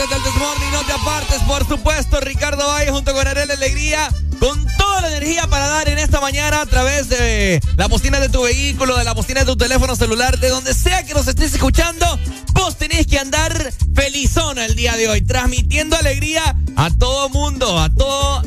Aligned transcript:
Morning, 0.00 0.70
no 0.72 0.82
te 0.84 0.92
apartes, 0.92 1.42
por 1.42 1.68
supuesto. 1.68 2.20
Ricardo 2.20 2.66
Valle 2.66 2.90
junto 2.90 3.12
con 3.12 3.28
Arel 3.28 3.50
Alegría, 3.50 4.08
con 4.38 4.66
toda 4.78 5.02
la 5.02 5.08
energía 5.08 5.46
para 5.46 5.66
dar 5.66 5.90
en 5.90 5.98
esta 5.98 6.22
mañana 6.22 6.62
a 6.62 6.66
través 6.66 7.10
de 7.10 7.60
la 7.76 7.86
bocina 7.86 8.18
de 8.18 8.30
tu 8.30 8.42
vehículo, 8.42 8.96
de 8.96 9.04
la 9.04 9.12
bocina 9.12 9.40
de 9.40 9.46
tu 9.46 9.58
teléfono 9.58 9.94
celular, 9.96 10.38
de 10.38 10.48
donde 10.48 10.72
sea 10.72 11.04
que 11.04 11.12
nos 11.12 11.28
estés 11.28 11.52
escuchando. 11.52 12.06
Vos 12.54 12.78
tenés 12.78 13.06
que 13.06 13.18
andar 13.18 13.74
felizona 13.94 14.64
el 14.64 14.74
día 14.74 14.96
de 14.96 15.06
hoy, 15.06 15.20
transmitiendo 15.20 15.98
alegría 15.98 16.56
a 16.76 16.88
todo 16.90 17.28
mundo, 17.28 17.78
a, 17.78 17.90
todo 17.90 18.42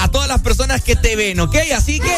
a 0.00 0.08
todas 0.12 0.28
las 0.28 0.42
personas 0.42 0.80
que 0.84 0.94
te 0.94 1.16
ven, 1.16 1.40
¿ok? 1.40 1.56
Así 1.76 1.98
que 1.98 2.16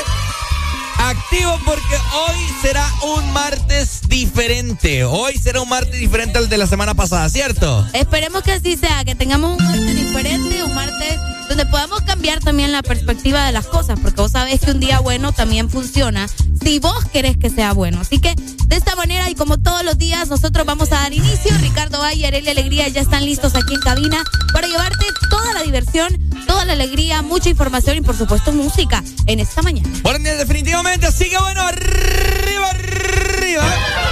activo 0.99 1.59
porque 1.65 1.97
hoy 2.15 2.37
será 2.63 2.87
un 3.03 3.33
martes 3.33 4.01
diferente. 4.09 5.05
Hoy 5.05 5.39
será 5.39 5.61
un 5.61 5.69
martes 5.69 5.99
diferente 5.99 6.39
al 6.39 6.49
de 6.49 6.59
la 6.59 6.67
semana 6.67 6.95
pasada, 6.95 7.29
¿cierto? 7.29 7.87
Esperemos 7.93 8.43
que 8.43 8.53
así 8.53 8.77
sea, 8.77 9.05
que 9.05 9.15
tengamos 9.15 9.59
un 9.59 9.65
martes 9.65 9.95
diferente, 9.95 10.63
un 10.65 10.75
martes 10.75 11.19
donde 11.49 11.67
podamos 11.67 12.03
cambiar 12.03 12.41
también 12.41 12.73
la 12.73 12.83
perspectiva 12.83 13.45
de 13.47 13.53
las 13.53 13.67
cosas, 13.67 13.99
porque 14.01 14.21
vos 14.21 14.33
sabés 14.33 14.61
que 14.61 14.71
un 14.71 14.81
día 14.81 15.01
bueno 15.01 15.33
también 15.33 15.71
funciona 15.71 16.29
si 16.63 16.79
vos 16.79 17.05
querés 17.13 17.37
que 17.37 17.51
sea 17.51 17.73
bueno. 17.73 18.01
Así 18.01 18.19
que 18.19 18.35
de 18.35 18.77
esta 18.77 18.97
manera 18.97 19.30
y 19.30 19.35
como 19.35 19.59
todos 19.59 19.85
los 19.85 19.99
días, 19.99 20.29
nosotros 20.29 20.66
vamos 20.66 20.91
a 20.93 20.97
dar 20.97 21.13
inicio. 21.13 21.57
Ricardo 21.59 21.99
Valle, 21.99 22.27
Arely 22.27 22.49
Alegría 22.49 22.88
ya 22.88 23.01
están 23.01 23.25
listos 23.25 23.55
aquí 23.55 23.75
en 23.75 23.80
cabina 23.80 24.25
para 24.53 24.66
llevarte 24.66 25.07
toda 25.30 25.53
la 25.55 25.63
diversión, 25.63 26.16
toda 26.47 26.65
la 26.65 26.73
alegría, 26.73 27.23
mucha 27.23 27.49
información 27.49 27.99
y 27.99 28.01
por 28.01 28.16
supuesto 28.16 28.53
música 28.53 29.03
en 29.27 29.41
esta 29.41 29.63
mañana. 29.63 29.88
Bueno, 30.03 30.19
definitivamente, 30.19 31.07
así 31.07 31.31
que 31.31 31.38
bueno, 31.38 31.60
arriba, 31.63 32.71
arriba. 32.71 34.05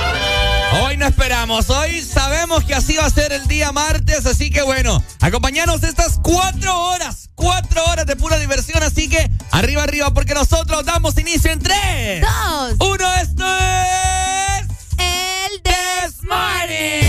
Hoy 0.83 0.97
no 0.97 1.07
esperamos, 1.07 1.71
hoy 1.71 2.03
sabemos 2.03 2.65
que 2.65 2.75
así 2.75 2.97
va 2.97 3.07
a 3.07 3.11
ser 3.11 3.33
el 3.33 3.47
día 3.47 3.71
martes, 3.71 4.27
así 4.27 4.51
que 4.51 4.63
bueno, 4.63 5.03
acompañanos 5.21 5.85
estas 5.85 6.19
cuatro 6.21 6.77
horas, 6.89 7.31
cuatro 7.37 7.85
horas 7.85 8.07
de 8.07 8.17
pura 8.17 8.39
diversión, 8.39 8.83
así 8.83 9.09
que 9.09 9.31
arriba, 9.53 9.85
arriba, 9.85 10.13
porque 10.13 10.35
nosotros 10.35 10.85
damos 10.85 11.17
inicio 11.19 11.53
en 11.53 11.61
tres, 11.61 12.23
dos, 12.23 12.75
uno, 12.81 13.15
esto 13.15 13.45
es 13.47 14.67
el 14.99 15.63
Desmarre. 15.63 17.04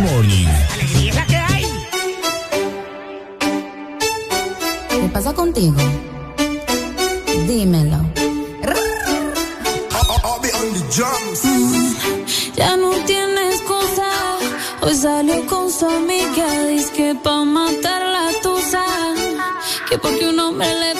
Morning. 0.00 0.48
¿Qué 4.88 5.08
pasa 5.12 5.34
contigo? 5.34 5.76
Dímelo. 7.46 7.98
Ya 12.56 12.76
no 12.76 12.90
tienes 13.04 13.60
cosa. 13.62 14.08
Hoy 14.80 14.94
salió 14.94 15.46
con 15.46 15.70
su 15.70 15.86
amiga. 15.86 16.46
Dice 16.68 16.92
que 16.92 17.14
pa' 17.14 17.44
matar 17.44 18.00
la 18.00 18.30
tusa. 18.42 18.84
Que 19.88 19.98
porque 19.98 20.28
un 20.28 20.38
hombre 20.40 20.68
le 20.80 20.99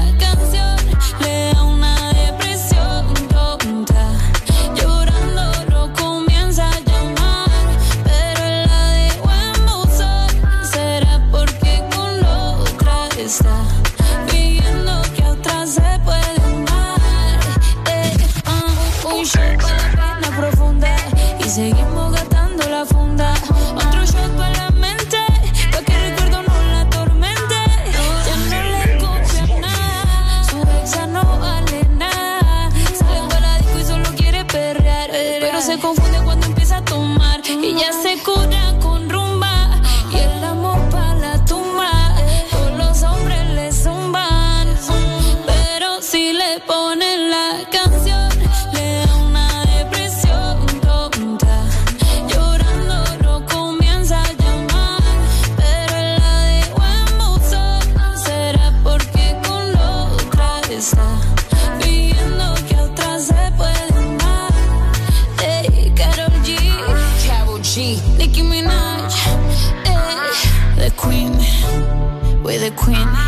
queen. 72.85 73.21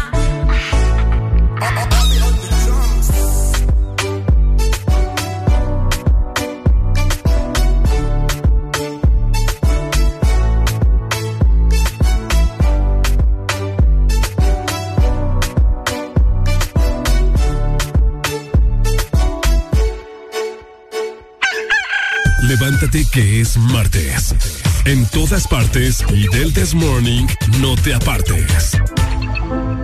Levántate 22.44 23.03
que 23.11 23.41
es 23.41 23.57
martes. 23.57 24.35
En 24.85 25.05
todas 25.07 25.47
partes, 25.47 26.03
y 26.13 26.27
del 26.27 26.53
This 26.53 26.75
Morning, 26.75 27.25
no 27.59 27.75
te 27.75 27.94
apartes. 27.94 28.77
Thank 29.53 29.77
you. 29.77 29.82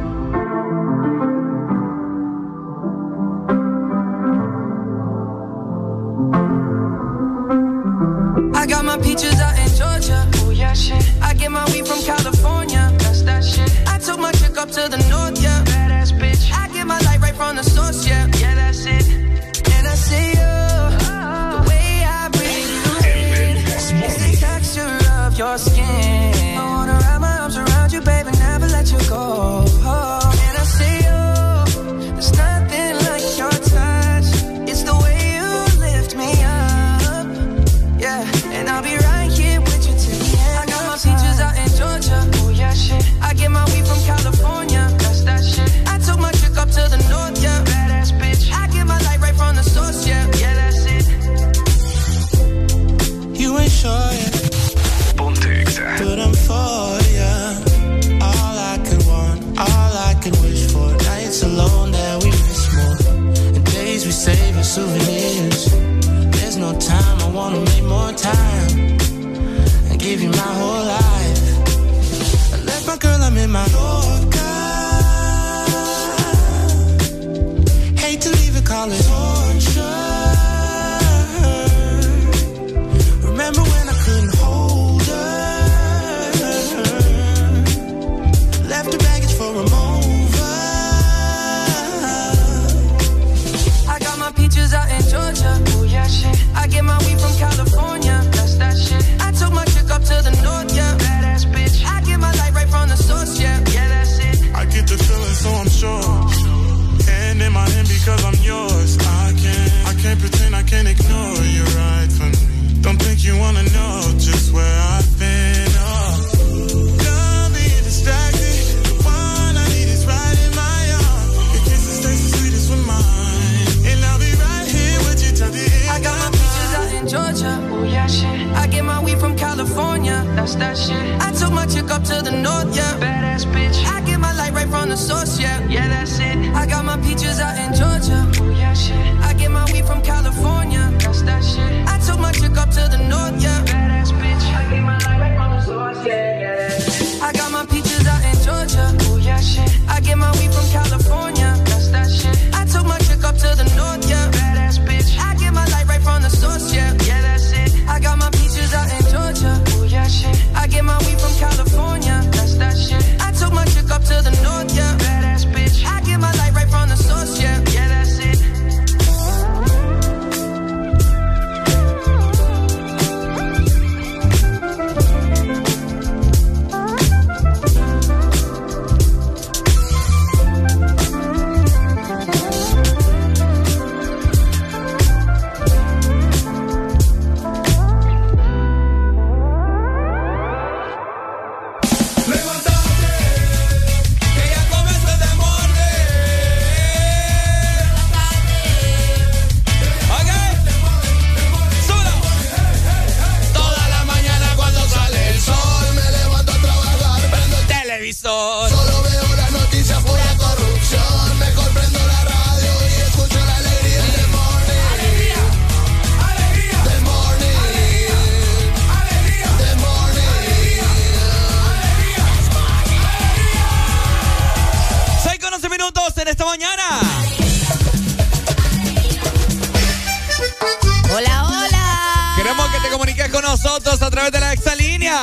nosotros 233.50 234.00
a 234.04 234.12
través 234.12 234.32
de 234.32 234.40
la 234.40 234.54
exalínea. 234.54 235.20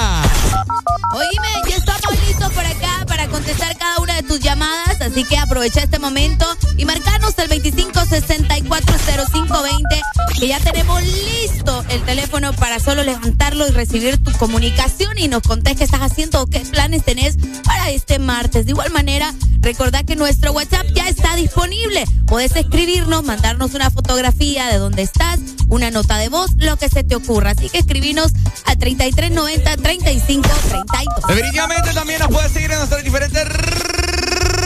Oíme, 1.13 1.71
ya 1.71 1.77
estamos 1.77 2.27
listos 2.27 2.53
por 2.53 2.67
acá 2.67 3.05
para 3.07 3.29
contestar 3.29 3.77
cada 3.79 4.01
una 4.01 4.15
de 4.15 4.25
tus 4.25 4.41
llamadas 4.41 4.99
Así 5.17 5.25
que 5.25 5.39
aprovecha 5.39 5.83
este 5.83 5.99
momento 5.99 6.45
y 6.77 6.85
marcanos 6.85 7.33
el 7.39 7.49
25640520, 7.49 10.03
que 10.39 10.47
ya 10.47 10.61
tenemos 10.61 11.03
listo 11.03 11.83
el 11.89 12.03
teléfono 12.03 12.53
para 12.53 12.79
solo 12.79 13.03
levantarlo 13.03 13.67
y 13.67 13.71
recibir 13.71 14.23
tu 14.23 14.31
comunicación 14.33 15.17
y 15.17 15.29
nos 15.29 15.41
contés 15.41 15.79
qué 15.79 15.85
estás 15.85 16.03
haciendo 16.03 16.43
o 16.43 16.47
qué 16.47 16.61
planes 16.61 17.03
tenés 17.03 17.39
para 17.65 17.89
este 17.89 18.19
martes. 18.19 18.67
De 18.67 18.73
igual 18.73 18.91
manera, 18.91 19.33
recordá 19.61 20.03
que 20.03 20.17
nuestro 20.17 20.53
WhatsApp 20.53 20.85
ya 20.95 21.09
está 21.09 21.35
disponible. 21.35 22.05
Podés 22.27 22.55
escribirnos, 22.55 23.25
mandarnos 23.25 23.73
una 23.73 23.91
fotografía 23.91 24.69
de 24.69 24.77
dónde 24.77 25.01
estás, 25.01 25.41
una 25.69 25.91
nota 25.91 26.19
de 26.19 26.29
voz, 26.29 26.51
lo 26.59 26.77
que 26.77 26.91
se 26.91 27.05
te 27.05 27.15
ocurra. 27.15 27.53
Así 27.53 27.71
que 27.71 27.79
escribinos 27.79 28.33
a 28.67 28.77
3390 28.77 29.79
3532. 29.79 31.27
Definitivamente 31.27 31.95
también 31.95 32.19
nos 32.19 32.29
puedes 32.29 32.53
seguir 32.53 32.71
en 32.71 32.77
nuestras 32.77 33.03
diferentes 33.03 33.49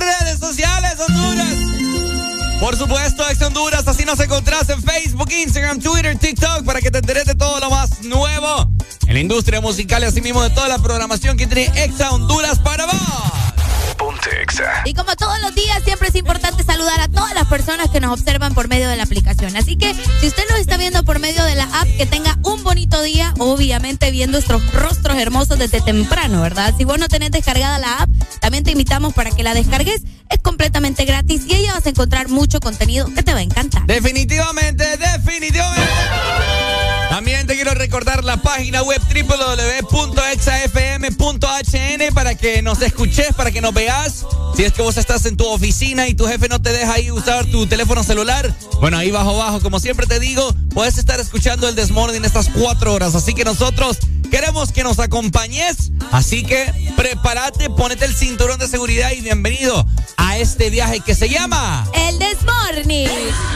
redes 0.00 0.38
sociales, 0.40 0.94
Honduras. 1.06 1.54
Por 2.58 2.76
supuesto, 2.76 3.28
Ex 3.30 3.40
Honduras, 3.42 3.86
así 3.86 4.04
nos 4.04 4.20
encontrás 4.20 4.68
en 4.68 4.82
Facebook, 4.82 5.30
Instagram, 5.32 5.80
Twitter, 5.80 6.18
TikTok, 6.18 6.64
para 6.64 6.80
que 6.80 6.90
te 6.90 6.98
enteres 6.98 7.24
de 7.24 7.34
todo 7.34 7.58
lo 7.60 7.70
más 7.70 8.02
nuevo 8.02 8.70
en 9.06 9.14
la 9.14 9.20
industria 9.20 9.60
musical 9.60 10.02
y 10.02 10.06
así 10.06 10.20
mismo 10.20 10.42
de 10.42 10.50
toda 10.50 10.68
la 10.68 10.78
programación 10.78 11.36
que 11.36 11.46
tiene 11.46 11.70
Ex 11.82 12.00
Honduras 12.00 12.58
para 12.60 12.86
vos. 12.86 13.39
Y 14.84 14.94
como 14.94 15.14
todos 15.16 15.40
los 15.40 15.54
días, 15.54 15.82
siempre 15.84 16.08
es 16.08 16.14
importante 16.14 16.62
saludar 16.64 17.00
a 17.00 17.08
todas 17.08 17.34
las 17.34 17.46
personas 17.46 17.90
que 17.90 18.00
nos 18.00 18.18
observan 18.18 18.54
por 18.54 18.68
medio 18.68 18.88
de 18.88 18.96
la 18.96 19.04
aplicación. 19.04 19.56
Así 19.56 19.76
que 19.76 19.94
si 20.20 20.26
usted 20.26 20.42
nos 20.50 20.58
está 20.58 20.76
viendo 20.76 21.04
por 21.04 21.18
medio 21.18 21.44
de 21.44 21.54
la 21.54 21.64
app, 21.64 21.88
que 21.96 22.06
tenga 22.06 22.38
un 22.42 22.62
bonito 22.62 23.02
día, 23.02 23.34
obviamente 23.38 24.10
viendo 24.10 24.30
nuestros 24.30 24.72
rostros 24.72 25.18
hermosos 25.18 25.58
desde 25.58 25.80
temprano, 25.80 26.40
¿verdad? 26.40 26.74
Si 26.76 26.84
vos 26.84 26.98
no 26.98 27.08
tenés 27.08 27.30
descargada 27.30 27.78
la 27.78 27.98
app, 27.98 28.10
también 28.40 28.64
te 28.64 28.70
invitamos 28.72 29.12
para 29.12 29.30
que 29.30 29.42
la 29.42 29.54
descargues. 29.54 30.02
Es 30.30 30.38
completamente 30.40 31.04
gratis 31.04 31.42
y 31.46 31.54
ahí 31.54 31.66
vas 31.66 31.84
a 31.86 31.90
encontrar 31.90 32.28
mucho 32.28 32.60
contenido 32.60 33.12
que 33.12 33.22
te 33.22 33.32
va 33.32 33.40
a 33.40 33.42
encantar. 33.42 33.84
Definitivamente, 33.86 34.96
definitivamente. 34.96 35.88
También 37.10 37.44
te 37.48 37.56
quiero 37.56 37.74
recordar 37.74 38.22
la 38.22 38.36
página 38.36 38.84
web 38.84 39.02
www.exafm.hn 39.02 40.14
para 42.14 42.36
que 42.36 42.62
nos 42.62 42.80
escuches, 42.82 43.34
para 43.34 43.50
que 43.50 43.60
nos 43.60 43.74
veas. 43.74 44.24
Si 44.56 44.62
es 44.62 44.72
que 44.72 44.80
vos 44.80 44.96
estás 44.96 45.26
en 45.26 45.36
tu 45.36 45.44
oficina 45.44 46.06
y 46.06 46.14
tu 46.14 46.28
jefe 46.28 46.48
no 46.48 46.62
te 46.62 46.72
deja 46.72 46.92
ahí 46.92 47.10
usar 47.10 47.46
tu 47.46 47.66
teléfono 47.66 48.04
celular, 48.04 48.54
bueno, 48.80 48.96
ahí 48.96 49.10
bajo 49.10 49.36
bajo, 49.36 49.60
como 49.60 49.80
siempre 49.80 50.06
te 50.06 50.20
digo, 50.20 50.54
puedes 50.72 50.98
estar 50.98 51.18
escuchando 51.18 51.68
el 51.68 51.74
Desmorning 51.74 52.24
estas 52.24 52.48
cuatro 52.48 52.94
horas. 52.94 53.16
Así 53.16 53.34
que 53.34 53.44
nosotros 53.44 53.98
queremos 54.30 54.72
que 54.72 54.82
nos 54.84 54.98
acompañes. 54.98 55.90
Así 56.12 56.42
que 56.44 56.72
prepárate, 56.96 57.70
ponete 57.70 58.04
el 58.04 58.14
cinturón 58.14 58.58
de 58.58 58.68
seguridad 58.68 59.10
y 59.12 59.20
bienvenido 59.20 59.86
a 60.16 60.38
este 60.38 60.70
viaje 60.70 61.00
que 61.00 61.14
se 61.14 61.28
llama 61.28 61.86
El 61.94 62.18
Desmorning. 62.18 63.08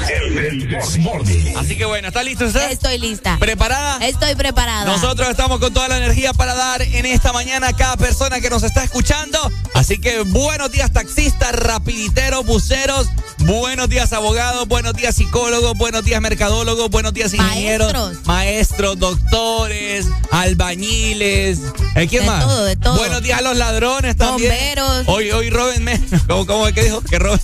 El 0.08 0.68
Desmorning. 0.68 1.56
Así 1.56 1.76
que 1.76 1.84
bueno, 1.84 2.08
¿está 2.08 2.22
listo 2.22 2.44
usted? 2.44 2.70
Estoy 2.70 2.98
lista. 2.98 3.38
¿Preparada? 3.38 4.04
Estoy 4.06 4.34
preparada. 4.34 4.84
Nosotros 4.84 5.28
estamos 5.28 5.58
con 5.60 5.72
toda 5.72 5.88
la 5.88 5.96
energía 5.98 6.32
para 6.32 6.54
dar 6.54 6.82
en 6.82 7.06
esta 7.06 7.32
mañana 7.32 7.68
a 7.68 7.72
cada 7.72 7.96
persona 7.96 8.40
que 8.40 8.50
nos 8.50 8.62
está 8.62 8.84
escuchando. 8.84 9.38
Así 9.74 9.98
que 9.98 10.20
buenos 10.22 10.70
días 10.70 10.92
taxistas, 10.92 11.52
rapiditeros, 11.52 12.44
buceros, 12.46 13.08
buenos 13.40 13.88
días 13.88 14.12
abogados, 14.12 14.68
buenos 14.68 14.94
días 14.94 15.16
psicólogos, 15.16 15.76
buenos 15.76 16.04
días 16.04 16.20
mercadólogos, 16.20 16.88
buenos 16.90 17.12
días 17.12 17.34
ingenieros, 17.34 17.92
Maestros. 17.92 18.26
maestros, 18.26 18.98
doctores, 18.98 20.06
albañiles. 20.30 20.63
¿Eh, 20.72 22.06
¿Quién 22.08 22.22
De 22.22 22.26
más? 22.30 22.44
todo, 22.44 22.64
de 22.64 22.76
todo. 22.76 22.96
Buenos 22.96 23.22
días 23.22 23.38
a 23.38 23.42
los 23.42 23.56
ladrones 23.56 24.16
también. 24.16 24.50
Bomberos. 24.50 25.04
Hoy, 25.06 25.30
hoy 25.30 25.50
róbenme. 25.50 26.00
¿Cómo, 26.28 26.46
cómo 26.46 26.66
es 26.66 26.72
que 26.74 26.84
dijo? 26.84 27.00
Que 27.02 27.18
roben. 27.18 27.40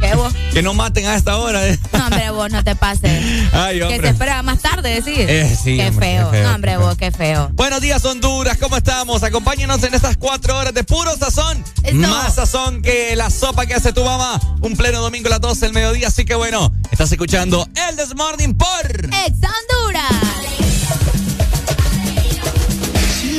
¿Qué 0.00 0.14
vos? 0.14 0.32
Que 0.54 0.62
no 0.62 0.72
maten 0.72 1.04
a 1.06 1.16
esta 1.16 1.36
hora. 1.38 1.66
eh. 1.66 1.76
No, 1.92 2.04
hombre, 2.06 2.30
vos 2.30 2.50
no 2.52 2.62
te 2.62 2.76
pases. 2.76 3.10
Ay, 3.52 3.78
Que 3.80 3.86
se 3.88 3.92
hombre. 3.94 4.08
espera 4.10 4.42
más 4.44 4.60
tarde, 4.60 4.88
decir. 4.94 5.26
Eh, 5.28 5.56
sí, 5.62 5.76
Qué 5.76 5.88
hombre, 5.88 6.06
feo. 6.16 6.30
qué 6.30 6.36
feo, 6.38 6.48
No, 6.48 6.54
hombre, 6.54 6.76
vos, 6.76 6.96
qué 6.96 7.10
feo. 7.10 7.50
Buenos 7.54 7.80
días, 7.80 8.04
Honduras. 8.04 8.56
¿Cómo 8.58 8.76
estamos? 8.76 9.22
Acompáñenos 9.24 9.82
en 9.82 9.94
estas 9.94 10.16
cuatro 10.16 10.56
horas 10.56 10.72
de 10.72 10.84
puro 10.84 11.16
sazón. 11.16 11.62
Eso. 11.82 11.96
Más 11.96 12.36
sazón 12.36 12.82
que 12.82 13.16
la 13.16 13.30
sopa 13.30 13.66
que 13.66 13.74
hace 13.74 13.92
tu 13.92 14.04
mamá. 14.04 14.40
Un 14.60 14.76
pleno 14.76 15.00
domingo 15.00 15.26
a 15.26 15.30
las 15.30 15.40
12 15.40 15.66
del 15.66 15.72
mediodía. 15.74 16.06
Así 16.08 16.24
que 16.24 16.36
bueno, 16.36 16.72
estás 16.92 17.10
escuchando 17.10 17.68
El 17.90 17.96
Desmorning 17.96 18.54
por. 18.56 18.86
Ex 19.26 19.36
Honduras. 19.42 21.13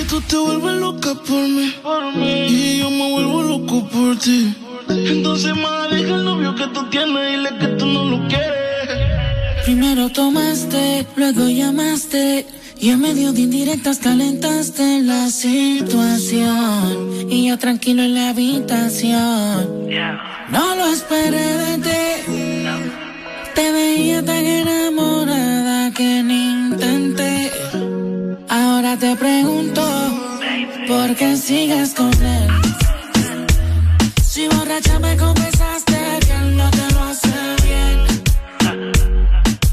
Tú 0.10 0.22
te 0.22 0.38
vuelves 0.38 0.76
loca 0.80 1.16
por 1.16 1.48
mí, 1.48 1.74
y 2.48 2.78
yo 2.80 2.90
me 2.92 3.12
vuelvo 3.12 3.42
loco 3.42 3.88
por 3.90 4.18
ti, 4.20 4.54
entonces 4.88 5.56
más 5.56 5.90
deja 5.90 6.16
el 6.16 6.26
novio 6.26 6.56
que 6.56 6.68
tú 6.68 6.88
tienes 6.90 7.16
y 7.28 7.32
dile 7.32 7.50
que 7.60 7.68
tú 7.80 7.86
no 7.88 8.06
lo 8.06 8.28
quieres. 8.28 9.66
Primero 9.66 10.10
tomaste, 10.10 11.08
luego 11.16 11.50
llamaste 11.50 12.46
y 12.80 12.90
en 12.90 13.02
medio 13.02 13.34
de 13.34 13.42
indirectas 13.42 13.98
calentaste 13.98 15.02
la 15.02 15.30
situación 15.32 17.28
y 17.30 17.48
yo 17.48 17.58
tranquilo 17.58 18.04
en 18.04 18.14
la 18.14 18.30
habitación. 18.30 19.90
No 20.52 20.76
lo 20.76 20.86
esperé 20.86 21.58
de 21.58 21.78
ti. 21.80 21.90
Te 23.56 23.72
veía 23.72 24.24
tan 24.24 24.46
enamorada 24.46 25.92
que 25.94 26.22
ni 26.24 26.68
intenté. 26.68 27.52
Ahora 28.50 28.98
te 28.98 29.16
pregunto, 29.16 29.82
¿por 30.88 31.16
qué 31.16 31.36
sigues 31.36 31.94
con 31.94 32.12
él? 32.24 32.48
Si 34.24 34.48
borracha 34.48 35.00
me 35.00 35.18
confesaste 35.18 35.98
que 36.25 36.34
él 36.34 36.58
no 36.58 36.70
te 36.72 36.92
lo 36.94 37.04
hace 37.04 37.56
bien. 37.64 38.06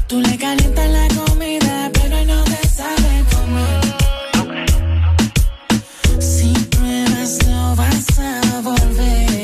Tú 0.07 0.19
le 0.21 0.37
calientas 0.37 0.89
la 0.89 1.07
comida, 1.09 1.91
pero 1.93 2.17
él 2.17 2.27
no 2.27 2.43
te 2.43 2.67
sabe 2.67 3.23
comer. 3.33 3.81
Si 6.19 6.53
pruebas, 6.71 7.39
no 7.47 7.75
vas 7.75 8.19
a 8.19 8.61
volver. 8.61 9.43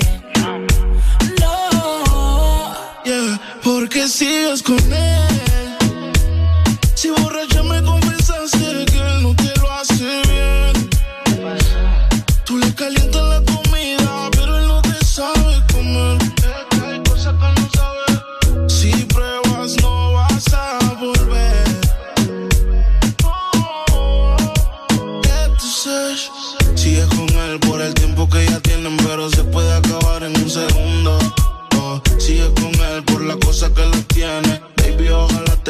No. 1.39 2.73
Yeah, 3.05 3.39
porque 3.63 4.07
sigues 4.07 4.63
con 4.63 4.79
él. 4.91 5.19
Si 6.95 7.09
borracha 7.09 7.63
me 7.63 7.81
confesaste 7.81 8.88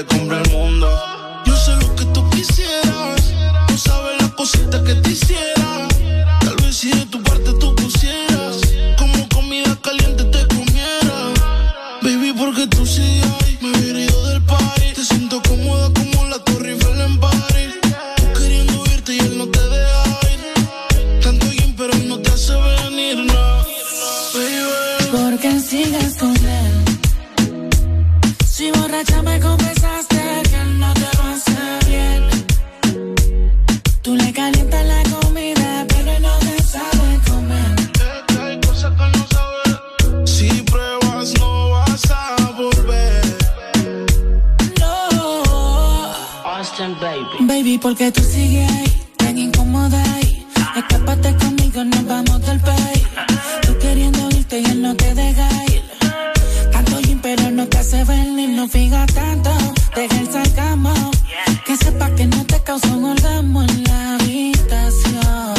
te 0.04 0.18
compre 0.18 0.38
el 0.42 0.50
mundo. 0.52 0.88
Yo 1.46 1.56
sé 1.56 1.76
lo 1.76 1.96
que 1.96 2.06
tú 2.06 2.30
quisieras. 2.30 3.34
No 3.70 3.78
sabes 3.78 4.22
las 4.22 4.32
cositas 4.32 4.82
que 4.82 4.96
te 4.96 5.12
hiciera. 5.12 5.69
Porque 47.82 48.12
tú 48.12 48.22
sigues 48.22 48.70
ahí, 48.72 49.08
tan 49.18 49.38
incómoda 49.38 50.02
ahí. 50.16 50.46
Escápate 50.76 51.36
conmigo, 51.36 51.84
nos 51.84 52.06
vamos 52.06 52.42
del 52.46 52.60
país. 52.60 53.04
Tú 53.62 53.78
queriendo 53.80 54.30
irte 54.30 54.60
y 54.60 54.66
él 54.66 54.82
no 54.82 54.96
te 54.96 55.14
deja 55.14 55.48
ir. 55.66 55.82
Tanto 56.72 57.00
gym, 57.02 57.20
pero 57.22 57.52
no 57.52 57.68
te 57.68 57.78
hace 57.78 58.04
venir, 58.04 58.50
no 58.50 58.68
fija 58.68 59.06
tanto. 59.08 59.52
Deja 59.96 60.20
el 60.20 60.32
sarcasmo. 60.32 60.94
Que 61.66 61.78
sepa 61.78 62.10
que 62.16 62.26
no 62.26 62.44
te 62.46 62.62
causa 62.64 62.88
un 62.88 63.06
orgasmo 63.06 63.64
en 63.64 63.84
la 63.84 64.16
habitación. 64.16 65.54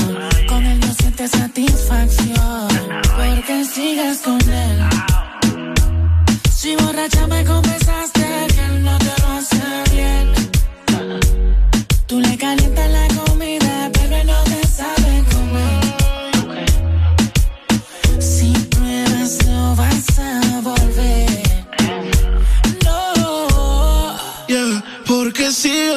Con 0.48 0.66
él 0.66 0.80
no 0.80 0.92
sientes 0.94 1.30
satisfacción. 1.30 2.68
Porque 3.16 3.64
sigues 3.64 4.18
con 4.18 4.40
él. 4.40 4.78
Si 6.54 6.76
borracha 6.76 7.26
me 7.26 7.44
confesaste 7.44 7.79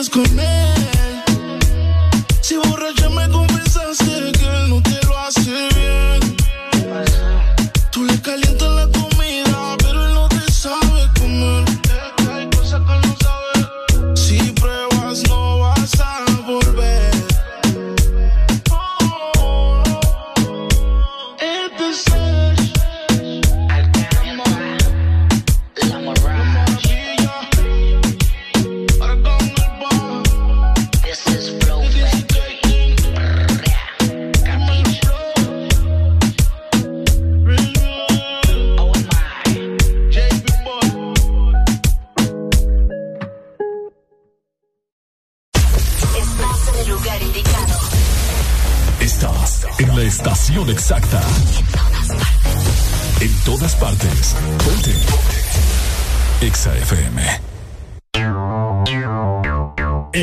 con 0.09 0.39
él. 0.39 0.52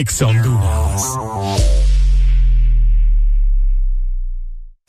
Exa 0.01 0.29
Honduras. 0.29 0.80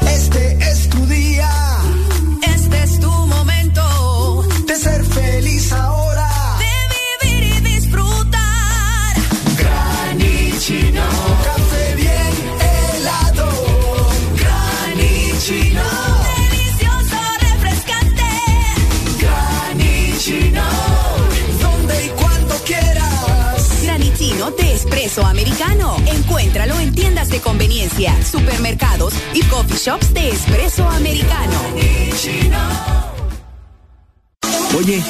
Este 0.00 0.58
es 0.60 0.88
tu 0.88 1.06
americano. 25.20 25.96
Encuéntralo 26.06 26.78
en 26.80 26.94
tiendas 26.94 27.28
de 27.28 27.40
conveniencia, 27.40 28.14
supermercados 28.24 29.12
y 29.34 29.42
coffee 29.42 29.76
shops 29.76 30.14
de 30.14 30.30
espresso 30.30 30.88
americano. 30.88 31.60
Oye, 34.78 35.02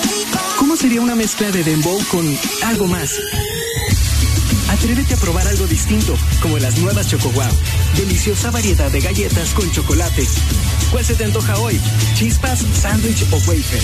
¿cómo 0.58 0.76
sería 0.76 1.00
una 1.00 1.14
mezcla 1.14 1.50
de 1.52 1.62
dembow 1.62 2.00
con 2.10 2.38
algo 2.64 2.88
más? 2.88 3.12
Atrévete 4.68 5.14
a 5.14 5.16
probar 5.18 5.46
algo 5.46 5.66
distinto, 5.66 6.16
como 6.40 6.58
las 6.58 6.76
nuevas 6.78 7.08
Choco 7.08 7.30
Wow. 7.30 7.44
Deliciosa 7.96 8.50
variedad 8.50 8.90
de 8.90 9.00
galletas 9.00 9.50
con 9.50 9.70
chocolate. 9.70 10.26
¿Cuál 10.90 11.04
se 11.04 11.14
te 11.14 11.24
antoja 11.24 11.58
hoy? 11.58 11.80
¿Chispas, 12.14 12.64
sándwich 12.80 13.22
o 13.30 13.36
wafer? 13.36 13.82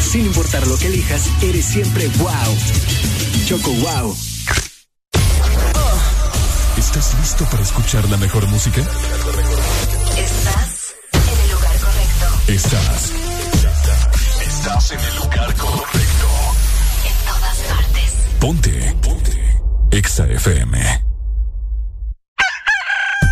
Sin 0.00 0.26
importar 0.26 0.66
lo 0.66 0.78
que 0.78 0.86
elijas, 0.86 1.28
eres 1.42 1.64
siempre 1.66 2.06
wow. 2.18 2.56
Choco 3.46 3.72
Wow. 3.72 4.16
¿Estás 6.96 7.20
listo 7.20 7.44
para 7.50 7.62
escuchar 7.62 8.08
la 8.08 8.16
mejor 8.16 8.46
música? 8.46 8.80
Estás 8.80 10.94
en 11.12 11.20
el 11.42 11.50
lugar 11.52 11.76
correcto. 11.78 12.26
Estás. 12.48 13.12
Estás 14.40 14.92
en 14.92 15.00
el 15.00 15.16
lugar 15.16 15.54
correcto. 15.56 16.26
En 17.04 17.12
todas 17.26 17.58
partes. 17.68 18.14
Ponte. 18.40 18.96
Ponte. 19.02 19.60
Exa 19.90 20.26
FM. 20.26 21.04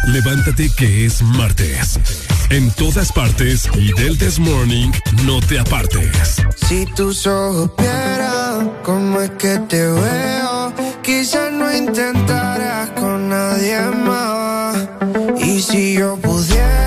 Levántate 0.08 0.68
que 0.76 1.06
es 1.06 1.22
martes. 1.22 1.98
En 2.50 2.70
todas 2.72 3.12
partes 3.12 3.70
y 3.76 3.94
del 3.94 4.18
This 4.18 4.40
Morning 4.40 4.90
no 5.24 5.40
te 5.40 5.58
apartes. 5.58 6.36
Si 6.68 6.84
tus 6.94 7.26
ojos 7.26 7.70
vieran 7.78 8.74
cómo 8.82 9.22
es 9.22 9.30
que 9.30 9.58
te 9.60 9.86
veo, 9.86 10.53
quizás 11.02 11.52
no 11.52 11.74
intentaras 11.74 12.90
con 12.90 13.28
nadie 13.28 13.80
más. 14.06 14.76
Y 15.38 15.60
si 15.60 15.94
yo 15.94 16.16
pudiera, 16.16 16.83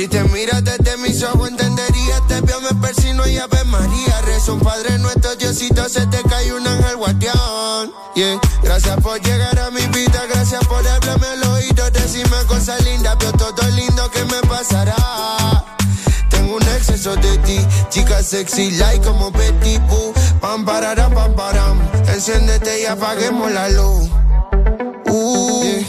Si 0.00 0.08
te 0.08 0.24
miras 0.24 0.64
desde 0.64 0.96
mis 0.96 1.22
ojos 1.24 1.50
entenderías, 1.50 2.26
te 2.26 2.40
veo, 2.40 2.58
me 2.62 2.74
persino 2.80 3.28
y 3.28 3.36
Ave 3.36 3.62
María. 3.66 4.18
Rezo 4.24 4.54
un 4.54 4.60
Padre 4.60 4.98
nuestro, 4.98 5.36
Diosito, 5.36 5.86
se 5.90 6.06
te 6.06 6.22
cae 6.22 6.54
un 6.54 6.66
ángel 6.66 6.96
guardián. 6.96 7.92
Yeah. 8.14 8.40
Gracias 8.62 8.98
por 9.02 9.20
llegar 9.20 9.58
a 9.58 9.70
mi 9.70 9.82
vida, 9.88 10.22
gracias 10.32 10.66
por 10.68 10.78
hablarme 10.88 11.26
al 11.26 11.44
oído, 11.52 11.90
decirme 11.90 12.34
cosas 12.48 12.82
lindas, 12.82 13.18
veo 13.18 13.32
todo 13.32 13.68
lindo 13.72 14.10
que 14.10 14.24
me 14.24 14.40
pasará. 14.48 14.96
Tengo 16.30 16.56
un 16.56 16.62
exceso 16.62 17.14
de 17.16 17.36
ti, 17.36 17.58
chica 17.90 18.22
sexy, 18.22 18.70
like 18.70 19.04
como 19.04 19.30
Betty 19.30 19.76
Boo. 19.80 20.14
Pam, 20.40 20.64
pararam, 20.64 21.12
pam, 21.12 21.34
param. 21.34 21.78
Enciéndete 22.08 22.80
y 22.80 22.86
apaguemos 22.86 23.52
la 23.52 23.68
luz. 23.68 24.08
Uh. 25.10 25.84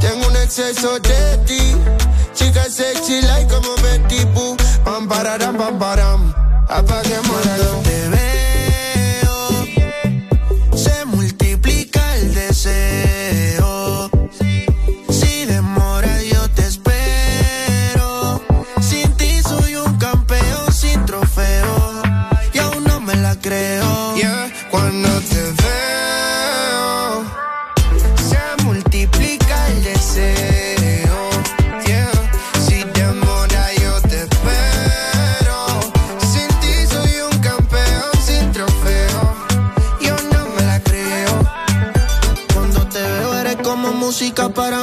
Tengo 0.00 0.26
un 0.26 0.36
exceso 0.36 0.98
de 1.00 1.36
ti, 1.46 1.76
chica 2.42 2.68
sexy, 2.68 3.22
like 3.22 3.48
como 3.48 3.74
Betty 3.82 4.24
Boo. 4.34 4.56
Pam, 4.84 5.06
pararam, 5.06 5.56
pam, 5.56 5.78
param. 5.78 6.34
Apaguemos 6.68 7.46
la 7.46 7.56
luz. 7.58 7.91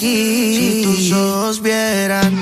Si 0.00 0.80
tus 0.82 1.12
ojos 1.12 1.60
vieran. 1.60 2.39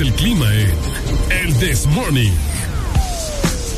El 0.00 0.14
clima 0.14 0.46
en 0.54 0.72
El 1.30 1.54
This 1.58 1.84
Morning. 1.86 2.32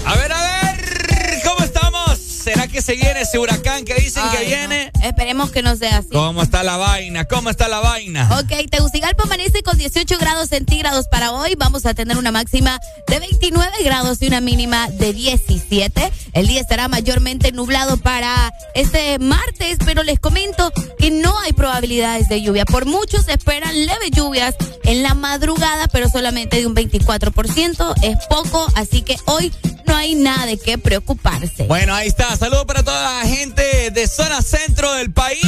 A 0.05 0.15
ver, 0.15 0.31
a 0.31 0.43
ver, 0.43 1.41
¿cómo 1.43 1.65
estamos? 1.65 2.19
¿Será 2.19 2.69
que 2.69 2.81
se 2.81 2.95
viene 2.95 3.23
ese 3.23 3.39
huracán 3.39 3.72
que 3.81 3.95
dicen 3.95 4.23
que 4.31 4.45
viene? 4.45 4.91
no. 4.95 5.09
Esperemos 5.09 5.51
que 5.51 5.63
no 5.63 5.75
sea 5.77 5.99
así. 5.99 6.11
¿Cómo 6.13 6.43
está 6.43 6.63
la 6.63 6.77
vaina? 6.77 7.25
¿Cómo 7.25 7.51
está 7.51 7.69
la 7.69 7.81
vaina? 7.81 8.29
Ok, 8.39 8.71
Tegucigalpa 8.71 9.25
amanece 9.25 9.63
con 9.63 9.79
18 9.79 10.19
grados 10.19 10.51
centígrados 10.51 11.09
para 11.09 11.33
hoy. 11.33 11.55
Vamos 11.57 11.87
a 11.87 11.95
tener 11.95 12.19
una 12.19 12.31
máxima 12.31 12.79
de 13.09 13.19
29 13.19 13.73
grados 13.83 14.21
y 14.21 14.27
una 14.27 14.41
mínima 14.41 14.89
de 14.91 15.13
17. 15.13 16.13
El 16.35 16.47
día 16.47 16.61
estará 16.61 16.89
mayormente 16.89 17.51
nublado 17.53 17.97
para 17.97 18.53
este 18.75 19.19
martes, 19.19 19.79
pero 19.85 20.03
les 20.03 20.21
comento 20.21 20.71
que 20.99 21.11
no 21.11 21.39
hay 21.41 21.53
probabilidades 21.53 22.29
de 22.29 22.43
lluvia. 22.43 22.65
Por 22.65 22.85
muchos 22.87 23.25
se 23.25 23.33
esperan 23.33 23.87
leves 23.87 24.11
lluvias 24.13 24.55
en 24.85 25.03
la 25.03 25.15
madrugada, 25.15 25.89
pero 25.89 26.09
solamente 26.09 26.59
de 26.59 26.67
un 26.67 26.75
24%. 26.75 27.95
Es 28.03 28.19
poco, 28.29 28.67
así 28.77 29.03
que 29.03 29.17
hoy 29.27 29.53
no 29.87 29.97
hay 29.97 30.15
nada 30.15 30.47
de 30.47 30.59
qué 30.59 30.79
preocuparse. 30.79 31.65
Bueno, 31.65 31.95
ahí 31.95 32.09
está. 32.09 32.37
Saludos 32.37 32.65
para 32.67 32.83
toda 32.83 33.21
la 33.21 33.29
gente 33.29 33.62
de 33.67 34.07
zona 34.09 34.43
centro 34.43 34.93
del 34.95 35.13
país. 35.13 35.41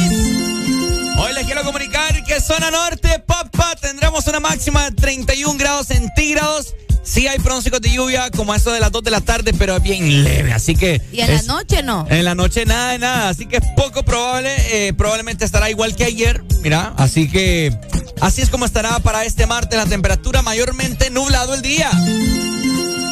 Hoy 1.17 1.33
les 1.33 1.45
quiero 1.45 1.63
comunicar 1.63 2.23
que 2.23 2.39
zona 2.39 2.71
norte, 2.71 3.19
papá, 3.25 3.75
tendremos 3.81 4.25
una 4.27 4.39
máxima 4.39 4.85
de 4.89 4.91
31 4.95 5.57
grados 5.57 5.87
centígrados. 5.87 6.75
Sí 7.03 7.27
hay 7.27 7.37
pronósticos 7.39 7.81
de 7.81 7.91
lluvia 7.91 8.31
como 8.31 8.55
eso 8.55 8.71
de 8.71 8.79
las 8.79 8.91
2 8.91 9.03
de 9.03 9.11
la 9.11 9.21
tarde, 9.21 9.53
pero 9.53 9.75
es 9.75 9.83
bien 9.83 10.23
leve, 10.23 10.53
así 10.53 10.75
que... 10.75 11.01
Y 11.11 11.19
en 11.21 11.29
es- 11.29 11.45
la 11.45 11.53
noche 11.53 11.83
no. 11.83 12.07
En 12.09 12.23
la 12.25 12.35
noche 12.35 12.65
nada 12.65 12.91
de 12.93 12.99
nada, 12.99 13.29
así 13.29 13.45
que 13.45 13.57
es 13.57 13.63
poco 13.75 14.03
probable, 14.03 14.55
eh, 14.71 14.93
probablemente 14.93 15.45
estará 15.45 15.69
igual 15.69 15.95
que 15.95 16.05
ayer, 16.05 16.43
mira, 16.61 16.93
así 16.97 17.29
que 17.29 17.77
así 18.21 18.41
es 18.41 18.49
como 18.49 18.65
estará 18.65 18.97
para 18.99 19.23
este 19.25 19.45
martes 19.45 19.77
la 19.77 19.85
temperatura 19.85 20.41
mayormente 20.41 21.09
nublado 21.11 21.53
el 21.53 21.61
día. 21.61 21.91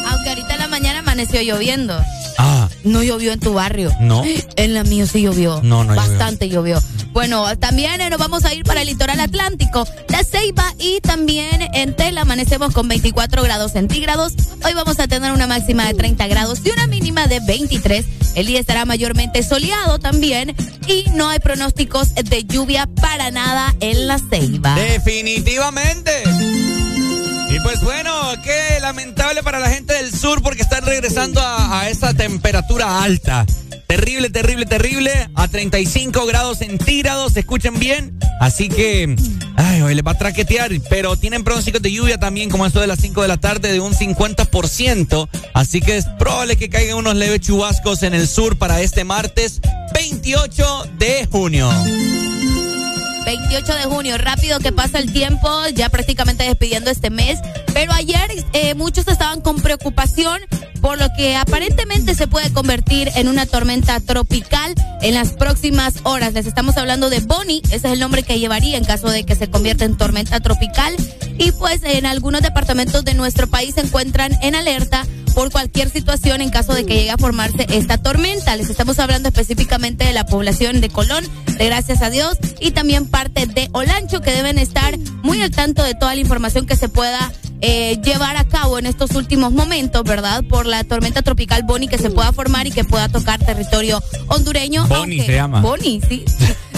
Aunque 0.06 0.30
ahorita 0.30 0.54
en 0.54 0.58
la 0.60 0.68
mañana 0.68 0.98
amaneció 1.00 1.40
lloviendo. 1.42 1.98
Ah, 2.38 2.68
No 2.82 3.02
llovió 3.02 3.32
en 3.32 3.40
tu 3.40 3.54
barrio. 3.54 3.90
No. 4.00 4.22
En 4.56 4.74
la 4.74 4.84
mío 4.84 5.06
sí 5.06 5.22
llovió. 5.22 5.60
No, 5.62 5.84
no 5.84 5.94
llovió. 5.94 6.10
Bastante 6.10 6.48
llovió. 6.48 6.80
Bueno, 7.12 7.56
también 7.58 8.00
eh, 8.00 8.10
nos 8.10 8.18
vamos 8.18 8.44
a 8.44 8.52
ir 8.54 8.64
para 8.64 8.80
el 8.82 8.88
litoral 8.88 9.20
atlántico, 9.20 9.86
La 10.08 10.24
Ceiba 10.24 10.64
y 10.80 11.00
también 11.00 11.62
en 11.72 11.94
Tela 11.94 12.22
amanecemos 12.22 12.72
con 12.74 12.88
24 12.88 13.42
grados 13.44 13.70
centígrados. 13.72 14.32
Hoy 14.64 14.74
vamos 14.74 14.98
a 14.98 15.06
tener 15.06 15.30
una 15.30 15.46
máxima 15.46 15.86
de 15.86 15.94
30 15.94 16.26
grados 16.26 16.58
y 16.64 16.70
una 16.70 16.88
mínima 16.88 17.28
de 17.28 17.38
23. 17.38 18.04
El 18.34 18.46
día 18.46 18.58
estará 18.58 18.84
mayormente 18.84 19.44
soleado 19.44 20.00
también 20.00 20.56
y 20.88 21.04
no 21.14 21.28
hay 21.28 21.38
pronósticos 21.38 22.16
de 22.16 22.44
lluvia 22.44 22.88
para 23.00 23.30
nada 23.30 23.72
en 23.78 24.08
La 24.08 24.18
Ceiba. 24.18 24.74
Definitivamente. 24.74 26.10
Y 27.54 27.60
pues 27.60 27.84
bueno, 27.84 28.10
qué 28.42 28.80
lamentable 28.80 29.44
para 29.44 29.60
la 29.60 29.70
gente 29.70 29.94
del 29.94 30.12
sur 30.12 30.42
porque 30.42 30.62
están 30.62 30.84
regresando 30.84 31.40
a, 31.40 31.88
esa 31.88 32.12
temperatura 32.12 33.04
alta. 33.04 33.46
Terrible, 33.86 34.28
terrible, 34.28 34.66
terrible. 34.66 35.28
A 35.36 35.46
35 35.46 36.26
grados 36.26 36.58
centígrados, 36.58 37.36
escuchen 37.36 37.78
bien. 37.78 38.18
Así 38.40 38.68
que, 38.68 39.14
ay, 39.54 39.82
hoy 39.82 39.94
les 39.94 40.04
va 40.04 40.12
a 40.12 40.18
traquetear. 40.18 40.72
Pero 40.90 41.16
tienen 41.16 41.44
pronósticos 41.44 41.80
de 41.80 41.92
lluvia 41.92 42.18
también, 42.18 42.50
como 42.50 42.66
esto 42.66 42.80
de 42.80 42.88
las 42.88 42.98
5 42.98 43.22
de 43.22 43.28
la 43.28 43.36
tarde, 43.36 43.72
de 43.72 43.78
un 43.78 43.94
50%. 43.94 45.28
Así 45.52 45.80
que 45.80 45.96
es 45.96 46.06
probable 46.18 46.56
que 46.56 46.68
caigan 46.68 46.96
unos 46.96 47.14
leves 47.14 47.40
chubascos 47.40 48.02
en 48.02 48.14
el 48.14 48.26
sur 48.26 48.58
para 48.58 48.80
este 48.80 49.04
martes 49.04 49.60
28 49.94 50.88
de 50.98 51.28
junio. 51.30 51.70
28 53.24 53.74
de 53.74 53.82
junio, 53.84 54.18
rápido 54.18 54.58
que 54.58 54.72
pasa 54.72 54.98
el 54.98 55.12
tiempo, 55.12 55.48
ya 55.74 55.88
prácticamente 55.88 56.44
despidiendo 56.44 56.90
este 56.90 57.10
mes. 57.10 57.38
Pero 57.72 57.92
ayer 57.92 58.44
eh, 58.52 58.74
muchos 58.74 59.08
estaban 59.08 59.40
con 59.40 59.60
preocupación 59.60 60.40
por 60.80 60.98
lo 60.98 61.08
que 61.16 61.34
aparentemente 61.34 62.14
se 62.14 62.28
puede 62.28 62.52
convertir 62.52 63.10
en 63.16 63.28
una 63.28 63.46
tormenta 63.46 63.98
tropical 64.00 64.74
en 65.00 65.14
las 65.14 65.32
próximas 65.32 65.94
horas. 66.02 66.34
Les 66.34 66.46
estamos 66.46 66.76
hablando 66.76 67.08
de 67.08 67.20
Bonnie, 67.20 67.62
ese 67.64 67.76
es 67.76 67.84
el 67.84 68.00
nombre 68.00 68.22
que 68.22 68.38
llevaría 68.38 68.76
en 68.76 68.84
caso 68.84 69.08
de 69.08 69.24
que 69.24 69.34
se 69.34 69.48
convierta 69.48 69.86
en 69.86 69.96
tormenta 69.96 70.40
tropical. 70.40 70.94
Y 71.38 71.52
pues 71.52 71.80
en 71.84 72.04
algunos 72.04 72.42
departamentos 72.42 73.02
de 73.04 73.14
nuestro 73.14 73.46
país 73.46 73.76
se 73.76 73.80
encuentran 73.80 74.36
en 74.42 74.54
alerta 74.54 75.06
por 75.34 75.50
cualquier 75.50 75.90
situación 75.90 76.40
en 76.40 76.50
caso 76.50 76.74
de 76.74 76.86
que 76.86 76.94
llegue 76.94 77.10
a 77.10 77.18
formarse 77.18 77.66
esta 77.70 77.98
tormenta. 77.98 78.56
Les 78.56 78.70
estamos 78.70 78.98
hablando 78.98 79.28
específicamente 79.28 80.04
de 80.04 80.12
la 80.12 80.26
población 80.26 80.80
de 80.80 80.88
Colón, 80.88 81.24
de 81.58 81.66
Gracias 81.66 82.02
a 82.02 82.10
Dios, 82.10 82.38
y 82.60 82.70
también 82.70 83.06
parte 83.14 83.46
de 83.46 83.68
Olancho, 83.70 84.20
que 84.22 84.32
deben 84.32 84.58
estar 84.58 84.98
muy 85.22 85.40
al 85.40 85.52
tanto 85.52 85.84
de 85.84 85.94
toda 85.94 86.16
la 86.16 86.20
información 86.20 86.66
que 86.66 86.74
se 86.74 86.88
pueda 86.88 87.32
eh, 87.60 87.96
llevar 88.02 88.36
a 88.36 88.42
cabo 88.48 88.76
en 88.76 88.86
estos 88.86 89.12
últimos 89.12 89.52
momentos, 89.52 90.02
¿verdad? 90.02 90.42
Por 90.48 90.66
la 90.66 90.82
tormenta 90.82 91.22
tropical 91.22 91.62
Bonnie 91.62 91.86
que 91.86 91.96
se 91.96 92.10
pueda 92.10 92.32
formar 92.32 92.66
y 92.66 92.72
que 92.72 92.82
pueda 92.82 93.08
tocar 93.08 93.38
territorio 93.38 94.02
hondureño. 94.26 94.88
Bonnie 94.88 95.18
aunque- 95.20 95.26
se 95.26 95.32
llama. 95.34 95.60
Bonnie, 95.60 96.00
sí. 96.08 96.24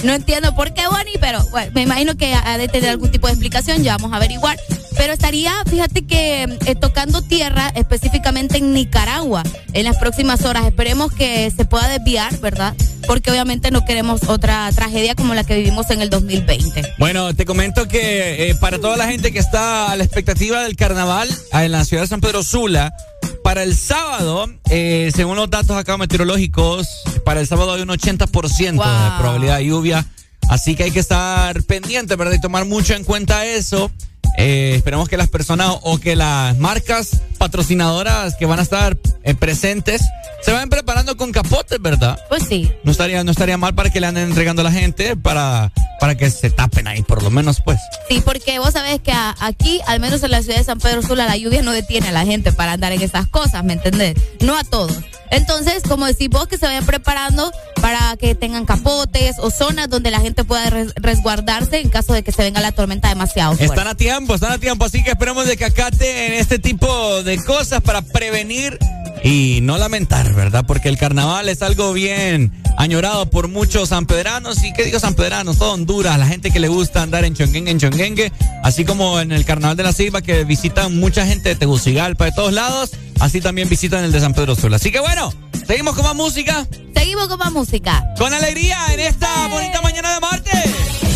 No 0.03 0.13
entiendo 0.13 0.55
por 0.55 0.73
qué 0.75 0.87
Bonnie, 0.87 1.19
pero 1.21 1.41
me 1.73 1.83
imagino 1.83 2.17
que 2.17 2.35
ha 2.35 2.59
de 2.59 2.69
tener 2.69 2.91
algún 2.91 3.11
tipo 3.11 3.27
de 3.27 3.33
explicación, 3.33 3.83
ya 3.83 3.97
vamos 3.97 4.13
a 4.13 4.17
averiguar. 4.17 4.59
Pero 4.97 5.13
estaría, 5.13 5.53
fíjate 5.69 6.07
que 6.07 6.45
eh, 6.45 6.75
tocando 6.75 7.21
tierra 7.21 7.71
específicamente 7.75 8.59
en 8.59 8.73
Nicaragua 8.73 9.43
en 9.73 9.85
las 9.85 9.99
próximas 9.99 10.45
horas. 10.45 10.65
Esperemos 10.65 11.13
que 11.13 11.51
se 11.55 11.65
pueda 11.67 11.87
desviar, 11.89 12.37
¿verdad? 12.39 12.75
Porque 13.07 13.31
obviamente 13.31 13.71
no 13.71 13.85
queremos 13.85 14.29
otra 14.29 14.71
tragedia 14.75 15.15
como 15.15 15.35
la 15.35 15.45
que 15.45 15.57
vivimos 15.57 15.91
en 15.91 16.01
el 16.01 16.09
2020. 16.09 16.95
Bueno, 16.99 17.35
te 17.35 17.45
comento 17.45 17.87
que 17.87 18.49
eh, 18.49 18.55
para 18.55 18.79
toda 18.79 18.97
la 18.97 19.07
gente 19.07 19.33
que 19.33 19.39
está 19.39 19.93
a 19.93 19.97
la 19.97 20.05
expectativa 20.05 20.63
del 20.63 20.77
carnaval 20.77 21.29
ah, 21.53 21.65
en 21.65 21.73
la 21.73 21.85
ciudad 21.85 22.05
de 22.05 22.09
San 22.09 22.21
Pedro 22.21 22.43
Sula, 22.43 22.95
para 23.43 23.63
el 23.63 23.77
sábado, 23.77 24.49
eh, 24.71 25.11
según 25.15 25.37
los 25.37 25.51
datos 25.51 25.77
acá 25.77 25.97
meteorológicos, 25.97 26.87
para 27.25 27.41
el 27.41 27.47
sábado 27.47 27.75
hay 27.75 27.83
un 27.83 27.89
80% 27.89 28.73
de 28.73 29.19
probabilidad 29.19 29.59
de 29.59 29.67
lluvia. 29.67 30.07
Así 30.49 30.77
que 30.77 30.85
hay 30.85 30.91
que 30.91 31.01
estar 31.01 31.63
pendiente, 31.65 32.15
¿verdad? 32.17 32.35
Y 32.35 32.41
tomar 32.41 32.65
mucho 32.67 32.95
en 32.95 33.05
cuenta 33.05 33.47
eso. 33.47 33.91
Eh, 34.39 34.75
esperemos 34.77 35.09
que 35.09 35.17
las 35.17 35.29
personas 35.29 35.73
o 35.83 35.99
que 35.99 36.17
las 36.17 36.57
marcas 36.59 37.21
patrocinadoras 37.39 38.35
que 38.37 38.47
van 38.47 38.59
a 38.59 38.63
estar 38.63 38.97
eh, 39.25 39.35
presentes 39.35 40.03
se 40.43 40.53
vayan 40.53 40.69
preparando 40.69 41.17
con 41.17 41.33
capotes, 41.33 41.81
¿verdad? 41.81 42.19
Pues 42.29 42.45
sí. 42.49 42.71
No 42.85 42.93
estaría, 42.93 43.25
no 43.25 43.31
estaría 43.31 43.57
mal 43.59 43.75
para 43.75 43.91
que 43.91 43.99
le 44.01 44.07
anden 44.07 44.29
entregando 44.29 44.61
a 44.61 44.65
la 44.65 44.73
gente 44.73 45.17
para, 45.17 45.73
para 45.99 46.15
que 46.15 46.31
se 46.31 46.51
tapen 46.51 46.87
ahí, 46.87 47.03
por 47.03 47.23
lo 47.23 47.31
menos, 47.31 47.61
pues. 47.65 47.79
Sí, 48.09 48.23
porque 48.25 48.59
vos 48.59 48.73
sabés 48.73 49.01
que 49.01 49.11
a- 49.13 49.35
aquí, 49.41 49.81
al 49.87 49.99
menos 49.99 50.23
en 50.23 50.31
la 50.31 50.43
ciudad 50.43 50.59
de 50.59 50.65
San 50.65 50.79
Pedro 50.79 51.03
Sula, 51.03 51.27
la 51.27 51.37
lluvia 51.37 51.63
no 51.63 51.73
detiene 51.73 52.09
a 52.09 52.13
la 52.13 52.25
gente 52.25 52.53
para 52.53 52.73
andar 52.73 52.93
en 52.93 53.03
esas 53.03 53.27
cosas, 53.27 53.65
¿me 53.65 53.73
entendés? 53.73 54.15
No 54.41 54.57
a 54.57 54.63
todos. 54.63 54.93
Entonces, 55.33 55.83
como 55.83 56.07
decís 56.07 56.29
vos, 56.29 56.47
que 56.47 56.57
se 56.57 56.67
vayan 56.67 56.87
preparando 56.87 57.51
para 57.83 58.17
que 58.17 58.37
tengan 58.37 58.65
capotes 58.65 59.35
o 59.41 59.51
zonas 59.51 59.89
donde 59.91 60.13
la 60.13 60.21
gente 60.21 60.45
pueda 60.45 60.71
res- 60.71 60.93
resguardarse 60.95 61.81
en 61.81 61.89
caso 61.89 62.13
de 62.13 62.23
que 62.23 62.31
se 62.31 62.43
venga 62.43 62.61
la 62.61 62.71
tormenta 62.71 63.09
demasiado 63.09 63.57
fuerte. 63.57 63.65
Están 63.75 63.89
a 63.89 63.97
tiempo, 63.97 64.16
están 64.17 64.53
a 64.53 64.59
tiempo, 64.59 64.85
así 64.85 65.05
que 65.05 65.11
esperemos 65.11 65.47
de 65.47 65.59
que 65.59 65.67
acaten 65.67 66.33
este 66.33 66.59
tipo 66.59 67.23
de 67.23 67.37
cosas 67.45 67.83
para 67.83 68.01
prevenir 68.01 68.79
y 69.23 69.61
no 69.63 69.77
lamentar, 69.77 70.33
¿verdad? 70.33 70.65
Porque 70.67 70.89
el 70.89 70.97
carnaval 70.97 71.51
es 71.51 71.61
algo 71.61 71.93
bien 71.93 72.51
añorado 72.79 73.29
por 73.29 73.49
muchos 73.49 73.91
sanpedranos 73.91 74.65
y 74.65 74.73
qué 74.73 74.85
digo 74.85 74.99
sanpedranos, 74.99 75.59
todo 75.59 75.75
Honduras, 75.75 76.19
la 76.19 76.27
gente 76.27 76.51
que 76.51 76.61
le 76.61 76.69
gusta 76.69 77.03
andar 77.03 77.27
en 77.27 77.35
chonguengue, 77.35 77.71
en 77.71 77.79
chonguengue, 77.79 78.33
así 78.63 78.87
como 78.87 79.21
en 79.21 79.33
el 79.33 79.45
carnaval 79.45 79.77
de 79.77 79.83
la 79.83 79.93
Ceiba 79.93 80.23
que 80.23 80.45
visitan 80.45 80.99
mucha 80.99 81.27
gente 81.27 81.51
de 81.51 81.57
Tegucigalpa, 81.57 82.25
de 82.25 82.33
todos 82.33 82.55
lados, 82.55 82.93
así 83.21 83.43
también 83.43 83.69
visitan 83.69 84.03
el 84.03 84.13
de 84.13 84.21
San 84.21 84.33
Pedro 84.33 84.55
Sula. 84.55 84.77
Así 84.77 84.91
que 84.91 85.01
bueno, 85.01 85.33
seguimos 85.67 85.95
con 85.95 86.05
más 86.05 86.15
música. 86.15 86.67
Seguimos 86.95 87.29
con 87.29 87.39
más 87.39 87.53
música. 87.53 88.03
Con 88.17 88.33
alegría 88.33 88.79
en 88.95 89.01
esta 89.01 89.47
bonita 89.49 89.83
mañana 89.83 90.15
de 90.15 90.21
martes. 90.21 91.16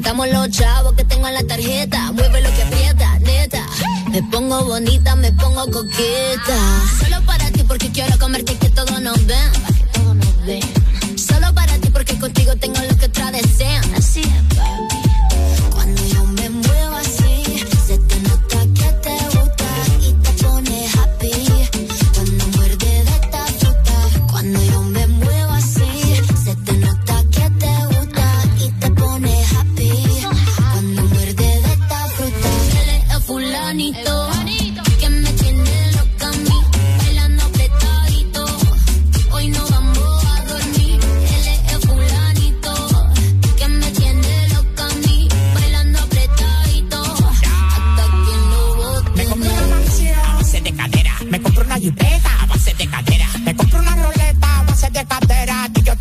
Nos 0.00 0.06
gastamos 0.06 0.28
los 0.32 0.48
chavos 0.48 0.94
que 0.94 1.04
tengo 1.04 1.28
en 1.28 1.34
la 1.34 1.42
tarjeta. 1.42 2.10
Mueve 2.12 2.40
lo 2.40 2.50
que 2.54 2.62
aprieta, 2.62 3.18
neta. 3.18 3.66
Me 4.08 4.22
pongo 4.22 4.64
bonita, 4.64 5.14
me 5.14 5.30
pongo 5.32 5.70
coqueta. 5.70 6.58
Solo 6.98 7.20
para 7.26 7.50
ti 7.50 7.62
porque 7.64 7.90
quiero 7.90 8.18
comerte 8.18 8.56
que 8.56 8.70
todos 8.70 8.98
nos 9.02 9.26
ven. 9.26 9.52
Pa' 9.52 9.74
que 9.74 9.84
todos 9.92 10.16
nos 10.16 10.46
ven. 10.46 11.18
Solo 11.18 11.52
para 11.52 11.76
ti 11.80 11.90
porque 11.90 12.18
contigo 12.18 12.56
tengo 12.56 12.80
lo 12.80 12.96
que 12.96 13.04
otra 13.04 13.30
desean. 13.30 13.84
Así 13.94 14.22
es, 14.22 14.56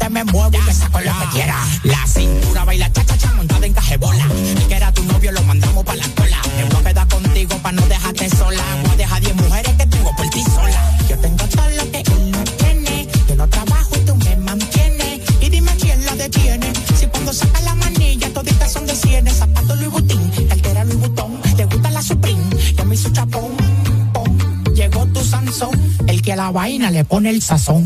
Y 0.09 0.11
me 0.11 0.23
muevo 0.23 0.57
y 0.57 0.65
te 0.65 0.73
saco 0.73 0.99
lo 1.01 1.11
que 1.19 1.25
quiera. 1.33 1.55
La 1.83 2.07
cintura 2.07 2.65
baila 2.65 2.91
cha 2.91 3.05
cha 3.05 3.15
cha 3.15 3.31
montada 3.33 3.65
en 3.67 3.73
cajebola. 3.73 4.25
El 4.57 4.67
que 4.67 4.75
era 4.75 4.91
tu 4.91 5.03
novio 5.03 5.31
lo 5.31 5.43
mandamos 5.43 5.85
pa' 5.85 5.95
la 5.95 6.07
cola. 6.15 6.41
Me 6.57 6.63
voy 6.63 6.93
a 6.95 7.05
contigo 7.05 7.55
pa' 7.61 7.71
no 7.71 7.85
dejarte 7.85 8.27
sola. 8.29 8.63
Voy 8.83 8.93
a 8.93 8.95
dejar 8.95 9.21
10 9.21 9.35
mujeres 9.35 9.75
que 9.75 9.85
tengo 9.85 10.15
por 10.15 10.27
ti 10.31 10.43
sola. 10.43 10.97
Yo 11.07 11.17
tengo 11.19 11.45
todo 11.45 11.69
lo 11.69 11.91
que 11.91 11.99
él 11.99 12.31
no 12.31 12.43
tiene. 12.43 13.07
Yo 13.27 13.35
no 13.35 13.47
trabajo 13.49 13.89
y 13.97 13.99
tú 13.99 14.15
me 14.15 14.35
mantienes. 14.37 15.21
Y 15.41 15.49
dime 15.49 15.71
quién 15.79 16.03
la 16.03 16.15
detiene. 16.15 16.73
Si 16.99 17.05
cuando 17.05 17.31
saca 17.31 17.61
la 17.61 17.75
manilla 17.75 18.33
toditas 18.33 18.71
son 18.71 18.87
de 18.87 18.95
cienes. 18.95 19.37
Zapato 19.37 19.75
Louis 19.75 19.91
Vuitton, 19.91 20.31
cartera 20.47 20.85
Louis 20.85 20.99
Vuitton. 21.01 21.39
Te 21.55 21.65
gusta 21.65 21.91
la 21.91 22.01
Supreme, 22.01 22.43
yo 22.75 22.85
me 22.85 22.95
hizo 22.95 23.09
chapón. 23.09 23.51
Llegó 24.73 25.05
tu 25.07 25.23
Sansón, 25.23 25.69
el 26.07 26.21
que 26.23 26.33
a 26.33 26.35
la 26.35 26.49
vaina 26.49 26.89
le 26.89 27.03
pone 27.03 27.29
el 27.29 27.43
sazón. 27.43 27.85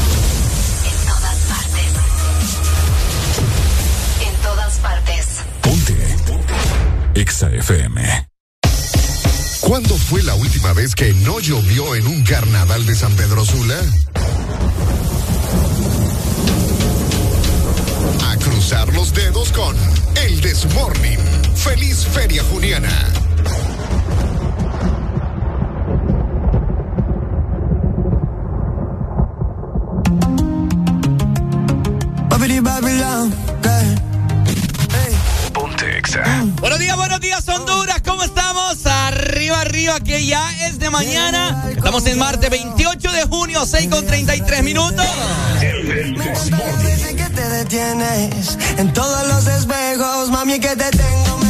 Partes. 5.61 6.15
EXA 7.13 7.51
FM. 7.51 8.27
¿Cuándo 9.61 9.95
fue 9.95 10.23
la 10.23 10.33
última 10.35 10.73
vez 10.73 10.95
que 10.95 11.13
no 11.13 11.39
llovió 11.39 11.95
en 11.95 12.07
un 12.07 12.23
carnaval 12.23 12.85
de 12.85 12.95
San 12.95 13.13
Pedro 13.15 13.45
Sula? 13.45 13.79
A 18.29 18.37
cruzar 18.37 18.91
los 18.93 19.13
dedos 19.13 19.51
con 19.51 19.75
El 20.25 20.41
Desmorning. 20.41 21.19
Feliz 21.55 22.05
Feria 22.05 22.43
Juniana. 22.51 23.07
Ponte 32.61 33.50
Buenos 36.59 36.79
días, 36.79 36.95
buenos 36.95 37.19
días, 37.19 37.47
Honduras. 37.47 38.01
¿Cómo 38.05 38.23
estamos? 38.23 38.85
Arriba, 38.85 39.61
arriba, 39.61 39.99
que 39.99 40.25
ya 40.25 40.43
es 40.67 40.79
de 40.79 40.89
mañana. 40.89 41.65
Estamos 41.75 42.05
en 42.05 42.19
martes 42.19 42.49
28 42.49 43.11
de 43.11 43.23
junio, 43.23 43.65
6 43.65 43.87
con 43.89 44.05
33 44.05 44.63
minutos. 44.63 45.05
Dicen 45.59 47.17
que 47.17 47.29
te 47.29 47.49
detienes 47.49 48.57
en 48.77 48.93
todos 48.93 49.27
los 49.27 49.47
espejos, 49.47 50.29
mami, 50.29 50.59
que 50.59 50.75
te 50.75 50.91
tengo 50.91 51.40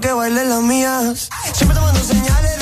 que 0.00 0.12
bailen 0.12 0.48
las 0.48 0.62
mías. 0.62 1.28
Siempre 1.52 1.76
tomando 1.76 2.00
señales 2.00 2.53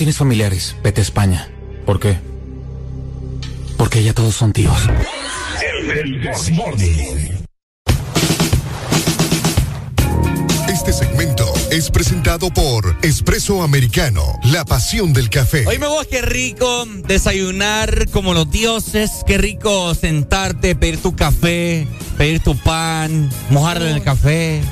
tienes 0.00 0.16
familiares, 0.16 0.76
vete 0.82 1.02
a 1.02 1.04
España. 1.04 1.46
¿Por 1.84 2.00
qué? 2.00 2.16
Porque 3.76 4.02
ya 4.02 4.14
todos 4.14 4.34
son 4.34 4.50
tíos. 4.50 4.78
El. 5.76 7.38
Este 10.70 10.94
segmento 10.94 11.44
es 11.70 11.90
presentado 11.90 12.48
por 12.50 12.96
Espresso 13.02 13.62
Americano, 13.62 14.22
la 14.44 14.64
pasión 14.64 15.12
del 15.12 15.28
café. 15.28 15.66
Oíme 15.66 15.86
vos, 15.86 16.06
qué 16.06 16.22
rico 16.22 16.86
desayunar 17.06 18.08
como 18.08 18.32
los 18.32 18.50
dioses, 18.50 19.10
qué 19.26 19.36
rico 19.36 19.94
sentarte, 19.94 20.76
pedir 20.76 20.96
tu 21.02 21.14
café, 21.14 21.86
pedir 22.16 22.40
tu 22.40 22.56
pan, 22.56 23.28
mojarlo 23.50 23.86
en 23.86 23.96
el 23.96 24.02
café, 24.02 24.62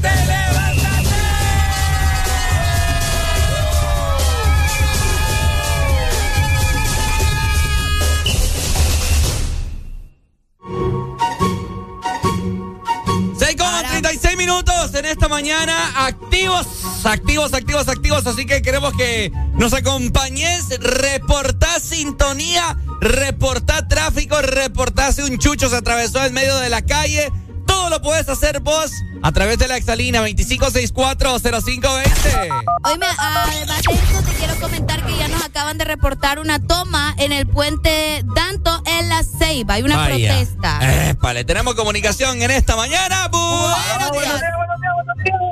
36 14.34 14.38
minutos 14.38 14.94
en 14.96 15.06
esta 15.06 15.28
mañana, 15.28 16.06
activos, 16.06 16.66
activos, 17.04 17.54
activos, 17.54 17.88
activos. 17.88 18.26
Así 18.26 18.46
que 18.46 18.62
queremos 18.62 18.94
que 18.94 19.32
nos 19.54 19.74
acompañes, 19.74 20.70
reportá 20.80 21.80
sintonía, 21.80 22.78
reportá 23.00 23.88
tráfico, 23.88 24.42
reportá 24.42 25.12
si 25.12 25.22
un 25.22 25.38
chucho 25.38 25.70
se 25.70 25.76
atravesó 25.76 26.24
en 26.26 26.34
medio 26.34 26.58
de 26.58 26.70
la 26.70 26.82
calle. 26.82 27.32
Todo 27.74 27.90
lo 27.90 28.02
puedes 28.04 28.30
hacer 28.30 28.60
vos 28.60 28.92
a 29.24 29.32
través 29.32 29.58
de 29.58 29.68
la 29.68 29.78
exalina 29.78 30.20
25640520. 30.22 32.50
Oíme, 32.84 33.06
además 33.18 33.82
de 33.82 33.92
esto, 33.92 34.22
te 34.24 34.32
quiero 34.38 34.54
comentar 34.62 35.04
que 35.04 35.18
ya 35.18 35.28
nos 35.28 35.44
acaban 35.44 35.80
de 35.80 35.86
reportar 35.86 36.38
una 36.38 36.60
toma 36.60 37.16
en 37.18 37.32
el 37.32 37.48
puente 37.48 38.22
Danto 38.36 38.80
en 38.86 39.10
la 39.10 39.24
Ceiba. 39.24 39.74
Hay 39.74 39.82
una 39.82 39.98
Vaya. 39.98 40.36
protesta. 40.36 41.10
Épale, 41.10 41.44
tenemos 41.46 41.74
comunicación 41.74 42.44
en 42.44 42.52
esta 42.52 42.76
mañana. 42.76 43.28
Bu- 43.32 43.76
Buenos 43.98 44.12
días. 44.22 44.40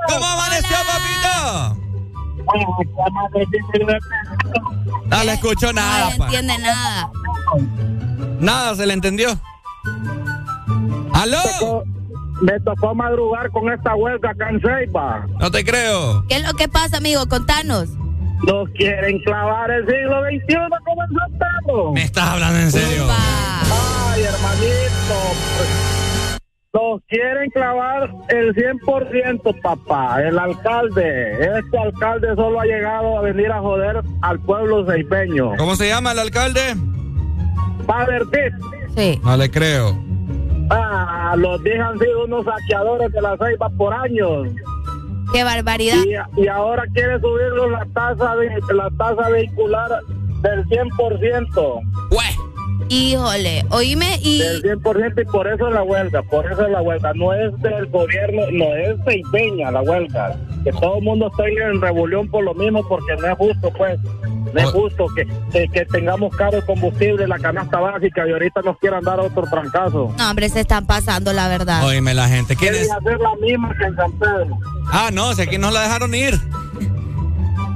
¿Cómo 0.07 0.23
amaneció, 0.27 0.77
papito? 0.85 1.77
No 5.07 5.23
le 5.23 5.33
escucho 5.33 5.73
nada, 5.73 6.15
No 6.17 6.25
entiende 6.25 6.55
nada. 6.59 7.09
Nada 8.39 8.75
se 8.75 8.85
le 8.85 8.93
entendió. 8.93 9.39
¿Aló? 11.13 11.83
Me 12.41 12.59
tocó 12.61 12.95
madrugar 12.95 13.51
con 13.51 13.71
esta 13.71 13.95
huelga 13.95 14.31
acá 14.31 14.49
en 14.49 14.59
Ceiba. 14.61 15.27
No 15.39 15.51
te 15.51 15.63
creo. 15.63 16.25
¿Qué 16.27 16.37
es 16.37 16.43
lo 16.43 16.53
que 16.53 16.67
pasa, 16.67 16.97
amigo? 16.97 17.27
Contanos. 17.27 17.89
Nos 18.47 18.69
quieren 18.71 19.19
clavar 19.19 19.69
el 19.69 19.85
siglo 19.85 20.21
XXI 20.23 20.55
como 20.83 21.03
en 21.03 21.09
Santiago. 21.19 21.93
¿Me 21.93 22.03
estás 22.03 22.29
hablando 22.29 22.59
en 22.59 22.71
serio? 22.71 23.07
Ay, 23.09 24.23
hermanito. 24.23 25.61
Nos 26.73 27.01
quieren 27.07 27.49
clavar 27.51 28.09
el 28.29 28.55
100%, 28.55 29.61
papá. 29.61 30.23
El 30.23 30.39
alcalde. 30.39 31.33
Este 31.33 31.77
alcalde 31.77 32.29
solo 32.35 32.61
ha 32.61 32.65
llegado 32.65 33.19
a 33.19 33.21
venir 33.21 33.51
a 33.51 33.59
joder 33.59 34.01
al 34.21 34.39
pueblo 34.39 34.85
ceibeño. 34.89 35.55
¿Cómo 35.57 35.75
se 35.75 35.89
llama 35.89 36.13
el 36.13 36.19
alcalde? 36.19 36.75
Padre 37.85 38.21
Pitt. 38.25 38.53
Sí. 38.95 39.21
No 39.23 39.37
le 39.37 39.51
creo. 39.51 40.10
Ah, 40.73 41.35
los 41.37 41.61
días 41.63 41.79
han 41.81 41.99
sido 41.99 42.23
unos 42.23 42.45
saqueadores 42.45 43.11
de 43.11 43.21
la 43.21 43.37
ceiba 43.37 43.69
por 43.69 43.93
años. 43.93 44.47
Qué 45.33 45.43
barbaridad. 45.43 45.97
Y, 46.37 46.41
y 46.41 46.47
ahora 46.47 46.83
quiere 46.93 47.19
subirnos 47.19 47.71
la 47.71 47.85
tasa 47.93 48.35
de, 48.35 48.49
la 48.73 48.89
tasa 48.97 49.29
vehicular 49.29 49.99
del 50.41 50.65
100%. 50.65 51.81
Híjole, 52.89 53.65
oíme 53.69 54.19
y... 54.21 54.39
Del 54.39 54.63
100% 54.63 55.21
y 55.21 55.25
por 55.25 55.47
eso 55.47 55.67
es 55.67 55.73
la 55.73 55.83
huelga, 55.83 56.23
por 56.23 56.49
eso 56.49 56.65
es 56.65 56.71
la 56.71 56.81
huelga. 56.81 57.13
No 57.15 57.33
es 57.33 57.57
del 57.61 57.87
gobierno, 57.87 58.43
no 58.51 58.75
es 58.75 58.97
ceibeña 59.05 59.71
la 59.71 59.81
huelga. 59.81 60.37
Que 60.63 60.71
todo 60.71 60.97
el 60.97 61.03
mundo 61.03 61.27
esté 61.27 61.43
en 61.63 61.81
rebelión 61.81 62.29
por 62.29 62.43
lo 62.43 62.53
mismo 62.53 62.87
porque 62.87 63.15
no 63.19 63.27
es 63.27 63.37
justo, 63.37 63.71
pues. 63.77 63.99
No 64.53 64.59
es 64.59 64.65
Oh. 64.65 64.71
justo 64.71 65.05
que, 65.15 65.25
que, 65.51 65.67
que 65.69 65.85
tengamos 65.85 66.35
caro 66.35 66.57
el 66.57 66.65
combustible, 66.65 67.25
la 67.27 67.39
canasta 67.39 67.79
básica 67.79 68.27
y 68.27 68.31
ahorita 68.31 68.61
nos 68.63 68.77
quieran 68.79 69.01
dar 69.03 69.19
otro 69.19 69.43
trancazo. 69.43 70.13
No, 70.17 70.29
hombre, 70.29 70.49
se 70.49 70.61
están 70.61 70.85
pasando, 70.85 71.31
la 71.31 71.47
verdad. 71.47 71.85
Oíme 71.85 72.13
la 72.13 72.27
gente. 72.27 72.55
¿Quién 72.55 72.73
es? 72.75 72.81
Quieren 72.87 72.97
hacer 72.97 73.19
la 73.19 73.35
misma 73.35 73.73
que 73.77 73.85
en 73.85 73.95
San 73.95 74.11
Pedro. 74.19 74.57
Ah, 74.91 75.09
no, 75.13 75.33
si 75.33 75.43
aquí 75.43 75.57
nos 75.57 75.71
la 75.73 75.83
dejaron 75.83 76.13
ir. 76.15 76.37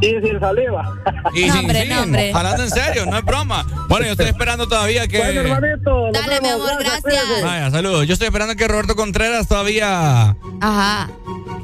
Y 0.02 0.08
sin 0.22 0.40
saliva. 0.40 0.94
Y 1.34 1.46
No, 1.48 1.54
sin 1.54 1.60
hombre, 1.62 1.82
fin. 1.82 1.90
no, 1.96 2.02
hombre. 2.04 2.32
Hablando 2.34 2.64
en 2.64 2.70
serio, 2.70 3.06
no 3.06 3.18
es 3.18 3.26
broma. 3.26 3.66
Bueno, 3.88 4.06
yo 4.06 4.12
estoy 4.12 4.28
esperando 4.28 4.68
todavía 4.68 5.08
que. 5.08 5.18
Bueno, 5.18 5.42
hermanito. 5.42 6.12
Dale, 6.12 6.42
mi 6.42 6.50
amor, 6.50 6.72
gracias. 6.80 7.24
Vaya, 7.44 7.72
saludos. 7.72 8.06
Yo 8.08 8.14
estoy 8.14 8.28
esperando 8.28 8.56
que 8.56 8.68
Roberto 8.68 8.96
Contreras 8.96 9.48
todavía. 9.48 10.36
Ajá. 10.62 11.10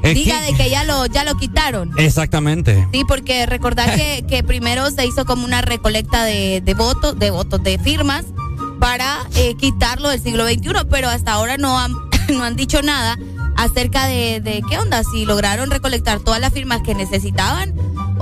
Diga 0.02 0.40
de 0.42 0.54
que 0.54 0.68
ya 0.68 0.82
lo, 0.84 1.06
ya 1.06 1.22
lo 1.24 1.36
quitaron. 1.36 1.90
Exactamente. 1.96 2.88
Sí, 2.92 3.04
porque 3.06 3.46
recordar 3.46 3.94
que, 3.94 4.24
que 4.28 4.42
primero 4.42 4.90
se 4.90 5.06
hizo 5.06 5.24
como 5.24 5.44
una 5.44 5.62
recolecta 5.62 6.24
de, 6.24 6.60
de 6.60 6.74
votos, 6.74 7.18
de 7.18 7.30
votos, 7.30 7.62
de 7.62 7.78
firmas 7.78 8.24
para 8.80 9.18
eh, 9.36 9.54
quitarlo 9.56 10.08
del 10.08 10.20
siglo 10.20 10.44
XXI, 10.44 10.86
pero 10.90 11.08
hasta 11.08 11.32
ahora 11.32 11.56
no 11.56 11.78
han, 11.78 11.92
no 12.30 12.42
han 12.42 12.56
dicho 12.56 12.82
nada 12.82 13.16
acerca 13.56 14.06
de, 14.06 14.40
de 14.40 14.60
qué 14.68 14.78
onda, 14.78 15.04
si 15.04 15.24
lograron 15.24 15.70
recolectar 15.70 16.18
todas 16.18 16.40
las 16.40 16.52
firmas 16.52 16.82
que 16.82 16.94
necesitaban 16.96 17.72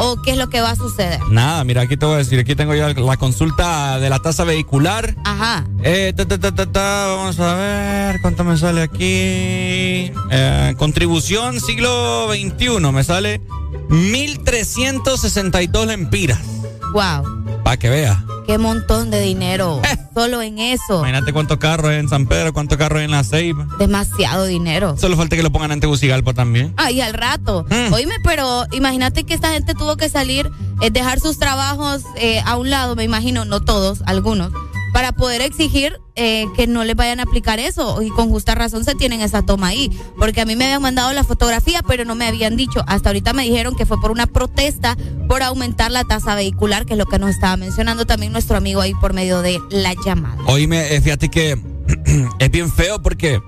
o 0.00 0.20
qué 0.22 0.32
es 0.32 0.38
lo 0.38 0.48
que 0.48 0.60
va 0.60 0.70
a 0.70 0.76
suceder. 0.76 1.20
Nada, 1.30 1.62
mira, 1.64 1.82
aquí 1.82 1.96
te 1.96 2.06
voy 2.06 2.14
a 2.14 2.18
decir. 2.18 2.40
Aquí 2.40 2.54
tengo 2.54 2.74
yo 2.74 2.88
la 2.88 3.16
consulta 3.18 4.00
de 4.00 4.08
la 4.08 4.18
tasa 4.18 4.44
vehicular. 4.44 5.14
Ajá. 5.24 5.66
Eh, 5.82 6.12
ta, 6.16 6.26
ta, 6.26 6.38
ta, 6.38 7.06
vamos 7.16 7.38
a 7.38 7.54
ver 7.54 8.20
cuánto 8.22 8.42
me 8.42 8.56
sale 8.56 8.82
aquí. 8.82 10.10
Eh, 10.30 10.74
contribución 10.78 11.60
siglo 11.60 12.28
XXI, 12.32 12.80
me 12.92 13.04
sale 13.04 13.42
1.362 13.90 15.86
lempiras. 15.86 16.59
Wow, 16.92 17.62
Para 17.62 17.76
que 17.76 17.88
vea. 17.88 18.24
qué 18.46 18.58
montón 18.58 19.10
de 19.10 19.20
dinero. 19.20 19.80
Solo 20.12 20.42
en 20.42 20.58
eso. 20.58 20.98
Imagínate 20.98 21.32
cuántos 21.32 21.58
carros 21.58 21.90
hay 21.90 21.98
en 21.98 22.08
San 22.08 22.26
Pedro, 22.26 22.52
cuántos 22.52 22.76
carros 22.78 22.98
hay 22.98 23.04
en 23.04 23.12
la 23.12 23.22
Ceiba. 23.22 23.68
Demasiado 23.78 24.44
dinero. 24.44 24.96
Solo 24.98 25.16
falta 25.16 25.36
que 25.36 25.42
lo 25.42 25.52
pongan 25.52 25.70
en 25.70 25.78
Tegucigalpa 25.80 26.34
también. 26.34 26.74
Ay, 26.76 27.00
al 27.00 27.14
rato. 27.14 27.64
Mm. 27.70 27.92
Oíme, 27.92 28.14
pero 28.24 28.64
imagínate 28.72 29.22
que 29.24 29.34
esta 29.34 29.52
gente 29.52 29.74
tuvo 29.74 29.96
que 29.96 30.08
salir, 30.08 30.50
eh, 30.82 30.90
dejar 30.90 31.20
sus 31.20 31.38
trabajos 31.38 32.02
eh, 32.16 32.42
a 32.44 32.56
un 32.56 32.70
lado, 32.70 32.96
me 32.96 33.04
imagino, 33.04 33.44
no 33.44 33.60
todos, 33.60 34.02
algunos, 34.06 34.52
para 35.00 35.12
poder 35.12 35.40
exigir 35.40 35.98
eh, 36.14 36.44
que 36.54 36.66
no 36.66 36.84
les 36.84 36.94
vayan 36.94 37.20
a 37.20 37.22
aplicar 37.22 37.58
eso. 37.58 38.02
Y 38.02 38.10
con 38.10 38.28
justa 38.28 38.54
razón 38.54 38.84
se 38.84 38.94
tienen 38.94 39.22
esa 39.22 39.40
toma 39.40 39.68
ahí. 39.68 39.90
Porque 40.18 40.42
a 40.42 40.44
mí 40.44 40.56
me 40.56 40.66
habían 40.66 40.82
mandado 40.82 41.10
la 41.14 41.24
fotografía, 41.24 41.80
pero 41.88 42.04
no 42.04 42.14
me 42.14 42.26
habían 42.26 42.54
dicho. 42.54 42.84
Hasta 42.86 43.08
ahorita 43.08 43.32
me 43.32 43.44
dijeron 43.44 43.74
que 43.74 43.86
fue 43.86 43.98
por 43.98 44.10
una 44.10 44.26
protesta 44.26 44.98
por 45.26 45.42
aumentar 45.42 45.90
la 45.90 46.04
tasa 46.04 46.34
vehicular, 46.34 46.84
que 46.84 46.92
es 46.92 46.98
lo 46.98 47.06
que 47.06 47.18
nos 47.18 47.30
estaba 47.30 47.56
mencionando 47.56 48.04
también 48.04 48.30
nuestro 48.30 48.58
amigo 48.58 48.82
ahí 48.82 48.92
por 48.92 49.14
medio 49.14 49.40
de 49.40 49.58
la 49.70 49.94
llamada. 50.04 50.36
Oíme, 50.44 50.94
eh, 50.94 51.00
fíjate 51.00 51.30
que 51.30 51.58
es 52.38 52.50
bien 52.50 52.70
feo 52.70 53.00
porque 53.00 53.40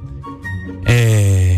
eh, 0.86 1.51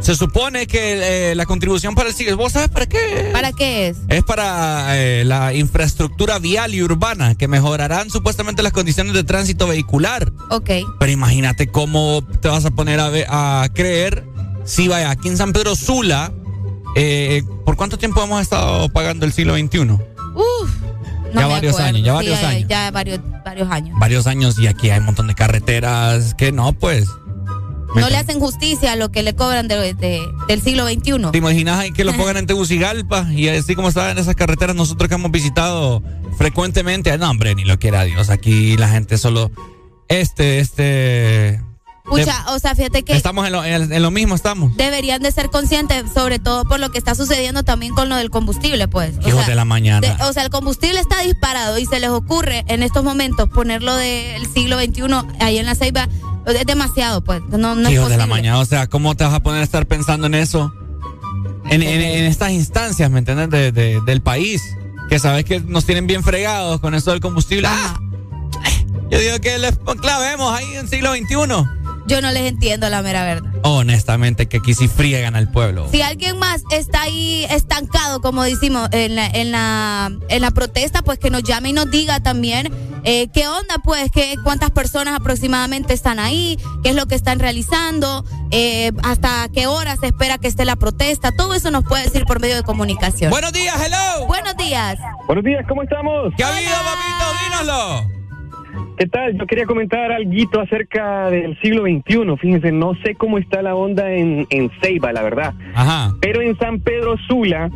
se 0.00 0.14
supone 0.14 0.66
que 0.66 1.30
eh, 1.30 1.34
la 1.34 1.44
contribución 1.46 1.94
para 1.94 2.08
el 2.08 2.14
siglo, 2.14 2.36
¿vos 2.36 2.52
sabes 2.52 2.68
para 2.68 2.86
qué? 2.86 3.30
¿Para 3.32 3.52
qué 3.52 3.88
es? 3.88 3.98
Es 4.08 4.22
para 4.24 4.96
eh, 4.96 5.24
la 5.24 5.52
infraestructura 5.54 6.38
vial 6.38 6.74
y 6.74 6.82
urbana, 6.82 7.34
que 7.34 7.48
mejorarán 7.48 8.08
supuestamente 8.10 8.62
las 8.62 8.72
condiciones 8.72 9.12
de 9.14 9.24
tránsito 9.24 9.66
vehicular. 9.66 10.32
Ok. 10.50 10.70
Pero 10.98 11.12
imagínate 11.12 11.68
cómo 11.68 12.22
te 12.40 12.48
vas 12.48 12.64
a 12.64 12.70
poner 12.70 13.00
a, 13.00 13.62
a 13.62 13.68
creer 13.70 14.24
si 14.64 14.86
vaya 14.88 15.10
aquí 15.10 15.28
en 15.28 15.36
San 15.36 15.52
Pedro 15.52 15.74
Sula, 15.74 16.32
eh, 16.94 17.42
¿por 17.64 17.76
cuánto 17.76 17.98
tiempo 17.98 18.22
hemos 18.22 18.40
estado 18.42 18.88
pagando 18.90 19.24
el 19.26 19.32
siglo 19.32 19.56
XXI? 19.56 19.78
Uf. 19.80 20.70
No 21.32 21.40
Ya 21.42 21.46
varios 21.46 21.74
acuerdo. 21.74 21.88
años, 21.98 22.02
ya 22.06 22.10
Sí, 22.12 22.14
varios 22.28 22.42
años. 22.42 22.68
Ya 22.68 22.90
varios, 22.90 23.20
varios 23.44 23.70
años. 23.70 23.98
Varios 23.98 24.26
años 24.26 24.58
y 24.58 24.66
aquí 24.66 24.90
hay 24.90 24.98
un 25.00 25.06
montón 25.06 25.26
de 25.26 25.34
carreteras 25.34 26.34
que 26.34 26.52
no, 26.52 26.72
pues. 26.72 27.06
No 27.94 28.08
le 28.10 28.16
hacen 28.16 28.38
justicia 28.40 28.92
a 28.92 28.96
lo 28.96 29.10
que 29.10 29.22
le 29.22 29.34
cobran 29.34 29.66
de, 29.68 29.94
de- 29.94 30.22
del 30.46 30.62
siglo 30.62 30.86
XXI. 30.86 31.30
¿Te 31.32 31.38
imaginas 31.38 31.78
ahí 31.78 31.92
que 31.92 32.04
lo 32.04 32.12
pongan 32.16 32.36
en 32.36 32.46
Tegucigalpa? 32.46 33.26
Y 33.32 33.48
así 33.48 33.74
como 33.74 33.88
estaban 33.88 34.18
esas 34.18 34.34
carreteras 34.34 34.76
nosotros 34.76 35.08
que 35.08 35.14
hemos 35.14 35.30
visitado 35.30 36.02
frecuentemente. 36.36 37.16
No, 37.18 37.30
hombre, 37.30 37.54
ni 37.54 37.64
lo 37.64 37.78
quiera 37.78 38.04
Dios. 38.04 38.30
Aquí 38.30 38.76
la 38.76 38.88
gente 38.88 39.18
solo... 39.18 39.50
Este, 40.08 40.60
este... 40.60 41.62
Pucha, 42.04 42.46
o 42.54 42.58
sea, 42.58 42.74
fíjate 42.74 43.02
que 43.02 43.12
Estamos 43.12 43.44
en 43.46 43.52
lo, 43.52 43.62
en- 43.62 43.92
en 43.92 44.02
lo 44.02 44.10
mismo, 44.10 44.34
estamos. 44.34 44.74
deberían 44.78 45.20
de 45.20 45.30
ser 45.30 45.50
conscientes, 45.50 46.04
sobre 46.14 46.38
todo 46.38 46.64
por 46.64 46.80
lo 46.80 46.88
que 46.90 46.96
está 46.96 47.14
sucediendo 47.14 47.64
también 47.64 47.92
con 47.94 48.08
lo 48.08 48.16
del 48.16 48.30
combustible, 48.30 48.88
pues. 48.88 49.18
O 49.18 49.28
Hijos 49.28 49.40
sea, 49.40 49.48
de 49.50 49.54
la 49.54 49.66
mañana. 49.66 50.00
de- 50.16 50.24
o 50.24 50.32
sea, 50.32 50.42
el 50.44 50.48
combustible 50.48 50.98
está 51.00 51.20
disparado 51.20 51.78
y 51.78 51.84
se 51.84 52.00
les 52.00 52.08
ocurre 52.08 52.64
en 52.68 52.82
estos 52.82 53.04
momentos 53.04 53.50
ponerlo 53.50 53.94
del 53.94 54.46
siglo 54.54 54.78
XXI 54.80 55.02
ahí 55.40 55.58
en 55.58 55.66
la 55.66 55.74
ceiba. 55.74 56.08
Es 56.48 56.66
demasiado, 56.66 57.22
pues. 57.22 57.42
No, 57.50 57.74
no 57.74 57.88
es 57.88 57.94
Hijos 57.94 58.08
de 58.10 58.16
la 58.16 58.26
mañana. 58.26 58.58
O 58.58 58.64
sea, 58.64 58.86
¿cómo 58.86 59.14
te 59.16 59.24
vas 59.24 59.34
a 59.34 59.40
poner 59.40 59.60
a 59.60 59.64
estar 59.64 59.86
pensando 59.86 60.26
en 60.26 60.34
eso? 60.34 60.72
En, 61.70 61.82
en- 61.82 62.00
en 62.00 62.24
estas 62.24 62.50
instancias, 62.52 63.10
¿me 63.10 63.18
entiendes? 63.18 63.50
De- 63.50 63.72
de- 63.72 64.00
del 64.06 64.22
país. 64.22 64.62
Que 65.08 65.18
sabes 65.18 65.44
que 65.44 65.60
nos 65.60 65.84
tienen 65.86 66.06
bien 66.06 66.22
fregados 66.22 66.80
con 66.80 66.94
eso 66.94 67.10
del 67.10 67.20
combustible. 67.20 67.68
Ah, 67.70 67.98
yo 69.10 69.18
digo 69.18 69.38
que 69.40 69.58
les 69.58 69.78
clavemos 70.00 70.52
ahí 70.54 70.66
en 70.76 70.88
siglo 70.88 71.12
XXI. 71.14 71.64
Yo 72.08 72.22
no 72.22 72.30
les 72.32 72.44
entiendo 72.44 72.88
la 72.88 73.02
mera 73.02 73.22
verdad. 73.22 73.50
Honestamente, 73.62 74.48
que 74.48 74.56
aquí 74.56 74.72
sí 74.72 74.88
friegan 74.88 75.36
al 75.36 75.50
pueblo. 75.50 75.88
Si 75.90 76.00
alguien 76.00 76.38
más 76.38 76.62
está 76.70 77.02
ahí 77.02 77.46
estancado, 77.50 78.22
como 78.22 78.42
decimos, 78.42 78.88
en 78.92 79.14
la, 79.14 79.26
en 79.26 79.52
la, 79.52 80.10
en 80.30 80.40
la 80.40 80.50
protesta, 80.50 81.02
pues 81.02 81.18
que 81.18 81.28
nos 81.28 81.42
llame 81.42 81.68
y 81.68 81.72
nos 81.74 81.90
diga 81.90 82.20
también 82.20 82.72
eh, 83.04 83.28
qué 83.28 83.46
onda, 83.46 83.76
pues, 83.84 84.10
qué, 84.10 84.36
cuántas 84.42 84.70
personas 84.70 85.14
aproximadamente 85.20 85.92
están 85.92 86.18
ahí, 86.18 86.58
qué 86.82 86.90
es 86.90 86.96
lo 86.96 87.06
que 87.06 87.14
están 87.14 87.40
realizando, 87.40 88.24
eh, 88.50 88.90
hasta 89.02 89.48
qué 89.52 89.66
hora 89.66 89.96
se 89.96 90.06
espera 90.06 90.38
que 90.38 90.48
esté 90.48 90.64
la 90.64 90.76
protesta. 90.76 91.32
Todo 91.32 91.54
eso 91.54 91.70
nos 91.70 91.84
puede 91.84 92.04
decir 92.04 92.24
por 92.24 92.40
medio 92.40 92.56
de 92.56 92.62
comunicación. 92.62 93.30
Buenos 93.30 93.52
días, 93.52 93.76
hello. 93.84 94.26
Buenos 94.26 94.56
días. 94.56 94.98
Buenos 95.26 95.44
días, 95.44 95.64
¿cómo 95.68 95.82
estamos? 95.82 96.32
¿Qué 96.36 96.44
ha 96.44 96.48
habido, 96.48 96.72
papito? 96.72 97.66
Dínoslo. 97.66 98.17
¿Qué 98.98 99.06
tal? 99.06 99.36
Yo 99.38 99.46
quería 99.46 99.64
comentar 99.66 100.10
algo 100.12 100.60
acerca 100.60 101.30
del 101.30 101.58
siglo 101.60 101.82
XXI. 101.84 102.36
Fíjense, 102.40 102.72
no 102.72 102.94
sé 103.04 103.14
cómo 103.14 103.38
está 103.38 103.62
la 103.62 103.74
onda 103.74 104.10
en, 104.10 104.46
en 104.50 104.70
Ceiba, 104.80 105.12
la 105.12 105.22
verdad. 105.22 105.54
Ajá. 105.74 106.12
Pero 106.20 106.40
en 106.42 106.56
San 106.58 106.80
Pedro 106.80 107.16
Sula, 107.28 107.70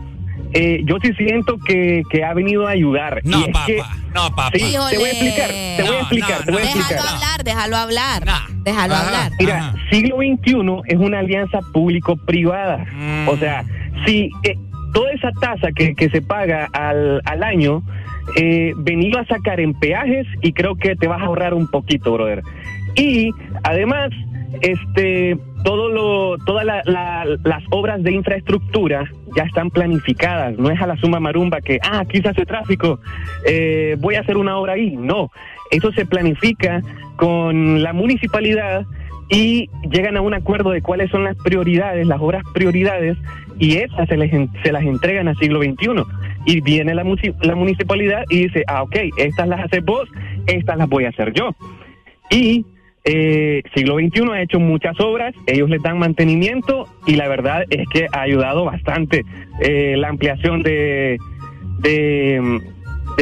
eh, 0.55 0.81
yo 0.85 0.97
sí 1.03 1.13
siento 1.15 1.57
que, 1.59 2.03
que 2.11 2.25
ha 2.25 2.35
venido 2.35 2.67
a 2.67 2.71
ayudar. 2.73 3.21
No, 3.25 3.39
y 3.39 3.43
es 3.43 3.49
papá. 3.49 3.67
que- 3.67 3.83
No, 4.15 4.29
papá. 4.35 4.51
Sí, 4.55 4.73
te 4.91 4.99
voy 4.99 5.09
a 5.09 5.11
explicar, 5.13 5.49
te 5.51 5.83
voy 5.87 5.95
a 5.97 6.01
explicar, 6.01 6.45
te 6.45 6.51
voy 6.53 6.61
a 6.61 6.65
Déjalo 6.65 6.81
explicar. 6.81 7.15
hablar, 7.15 7.45
déjalo 7.45 7.77
hablar. 7.77 8.25
Déjalo 8.65 8.95
Ajá. 8.95 9.07
hablar. 9.07 9.33
Mira, 9.39 9.75
siglo 9.91 10.17
XXI 10.17 10.83
es 10.93 10.99
una 10.99 11.21
alianza 11.21 11.61
público-privada. 11.73 12.85
Mm. 12.93 13.29
O 13.29 13.37
sea, 13.37 13.65
si 14.05 14.29
eh, 14.43 14.57
toda 14.93 15.13
esa 15.13 15.31
tasa 15.41 15.69
que, 15.75 15.95
que 15.95 16.11
se 16.11 16.21
paga 16.21 16.69
al, 16.73 17.23
al 17.25 17.43
año, 17.43 17.83
eh, 18.37 18.73
venirlo 18.77 19.21
a 19.21 19.27
sacar 19.27 19.61
en 19.61 19.75
peajes 19.75 20.27
y 20.43 20.53
creo 20.53 20.75
que 20.77 20.97
te 20.97 21.07
vas 21.09 21.21
a 21.23 21.27
ahorrar 21.27 21.55
un 21.55 21.67
poquito, 21.69 22.13
brother. 22.13 22.43
Y 22.95 23.31
además, 23.63 24.11
este, 24.61 25.39
todo 25.65 25.89
lo, 25.89 26.39
todas 26.45 26.65
la- 26.65 26.83
la- 26.85 27.25
las 27.45 27.63
obras 27.71 28.03
de 28.03 28.13
infraestructura 28.13 29.05
ya 29.37 29.45
están 29.45 29.71
planificadas. 29.71 30.59
No 30.59 30.71
es 30.71 30.81
a 30.81 30.87
la 30.87 30.97
suma 30.97 31.21
marumba 31.21 31.61
que, 31.61 31.79
ah, 31.83 32.01
aquí 32.01 32.21
se 32.21 32.29
hace 32.29 32.45
tráfico, 32.45 33.01
eh, 33.47 33.97
voy 33.99 34.17
a 34.17 34.21
hacer 34.21 34.37
una 34.37 34.57
obra 34.59 34.75
ahí. 34.75 34.97
No, 34.97 35.31
eso 35.71 35.91
se 35.93 36.05
planifica 36.05 36.83
con 37.17 37.83
la 37.83 37.93
municipalidad 37.93 38.85
y 39.31 39.71
llegan 39.91 40.17
a 40.17 40.21
un 40.21 40.35
acuerdo 40.35 40.71
de 40.71 40.83
cuáles 40.83 41.11
son 41.11 41.25
las 41.25 41.37
prioridades, 41.39 42.07
las 42.07 42.21
obras 42.21 42.43
prioridades, 42.53 43.17
y 43.59 43.77
esas 43.77 44.09
se, 44.09 44.17
les 44.17 44.31
se 44.63 44.73
las 44.73 44.83
entregan 44.83 45.29
al 45.29 45.37
siglo 45.37 45.61
XXI. 45.63 46.03
Y 46.47 46.61
viene 46.61 46.95
la, 46.95 47.05
la 47.43 47.55
municipalidad 47.55 48.25
y 48.29 48.45
dice, 48.49 48.65
ah, 48.67 48.83
ok, 48.83 48.97
estas 49.17 49.49
las 49.49 49.61
haces 49.65 49.85
vos, 49.85 50.09
estas 50.47 50.77
las 50.77 50.89
voy 50.89 51.05
a 51.05 51.11
hacer 51.11 51.33
yo. 51.33 51.51
Y 52.31 52.65
eh, 53.05 53.63
siglo 53.75 53.97
XXI 53.97 54.23
ha 54.33 54.43
hecho 54.43 54.59
muchas 54.61 54.99
obras, 55.01 55.35
ellos 55.47 55.69
les 55.69 55.83
dan 55.83 55.99
mantenimiento 55.99 56.87
y 57.07 57.17
la 57.17 57.29
verdad 57.29 57.65
es 57.71 57.87
que 57.93 58.07
ha 58.13 58.21
ayudado 58.23 58.65
bastante 58.65 59.23
eh, 59.61 59.97
la 59.97 60.09
ampliación 60.09 60.63
de, 60.63 61.19
de, 61.81 62.61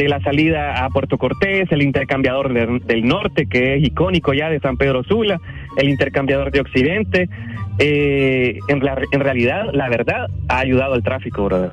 la 0.07 0.19
salida 0.21 0.83
a 0.85 0.89
Puerto 0.89 1.17
Cortés, 1.17 1.71
el 1.71 1.81
intercambiador 1.81 2.53
de- 2.53 2.79
del 2.85 3.05
norte, 3.05 3.47
que 3.47 3.75
es 3.75 3.83
icónico 3.83 4.33
ya 4.33 4.49
de 4.49 4.59
San 4.59 4.77
Pedro 4.77 5.03
Sula, 5.03 5.39
el 5.77 5.89
intercambiador 5.89 6.51
de 6.51 6.61
Occidente. 6.61 7.29
Eh, 7.83 8.59
en, 8.67 8.79
la- 8.83 9.01
en 9.11 9.19
realidad, 9.19 9.63
la 9.73 9.89
verdad, 9.89 10.27
ha 10.49 10.59
ayudado 10.59 10.93
al 10.93 11.03
tráfico, 11.03 11.45
brother. 11.45 11.71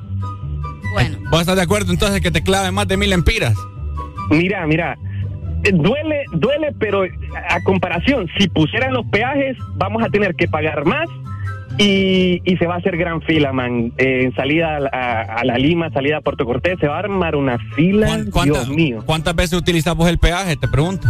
¿Vos 1.29 1.41
estás 1.41 1.55
de 1.55 1.61
acuerdo 1.61 1.91
entonces 1.91 2.19
que 2.21 2.31
te 2.31 2.41
claven 2.41 2.73
más 2.73 2.87
de 2.87 2.97
mil 2.97 3.13
empiras? 3.13 3.55
Mira, 4.31 4.65
mira, 4.65 4.97
eh, 5.63 5.71
duele, 5.71 6.23
duele, 6.33 6.73
pero 6.79 7.03
a 7.03 7.61
comparación, 7.63 8.27
si 8.39 8.47
pusieran 8.47 8.93
los 8.93 9.05
peajes, 9.07 9.55
vamos 9.75 10.01
a 10.03 10.09
tener 10.09 10.33
que 10.35 10.47
pagar 10.47 10.85
más 10.85 11.07
Y, 11.77 12.41
y 12.43 12.57
se 12.57 12.65
va 12.67 12.75
a 12.75 12.77
hacer 12.79 12.97
gran 12.97 13.21
fila, 13.21 13.53
man. 13.53 13.93
Eh, 13.97 14.23
en 14.23 14.35
salida 14.35 14.77
a, 14.91 14.97
a- 14.97 15.21
a 15.21 15.45
la 15.45 15.57
Lima, 15.57 15.89
salida 15.91 16.17
a 16.17 16.21
Puerto 16.21 16.43
Cortés, 16.43 16.77
se 16.79 16.87
va 16.87 16.95
a 16.97 16.99
armar 16.99 17.35
una 17.37 17.57
fila. 17.75 18.07
¿Cuánta- 18.31 18.43
Dios 18.43 18.69
mío. 18.69 19.03
¿Cuántas 19.05 19.33
veces 19.35 19.57
utilizamos 19.57 20.09
el 20.09 20.17
peaje? 20.17 20.57
Te 20.57 20.67
pregunto. 20.67 21.07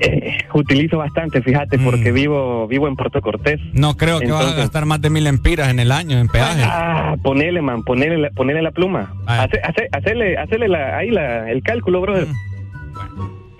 Eh, 0.00 0.38
utilizo 0.52 0.98
bastante, 0.98 1.40
fíjate, 1.40 1.78
porque 1.78 2.10
vivo 2.12 2.66
vivo 2.66 2.88
en 2.88 2.96
Puerto 2.96 3.20
Cortés. 3.20 3.60
No 3.72 3.96
creo 3.96 4.18
que 4.20 4.26
vas 4.26 4.40
a 4.40 4.42
Entonces- 4.42 4.64
gastar 4.64 4.86
más 4.86 5.00
de 5.00 5.08
mil 5.10 5.26
empiras 5.26 5.68
en 5.70 5.78
el 5.78 5.92
año 5.92 6.18
en 6.18 6.28
peaje. 6.28 6.62
Ah, 6.64 7.14
ponele, 7.22 7.62
man, 7.62 7.82
ponele, 7.84 8.18
la- 8.18 8.30
ponele 8.30 8.60
la 8.60 8.70
pluma. 8.72 9.14
Hace, 9.26 9.60
hace- 9.62 9.88
hacerle, 9.92 10.36
hacerle 10.36 10.68
la, 10.68 10.96
ahí 10.98 11.10
la, 11.10 11.50
el 11.50 11.62
cálculo, 11.62 12.00
brother. 12.00 12.26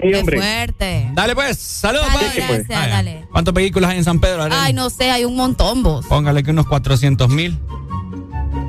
Sí, 0.01 0.11
Qué 0.11 0.17
hombre. 0.19 0.37
fuerte. 0.37 1.09
Dale 1.15 1.35
pues, 1.35 1.57
saludos, 1.59 2.07
Dale, 2.09 2.25
gracias, 2.37 2.69
Vaya. 2.69 2.89
dale. 2.89 3.25
¿Cuántos 3.31 3.55
vehículos 3.55 3.89
hay 3.89 3.99
en 3.99 4.05
San 4.05 4.19
Pedro? 4.21 4.45
Ay, 4.51 4.73
no 4.75 4.91
sé, 4.91 5.11
hay 5.11 5.25
un 5.25 5.37
montón 5.37 5.83
vos. 5.83 6.05
Póngale 6.07 6.43
que 6.43 6.51
unos 6.51 6.67
400 6.67 7.29
mil. 7.31 7.59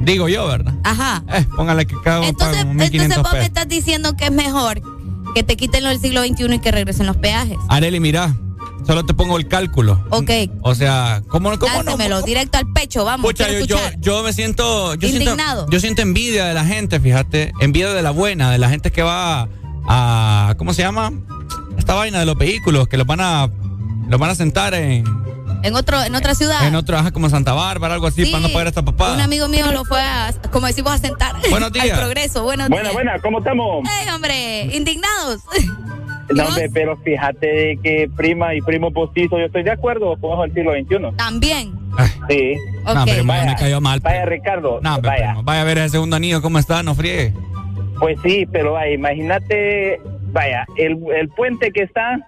Digo 0.01 0.29
yo, 0.29 0.47
¿verdad? 0.47 0.75
Ajá. 0.83 1.23
Eh, 1.33 1.45
póngale 1.55 1.85
que 1.87 1.95
cada 2.03 2.19
uno 2.19 2.29
Entonces, 2.29 2.57
paga 2.57 2.71
entonces 2.71 2.91
1500 2.91 3.23
vos 3.23 3.33
me 3.33 3.45
estás 3.45 3.67
diciendo 3.67 4.15
que 4.15 4.25
es 4.25 4.31
mejor 4.31 4.81
que 5.35 5.43
te 5.43 5.57
quiten 5.57 5.83
lo 5.83 5.89
del 5.89 5.99
siglo 5.99 6.23
XXI 6.23 6.55
y 6.55 6.59
que 6.59 6.71
regresen 6.71 7.05
los 7.05 7.17
peajes. 7.17 7.57
Areli, 7.67 7.99
mira, 7.99 8.33
solo 8.87 9.05
te 9.05 9.13
pongo 9.13 9.37
el 9.37 9.49
cálculo. 9.49 10.01
Ok. 10.09 10.31
O 10.61 10.73
sea, 10.73 11.21
¿cómo, 11.27 11.51
cómo 11.59 11.83
no? 11.83 11.91
Dásemelo 11.91 12.21
directo 12.21 12.57
al 12.57 12.71
pecho, 12.71 13.03
vamos. 13.03 13.29
Pucha, 13.29 13.51
yo, 13.51 13.65
yo, 13.65 13.77
yo 13.99 14.23
me 14.23 14.31
siento. 14.31 14.95
Yo 14.95 15.09
Indignado. 15.09 15.63
Siento, 15.63 15.71
yo 15.71 15.79
siento 15.81 16.01
envidia 16.03 16.45
de 16.45 16.53
la 16.53 16.63
gente, 16.63 17.01
fíjate. 17.01 17.51
Envidia 17.59 17.93
de 17.93 18.01
la 18.01 18.11
buena, 18.11 18.49
de 18.49 18.57
la 18.57 18.69
gente 18.69 18.91
que 18.91 19.03
va 19.03 19.49
a. 19.87 20.55
¿Cómo 20.57 20.73
se 20.73 20.83
llama? 20.83 21.11
Esta 21.77 21.95
vaina 21.95 22.19
de 22.19 22.25
los 22.25 22.37
vehículos, 22.37 22.87
que 22.87 22.95
los 22.95 23.05
van 23.05 23.19
a. 23.19 23.51
Los 24.07 24.19
van 24.19 24.29
a 24.29 24.35
sentar 24.35 24.73
en, 24.73 25.03
En, 25.65 25.75
otro, 25.75 26.01
en 26.03 26.15
otra 26.15 26.35
ciudad. 26.35 26.65
en 26.67 26.75
otro, 26.75 26.97
ajá, 26.97 27.11
como 27.11 27.29
Santa 27.29 27.53
Bárbara, 27.53 27.95
algo 27.95 28.07
así, 28.07 28.25
Sí, 28.25 28.31
para 28.31 28.41
no 28.43 28.49
pagar 28.49 28.67
esta 28.67 28.81
Un 28.81 28.85
papada. 28.85 29.23
amigo 29.23 29.47
mío 29.47 29.71
lo 29.71 29.83
fue 29.85 29.99
a, 30.01 30.31
como 30.51 30.67
decimos, 30.67 30.93
a 30.93 30.97
sentar. 30.97 31.35
Buenos 31.49 31.71
días. 31.73 31.91
Al 31.91 31.99
progreso. 31.99 32.43
Buenos 32.43 32.69
Buena, 32.69 32.83
días. 32.83 32.93
buena, 32.93 33.19
¿cómo 33.19 33.39
estamos? 33.39 33.87
Ey, 34.01 34.09
hombre, 34.09 34.63
indignados. 34.75 35.41
No, 36.27 36.43
hombre, 36.47 36.71
pero 36.73 36.97
fíjate 36.97 37.77
que 37.83 38.09
prima 38.15 38.55
y 38.55 38.61
primo 38.61 38.89
postizo, 38.91 39.37
yo 39.37 39.45
estoy 39.45 39.61
de 39.61 39.69
acuerdo 39.69 40.17
con 40.19 40.43
el 40.43 40.51
siglo 40.55 40.71
XXI. 40.73 41.15
También. 41.15 41.71
Sí. 42.27 42.55
No, 42.83 43.05
pero 43.05 43.23
me 43.23 43.55
cayó 43.55 43.79
mal. 43.79 43.99
Vaya, 43.99 44.25
Ricardo. 44.25 44.79
No, 44.81 44.95
pero, 44.95 45.07
vaya. 45.09 45.25
primo, 45.27 45.43
vaya 45.43 45.61
a 45.61 45.63
ver 45.65 45.77
ese 45.77 45.89
segundo 45.89 46.15
anillo, 46.15 46.41
¿cómo 46.41 46.57
está? 46.57 46.81
No 46.81 46.95
friegue. 46.95 47.31
Pues 47.99 48.17
sí, 48.23 48.47
pero 48.51 48.73
vaya, 48.73 48.91
imagínate, 48.91 50.01
vaya, 50.35 50.65
el, 50.77 50.99
el 51.15 51.29
puente 51.29 51.71
que 51.71 51.81
está 51.83 52.19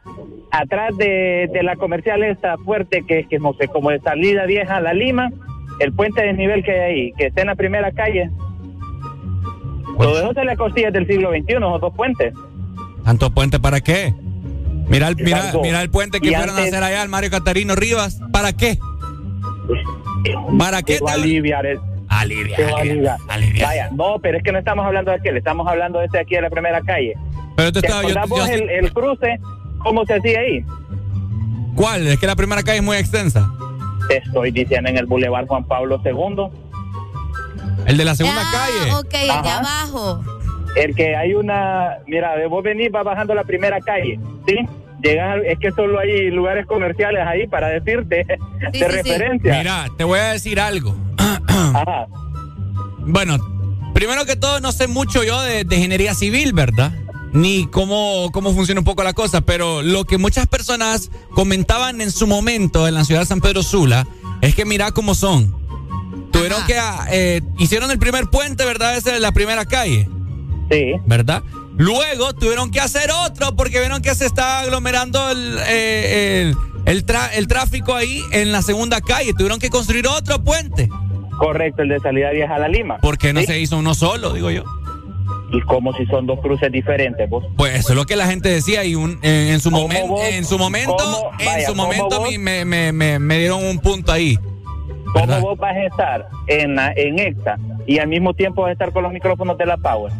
atrás 0.49 0.95
de, 0.97 1.49
de 1.53 1.62
la 1.62 1.76
comercial 1.76 2.24
esta 2.24 2.58
fuerte, 2.58 3.03
que 3.05 3.20
es 3.20 3.28
que 3.28 3.38
no 3.38 3.53
sé, 3.53 3.68
como 3.68 3.91
de 3.91 3.99
salida 3.99 4.45
vieja 4.45 4.78
a 4.78 4.82
la 4.82 4.93
Lima, 4.93 5.30
el 5.82 5.91
puente 5.93 6.24
de 6.24 6.32
nivel 6.34 6.64
que 6.64 6.72
hay 6.72 6.80
ahí, 6.80 7.12
que 7.18 7.26
está 7.28 7.41
en 7.41 7.47
la 7.47 7.55
primera 7.55 7.91
calle. 7.91 8.30
Todo 9.97 10.20
eso 10.20 10.34
se 10.34 10.45
le 10.45 10.55
costillas 10.55 10.93
del 10.93 11.05
siglo 11.05 11.32
XXI, 11.32 11.53
esos 11.55 11.82
dos 11.82 11.93
puentes. 11.95 12.34
¿Tanto 13.03 13.30
puente 13.32 13.60
para 13.60 13.82
qué? 13.82 14.14
Mira 14.88 15.10
el, 15.10 15.16
mira, 15.18 15.51
mira 15.62 15.82
el 15.82 15.89
puente 15.89 16.22
que 16.22 16.30
Y 16.30 16.34
fueron 16.34 16.55
a 16.58 16.62
hacer 16.64 16.82
allá 16.82 17.01
al 17.01 17.10
Mario 17.10 17.30
Catarino 17.30 17.76
Rivas. 17.76 18.22
¿Para 18.32 18.53
qué? 18.53 18.78
¿Para 20.58 20.82
qué? 20.82 20.99
Te 20.99 21.12
aliviar 21.12 21.66
el- 21.66 21.80
Aliviar, 22.10 22.62
aliviar. 22.80 23.18
aliviar. 23.28 23.68
Vaya, 23.68 23.89
no, 23.93 24.18
pero 24.22 24.38
es 24.38 24.43
que 24.43 24.53
no 24.53 24.60
estamos 24.60 24.86
hablando 24.86 25.12
de 25.12 25.18
aquel, 25.18 25.36
estamos 25.36 25.68
hablando 25.68 25.99
de 25.99 26.05
este 26.05 26.20
aquí 26.20 26.36
de 26.36 26.41
la 26.41 26.49
primera 26.49 26.80
calle. 26.82 27.16
Pero 27.58 27.72
tú 27.74 27.82
¿Te 27.82 27.88
estabas- 27.88 28.30
yo- 28.30 28.45
el, 28.45 28.70
el 28.70 28.93
cruce? 28.93 29.38
¿Cómo 29.80 30.05
se 30.05 30.14
hacía 30.14 30.39
ahí? 30.39 30.64
¿Cuál? 31.76 32.08
Es 32.08 32.20
que 32.20 32.28
la 32.28 32.36
primera 32.36 32.64
calle 32.64 32.78
es 32.78 32.84
muy 32.84 32.97
extensa. 32.97 33.51
Te 34.08 34.18
estoy 34.20 34.51
diciendo 34.51 34.89
en 34.89 34.97
el 34.97 35.05
Boulevard 35.05 35.47
Juan 35.47 35.66
Pablo 35.66 35.99
II. 36.05 36.47
El 37.86 37.97
de 37.97 38.05
la 38.05 38.16
segunda 38.16 38.41
ah, 38.45 38.51
calle. 38.51 38.93
ok, 38.93 39.14
el 39.14 39.28
de 39.28 39.32
Ajá. 39.32 39.58
abajo. 39.60 40.24
El 40.76 40.95
que 40.95 41.16
hay 41.16 41.34
una, 41.34 41.97
mira, 42.08 42.36
de 42.36 42.45
vos 42.47 42.64
venís, 42.64 42.91
vas 42.91 43.03
bajando 43.03 43.34
la 43.34 43.43
primera 43.43 43.80
calle, 43.82 44.20
¿sí? 44.47 44.55
Llegas, 45.01 45.39
es 45.45 45.58
que 45.60 45.72
solo 45.72 45.99
hay 45.99 46.30
lugares 46.32 46.66
comerciales 46.66 47.26
ahí 47.26 47.47
para 47.47 47.68
decirte 47.70 48.26
Sí, 48.74 48.80
de 48.80 48.80
sí, 48.80 48.80
sí. 48.80 48.84
referencia. 48.86 49.58
Mira, 49.58 49.88
te 49.97 50.03
voy 50.03 50.20
a 50.20 50.34
decir 50.34 50.60
algo. 50.60 50.95
Ajá. 51.47 52.05
Bueno, 52.99 53.38
primero 53.93 54.26
que 54.26 54.36
todo, 54.36 54.60
no 54.60 54.72
sé 54.72 54.88
mucho 54.88 55.24
yo 55.24 55.41
de, 55.41 55.64
de 55.64 55.76
ingeniería 55.76 56.14
civil, 56.14 56.53
¿verdad? 56.53 56.91
Ni 57.38 57.67
cómo, 57.67 58.31
cómo 58.33 58.51
funciona 58.53 58.81
un 58.81 58.85
poco 58.85 59.03
la 59.03 59.13
cosa, 59.13 59.41
pero 59.41 59.83
lo 59.83 60.05
que 60.05 60.17
muchas 60.17 60.47
personas 60.47 61.11
comentaban 61.35 62.01
en 62.01 62.11
su 62.11 62.25
momento 62.25 62.88
en 62.88 62.95
la 62.95 63.05
ciudad 63.05 63.21
de 63.21 63.27
San 63.27 63.41
Pedro 63.41 63.61
Sula 63.61 64.07
es 64.41 64.55
que 64.55 64.65
mira 64.65 64.91
cómo 64.91 65.13
son. 65.13 65.55
Tuvieron 66.31 66.65
que, 66.65 66.77
ah, 66.79 67.05
eh, 67.11 67.41
hicieron 67.59 67.91
el 67.91 67.99
primer 67.99 68.25
puente, 68.27 68.65
¿verdad? 68.65 68.97
Ese 68.97 69.11
de 69.11 69.19
la 69.19 69.31
primera 69.33 69.65
calle. 69.65 70.09
Sí. 70.71 70.93
¿Verdad? 71.05 71.43
Luego 71.77 72.33
tuvieron 72.33 72.71
que 72.71 72.79
hacer 72.79 73.11
otro 73.27 73.55
porque 73.55 73.79
vieron 73.79 74.01
que 74.01 74.15
se 74.15 74.25
está 74.25 74.61
aglomerando 74.61 75.29
el, 75.29 75.59
eh, 75.67 76.41
el, 76.41 76.55
el 76.91 77.05
tra- 77.05 77.29
el 77.33 77.47
tráfico 77.47 77.93
ahí 77.93 78.23
en 78.31 78.51
la 78.51 78.63
segunda 78.63 78.99
calle. 78.99 79.33
Tuvieron 79.33 79.59
que 79.59 79.69
construir 79.69 80.07
otro 80.07 80.43
puente. 80.43 80.89
Correcto, 81.38 81.83
el 81.83 81.89
de 81.89 81.99
salida 81.99 82.31
vieja 82.31 82.55
a 82.55 82.59
la 82.59 82.67
Lima. 82.67 82.97
¿Por 82.97 83.19
qué 83.19 83.31
no 83.31 83.41
Sí. 83.41 83.45
se 83.45 83.59
hizo 83.59 83.77
uno 83.77 83.93
solo, 83.93 84.33
digo 84.33 84.49
yo? 84.49 84.63
Y 85.51 85.61
como 85.61 85.93
si 85.93 86.05
son 86.07 86.27
dos 86.27 86.39
cruces 86.41 86.71
diferentes, 86.71 87.29
vos. 87.29 87.45
Pues 87.55 87.73
eso 87.75 87.89
es 87.93 87.95
lo 87.95 88.05
que 88.05 88.15
la 88.17 88.27
gente 88.27 88.49
decía 88.49 88.83
y 88.83 88.95
un- 88.95 89.19
en, 89.21 89.47
en 89.53 89.59
su 89.61 89.69
¿Cómo 89.71 89.83
momento, 89.83 90.07
vos- 90.07 90.25
en 90.29 90.43
su 90.45 90.57
momento, 90.59 90.95
cómo- 90.97 91.31
en 91.39 91.65
su 91.65 91.75
momento 91.75 92.19
vos- 92.19 92.29
mi- 92.29 92.37
me, 92.37 92.65
me, 92.65 92.91
me, 92.91 93.17
me 93.19 93.37
dieron 93.39 93.63
un 93.63 93.79
punto 93.79 94.11
ahí. 94.11 94.37
¿Cómo 95.13 95.39
vos 95.39 95.57
vas 95.57 95.75
a 95.75 95.83
estar 95.85 96.27
en, 96.47 96.75
la- 96.75 96.91
en 96.95 97.17
EXA 97.17 97.57
y 97.85 97.97
al 97.99 98.07
mismo 98.09 98.33
tiempo 98.33 98.63
vas 98.63 98.69
a 98.69 98.73
estar 98.73 98.91
con 98.91 99.03
los 99.03 99.13
micrófonos 99.13 99.57
de 99.57 99.65
la 99.65 99.77
Power? 99.77 100.11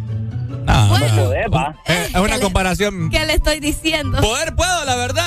Ah, 0.68 0.88
No 0.90 0.98
bueno. 1.00 1.24
podés, 1.24 1.48
va. 1.48 1.76
Eh, 1.88 2.08
es 2.14 2.16
una 2.20 2.40
comparación. 2.40 3.10
¿Qué 3.10 3.26
le 3.26 3.34
estoy 3.34 3.60
diciendo? 3.60 4.20
Poder 4.22 4.56
puedo, 4.56 4.86
la 4.86 4.96
verdad. 4.96 5.24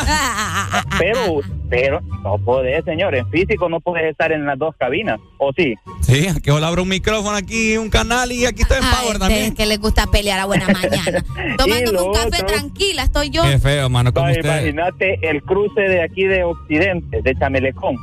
Pero, 0.99 1.41
pero 1.69 2.01
no 2.23 2.39
podés, 2.39 2.85
señor. 2.85 3.15
En 3.15 3.29
físico 3.31 3.69
no 3.69 3.81
podés 3.81 4.05
estar 4.11 4.33
en 4.33 4.45
las 4.47 4.59
dos 4.59 4.75
cabinas, 4.79 5.19
¿o 5.39 5.53
sí? 5.57 5.75
Sí, 6.03 6.27
que 6.43 6.51
hola 6.51 6.69
abro 6.69 6.83
un 6.83 6.89
micrófono 6.89 7.37
aquí, 7.37 7.77
un 7.77 7.89
canal 7.91 8.33
y 8.33 8.45
aquí 8.47 8.63
estoy 8.63 8.79
en 8.79 8.85
Ay, 8.85 8.91
Power 9.03 9.19
también. 9.19 9.55
que 9.55 9.67
les 9.67 9.79
gusta 9.81 10.07
pelear 10.09 10.41
a 10.41 10.45
buena 10.45 10.67
mañana. 10.67 11.25
Tomándome 11.57 11.93
lo 11.93 12.07
un 12.07 12.13
café 12.15 12.27
otro- 12.43 12.47
tranquila, 12.47 13.03
estoy 13.05 13.31
yo. 13.31 13.43
Qué 13.45 13.59
feo, 13.59 13.89
mano, 13.89 14.13
como 14.13 14.27
No, 14.27 14.33
usted. 14.33 14.45
imagínate 14.45 15.19
el 15.23 15.43
cruce 15.43 15.81
de 15.81 16.03
aquí 16.03 16.25
de 16.25 16.45
Occidente, 16.45 17.23
de 17.23 17.35
Chamelecón. 17.37 17.97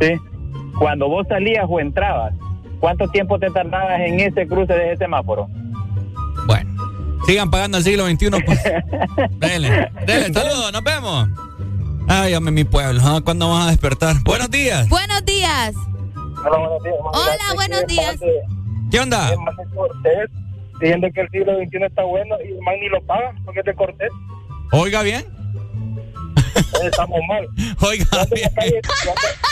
¿sí? 0.00 0.12
Cuando 0.78 1.08
vos 1.08 1.26
salías 1.28 1.64
o 1.68 1.80
entrabas, 1.80 2.34
¿cuánto 2.80 3.08
tiempo 3.08 3.38
te 3.38 3.50
tardabas 3.50 4.00
en 4.00 4.20
ese 4.20 4.46
cruce 4.46 4.72
de 4.72 4.92
ese 4.92 5.04
semáforo? 5.04 5.48
Sigan 7.26 7.50
pagando 7.50 7.78
el 7.78 7.84
siglo 7.84 8.06
XXI. 8.06 8.30
Pues. 8.44 8.62
dele, 9.38 9.90
dele, 10.06 10.32
saludos, 10.32 10.72
nos 10.72 10.82
vemos. 10.84 11.28
Ay, 12.08 12.34
hombre, 12.34 12.52
mi 12.52 12.64
pueblo, 12.64 13.00
¿ah? 13.02 13.20
¿cuándo 13.24 13.48
vamos 13.48 13.66
a 13.66 13.70
despertar? 13.70 14.16
Buenos 14.24 14.50
días. 14.50 14.88
Buenos 14.88 15.24
días. 15.24 15.74
Hola, 16.44 16.58
buenos 16.58 16.82
días. 16.82 16.96
Hola, 17.12 17.54
buenos 17.54 17.86
días. 17.86 18.16
¿Qué 18.90 19.00
onda? 19.00 19.34
Cortés, 19.74 20.30
diciendo 20.80 21.08
que 21.14 21.22
el 21.22 21.30
siglo 21.30 21.52
XXI 21.64 21.84
está 21.86 22.02
bueno 22.04 22.36
y 22.46 22.52
el 22.52 22.60
man 22.60 22.74
ni 22.80 22.88
lo 22.90 23.00
paga 23.06 23.34
porque 23.44 23.60
es 23.60 23.66
de 23.66 23.74
Cortés. 23.74 24.10
Oiga 24.72 25.02
bien. 25.02 25.24
Estamos 26.84 27.18
mal. 27.28 27.48
Oiga 27.80 28.04
Yo 28.12 28.20
ando 28.20 28.36
en 28.36 28.42
la 28.42 28.50
calle, 28.54 28.80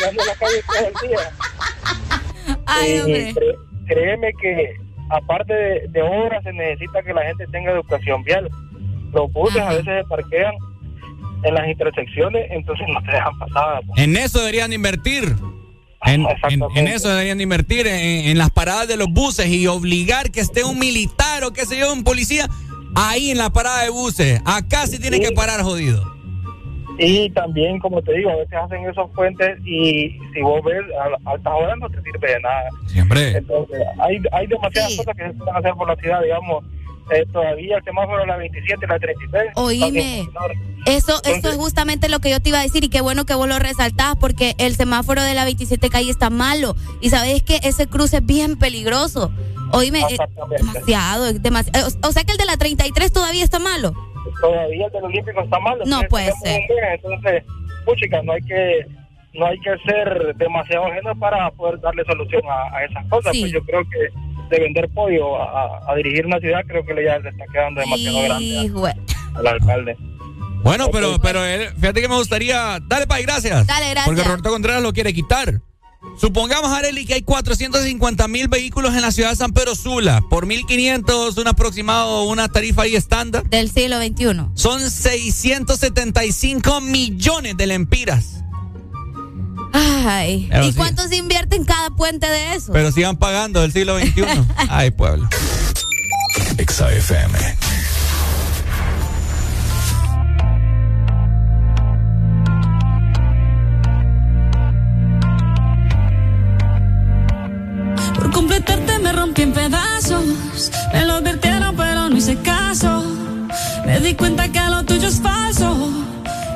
yo 0.01 0.09
ando- 0.11 0.23
en 0.23 0.27
la 0.27 0.35
calle 0.35 0.63
todo 0.67 0.87
el 0.89 1.09
día. 1.09 2.57
Ay, 2.67 2.99
hombre. 3.01 3.35
créeme 3.87 4.33
que 4.41 4.77
aparte 5.13 5.53
de, 5.53 5.89
de 5.89 6.03
obras 6.03 6.43
se 6.43 6.53
necesita 6.53 7.03
que 7.03 7.13
la 7.13 7.23
gente 7.25 7.47
tenga 7.49 7.71
educación 7.73 8.23
vial. 8.25 8.49
Los 9.13 9.33
buses 9.33 9.61
a 9.61 9.69
veces 9.71 9.85
se 10.03 10.09
parquean 10.09 10.55
en 11.45 11.55
las 11.55 11.69
intersecciones, 11.69 12.47
entonces 12.51 12.87
no 12.93 13.01
te 13.03 13.13
dejan 13.13 13.39
pasar. 13.39 13.83
En 13.97 14.17
eso 14.17 14.39
deberían 14.41 14.71
de 14.71 14.77
invertir. 14.77 15.35
En, 16.05 16.23
en- 16.55 16.61
en 16.79 16.89
eso 16.89 17.09
deberían 17.11 17.39
de 17.39 17.45
invertir, 17.45 17.87
en, 17.87 17.95
en 18.31 18.39
las 18.39 18.51
paradas 18.51 18.89
de 18.89 18.97
los 18.97 19.09
buses 19.09 19.47
y 19.49 19.67
obligar 19.67 20.31
que 20.31 20.41
esté 20.41 20.65
un 20.65 20.79
militar 20.79 21.45
o 21.45 21.53
qué 21.53 21.65
sé 21.67 21.79
yo, 21.79 21.93
un 21.93 22.03
policía 22.05 22.49
ahí 22.97 23.31
en 23.31 23.39
la 23.39 23.51
parada 23.51 23.83
de 23.85 23.91
buses. 23.91 24.41
Acá 24.45 24.87
sí 24.87 24.99
tiene 24.99 25.21
que 25.21 25.33
parar 25.33 25.63
jodido. 25.63 26.05
Y 27.05 27.31
también, 27.31 27.79
como 27.79 28.01
te 28.03 28.13
digo, 28.15 28.31
a 28.31 28.37
veces 28.37 28.55
hacen 28.55 28.89
esos 28.89 29.11
puentes 29.11 29.59
y 29.65 30.19
si 30.33 30.41
vos 30.43 30.63
ves 30.65 30.83
a 31.01 31.29
a 31.29 31.33
altas 31.33 31.53
horas 31.53 31.77
no 31.79 31.89
te 31.89 32.03
sirve 32.03 32.33
de 32.33 32.41
nada. 32.41 32.69
Siempre. 32.87 33.37
Entonces, 33.37 33.81
hay, 33.99 34.23
hay 34.33 34.47
demasiadas 34.47 34.97
cosas 34.97 35.17
que 35.17 35.27
se 35.27 35.35
pueden 35.35 35.57
hacer 35.57 35.73
por 35.75 35.89
la 35.89 35.97
ciudad, 35.97 36.23
digamos. 36.23 36.65
Eh, 37.11 37.27
todavía 37.33 37.79
el 37.79 37.85
semáforo 37.85 38.25
la 38.25 38.37
27 38.37 38.85
y 38.85 38.89
la 38.89 38.99
36. 38.99 39.51
Oíme. 39.57 40.29
Eso, 40.87 41.21
eso 41.25 41.51
es 41.51 41.57
justamente 41.57 42.09
lo 42.09 42.21
que 42.21 42.31
yo 42.31 42.41
te 42.41 42.51
iba 42.51 42.61
a 42.61 42.63
decir 42.63 42.85
y 42.85 42.89
qué 42.89 43.01
bueno 43.01 43.25
que 43.25 43.35
vos 43.35 43.49
lo 43.49 43.59
resaltás 43.59 44.17
porque 44.17 44.55
el 44.59 44.75
semáforo 44.77 45.23
de 45.23 45.35
la 45.35 45.45
27 45.45 45.91
calle 45.91 46.11
está 46.11 46.31
malo 46.31 46.75
y 47.01 47.11
sabes 47.11 47.43
que 47.43 47.61
ese 47.65 47.87
cruce 47.87 48.19
es 48.19 48.27
bien 48.27 48.57
peligroso. 48.57 49.33
Oíme, 49.73 50.01
eh, 50.01 50.19
demasiado, 50.59 51.27
es 51.27 51.43
demasiado. 51.43 51.89
O, 51.89 52.09
o 52.09 52.13
sea 52.13 52.25
que 52.25 52.33
el 52.33 52.39
de 52.39 52.45
la 52.45 52.57
33 52.57 53.13
todavía 53.13 53.43
está 53.45 53.59
malo. 53.59 53.95
Todavía 54.41 54.87
el 54.87 54.93
del 54.93 55.05
Olímpico 55.05 55.41
está 55.43 55.59
mal. 55.61 55.79
No 55.79 55.85
entonces 56.03 56.09
puede 56.09 56.33
ser. 56.43 56.61
Entonces, 56.95 57.45
puchica, 57.85 58.23
no 58.23 58.33
hay 58.33 58.43
que 58.43 58.87
no 59.35 59.47
hay 59.47 59.59
que 59.61 59.71
ser 59.91 60.35
demasiado 60.37 60.87
ajeno 60.87 61.15
para 61.19 61.51
poder 61.53 61.81
darle 61.81 62.05
solución 62.05 62.43
a, 62.51 62.77
a 62.77 62.85
esas 62.85 63.05
cosas. 63.09 63.33
Pues 63.41 63.53
yo 63.53 63.63
creo 63.65 63.83
que 63.85 64.55
de 64.55 64.61
vender 64.63 64.89
pollo 64.91 65.41
a, 65.43 65.81
a 65.91 65.95
dirigir 65.97 66.27
una 66.27 66.39
ciudad, 66.39 66.61
creo 66.67 66.85
que 66.85 66.93
le 66.93 67.05
ya 67.05 67.19
le 67.19 67.31
está 67.31 67.45
quedando 67.51 67.81
demasiado 67.81 68.19
grande 68.25 68.59
a- 68.59 68.61
al 69.39 69.47
alcalde. 69.47 69.97
Bueno, 70.63 70.89
pero, 70.93 71.19
pero 71.21 71.45
él- 71.45 71.71
fíjate 71.81 72.03
que 72.03 72.09
me 72.09 72.17
gustaría. 72.17 72.79
Dale, 72.87 73.07
Pai, 73.07 73.23
gracias. 73.23 73.67
Dale, 73.67 73.91
gracias. 73.91 74.05
Porque 74.07 74.23
Roberto 74.23 74.51
Contreras 74.51 74.83
lo 74.83 74.93
quiere 74.93 75.13
quitar. 75.15 75.55
Supongamos, 76.19 76.71
Areli, 76.71 77.07
que 77.07 77.15
hay 77.15 77.23
450 77.23 78.29
mil 78.29 78.49
vehículos 78.49 78.95
en 78.95 79.03
la 79.03 79.11
ciudad 79.13 79.31
de 79.31 79.37
San 79.37 79.53
Pedro 79.53 79.75
Sula. 79.75 80.23
Por 80.29 80.47
1.500, 80.47 81.41
un 81.41 81.49
aproximado, 81.49 82.25
una 82.25 82.49
tarifa 82.49 82.83
ahí 82.83 82.95
estándar. 82.95 83.45
Del 83.49 83.71
siglo 83.71 83.99
XXI. 83.99 84.47
Son 84.55 84.81
675 84.91 86.81
millones 86.81 87.57
de 87.57 87.67
lempiras. 87.67 88.43
Ay. 89.73 90.49
Pero 90.51 90.65
¿Y 90.65 90.73
sí. 90.73 90.77
cuánto 90.77 91.09
se 91.09 91.17
invierte 91.17 91.57
en 91.57 91.65
cada 91.65 91.91
puente 91.91 92.29
de 92.29 92.55
eso? 92.55 92.73
Pero 92.73 92.93
sigan 92.93 93.17
pagando 93.17 93.61
del 93.63 93.73
siglo 93.73 93.99
XXI. 93.99 94.25
Ay, 94.69 94.91
pueblo. 94.91 95.29
Exa 96.59 96.89
Me 110.93 111.05
lo 111.05 111.15
advirtieron, 111.15 111.77
pero 111.77 112.09
no 112.09 112.17
hice 112.17 112.37
caso. 112.37 113.05
Me 113.87 114.01
di 114.01 114.15
cuenta 114.15 114.49
que 114.49 114.61
lo 114.61 114.85
tuyo 114.85 115.09
es 115.09 115.21
falso. 115.21 115.91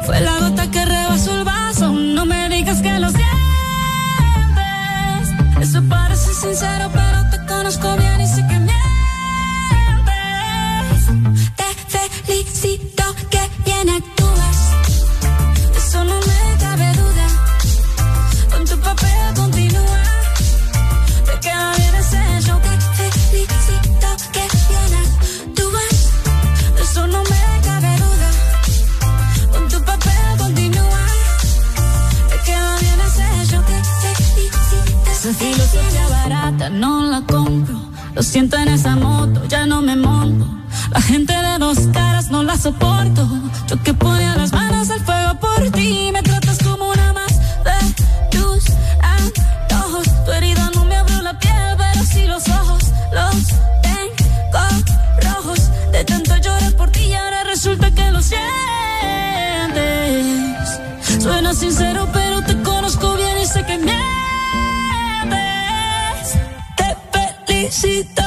Fue 0.05 0.21
la 0.21 0.39
gota 0.39 0.71
que 0.71 0.85
rebasó 0.85 1.39
el 1.39 1.45
vaso. 1.45 1.91
No 1.93 2.25
me 2.27 2.49
digas 2.49 2.81
que 2.83 2.99
lo 2.99 3.09
sientes. 3.11 3.27
Eso 5.61 5.83
parece 5.89 6.33
sincero, 6.35 6.91
pero 6.93 7.06
no 36.77 37.03
la 37.11 37.23
compro. 37.23 37.81
Lo 38.15 38.23
siento 38.23 38.57
en 38.57 38.69
esa 38.69 38.97
moto, 38.97 39.45
ya 39.47 39.67
no 39.67 39.83
me 39.83 39.97
monto. 39.97 40.47
La 40.91 41.01
gente 41.01 41.33
de 41.33 41.59
dos 41.59 41.79
caras 41.93 42.31
no 42.31 42.43
la 42.43 42.57
soporto. 42.57 43.29
Yo 43.69 43.83
que 43.83 43.95
ponía 43.95 44.37
las 44.37 44.53
manos 44.53 44.91
al 44.91 45.01
fuego 45.01 45.35
por 45.41 45.71
ti. 45.71 46.11
Me 46.13 46.23
tratas 46.23 46.66
felicito 67.77 68.26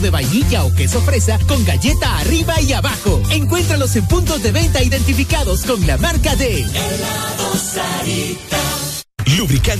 de 0.00 0.10
vainilla 0.10 0.64
o 0.64 0.72
queso 0.72 1.00
fresa 1.00 1.38
con 1.46 1.64
galleta 1.64 2.18
arriba 2.18 2.60
y 2.60 2.72
abajo. 2.72 3.20
Encuéntralos 3.30 3.96
en 3.96 4.06
puntos 4.06 4.42
de 4.42 4.52
venta 4.52 4.82
identificados 4.82 5.62
con 5.62 5.86
la 5.86 5.96
marca 5.98 6.36
de 6.36 6.62
Helado 6.62 7.56
Sarita. 7.56 8.87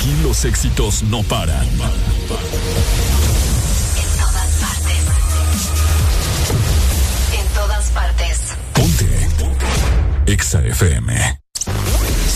Aquí 0.00 0.16
los 0.22 0.46
éxitos 0.46 1.02
no 1.02 1.22
paran. 1.22 1.62
En 1.62 1.76
todas 4.18 4.50
partes. 4.58 5.04
En 7.38 7.46
todas 7.54 7.90
partes. 7.90 8.38
Ponte. 8.72 9.28
Exa 10.24 10.64
FM. 10.64 11.40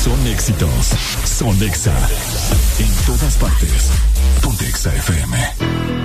Son 0.04 0.26
éxitos. 0.26 0.90
Son 1.24 1.62
Exa. 1.62 1.96
En 2.80 2.94
todas 3.06 3.34
partes. 3.36 3.92
Ponte 4.42 4.68
Exa 4.68 4.94
FM. 4.94 6.03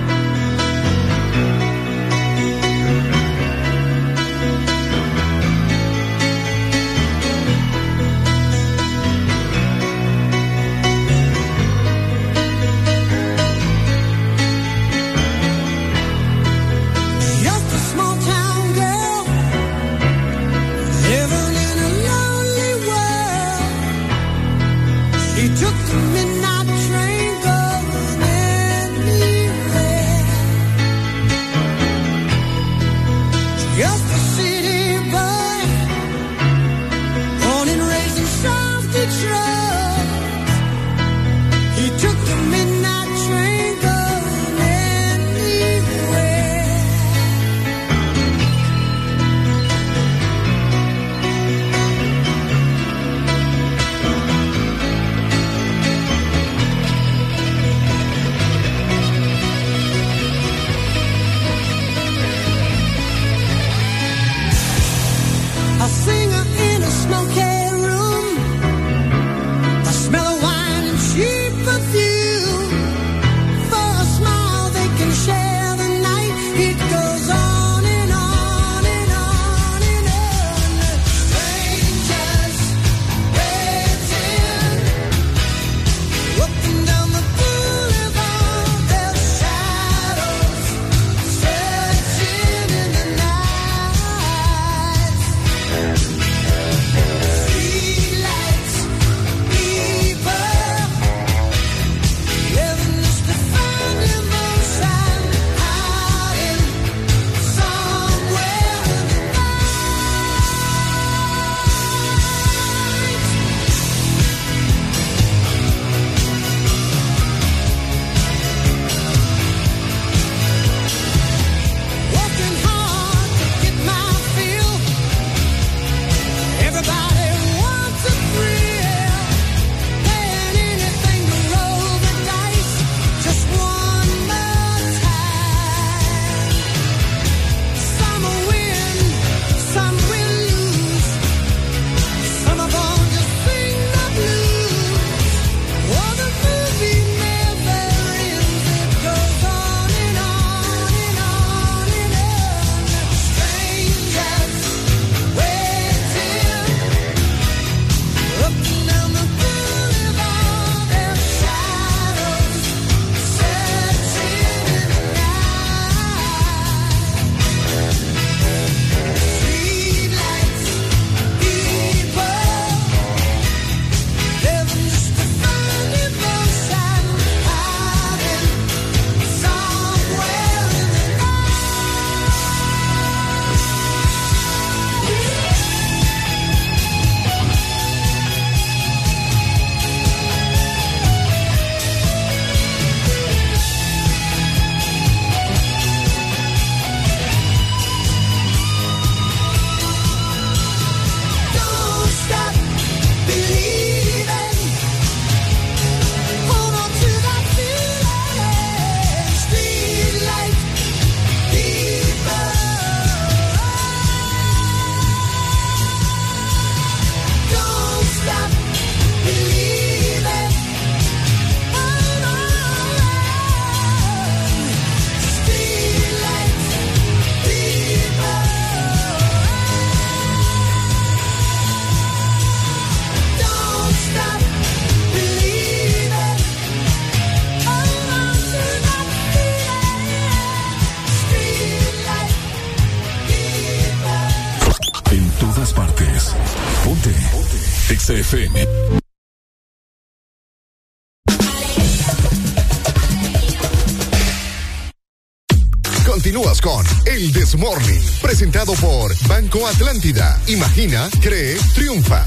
Presentado 258.50 258.74
por 258.80 259.14
Banco 259.28 259.64
Atlántida. 259.66 260.40
Imagina, 260.48 261.08
cree, 261.20 261.56
triunfa. 261.74 262.26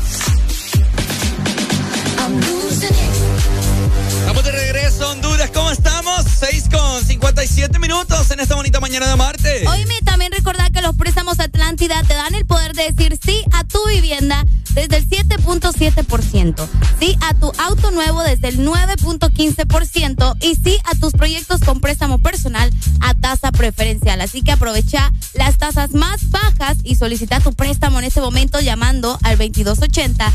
Estamos 4.19 4.43
de 4.45 4.51
regreso, 4.51 5.11
Honduras. 5.11 5.51
¿Cómo 5.53 5.69
estamos? 5.71 6.23
6 6.39 6.69
con 6.71 7.03
57 7.03 7.77
minutos 7.79 8.31
en 8.31 8.39
esta 8.39 8.55
bonita 8.55 8.79
mañana 8.79 9.07
de 9.07 9.15
martes. 9.17 9.67
Oíme, 9.67 9.99
también 10.05 10.31
recordar 10.31 10.71
que 10.71 10.81
los 10.81 10.95
préstamos 10.95 11.41
Atlántida 11.41 12.01
te 12.03 12.13
dan 12.13 12.33
el 12.35 12.45
poder 12.45 12.73
de 12.73 12.91
decir 12.91 13.19
sí 13.21 13.43
a 13.51 13.65
tu 13.65 13.79
vivienda 13.87 14.45
desde 14.73 14.97
el 14.97 15.09
7.7%, 15.09 16.67
sí 16.99 17.17
a 17.21 17.33
tu 17.33 17.51
auto 17.57 17.91
nuevo 17.91 18.23
desde 18.23 18.47
el 18.47 18.65
9.15% 18.65 20.37
y 20.41 20.55
sí 20.55 20.77
a 20.85 20.95
tus 20.95 21.13
proyectos 21.13 21.61
con 21.61 21.79
préstamo 21.79 22.19
personal 22.19 22.71
a 23.01 23.13
tasa 23.13 23.42
preferencial. 23.63 24.19
Así 24.19 24.41
que 24.41 24.51
aprovecha 24.51 25.09
las 25.35 25.57
tasas 25.57 25.93
más 25.93 26.29
bajas 26.31 26.77
y 26.83 26.95
solicita 26.95 27.39
tu 27.39 27.53
préstamo 27.53 27.99
en 27.99 28.03
este 28.03 28.19
momento 28.19 28.59
llamando 28.59 29.17
al 29.23 29.37
2280 29.37 30.33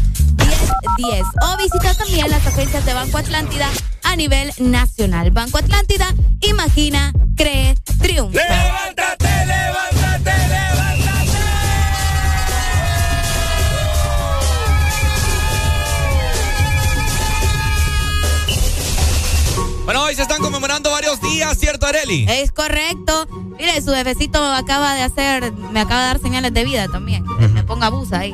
1010 0.97 1.22
o 1.43 1.57
visita 1.59 1.93
también 1.93 2.31
las 2.31 2.47
agencias 2.47 2.87
de 2.87 2.95
Banco 2.95 3.18
Atlántida 3.18 3.68
a 4.03 4.16
nivel 4.16 4.51
nacional. 4.59 5.31
Banco 5.31 5.59
Atlántida, 5.59 6.07
imagina, 6.41 7.12
cree, 7.37 7.74
triunfa. 8.01 8.41
Varios 20.85 21.20
días, 21.20 21.59
¿cierto, 21.59 21.87
Areli? 21.87 22.26
Es 22.29 22.53
correcto. 22.53 23.26
Mire, 23.59 23.81
su 23.83 23.93
jefecito 23.93 24.43
acaba 24.43 24.95
de 24.95 25.03
hacer, 25.03 25.53
me 25.53 25.81
acaba 25.81 26.03
de 26.03 26.07
dar 26.07 26.20
señales 26.20 26.55
de 26.55 26.64
vida 26.64 26.87
también. 26.89 27.24
Me 27.53 27.64
ponga 27.64 27.87
abusa 27.87 28.20
ahí. 28.20 28.33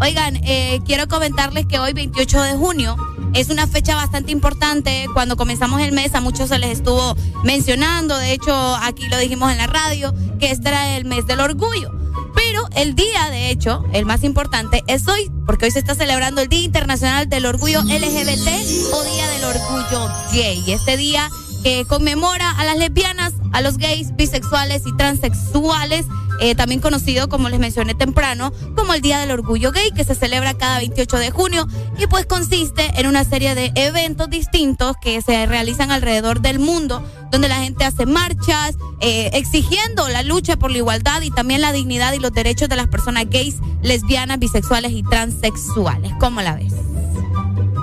Oigan, 0.00 0.36
eh, 0.44 0.80
quiero 0.86 1.08
comentarles 1.08 1.66
que 1.66 1.78
hoy, 1.78 1.92
28 1.92 2.42
de 2.42 2.52
junio, 2.54 2.96
es 3.34 3.50
una 3.50 3.66
fecha 3.66 3.96
bastante 3.96 4.32
importante. 4.32 5.06
Cuando 5.12 5.36
comenzamos 5.36 5.80
el 5.80 5.92
mes, 5.92 6.14
a 6.14 6.20
muchos 6.20 6.48
se 6.48 6.58
les 6.58 6.70
estuvo 6.70 7.16
mencionando. 7.44 8.16
De 8.16 8.32
hecho, 8.32 8.54
aquí 8.76 9.08
lo 9.08 9.18
dijimos 9.18 9.50
en 9.50 9.58
la 9.58 9.66
radio, 9.66 10.14
que 10.38 10.50
este 10.50 10.68
era 10.68 10.96
el 10.96 11.04
mes 11.04 11.26
del 11.26 11.40
orgullo. 11.40 11.90
Pero 12.34 12.68
el 12.74 12.94
día, 12.94 13.28
de 13.30 13.50
hecho, 13.50 13.84
el 13.92 14.06
más 14.06 14.24
importante 14.24 14.82
es 14.86 15.06
hoy, 15.08 15.30
porque 15.46 15.66
hoy 15.66 15.70
se 15.70 15.80
está 15.80 15.94
celebrando 15.94 16.40
el 16.40 16.48
Día 16.48 16.62
Internacional 16.62 17.28
del 17.28 17.46
Orgullo 17.46 17.82
LGBT 17.82 18.48
o 18.92 19.02
Día 19.04 19.28
del 19.28 19.44
Orgullo 19.44 20.08
Gay. 20.32 20.62
Este 20.68 20.96
día 20.96 21.28
que 21.62 21.84
conmemora 21.86 22.50
a 22.50 22.64
las 22.64 22.76
lesbianas, 22.76 23.34
a 23.52 23.60
los 23.60 23.76
gays, 23.76 24.14
bisexuales 24.16 24.82
y 24.86 24.96
transexuales, 24.96 26.06
eh, 26.40 26.54
también 26.54 26.80
conocido, 26.80 27.28
como 27.28 27.50
les 27.50 27.60
mencioné 27.60 27.94
temprano, 27.94 28.50
como 28.74 28.94
el 28.94 29.02
Día 29.02 29.18
del 29.18 29.30
Orgullo 29.30 29.72
Gay, 29.72 29.90
que 29.90 30.04
se 30.04 30.14
celebra 30.14 30.54
cada 30.54 30.78
28 30.78 31.18
de 31.18 31.30
junio 31.30 31.68
y 31.98 32.06
pues 32.06 32.24
consiste 32.24 32.90
en 32.98 33.06
una 33.06 33.24
serie 33.24 33.54
de 33.54 33.72
eventos 33.74 34.30
distintos 34.30 34.96
que 35.02 35.20
se 35.20 35.44
realizan 35.44 35.90
alrededor 35.90 36.40
del 36.40 36.58
mundo, 36.58 37.04
donde 37.30 37.48
la 37.48 37.56
gente 37.56 37.84
hace 37.84 38.06
marchas, 38.06 38.76
eh, 39.00 39.30
exigiendo 39.34 40.08
la 40.08 40.22
lucha 40.22 40.56
por 40.56 40.70
la 40.70 40.78
igualdad 40.78 41.20
y 41.20 41.30
también 41.30 41.60
la 41.60 41.72
dignidad 41.72 42.14
y 42.14 42.20
los 42.20 42.32
derechos 42.32 42.70
de 42.70 42.76
las 42.76 42.86
personas 42.86 43.26
gays, 43.28 43.56
lesbianas, 43.82 44.38
bisexuales 44.38 44.92
y 44.92 45.02
transexuales. 45.02 46.12
¿Cómo 46.18 46.40
la 46.40 46.56
ves? 46.56 46.72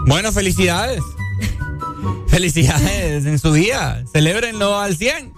Bueno, 0.08 0.32
felicidades. 0.32 1.04
Felicidades 2.28 3.26
en 3.26 3.40
su 3.40 3.54
día. 3.54 4.04
Celébrenlo 4.12 4.80
al 4.80 4.96
100. 4.96 5.34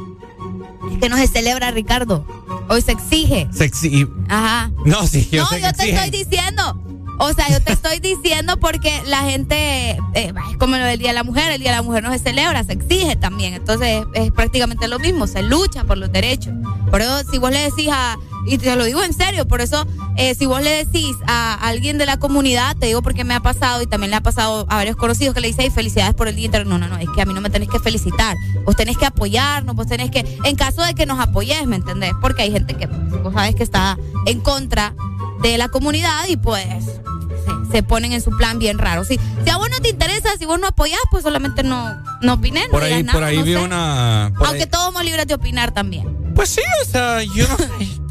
Es 0.94 0.98
que 1.00 1.10
no 1.10 1.18
se 1.18 1.28
celebra, 1.28 1.72
Ricardo. 1.72 2.26
Hoy 2.70 2.82
se 2.82 2.92
exige. 2.92 3.48
Se 3.52 3.70
exi- 3.72 4.10
Ajá. 4.28 4.72
No, 4.86 5.06
sí, 5.08 5.28
yo 5.32 5.44
no, 5.44 5.50
sé 5.50 5.62
yo 5.62 5.72
te 5.74 5.90
estoy 5.90 6.10
diciendo. 6.10 6.84
O 7.22 7.34
sea, 7.34 7.50
yo 7.50 7.62
te 7.62 7.74
estoy 7.74 8.00
diciendo 8.00 8.58
porque 8.62 9.02
la 9.06 9.24
gente, 9.24 9.92
eh, 10.14 10.34
es 10.52 10.58
como 10.58 10.78
lo 10.78 10.86
del 10.86 11.00
Día 11.00 11.10
de 11.10 11.16
la 11.16 11.26
Mujer, 11.26 11.52
el 11.52 11.60
Día 11.60 11.72
de 11.72 11.76
la 11.78 11.82
Mujer 11.84 12.02
no 12.02 12.14
se 12.14 12.20
celebra, 12.20 12.64
se 12.64 12.72
exige 12.72 13.18
también. 13.18 13.54
Entonces 13.54 14.06
es, 14.14 14.26
es 14.26 14.32
prácticamente 14.32 14.88
lo 14.88 15.00
mismo, 15.00 15.28
se 15.28 15.44
lucha 15.44 15.84
por 15.84 15.98
los 15.98 16.10
derechos. 16.14 16.54
Por 16.90 17.02
eso, 17.02 17.22
si 17.30 17.38
vos 17.38 17.52
le 17.52 17.60
decís 17.60 17.90
a, 17.92 18.16
y 18.50 18.58
te 18.58 18.76
lo 18.76 18.84
digo 18.84 19.04
en 19.04 19.14
serio, 19.14 19.48
por 19.48 19.62
eso, 19.62 19.86
eh, 20.18 20.36
si 20.36 20.46
vos 20.46 20.62
le 20.62 20.72
decís 20.86 21.16
a 21.28 21.54
alguien 21.56 21.98
de 21.98 22.06
la 22.06 22.18
comunidad, 22.18 22.76
te 22.78 22.88
digo 22.88 23.02
porque 23.02 23.24
me 23.24 23.34
ha 23.36 23.40
pasado 23.42 23.82
y 23.82 23.88
también 23.88 24.10
le 24.12 24.18
ha 24.18 24.22
pasado 24.22 24.66
a 24.70 24.76
varios 24.76 24.96
conocidos 24.96 25.34
que 25.36 25.42
le 25.42 25.48
dicen, 25.48 25.66
"Ay, 25.66 25.70
felicidades 25.72 26.14
por 26.16 26.28
el 26.28 26.36
Día 26.36 26.46
Internacional. 26.46 26.80
No, 26.82 26.88
no, 26.88 26.96
no, 26.96 27.02
es 27.02 27.10
que 27.16 27.22
a 27.22 27.26
mí 27.26 27.34
no 27.34 27.42
me 27.42 27.50
tenés 27.50 27.70
que 27.70 27.80
felicitar. 27.80 28.36
Vos 28.66 28.76
tenés 28.76 28.98
que 28.98 29.06
apoyarnos, 29.06 29.76
vos 29.76 29.88
tenés 29.88 30.12
que, 30.12 30.26
en 30.44 30.56
caso 30.56 30.84
de 30.84 30.94
que 30.94 31.06
nos 31.06 31.20
apoyes, 31.20 31.66
¿me 31.68 31.76
entendés? 31.78 32.12
Porque 32.22 32.42
hay 32.44 32.52
gente 32.52 32.74
que, 32.76 32.86
vos 32.88 33.34
sabes 33.34 33.56
que 33.56 33.64
está 33.64 33.98
en 34.26 34.42
contra 34.42 34.94
de 35.42 35.58
la 35.58 35.70
comunidad 35.70 36.28
y 36.28 36.36
pues 36.38 36.66
se, 36.86 37.72
se 37.72 37.84
ponen 37.84 38.12
en 38.14 38.22
su 38.22 38.32
plan 38.36 38.60
bien 38.60 38.78
raro. 38.78 39.04
Si, 39.06 39.20
si 39.44 39.50
a 39.50 39.58
vos 39.58 39.70
no 39.70 39.80
te 39.80 39.90
interesa, 39.90 40.30
si 40.38 40.46
vos 40.46 40.60
no 40.60 40.68
apoyás, 40.68 41.00
pues 41.12 41.24
solamente 41.24 41.64
no, 41.64 41.96
no 42.22 42.34
opines. 42.34 42.66
no 42.66 42.72
Por 42.72 42.84
ahí, 42.84 43.04
nada, 43.04 43.14
por 43.14 43.24
ahí 43.24 43.38
no 43.38 43.44
vi 43.44 43.54
sé. 43.54 43.60
una. 43.60 44.26
Aunque 44.28 44.64
ahí- 44.64 44.70
todos 44.70 44.86
somos 44.86 45.04
libres 45.06 45.26
de 45.28 45.34
opinar 45.36 45.72
también. 45.72 46.34
Pues 46.36 46.50
sí, 46.50 46.62
o 46.84 46.90
sea, 46.90 47.24
yo 47.24 47.48
no 47.48 47.58
sé. 47.58 47.68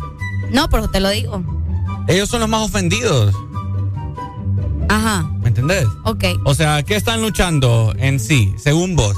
No, 0.52 0.68
pero 0.70 0.88
te 0.88 1.00
lo 1.00 1.10
digo. 1.10 1.42
Ellos 2.06 2.28
son 2.28 2.40
los 2.40 2.48
más 2.48 2.62
ofendidos. 2.66 3.34
Ajá, 4.88 5.30
¿Me 5.42 5.48
entendés? 5.48 5.86
ok. 6.04 6.24
O 6.44 6.54
sea, 6.54 6.82
¿qué 6.82 6.96
están 6.96 7.20
luchando 7.20 7.94
en 7.98 8.18
sí, 8.18 8.54
según 8.56 8.96
vos? 8.96 9.16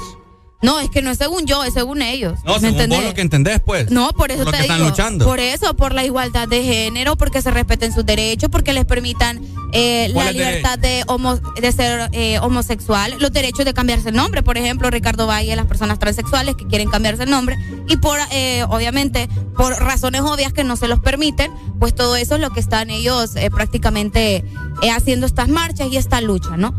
No, 0.61 0.79
es 0.79 0.89
que 0.91 1.01
no 1.01 1.09
es 1.09 1.17
según 1.17 1.45
yo, 1.47 1.63
es 1.63 1.73
según 1.73 2.01
ellos. 2.03 2.39
No, 2.45 2.53
¿me 2.53 2.59
según 2.59 2.75
entendés? 2.75 2.99
vos 2.99 3.07
lo 3.07 3.13
que 3.15 3.21
entendés, 3.21 3.59
pues. 3.65 3.89
No, 3.89 4.09
por 4.09 4.31
eso 4.31 4.43
Lo 4.43 4.51
te 4.51 4.57
que 4.57 4.61
están 4.63 4.77
digo. 4.77 4.89
luchando. 4.89 5.25
Por 5.25 5.39
eso, 5.39 5.75
por 5.75 5.93
la 5.93 6.05
igualdad 6.05 6.47
de 6.47 6.63
género, 6.63 7.15
porque 7.17 7.41
se 7.41 7.49
respeten 7.49 7.91
sus 7.93 8.05
derechos, 8.05 8.49
porque 8.51 8.71
les 8.73 8.85
permitan 8.85 9.41
eh, 9.73 10.07
la 10.09 10.13
¿Cuáles 10.13 10.33
libertad 10.35 10.77
de, 10.77 11.03
homo- 11.07 11.37
de 11.59 11.71
ser 11.71 12.09
eh, 12.11 12.37
homosexual, 12.39 13.15
los 13.19 13.31
derechos 13.31 13.65
de 13.65 13.73
cambiarse 13.73 14.09
el 14.09 14.15
nombre. 14.15 14.43
Por 14.43 14.57
ejemplo, 14.57 14.89
Ricardo 14.91 15.25
Valle, 15.27 15.55
las 15.55 15.65
personas 15.65 15.97
transexuales 15.97 16.55
que 16.55 16.67
quieren 16.67 16.89
cambiarse 16.89 17.23
el 17.23 17.29
nombre 17.31 17.57
y 17.87 17.97
por, 17.97 18.19
eh, 18.31 18.63
obviamente, 18.69 19.29
por 19.57 19.73
razones 19.81 20.21
obvias 20.21 20.53
que 20.53 20.63
no 20.63 20.75
se 20.75 20.87
los 20.87 20.99
permiten, 20.99 21.51
pues 21.79 21.95
todo 21.95 22.15
eso 22.17 22.35
es 22.35 22.41
lo 22.41 22.51
que 22.51 22.59
están 22.59 22.91
ellos 22.91 23.35
eh, 23.35 23.49
prácticamente 23.49 24.43
eh, 24.83 24.91
haciendo 24.91 25.25
estas 25.25 25.47
marchas 25.49 25.87
y 25.91 25.97
esta 25.97 26.21
lucha, 26.21 26.55
¿no? 26.57 26.75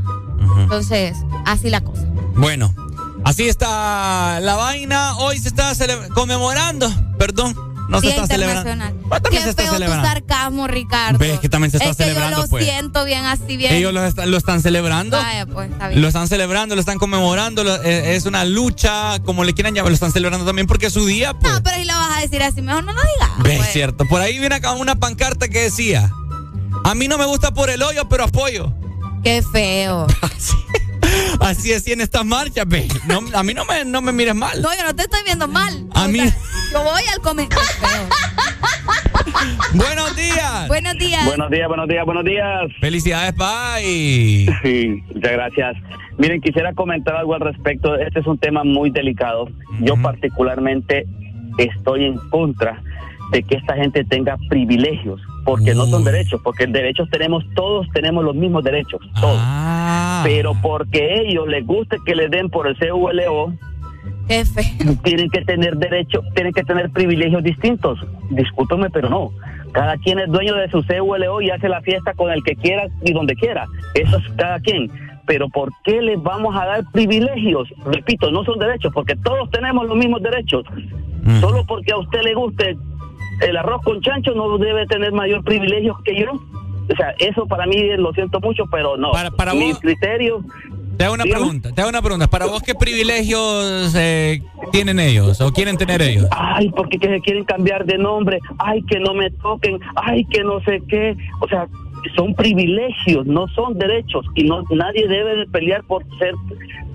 Entonces, 0.61 1.17
así 1.47 1.71
la 1.71 1.81
cosa. 1.83 2.05
Bueno, 2.35 2.75
así 3.25 3.49
está 3.49 4.41
la 4.41 4.57
vaina. 4.57 5.17
Hoy 5.19 5.39
se 5.39 5.49
está 5.49 5.73
conmemorando. 6.15 6.93
Perdón, 7.19 7.57
no 7.89 8.01
se 8.01 8.09
está 8.09 8.27
celebrando. 8.27 8.71
Qué 9.31 9.41
se 9.41 9.51
está 9.51 9.65
feo 9.65 9.73
celebrando. 9.75 10.03
tu 10.03 10.09
sarcasmo, 10.09 10.67
Ricardo. 10.67 11.19
Ves 11.19 11.39
que 11.41 11.49
también 11.49 11.71
se 11.71 11.77
está 11.77 11.91
es 11.91 11.97
que 11.97 12.05
celebrando, 12.05 12.37
yo 12.39 12.43
lo 12.45 12.49
pues. 12.49 12.65
siento 12.65 13.05
bien 13.05 13.25
así, 13.25 13.57
bien. 13.57 13.75
Ellos 13.75 13.93
lo 13.93 14.05
están, 14.05 14.31
lo 14.31 14.37
están 14.37 14.63
celebrando. 14.63 15.19
Vaya, 15.19 15.47
pues, 15.47 15.71
está 15.71 15.89
bien. 15.89 16.01
Lo 16.01 16.09
están 16.09 16.29
celebrando, 16.29 16.75
lo 16.75 16.81
están 16.81 16.99
conmemorando. 16.99 17.65
lo- 17.65 17.83
eh, 17.83 18.15
es 18.17 18.25
una 18.27 18.45
lucha, 18.45 19.19
como 19.25 19.45
le 19.45 19.53
quieran 19.55 19.75
llamar. 19.75 19.91
Lo 19.91 19.95
están 19.95 20.13
celebrando 20.13 20.47
también 20.47 20.67
porque 20.67 20.87
es 20.87 20.93
su 20.93 21.05
día. 21.07 21.35
Pues. 21.35 21.53
No, 21.53 21.63
pero 21.63 21.77
si 21.77 21.85
lo 21.85 21.95
vas 21.95 22.19
a 22.19 22.21
decir 22.21 22.43
así, 22.43 22.63
mejor 22.63 22.85
no 22.85 22.93
lo 22.93 23.01
digas. 23.01 23.31
Ves, 23.43 23.59
pues. 23.59 23.73
cierto. 23.73 24.07
Por 24.07 24.21
ahí 24.21 24.39
viene 24.39 24.55
acá 24.55 24.73
una 24.73 24.97
pancarta 24.97 25.49
que 25.49 25.61
decía: 25.61 26.11
A 26.85 26.95
mí 26.95 27.09
no 27.09 27.19
me 27.19 27.27
gusta 27.27 27.53
por 27.53 27.69
el 27.71 27.83
hoyo, 27.83 28.09
pero 28.09 28.25
apoyo. 28.25 28.73
Qué 29.23 29.43
feo. 29.43 30.07
Así 31.43 31.73
es, 31.73 31.87
y 31.89 31.93
en 31.93 32.01
estas 32.01 32.25
marchas, 32.25 32.67
ve. 32.67 32.87
No, 33.07 33.21
a 33.37 33.43
mí 33.43 33.55
no 33.55 33.65
me, 33.65 33.85
no 33.85 34.01
me 34.01 34.13
mires 34.13 34.35
mal. 34.35 34.61
No, 34.63 34.69
yo 34.77 34.85
no 34.85 34.95
te 34.95 35.03
estoy 35.03 35.21
viendo 35.25 35.49
mal. 35.49 35.87
A 35.95 36.09
mí. 36.09 36.21
Yo 36.73 36.83
voy 36.83 37.03
al 37.13 37.21
comentario. 37.21 37.65
Buenos 39.75 40.17
días. 40.17 40.69
Buenos 40.69 40.99
días. 40.99 41.27
Buenos 41.27 41.51
días, 41.51 41.69
buenos 41.69 41.89
días, 41.89 42.05
buenos 42.05 42.25
días. 42.25 42.61
Felicidades, 42.81 43.33
Pai. 43.33 44.47
Sí, 44.63 45.03
muchas 45.15 45.33
gracias. 45.33 45.77
Miren, 46.19 46.41
quisiera 46.41 46.73
comentar 46.75 47.17
algo 47.17 47.35
al 47.35 47.41
respecto. 47.41 47.97
Este 47.97 48.21
es 48.21 48.27
un 48.27 48.39
tema 48.39 48.65
muy 48.65 48.91
delicado. 48.91 49.49
Yo 49.81 49.97
particularmente 50.01 51.07
estoy 51.59 52.05
en 52.05 52.17
contra 52.31 52.83
de 53.33 53.43
que 53.43 53.57
esta 53.57 53.77
gente 53.77 54.05
tenga 54.05 54.37
privilegios, 54.49 55.21
porque 55.45 55.75
no 55.75 55.87
son 55.87 56.05
derechos, 56.05 56.41
porque 56.43 56.67
derechos 56.67 57.09
tenemos, 57.11 57.45
todos 57.55 57.87
tenemos 57.93 58.25
los 58.25 58.35
mismos 58.35 58.63
derechos, 58.63 59.01
todos. 59.21 59.39
Ah. 59.41 60.23
Pero 60.25 60.53
porque 60.63 61.23
ellos 61.27 61.49
les 61.49 61.67
guste 61.67 61.97
que 62.05 62.15
les 62.15 62.31
den 62.31 62.49
por 62.49 62.69
el 62.69 62.77
CULO, 62.77 63.13
feo. 63.13 63.53
tienen 65.05 65.29
que 65.31 65.43
tener 65.45 65.77
derecho, 65.77 66.23
tienen 66.35 66.53
que 66.53 66.63
tener 66.63 66.91
privilegios 66.91 67.43
distintos. 67.43 67.99
Discúlpeme, 68.31 68.89
pero 68.91 69.11
no. 69.11 69.33
Cada 69.73 69.97
quien 69.99 70.19
es 70.19 70.29
dueño 70.31 70.55
de 70.55 70.71
su 70.71 70.85
CULO 70.87 71.41
y 71.41 71.51
hace 71.51 71.69
la 71.69 71.81
fiesta 71.81 72.15
con 72.15 72.31
el 72.31 72.43
que 72.45 72.55
quiera 72.55 72.87
y 73.03 73.13
donde 73.13 73.35
quiera. 73.35 73.67
Eso 73.95 74.19
es 74.19 74.25
cada 74.37 74.61
quien. 74.61 74.91
Pero 75.27 75.49
¿por 75.49 75.71
qué 75.85 76.01
les 76.03 76.23
vamos 76.23 76.55
a 76.57 76.67
dar 76.67 76.85
privilegios? 76.93 77.69
Repito, 77.85 78.31
no 78.31 78.45
son 78.45 78.59
derechos, 78.59 78.93
porque 78.93 79.17
todos 79.17 79.51
tenemos 79.51 79.87
los 79.87 79.97
mismos 79.97 80.23
derechos. 80.23 80.65
Solo 81.41 81.65
porque 81.65 81.93
a 81.93 81.99
usted 81.99 82.21
le 82.23 82.35
guste 82.35 82.77
el 83.47 83.57
arroz 83.57 83.83
con 83.83 84.01
chancho 84.01 84.33
no 84.35 84.57
debe 84.59 84.87
tener 84.87 85.13
mayor 85.13 85.43
privilegios 85.45 85.97
que 86.05 86.19
yo. 86.21 86.33
o 86.33 86.97
sea, 86.97 87.15
eso 87.19 87.47
para 87.47 87.65
mí 87.67 87.77
lo 87.97 88.13
siento 88.13 88.41
mucho, 88.41 88.65
pero 88.71 88.97
no. 88.97 89.13
Para- 89.13 89.31
para 89.31 89.55
Mi 89.55 89.71
vos- 89.71 89.81
criterio. 89.81 90.43
Te 90.97 91.05
hago 91.07 91.15
una 91.15 91.25
pregunta, 91.25 91.73
te 91.75 91.81
hago 91.81 91.89
una 91.91 92.03
pregunta. 92.03 92.29
¿Para 92.29 92.47
vos 92.47 92.63
qué 92.63 92.75
privilegios 92.75 93.95
eh, 93.97 94.43
tienen 94.73 95.01
ellos 95.01 95.41
o 95.41 95.53
quieren 95.53 95.77
tener 95.79 96.03
ellos? 96.03 96.27
Ay, 96.31 96.71
porque 96.71 96.99
que 96.99 97.09
se 97.09 97.21
quieren 97.21 97.45
cambiar 97.45 97.85
de 97.87 97.99
nombre. 97.99 98.39
Ay, 98.59 98.83
que 98.83 99.01
no 99.01 99.15
me 99.15 99.31
toquen. 99.31 99.81
Ay, 99.97 100.25
que 100.27 100.45
no 100.45 100.61
sé 100.61 100.83
qué. 100.89 101.17
O 101.41 101.49
sea, 101.49 101.67
son 102.17 102.35
privilegios, 102.35 103.27
no 103.27 103.49
son 103.49 103.79
derechos. 103.79 104.27
Y 104.35 104.45
no 104.45 104.63
nadie 104.71 105.07
debe 105.09 105.37
de 105.37 105.47
pelear 105.47 105.83
por 105.85 106.05
ser 106.19 106.35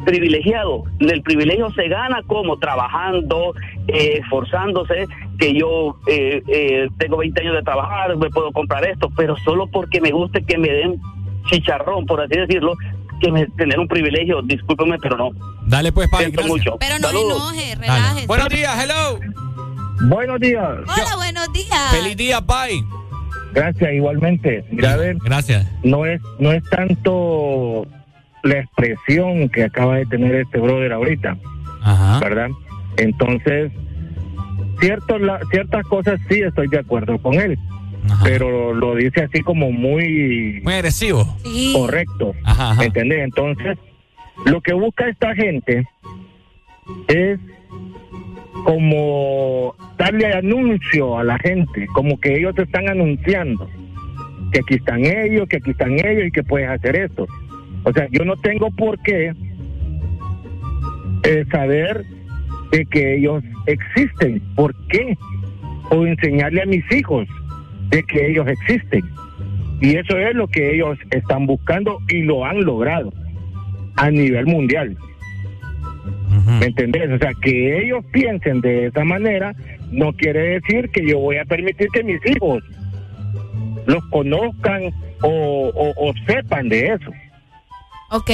privilegiado. 0.05 0.83
El 0.99 1.21
privilegio 1.21 1.71
se 1.71 1.87
gana 1.87 2.21
como 2.27 2.57
trabajando, 2.57 3.53
eh, 3.87 4.19
esforzándose, 4.21 5.05
que 5.37 5.53
yo 5.53 5.97
eh, 6.07 6.41
eh, 6.47 6.87
tengo 6.97 7.17
20 7.17 7.41
años 7.41 7.55
de 7.55 7.63
trabajar, 7.63 8.15
me 8.17 8.29
puedo 8.29 8.51
comprar 8.51 8.85
esto, 8.85 9.09
pero 9.15 9.35
solo 9.43 9.67
porque 9.67 10.01
me 10.01 10.11
guste 10.11 10.43
que 10.43 10.57
me 10.57 10.69
den 10.69 11.01
chicharrón, 11.49 12.05
por 12.05 12.21
así 12.21 12.37
decirlo, 12.37 12.73
que 13.21 13.31
me, 13.31 13.47
tener 13.47 13.79
un 13.79 13.87
privilegio, 13.87 14.41
discúlpeme, 14.41 14.97
pero 14.99 15.17
no. 15.17 15.31
Dale 15.65 15.91
pues, 15.91 16.09
gracias. 16.09 16.45
mucho. 16.45 16.77
Pero 16.79 16.99
no 16.99 17.07
Saludos. 17.07 17.53
enoje, 17.53 17.75
relájese. 17.75 18.27
Buenos 18.27 18.49
días, 18.49 18.83
hello. 18.83 19.19
Buenos 20.09 20.39
días. 20.39 20.63
Hola, 20.63 21.15
buenos 21.15 21.51
días. 21.53 21.91
Feliz 21.91 22.15
día, 22.15 22.41
Pai. 22.41 22.83
Gracias, 23.57 23.91
igualmente. 23.93 24.63
Mira, 24.71 24.93
a 24.93 24.97
ver, 24.97 25.17
Gracias. 25.23 25.67
no 25.83 26.05
es, 26.05 26.21
no 26.39 26.51
es 26.51 26.63
tanto 26.69 27.87
la 28.43 28.59
expresión 28.59 29.49
que 29.49 29.63
acaba 29.63 29.97
de 29.97 30.05
tener 30.05 30.35
este 30.35 30.59
brother 30.59 30.93
ahorita, 30.93 31.35
Ajá. 31.81 32.19
¿verdad? 32.19 32.49
Entonces, 32.97 33.71
cierto, 34.79 35.17
la- 35.17 35.39
ciertas 35.51 35.83
cosas 35.87 36.19
sí 36.29 36.39
estoy 36.41 36.67
de 36.67 36.79
acuerdo 36.79 37.17
con 37.19 37.33
él, 37.33 37.57
pero 38.23 38.73
lo 38.73 38.95
dice 38.95 39.23
así 39.23 39.41
como 39.41 39.71
muy... 39.71 40.61
Muy 40.63 40.73
agresivo. 40.73 41.25
Sí. 41.43 41.73
Correcto. 41.75 42.33
Ajá, 42.43 42.71
ajá. 42.71 42.79
¿Me 42.79 42.85
entendés? 42.85 43.19
Entonces, 43.23 43.77
lo 44.45 44.61
que 44.61 44.73
busca 44.73 45.09
esta 45.09 45.33
gente 45.35 45.83
es 47.07 47.39
como 48.63 49.75
darle 49.97 50.33
anuncio 50.33 51.17
a 51.17 51.23
la 51.23 51.37
gente, 51.39 51.87
como 51.93 52.19
que 52.19 52.37
ellos 52.37 52.55
te 52.55 52.63
están 52.63 52.89
anunciando 52.89 53.67
que 54.51 54.59
aquí 54.59 54.75
están 54.75 55.05
ellos, 55.05 55.47
que 55.47 55.57
aquí 55.57 55.71
están 55.71 55.93
ellos 55.93 56.27
y 56.27 56.31
que 56.31 56.43
puedes 56.43 56.69
hacer 56.69 56.95
esto. 56.95 57.27
O 57.83 57.93
sea, 57.93 58.07
yo 58.11 58.25
no 58.25 58.35
tengo 58.37 58.69
por 58.71 58.99
qué 59.01 59.33
eh, 61.23 61.45
saber 61.51 62.03
de 62.71 62.85
que 62.85 63.15
ellos 63.17 63.43
existen. 63.65 64.41
¿Por 64.55 64.73
qué? 64.87 65.17
O 65.89 66.05
enseñarle 66.05 66.61
a 66.61 66.65
mis 66.65 66.89
hijos 66.91 67.27
de 67.89 68.03
que 68.03 68.31
ellos 68.31 68.47
existen. 68.47 69.03
Y 69.79 69.95
eso 69.95 70.17
es 70.17 70.35
lo 70.35 70.47
que 70.47 70.75
ellos 70.75 70.97
están 71.11 71.45
buscando 71.45 71.99
y 72.09 72.23
lo 72.23 72.45
han 72.45 72.63
logrado 72.63 73.13
a 73.95 74.09
nivel 74.09 74.45
mundial. 74.47 74.97
¿Me 76.59 76.65
entendés? 76.67 77.09
O 77.11 77.17
sea, 77.17 77.31
que 77.41 77.83
ellos 77.83 78.03
piensen 78.11 78.61
de 78.61 78.87
esa 78.87 79.03
manera 79.03 79.53
no 79.91 80.11
quiere 80.13 80.59
decir 80.59 80.89
que 80.89 81.05
yo 81.05 81.19
voy 81.19 81.37
a 81.37 81.45
permitir 81.45 81.87
que 81.93 82.03
mis 82.03 82.19
hijos 82.25 82.63
los 83.85 84.03
conozcan 84.09 84.83
o, 85.21 85.71
o- 85.73 86.09
o 86.09 86.13
sepan 86.27 86.69
de 86.69 86.87
eso. 86.87 87.11
Ok. 88.11 88.29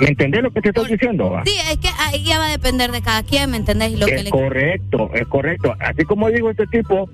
¿Me 0.00 0.06
entendés 0.08 0.42
lo 0.42 0.50
que 0.50 0.60
te 0.60 0.68
estoy 0.68 0.92
diciendo? 0.92 1.30
va? 1.30 1.42
Sí, 1.44 1.54
es 1.70 1.78
que 1.78 1.88
ahí 1.98 2.22
ya 2.24 2.38
va 2.38 2.46
a 2.46 2.50
depender 2.50 2.90
de 2.92 3.00
cada 3.02 3.22
quien, 3.22 3.50
¿me 3.50 3.56
entendés? 3.56 3.92
Y 3.92 3.96
lo 3.96 4.06
que 4.06 4.14
es 4.16 4.24
le... 4.24 4.30
correcto, 4.30 5.10
es 5.14 5.26
correcto. 5.28 5.74
Así 5.80 6.04
como 6.04 6.30
digo 6.30 6.50
este 6.50 6.66
tipo, 6.66 7.08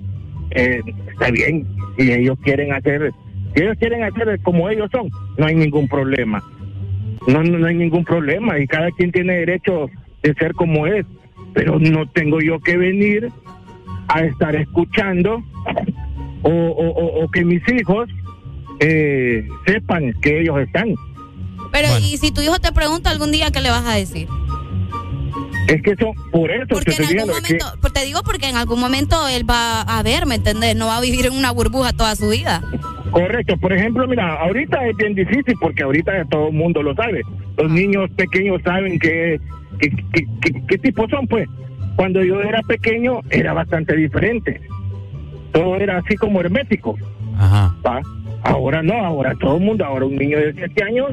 eh, 0.51 0.81
está 1.11 1.31
bien. 1.31 1.65
Y 1.97 2.11
ellos 2.11 2.37
quieren 2.43 2.73
hacer, 2.73 3.11
si 3.55 3.63
ellos 3.63 3.77
quieren 3.79 4.03
hacer 4.03 4.39
como 4.41 4.69
ellos 4.69 4.89
son, 4.91 5.09
no 5.37 5.45
hay 5.45 5.55
ningún 5.55 5.87
problema. 5.87 6.43
No, 7.27 7.43
no, 7.43 7.57
no 7.59 7.67
hay 7.67 7.75
ningún 7.75 8.03
problema 8.05 8.59
y 8.59 8.67
cada 8.67 8.91
quien 8.91 9.11
tiene 9.11 9.33
derecho 9.37 9.87
de 10.23 10.33
ser 10.35 10.53
como 10.53 10.85
es. 10.87 11.05
Pero 11.53 11.79
no 11.79 12.07
tengo 12.09 12.39
yo 12.41 12.59
que 12.59 12.77
venir 12.77 13.29
a 14.07 14.21
estar 14.21 14.55
escuchando 14.55 15.41
o, 16.43 16.49
o- 16.49 16.91
o- 16.91 17.23
o 17.23 17.31
que 17.31 17.43
mis 17.45 17.61
hijos 17.69 18.09
eh, 18.79 19.47
sepan 19.65 20.13
que 20.21 20.41
ellos 20.41 20.59
están. 20.59 20.93
Pero, 21.71 21.87
¿y 21.99 22.17
si 22.17 22.31
tu 22.31 22.41
hijo 22.41 22.59
te 22.59 22.71
pregunta 22.71 23.09
algún 23.09 23.31
día 23.31 23.51
qué 23.51 23.61
le 23.61 23.69
vas 23.69 23.85
a 23.85 23.93
decir? 23.95 24.27
Es 25.67 25.81
que 25.81 25.91
eso, 25.91 26.11
por 26.31 26.51
eso 26.51 26.67
Porque 26.69 26.91
te 26.91 26.97
en 26.97 27.01
estoy 27.03 27.19
algún 27.19 27.35
que- 27.35 27.41
momento, 27.41 27.65
pues 27.81 27.93
te 27.93 28.05
digo 28.05 28.21
porque 28.23 28.47
en 28.49 28.55
algún 28.55 28.79
momento 28.79 29.27
él 29.27 29.49
va 29.49 29.81
a 29.81 30.03
ver, 30.03 30.25
¿me 30.25 30.35
entendés? 30.35 30.75
No 30.75 30.87
va 30.87 30.97
a 30.97 31.01
vivir 31.01 31.25
en 31.25 31.33
una 31.33 31.51
burbuja 31.51 31.91
toda 31.93 32.15
su 32.15 32.29
vida. 32.29 32.61
Correcto, 33.11 33.57
por 33.57 33.73
ejemplo, 33.73 34.07
mira, 34.07 34.33
ahorita 34.35 34.85
es 34.87 34.95
bien 34.97 35.15
difícil 35.15 35.55
porque 35.59 35.83
ahorita 35.83 36.11
todo 36.29 36.49
el 36.49 36.53
mundo 36.53 36.83
lo 36.83 36.93
sabe. 36.95 37.21
Los 37.57 37.71
niños 37.71 38.09
pequeños 38.15 38.61
saben 38.63 38.99
qué 38.99 39.39
qué 39.79 39.89
qué- 40.13 40.27
qué- 40.41 40.61
qué 40.67 40.77
tipo 40.77 41.07
son, 41.09 41.27
pues. 41.27 41.47
Cuando 41.95 42.21
yo 42.23 42.41
era 42.41 42.61
pequeño 42.61 43.21
era 43.29 43.53
bastante 43.53 43.95
diferente. 43.95 44.61
Todo 45.51 45.77
era 45.77 45.97
así 45.97 46.15
como 46.15 46.41
hermético. 46.41 46.95
¿va? 47.85 48.01
Ahora 48.43 48.81
no, 48.83 48.93
ahora 49.05 49.33
todo 49.39 49.57
el 49.57 49.63
mundo, 49.63 49.83
ahora 49.85 50.05
un 50.05 50.15
niño 50.15 50.37
de 50.37 50.53
7 50.53 50.83
años 50.83 51.07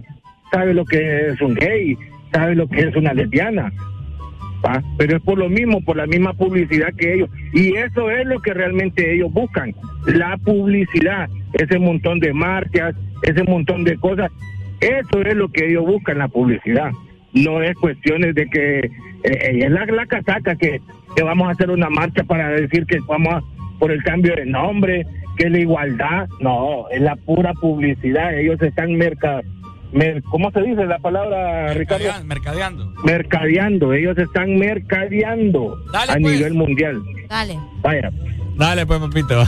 sabe 0.53 0.74
lo 0.74 0.84
que 0.84 1.28
es 1.30 1.40
un 1.40 1.55
gay, 1.55 1.96
sabe 2.32 2.55
lo 2.55 2.68
que 2.68 2.80
es 2.80 2.94
una 2.96 3.14
lesbiana. 3.14 3.72
Pero 4.98 5.16
es 5.16 5.22
por 5.22 5.38
lo 5.38 5.48
mismo, 5.48 5.80
por 5.84 5.96
la 5.96 6.06
misma 6.06 6.32
publicidad 6.34 6.88
que 6.96 7.14
ellos. 7.14 7.30
Y 7.52 7.74
eso 7.76 8.10
es 8.10 8.26
lo 8.26 8.40
que 8.40 8.54
realmente 8.54 9.14
ellos 9.14 9.32
buscan, 9.32 9.74
la 10.06 10.36
publicidad, 10.38 11.28
ese 11.54 11.78
montón 11.78 12.20
de 12.20 12.32
marchas, 12.32 12.94
ese 13.22 13.42
montón 13.44 13.84
de 13.84 13.96
cosas. 13.96 14.30
Eso 14.80 15.20
es 15.22 15.34
lo 15.36 15.48
que 15.48 15.66
ellos 15.66 15.84
buscan, 15.86 16.18
la 16.18 16.28
publicidad. 16.28 16.90
No 17.34 17.62
es 17.62 17.74
cuestiones 17.76 18.34
de 18.34 18.46
que 18.46 18.78
eh, 18.80 19.60
es 19.64 19.70
la, 19.70 19.86
la 19.86 20.06
casaca 20.06 20.56
que, 20.56 20.80
que 21.16 21.22
vamos 21.22 21.48
a 21.48 21.52
hacer 21.52 21.70
una 21.70 21.88
marcha 21.88 22.24
para 22.24 22.48
decir 22.50 22.84
que 22.86 22.98
vamos 23.06 23.34
a, 23.34 23.42
por 23.78 23.90
el 23.92 24.02
cambio 24.02 24.34
de 24.34 24.44
nombre, 24.46 25.06
que 25.36 25.48
la 25.48 25.58
igualdad. 25.60 26.28
No, 26.40 26.88
es 26.90 27.00
la 27.00 27.16
pura 27.16 27.52
publicidad. 27.54 28.36
Ellos 28.36 28.60
están 28.60 28.94
merca, 28.96 29.36
mer- 29.36 29.44
¿cómo 30.30 30.51
se 30.51 30.61
dice 30.62 30.84
la 30.86 30.99
palabra, 30.99 31.74
Ricardo? 31.74 32.07
Mercadeando. 32.24 32.93
mercadeando, 33.05 33.93
ellos 33.93 34.16
están 34.16 34.57
mercadeando 34.57 35.76
Dale, 35.93 36.12
a 36.12 36.16
pues. 36.16 36.36
nivel 36.36 36.55
mundial. 36.55 37.03
Dale. 37.28 37.59
Vaya. 37.82 38.11
Dale, 38.57 38.86
pues, 38.86 39.01
papito. 39.01 39.43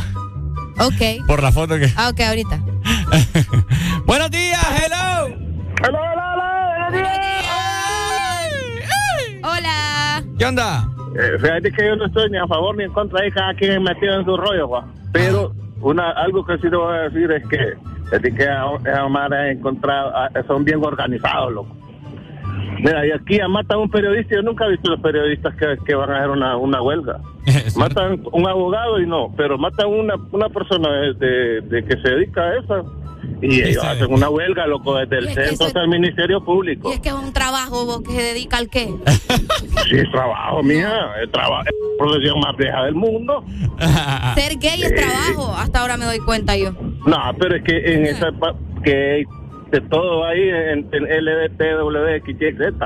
Ok. 0.81 1.27
Por 1.27 1.43
la 1.43 1.53
foto 1.53 1.79
que. 1.79 1.89
Ah, 1.97 2.11
ok, 2.11 2.21
ahorita. 2.21 2.61
Buenos 4.07 4.31
días, 4.31 4.61
hello. 4.83 5.37
Hello, 5.87 5.99
Hola. 9.43 10.25
¿Qué 10.39 10.47
onda? 10.47 10.89
Eh, 11.15 11.39
fíjate 11.41 11.71
que 11.71 11.87
yo 11.87 11.97
no 11.97 12.07
estoy 12.07 12.31
ni 12.31 12.39
a 12.39 12.47
favor 12.47 12.77
ni 12.77 12.85
en 12.85 12.93
contra 12.93 13.23
de 13.23 13.31
cada 13.31 13.55
quien 13.55 13.83
metido 13.83 14.19
en 14.19 14.25
su 14.25 14.37
rollo, 14.37 14.67
Juan. 14.69 14.93
Pero 15.13 15.55
una 15.85 16.11
algo 16.11 16.45
que 16.45 16.57
sí 16.59 16.69
te 16.69 16.77
voy 16.77 16.95
a 16.97 17.03
decir 17.09 17.31
es 17.31 17.47
que 17.47 17.75
desde 18.11 18.35
que 18.35 18.49
a, 18.49 18.65
a 19.03 19.09
Mara 19.09 19.49
he 19.49 19.53
encontrado, 19.53 20.13
son 20.47 20.65
bien 20.65 20.85
organizados, 20.85 21.53
loco. 21.53 21.77
Mira, 22.79 23.07
y 23.07 23.13
aquí 23.13 23.39
matan 23.49 23.79
a 23.79 23.81
un 23.83 23.91
periodista, 23.91 24.35
yo 24.37 24.43
nunca 24.43 24.67
he 24.67 24.71
visto 24.73 24.91
los 24.91 25.01
periodistas 25.01 25.55
que, 25.57 25.77
que 25.87 25.95
van 25.95 26.11
a 26.11 26.19
hacer 26.19 26.31
una, 26.31 26.57
una 26.57 26.83
huelga. 26.83 27.19
matan 27.77 28.21
un 28.33 28.47
abogado 28.49 29.01
y 29.01 29.07
no, 29.07 29.33
pero 29.37 29.57
matan 29.59 29.87
una, 29.89 30.15
una 30.33 30.49
persona 30.49 30.91
de, 30.91 31.15
de- 31.15 31.61
de 31.63 31.85
que 31.85 31.97
se 32.03 32.09
dedica 32.11 32.43
a 32.43 32.57
eso. 32.59 32.93
Y 33.43 33.63
ellos 33.63 33.85
hacen 33.85 34.13
una 34.13 34.29
huelga, 34.31 34.67
loco, 34.67 34.97
desde 34.97 35.19
el 35.19 35.29
centro 35.35 35.67
hasta 35.67 35.81
el 35.83 35.89
Ministerio 35.89 36.43
Público. 36.45 36.91
Y 36.91 36.95
es 36.95 37.01
que 37.01 37.09
es 37.11 37.15
un 37.15 37.33
trabajo 37.33 37.85
vos, 37.85 38.03
que 38.03 38.13
se 38.13 38.23
dedica 38.23 38.57
al 38.59 38.69
qué. 38.69 38.89
Sí, 39.85 39.97
es 39.97 40.11
trabajo, 40.13 40.63
mija. 40.63 41.21
Es 41.23 41.31
trabajo, 41.31 41.63
es 41.67 41.73
la 41.99 42.05
profesión 42.05 42.41
más 42.41 42.57
vieja 42.57 42.85
del 42.85 42.95
mundo. 42.95 43.45
Ser 44.35 44.57
gay 44.59 44.83
es 44.83 44.95
trabajo. 44.95 45.55
Hasta 45.57 45.81
ahora 45.81 45.97
me 45.99 46.07
doy 46.07 46.21
cuenta 46.21 46.57
yo. 46.57 46.73
No, 47.07 47.19
pero 47.39 47.57
es 47.57 47.63
que 47.65 47.77
en 47.95 48.07
esa 48.07 48.33
pa- 48.33 48.55
que 48.83 49.25
de 49.71 49.81
todo 49.91 50.25
ahí 50.25 50.41
en, 50.49 50.89
en 50.93 51.03
LBT, 51.25 51.61
WXYZ. 51.83 52.79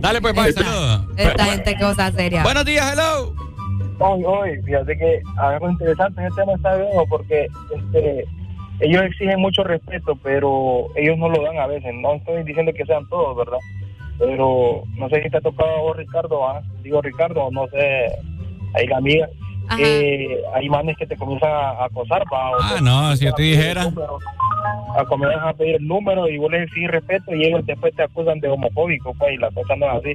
Dale, 0.00 0.20
pues, 0.20 0.34
Pai, 0.34 0.52
saludos. 0.52 1.06
Esta 1.16 1.44
gente 1.44 1.76
cosa 1.80 2.10
seria. 2.12 2.42
Buenos 2.42 2.64
días, 2.64 2.92
hello. 2.92 3.34
Hoy, 3.98 4.22
hoy, 4.26 4.62
fíjate 4.64 4.96
que 4.96 5.20
algo 5.36 5.70
interesante 5.70 6.26
ese 6.26 6.34
tema 6.36 6.52
está 6.54 6.74
bien 6.76 6.88
porque 7.08 7.46
este, 7.74 8.24
ellos 8.80 9.02
exigen 9.02 9.40
mucho 9.40 9.62
respeto, 9.64 10.16
pero 10.22 10.86
ellos 10.96 11.16
no 11.18 11.28
lo 11.28 11.42
dan 11.42 11.58
a 11.58 11.66
veces. 11.66 11.92
No 11.94 12.14
estoy 12.14 12.42
diciendo 12.44 12.72
que 12.72 12.84
sean 12.86 13.06
todos, 13.08 13.36
¿verdad? 13.36 13.58
Pero 14.18 14.82
no 14.96 15.08
sé 15.08 15.22
si 15.22 15.30
te 15.30 15.38
ha 15.38 15.40
tocado 15.40 15.70
a 15.76 15.80
vos, 15.80 15.96
Ricardo, 15.96 16.46
¿ah? 16.48 16.60
digo 16.82 17.00
Ricardo, 17.00 17.50
no 17.50 17.66
sé, 17.68 18.06
ahí 18.74 18.86
la 18.86 18.98
amiga, 18.98 19.28
que 19.76 20.38
hay 20.54 20.68
manes 20.68 20.96
que 20.98 21.06
te 21.06 21.16
comienzan 21.16 21.50
a 21.50 21.84
acosar, 21.84 22.22
¿va? 22.32 22.50
O 22.50 22.54
Ah, 22.60 22.74
te- 22.76 22.82
no, 22.82 23.16
si 23.16 23.24
yo 23.24 23.32
te 23.32 23.42
dijera. 23.42 23.82
a 24.96 25.04
comienzan 25.04 25.48
a 25.48 25.52
pedir 25.54 25.76
el 25.76 25.86
número 25.86 26.28
y 26.28 26.36
vos 26.38 26.50
les 26.50 26.64
exigís 26.64 26.90
respeto 26.90 27.34
y 27.34 27.44
ellos 27.46 27.64
después 27.64 27.94
te 27.94 28.02
acusan 28.02 28.40
de 28.40 28.48
homofóbico, 28.48 29.14
pues, 29.14 29.34
y 29.34 29.36
la 29.38 29.50
cosa 29.52 29.76
no 29.76 29.86
es 29.86 29.92
así. 30.00 30.12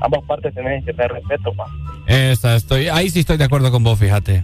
Ambas 0.00 0.22
partes 0.24 0.54
tienen 0.54 0.84
que 0.84 0.92
tener 0.94 1.12
respeto, 1.12 1.52
pa. 1.54 1.66
Esa, 2.06 2.54
estoy, 2.56 2.88
ahí 2.88 3.10
sí 3.10 3.20
estoy 3.20 3.36
de 3.36 3.44
acuerdo 3.44 3.70
con 3.70 3.82
vos, 3.84 3.98
fíjate. 3.98 4.42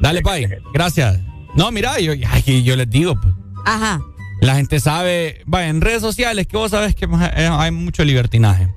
Dale, 0.00 0.20
Pai. 0.22 0.46
Gracias. 0.72 1.20
No, 1.56 1.70
mira, 1.70 1.98
yo, 2.00 2.12
ay, 2.30 2.62
yo 2.62 2.76
les 2.76 2.90
digo, 2.90 3.14
pues. 3.20 3.34
Ajá. 3.64 4.00
La 4.40 4.56
gente 4.56 4.80
sabe, 4.80 5.42
vaya, 5.46 5.68
en 5.68 5.80
redes 5.80 6.02
sociales 6.02 6.46
que 6.46 6.56
vos 6.56 6.70
sabes 6.70 6.94
que 6.94 7.06
eh, 7.06 7.48
hay 7.50 7.70
mucho 7.70 8.04
libertinaje. 8.04 8.68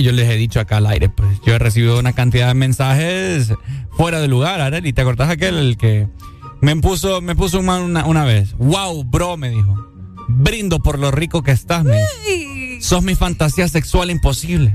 Yo 0.00 0.12
les 0.12 0.30
he 0.30 0.36
dicho 0.36 0.60
acá 0.60 0.76
al 0.76 0.86
aire, 0.86 1.08
pues 1.08 1.28
yo 1.44 1.52
he 1.54 1.58
recibido 1.58 1.98
una 1.98 2.12
cantidad 2.12 2.46
de 2.46 2.54
mensajes 2.54 3.52
fuera 3.90 4.20
de 4.20 4.28
lugar, 4.28 4.60
Arely. 4.60 4.92
¿Te 4.92 5.02
acordás 5.02 5.28
aquel 5.28 5.56
el 5.56 5.76
que 5.76 6.06
me 6.60 6.76
puso, 6.76 7.20
me 7.20 7.34
puso 7.34 7.58
un 7.58 7.66
man 7.66 7.82
una, 7.82 8.06
una 8.06 8.24
vez? 8.24 8.54
Wow, 8.58 9.02
bro, 9.02 9.36
me 9.36 9.50
dijo. 9.50 9.88
Brindo 10.28 10.78
por 10.80 11.00
lo 11.00 11.10
rico 11.10 11.42
que 11.42 11.50
estás, 11.50 11.82
me. 11.84 11.98
Sos 12.80 13.02
mi 13.02 13.16
fantasía 13.16 13.66
sexual 13.66 14.10
imposible. 14.10 14.74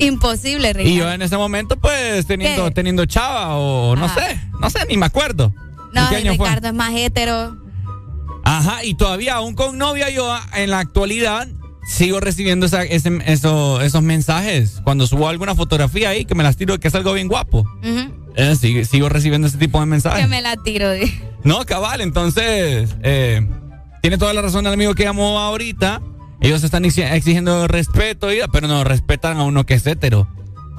Imposible, 0.00 0.72
Ricardo. 0.72 0.90
Y 0.90 0.96
yo 0.98 1.10
en 1.10 1.22
ese 1.22 1.36
momento, 1.36 1.76
pues, 1.76 2.26
teniendo, 2.26 2.64
¿Qué? 2.64 2.70
teniendo 2.72 3.06
chava 3.06 3.54
o 3.56 3.94
no 3.94 4.06
Ajá. 4.06 4.20
sé, 4.26 4.40
no 4.60 4.68
sé, 4.70 4.80
ni 4.88 4.96
me 4.96 5.06
acuerdo. 5.06 5.54
No, 5.96 6.02
¿En 6.04 6.08
qué 6.10 6.16
año 6.16 6.34
fue? 6.36 6.46
Ricardo 6.48 6.68
es 6.68 6.74
más 6.74 6.92
hetero. 6.94 7.56
Ajá, 8.44 8.84
y 8.84 8.94
todavía 8.94 9.34
aún 9.34 9.54
con 9.54 9.76
novia 9.76 10.08
yo 10.10 10.32
en 10.54 10.70
la 10.70 10.78
actualidad 10.78 11.48
sigo 11.88 12.20
recibiendo 12.20 12.66
esa- 12.66 12.84
ese- 12.84 13.18
eso- 13.26 13.80
esos 13.80 14.02
mensajes. 14.02 14.80
Cuando 14.84 15.06
subo 15.06 15.28
alguna 15.28 15.54
fotografía 15.54 16.10
ahí 16.10 16.24
que 16.24 16.34
me 16.34 16.42
las 16.44 16.56
tiro 16.56 16.78
que 16.78 16.88
es 16.88 16.94
algo 16.94 17.12
bien 17.12 17.26
guapo. 17.28 17.64
Eh, 18.36 18.54
sigo, 18.56 18.84
sigo 18.84 19.08
recibiendo 19.08 19.48
ese 19.48 19.58
tipo 19.58 19.80
de 19.80 19.86
mensajes. 19.86 20.20
Que 20.20 20.26
me 20.28 20.42
la 20.42 20.56
tiro. 20.56 20.88
No, 21.42 21.64
cabal, 21.64 22.00
entonces 22.00 22.94
eh, 23.02 23.48
tiene 24.02 24.18
toda 24.18 24.32
la 24.34 24.42
razón 24.42 24.66
el 24.66 24.72
amigo 24.72 24.94
que 24.94 25.04
llamó 25.04 25.38
ahorita. 25.40 26.00
Ellos 26.40 26.62
están 26.62 26.84
exi- 26.84 27.10
exigiendo 27.10 27.66
respeto, 27.66 28.28
pero 28.52 28.68
no 28.68 28.84
respetan 28.84 29.38
a 29.38 29.44
uno 29.44 29.64
que 29.64 29.74
es 29.74 29.86
hetero. 29.86 30.28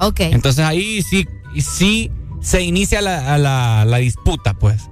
Ok. 0.00 0.20
Entonces 0.20 0.64
ahí 0.64 1.02
sí, 1.02 1.26
sí 1.58 2.10
se 2.40 2.62
inicia 2.62 3.02
la, 3.02 3.36
la, 3.38 3.84
la 3.84 3.96
disputa, 3.98 4.54
pues. 4.54 4.88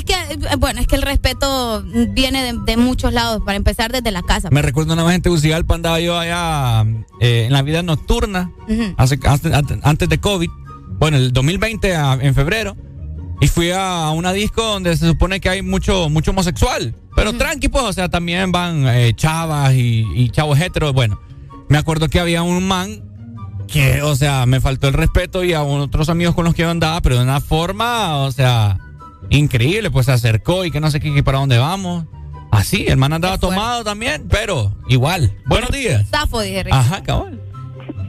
Es 0.00 0.04
que, 0.06 0.14
eh, 0.14 0.56
bueno, 0.58 0.80
es 0.80 0.86
que 0.86 0.96
el 0.96 1.02
respeto 1.02 1.82
viene 2.10 2.42
de, 2.42 2.58
de 2.64 2.76
muchos 2.78 3.12
lados, 3.12 3.42
para 3.44 3.56
empezar 3.56 3.92
desde 3.92 4.10
la 4.10 4.22
casa. 4.22 4.48
Me 4.50 4.62
recuerdo 4.62 4.94
una 4.94 5.04
vez 5.04 5.16
en 5.16 5.22
Tegucigalpa 5.22 5.74
andaba 5.74 6.00
yo 6.00 6.18
allá 6.18 6.84
eh, 7.20 7.44
en 7.46 7.52
la 7.52 7.60
vida 7.62 7.82
nocturna, 7.82 8.50
Ujú. 8.68 8.94
hace, 8.96 9.18
hace- 9.24 9.52
antes 9.82 10.08
de 10.08 10.18
COVID, 10.18 10.48
bueno, 10.98 11.16
el 11.18 11.32
2020 11.32 11.94
a- 11.96 12.14
en 12.20 12.34
febrero, 12.34 12.76
y 13.42 13.48
fui 13.48 13.70
a 13.72 14.10
una 14.10 14.32
disco 14.32 14.62
donde 14.62 14.96
se 14.96 15.06
supone 15.06 15.40
que 15.40 15.48
hay 15.50 15.62
mucho, 15.62 16.08
mucho 16.08 16.30
homosexual, 16.30 16.94
pero 17.16 17.32
tranqui, 17.36 17.68
pues, 17.68 17.84
o 17.84 17.92
sea, 17.92 18.08
también 18.08 18.52
van 18.52 18.86
eh, 18.88 19.12
chavas 19.14 19.74
y, 19.74 20.06
y 20.14 20.30
chavos 20.30 20.58
heteros. 20.60 20.92
Bueno, 20.94 21.20
me 21.68 21.76
acuerdo 21.78 22.08
que 22.08 22.20
había 22.20 22.42
un 22.42 22.66
man 22.66 23.02
que, 23.68 24.02
o 24.02 24.16
sea, 24.16 24.46
me 24.46 24.60
faltó 24.60 24.88
el 24.88 24.94
respeto 24.94 25.44
y 25.44 25.52
a 25.52 25.62
otros 25.62 26.08
amigos 26.08 26.34
con 26.34 26.44
los 26.44 26.54
que 26.54 26.62
yo 26.62 26.70
andaba, 26.70 27.00
pero 27.02 27.16
de 27.16 27.22
una 27.22 27.40
forma, 27.40 28.16
o 28.18 28.32
sea, 28.32 28.78
increíble, 29.30 29.90
pues 29.90 30.06
se 30.06 30.12
acercó 30.12 30.64
y 30.64 30.70
que 30.70 30.80
no 30.80 30.90
sé 30.90 31.00
qué, 31.00 31.14
que 31.14 31.22
para 31.22 31.38
dónde 31.38 31.58
vamos. 31.58 32.04
Así, 32.50 32.86
el 32.88 32.96
man 32.96 33.12
andaba 33.12 33.38
tomado 33.38 33.84
también, 33.84 34.26
pero 34.28 34.72
igual. 34.88 35.32
Buenos 35.46 35.70
días. 35.70 36.06
Zafo, 36.10 36.40
dije. 36.40 36.64
Ajá, 36.70 37.02
cabal. 37.02 37.40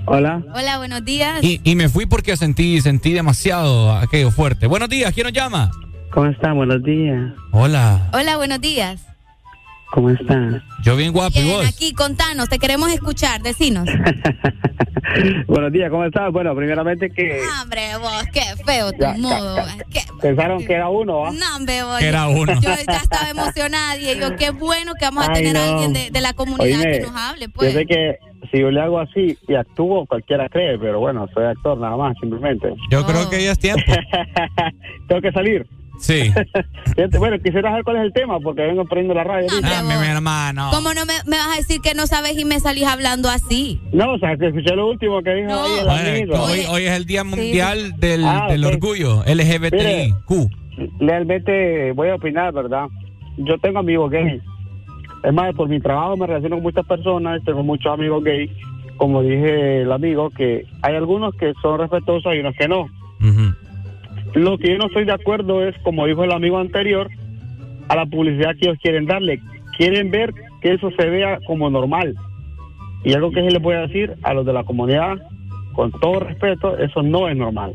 Hola. 0.07 0.43
Hola, 0.53 0.77
buenos 0.79 1.05
días. 1.05 1.43
Y, 1.43 1.61
y 1.63 1.75
me 1.75 1.87
fui 1.87 2.05
porque 2.05 2.35
sentí, 2.35 2.81
sentí 2.81 3.13
demasiado 3.13 3.95
aquello 3.95 4.31
fuerte. 4.31 4.67
Buenos 4.67 4.89
días, 4.89 5.13
¿quién 5.13 5.25
nos 5.25 5.33
llama? 5.33 5.71
¿Cómo 6.11 6.27
están? 6.27 6.55
Buenos 6.55 6.83
días. 6.83 7.31
Hola. 7.51 8.09
Hola, 8.13 8.37
buenos 8.37 8.59
días. 8.59 9.10
¿Cómo 9.91 10.09
están? 10.09 10.63
Yo 10.83 10.95
bien 10.95 11.11
guapo 11.11 11.37
y 11.39 11.43
Bien, 11.43 11.57
vos. 11.57 11.67
aquí, 11.67 11.93
contanos, 11.93 12.47
te 12.47 12.57
queremos 12.59 12.91
escuchar, 12.93 13.41
decinos. 13.41 13.89
Buenos 15.47 15.71
días, 15.73 15.89
¿cómo 15.89 16.05
están? 16.05 16.31
Bueno, 16.31 16.55
primeramente 16.55 17.09
que 17.09 17.41
Hombre, 17.61 17.97
vos, 17.97 18.23
qué 18.31 18.41
feo 18.65 18.91
tu 18.93 18.99
Ya, 19.01 19.13
modo. 19.17 19.57
Qué- 19.91 19.99
pensaron 20.21 20.65
que 20.65 20.73
era 20.73 20.87
uno, 20.87 21.25
¿ah? 21.25 21.31
No, 21.33 21.57
hombre, 21.57 21.83
vos. 21.83 21.99
Que 21.99 22.07
era 22.07 22.27
uno. 22.27 22.53
Yo 22.61 22.69
ya 22.87 22.97
estaba 23.03 23.29
emocionada 23.29 23.97
y 23.97 24.17
yo, 24.17 24.35
qué 24.37 24.51
bueno 24.51 24.93
que 24.97 25.03
vamos 25.05 25.27
a 25.27 25.31
Ay, 25.33 25.43
tener 25.43 25.57
a 25.57 25.65
no. 25.65 25.71
alguien 25.73 25.93
de, 25.93 26.09
de 26.11 26.21
la 26.21 26.33
comunidad 26.33 26.79
Oíme, 26.79 26.91
que 26.91 26.99
nos 27.01 27.15
hable, 27.15 27.49
pues. 27.49 27.73
Yo 27.73 27.79
sé 27.79 27.85
que 27.85 28.15
si 28.49 28.59
yo 28.59 28.71
le 28.71 28.79
hago 28.81 28.99
así 28.99 29.37
y 29.47 29.55
actúo, 29.55 30.05
cualquiera 30.05 30.47
cree, 30.47 30.79
pero 30.79 30.99
bueno, 31.01 31.27
soy 31.33 31.45
actor 31.45 31.77
nada 31.77 31.97
más, 31.97 32.15
simplemente. 32.21 32.73
Yo 32.89 33.05
creo 33.05 33.29
que 33.29 33.43
ya 33.43 33.51
es 33.51 33.59
tiempo. 33.59 33.83
Tengo 35.09 35.21
que 35.21 35.31
salir. 35.33 35.67
Sí. 36.01 36.31
Bueno, 37.17 37.37
quisiera 37.39 37.69
saber 37.69 37.83
cuál 37.85 37.97
es 37.97 38.03
el 38.03 38.13
tema, 38.13 38.39
porque 38.39 38.63
vengo 38.63 38.83
poniendo 38.85 39.13
la 39.13 39.23
radio. 39.23 39.47
Ah, 39.63 39.81
mi, 39.81 40.07
hermano. 40.07 40.69
¿Cómo 40.73 40.93
no 40.93 41.05
me, 41.05 41.13
me 41.25 41.37
vas 41.37 41.53
a 41.53 41.55
decir 41.57 41.79
que 41.81 41.93
no 41.93 42.05
sabes 42.05 42.37
y 42.37 42.43
me 42.43 42.59
salís 42.59 42.85
hablando 42.85 43.29
así? 43.29 43.79
No, 43.93 44.13
o 44.13 44.19
sea, 44.19 44.35
que 44.35 44.47
escuché 44.47 44.75
lo 44.75 44.89
último 44.89 45.21
que 45.21 45.33
dijo 45.35 45.53
ahí 45.53 45.79
el 45.79 45.85
Bueno, 45.85 46.09
amigo. 46.09 46.43
hoy, 46.43 46.59
hoy 46.69 46.83
es 46.83 46.91
el 46.91 47.05
Día 47.05 47.23
Mundial 47.23 47.97
del, 47.97 48.25
Ah, 48.25 48.47
del. 48.49 48.65
Orgullo 48.65 49.23
LGBTIQ. 49.25 50.49
Realmente 50.99 51.91
voy 51.93 52.09
a 52.09 52.15
opinar, 52.15 52.53
¿verdad? 52.53 52.87
Yo 53.37 53.57
tengo 53.59 53.79
amigos 53.79 54.11
gays. 54.11 54.41
Es 55.23 55.33
más, 55.33 55.53
por 55.55 55.69
mi 55.69 55.79
trabajo 55.79 56.17
me 56.17 56.27
relaciono 56.27 56.57
con 56.57 56.63
muchas 56.63 56.85
personas, 56.85 57.41
tengo 57.45 57.63
muchos 57.63 57.93
amigos 57.93 58.23
gays. 58.23 58.51
Como 58.97 59.21
dije 59.21 59.81
el 59.83 59.91
amigo, 59.91 60.29
que 60.29 60.65
hay 60.81 60.95
algunos 60.95 61.33
que 61.35 61.53
son 61.61 61.79
respetuosos 61.79 62.35
y 62.35 62.39
unos 62.39 62.55
que 62.55 62.67
no. 62.67 62.87
Lo 64.33 64.57
que 64.57 64.69
yo 64.69 64.77
no 64.77 64.85
estoy 64.85 65.05
de 65.05 65.13
acuerdo 65.13 65.65
es, 65.65 65.75
como 65.83 66.05
dijo 66.05 66.23
el 66.23 66.31
amigo 66.31 66.57
anterior, 66.57 67.09
a 67.89 67.95
la 67.95 68.05
publicidad 68.05 68.55
que 68.55 68.69
ellos 68.69 68.79
quieren 68.81 69.05
darle. 69.05 69.41
Quieren 69.77 70.11
ver 70.11 70.33
que 70.61 70.73
eso 70.73 70.89
se 70.97 71.09
vea 71.09 71.39
como 71.45 71.69
normal. 71.69 72.15
Y 73.03 73.13
algo 73.13 73.31
que 73.31 73.41
sí 73.41 73.49
les 73.49 73.61
voy 73.61 73.75
a 73.75 73.87
decir 73.87 74.13
a 74.23 74.33
los 74.33 74.45
de 74.45 74.53
la 74.53 74.63
comunidad, 74.63 75.17
con 75.73 75.91
todo 75.91 76.19
respeto, 76.21 76.77
eso 76.77 77.01
no 77.01 77.27
es 77.27 77.35
normal. 77.35 77.73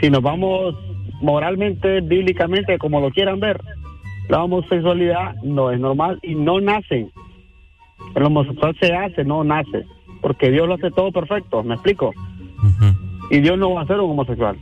Si 0.00 0.10
nos 0.10 0.20
vamos 0.20 0.74
moralmente, 1.22 2.00
bíblicamente, 2.00 2.78
como 2.78 3.00
lo 3.00 3.10
quieran 3.10 3.40
ver, 3.40 3.60
la 4.28 4.42
homosexualidad 4.42 5.36
no 5.42 5.70
es 5.70 5.80
normal 5.80 6.18
y 6.22 6.34
no 6.34 6.60
nace. 6.60 7.08
El 8.14 8.22
homosexual 8.22 8.76
se 8.80 8.92
hace, 8.92 9.24
no 9.24 9.44
nace. 9.44 9.86
Porque 10.20 10.50
Dios 10.50 10.66
lo 10.66 10.74
hace 10.74 10.90
todo 10.90 11.12
perfecto, 11.12 11.62
¿me 11.62 11.74
explico? 11.74 12.12
Y 13.30 13.40
Dios 13.40 13.58
no 13.58 13.72
va 13.74 13.82
a 13.82 13.86
ser 13.86 14.00
un 14.00 14.10
homosexual. 14.10 14.56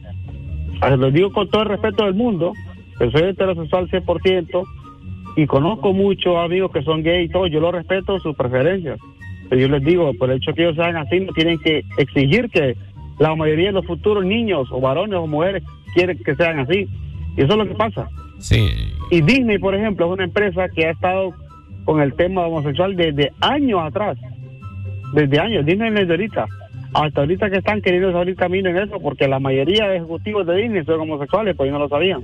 Lo 0.98 1.10
digo 1.10 1.32
con 1.32 1.48
todo 1.48 1.62
el 1.62 1.68
respeto 1.68 2.05
del 2.05 2.14
mundo, 2.14 2.52
que 2.98 3.10
soy 3.10 3.22
heterosexual 3.22 3.88
100% 3.88 4.64
y 5.36 5.46
conozco 5.46 5.92
muchos 5.92 6.36
amigos 6.36 6.70
que 6.72 6.82
son 6.82 7.02
gay 7.02 7.24
y 7.24 7.28
todo, 7.28 7.46
yo 7.46 7.60
lo 7.60 7.72
respeto 7.72 8.18
sus 8.20 8.36
preferencias. 8.36 8.98
Pero 9.48 9.60
yo 9.60 9.68
les 9.68 9.84
digo, 9.84 10.12
por 10.14 10.30
el 10.30 10.38
hecho 10.38 10.52
que 10.52 10.62
ellos 10.62 10.76
sean 10.76 10.96
así, 10.96 11.20
no 11.20 11.32
tienen 11.32 11.59
que 11.59 11.82
exigir 11.98 12.48
que 12.51 12.76
la 13.18 13.34
mayoría 13.34 13.66
de 13.66 13.72
los 13.72 13.86
futuros 13.86 14.24
niños 14.24 14.68
o 14.70 14.80
varones 14.80 15.18
o 15.18 15.26
mujeres 15.26 15.62
quieren 15.94 16.18
que 16.18 16.34
sean 16.34 16.60
así. 16.60 16.88
Y 17.36 17.42
eso 17.42 17.52
es 17.52 17.59
lo 17.59 17.66
que 17.66 17.74
pasa. 17.74 18.09
Sí. 18.38 18.68
Y 19.10 19.20
Disney, 19.20 19.59
por 19.59 19.74
ejemplo, 19.74 20.06
es 20.06 20.12
una 20.12 20.24
empresa 20.24 20.68
que 20.68 20.86
ha 20.86 20.90
estado 20.90 21.32
con 21.84 22.01
el 22.01 22.14
tema 22.14 22.46
homosexual 22.46 22.96
desde 22.96 23.32
años 23.40 23.80
atrás. 23.82 24.18
Desde 25.12 25.38
años. 25.38 25.66
Disney 25.66 25.92
es 25.94 26.09
de 26.09 26.14
ahorita. 26.14 26.46
Hasta 26.94 27.20
ahorita 27.20 27.50
que 27.50 27.58
están 27.58 27.82
queriendo 27.82 28.16
abrir 28.16 28.36
camino 28.36 28.70
en 28.70 28.78
eso, 28.78 29.00
porque 29.00 29.28
la 29.28 29.40
mayoría 29.40 29.88
de 29.88 29.96
ejecutivos 29.96 30.46
de 30.46 30.56
Disney 30.56 30.84
son 30.84 31.00
homosexuales, 31.00 31.56
pues 31.56 31.70
no 31.70 31.78
lo 31.78 31.88
sabían. 31.88 32.22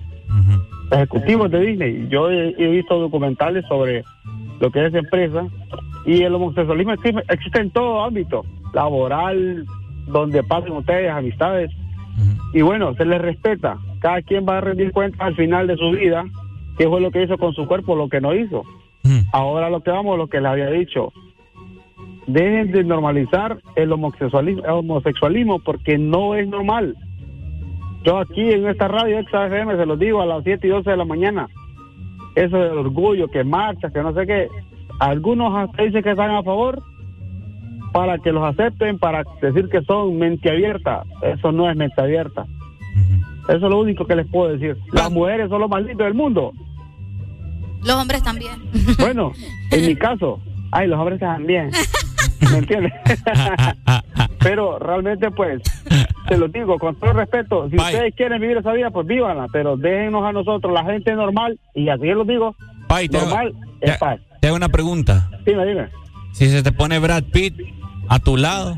Ejecutivos 0.93 1.51
de 1.51 1.61
Disney. 1.61 2.09
Yo 2.09 2.31
he, 2.31 2.55
he 2.57 2.71
visto 2.71 2.99
documentales 2.99 3.65
sobre 3.67 4.05
lo 4.61 4.71
que 4.71 4.81
es 4.81 4.89
esa 4.89 4.99
empresa 4.99 5.47
y 6.07 6.23
el 6.23 6.35
homosexualismo 6.35 6.93
existe, 6.93 7.23
existe 7.29 7.61
en 7.61 7.71
todo 7.71 8.05
ámbito, 8.05 8.45
laboral, 8.73 9.67
donde 10.07 10.43
pasen 10.43 10.73
ustedes, 10.73 11.11
amistades. 11.11 11.71
Y 12.53 12.63
bueno, 12.63 12.95
se 12.95 13.05
les 13.05 13.21
respeta. 13.21 13.79
Cada 14.01 14.23
quien 14.23 14.47
va 14.47 14.59
a 14.59 14.61
rendir 14.61 14.93
cuenta 14.93 15.25
al 15.25 15.35
final 15.37 15.67
de 15.67 15.77
su 15.77 15.91
vida 15.91 16.25
qué 16.77 16.89
fue 16.89 17.01
lo 17.01 17.11
que 17.11 17.23
hizo 17.23 17.39
con 17.39 17.53
su 17.55 17.67
cuerpo, 17.67 17.97
lo 17.97 18.09
que 18.09 18.21
no 18.21 18.35
hizo. 18.35 18.63
Ahora 19.33 19.71
lo 19.71 19.83
que 19.83 19.91
vamos, 19.91 20.19
lo 20.19 20.27
que 20.27 20.41
le 20.41 20.49
había 20.49 20.71
dicho. 20.71 21.13
Dejen 22.27 22.71
de 22.73 22.85
normalizar 22.85 23.59
el 23.77 23.93
homosexualismo, 23.93 24.65
el 24.65 24.71
homosexualismo 24.71 25.59
porque 25.59 25.99
no 25.99 26.35
es 26.35 26.47
normal. 26.49 26.97
Yo 28.05 28.19
aquí 28.19 28.51
en 28.51 28.67
esta 28.69 28.89
radio 28.89 29.23
XFM 29.23 29.77
se 29.77 29.87
los 29.87 29.99
digo 29.99 30.23
a 30.23 30.27
las 30.27 30.45
7 30.45 30.67
y 30.67 30.71
12 30.71 30.91
de 30.91 30.97
la 30.97 31.05
mañana. 31.05 31.49
Eso 32.35 32.57
del 32.57 32.79
orgullo, 32.79 33.29
que 33.29 33.45
marcha, 33.45 33.91
que 33.91 34.03
no 34.03 34.15
sé 34.15 34.27
qué. 34.27 34.49
Algunos 35.01 35.55
hasta 35.57 35.83
dicen 35.83 36.03
que 36.03 36.11
están 36.11 36.31
a 36.31 36.43
favor 36.43 36.83
para 37.93 38.19
que 38.19 38.33
los 38.33 38.45
acepten, 38.45 38.99
para 38.99 39.25
decir 39.43 39.69
que 39.69 39.83
son 39.83 40.17
mente 40.19 40.51
abierta. 40.51 41.03
Eso 41.23 41.53
no 41.53 41.69
es 41.69 41.77
mente 41.77 42.01
abierta. 42.01 42.47
Eso 43.49 43.57
es 43.57 43.63
lo 43.63 43.81
único 43.81 44.07
que 44.07 44.15
les 44.15 44.29
puedo 44.29 44.53
decir. 44.53 44.77
Las 44.93 45.11
mujeres 45.11 45.49
son 45.49 45.61
los 45.61 45.71
malditos 45.71 46.05
del 46.05 46.15
mundo. 46.15 46.53
Los 47.83 47.97
hombres 47.97 48.23
también. 48.23 48.53
Bueno, 48.99 49.33
en 49.71 49.87
mi 49.87 49.97
caso, 49.97 50.41
ay, 50.71 50.87
los 50.87 50.99
hombres 50.99 51.19
también. 51.19 51.71
¿Me 52.53 52.59
entiendes? 52.59 52.93
pero 54.41 54.79
realmente, 54.79 55.31
pues, 55.31 55.61
te 56.29 56.37
lo 56.39 56.49
digo 56.49 56.79
con 56.79 56.95
todo 56.99 57.13
respeto. 57.13 57.69
Si 57.69 57.77
ustedes 57.77 58.15
quieren 58.15 58.41
vivir 58.41 58.57
esa 58.59 58.73
vida, 58.73 58.91
pues 58.91 59.07
vívanla. 59.07 59.47
Pero 59.53 59.77
déjenos 59.77 60.25
a 60.25 60.33
nosotros, 60.33 60.73
la 60.73 60.85
gente 60.85 61.15
normal, 61.15 61.59
y 61.75 61.89
así 61.89 62.07
lo 62.07 62.25
digo, 62.25 62.55
Pai, 62.89 63.09
te 63.09 63.19
hago- 63.19 63.27
normal, 63.29 63.55
es 63.81 63.99
paz. 63.99 64.21
Te 64.41 64.47
hago 64.49 64.57
una 64.57 64.69
pregunta. 64.69 65.29
Dime, 65.45 65.67
dime. 65.67 65.89
Si 66.33 66.49
se 66.49 66.63
te 66.63 66.73
pone 66.73 66.99
Brad 66.99 67.25
Pitt 67.25 67.55
a 68.09 68.19
tu 68.19 68.37
lado, 68.37 68.77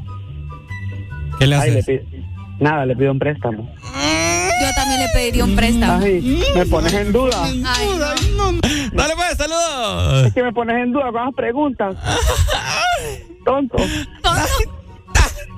¿qué 1.39 1.47
le 1.47 1.57
Ay, 1.57 1.71
le 1.71 1.79
haces? 1.81 2.01
pido- 2.09 2.23
nada, 2.61 2.85
le 2.87 2.97
pido 2.97 3.13
un 3.13 3.19
préstamo. 3.19 3.63
yo 3.63 4.69
también 4.75 5.01
le 5.01 5.09
pediría 5.15 5.45
un 5.45 5.55
préstamo. 5.57 6.03
Ay, 6.05 6.43
me 6.57 6.67
pones 6.67 6.93
en 6.95 7.13
duda. 7.13 7.45
Ay, 7.45 7.89
no. 8.37 8.53
Dale 8.93 9.15
pues, 9.15 9.37
saludos. 9.37 10.27
Es 10.27 10.35
que 10.35 10.43
me 10.43 10.53
pones 10.53 10.77
en 10.77 10.93
duda 10.93 11.13
con 11.13 11.25
las 11.27 11.35
preguntas. 11.35 11.95
Tonto. 13.44 13.77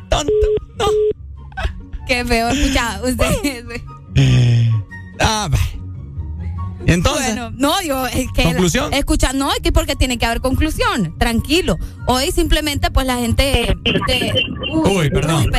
Tonto. 0.08 0.30
Qué 2.06 2.24
feo, 2.24 2.48
escucha, 2.50 3.00
usted. 3.02 3.64
Ah, 5.20 5.48
bah. 5.50 5.58
Entonces, 6.86 7.28
Bueno, 7.34 7.50
no, 7.56 7.80
yo 7.80 8.06
es 8.06 8.26
que 8.32 8.42
¿Conclusión? 8.44 8.92
escucha, 8.92 9.32
no, 9.32 9.50
es 9.52 9.60
que 9.60 9.72
porque 9.72 9.96
tiene 9.96 10.18
que 10.18 10.26
haber 10.26 10.40
conclusión, 10.42 11.16
tranquilo. 11.18 11.78
Hoy 12.06 12.30
simplemente 12.30 12.90
pues 12.90 13.06
la 13.06 13.16
gente 13.16 13.74
este, 13.84 14.34
Uy, 14.70 15.08
perdón. 15.08 15.44
uy, 15.46 15.50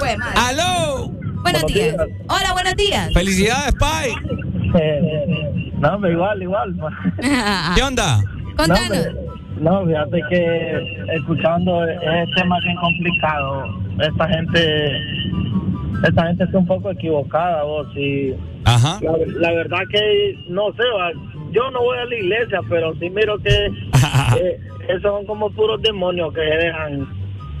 jue 0.00 0.16
madre. 0.16 0.34
¡Aló! 0.36 1.12
Buenos 1.42 1.64
días. 1.66 1.94
Hola, 2.28 2.52
buenos 2.54 2.74
días. 2.74 3.12
felicidades, 3.14 3.72
Pai. 3.78 4.12
No, 5.78 5.98
me 6.00 6.10
igual, 6.10 6.42
igual. 6.42 6.76
¿Qué 7.76 7.82
onda? 7.82 8.20
Contanos. 8.56 8.90
No, 9.14 9.27
fíjate 9.86 10.22
que 10.30 10.96
escuchando 11.14 11.84
ese 11.84 12.32
tema 12.36 12.56
que 12.62 12.70
es 12.70 12.78
complicado, 12.80 13.64
esta 14.00 14.28
gente, 14.28 14.90
esta 16.06 16.26
gente 16.26 16.44
está 16.44 16.58
un 16.58 16.66
poco 16.66 16.90
equivocada, 16.90 17.62
vos, 17.64 17.86
y 17.96 18.34
Ajá. 18.64 18.98
la, 19.02 19.12
la 19.40 19.52
verdad 19.52 19.78
que 19.90 20.38
no 20.48 20.72
sé, 20.72 20.82
va, 20.96 21.10
yo 21.50 21.70
no 21.70 21.80
voy 21.82 21.98
a 21.98 22.04
la 22.04 22.14
iglesia, 22.16 22.60
pero 22.68 22.94
sí 22.94 23.10
miro 23.10 23.38
que 23.38 23.48
eh, 24.40 24.60
esos 24.88 25.02
son 25.02 25.26
como 25.26 25.50
puros 25.50 25.80
demonios 25.82 26.32
que 26.34 26.40
se 26.40 26.56
dejan 26.66 27.08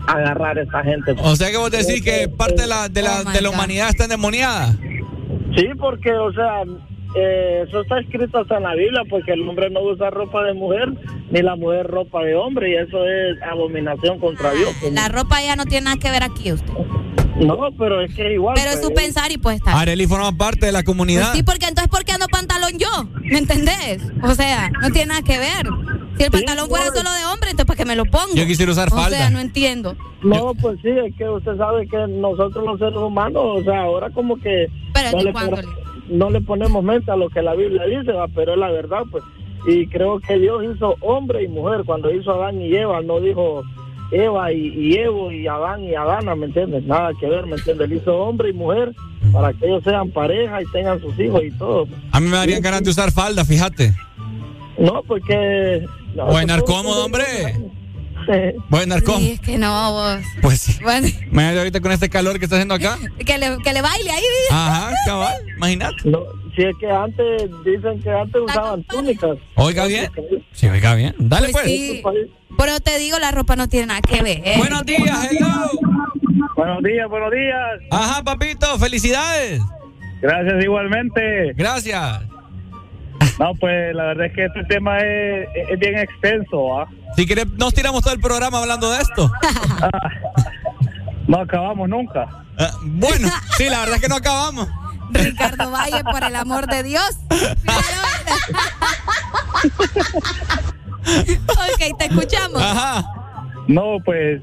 agarrar 0.06 0.58
a 0.58 0.62
esta 0.62 0.82
gente. 0.82 1.14
O 1.22 1.36
sea 1.36 1.50
que 1.50 1.56
vos 1.58 1.70
decís 1.70 2.02
que 2.02 2.28
parte 2.28 2.62
de 2.62 2.68
la, 2.68 2.88
de 2.88 3.02
la, 3.02 3.20
Oh 3.26 3.30
de 3.32 3.42
la 3.42 3.48
God. 3.48 3.54
humanidad 3.54 3.88
está 3.88 4.04
endemoniada. 4.04 4.72
Sí, 5.56 5.66
porque, 5.78 6.12
o 6.12 6.32
sea, 6.32 6.62
eh, 7.14 7.64
eso 7.66 7.80
está 7.80 8.00
escrito 8.00 8.38
hasta 8.38 8.56
en 8.58 8.62
la 8.64 8.74
Biblia, 8.74 9.02
porque 9.08 9.32
el 9.32 9.48
hombre 9.48 9.70
no 9.70 9.80
usa 9.82 10.10
ropa 10.10 10.42
de 10.44 10.54
mujer, 10.54 10.88
ni 11.30 11.42
la 11.42 11.56
mujer 11.56 11.86
ropa 11.86 12.22
de 12.22 12.34
hombre, 12.34 12.70
y 12.70 12.74
eso 12.74 13.04
es 13.06 13.40
abominación 13.42 14.18
contra 14.18 14.52
Dios. 14.52 14.70
pues. 14.80 14.92
La 14.92 15.08
ropa 15.08 15.40
ya 15.42 15.56
no 15.56 15.64
tiene 15.64 15.84
nada 15.86 15.96
que 15.96 16.10
ver 16.10 16.22
aquí 16.22 16.52
usted. 16.52 16.72
No, 17.36 17.56
pero 17.78 18.00
es 18.00 18.12
que 18.14 18.32
igual. 18.32 18.56
Pero 18.56 18.70
es 18.70 18.80
su 18.82 18.90
pues, 18.90 19.04
pensar 19.04 19.30
y 19.30 19.38
pues 19.38 19.58
está. 19.58 19.78
Areli 19.78 20.06
forma 20.08 20.32
parte 20.36 20.66
de 20.66 20.72
la 20.72 20.82
comunidad. 20.82 21.26
Pues 21.26 21.36
sí, 21.36 21.42
porque 21.44 21.66
entonces 21.66 21.88
¿por 21.88 22.04
qué 22.04 22.12
ando 22.12 22.26
pantalón 22.26 22.72
yo? 22.78 22.88
¿Me 23.22 23.38
entendés? 23.38 24.02
O 24.24 24.34
sea, 24.34 24.70
no 24.82 24.90
tiene 24.90 25.06
nada 25.06 25.22
que 25.22 25.38
ver. 25.38 25.66
Si 26.16 26.24
el 26.24 26.32
pantalón 26.32 26.68
fuera 26.68 26.86
solo 26.86 27.12
de 27.12 27.24
hombre, 27.26 27.50
entonces 27.50 27.64
¿para 27.66 27.76
qué 27.76 27.84
me 27.84 27.94
lo 27.94 28.06
pongo? 28.06 28.34
Yo 28.34 28.44
quisiera 28.44 28.72
usar 28.72 28.88
O 28.88 28.90
sea, 28.90 29.02
falda. 29.04 29.30
no 29.30 29.38
entiendo. 29.38 29.96
No, 30.24 30.52
pues 30.60 30.80
sí, 30.82 30.88
es 30.88 31.14
que 31.16 31.28
usted 31.28 31.56
sabe 31.56 31.86
que 31.86 31.96
nosotros 32.08 32.64
los 32.64 32.76
seres 32.80 32.96
humanos, 32.96 33.42
o 33.60 33.62
sea, 33.62 33.82
ahora 33.82 34.10
como 34.10 34.36
que 34.40 34.66
Pero 34.92 35.12
no 35.12 35.22
¿de 35.22 35.32
cuándo 35.32 35.56
no 36.08 36.30
le 36.30 36.40
ponemos 36.40 36.82
mente 36.82 37.10
a 37.10 37.16
lo 37.16 37.28
que 37.28 37.42
la 37.42 37.54
Biblia 37.54 37.84
dice, 37.84 38.12
va, 38.12 38.28
pero 38.28 38.54
es 38.54 38.58
la 38.58 38.70
verdad, 38.70 39.02
pues. 39.10 39.24
Y 39.66 39.86
creo 39.88 40.20
que 40.20 40.38
Dios 40.38 40.64
hizo 40.64 40.96
hombre 41.00 41.42
y 41.42 41.48
mujer. 41.48 41.82
Cuando 41.84 42.12
hizo 42.12 42.32
Adán 42.32 42.60
y 42.60 42.74
Eva, 42.74 43.02
no 43.02 43.20
dijo 43.20 43.62
Eva 44.12 44.52
y, 44.52 44.68
y 44.68 44.94
Evo 44.96 45.30
y 45.32 45.46
Adán 45.46 45.84
y 45.84 45.94
Adana, 45.94 46.34
¿me 46.34 46.46
entiendes? 46.46 46.84
Nada 46.84 47.10
que 47.18 47.26
ver, 47.26 47.46
¿me 47.46 47.56
entiendes? 47.56 47.90
Él 47.90 47.96
hizo 47.96 48.16
hombre 48.16 48.50
y 48.50 48.52
mujer 48.52 48.94
para 49.32 49.52
que 49.52 49.66
ellos 49.66 49.82
sean 49.84 50.10
pareja 50.10 50.62
y 50.62 50.66
tengan 50.66 51.00
sus 51.00 51.18
hijos 51.18 51.42
y 51.44 51.50
todo. 51.52 51.86
A 52.12 52.20
mí 52.20 52.28
me 52.28 52.36
darían 52.36 52.62
ganas 52.62 52.82
de 52.82 52.90
usar 52.90 53.10
falda, 53.12 53.44
fíjate. 53.44 53.94
No, 54.78 55.02
porque... 55.06 55.84
No, 56.14 56.24
a 56.24 56.40
andar 56.40 56.64
cómodo, 56.64 57.04
hombre. 57.04 57.24
Voy 58.68 58.80
a 58.80 58.82
andar 58.82 59.00
Sí, 59.00 59.32
es 59.32 59.40
que 59.40 59.58
no, 59.58 59.92
vos. 59.92 60.18
Pues 60.42 60.60
sí. 60.60 60.78
Bueno, 60.82 61.06
Imagínate 61.08 61.58
ahorita 61.58 61.80
con 61.80 61.92
este 61.92 62.08
calor 62.08 62.38
que 62.38 62.44
está 62.44 62.56
haciendo 62.56 62.74
acá. 62.74 62.98
que 63.26 63.38
le, 63.38 63.58
que 63.62 63.72
le 63.72 63.82
baile 63.82 64.10
ahí. 64.10 64.20
dice. 64.20 64.52
Ajá, 64.52 64.92
cabal. 65.06 65.36
Imagínate. 65.56 65.96
No, 66.04 66.20
si 66.54 66.62
es 66.62 66.76
que 66.80 66.90
antes, 66.90 67.50
dicen 67.64 68.02
que 68.02 68.10
antes 68.10 68.40
usaban 68.42 68.82
túnicas. 68.84 69.36
Oiga 69.54 69.86
bien. 69.86 70.10
Sí, 70.52 70.66
oiga 70.68 70.94
bien. 70.94 71.14
Dale 71.18 71.48
Pues 71.50 71.64
pues. 71.64 71.66
sí. 71.66 72.02
Pero 72.56 72.80
te 72.80 72.98
digo, 72.98 73.18
la 73.18 73.30
ropa 73.30 73.54
no 73.56 73.68
tiene 73.68 73.86
nada 73.86 74.00
que 74.00 74.20
ver. 74.22 74.40
¿eh? 74.44 74.54
Buenos 74.58 74.84
días, 74.84 75.28
hello. 75.30 75.70
Buenos 76.56 76.82
días, 76.82 77.08
buenos 77.08 77.30
días. 77.30 77.80
Ajá, 77.90 78.22
papito, 78.24 78.78
felicidades. 78.78 79.60
Gracias 80.20 80.64
igualmente. 80.64 81.52
Gracias. 81.54 82.22
No, 83.38 83.54
pues 83.54 83.94
la 83.94 84.06
verdad 84.06 84.26
es 84.26 84.32
que 84.32 84.44
este 84.46 84.64
tema 84.64 84.98
es, 84.98 85.48
es 85.70 85.78
bien 85.78 85.96
extenso, 85.98 86.80
¿ah? 86.80 86.88
Si 87.16 87.26
quieres, 87.26 87.46
nos 87.56 87.74
tiramos 87.74 88.02
todo 88.02 88.14
el 88.14 88.20
programa 88.20 88.58
hablando 88.58 88.90
de 88.90 89.00
esto. 89.00 89.30
No 91.28 91.40
acabamos 91.40 91.88
nunca. 91.90 92.26
Ah, 92.58 92.70
bueno, 92.82 93.28
sí, 93.58 93.68
la 93.68 93.80
verdad 93.80 93.96
es 93.96 94.00
que 94.00 94.08
no 94.08 94.16
acabamos. 94.16 94.66
Ricardo 95.10 95.70
Valle, 95.70 96.02
por 96.02 96.24
el 96.24 96.34
amor 96.34 96.66
de 96.66 96.82
Dios. 96.82 97.18
ok, 101.48 101.98
te 101.98 102.06
escuchamos. 102.06 102.62
No, 103.68 103.98
pues 104.02 104.40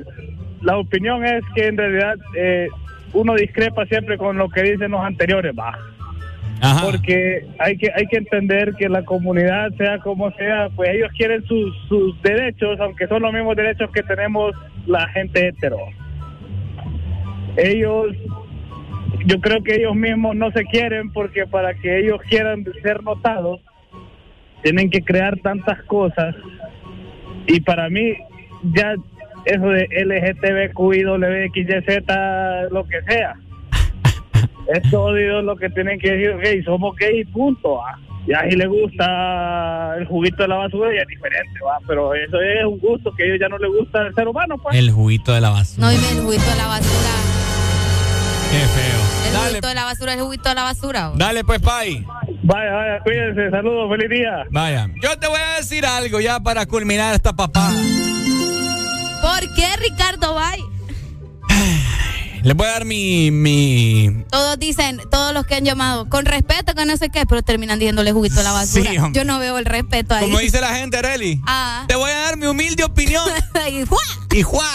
la 0.62 0.78
opinión 0.78 1.26
es 1.26 1.44
que 1.56 1.68
en 1.68 1.78
realidad 1.78 2.16
eh, 2.38 2.68
uno 3.14 3.34
discrepa 3.34 3.86
siempre 3.88 4.20
con 4.20 4.38
lo 4.38 4.48
que 4.50 4.62
dicen 4.62 4.92
los 4.92 5.02
anteriores, 5.04 5.54
va. 5.58 5.76
Porque 6.82 7.46
hay 7.60 7.78
que 7.78 7.92
hay 7.94 8.08
que 8.08 8.18
entender 8.18 8.74
que 8.76 8.90
la 8.90 9.04
comunidad, 9.04 9.72
sea 9.78 10.00
como 10.00 10.32
sea, 10.32 10.70
pues 10.76 10.90
ellos 10.92 11.12
quieren 11.18 11.44
sus, 11.46 11.76
sus 11.88 12.20
derechos, 12.22 12.80
aunque 12.80 13.08
son 13.08 13.22
los 13.22 13.34
mismos 13.34 13.56
derechos 13.56 13.92
que 13.92 14.04
tenemos 14.04 14.54
la 14.86 15.08
gente 15.10 15.48
hetero. 15.48 15.78
Ellos, 17.58 18.16
yo 19.26 19.40
creo 19.42 19.64
que 19.64 19.76
ellos 19.76 19.96
mismos 19.96 20.36
no 20.36 20.52
se 20.52 20.64
quieren 20.66 21.12
porque 21.12 21.46
para 21.46 21.74
que 21.74 22.00
ellos 22.00 22.20
quieran 22.30 22.66
ser 22.82 23.04
notados, 23.04 23.62
tienen 24.64 24.90
que 24.90 25.02
crear 25.04 25.38
tantas 25.40 25.82
cosas 25.84 26.36
y 27.48 27.60
para 27.62 27.90
mí 27.90 28.16
ya 28.74 28.96
eso 29.46 29.68
de 29.68 29.88
LGTBQI, 29.88 31.06
WXYZ, 31.06 32.72
lo 32.72 32.86
que 32.88 33.02
sea. 33.04 33.36
Es 34.68 34.94
odio 34.94 35.42
lo 35.42 35.56
que 35.56 35.70
tienen 35.70 36.00
que 36.00 36.12
decir, 36.12 36.38
gay, 36.42 36.64
somos 36.64 36.96
gay, 36.96 37.24
punto. 37.26 37.82
ah. 37.82 37.98
Ya 38.28 38.42
si 38.50 38.56
le 38.56 38.66
gusta 38.66 39.96
el 40.00 40.08
juguito 40.08 40.42
de 40.42 40.48
la 40.48 40.56
basura 40.56 40.90
ya 40.96 41.02
es 41.02 41.08
diferente, 41.08 41.60
va, 41.64 41.78
pero 41.88 42.16
eso 42.16 42.42
es 42.42 42.66
un 42.66 42.80
gusto 42.80 43.14
que 43.16 43.22
a 43.22 43.26
ellos 43.28 43.38
ya 43.40 43.48
no 43.50 43.60
les 43.60 43.70
gusta 43.70 44.00
al 44.02 44.16
ser 44.16 44.28
humano, 44.28 44.58
pues. 44.58 44.76
El 44.76 44.90
juguito 44.90 45.32
de 45.32 45.42
la 45.42 45.52
basura. 45.52 45.86
No, 45.86 45.94
y 45.94 45.96
el 45.96 46.24
juguito 46.24 46.50
de 46.50 46.56
la 46.58 46.66
basura. 46.68 47.12
Qué 48.52 48.58
feo. 48.58 49.28
El 49.28 49.34
Dale, 49.34 49.50
juguito 49.50 49.68
de 49.68 49.76
la 49.76 49.84
basura 49.86 50.12
es 50.14 50.18
el 50.18 50.24
juguito 50.24 50.50
de 50.50 50.56
la 50.56 50.64
basura. 50.64 51.10
¿o? 51.12 51.18
dale 51.18 51.44
pues, 51.44 51.60
Pai. 51.62 52.04
Vaya, 52.44 52.72
vaya, 52.74 53.00
cuídense, 53.04 53.50
saludos, 53.52 53.90
feliz 53.96 54.10
día. 54.10 54.44
Vaya. 54.50 54.88
Yo 55.04 55.18
te 55.20 55.28
voy 55.28 55.40
a 55.40 55.58
decir 55.58 55.86
algo 55.86 56.20
ya 56.20 56.40
para 56.40 56.66
culminar 56.66 57.14
esta 57.14 57.34
papá. 57.34 57.70
¿Por 59.22 59.54
qué 59.56 59.68
Ricardo 59.88 60.34
Valle? 60.36 60.64
Les 62.46 62.56
voy 62.56 62.68
a 62.68 62.74
dar 62.74 62.86
mi, 62.86 63.32
mi... 63.32 64.24
Todos 64.30 64.60
dicen, 64.60 65.02
todos 65.10 65.34
los 65.34 65.48
que 65.48 65.56
han 65.56 65.66
llamado, 65.66 66.08
con 66.10 66.26
respeto, 66.26 66.76
que 66.76 66.86
no 66.86 66.96
sé 66.96 67.10
qué, 67.10 67.26
pero 67.26 67.42
terminan 67.42 67.80
diciéndole 67.80 68.12
juguito 68.12 68.36
de 68.36 68.44
la 68.44 68.52
basura. 68.52 68.92
Sí. 68.92 68.98
Yo 69.14 69.26
no 69.26 69.40
veo 69.40 69.58
el 69.58 69.66
respeto 69.66 70.14
ahí. 70.14 70.26
Como 70.26 70.38
dice 70.38 70.62
la 70.62 70.76
gente, 70.76 70.98
Areli. 70.98 71.42
Ah. 71.48 71.86
Te 71.88 71.96
voy 71.96 72.12
a 72.12 72.20
dar 72.20 72.38
mi 72.38 72.46
humilde 72.46 72.84
opinión. 72.84 73.24
y 73.72 73.84
¡juá! 73.86 73.98
y 74.32 74.42
¡juá! 74.44 74.70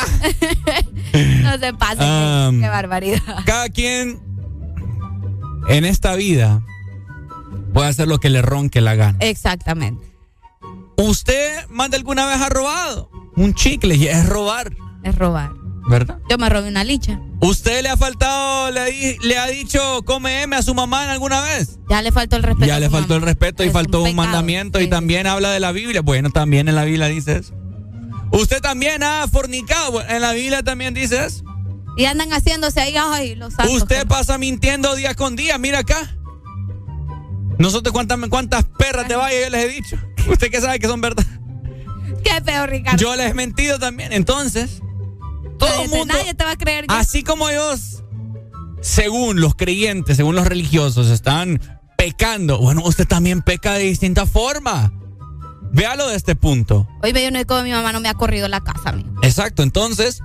No 1.42 1.58
se 1.58 1.72
pasen. 1.74 2.08
Um, 2.08 2.60
qué 2.60 2.68
barbaridad. 2.68 3.22
Cada 3.44 3.68
quien 3.68 4.20
en 5.68 5.84
esta 5.84 6.16
vida 6.16 6.62
puede 7.72 7.88
hacer 7.88 8.08
lo 8.08 8.18
que 8.18 8.30
le 8.30 8.42
ronque 8.42 8.80
la 8.80 8.96
gana. 8.96 9.16
Exactamente. 9.20 10.04
¿Usted 10.96 11.68
más 11.68 11.90
de 11.90 11.98
alguna 11.98 12.26
vez 12.26 12.40
ha 12.40 12.48
robado? 12.48 13.10
Un 13.36 13.54
chicle 13.54 13.94
y 13.94 14.08
es 14.08 14.28
robar, 14.28 14.72
Es 15.04 15.14
robar. 15.14 15.59
¿Verdad? 15.88 16.18
Yo 16.28 16.38
me 16.38 16.48
robé 16.48 16.68
una 16.68 16.84
licha. 16.84 17.20
¿Usted 17.40 17.82
le 17.82 17.88
ha 17.88 17.96
faltado, 17.96 18.70
le, 18.70 19.38
ha 19.38 19.46
dicho 19.46 20.02
come 20.04 20.42
M 20.42 20.54
a 20.54 20.62
su 20.62 20.74
mamá 20.74 21.04
en 21.04 21.10
alguna 21.10 21.40
vez? 21.40 21.78
Ya 21.88 22.02
le 22.02 22.12
faltó 22.12 22.36
el 22.36 22.42
respeto. 22.42 22.66
Ya 22.66 22.76
a 22.76 22.80
le 22.80 22.90
faltó 22.90 23.16
el 23.16 23.22
respeto 23.22 23.64
y 23.64 23.68
Es 23.68 23.72
faltó 23.72 23.98
un, 24.00 24.10
pecado. 24.10 24.16
mandamiento 24.22 24.80
y 24.80 24.88
también 24.88 25.26
habla 25.26 25.50
de 25.50 25.60
la 25.60 25.72
Biblia. 25.72 26.02
Bueno, 26.02 26.30
también 26.30 26.68
en 26.68 26.74
la 26.74 26.84
Biblia 26.84 27.06
dice 27.06 27.38
eso. 27.38 27.54
¿Usted 28.32 28.60
también 28.60 29.02
ha 29.02 29.26
fornicado? 29.26 30.02
En 30.08 30.22
la 30.22 30.32
Biblia 30.32 30.62
también 30.62 30.94
dice 30.94 31.24
eso. 31.24 31.44
Y 31.96 32.04
andan 32.04 32.30
haciéndose 32.30 32.80
ahí, 32.80 32.94
ay, 32.96 33.34
los 33.34 33.54
santos. 33.54 33.74
Usted 33.74 34.06
pasa 34.06 34.38
mintiendo 34.38 34.94
día 34.94 35.14
con 35.14 35.34
día, 35.34 35.58
mira 35.58 35.80
acá. 35.80 36.16
Nosotros 37.58 37.92
cuántas, 37.92 38.18
cuántas 38.28 38.64
perras 38.64 39.08
de 39.08 39.16
vaya 39.16 39.38
yo 39.40 39.50
les 39.50 39.64
he 39.64 39.68
dicho. 39.68 39.98
Usted 40.30 40.50
que 40.50 40.60
sabe 40.60 40.78
que 40.78 40.86
son 40.86 41.00
verdad. 41.00 41.26
Qué 42.22 42.40
feo, 42.44 42.66
Ricardo. 42.66 42.98
Yo 42.98 43.14
les 43.16 43.30
he 43.30 43.34
mentido 43.34 43.78
también. 43.78 44.12
Entonces, 44.12 44.80
todo 45.60 45.76
Nadie 45.76 45.88
mundo, 45.88 46.14
Nadie 46.14 46.34
te 46.34 46.44
va 46.44 46.52
a 46.52 46.56
creer. 46.56 46.86
ya. 46.88 46.98
así 46.98 47.22
como 47.22 47.48
ellos, 47.48 48.02
según 48.80 49.40
los 49.40 49.54
creyentes, 49.54 50.16
según 50.16 50.34
los 50.34 50.46
religiosos, 50.46 51.08
están 51.08 51.60
pecando. 51.96 52.58
Bueno, 52.58 52.82
usted 52.84 53.06
también 53.06 53.42
peca 53.42 53.74
de 53.74 53.84
distinta 53.84 54.26
forma. 54.26 54.92
Véalo 55.72 56.08
de 56.08 56.16
este 56.16 56.34
punto. 56.34 56.88
Hoy 57.02 57.12
yo 57.12 57.30
no 57.30 57.62
mi 57.62 57.70
mamá 57.70 57.92
no 57.92 58.00
me 58.00 58.08
ha 58.08 58.14
corrido 58.14 58.48
la 58.48 58.60
casa, 58.60 58.88
amigo. 58.88 59.10
Exacto, 59.22 59.62
entonces, 59.62 60.20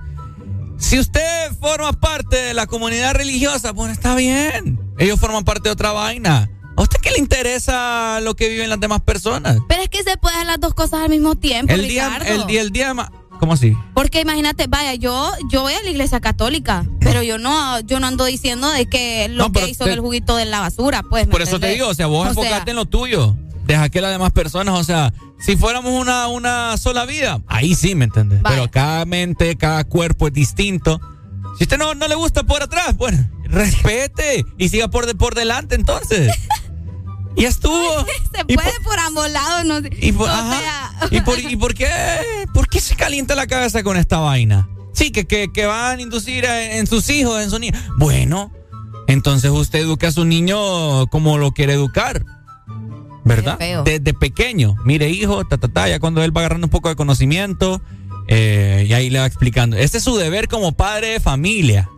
si 0.78 0.98
usted 0.98 1.52
forma 1.60 1.92
parte 1.92 2.36
de 2.36 2.54
la 2.54 2.66
comunidad 2.66 3.14
religiosa, 3.14 3.70
bueno, 3.72 3.92
está 3.92 4.16
bien. 4.16 4.80
Ellos 4.98 5.20
forman 5.20 5.44
parte 5.44 5.68
de 5.68 5.72
otra 5.72 5.92
vaina. 5.92 6.50
¿A 6.76 6.82
usted 6.82 6.98
qué 7.00 7.10
le 7.10 7.18
interesa 7.18 8.20
lo 8.20 8.34
que 8.34 8.48
viven 8.48 8.68
las 8.68 8.80
demás 8.80 9.00
personas? 9.00 9.58
Pero 9.68 9.82
es 9.82 9.88
que 9.88 10.02
se 10.02 10.16
puede 10.18 10.34
hacer 10.36 10.46
las 10.46 10.60
dos 10.60 10.74
cosas 10.74 11.00
al 11.00 11.08
mismo 11.08 11.34
tiempo, 11.36 11.72
El 11.72 11.88
día, 11.88 12.18
el 12.26 12.46
día, 12.46 12.60
el 12.60 12.70
día, 12.70 12.94
¿cómo 13.38 13.52
así? 13.54 13.76
Porque 13.94 14.20
imagínate, 14.20 14.66
vaya, 14.68 14.94
yo 14.94 15.30
yo 15.50 15.62
voy 15.62 15.74
a 15.74 15.82
la 15.82 15.90
iglesia 15.90 16.20
católica, 16.20 16.84
pero 17.00 17.22
yo 17.22 17.38
no 17.38 17.80
yo 17.80 18.00
no 18.00 18.06
ando 18.06 18.24
diciendo 18.24 18.70
de 18.70 18.86
que 18.86 19.28
lo 19.28 19.44
No, 19.44 19.52
que 19.52 19.68
hizo 19.68 19.84
te- 19.84 19.90
del 19.90 20.00
juguito 20.00 20.36
de 20.36 20.44
la 20.46 20.60
basura, 20.60 21.02
pues. 21.02 21.26
¿me 21.26 21.32
Por 21.32 21.42
eso 21.42 21.58
te 21.60 21.68
digo, 21.68 21.88
o 21.88 21.94
sea, 21.94 22.06
vos 22.06 22.36
O 22.36 22.42
sea, 22.42 22.64
en 22.66 22.76
lo 22.76 22.86
tuyo. 22.86 23.36
Deja 23.66 23.88
que 23.88 24.00
las 24.00 24.12
demás 24.12 24.30
personas, 24.30 24.78
o 24.78 24.84
sea, 24.84 25.12
si 25.40 25.56
fuéramos 25.56 25.92
una, 25.92 26.28
una 26.28 26.76
sola 26.76 27.04
vida, 27.04 27.42
ahí 27.48 27.74
sí, 27.74 27.96
¿me 27.96 28.04
entiendes? 28.04 28.40
Pero 28.44 28.70
cada 28.70 29.04
mente, 29.04 29.56
cada 29.56 29.82
cuerpo 29.82 30.28
es 30.28 30.32
distinto. 30.32 31.00
Si 31.58 31.64
usted 31.64 31.76
no, 31.76 31.94
no 31.96 32.06
le 32.06 32.14
gusta 32.14 32.44
por 32.44 32.62
atrás, 32.62 32.96
bueno, 32.96 33.28
respete 33.44 34.44
y 34.56 34.68
siga 34.68 34.86
por, 34.88 35.06
de, 35.06 35.14
por 35.16 35.34
delante 35.34 35.74
entonces. 35.74 36.32
Y 37.36 37.44
estuvo. 37.44 38.04
Se 38.34 38.44
puede 38.44 38.80
por 38.82 38.98
ambos 38.98 39.30
lados, 39.30 39.64
no 39.66 39.80
sé. 39.80 39.90
Y 40.00 40.12
por, 40.12 40.28
ajá. 40.28 40.58
sea, 40.58 41.08
¿Y, 41.10 41.20
por, 41.20 41.38
y 41.38 41.56
por 41.56 41.74
qué, 41.74 41.88
por 42.54 42.68
qué 42.68 42.80
se 42.80 42.96
calienta 42.96 43.34
la 43.34 43.46
cabeza 43.46 43.82
con 43.82 43.96
esta 43.96 44.18
vaina? 44.18 44.68
Sí, 44.92 45.10
que, 45.12 45.26
que, 45.26 45.52
que 45.52 45.66
van 45.66 45.98
a 45.98 46.02
inducir 46.02 46.46
a- 46.46 46.76
en 46.76 46.86
sus 46.86 47.08
hijos, 47.10 47.42
en 47.42 47.50
sus 47.50 47.60
niños. 47.60 47.78
Bueno, 47.98 48.50
entonces 49.08 49.50
usted 49.50 49.80
educa 49.80 50.08
a 50.08 50.12
su 50.12 50.24
niño 50.24 51.06
como 51.08 51.38
lo 51.38 51.52
quiere 51.52 51.74
educar. 51.74 52.24
¿Verdad? 53.24 53.58
Desde 53.84 54.14
pequeño. 54.14 54.76
Mire, 54.84 55.10
hijo, 55.10 55.44
ta, 55.44 55.58
ta, 55.58 55.66
ta, 55.68 55.88
ya 55.88 55.98
cuando 55.98 56.22
él 56.22 56.34
va 56.34 56.42
agarrando 56.42 56.66
un 56.68 56.70
poco 56.70 56.88
de 56.88 56.94
conocimiento, 56.94 57.82
eh, 58.28 58.86
y 58.88 58.92
ahí 58.92 59.10
le 59.10 59.18
va 59.18 59.26
explicando. 59.26 59.76
Este 59.76 59.98
es 59.98 60.04
su 60.04 60.16
deber 60.16 60.46
como 60.46 60.72
padre 60.76 61.08
de 61.08 61.20
familia. 61.20 61.90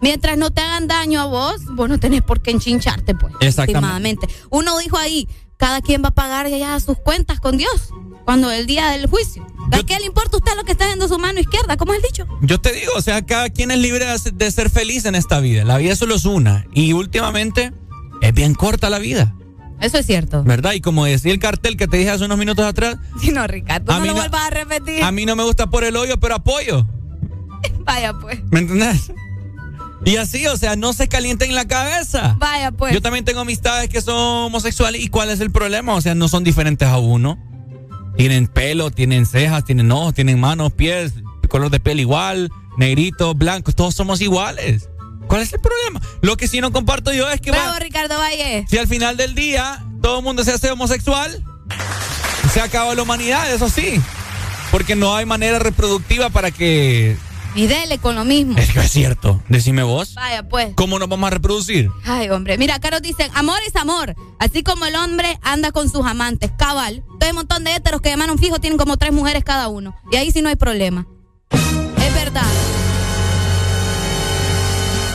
Mientras 0.00 0.36
no 0.38 0.50
te 0.50 0.60
hagan 0.60 0.86
daño 0.86 1.20
a 1.20 1.24
vos, 1.26 1.64
vos 1.74 1.88
no 1.88 1.98
tenés 1.98 2.22
por 2.22 2.40
qué 2.40 2.50
enchincharte, 2.52 3.14
pues. 3.14 3.34
Exactamente. 3.40 4.28
Uno 4.50 4.78
dijo 4.78 4.96
ahí, 4.96 5.28
cada 5.56 5.80
quien 5.80 6.02
va 6.02 6.08
a 6.08 6.14
pagar 6.14 6.48
ya 6.48 6.78
sus 6.80 6.98
cuentas 6.98 7.40
con 7.40 7.56
Dios. 7.56 7.90
Cuando 8.24 8.50
el 8.50 8.66
día 8.66 8.90
del 8.90 9.06
juicio. 9.06 9.46
¿A 9.72 9.82
qué 9.82 9.98
le 9.98 10.06
importa 10.06 10.36
a 10.36 10.38
usted 10.38 10.52
lo 10.56 10.64
que 10.64 10.72
está 10.72 10.84
haciendo 10.84 11.08
su 11.08 11.18
mano 11.18 11.40
izquierda? 11.40 11.76
¿Cómo 11.76 11.92
es 11.94 11.98
el 11.98 12.04
dicho? 12.10 12.26
Yo 12.42 12.58
te 12.60 12.72
digo, 12.72 12.92
o 12.96 13.02
sea, 13.02 13.24
cada 13.24 13.50
quien 13.50 13.70
es 13.70 13.78
libre 13.78 14.06
de 14.34 14.50
ser 14.50 14.70
feliz 14.70 15.04
en 15.04 15.14
esta 15.14 15.40
vida. 15.40 15.64
La 15.64 15.78
vida 15.78 15.94
solo 15.96 16.14
es 16.14 16.24
una. 16.26 16.66
Y 16.72 16.92
últimamente 16.92 17.72
es 18.22 18.32
bien 18.34 18.54
corta 18.54 18.88
la 18.90 18.98
vida. 18.98 19.34
Eso 19.80 19.98
es 19.98 20.06
cierto. 20.06 20.42
¿Verdad? 20.42 20.72
Y 20.72 20.80
como 20.80 21.04
decía 21.04 21.32
el 21.32 21.38
cartel 21.38 21.76
que 21.76 21.86
te 21.86 21.98
dije 21.98 22.10
hace 22.10 22.24
unos 22.24 22.38
minutos 22.38 22.64
atrás, 22.64 22.96
Si 23.20 23.30
no, 23.30 23.46
Ricardo, 23.46 23.92
A 23.92 23.96
no 23.96 24.00
mí 24.02 24.08
lo 24.08 24.14
no- 24.14 24.20
vuelvas 24.20 24.42
a 24.46 24.50
repetir. 24.50 25.02
a 25.02 25.10
mí 25.12 25.24
no 25.26 25.36
me 25.36 25.44
gusta 25.44 25.68
por 25.70 25.84
el 25.84 25.96
hoyo, 25.96 26.18
pero 26.18 26.34
apoyo. 26.36 26.86
Vaya 27.84 28.12
pues. 28.14 28.40
¿Me 28.50 28.60
entendés? 28.60 29.12
Y 30.08 30.16
así, 30.16 30.46
o 30.46 30.56
sea, 30.56 30.74
no 30.76 30.92
se 30.92 31.06
calienten 31.08 31.54
la 31.54 31.66
cabeza. 31.68 32.36
Vaya 32.38 32.70
pues. 32.72 32.94
Yo 32.94 33.02
también 33.02 33.24
tengo 33.24 33.40
amistades 33.40 33.88
que 33.90 34.00
son 34.00 34.16
homosexuales. 34.46 35.02
¿Y 35.02 35.08
cuál 35.08 35.28
es 35.30 35.40
el 35.40 35.50
problema? 35.50 35.94
O 35.94 36.00
sea, 36.00 36.14
no 36.14 36.28
son 36.28 36.44
diferentes 36.44 36.88
a 36.88 36.98
uno. 36.98 37.38
Tienen 38.16 38.46
pelo, 38.46 38.90
tienen 38.90 39.26
cejas, 39.26 39.64
tienen 39.64 39.92
ojos, 39.92 40.14
tienen 40.14 40.40
manos, 40.40 40.72
pies, 40.72 41.12
color 41.48 41.70
de 41.70 41.78
piel 41.80 42.00
igual, 42.00 42.50
negritos, 42.76 43.36
blancos, 43.36 43.74
todos 43.74 43.94
somos 43.94 44.20
iguales. 44.20 44.88
¿Cuál 45.28 45.42
es 45.42 45.52
el 45.52 45.60
problema? 45.60 46.00
Lo 46.22 46.36
que 46.36 46.48
sí 46.48 46.60
no 46.60 46.72
comparto 46.72 47.12
yo 47.12 47.28
es 47.30 47.40
que 47.40 47.50
va- 47.50 47.58
Bravo, 47.62 47.78
Ricardo 47.78 48.18
Valle. 48.18 48.64
si 48.68 48.78
al 48.78 48.86
final 48.88 49.16
del 49.18 49.34
día 49.34 49.84
todo 50.02 50.18
el 50.18 50.24
mundo 50.24 50.42
se 50.42 50.52
hace 50.52 50.70
homosexual, 50.70 51.44
se 52.52 52.60
acaba 52.60 52.94
la 52.94 53.02
humanidad, 53.02 53.52
eso 53.52 53.68
sí. 53.68 54.00
Porque 54.70 54.96
no 54.96 55.14
hay 55.14 55.26
manera 55.26 55.58
reproductiva 55.58 56.30
para 56.30 56.50
que... 56.50 57.16
Y 57.54 57.66
dele 57.66 57.98
con 57.98 58.14
lo 58.14 58.24
mismo. 58.24 58.56
Es 58.56 58.70
que 58.72 58.80
es 58.80 58.90
cierto, 58.90 59.42
decime 59.48 59.82
vos. 59.82 60.14
Vaya 60.14 60.48
pues. 60.48 60.72
¿Cómo 60.76 60.98
nos 60.98 61.08
vamos 61.08 61.26
a 61.26 61.30
reproducir? 61.30 61.90
Ay, 62.04 62.28
hombre. 62.30 62.56
Mira, 62.58 62.76
acá 62.76 62.90
nos 62.90 63.02
dicen, 63.02 63.30
amor 63.34 63.58
es 63.66 63.74
amor. 63.74 64.14
Así 64.38 64.62
como 64.62 64.84
el 64.86 64.94
hombre 64.94 65.38
anda 65.42 65.72
con 65.72 65.88
sus 65.90 66.06
amantes. 66.06 66.52
Cabal. 66.56 66.96
Entonces 66.96 67.22
hay 67.22 67.30
un 67.30 67.36
montón 67.36 67.64
de 67.64 67.74
héteros 67.74 68.00
que 68.00 68.10
llamaron 68.10 68.38
fijo 68.38 68.58
tienen 68.60 68.78
como 68.78 68.96
tres 68.96 69.12
mujeres 69.12 69.42
cada 69.44 69.68
uno. 69.68 69.96
Y 70.12 70.16
ahí 70.16 70.30
sí 70.30 70.40
no 70.42 70.48
hay 70.50 70.56
problema. 70.56 71.06
Es 71.50 72.14
verdad. 72.14 72.42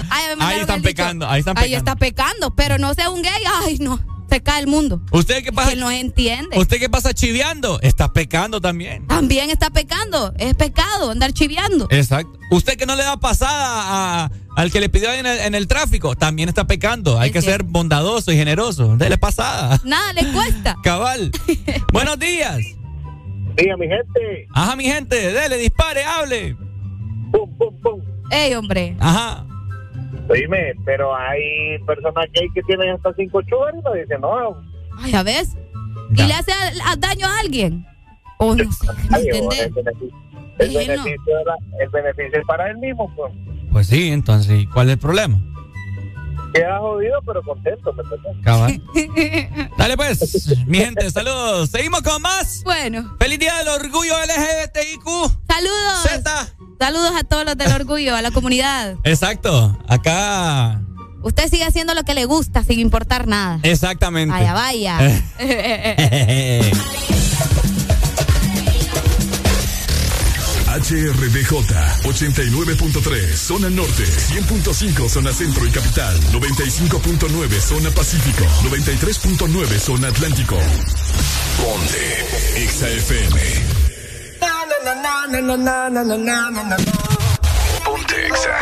Ay, 0.10 0.24
Ahí 0.40 0.60
están 0.60 0.82
pecando, 0.82 1.28
ahí 1.30 1.40
están 1.40 1.58
Ahí 1.58 1.64
pecando. 1.72 1.78
está 1.78 1.96
pecando. 1.96 2.56
Pero 2.56 2.78
no 2.78 2.94
sea 2.94 3.10
un 3.10 3.22
gay. 3.22 3.32
Ay, 3.64 3.78
no. 3.80 4.00
Se 4.34 4.42
cae 4.42 4.62
el 4.62 4.68
mundo. 4.68 5.00
¿Usted 5.12 5.44
qué 5.44 5.52
pasa? 5.54 5.70
Que 5.70 5.76
no 5.76 5.92
entiende. 5.92 6.58
¿Usted 6.58 6.80
qué 6.80 6.90
pasa 6.90 7.14
chiviando? 7.14 7.80
Está 7.82 8.14
pecando 8.14 8.60
también. 8.60 9.06
También 9.06 9.52
está 9.52 9.70
pecando. 9.70 10.34
Es 10.40 10.56
pecado 10.56 11.12
andar 11.12 11.34
chiviando. 11.34 11.86
Exacto. 11.92 12.32
¿Usted 12.50 12.76
que 12.76 12.88
no 12.88 12.96
le 12.96 13.04
da 13.04 13.18
pasada 13.18 14.24
a- 14.26 14.32
al 14.56 14.72
que 14.72 14.80
le 14.80 14.90
pidió 14.90 15.14
en 15.14 15.28
el, 15.28 15.38
en 15.38 15.54
el 15.54 15.68
tráfico? 15.68 16.16
También 16.16 16.50
está 16.50 16.66
pecando. 16.66 17.20
Hay 17.20 17.30
Es 17.30 17.34
que 17.34 17.42
ser 17.44 17.62
bondadoso 17.62 18.32
y 18.32 18.36
generoso. 18.36 18.98
Dele 18.98 19.20
pasada. 19.20 19.80
Nada 19.84 20.14
le 20.14 20.26
cuesta. 20.32 20.78
Cabal. 20.84 21.32
Buenos 21.94 22.18
días. 22.18 22.58
Diga, 23.56 23.78
mi 23.78 23.86
gente. 23.88 24.48
Ajá, 24.52 24.76
mi 24.76 24.86
gente. 24.86 25.32
Dele, 25.32 25.60
dispare, 25.60 26.04
hable. 26.06 26.58
Ey, 28.32 28.56
hombre. 28.56 28.98
Ajá. 29.00 29.46
Dime, 30.32 30.74
pero 30.86 31.16
hay 31.16 31.78
personas 31.86 32.26
gay 32.34 32.48
que 32.54 32.62
tienen 32.64 32.90
hasta 32.96 33.14
cinco 33.16 33.42
chubas 33.44 33.74
y 33.78 33.82
no 33.82 33.94
dicen, 33.94 34.22
no, 34.22 34.56
Ay, 35.00 35.14
a 35.16 35.24
ver. 35.24 35.46
¿Y 36.16 36.24
le 36.24 36.34
hace 36.34 36.52
a- 36.54 36.92
a 36.92 36.96
daño 36.96 37.26
a 37.28 37.40
alguien? 37.40 37.86
O 38.38 38.56
no 38.56 38.72
sé, 38.72 38.88
¿me 39.10 39.18
Ay, 39.18 39.28
entendés? 39.28 39.60
el 39.62 39.74
beneficio, 39.74 40.18
el 40.60 40.74
beneficio, 40.74 41.38
de 41.38 41.46
la- 41.46 41.84
el 41.84 41.90
beneficio 41.90 42.40
es 42.40 42.46
para 42.46 42.70
él 42.70 42.78
mismo, 42.78 43.12
pues. 43.16 43.34
Pues 43.72 43.88
sí, 43.88 44.12
entonces, 44.12 44.62
¿y 44.62 44.68
¿cuál 44.68 44.88
es 44.90 44.94
el 44.94 45.00
problema? 45.00 45.42
Queda 46.54 46.78
jodido, 46.80 47.20
pero 47.26 47.42
contento. 47.42 47.92
Cabal. 48.44 48.80
Dale 49.78 49.98
pues, 49.98 50.56
mi 50.68 50.78
gente, 50.78 51.10
saludos. 51.10 51.72
Seguimos 51.72 52.02
con 52.04 52.22
más. 52.22 52.62
Bueno. 52.64 53.16
Feliz 53.18 53.40
día 53.40 53.58
del 53.58 53.70
orgullo 53.70 54.14
LGBTIQ. 54.24 55.04
Saludos. 55.48 56.54
Saludos 56.80 57.12
a 57.18 57.24
todos 57.24 57.46
los 57.46 57.58
del 57.58 57.72
orgullo, 57.72 58.16
a 58.16 58.22
la 58.22 58.32
comunidad. 58.32 58.96
Exacto. 59.04 59.78
Acá. 59.88 60.82
Usted 61.22 61.50
sigue 61.50 61.64
haciendo 61.64 61.94
lo 61.94 62.04
que 62.04 62.14
le 62.14 62.26
gusta 62.26 62.64
sin 62.64 62.80
importar 62.80 63.28
nada. 63.28 63.60
Exactamente. 63.64 64.34
Vaya, 64.34 64.54
vaya. 64.54 65.24
HRDJ 70.74 71.54
89.3 72.04 73.36
zona 73.36 73.70
norte, 73.70 74.04
100.5 74.04 75.08
zona 75.08 75.32
centro 75.32 75.66
y 75.68 75.70
capital, 75.70 76.20
95.9 76.32 77.60
zona 77.62 77.92
pacífico, 77.92 78.44
93.9 78.64 79.80
zona 79.80 80.08
atlántico. 80.08 80.58
Ponte 81.62 82.68
XAFM. 82.68 83.93
Ponte 87.86 88.28
Exa. 88.28 88.56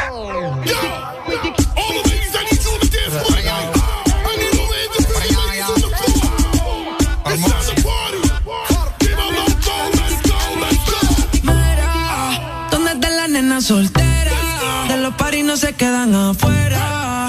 Mira, 11.44 12.68
¿dónde 12.72 12.92
está 12.94 13.10
la 13.10 13.28
nena 13.28 13.62
soltera? 13.62 14.32
De 14.88 14.98
los 14.98 15.14
paris 15.16 15.44
no 15.46 15.56
se 15.58 15.74
quedan 15.76 16.16
afuera. 16.16 17.28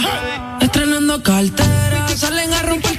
Estrenando 0.60 1.22
cartera, 1.22 2.08
salen 2.16 2.52
a 2.52 2.62
romper 2.62 2.91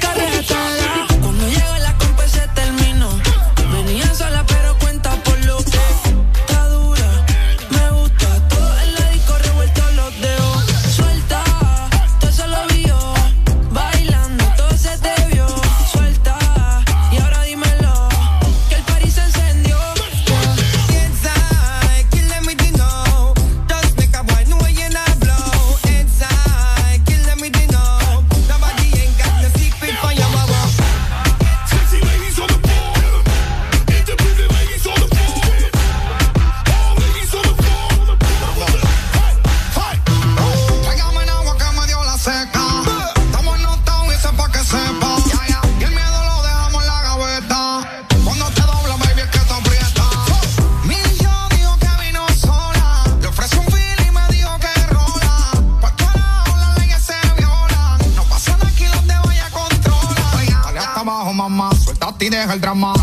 ti 62.18 62.30
deja 62.30 62.54
el 62.54 62.62
drama. 62.62 62.94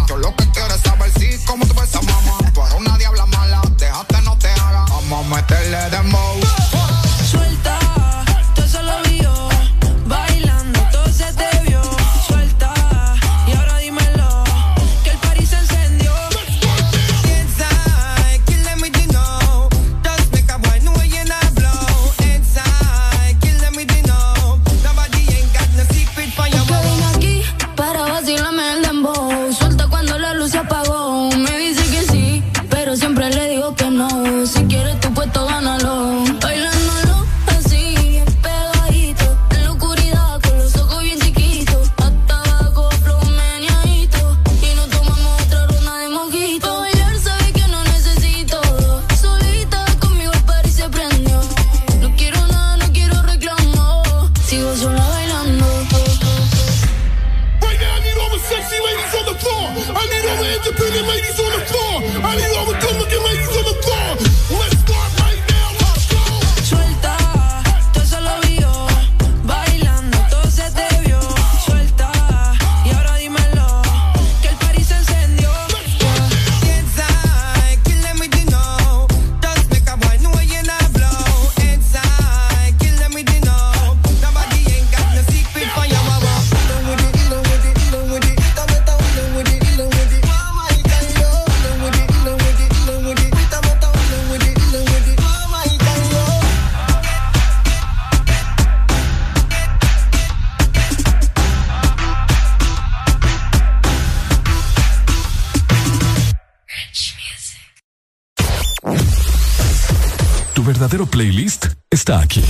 Está 112.00 112.20
aquí. 112.20 112.42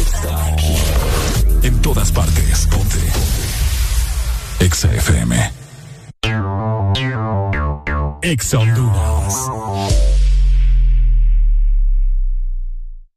Está 0.00 0.46
aquí. 0.46 0.74
En 1.62 1.80
todas 1.80 2.10
partes. 2.10 2.66
Ponte. 2.66 2.98
Exa 4.58 4.92
FM. 4.92 5.52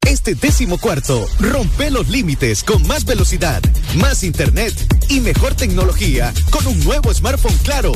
Este 0.06 0.36
décimo 0.36 0.78
cuarto, 0.78 1.28
rompe 1.40 1.90
los 1.90 2.10
límites 2.10 2.64
con 2.64 2.86
más 2.86 3.06
velocidad, 3.06 3.62
más 3.96 4.24
internet 4.24 4.76
y 5.10 5.20
mejor 5.20 5.56
tecnología 5.56 6.32
con 6.52 6.68
un 6.68 6.84
nuevo 6.84 7.12
smartphone 7.12 7.58
claro 7.64 7.92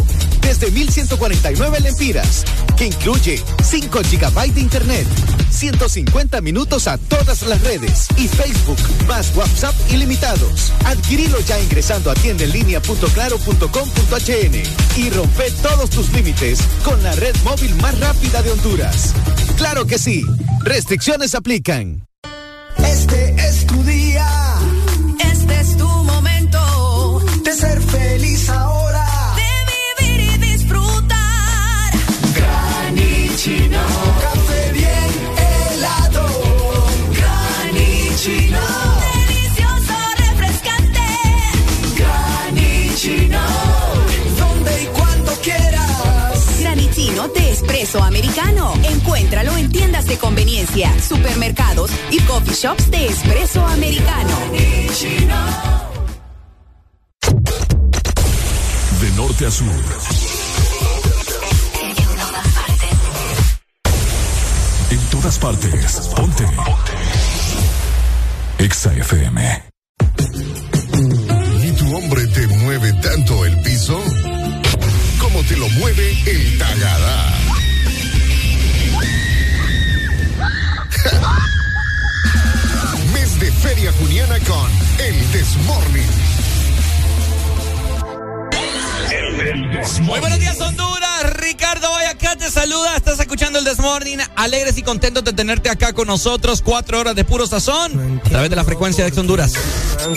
desde 0.45 0.71
1149 0.71 1.79
lempiras 1.79 2.43
que 2.77 2.85
incluye 2.85 3.41
5 3.63 3.99
GB 3.99 4.53
de 4.53 4.61
internet, 4.61 5.07
150 5.49 6.39
minutos 6.41 6.87
a 6.87 6.99
todas 6.99 7.41
las 7.43 7.61
redes 7.61 8.07
y 8.15 8.27
Facebook 8.27 8.77
más 9.07 9.35
WhatsApp 9.35 9.73
ilimitados. 9.91 10.71
Adquirilo 10.85 11.39
ya 11.41 11.59
ingresando 11.59 12.11
a 12.11 12.13
tiendaenlinea.claro.com.hn 12.13 14.55
y 14.97 15.09
rompe 15.09 15.49
todos 15.63 15.89
tus 15.89 16.13
límites 16.13 16.59
con 16.83 17.01
la 17.01 17.13
red 17.13 17.35
móvil 17.43 17.73
más 17.75 17.99
rápida 17.99 18.43
de 18.43 18.51
Honduras. 18.51 19.15
Claro 19.57 19.87
que 19.87 19.97
sí. 19.97 20.23
Restricciones 20.63 21.33
aplican. 21.33 22.05
Este 22.77 23.33
es 23.37 23.64
espresso 47.95 48.03
americano. 48.03 48.73
Encuéntralo 48.83 49.57
en 49.57 49.71
tiendas 49.71 50.05
de 50.05 50.17
conveniencia, 50.17 50.91
supermercados 50.99 51.91
y 52.11 52.19
coffee 52.21 52.53
shops 52.53 52.91
de 52.91 53.07
espresso 53.07 53.65
americano. 53.65 54.37
De 59.01 59.11
norte 59.15 59.45
a 59.45 59.51
sur. 59.51 59.67
En 64.89 64.99
todas 65.09 65.37
partes. 65.39 66.11
Ponte. 66.15 66.45
Exa 68.59 68.93
FM. 68.93 69.63
¿Y 71.63 71.71
tu 71.71 71.95
hombre 71.95 72.27
te 72.27 72.47
mueve 72.47 72.93
tanto 72.93 73.45
el 73.45 73.61
piso? 73.61 74.01
Como 75.19 75.41
te 75.43 75.57
lo 75.57 75.69
mueve 75.69 76.11
el 76.25 76.57
Tagadá. 76.57 77.44
Feria 83.65 83.91
Juniana 83.93 84.37
con 84.41 84.69
el 84.99 85.31
Desmorning. 85.31 86.05
Muy 90.03 90.19
buenos 90.19 90.39
días, 90.39 90.61
Honduras. 90.61 91.33
Ricardo 91.39 91.89
Valle 91.89 92.09
acá 92.09 92.35
te 92.35 92.51
saluda. 92.51 92.95
Estás 92.95 93.19
escuchando 93.19 93.57
el 93.57 93.65
Desmorning. 93.65 94.19
Alegres 94.35 94.77
y 94.77 94.83
contentos 94.83 95.23
de 95.23 95.33
tenerte 95.33 95.71
acá 95.71 95.93
con 95.93 96.05
nosotros. 96.07 96.61
Cuatro 96.61 96.99
horas 96.99 97.15
de 97.15 97.25
puro 97.25 97.47
sazón 97.47 98.21
a 98.23 98.29
través 98.29 98.51
de 98.51 98.55
la 98.55 98.63
frecuencia 98.63 99.03
de 99.03 99.19
Honduras. 99.19 99.53
No 99.97 100.11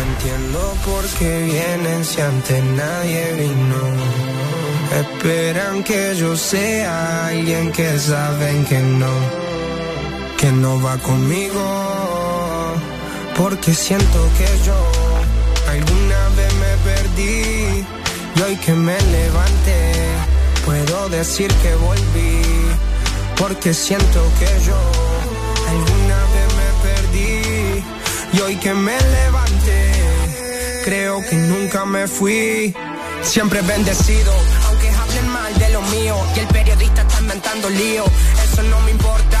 entiendo 0.00 0.76
por 0.86 1.04
qué 1.18 1.42
vienen 1.44 2.04
si 2.06 2.22
ante 2.22 2.62
nadie 2.62 3.32
vino. 3.34 4.24
Esperan 4.94 5.82
que 5.84 6.16
yo 6.16 6.36
sea 6.36 7.26
alguien 7.26 7.72
que 7.72 7.98
saben 7.98 8.64
que 8.64 8.78
no, 8.78 9.10
que 10.44 10.52
no 10.52 10.78
va 10.82 10.98
conmigo. 10.98 11.64
Porque 13.34 13.72
siento 13.72 14.18
que 14.38 14.48
yo 14.66 14.78
alguna 15.74 16.20
vez 16.36 16.52
me 16.64 16.72
perdí 16.88 17.86
y 18.36 18.40
hoy 18.42 18.56
que 18.56 18.74
me 18.74 18.96
levanté 19.16 19.80
puedo 20.66 21.08
decir 21.08 21.50
que 21.62 21.74
volví. 21.76 22.42
Porque 23.38 23.72
siento 23.72 24.20
que 24.38 24.50
yo 24.66 24.78
alguna 25.72 26.18
vez 26.34 26.48
me 26.60 26.70
perdí 26.86 27.84
y 28.34 28.40
hoy 28.42 28.56
que 28.56 28.74
me 28.74 28.98
levanté, 29.18 29.92
creo 30.84 31.22
que 31.26 31.36
nunca 31.36 31.86
me 31.86 32.06
fui. 32.06 32.74
Siempre 33.22 33.62
bendecido, 33.62 34.32
aunque 34.66 34.90
hablen 34.90 35.28
mal 35.28 35.54
de 35.58 35.68
lo 35.70 35.80
mío. 35.96 36.16
Y 36.36 36.40
el 36.40 36.46
periodista 36.48 37.00
está 37.00 37.18
inventando 37.20 37.70
lío. 37.70 38.04
Eso 38.44 38.62
no 38.64 38.78
me 38.82 38.90
importa, 38.90 39.40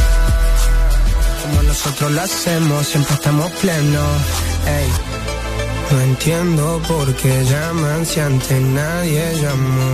Nosotros 1.71 2.11
lo 2.11 2.21
hacemos, 2.21 2.85
siempre 2.85 3.13
estamos 3.13 3.49
plenos. 3.61 4.11
Ey. 4.67 4.89
No 5.89 6.01
entiendo 6.01 6.81
por 6.85 7.15
qué 7.15 7.45
llaman 7.45 8.05
si 8.05 8.19
antes 8.19 8.61
nadie 8.61 9.23
llamó. 9.41 9.91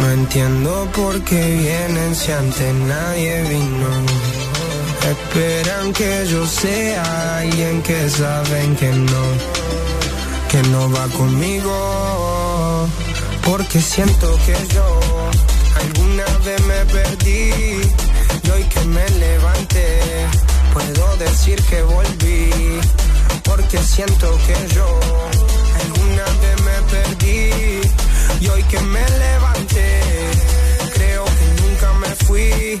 No 0.00 0.10
entiendo 0.10 0.88
por 0.92 1.22
qué 1.22 1.40
vienen 1.54 2.16
si 2.16 2.32
antes 2.32 2.74
nadie 2.74 3.42
vino. 3.42 3.90
Esperan 5.08 5.92
que 5.92 6.26
yo 6.26 6.44
sea 6.48 7.38
alguien 7.38 7.80
que 7.82 8.10
saben 8.10 8.74
que 8.74 8.90
no, 8.90 9.24
que 10.50 10.62
no 10.70 10.90
va 10.90 11.06
conmigo. 11.16 12.88
Porque 13.44 13.80
siento 13.80 14.36
que 14.44 14.56
yo 14.74 15.00
alguna 15.80 16.26
vez 16.44 16.60
me 16.66 16.84
perdí 16.86 17.52
y 18.42 18.50
hoy 18.50 18.64
que 18.64 18.80
me 18.86 19.08
levanté 19.10 20.02
puedo 20.72 21.16
decir 21.16 21.62
que 21.64 21.82
volví. 21.82 22.80
Porque 23.44 23.78
siento 23.78 24.38
que 24.46 24.74
yo 24.74 25.00
alguna 25.82 26.24
vez 26.40 26.62
me 26.62 26.76
perdí 26.90 27.80
y 28.40 28.48
hoy 28.48 28.62
que 28.64 28.80
me 28.80 29.08
levanté 29.24 30.00
creo 30.94 31.24
que 31.24 31.62
nunca 31.62 31.92
me 31.94 32.08
fui. 32.26 32.80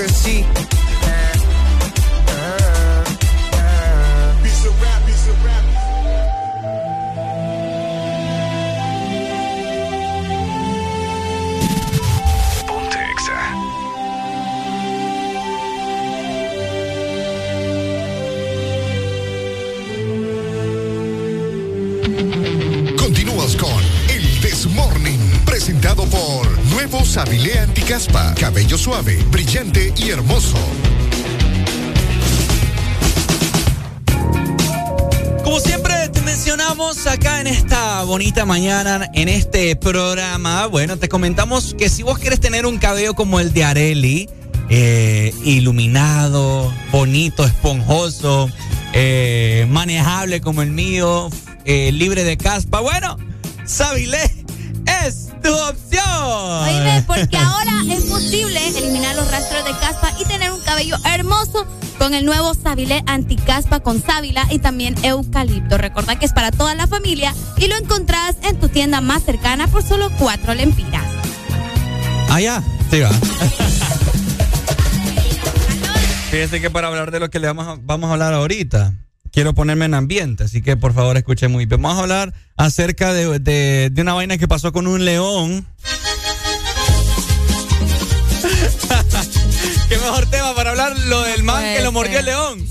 Exa. 0.00 0.38
Continúas 22.96 23.56
con 23.56 23.68
El 24.08 24.40
Desmorning, 24.40 25.18
presentado 25.44 26.04
por 26.04 26.67
Nuevo 26.78 27.04
Sabilé 27.04 27.58
Anticaspa. 27.58 28.36
Cabello 28.36 28.78
suave, 28.78 29.18
brillante 29.32 29.92
y 29.96 30.10
hermoso. 30.10 30.56
Como 35.42 35.58
siempre 35.58 36.08
te 36.10 36.20
mencionamos 36.20 37.08
acá 37.08 37.40
en 37.40 37.48
esta 37.48 38.04
bonita 38.04 38.46
mañana, 38.46 39.10
en 39.12 39.28
este 39.28 39.74
programa, 39.74 40.66
bueno, 40.66 40.96
te 40.96 41.08
comentamos 41.08 41.74
que 41.74 41.88
si 41.88 42.04
vos 42.04 42.16
quieres 42.20 42.38
tener 42.38 42.64
un 42.64 42.78
cabello 42.78 43.14
como 43.14 43.40
el 43.40 43.52
de 43.52 43.64
Areli, 43.64 44.30
eh, 44.70 45.34
iluminado, 45.42 46.72
bonito, 46.92 47.44
esponjoso, 47.44 48.48
eh, 48.92 49.66
manejable 49.68 50.40
como 50.40 50.62
el 50.62 50.70
mío, 50.70 51.28
eh, 51.64 51.90
libre 51.90 52.22
de 52.22 52.36
caspa, 52.36 52.78
bueno, 52.78 53.18
Sabilé 53.64 54.37
es 55.06 55.28
tu 55.42 55.54
opción. 55.54 56.04
Oíme, 56.64 57.04
porque 57.06 57.36
ahora 57.36 57.72
es 57.90 58.04
posible 58.04 58.60
eliminar 58.68 59.14
los 59.16 59.30
rastros 59.30 59.64
de 59.64 59.72
caspa 59.72 60.12
y 60.20 60.24
tener 60.24 60.50
un 60.52 60.60
cabello 60.60 60.96
hermoso 61.04 61.66
con 61.98 62.14
el 62.14 62.24
nuevo 62.24 62.54
Sabilé 62.54 63.02
Anticaspa 63.06 63.80
con 63.80 64.00
sábila 64.02 64.46
y 64.50 64.60
también 64.60 64.94
eucalipto. 65.02 65.78
Recuerda 65.78 66.18
que 66.18 66.26
es 66.26 66.32
para 66.32 66.50
toda 66.50 66.74
la 66.74 66.86
familia 66.86 67.34
y 67.56 67.66
lo 67.66 67.76
encontrás 67.76 68.36
en 68.42 68.58
tu 68.58 68.68
tienda 68.68 69.00
más 69.00 69.24
cercana 69.24 69.66
por 69.68 69.82
solo 69.82 70.10
cuatro 70.18 70.54
lempiras. 70.54 71.04
Ah, 72.30 72.40
ya. 72.40 72.62
Sí, 72.90 73.00
va. 73.00 73.10
Fíjense 76.30 76.60
que 76.60 76.70
para 76.70 76.88
hablar 76.88 77.10
de 77.10 77.20
lo 77.20 77.30
que 77.30 77.38
le 77.40 77.46
vamos 77.46 77.66
a, 77.66 77.76
vamos 77.80 78.10
a 78.10 78.12
hablar 78.12 78.34
ahorita, 78.34 78.92
quiero 79.32 79.54
ponerme 79.54 79.84
en 79.86 79.94
ambiente, 79.94 80.44
así 80.44 80.62
que 80.62 80.76
por 80.76 80.94
favor 80.94 81.16
escuchen 81.16 81.50
muy 81.52 81.66
bien. 81.66 81.80
Vamos 81.82 81.98
a 81.98 82.02
hablar 82.02 82.32
acerca 82.56 83.12
de, 83.12 83.38
de- 83.38 83.90
de 83.92 84.02
una 84.02 84.14
vaina 84.14 84.38
que 84.38 84.48
pasó 84.48 84.72
con 84.72 84.86
un 84.86 85.04
león. 85.04 85.66
Qué 89.88 89.96
mejor 89.96 90.26
tema 90.30 90.54
para 90.54 90.70
hablar 90.70 90.98
lo 91.06 91.22
del 91.22 91.42
man 91.42 91.62
Puede 91.62 91.76
que 91.78 91.82
lo 91.82 91.92
mordió 91.92 92.18
el 92.18 92.26
león. 92.26 92.66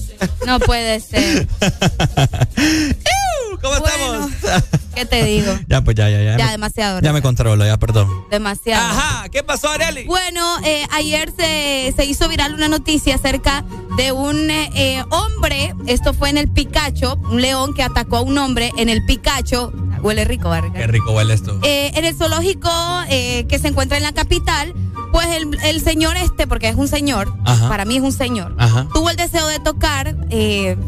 No 0.46 0.60
puede 0.60 1.00
ser. 1.00 1.48
¿Cómo 3.62 3.76
estamos? 3.76 4.32
¿Qué 4.96 5.06
te 5.06 5.24
digo? 5.26 5.52
Ya, 5.68 5.84
pues 5.84 5.96
ya, 5.96 6.10
ya, 6.10 6.22
ya. 6.22 6.38
Ya 6.38 6.46
me- 6.46 6.52
demasiado. 6.52 7.00
Ya 7.02 7.14
me 7.14 7.22
controlo, 7.22 7.66
ya, 7.66 7.78
perdón. 7.78 8.10
Demasiado. 8.32 8.84
Ajá, 8.86 9.30
¿qué 9.30 9.44
pasó, 9.44 9.70
Areli? 9.70 10.06
Bueno, 10.06 10.58
eh, 10.64 10.86
ayer 10.92 11.32
se, 11.38 11.94
se 11.96 12.06
hizo 12.06 12.28
viral 12.30 12.54
una 12.54 12.68
noticia 12.68 13.16
acerca 13.16 13.64
de 13.98 14.12
un 14.12 14.50
eh, 14.50 14.70
eh, 14.76 15.04
hombre, 15.10 15.74
esto 15.88 16.14
fue 16.14 16.30
en 16.30 16.38
el 16.38 16.50
Picacho, 16.50 17.16
un 17.30 17.42
león 17.42 17.74
que 17.74 17.84
atacó 17.84 18.18
a 18.18 18.22
un 18.22 18.38
hombre 18.38 18.72
en 18.78 18.90
el 18.90 19.04
Picacho. 19.06 19.72
Huele 20.02 20.26
rico, 20.26 20.50
¿verdad? 20.50 20.72
Qué 20.74 20.88
rico 20.88 21.12
huele 21.12 21.34
esto. 21.34 21.60
Eh, 21.64 21.92
en 21.96 22.06
el 22.06 22.16
zoológico 22.16 22.70
eh, 23.10 23.46
que 23.50 23.58
se 23.60 23.68
encuentra 23.70 23.98
en 23.98 24.04
la 24.04 24.14
capital, 24.14 24.74
pues 25.12 25.28
el, 25.28 25.58
el 25.64 25.82
señor 25.82 26.16
este, 26.18 26.46
porque 26.48 26.70
es 26.70 26.76
un 26.76 26.88
señor, 26.88 27.34
Ajá. 27.46 27.68
para 27.68 27.84
mí 27.86 27.98
es 27.98 28.04
un 28.04 28.12
señor, 28.12 28.56
Ajá. 28.60 28.88
tuvo 28.94 29.10
el 29.10 29.16
deseo 29.18 29.48
de 29.48 29.60
tocar 29.60 30.16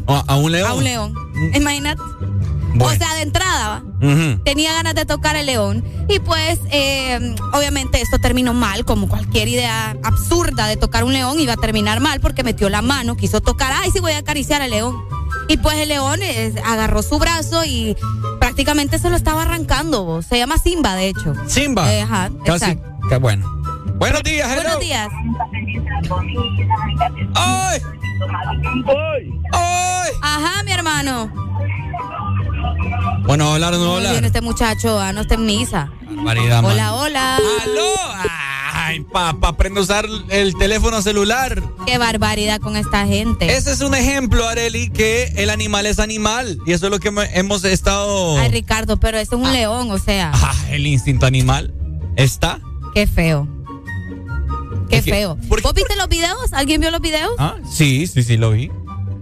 ¿A, 0.08 0.24
a 0.28 0.36
un 0.36 0.52
león? 0.52 0.70
a 0.70 0.74
un 0.76 0.84
león. 0.84 1.16
Imagínate. 1.56 2.02
O 2.80 2.90
sea, 2.92 3.16
de 3.16 3.22
entrada, 3.24 3.84
Ujú. 4.02 4.42
tenía 4.44 4.74
ganas 4.74 4.96
de 4.96 5.06
tocar 5.06 5.36
el 5.36 5.46
león. 5.48 5.84
Y 6.08 6.20
pues, 6.20 6.60
eh, 6.72 7.36
obviamente, 7.54 8.02
esto 8.02 8.18
terminó 8.20 8.54
mal, 8.54 8.86
como 8.86 9.08
cualquier 9.08 9.48
idea 9.48 9.96
absurda 10.04 10.68
de 10.68 10.78
tocar 10.78 11.04
un 11.04 11.14
león 11.14 11.40
iba 11.40 11.54
a 11.54 11.58
terminar 11.58 12.00
mal 12.00 12.20
porque 12.20 12.44
metió 12.44 12.70
la 12.70 12.82
mano, 12.82 13.16
quiso 13.18 13.42
tocar, 13.42 13.74
ay, 13.76 13.92
sí 13.92 14.00
voy 14.00 14.14
a 14.14 14.20
acariciar 14.20 14.62
al 14.62 14.70
león. 14.72 14.98
Y 15.48 15.58
pues 15.58 15.78
el 15.78 15.90
león 15.90 16.20
agarró 16.66 17.02
su 17.02 17.18
brazo 17.18 17.64
y 17.66 17.98
prácticamente 18.40 19.00
se 19.00 19.10
lo 19.10 19.16
estaba 19.16 19.42
arrancando. 19.44 20.04
bo. 20.06 20.22
Se 20.22 20.38
llama 20.38 20.58
Simba, 20.60 20.96
de 20.96 21.10
hecho. 21.10 21.34
Simba. 21.48 21.92
Eh, 21.92 22.02
ajá, 22.02 22.30
Casi. 22.46 22.66
exacto. 22.72 22.90
Qué 23.10 23.18
bueno. 23.18 23.48
Buenos 23.96 24.22
días, 24.24 24.48
hello. 24.52 24.62
Buenos 24.62 24.80
días. 24.80 25.10
¡Ay! 27.36 27.82
¡Ay! 29.54 30.08
Ajá, 30.22 30.64
mi 30.64 30.72
hermano. 30.72 31.32
Bueno, 33.26 33.58
no 33.60 33.94
hablar. 33.96 34.12
bien, 34.14 34.26
este 34.26 34.42
muchacho, 34.42 35.00
ah, 35.00 35.14
no 35.14 35.22
está 35.22 35.36
en 35.36 35.46
misa. 35.46 35.92
Barbaridad, 36.10 36.62
man. 36.64 36.72
Hola, 36.72 36.94
hola. 36.96 37.36
¡Aló! 37.64 37.94
Ay, 38.74 39.02
papá, 39.02 39.50
aprende 39.50 39.80
a 39.80 39.84
usar 39.84 40.06
el 40.30 40.56
teléfono 40.56 41.02
celular. 41.04 41.62
Qué 41.86 41.98
barbaridad 42.00 42.60
con 42.60 42.76
esta 42.76 43.06
gente. 43.06 43.56
Ese 43.56 43.72
es 43.72 43.82
un 43.82 43.94
ejemplo, 43.94 44.48
Areli, 44.48 44.90
que 44.90 45.26
el 45.36 45.52
animal 45.52 45.86
es 45.86 46.00
animal. 46.00 46.58
Y 46.66 46.72
eso 46.72 46.88
es 46.88 46.92
lo 46.92 47.00
que 47.00 47.12
hemos 47.34 47.64
estado. 47.66 48.40
Ay, 48.40 48.50
Ricardo, 48.50 48.98
pero 49.00 49.18
ese 49.20 49.36
es 49.36 49.42
un 49.42 49.52
león, 49.52 49.92
o 49.92 50.00
sea, 50.00 50.32
Ah, 50.34 50.56
el 50.72 50.88
instinto 50.88 51.26
animal 51.28 51.74
está. 52.16 52.60
qué 52.96 53.06
feo. 53.06 53.48
Qué 54.90 54.98
Es 54.98 55.06
que- 55.06 55.12
feo. 55.12 55.38
¿Vos 55.48 55.74
viste 55.76 55.96
los 55.96 56.08
videos? 56.10 56.52
¿Alguien 56.54 56.82
vio 56.82 56.90
los 56.90 57.02
videos? 57.02 57.32
Ah, 57.38 57.56
sí, 57.72 58.08
sí, 58.08 58.24
sí, 58.24 58.38
lo 58.38 58.52
vi. 58.52 58.72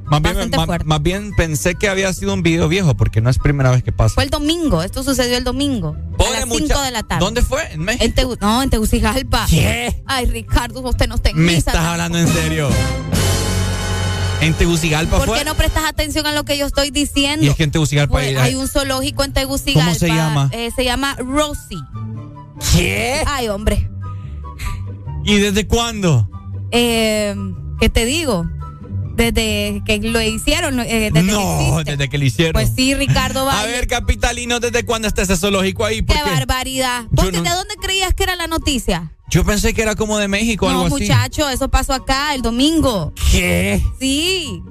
Más 0.10 0.22
bien, 0.22 0.50
más- 0.86 1.04
bien 1.04 1.32
pensé 1.36 1.76
que 1.76 1.90
había 1.90 2.14
sido 2.14 2.34
un 2.34 2.42
video 2.42 2.68
viejo, 2.70 2.96
porque 2.96 3.20
no 3.22 3.30
es 3.30 3.38
primera 3.40 3.72
vez 3.72 3.84
que 3.84 3.92
pasa. 3.92 4.16
Fue 4.16 4.24
el 4.24 4.30
domingo, 4.30 4.82
esto 4.82 5.04
sucedió 5.04 5.38
el 5.38 5.44
domingo. 5.44 5.96
a 6.18 6.30
las 6.40 6.50
5 6.50 6.82
de 6.82 6.92
la 6.92 7.04
tarde. 7.04 7.24
¿Dónde 7.24 7.42
fue? 7.42 7.62
¿En 7.74 7.82
México? 7.82 8.04
En 8.06 8.16
Tegu- 8.16 8.38
no, 8.40 8.64
en 8.64 8.70
Tegucigalpa. 8.70 9.46
¿Qué? 9.50 10.02
Ay, 10.06 10.26
Ricardo, 10.28 10.82
usted 10.82 11.08
no 11.08 11.16
está 11.16 11.30
en 11.30 11.38
Me 11.38 11.56
estás 11.58 11.76
hablando 11.76 12.18
en 12.18 12.28
serio. 12.28 12.70
En 14.40 14.54
Tegucigalpa 14.54 15.18
¿Por 15.18 15.28
fue. 15.28 15.40
qué 15.40 15.46
no 15.46 15.56
prestas 15.56 15.84
atención 15.86 16.26
a 16.28 16.32
lo 16.32 16.46
que 16.46 16.58
yo 16.58 16.68
estoy 16.68 16.92
diciendo? 16.92 17.44
Y 17.46 17.50
es 17.50 17.56
que 17.56 17.64
en 17.64 17.72
Tegucigalpa 17.72 18.12
Pues, 18.14 18.28
hay- 18.28 18.36
hay 18.36 18.56
un 18.56 18.68
zoológico 18.68 19.24
en 19.24 19.34
Tegucigalpa. 19.34 19.86
¿Cómo 19.94 20.00
se 20.00 20.08
llama? 20.08 20.50
Eh, 20.54 20.70
se 20.76 20.84
llama 20.86 21.16
Rosie. 21.16 21.80
¿Qué? 22.74 23.24
Ay, 23.26 23.50
hombre. 23.50 23.90
¿Y 25.26 25.38
desde 25.40 25.68
cuándo? 25.68 26.30
Eh, 26.72 27.36
¿Qué 27.80 27.90
te 27.90 28.06
digo? 28.06 28.48
Desde 29.18 29.81
que 29.85 29.99
lo 29.99 30.22
hicieron. 30.22 30.80
eh, 30.80 30.85
desde 31.11 31.11
que 31.14 31.22
no, 31.23 31.84
desde 31.84 32.07
que 32.07 32.18
lo 32.19 32.23
hicieron. 32.26 32.53
Pues 32.53 32.72
sí, 32.76 32.94
Ricardo 32.94 33.41
A 33.49 33.56
Valle. 33.56 33.72
ver, 33.72 33.88
capitalino, 33.88 34.60
¿desde 34.60 34.85
cuándo 34.85 35.07
está 35.07 35.23
ese 35.23 35.35
zoológico 35.35 35.84
ahí? 35.85 36.02
¿Por 36.03 36.15
Qué 36.15 36.22
barbaridad. 36.23 37.06
¿Vos 37.10 37.26
no- 37.34 37.41
¿De 37.41 37.49
dónde 37.49 37.76
creías 37.81 38.14
que 38.14 38.23
era 38.23 38.35
la 38.35 38.45
noticia? 38.48 39.11
Yo 39.30 39.44
pensé 39.44 39.73
que 39.73 39.81
era 39.81 39.95
como 39.95 40.18
de 40.19 40.27
México 40.30 40.68
o 40.68 40.72
no, 40.72 40.84
algo 40.84 40.95
así. 40.95 41.06
muchacho, 41.06 41.49
eso 41.49 41.68
pasó 41.68 41.94
acá 41.94 42.34
el 42.35 42.41
domingo. 42.44 43.14
¿Qué? 43.31 43.81
Sí. 43.99 44.61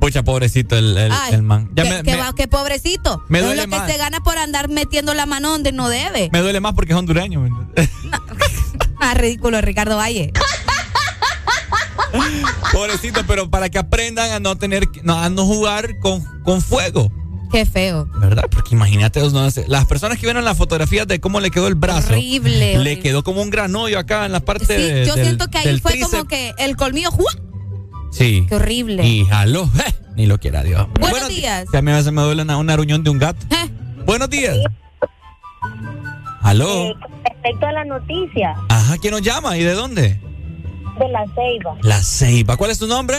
Pucha, 0.00 0.22
pobrecito 0.22 0.78
el, 0.78 0.96
el, 0.96 1.12
Ay, 1.12 1.34
el 1.34 1.42
man. 1.42 1.68
Ya 1.74 1.82
qué, 1.82 1.90
me, 1.90 2.02
qué 2.04 2.16
me- 2.16 2.48
pobrecito. 2.48 3.22
me 3.28 3.40
No 3.40 3.46
es 3.46 3.50
duele 3.56 3.62
lo 3.66 3.70
que 3.70 3.76
más. 3.76 3.90
se 3.90 3.98
gana 3.98 4.20
por 4.20 4.38
andar 4.38 4.68
metiendo 4.68 5.12
la 5.14 5.26
mano 5.26 5.50
donde 5.50 5.72
no 5.72 5.88
debe. 5.90 6.30
me 6.32 6.38
duele 6.40 6.60
más 6.60 6.72
porque 6.74 6.92
es 6.92 6.98
hondureño. 6.98 7.40
¿me 7.40 7.48
entiendes? 7.48 7.90
Ah, 9.02 9.14
ridículo, 9.14 9.60
Ricardo 9.62 9.96
Valle. 9.96 10.30
pobrecito, 12.72 13.22
pero 13.26 13.50
para 13.50 13.68
que 13.68 13.78
aprendan 13.78 14.30
a 14.32 14.40
no 14.40 14.56
tener, 14.56 14.84
a 15.06 15.28
no 15.30 15.44
jugar 15.46 15.98
con, 15.98 16.22
con 16.42 16.60
fuego. 16.60 17.10
Qué 17.52 17.66
feo. 17.66 18.08
¿Verdad? 18.20 18.44
Porque 18.50 18.76
imagínate, 18.76 19.20
las 19.66 19.84
personas 19.86 20.18
que 20.18 20.26
vieron 20.26 20.44
las 20.44 20.56
fotografías 20.56 21.06
de 21.08 21.18
cómo 21.20 21.40
le 21.40 21.50
quedó 21.50 21.66
el 21.66 21.74
brazo. 21.74 22.10
Horrible, 22.12 22.50
Le 22.58 22.74
horrible. 22.78 23.00
quedó 23.00 23.24
como 23.24 23.42
un 23.42 23.50
granollo 23.50 23.98
acá 23.98 24.24
en 24.26 24.32
la 24.32 24.40
parte 24.40 24.66
Sí, 24.66 24.72
de- 24.74 25.04
yo 25.06 25.16
del- 25.16 25.24
siento 25.24 25.48
que 25.48 25.58
ahí 25.58 25.80
fue 25.80 25.90
tríceps. 25.92 26.10
como 26.12 26.24
que 26.28 26.54
el 26.58 26.76
colmillo. 26.76 27.10
¡juá! 27.10 27.32
Sí. 28.12 28.46
Qué 28.48 28.54
horrible. 28.54 29.04
Y 29.06 29.24
jaló. 29.26 29.64
eh, 29.84 29.94
Ni 30.16 30.26
lo 30.26 30.38
quiera 30.38 30.62
Dios. 30.62 30.86
Buenos 31.00 31.28
días. 31.28 31.64
Que 31.72 31.78
a 31.78 31.82
mí 31.82 31.90
a 31.90 31.96
veces 31.96 32.12
me 32.12 32.22
duele 32.22 32.42
una, 32.42 32.56
una 32.56 32.72
aruñón 32.74 33.02
de 33.02 33.10
un 33.10 33.18
gato. 33.18 33.44
Buenos 34.06 34.30
días. 34.30 34.56
Aló. 36.42 36.94
Respecto 37.24 37.66
a 37.66 37.72
la 37.72 37.84
noticia 37.84 38.54
Ajá, 38.68 38.96
¿quién 38.98 39.12
nos 39.12 39.22
llama? 39.22 39.56
¿Y 39.58 39.62
de 39.62 39.72
dónde? 39.74 40.20
De 41.00 41.08
la 41.08 41.24
Ceiba, 41.34 41.76
La 41.82 42.02
Ceiba. 42.02 42.56
¿Cuál 42.56 42.70
es 42.70 42.78
tu 42.78 42.86
nombre? 42.86 43.18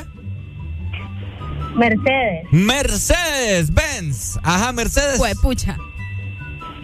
Mercedes. 1.76 2.46
Mercedes 2.52 3.74
Benz. 3.74 4.40
Ajá, 4.44 4.72
Mercedes. 4.72 5.18
Pues 5.18 5.36
pucha. 5.42 5.76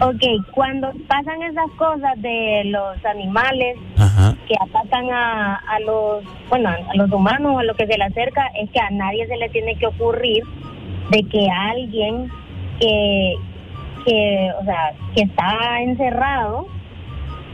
Ok, 0.00 0.22
cuando 0.52 0.92
pasan 1.08 1.42
esas 1.42 1.70
cosas 1.76 2.12
de 2.22 2.62
los 2.66 3.04
animales 3.04 3.76
Ajá. 3.96 4.36
que 4.46 4.54
atacan 4.60 5.10
a, 5.10 5.56
a 5.56 5.80
los, 5.80 6.22
bueno, 6.48 6.68
a 6.68 6.96
los 6.96 7.10
humanos 7.10 7.56
o 7.56 7.58
a 7.58 7.64
lo 7.64 7.74
que 7.74 7.86
se 7.86 7.98
le 7.98 8.04
acerca, 8.04 8.46
es 8.62 8.70
que 8.70 8.78
a 8.78 8.90
nadie 8.90 9.26
se 9.26 9.36
le 9.36 9.48
tiene 9.48 9.76
que 9.76 9.86
ocurrir 9.86 10.44
de 11.10 11.24
que 11.24 11.48
alguien 11.50 12.30
que, 12.78 13.34
que, 14.04 14.52
o 14.60 14.64
sea, 14.64 14.92
que 15.16 15.22
está 15.22 15.80
encerrado 15.82 16.68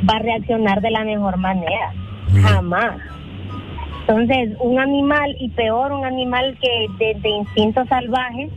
va 0.09 0.17
a 0.17 0.19
reaccionar 0.19 0.83
de 0.83 0.91
la 0.91 1.05
mejor 1.05 1.39
manera. 1.39 1.95
Jamás. 2.43 2.97
Entonces, 4.07 4.51
un 4.61 4.79
animal, 4.79 5.35
y 5.39 5.49
peor, 5.51 5.93
un 5.93 6.05
animal 6.05 6.59
que 6.61 6.87
de, 6.99 7.19
de 7.21 7.29
instinto 7.31 7.87
salvaje 7.87 8.51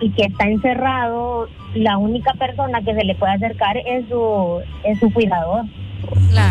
y 0.00 0.10
que 0.10 0.24
está 0.24 0.44
encerrado, 0.44 1.48
la 1.74 1.96
única 1.96 2.34
persona 2.34 2.82
que 2.82 2.94
se 2.94 3.04
le 3.04 3.14
puede 3.14 3.32
acercar 3.32 3.78
es 3.78 4.06
su, 4.08 4.60
es 4.84 4.98
su 5.00 5.10
cuidador. 5.12 5.64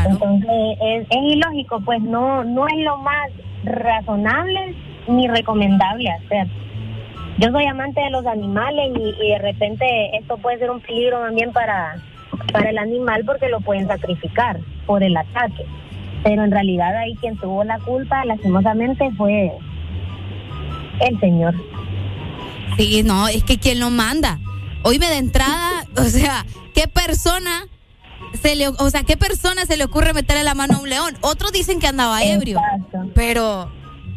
Entonces, 0.10 0.78
es, 0.82 1.08
es 1.12 1.24
ilógico, 1.36 1.80
pues 1.82 2.02
no, 2.02 2.44
no 2.44 2.68
es 2.68 2.78
lo 2.78 2.98
más 2.98 3.30
razonable 3.66 4.74
ni 5.08 5.28
recomendable 5.28 6.10
hacer. 6.10 6.48
Yo 7.38 7.52
soy 7.52 7.66
amante 7.66 8.02
de 8.02 8.10
los 8.10 8.26
animales 8.26 8.94
y, 8.96 9.26
y 9.26 9.30
de 9.30 9.40
repente 9.40 10.18
esto 10.18 10.38
puede 10.38 10.58
ser 10.58 10.72
un 10.72 10.82
peligro 10.82 11.20
también 11.20 11.52
para, 11.52 11.98
para 12.52 12.70
el 12.72 12.78
animal 12.78 13.24
porque 13.26 13.50
lo 13.50 13.60
pueden 13.62 13.88
sacrificar 13.88 14.58
por 14.88 15.04
el 15.04 15.16
ataque. 15.16 15.66
Pero 16.24 16.44
en 16.44 16.52
realidad 16.52 16.96
ahí 16.96 17.16
quien 17.16 17.38
tuvo 17.38 17.64
la 17.64 17.80
culpa, 17.80 18.24
lastimosamente, 18.26 19.12
fue 19.18 19.52
el 21.02 21.20
señor. 21.20 21.54
Sí, 22.78 23.04
no, 23.04 23.28
es 23.28 23.44
que 23.44 23.58
quien 23.58 23.80
lo 23.80 23.90
manda. 23.90 24.40
Oíme 24.84 25.08
de 25.08 25.18
entrada, 25.18 25.86
o 25.98 26.04
sea, 26.04 26.46
¿qué 26.74 26.88
persona 26.88 27.68
se 28.42 28.56
le, 28.56 28.70
o 28.70 28.90
sea, 28.90 29.04
qué 29.04 29.18
persona 29.18 29.66
se 29.66 29.78
le 29.78 29.84
ocurre 29.84 30.14
meterle 30.14 30.44
la 30.44 30.56
mano 30.56 30.78
a 30.78 30.80
un 30.80 30.90
león? 30.90 31.14
Otros 31.22 31.52
dicen 31.52 31.80
que 31.80 31.88
andaba 31.88 32.24
ebrio. 32.24 32.60
Pero, 33.14 33.72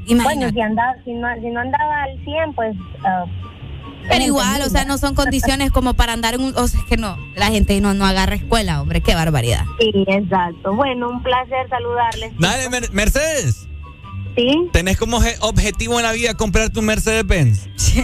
imagínate. 0.07 0.37
Bueno, 0.37 0.51
si, 0.53 0.61
andaba, 0.61 0.95
si, 1.05 1.13
no, 1.13 1.29
si 1.41 1.51
no 1.51 1.61
andaba 1.61 2.03
al 2.05 2.25
100, 2.25 2.53
pues... 2.55 2.77
ah, 3.05 3.25
Pero 4.09 4.25
igual, 4.25 4.63
o 4.63 4.69
sea, 4.69 4.85
no 4.85 4.99
son 4.99 5.15
condiciones 5.15 5.71
como 5.71 5.95
para 5.95 6.13
andar 6.13 6.35
en 6.35 6.43
un, 6.43 6.55
o 6.57 6.69
sea, 6.69 6.81
es 6.81 6.87
que 6.87 6.97
no, 6.97 7.17
la 7.35 7.47
gente 7.49 7.81
no, 7.81 7.95
no 7.95 8.07
agarra 8.07 8.35
escuela, 8.37 8.81
hombre, 8.81 9.01
qué 9.01 9.15
barbaridad. 9.15 9.65
Sí, 9.79 9.93
exacto. 10.07 10.75
Bueno, 10.75 11.09
un 11.11 11.23
placer 11.23 11.69
saludarles. 11.69 12.33
Dale, 12.39 12.69
Mer- 12.71 12.91
Mercedes. 12.93 13.67
Sí. 14.37 14.69
¿Tenés 14.73 14.99
como 14.99 15.19
obje- 15.21 15.37
objetivo 15.41 15.99
en 15.99 16.05
la 16.05 16.13
vida 16.13 16.35
comprarte 16.35 16.79
un 16.79 16.85
Mercedes 16.85 17.27
Benz? 17.27 17.69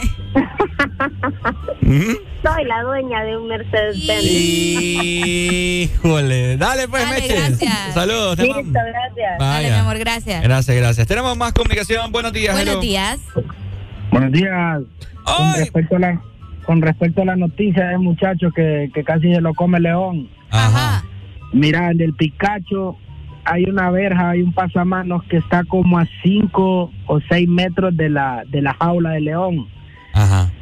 ¿Mm? 1.82 2.12
Soy 2.42 2.64
la 2.64 2.82
dueña 2.82 3.22
de 3.24 3.36
un 3.36 3.48
Mercedes-Benz. 3.48 4.24
Híjole. 5.94 6.56
Dale, 6.56 6.88
pues, 6.88 7.02
Dale, 7.04 7.28
gracias. 7.28 7.94
Saludos. 7.94 8.36
te 8.36 8.42
Listo, 8.44 8.62
gracias. 8.72 9.38
Vaya. 9.38 9.52
Dale, 9.52 9.70
mi 9.70 9.76
amor, 9.76 9.98
gracias. 9.98 10.42
Gracias, 10.42 10.76
gracias. 10.76 11.06
Tenemos 11.06 11.36
más 11.36 11.52
comunicación. 11.52 12.10
Buenos 12.12 12.32
días. 12.32 12.54
Buenos 12.54 12.72
hello. 12.72 12.80
días. 12.80 13.20
Buenos 14.12 14.32
días. 14.32 14.82
Con 15.24 15.54
respecto 15.56 15.96
a 15.96 15.98
la 15.98 16.20
con 16.66 16.80
respecto 16.80 17.22
a 17.22 17.24
la 17.24 17.34
noticia 17.34 17.88
del 17.88 17.98
muchacho 17.98 18.52
que, 18.52 18.90
que 18.94 19.02
casi 19.02 19.34
se 19.34 19.40
lo 19.40 19.52
come 19.54 19.80
león. 19.80 20.28
Ajá. 20.50 21.02
Mira, 21.52 21.90
en 21.90 22.00
el 22.00 22.14
Picacho 22.14 22.96
hay 23.44 23.64
una 23.64 23.90
verja, 23.90 24.30
hay 24.30 24.42
un 24.42 24.52
pasamanos 24.52 25.24
que 25.24 25.38
está 25.38 25.64
como 25.64 25.98
a 25.98 26.06
5 26.22 26.92
o 27.06 27.20
6 27.28 27.48
metros 27.48 27.96
de 27.96 28.10
la, 28.10 28.44
de 28.48 28.62
la 28.62 28.74
jaula 28.74 29.10
del 29.10 29.24
león. 29.24 29.66
Ajá. 30.12 30.52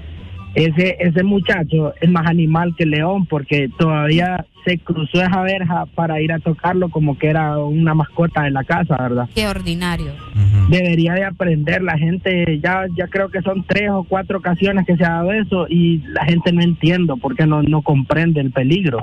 Ese, 0.55 0.97
ese 0.99 1.23
muchacho 1.23 1.95
es 2.01 2.11
más 2.11 2.27
animal 2.27 2.75
que 2.77 2.83
el 2.85 2.91
león 2.91 3.25
porque 3.27 3.69
todavía 3.79 4.45
se 4.65 4.79
cruzó 4.79 5.23
esa 5.23 5.41
verja 5.43 5.87
para 5.95 6.21
ir 6.21 6.33
a 6.33 6.41
tocarlo 6.41 6.89
como 6.91 7.17
que 7.17 7.29
era 7.29 7.57
una 7.59 7.95
mascota 7.95 8.43
de 8.43 8.51
la 8.51 8.65
casa, 8.65 8.97
¿verdad? 9.01 9.29
Qué 9.35 9.47
ordinario. 9.47 10.13
Debería 10.69 11.15
de 11.15 11.25
aprender 11.25 11.83
la 11.83 11.97
gente, 11.97 12.59
ya 12.63 12.85
ya 12.97 13.07
creo 13.07 13.29
que 13.31 13.41
son 13.43 13.65
tres 13.65 13.91
o 13.91 14.03
cuatro 14.05 14.39
ocasiones 14.39 14.87
que 14.87 14.97
se 14.97 15.05
ha 15.05 15.11
dado 15.11 15.33
eso 15.33 15.67
y 15.69 15.99
la 16.09 16.25
gente 16.25 16.53
no 16.53 16.63
entiende 16.63 17.15
porque 17.23 17.47
no, 17.47 17.63
no 17.63 17.83
comprende 17.83 18.41
el 18.41 18.51
peligro. 18.51 18.99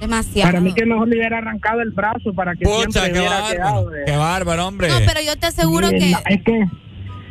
Demasiado. 0.00 0.48
Para 0.50 0.60
mí 0.60 0.72
que 0.72 0.84
mejor 0.84 1.08
le 1.08 1.16
hubiera 1.16 1.38
arrancado 1.38 1.80
el 1.80 1.90
brazo 1.90 2.32
para 2.34 2.56
que 2.56 2.64
Pucha, 2.64 3.00
siempre 3.02 3.12
qué 3.12 3.18
hubiera 3.20 3.40
bárbaro. 3.40 3.52
quedado. 3.52 3.90
de- 3.90 4.04
Qué 4.06 4.16
bárbaro, 4.16 4.66
hombre. 4.66 4.88
No, 4.88 4.94
pero 5.06 5.20
yo 5.24 5.36
te 5.36 5.46
aseguro 5.46 5.90
que 5.90 6.12
es 6.28 6.42
que 6.42 6.64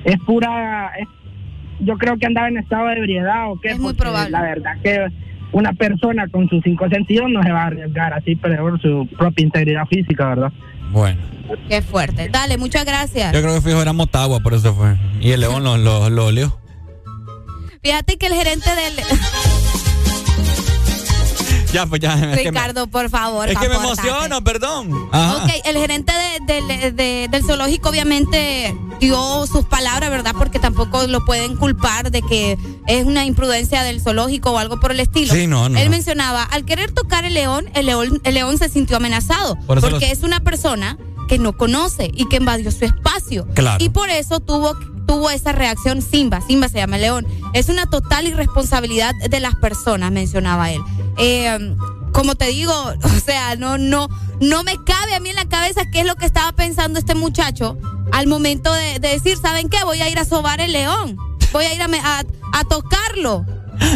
es 0.06 0.18
pura 0.26 0.92
es, 0.98 1.08
yo 1.82 1.98
creo 1.98 2.18
que 2.18 2.26
andaba 2.26 2.48
en 2.48 2.58
estado 2.58 2.88
de 2.88 2.98
ebriedad 2.98 3.52
o 3.52 3.60
qué. 3.60 3.70
Es 3.70 3.80
muy 3.80 3.94
probable. 3.94 4.32
La 4.32 4.42
verdad 4.42 4.78
que 4.84 5.08
una 5.52 5.74
persona 5.74 6.28
con 6.30 6.48
sus 6.48 6.64
cinco 6.64 6.88
sentidos 6.90 7.30
no 7.30 7.44
se 7.44 7.52
va 7.52 7.64
a 7.64 7.66
arriesgar 7.68 8.14
así 8.14 8.36
por 8.36 8.82
su 8.82 9.08
propia 9.18 9.46
integridad 9.46 9.86
física, 9.88 10.30
¿verdad? 10.30 10.52
Bueno. 10.92 11.20
Qué 11.68 11.82
fuerte. 11.82 12.30
Dale, 12.30 12.58
muchas 12.58 12.86
gracias. 12.86 13.34
Yo 13.34 13.42
creo 13.42 13.56
que 13.56 13.62
fijo 13.62 13.82
era 13.82 13.94
Motagua, 13.94 14.40
por 14.40 14.54
eso 14.54 14.74
fue. 14.74 14.96
Y 15.20 15.32
el 15.32 15.42
león 15.42 15.64
lo, 15.64 15.78
lo, 15.78 16.10
lo 16.10 16.28
olió. 16.28 16.58
Fíjate 17.84 18.18
que 18.18 18.28
el 18.28 18.34
gerente 18.34 18.70
del... 18.70 18.94
Ya, 21.74 21.86
pues 21.86 22.02
ya. 22.02 22.16
me- 22.16 22.36
Ricardo, 22.36 22.88
por 22.88 23.10
favor. 23.10 23.48
Es 23.50 23.58
que 23.58 23.70
me 23.70 23.76
emociono, 23.76 24.44
perdón. 24.44 24.92
Ajá. 25.12 25.44
Ok, 25.46 25.52
el 25.66 25.78
gerente 25.78 26.12
de- 26.46 26.54
del- 26.62 26.96
de- 26.96 27.28
del 27.30 27.44
zoológico 27.46 27.90
obviamente 27.90 28.76
dio 29.00 29.48
sus 29.48 29.66
palabras, 29.66 30.10
¿verdad? 30.10 30.36
Porque 30.38 30.60
tampoco 30.60 31.08
lo 31.08 31.24
pueden 31.26 31.56
culpar 31.56 32.12
de 32.12 32.22
que 32.22 32.58
es 32.88 33.06
una 33.06 33.26
imprudencia 33.26 33.84
del 33.84 34.02
zoológico 34.02 34.52
o 34.52 34.58
algo 34.58 34.80
por 34.80 34.92
el 34.92 35.00
estilo. 35.00 35.34
Sí, 35.34 35.48
no, 35.48 35.70
no, 35.70 35.80
Él 35.80 35.90
mencionaba, 35.90 36.44
al 36.44 36.66
querer 36.66 36.92
tocar 36.92 37.26
el 37.26 37.34
león, 37.34 37.66
el 37.74 37.86
león, 37.86 38.20
el 38.24 38.34
león 38.34 38.58
se 38.58 38.70
sintió 38.70 38.98
amenazado. 38.98 39.56
Por 39.66 39.80
porque 39.82 40.08
los- 40.08 40.18
es 40.18 40.24
una 40.24 40.40
persona 40.42 40.98
que 41.32 41.40
no 41.40 41.54
conoce 41.54 42.12
y 42.14 42.28
que 42.28 42.36
invadió 42.36 42.70
su 42.72 42.84
espacio. 42.84 43.48
Claro. 43.54 43.82
Y 43.82 43.88
por 43.88 44.10
eso 44.10 44.42
tuvo 44.42 44.76
tuvo 45.08 45.30
esa 45.30 45.54
reacción 45.54 46.02
Simba, 46.02 46.42
Simba 46.42 46.68
se 46.68 46.80
llama 46.80 46.98
león. 46.98 47.26
Es 47.54 47.70
una 47.70 47.86
total 47.86 48.28
irresponsabilidad 48.28 49.16
de 49.16 49.40
las 49.40 49.56
personas, 49.56 50.12
mencionaba 50.12 50.72
él. 50.72 50.82
Eh, 51.18 51.74
como 52.12 52.36
te 52.36 52.48
digo, 52.48 52.74
o 53.04 53.20
sea, 53.24 53.56
no, 53.56 53.78
no, 53.78 54.10
no 54.42 54.64
me 54.64 54.76
cabe 54.84 55.16
a 55.16 55.22
mí 55.22 55.30
en 55.30 55.38
la 55.38 55.48
cabeza 55.48 55.90
qué 55.90 56.02
es 56.02 56.06
lo 56.06 56.16
que 56.16 56.26
estaba 56.26 56.52
pensando 56.52 57.00
este 57.00 57.16
muchacho 57.16 57.78
al 58.12 58.28
momento 58.28 58.74
de, 58.74 59.00
de 59.00 59.08
decir, 59.08 59.38
¿saben 59.38 59.70
qué? 59.70 59.86
Voy 59.86 60.02
a 60.02 60.10
ir 60.10 60.20
a 60.20 60.26
sobar 60.26 60.60
el 60.60 60.74
león. 60.74 61.16
Voy 61.54 61.64
a 61.64 61.74
ir 61.74 61.82
a, 61.82 61.88
a 62.52 62.64
tocarlo. 62.66 63.46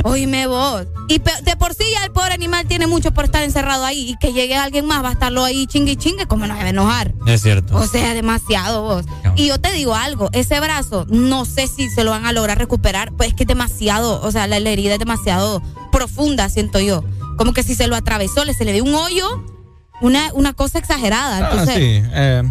Oíme 0.03 0.47
vos. 0.47 0.85
Y 1.07 1.19
de 1.19 1.55
por 1.57 1.73
sí 1.73 1.83
ya 1.93 2.03
el 2.03 2.11
pobre 2.11 2.33
animal 2.33 2.67
tiene 2.67 2.87
mucho 2.87 3.11
por 3.13 3.25
estar 3.25 3.43
encerrado 3.43 3.85
ahí 3.85 4.11
y 4.11 4.17
que 4.17 4.33
llegue 4.33 4.55
alguien 4.55 4.85
más 4.85 5.03
va 5.03 5.09
a 5.09 5.11
estarlo 5.13 5.43
ahí 5.43 5.67
chingue 5.67 5.93
y 5.93 5.95
chingue, 5.95 6.25
como 6.25 6.47
no 6.47 6.53
se 6.55 6.59
va 6.61 6.65
a 6.65 6.69
enojar. 6.69 7.13
Es 7.27 7.41
cierto. 7.43 7.75
O 7.77 7.85
sea, 7.87 8.13
demasiado 8.13 8.81
vos. 8.81 9.05
Y 9.35 9.47
yo 9.47 9.59
te 9.59 9.71
digo 9.73 9.93
algo, 9.95 10.29
ese 10.33 10.59
brazo, 10.59 11.05
no 11.09 11.45
sé 11.45 11.67
si 11.67 11.89
se 11.89 12.03
lo 12.03 12.11
van 12.11 12.25
a 12.25 12.33
lograr 12.33 12.57
recuperar, 12.57 13.11
pues 13.13 13.29
es 13.29 13.35
que 13.35 13.43
es 13.43 13.47
demasiado, 13.47 14.21
o 14.21 14.31
sea, 14.31 14.47
la, 14.47 14.59
la 14.59 14.69
herida 14.69 14.93
es 14.93 14.99
demasiado 14.99 15.61
profunda, 15.91 16.49
siento 16.49 16.79
yo. 16.79 17.03
Como 17.37 17.53
que 17.53 17.63
si 17.63 17.75
se 17.75 17.87
lo 17.87 17.95
atravesó, 17.95 18.45
le 18.45 18.53
se 18.53 18.65
le 18.65 18.73
dio 18.73 18.83
un 18.83 18.95
hoyo, 18.95 19.43
una, 20.01 20.31
una 20.33 20.53
cosa 20.53 20.79
exagerada. 20.79 21.37
Ah, 21.37 21.49
Entonces, 21.51 21.75
sí. 21.75 22.09
eh, 22.13 22.43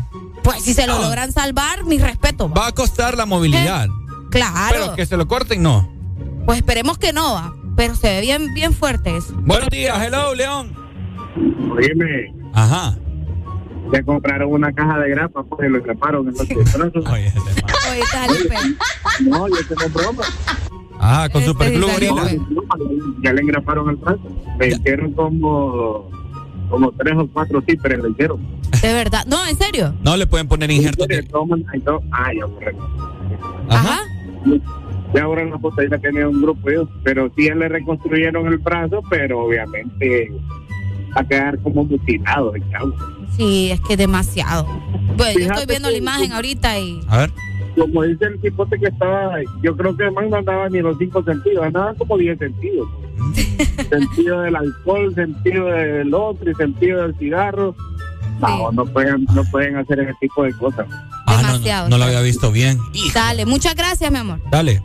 pues 0.42 0.62
si 0.62 0.74
se 0.74 0.86
lo 0.86 1.00
logran 1.00 1.32
salvar, 1.32 1.84
mi 1.84 1.98
respeto. 1.98 2.48
va 2.50 2.68
a 2.68 2.72
costar 2.72 3.16
la 3.16 3.26
movilidad. 3.26 3.88
Claro. 4.30 4.68
Pero 4.70 4.94
que 4.94 5.06
se 5.06 5.16
lo 5.16 5.26
corten, 5.26 5.62
no. 5.62 5.88
Pues 6.46 6.58
esperemos 6.58 6.98
que 6.98 7.12
no, 7.12 7.34
va. 7.34 7.54
pero 7.76 7.94
se 7.94 8.08
ve 8.08 8.20
bien, 8.20 8.52
bien 8.54 8.72
fuerte 8.72 9.16
eso. 9.16 9.34
Buenos 9.38 9.68
días, 9.70 9.98
hello, 10.02 10.34
León. 10.34 10.72
Oíme, 11.76 12.34
Ajá. 12.52 12.96
le 13.92 14.04
compraron 14.04 14.52
una 14.52 14.72
caja 14.72 14.98
de 14.98 15.10
grapa 15.10 15.42
porque 15.42 15.68
lo 15.68 15.82
graparon 15.82 16.28
en 16.28 16.34
los 16.34 16.48
brazos. 16.74 17.04
Oye, 17.10 17.32
Jalipe. 18.12 18.56
No, 19.24 19.48
yo 19.48 19.56
tengo 19.68 19.88
broma. 19.94 20.22
Ajá, 21.00 21.28
con 21.28 21.42
superglue 21.44 21.80
No, 21.80 21.92
ahorita. 21.92 22.44
ya 23.22 23.32
le 23.32 23.40
engraparon 23.40 23.90
el 23.90 23.96
brazo. 23.96 24.20
Le 24.58 24.68
hicieron 24.68 25.12
como, 25.12 26.08
como 26.70 26.92
tres 26.92 27.14
o 27.18 27.26
cuatro 27.32 27.60
títeres, 27.62 28.00
le 28.02 28.10
hicieron. 28.10 28.40
De 28.80 28.92
verdad. 28.92 29.24
No, 29.26 29.44
en 29.46 29.56
serio. 29.58 29.94
No 30.02 30.16
le 30.16 30.26
pueden 30.26 30.46
poner 30.46 30.70
Ah, 32.12 32.30
ya 32.38 32.46
borré. 32.46 32.76
Ajá. 33.68 34.00
Ya 35.14 35.26
borré 35.26 35.48
la 35.48 35.58
foto, 35.58 35.80
ahí 35.80 35.88
tenía 36.00 36.28
un 36.28 36.42
grupo 36.42 36.68
ellos. 36.68 36.88
Pero 37.04 37.30
sí, 37.36 37.48
le 37.48 37.68
reconstruyeron 37.68 38.46
el 38.46 38.58
brazo, 38.58 39.02
pero 39.08 39.44
obviamente 39.44 40.32
va 41.16 41.20
a 41.20 41.24
quedar 41.24 41.58
como 41.60 41.84
mutilado 41.84 42.54
el 42.54 42.70
chavo. 42.70 42.94
Sí, 43.36 43.70
es 43.70 43.80
que 43.80 43.96
demasiado. 43.96 44.66
Bueno, 45.16 45.40
yo 45.40 45.46
estoy 45.46 45.66
viendo 45.66 45.90
la 45.90 45.96
imagen 45.96 46.32
ahorita 46.32 46.78
y. 46.78 47.00
A 47.08 47.18
ver. 47.18 47.30
Como 47.76 48.02
dice 48.02 48.26
el 48.26 48.40
tipote 48.40 48.78
que 48.78 48.86
estaba, 48.86 49.34
yo 49.62 49.76
creo 49.76 49.96
que 49.96 50.04
el 50.04 50.12
man 50.12 50.30
no 50.30 50.36
andaba 50.36 50.68
ni 50.68 50.80
los 50.80 50.96
cinco 50.96 51.24
sentidos, 51.24 51.66
andaban 51.66 51.96
como 51.96 52.16
diez 52.16 52.38
sentidos. 52.38 52.88
sentido 53.90 54.42
del 54.42 54.54
alcohol, 54.54 55.12
sentido 55.14 55.66
del 55.66 56.14
otro 56.14 56.50
y 56.50 56.54
sentido 56.54 57.02
del 57.02 57.16
cigarro. 57.18 57.74
No, 58.40 58.70
no 58.72 58.84
pueden, 58.84 59.26
no 59.34 59.44
pueden 59.50 59.76
hacer 59.76 60.00
ese 60.00 60.14
tipo 60.20 60.44
de 60.44 60.52
cosas. 60.54 60.86
Ah, 61.26 61.40
no, 61.42 61.52
Demasiado. 61.52 61.88
no, 61.88 61.90
no 61.90 61.98
lo 61.98 62.04
había 62.04 62.20
visto 62.20 62.52
bien. 62.52 62.78
Dale, 63.12 63.46
muchas 63.46 63.74
gracias, 63.74 64.10
mi 64.10 64.18
amor. 64.18 64.40
Dale. 64.50 64.82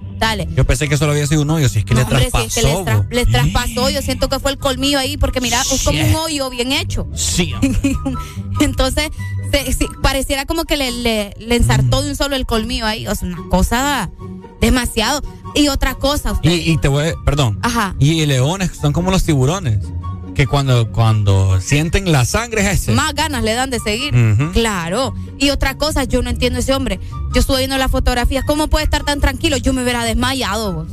Yo 0.55 0.65
pensé 0.65 0.87
que 0.89 0.97
solo 0.97 1.11
había 1.13 1.25
sido 1.27 1.41
un 1.43 1.49
hoyo, 1.49 1.69
si 1.69 1.79
es 1.79 1.85
que 1.85 1.93
le 1.95 2.01
Hombre, 2.03 2.25
si 2.25 2.31
traspasó. 2.31 2.47
es 2.47 2.53
que 2.55 2.61
les, 2.61 2.75
tra- 2.85 3.07
les 3.09 3.27
traspasó, 3.27 3.89
yo 3.89 4.01
siento 4.01 4.29
que 4.29 4.39
fue 4.39 4.51
el 4.51 4.57
colmillo 4.57 4.99
ahí, 4.99 5.17
porque 5.17 5.41
mira, 5.41 5.61
es 5.61 5.83
como 5.83 5.99
un 6.01 6.15
hoyo 6.15 6.49
bien 6.49 6.71
hecho. 6.71 7.07
Sí. 7.15 7.53
Entonces, 8.59 9.09
se- 9.51 9.87
pareciera 10.01 10.45
como 10.45 10.65
que 10.65 10.77
le, 10.77 10.91
le, 10.91 11.33
le 11.39 11.55
ensartó 11.55 12.01
de 12.01 12.09
un 12.11 12.15
solo 12.15 12.35
el 12.35 12.45
colmillo 12.45 12.85
ahí. 12.85 13.07
O 13.07 13.15
sea, 13.15 13.27
una 13.27 13.47
cosa 13.49 14.09
demasiado. 14.61 15.21
Y 15.55 15.67
otra 15.69 15.95
cosa, 15.95 16.33
usted. 16.33 16.49
Y, 16.51 16.71
y 16.71 16.77
te 16.77 16.87
voy, 16.87 17.07
a- 17.09 17.13
perdón. 17.25 17.59
Ajá. 17.63 17.95
Y 17.99 18.25
leones 18.25 18.71
son 18.79 18.93
como 18.93 19.09
los 19.11 19.23
tiburones, 19.23 19.79
que 20.39 20.47
cuando 20.47 20.89
cuando 20.93 21.59
sienten 21.59 22.13
la 22.13 22.23
sangre 22.23 22.61
es 22.61 22.83
ese. 22.83 22.93
Más 22.93 23.13
ganas 23.13 23.43
le 23.43 23.55
dan 23.55 23.69
de 23.69 23.81
seguir. 23.81 24.13
Claro. 24.53 25.13
Y 25.37 25.49
otra 25.49 25.77
cosa, 25.77 26.05
yo 26.05 26.21
no 26.21 26.29
entiendo 26.29 26.59
ese 26.59 26.73
hombre. 26.73 26.97
Yo 27.33 27.41
estuve 27.41 27.57
viendo 27.57 27.77
las 27.77 27.91
fotografías. 27.91 28.45
¿Cómo 28.45 28.69
puede 28.69 28.85
estar 28.85 29.03
tan 29.03 29.19
tranquilo? 29.19 29.57
Yo 29.57 29.73
me 29.73 29.83
hubiera 29.83 30.05
desmayado, 30.05 30.71
vos. 30.71 30.87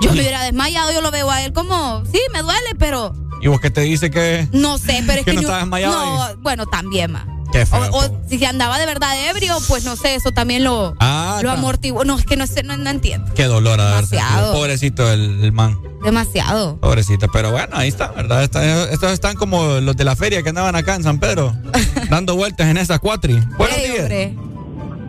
Yo 0.00 0.10
me 0.14 0.20
hubiera 0.20 0.42
desmayado. 0.42 0.90
Yo 0.90 1.02
lo 1.02 1.10
veo 1.10 1.30
a 1.30 1.44
él 1.44 1.52
como, 1.52 2.02
sí, 2.10 2.18
me 2.32 2.40
duele, 2.40 2.76
pero 2.78 3.14
Y 3.40 3.48
vos 3.48 3.60
que 3.60 3.70
te 3.70 3.82
dice 3.82 4.10
que 4.10 4.48
no 4.52 4.78
sé. 4.78 5.02
Pero 5.06 5.20
es 5.20 5.24
Que 5.24 5.30
que, 5.32 5.36
no 5.36 5.42
yo- 5.42 5.54
desmayado 5.56 5.94
No, 5.94 6.36
bueno, 6.42 6.66
también, 6.66 7.12
ma. 7.12 7.26
Qué 7.50 7.64
feo, 7.64 7.80
O, 7.92 7.98
o 8.04 8.20
si 8.28 8.38
se 8.38 8.46
andaba 8.46 8.78
de 8.78 8.84
verdad 8.84 9.10
ebrio, 9.30 9.56
pues 9.68 9.82
no 9.84 9.96
sé, 9.96 10.14
eso 10.14 10.32
también 10.32 10.64
lo, 10.64 10.94
Ah, 11.00 11.40
lo 11.42 11.50
amortiguó. 11.50 12.04
No, 12.04 12.18
es 12.18 12.26
que 12.26 12.36
no 12.36 12.46
sé, 12.46 12.62
no, 12.62 12.76
no 12.76 12.90
entiendo. 12.90 13.32
Qué 13.34 13.44
dolor 13.44 13.80
haber 13.80 13.94
Demasiado. 14.04 14.52
Pobrecito 14.52 15.10
el, 15.10 15.42
el 15.42 15.52
man. 15.52 15.78
Demasiado. 16.04 16.76
Pobrecito. 16.78 17.26
Pero 17.32 17.50
bueno, 17.50 17.68
ahí 17.74 17.88
está, 17.88 18.08
¿verdad? 18.08 18.42
Está- 18.44 18.90
estos 18.90 19.12
están 19.12 19.34
como 19.36 19.80
los 19.80 19.96
de 19.96 20.04
la 20.04 20.14
feria 20.14 20.42
que 20.42 20.50
andaban 20.50 20.76
acá 20.76 20.94
en 20.94 21.02
San 21.04 21.18
Pedro, 21.20 21.56
dando 22.10 22.36
vueltas 22.36 22.66
en 22.68 22.76
esa 22.76 22.98
cuatri. 22.98 23.40
Buenos 23.56 23.76
días. 23.78 24.00
hombre. 24.00 24.34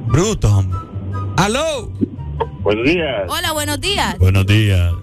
Bruto, 0.07 0.56
hombre. 0.57 0.80
¡Aló! 1.35 1.91
Buenos 2.61 2.85
días. 2.85 3.23
Hola, 3.27 3.51
buenos 3.51 3.81
días. 3.81 4.18
Buenos 4.18 4.45
días. 4.45 4.93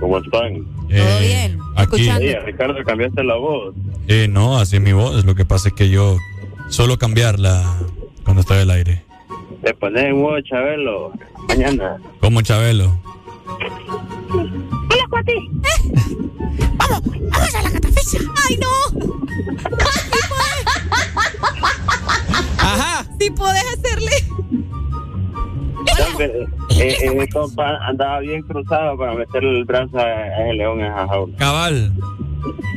¿Cómo 0.00 0.16
están? 0.18 0.66
Todo 0.96 1.18
bien. 1.20 1.58
Aquí. 1.76 1.96
Escuchando. 1.96 2.20
Oye, 2.20 2.40
Ricardo, 2.40 2.84
cambiaste 2.84 3.24
la 3.24 3.36
voz. 3.36 3.74
Eh, 4.08 4.26
no, 4.28 4.58
así 4.58 4.76
es 4.76 4.82
mi 4.82 4.92
voz. 4.92 5.24
Lo 5.24 5.34
que 5.34 5.44
pasa 5.44 5.68
es 5.68 5.74
que 5.74 5.88
yo 5.88 6.16
suelo 6.68 6.98
cambiarla 6.98 7.62
cuando 8.24 8.40
estoy 8.40 8.58
al 8.58 8.70
aire. 8.70 9.04
Te 9.62 9.74
pones 9.74 10.04
en 10.04 10.20
modo 10.20 10.40
Chabelo. 10.40 11.12
Mañana. 11.48 11.96
Como 12.20 12.42
Chabelo. 12.42 13.00
Hola, 14.30 15.06
cuate. 15.08 15.34
Vamos, 16.78 17.02
vamos 17.02 17.54
a 17.54 17.62
la 17.62 17.70
catafixia. 17.70 18.20
¡Ay, 18.48 18.58
no! 18.58 19.70
Ajá. 22.58 23.06
Si 23.18 23.30
podés 23.30 23.64
hacerle. 23.74 24.10
Eh, 26.18 26.96
eh, 27.02 27.28
compa 27.32 27.76
andaba 27.86 28.20
bien 28.20 28.42
cruzado 28.42 28.96
para 28.98 29.14
meterle 29.14 29.58
el 29.58 29.64
brazo 29.64 29.98
a, 29.98 30.02
a 30.02 30.44
ese 30.46 30.54
león 30.54 30.80
en 30.80 30.86
esa 30.86 31.06
jaula. 31.08 31.36
Cabal. 31.38 31.92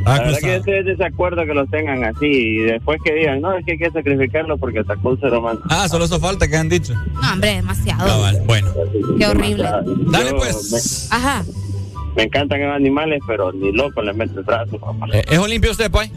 La 0.05 0.19
verdad 0.19 0.39
que 0.39 0.55
estoy 0.57 0.73
en 0.75 0.85
desacuerdo 0.85 1.45
que 1.45 1.53
los 1.53 1.69
tengan 1.69 2.03
así 2.03 2.25
y 2.25 2.57
después 2.59 2.99
que 3.03 3.13
digan, 3.13 3.39
no, 3.41 3.57
es 3.57 3.65
que 3.65 3.73
hay 3.73 3.77
que 3.77 3.91
sacrificarlo 3.91 4.57
porque 4.57 4.79
atacó 4.79 5.09
un 5.11 5.19
ser 5.19 5.33
humano. 5.33 5.59
Ah, 5.69 5.87
solo 5.87 6.05
eso 6.05 6.19
falta 6.19 6.47
que 6.47 6.57
han 6.57 6.67
dicho. 6.67 6.93
No, 7.21 7.33
hombre, 7.33 7.55
demasiado. 7.55 8.05
Cabal. 8.05 8.41
Bueno. 8.45 8.69
Qué 9.17 9.25
horrible. 9.27 9.69
Dale, 10.11 10.31
Yo 10.31 10.37
pues. 10.37 11.07
Ajá. 11.11 11.43
Me, 11.45 12.15
me 12.15 12.23
encantan 12.23 12.61
los 12.61 12.75
animales, 12.75 13.21
pero 13.25 13.53
ni 13.53 13.71
loco 13.71 14.01
le 14.01 14.13
meto 14.13 14.39
el 14.39 14.45
brazo, 14.45 14.77
papá. 14.77 15.07
Eh, 15.13 15.23
¿Es 15.29 15.39
Olimpio 15.39 15.71
usted, 15.71 15.89
pues? 15.89 16.11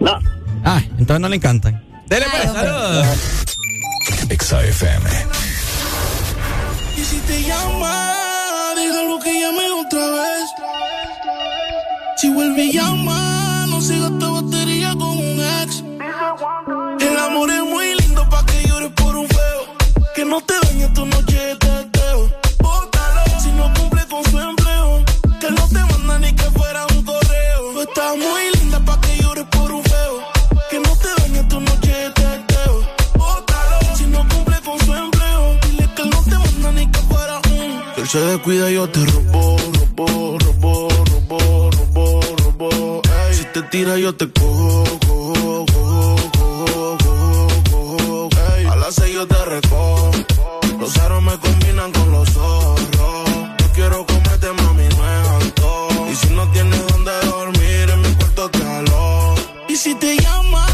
No. 0.00 0.18
Ah, 0.64 0.80
entonces 0.98 1.20
no 1.20 1.28
le 1.28 1.36
encantan. 1.36 1.82
Dele, 2.08 2.26
pues. 2.30 2.44
Saludos. 2.44 3.44
XAFM. 4.38 5.51
Si 7.12 7.18
te 7.26 7.42
llama, 7.42 8.72
déjalo 8.74 9.18
que 9.18 9.38
llame 9.38 9.70
otra 9.84 10.06
vez. 10.12 10.48
Si 12.16 12.30
vuelve 12.30 12.64
y 12.64 12.72
llama, 12.72 13.66
no 13.68 13.82
siga 13.82 14.06
esta 14.06 14.28
batería 14.30 14.92
con 14.92 15.18
un 15.18 15.38
ex. 15.60 15.84
El 17.00 17.18
amor 17.18 17.50
es 17.50 17.64
muy 17.64 17.94
lindo 18.00 18.26
pa' 18.30 18.46
que 18.46 18.66
llores 18.66 18.92
por 18.92 19.14
un 19.14 19.28
feo. 19.28 19.62
Que 20.14 20.24
no 20.24 20.40
te 20.40 20.54
dañe 20.62 20.88
tu 20.94 21.04
noche 21.04 21.58
se 38.12 38.20
descuida 38.20 38.70
yo 38.70 38.86
te 38.90 39.02
robo, 39.06 39.56
robo, 39.96 40.38
robo, 40.38 40.88
robo, 40.90 41.70
robo, 41.70 42.20
robo. 42.44 43.02
Si 43.32 43.42
te 43.54 43.62
tira 43.62 43.96
yo 43.96 44.14
te 44.14 44.30
cojo, 44.30 44.84
cojo, 45.06 45.64
cojo, 45.72 46.26
cojo, 46.36 46.98
cojo, 47.70 47.98
cojo. 48.28 48.28
Ey, 48.58 48.66
a 48.66 48.76
las 48.76 48.96
seis 48.96 49.14
yo 49.14 49.26
te 49.26 49.42
recojo. 49.46 50.10
Los 50.78 50.94
aros 50.98 51.22
me 51.22 51.38
combinan 51.38 51.90
con 51.90 52.12
los 52.12 52.28
zorros. 52.28 53.30
Yo 53.60 53.66
quiero 53.72 54.04
comerte, 54.04 54.52
mami, 54.60 54.88
no 54.94 55.02
es 55.14 55.28
alto. 55.28 55.88
Y 56.10 56.14
si 56.14 56.34
no 56.34 56.46
tienes 56.50 56.86
donde 56.88 57.12
dormir, 57.24 57.88
en 57.94 58.02
mi 58.02 58.14
cuarto 58.16 58.50
te 58.50 58.62
alo. 58.62 59.34
Y 59.68 59.76
si 59.76 59.94
te 59.94 60.18
llama, 60.18 60.66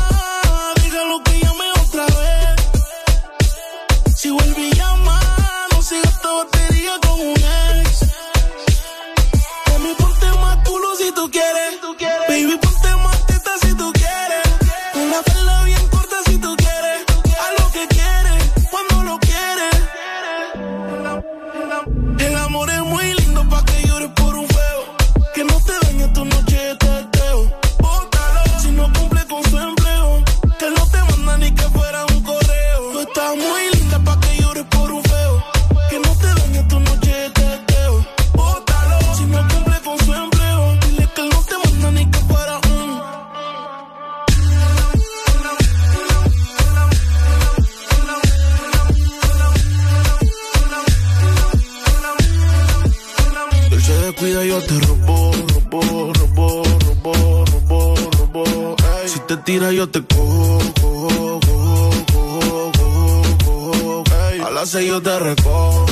Descuida 54.21 54.45
yo 54.45 54.61
te 54.61 54.81
robo, 54.81 55.31
robo, 55.71 56.13
robo, 56.13 56.63
robo, 56.65 57.45
robo, 57.45 57.95
robo. 58.19 58.77
Ey, 59.01 59.09
si 59.09 59.21
te 59.21 59.37
tira 59.37 59.71
yo 59.71 59.89
te 59.89 60.03
cojo, 60.03 60.59
cojo, 60.81 61.39
cojo, 61.47 61.91
cojo, 62.13 62.73
cojo, 62.75 64.03
cojo. 64.03 64.05
Ey, 64.33 64.41
a 64.41 64.51
las 64.51 64.71
seis 64.71 64.89
yo 64.89 65.01
te 65.01 65.17
recojo. 65.21 65.87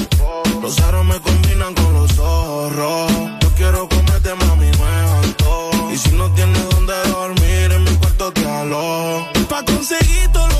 Los 0.61 0.81
aros 0.81 1.05
me 1.05 1.20
combinan 1.20 1.73
con 1.74 1.94
los 1.94 2.11
zorros. 2.15 3.12
Yo 3.43 3.48
quiero 3.57 3.89
comerte, 3.89 4.35
mami, 4.35 4.70
es 4.70 4.81
alto. 4.81 5.70
Y 5.93 5.97
si 5.97 6.11
no 6.16 6.28
tienes 6.32 6.69
donde 6.70 6.94
dormir, 7.09 7.70
en 7.70 7.85
mi 7.85 7.94
cuarto 7.94 8.32
te 8.32 8.44
alo. 8.44 9.24
Pa' 9.48 9.62
conseguir 9.62 10.32
todo 10.32 10.56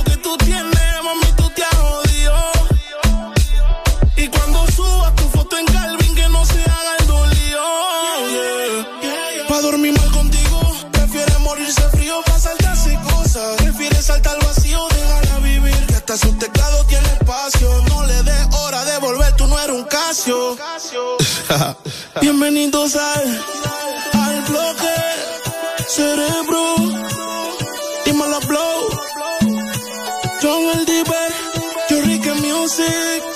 Bienvenidos 22.21 22.95
al, 22.95 23.41
al 24.13 24.43
bloque 24.43 24.95
cerebro. 25.89 26.77
Dímelo, 28.05 28.39
blow. 28.47 28.89
John 30.41 30.79
el 30.79 30.87
Diver, 30.87 31.33
yo 31.91 32.01
Ricky 32.03 32.31
Music. 32.41 33.36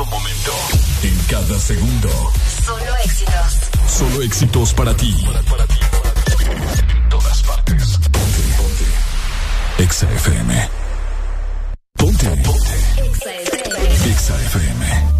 En 0.00 0.06
todo 0.06 0.18
momento. 0.18 0.52
En 1.02 1.18
cada 1.28 1.58
segundo. 1.58 2.08
Solo 2.64 2.96
éxitos. 3.04 3.58
Solo 3.86 4.22
éxitos 4.22 4.72
para 4.72 4.96
ti. 4.96 5.14
En 6.48 7.08
todas 7.10 7.42
partes. 7.42 7.98
Ponte. 8.10 8.42
Ponte. 8.56 9.82
Exa 9.82 10.10
FM. 10.10 10.70
Ponte. 11.98 12.28
Ponte. 12.28 14.10
Exa 14.10 14.34
FM. 14.36 15.19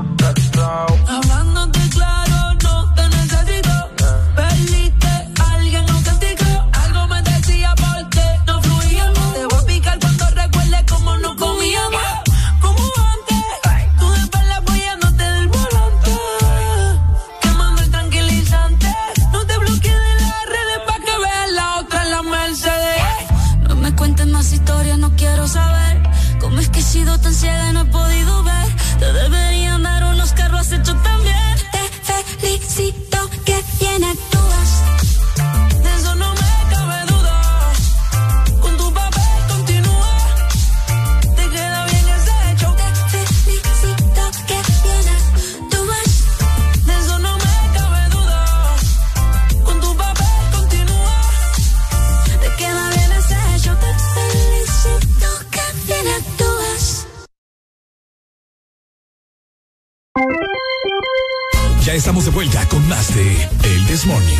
Estamos 62.01 62.25
de 62.25 62.31
vuelta 62.31 62.67
con 62.67 62.87
más 62.87 63.13
de 63.13 63.47
El 63.63 63.85
This 63.85 64.07
Morning. 64.07 64.37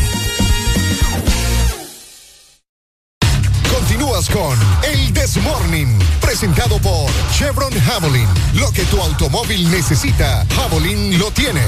Continúas 3.72 4.28
con 4.30 4.58
El 4.82 5.14
This 5.14 5.38
Morning, 5.38 5.86
presentado 6.22 6.80
por 6.80 7.08
Chevron 7.32 7.72
Javelin. 7.82 8.28
Lo 8.56 8.72
que 8.72 8.84
tu 8.86 9.00
automóvil 9.00 9.70
necesita, 9.70 10.44
Javelin 10.56 11.20
lo 11.20 11.30
tiene. 11.30 11.62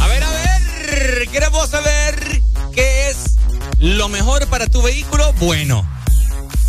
A 0.00 0.06
ver, 0.08 0.24
a 0.24 0.30
ver, 0.30 1.28
queremos 1.28 1.70
saber 1.70 2.42
qué 2.74 3.10
es 3.10 3.36
lo 3.78 4.08
mejor 4.08 4.48
para 4.48 4.66
tu 4.66 4.82
vehículo. 4.82 5.32
Bueno, 5.34 5.86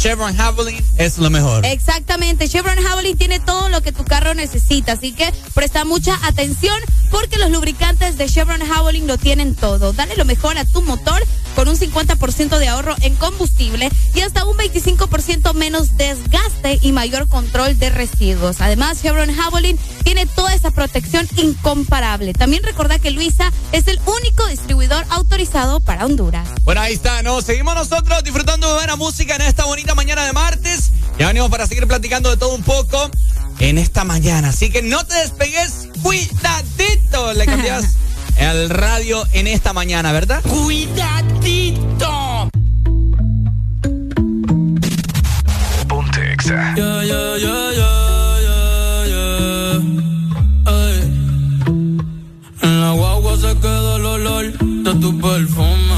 Chevron 0.02 0.36
Javelin 0.36 0.84
es 0.98 1.20
lo 1.20 1.30
mejor. 1.30 1.64
Exactamente, 1.64 2.50
Chevron 2.50 2.82
Javelin 2.82 3.16
tiene 3.16 3.40
todo 3.40 3.70
lo 3.70 3.82
que 3.82 3.92
tu 3.92 4.04
carro 4.04 4.34
necesita, 4.34 4.94
así 4.94 5.12
que 5.12 5.32
presta 5.54 5.86
mucha 5.86 6.18
atención 6.26 6.74
porque 7.12 7.38
los 7.38 7.52
lubricantes 7.52 8.18
de 8.18 8.28
Chevron 8.28 8.62
Javelin 8.66 9.06
lo 9.06 9.20
tienen 9.20 9.54
todo. 9.54 9.94
Dale 9.94 10.16
lo 10.16 10.26
mejor 10.26 10.58
a 10.58 10.66
tu 10.66 10.82
motor 10.82 11.22
con 11.56 11.68
un 11.68 11.78
50% 11.78 12.58
de 12.58 12.68
ahorro 12.68 12.96
en 13.02 13.16
combustible 13.16 13.92
y 14.16 14.22
hasta 14.22 14.46
un 14.46 14.58
25% 14.58 15.54
menos 15.54 15.98
desgaste 15.98 16.80
y 16.82 16.94
mayor 16.94 17.28
control 17.28 17.78
de 17.78 17.90
residuos. 17.90 18.62
Además, 18.62 19.02
Chevron 19.04 19.32
Javelin 19.32 19.78
tiene 20.04 20.26
toda 20.26 20.56
esa 20.56 20.72
protección 20.72 21.28
incomparable. 21.38 22.34
También 22.34 22.64
recordá 22.64 22.98
que 22.98 23.12
Luisa 23.12 23.52
es 23.72 23.88
el 23.88 24.00
único 24.06 24.48
distribuidor 24.48 25.06
autorizado 25.10 25.80
para 25.80 26.06
Honduras. 26.06 26.48
Bueno, 26.64 26.82
ahí 26.82 26.94
está, 26.94 27.22
¿no? 27.22 27.42
Seguimos 27.42 27.76
nosotros 27.76 28.24
disfrutando 28.24 28.68
de 28.68 28.74
buena 28.74 28.96
música 28.96 29.36
en 29.36 29.42
esta 29.42 29.66
bonita 29.66 29.91
mañana 29.96 30.26
de 30.26 30.34
martes. 30.34 30.92
Ya 31.18 31.28
venimos 31.28 31.50
para 31.50 31.68
seguir 31.68 31.88
platicando 31.88 32.30
de 32.30 32.38
todo 32.38 32.56
un 32.56 32.64
poco 32.64 33.10
en 33.60 33.78
esta 33.78 34.04
mañana. 34.04 34.50
Así 34.50 34.70
que 34.70 34.82
no 34.82 35.06
te 35.06 35.16
despegues, 35.16 35.88
cuidadito. 36.02 37.34
Le 37.34 37.46
cambias 37.46 37.96
el 38.38 38.70
radio 38.70 39.26
en 39.34 39.48
esta 39.48 39.74
mañana, 39.74 40.12
¿verdad? 40.12 40.42
Cuidadito. 40.44 42.50
Ponte 45.88 46.34
Exa. 46.34 46.76
Yeah. 46.76 47.02
Ey. 50.68 51.02
En 52.62 52.82
la 52.82 52.92
guagua 52.92 53.36
se 53.38 53.58
queda 53.60 53.96
el 53.98 54.06
olor 54.06 54.52
de 54.58 54.94
tu 54.96 55.20
perfume. 55.20 55.91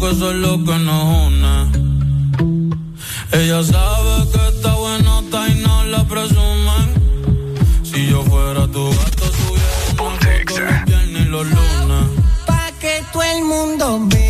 Bellaco, 0.00 0.10
eso 0.10 0.30
es 0.30 0.36
lo 0.36 0.64
que 0.64 0.78
nos 0.78 1.26
une. 1.26 1.70
Ella 3.32 3.62
sabe 3.62 4.30
que 4.32 4.48
está 4.48 4.74
buenota 4.74 5.48
y 5.48 5.54
no 5.60 5.84
la 5.84 6.04
presumen. 6.04 6.86
Si 7.82 8.08
yo 8.08 8.22
fuera 8.24 8.66
tu 8.68 8.90
gato, 8.90 9.30
tuviera 9.38 10.84
un 10.88 11.12
ni 11.12 11.24
los 11.24 11.46
lunes. 11.46 12.06
Pa' 12.46 12.72
que 12.80 13.04
todo 13.12 13.22
el 13.22 13.44
mundo 13.44 14.00
vea 14.08 14.29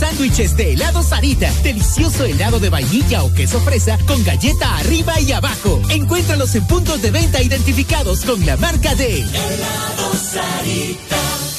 Sándwiches 0.00 0.56
de 0.56 0.72
helado 0.72 1.02
Sarita. 1.02 1.52
Delicioso 1.62 2.24
helado 2.24 2.58
de 2.58 2.70
vainilla 2.70 3.22
o 3.22 3.32
queso 3.32 3.60
fresa 3.60 3.98
con 4.06 4.24
galleta 4.24 4.78
arriba 4.78 5.20
y 5.20 5.32
abajo. 5.32 5.80
Encuéntralos 5.90 6.54
en 6.54 6.66
puntos 6.66 7.02
de 7.02 7.10
venta 7.10 7.42
identificados 7.42 8.24
con 8.24 8.44
la 8.46 8.56
marca 8.56 8.94
de 8.94 9.20
Helado 9.20 10.14
Sarita. 10.14 11.49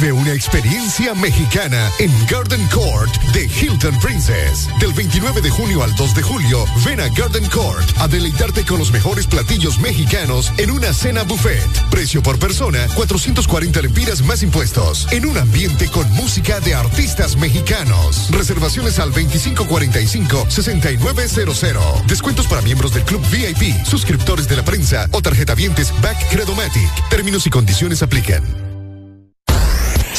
Vive 0.00 0.12
una 0.12 0.32
experiencia 0.32 1.12
mexicana 1.14 1.90
en 1.98 2.12
Garden 2.26 2.64
Court 2.68 3.12
de 3.32 3.46
Hilton 3.46 3.98
Princess. 3.98 4.68
Del 4.78 4.92
29 4.92 5.40
de 5.40 5.50
junio 5.50 5.82
al 5.82 5.92
2 5.96 6.14
de 6.14 6.22
julio, 6.22 6.64
ven 6.84 7.00
a 7.00 7.08
Garden 7.08 7.44
Court 7.50 7.84
a 7.98 8.06
deleitarte 8.06 8.64
con 8.64 8.78
los 8.78 8.92
mejores 8.92 9.26
platillos 9.26 9.80
mexicanos 9.80 10.52
en 10.58 10.70
una 10.70 10.92
cena 10.92 11.24
buffet. 11.24 11.66
Precio 11.90 12.22
por 12.22 12.38
persona, 12.38 12.86
440 12.94 13.82
lempiras 13.82 14.22
más 14.22 14.44
impuestos. 14.44 15.08
En 15.10 15.26
un 15.26 15.36
ambiente 15.36 15.88
con 15.88 16.08
música 16.12 16.60
de 16.60 16.76
artistas 16.76 17.36
mexicanos. 17.36 18.28
Reservaciones 18.30 19.00
al 19.00 19.12
2545-6900. 19.12 22.06
Descuentos 22.06 22.46
para 22.46 22.62
miembros 22.62 22.94
del 22.94 23.02
Club 23.02 23.20
VIP, 23.32 23.84
suscriptores 23.84 24.46
de 24.46 24.54
la 24.56 24.64
prensa 24.64 25.08
o 25.10 25.20
tarjetavientes 25.20 25.92
Back 26.00 26.30
Credomatic. 26.30 27.08
Términos 27.08 27.48
y 27.48 27.50
condiciones 27.50 28.04
aplican. 28.04 28.67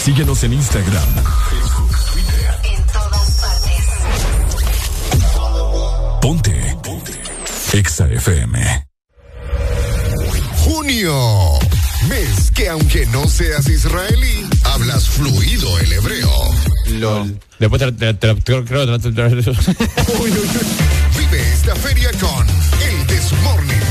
Síguenos 0.04 0.44
en 0.44 0.54
Instagram, 0.54 1.04
Facebook, 1.50 1.92
Twitter. 2.14 2.56
En 2.64 2.84
todas 2.88 3.32
partes. 3.42 3.86
Ponte. 6.22 6.78
Ponte. 6.82 7.20
Exa 7.74 8.08
FM. 8.08 8.88
Junio. 10.64 11.60
Mes 12.08 12.50
que 12.52 12.70
aunque 12.70 13.06
no 13.08 13.28
seas 13.28 13.68
israelí, 13.68 14.48
hablas 14.64 15.10
fluido 15.10 15.78
el 15.80 15.92
hebreo. 15.92 16.32
LOL. 16.92 17.38
Después 17.60 17.82
te, 17.82 17.92
te, 17.92 18.14
te, 18.14 18.42
creo 18.42 18.64
que 18.64 18.74
Vive 21.18 21.54
esta 21.54 21.76
feria 21.76 22.10
con 22.20 22.48
El 22.48 23.06
Desmorning. 23.08 23.89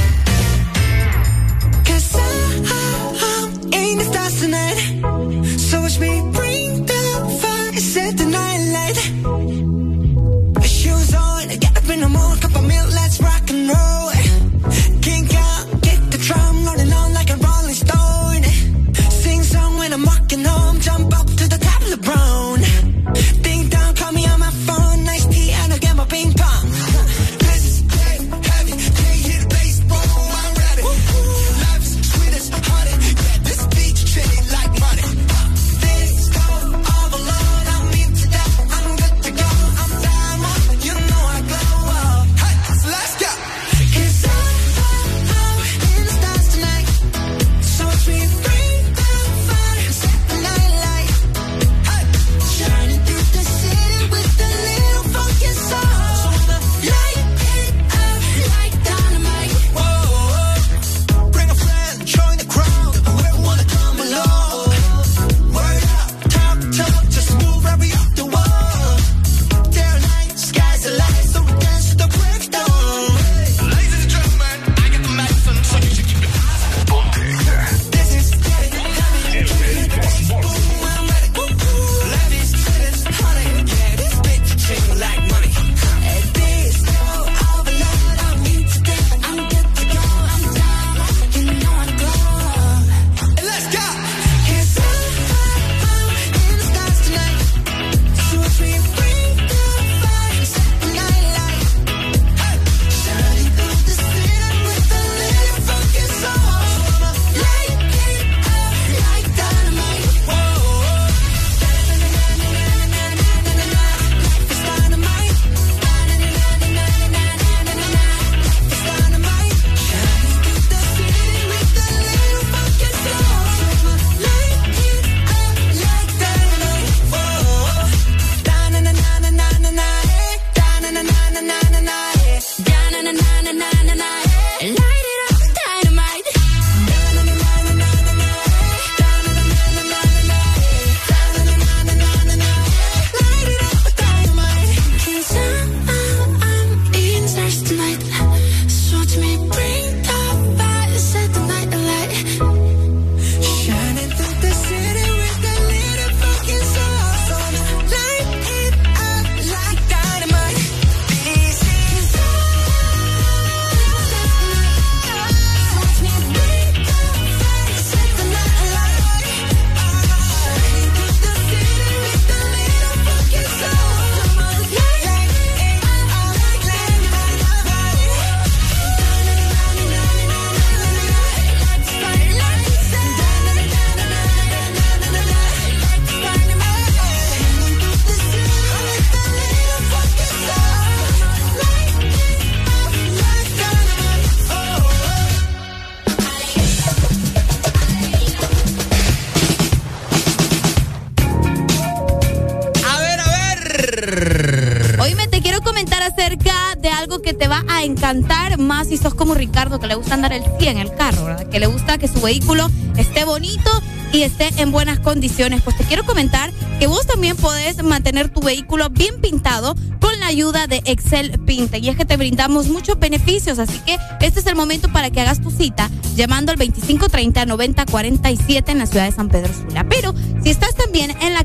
Si 208.88 208.96
sos 208.96 209.14
como 209.14 209.34
Ricardo, 209.34 209.78
que 209.78 209.86
le 209.86 209.94
gusta 209.94 210.14
andar 210.14 210.32
el 210.32 210.42
100 210.58 210.68
en 210.68 210.78
el 210.78 210.94
carro, 210.94 211.24
¿verdad? 211.24 211.48
Que 211.48 211.60
le 211.60 211.66
gusta 211.66 211.98
que 211.98 212.08
su 212.08 212.20
vehículo 212.20 212.68
esté 212.96 213.24
bonito 213.24 213.70
y 214.12 214.22
esté 214.22 214.48
en 214.56 214.72
buenas 214.72 215.00
condiciones. 215.00 215.60
Pues 215.62 215.76
te 215.76 215.84
quiero 215.84 216.04
comentar 216.04 216.50
que 216.78 216.86
vos 216.86 217.06
también 217.06 217.36
podés 217.36 217.82
mantener 217.82 218.30
tu 218.30 218.40
vehículo 218.40 218.88
bien 218.88 219.20
pintado 219.20 219.74
con 220.00 220.18
la 220.20 220.26
ayuda 220.26 220.66
de 220.66 220.82
Excel 220.86 221.38
Pinta. 221.40 221.76
Y 221.78 221.88
es 221.88 221.96
que 221.96 222.04
te 222.04 222.16
brindamos 222.16 222.68
muchos 222.68 222.98
beneficios, 222.98 223.58
así 223.58 223.78
que 223.80 223.98
este 224.20 224.40
es 224.40 224.46
el 224.46 224.56
momento 224.56 224.90
para 224.90 225.10
que 225.10 225.20
hagas 225.20 225.40
tu 225.40 225.50
cita 225.50 225.90
llamando 226.16 226.52
al 226.52 226.58
2530-9047 226.58 228.68
en 228.68 228.78
la 228.78 228.86
ciudad 228.86 229.04
de 229.04 229.12
San 229.12 229.28
Pedro 229.28 229.52
Sula. 229.52 229.84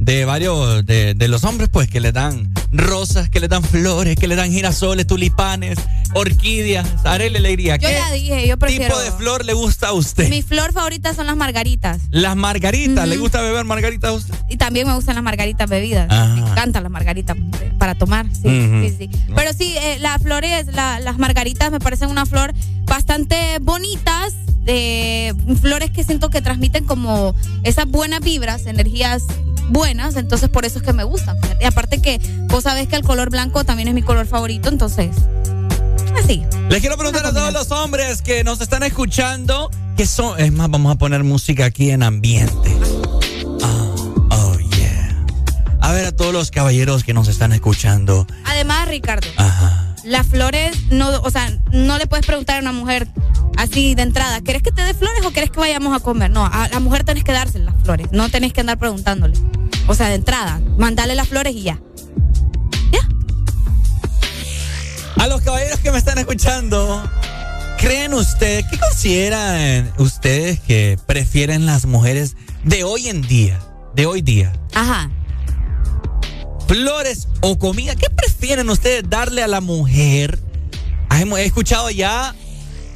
de 0.06 0.24
varios, 0.24 0.86
de, 0.86 1.14
de, 1.14 1.26
los 1.26 1.42
hombres, 1.42 1.68
pues, 1.68 1.88
que 1.88 1.98
le 1.98 2.12
dan 2.12 2.48
rosas, 2.70 3.28
que 3.28 3.40
le 3.40 3.48
dan 3.48 3.64
flores, 3.64 4.14
que 4.14 4.28
le 4.28 4.36
dan 4.36 4.52
girasoles, 4.52 5.04
tulipanes, 5.04 5.80
orquídeas, 6.14 6.86
arele 7.04 7.38
alegría. 7.38 7.74
Yo 7.74 7.88
¿Qué 7.88 7.94
ya 7.94 8.12
dije, 8.12 8.46
yo 8.46 8.56
prefiero. 8.56 8.84
tipo 8.94 9.00
de 9.00 9.10
flor 9.10 9.44
le 9.44 9.52
gusta 9.52 9.88
a 9.88 9.92
usted? 9.94 10.28
Mi 10.28 10.42
flor 10.42 10.72
favorita 10.72 11.12
son 11.12 11.26
las 11.26 11.36
margaritas. 11.36 12.02
Las 12.10 12.36
margaritas, 12.36 13.04
uh 13.04 13.06
-huh. 13.08 13.10
¿le 13.10 13.16
gusta 13.16 13.42
beber 13.42 13.64
margaritas 13.64 14.10
a 14.10 14.12
usted? 14.12 14.34
Y 14.48 14.58
también 14.58 14.86
me 14.86 14.94
gustan 14.94 15.16
las 15.16 15.24
margaritas 15.24 15.68
bebidas. 15.68 16.06
Ajá. 16.08 16.36
Me 16.36 16.50
encantan 16.50 16.84
las 16.84 16.92
margaritas 16.92 17.36
para 17.76 17.96
tomar, 17.96 18.26
sí, 18.26 18.46
uh 18.46 18.50
-huh. 18.50 18.88
sí, 18.88 18.94
sí. 18.96 19.10
Pero 19.34 19.52
sí, 19.54 19.74
eh, 19.76 19.98
las 19.98 20.22
flores, 20.22 20.68
la, 20.68 21.00
las 21.00 21.18
margaritas 21.18 21.72
me 21.72 21.80
parecen 21.80 22.10
una 22.10 22.26
flor 22.26 22.54
bastante 22.84 23.58
bonitas, 23.60 24.34
de 24.62 25.34
flores 25.60 25.90
que 25.90 26.04
siento 26.04 26.28
que 26.28 26.42
transmiten 26.42 26.84
como 26.84 27.34
esas 27.62 27.86
buenas 27.86 28.20
vibras, 28.20 28.66
energías 28.66 29.22
buenas, 29.68 30.16
entonces 30.16 30.48
por 30.48 30.64
eso 30.64 30.78
es 30.78 30.84
que 30.84 30.92
me 30.92 31.04
gustan. 31.04 31.36
Y 31.60 31.64
aparte 31.64 32.00
que 32.00 32.20
vos 32.48 32.64
sabés 32.64 32.88
que 32.88 32.96
el 32.96 33.02
color 33.02 33.30
blanco 33.30 33.64
también 33.64 33.88
es 33.88 33.94
mi 33.94 34.02
color 34.02 34.26
favorito, 34.26 34.68
entonces 34.68 35.10
así. 36.18 36.42
Les 36.68 36.80
quiero 36.80 36.96
preguntar 36.96 37.26
a 37.26 37.32
todos 37.32 37.52
los 37.52 37.70
hombres 37.70 38.22
que 38.22 38.44
nos 38.44 38.60
están 38.60 38.82
escuchando, 38.82 39.70
que 39.96 40.06
son, 40.06 40.38
es 40.40 40.52
más, 40.52 40.70
vamos 40.70 40.92
a 40.94 40.98
poner 40.98 41.24
música 41.24 41.66
aquí 41.66 41.90
en 41.90 42.02
ambiente. 42.02 42.76
Oh, 43.62 44.26
oh 44.30 44.58
yeah. 44.76 45.24
A 45.80 45.92
ver 45.92 46.06
a 46.06 46.12
todos 46.12 46.32
los 46.32 46.50
caballeros 46.50 47.04
que 47.04 47.14
nos 47.14 47.28
están 47.28 47.52
escuchando. 47.52 48.26
Además, 48.44 48.88
Ricardo. 48.88 49.28
Ajá. 49.36 49.85
Las 50.06 50.28
flores, 50.28 50.76
no, 50.90 51.08
o 51.22 51.30
sea, 51.30 51.50
no 51.72 51.98
le 51.98 52.06
puedes 52.06 52.24
preguntar 52.24 52.58
a 52.58 52.60
una 52.60 52.70
mujer 52.70 53.08
así 53.56 53.96
de 53.96 54.02
entrada, 54.02 54.40
¿querés 54.40 54.62
que 54.62 54.70
te 54.70 54.82
dé 54.82 54.94
flores 54.94 55.26
o 55.26 55.32
querés 55.32 55.50
que 55.50 55.58
vayamos 55.58 55.96
a 55.96 56.00
comer? 56.00 56.30
No, 56.30 56.46
a 56.46 56.68
la 56.68 56.78
mujer 56.78 57.02
tenés 57.02 57.24
que 57.24 57.32
darse 57.32 57.58
las 57.58 57.74
flores, 57.82 58.06
no 58.12 58.28
tenés 58.28 58.52
que 58.52 58.60
andar 58.60 58.78
preguntándole. 58.78 59.36
O 59.88 59.94
sea, 59.94 60.08
de 60.08 60.14
entrada, 60.14 60.60
mandale 60.78 61.16
las 61.16 61.26
flores 61.26 61.56
y 61.56 61.62
ya. 61.62 61.80
Ya. 62.92 63.00
A 65.20 65.26
los 65.26 65.40
caballeros 65.40 65.80
que 65.80 65.90
me 65.90 65.98
están 65.98 66.18
escuchando, 66.18 67.02
¿creen 67.78 68.14
ustedes, 68.14 68.64
qué 68.70 68.78
consideran 68.78 69.92
ustedes 69.98 70.60
que 70.60 71.00
prefieren 71.04 71.66
las 71.66 71.84
mujeres 71.84 72.36
de 72.62 72.84
hoy 72.84 73.08
en 73.08 73.22
día? 73.22 73.58
De 73.96 74.06
hoy 74.06 74.22
día. 74.22 74.52
Ajá. 74.72 75.10
Flores 76.66 77.28
o 77.42 77.58
comida, 77.58 77.94
¿qué 77.94 78.08
prefieren 78.10 78.68
ustedes 78.70 79.08
darle 79.08 79.42
a 79.42 79.48
la 79.48 79.60
mujer? 79.60 80.38
He 81.10 81.44
escuchado 81.44 81.90
ya 81.90 82.34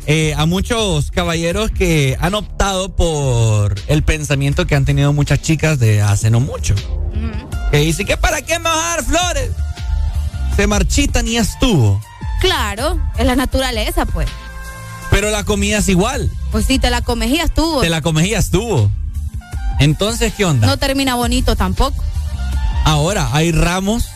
eh, 0.06 0.34
a 0.36 0.44
muchos 0.46 1.10
caballeros 1.10 1.70
que 1.70 2.16
han 2.20 2.34
optado 2.34 2.94
por 2.94 3.74
el 3.86 4.02
pensamiento 4.02 4.66
que 4.66 4.74
han 4.74 4.84
tenido 4.84 5.12
muchas 5.12 5.40
chicas 5.40 5.78
de 5.78 6.02
hace 6.02 6.30
no 6.30 6.40
mucho. 6.40 6.74
Uh 6.74 7.16
-huh. 7.16 7.70
Que 7.70 7.78
dicen 7.78 8.06
que 8.06 8.16
para 8.16 8.42
qué 8.42 8.58
me 8.58 8.64
vas 8.64 8.76
a 8.76 8.88
dar 8.88 9.04
flores. 9.04 9.50
Se 10.56 10.66
marchitan 10.66 11.26
y 11.28 11.36
estuvo. 11.36 12.00
Claro, 12.40 13.00
es 13.18 13.26
la 13.26 13.36
naturaleza, 13.36 14.04
pues. 14.06 14.28
Pero 15.10 15.30
la 15.30 15.44
comida 15.44 15.78
es 15.78 15.88
igual. 15.88 16.30
Pues 16.50 16.66
sí, 16.66 16.78
te 16.78 16.90
la 16.90 17.00
ya 17.00 17.44
estuvo. 17.44 17.80
Te 17.80 17.88
la 17.88 18.00
ya 18.00 18.38
estuvo. 18.38 18.90
Entonces, 19.78 20.32
¿qué 20.34 20.44
onda? 20.44 20.66
No 20.66 20.76
termina 20.76 21.14
bonito 21.14 21.56
tampoco. 21.56 22.04
Ahora, 22.84 23.28
hay 23.32 23.52
ramos 23.52 24.08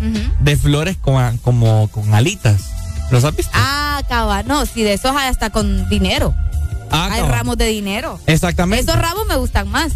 uh 0.00 0.04
-huh. 0.04 0.38
de 0.40 0.56
flores 0.56 0.96
con, 0.96 1.38
como 1.38 1.88
con 1.88 2.14
alitas. 2.14 2.70
¿Los 3.10 3.24
has 3.24 3.34
visto? 3.34 3.52
Ah, 3.54 4.02
cabal. 4.08 4.46
No, 4.46 4.66
si 4.66 4.82
de 4.82 4.92
esos 4.94 5.16
hay 5.16 5.28
hasta 5.28 5.50
con 5.50 5.88
dinero. 5.88 6.34
Ah, 6.90 7.08
hay 7.10 7.20
cabal. 7.20 7.32
ramos 7.32 7.56
de 7.56 7.66
dinero. 7.66 8.20
Exactamente. 8.26 8.90
Esos 8.90 9.00
ramos 9.00 9.26
me 9.26 9.36
gustan 9.36 9.68
más. 9.68 9.92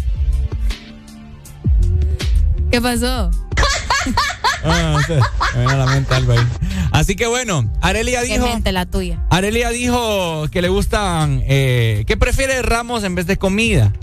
¿Qué 2.71 2.81
pasó? 2.81 3.29
ah, 4.65 4.93
no 4.93 5.01
sé. 5.03 5.19
Me 5.53 5.59
viene 5.59 5.73
a 5.73 5.77
la 5.77 5.85
mente 5.85 6.15
algo 6.15 6.31
ahí. 6.31 6.47
Así 6.91 7.15
que 7.15 7.27
bueno, 7.27 7.71
Arelia 7.81 8.21
dijo. 8.21 8.47
Mente 8.47 8.71
la 8.71 8.85
tuya. 8.85 9.19
Arelia 9.29 9.69
dijo 9.69 10.47
que 10.51 10.61
le 10.61 10.69
gustan. 10.69 11.43
Eh, 11.45 12.03
que 12.07 12.17
prefiere 12.17 12.61
ramos 12.63 13.03
en 13.03 13.13
vez 13.13 13.27
de 13.27 13.37
comida. 13.37 13.93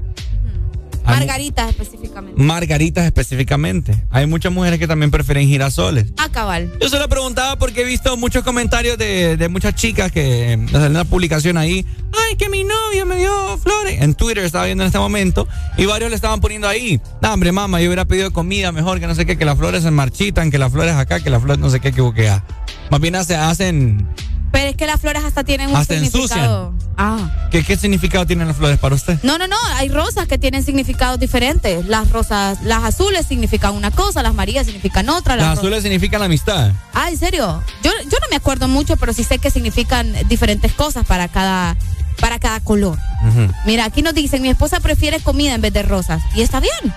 Margaritas 1.04 1.70
específicamente. 1.70 2.42
Margaritas 2.42 3.04
específicamente. 3.04 3.94
Hay 4.10 4.26
muchas 4.26 4.52
mujeres 4.52 4.78
que 4.78 4.86
también 4.86 5.10
prefieren 5.10 5.46
girasoles. 5.48 6.06
Ah, 6.16 6.28
cabal. 6.30 6.72
Yo 6.80 6.88
se 6.88 6.98
lo 6.98 7.08
preguntaba 7.08 7.56
porque 7.56 7.82
he 7.82 7.84
visto 7.84 8.16
muchos 8.16 8.44
comentarios 8.44 8.98
de, 8.98 9.36
de 9.36 9.48
muchas 9.48 9.74
chicas 9.74 10.12
que 10.12 10.52
en 10.52 10.74
una 10.74 11.04
publicación 11.04 11.56
ahí. 11.56 11.84
Ay, 12.12 12.36
que 12.36 12.48
mi 12.48 12.64
novio 12.64 13.06
me 13.06 13.16
dio 13.16 13.58
flores. 13.58 14.00
En 14.00 14.14
Twitter 14.14 14.44
estaba 14.44 14.66
viendo 14.66 14.84
en 14.84 14.88
este 14.88 14.98
momento. 14.98 15.46
Y 15.76 15.86
varios 15.86 16.10
le 16.10 16.16
estaban 16.16 16.40
poniendo 16.40 16.68
ahí. 16.68 17.00
No, 17.22 17.32
hombre, 17.32 17.52
mamá, 17.52 17.80
yo 17.80 17.88
hubiera 17.88 18.04
pedido 18.04 18.32
comida 18.32 18.72
mejor 18.72 19.00
que 19.00 19.06
no 19.06 19.14
sé 19.14 19.26
qué, 19.26 19.36
que 19.36 19.44
las 19.44 19.58
flores 19.58 19.82
se 19.82 19.90
marchitan, 19.90 20.50
que 20.50 20.58
las 20.58 20.72
flores 20.72 20.94
acá, 20.94 21.20
que 21.20 21.30
las 21.30 21.42
flores 21.42 21.58
no 21.58 21.70
sé 21.70 21.80
qué, 21.80 21.92
que 21.92 22.00
buquea. 22.00 22.44
Más 22.90 23.00
bien 23.00 23.14
hace, 23.14 23.36
hacen. 23.36 24.06
Pero 24.52 24.70
es 24.70 24.76
que 24.76 24.86
las 24.86 25.00
flores 25.00 25.24
hasta 25.24 25.44
tienen 25.44 25.70
un 25.70 25.76
hasta 25.76 25.94
significado. 25.94 26.72
Ensucian. 26.72 26.90
Ah. 26.96 27.48
¿Qué, 27.50 27.62
¿Qué 27.64 27.76
significado 27.76 28.26
tienen 28.26 28.48
las 28.48 28.56
flores 28.56 28.78
para 28.78 28.94
usted? 28.94 29.18
No, 29.22 29.38
no, 29.38 29.46
no. 29.46 29.56
Hay 29.74 29.88
rosas 29.88 30.26
que 30.26 30.38
tienen 30.38 30.62
significados 30.64 31.18
diferentes. 31.20 31.86
Las 31.86 32.10
rosas, 32.10 32.60
las 32.62 32.82
azules 32.84 33.26
significan 33.26 33.74
una 33.74 33.90
cosa, 33.90 34.22
las 34.22 34.30
amarillas 34.30 34.66
significan 34.66 35.08
otra. 35.08 35.36
Las, 35.36 35.46
las 35.46 35.58
azules 35.58 35.82
significan 35.82 36.20
la 36.20 36.26
amistad. 36.26 36.72
Ah, 36.92 37.08
¿en 37.10 37.16
serio? 37.16 37.62
Yo, 37.82 37.90
yo 38.04 38.18
no 38.20 38.26
me 38.30 38.36
acuerdo 38.36 38.68
mucho, 38.68 38.96
pero 38.96 39.12
sí 39.12 39.24
sé 39.24 39.38
que 39.38 39.50
significan 39.50 40.12
diferentes 40.28 40.72
cosas 40.72 41.06
para 41.06 41.28
cada, 41.28 41.76
para 42.20 42.38
cada 42.38 42.60
color. 42.60 42.98
Uh 43.22 43.26
-huh. 43.26 43.54
Mira, 43.66 43.84
aquí 43.84 44.02
nos 44.02 44.14
dicen, 44.14 44.42
mi 44.42 44.48
esposa 44.48 44.80
prefiere 44.80 45.20
comida 45.20 45.54
en 45.54 45.60
vez 45.60 45.72
de 45.72 45.82
rosas. 45.82 46.22
Y 46.34 46.42
está 46.42 46.60
bien. 46.60 46.94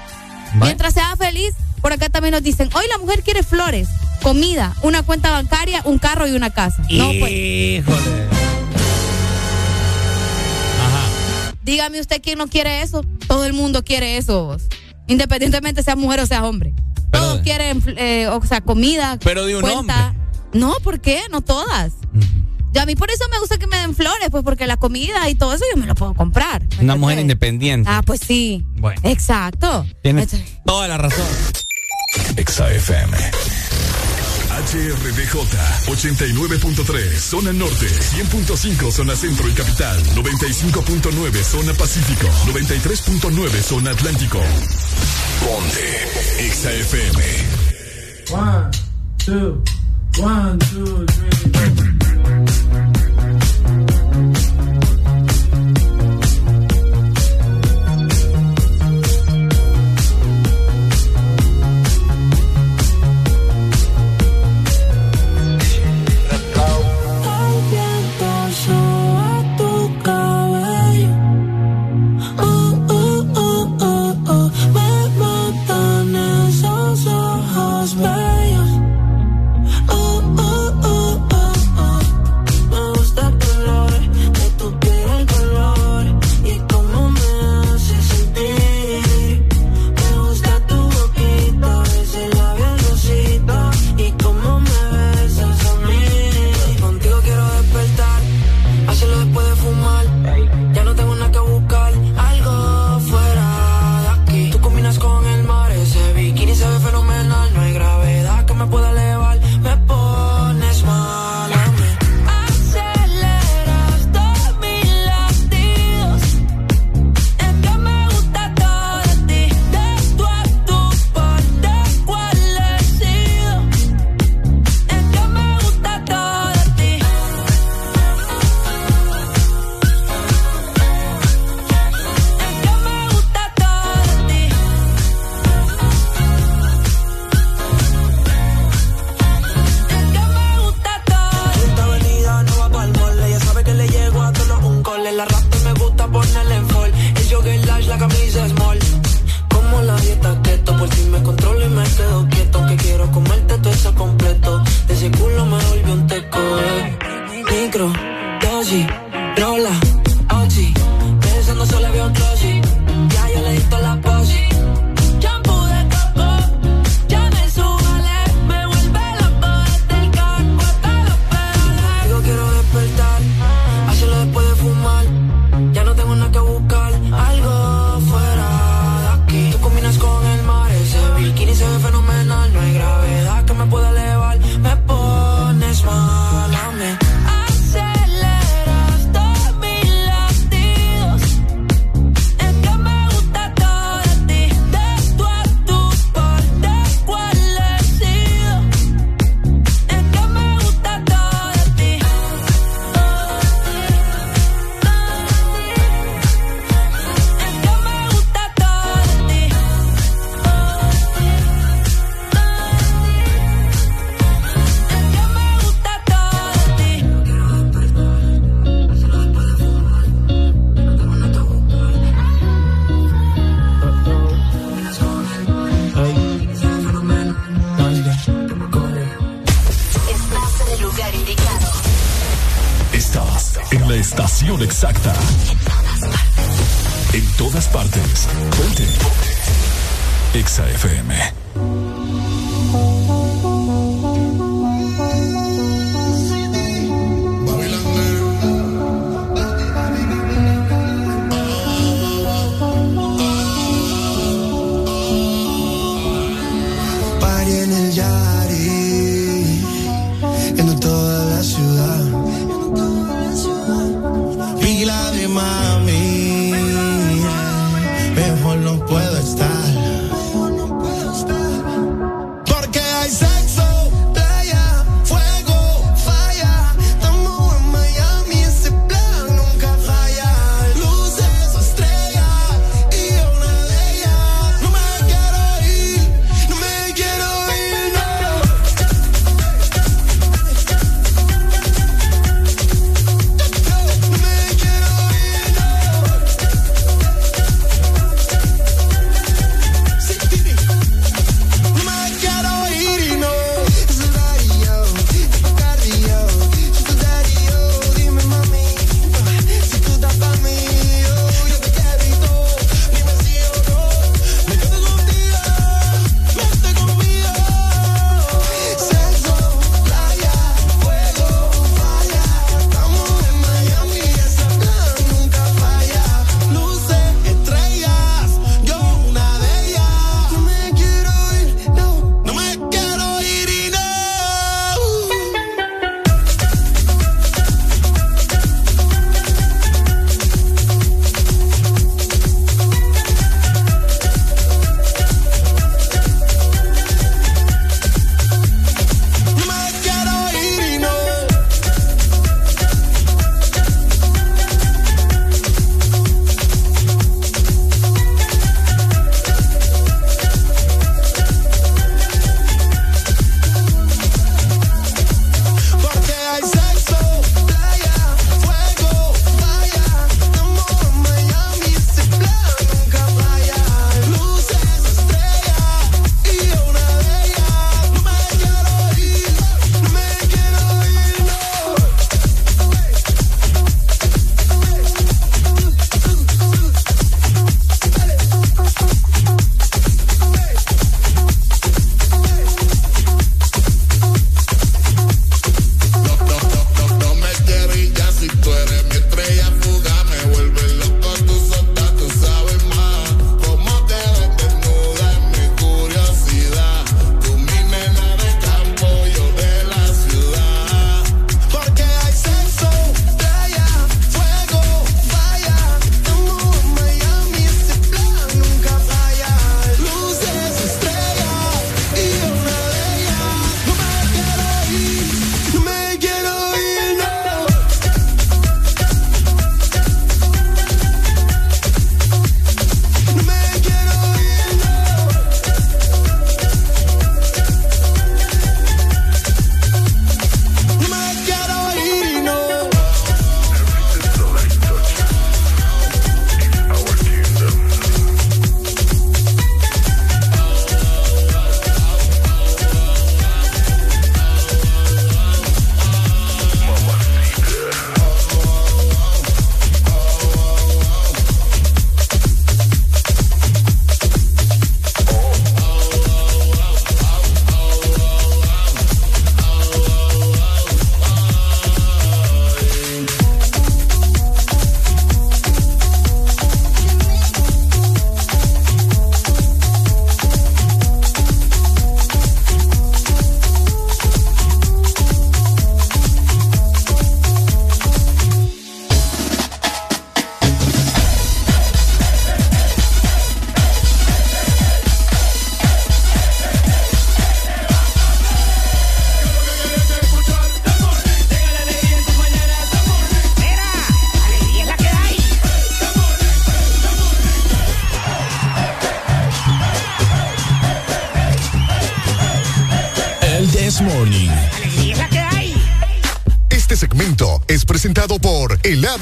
Bye. 0.55 0.65
Mientras 0.65 0.93
sea 0.93 1.15
feliz, 1.15 1.53
por 1.83 1.91
acá 1.91 2.07
también 2.07 2.31
nos 2.31 2.41
dicen, 2.41 2.69
hoy 2.73 2.85
la 2.89 2.97
mujer 2.97 3.23
quiere 3.23 3.43
flores, 3.43 3.89
comida, 4.21 4.73
una 4.83 5.03
cuenta 5.03 5.31
bancaria, 5.31 5.81
un 5.83 5.99
carro 5.99 6.25
y 6.25 6.31
una 6.31 6.49
casa. 6.49 6.81
No, 6.89 7.11
pues. 7.19 7.29
Híjole. 7.29 8.23
Ajá. 10.79 11.53
Dígame 11.61 11.99
usted 11.99 12.21
quién 12.23 12.37
no 12.37 12.47
quiere 12.47 12.83
eso. 12.83 13.03
Todo 13.27 13.43
el 13.43 13.51
mundo 13.51 13.83
quiere 13.83 14.15
eso. 14.15 14.45
Vos. 14.45 14.63
Independientemente 15.07 15.83
sea 15.83 15.97
mujer 15.97 16.21
o 16.21 16.25
sea 16.25 16.45
hombre. 16.45 16.73
Pero 17.11 17.25
Todos 17.25 17.41
quieren, 17.41 17.83
eh, 17.97 18.29
o 18.29 18.41
sea, 18.45 18.61
comida. 18.61 19.19
Pero 19.21 19.45
de 19.45 19.57
un 19.57 19.61
cuenta. 19.61 20.15
No, 20.53 20.75
¿por 20.85 21.01
qué? 21.01 21.19
No 21.31 21.41
todas. 21.41 21.91
Y 22.73 22.79
a 22.79 22.85
mí 22.85 22.95
por 22.95 23.11
eso 23.11 23.25
me 23.29 23.39
gusta 23.39 23.57
que 23.57 23.67
me 23.67 23.77
den 23.77 23.93
flores, 23.93 24.29
pues 24.31 24.43
porque 24.43 24.67
la 24.67 24.77
comida 24.77 25.29
y 25.29 25.35
todo 25.35 25.53
eso 25.53 25.65
yo 25.69 25.79
me 25.79 25.85
lo 25.85 25.95
puedo 25.95 26.13
comprar. 26.13 26.63
¿me 26.77 26.85
Una 26.85 26.95
mujer 26.95 27.19
independiente. 27.19 27.89
Ah, 27.91 28.01
pues 28.05 28.21
sí. 28.25 28.65
Bueno. 28.77 29.01
Exacto. 29.03 29.85
Tienes 30.01 30.29
toda 30.65 30.87
la 30.87 30.97
razón. 30.97 31.25
XAFM. 32.35 33.11
HRDJ 34.53 35.35
89.3 35.87 37.19
Zona 37.19 37.51
Norte 37.53 37.87
100.5 37.87 38.91
Zona 38.91 39.15
Centro 39.15 39.49
y 39.49 39.53
Capital 39.53 39.99
95.9 40.15 41.43
Zona 41.43 41.73
Pacífico 41.73 42.27
93.9 42.45 43.61
Zona 43.61 43.91
Atlántico. 43.91 44.39
Ponte 45.39 46.07
XAFM 46.51 47.19
1, 48.31 48.71
2, 49.25 49.57
1, 50.19 50.57
2, 50.73 51.05
3 51.51 52.02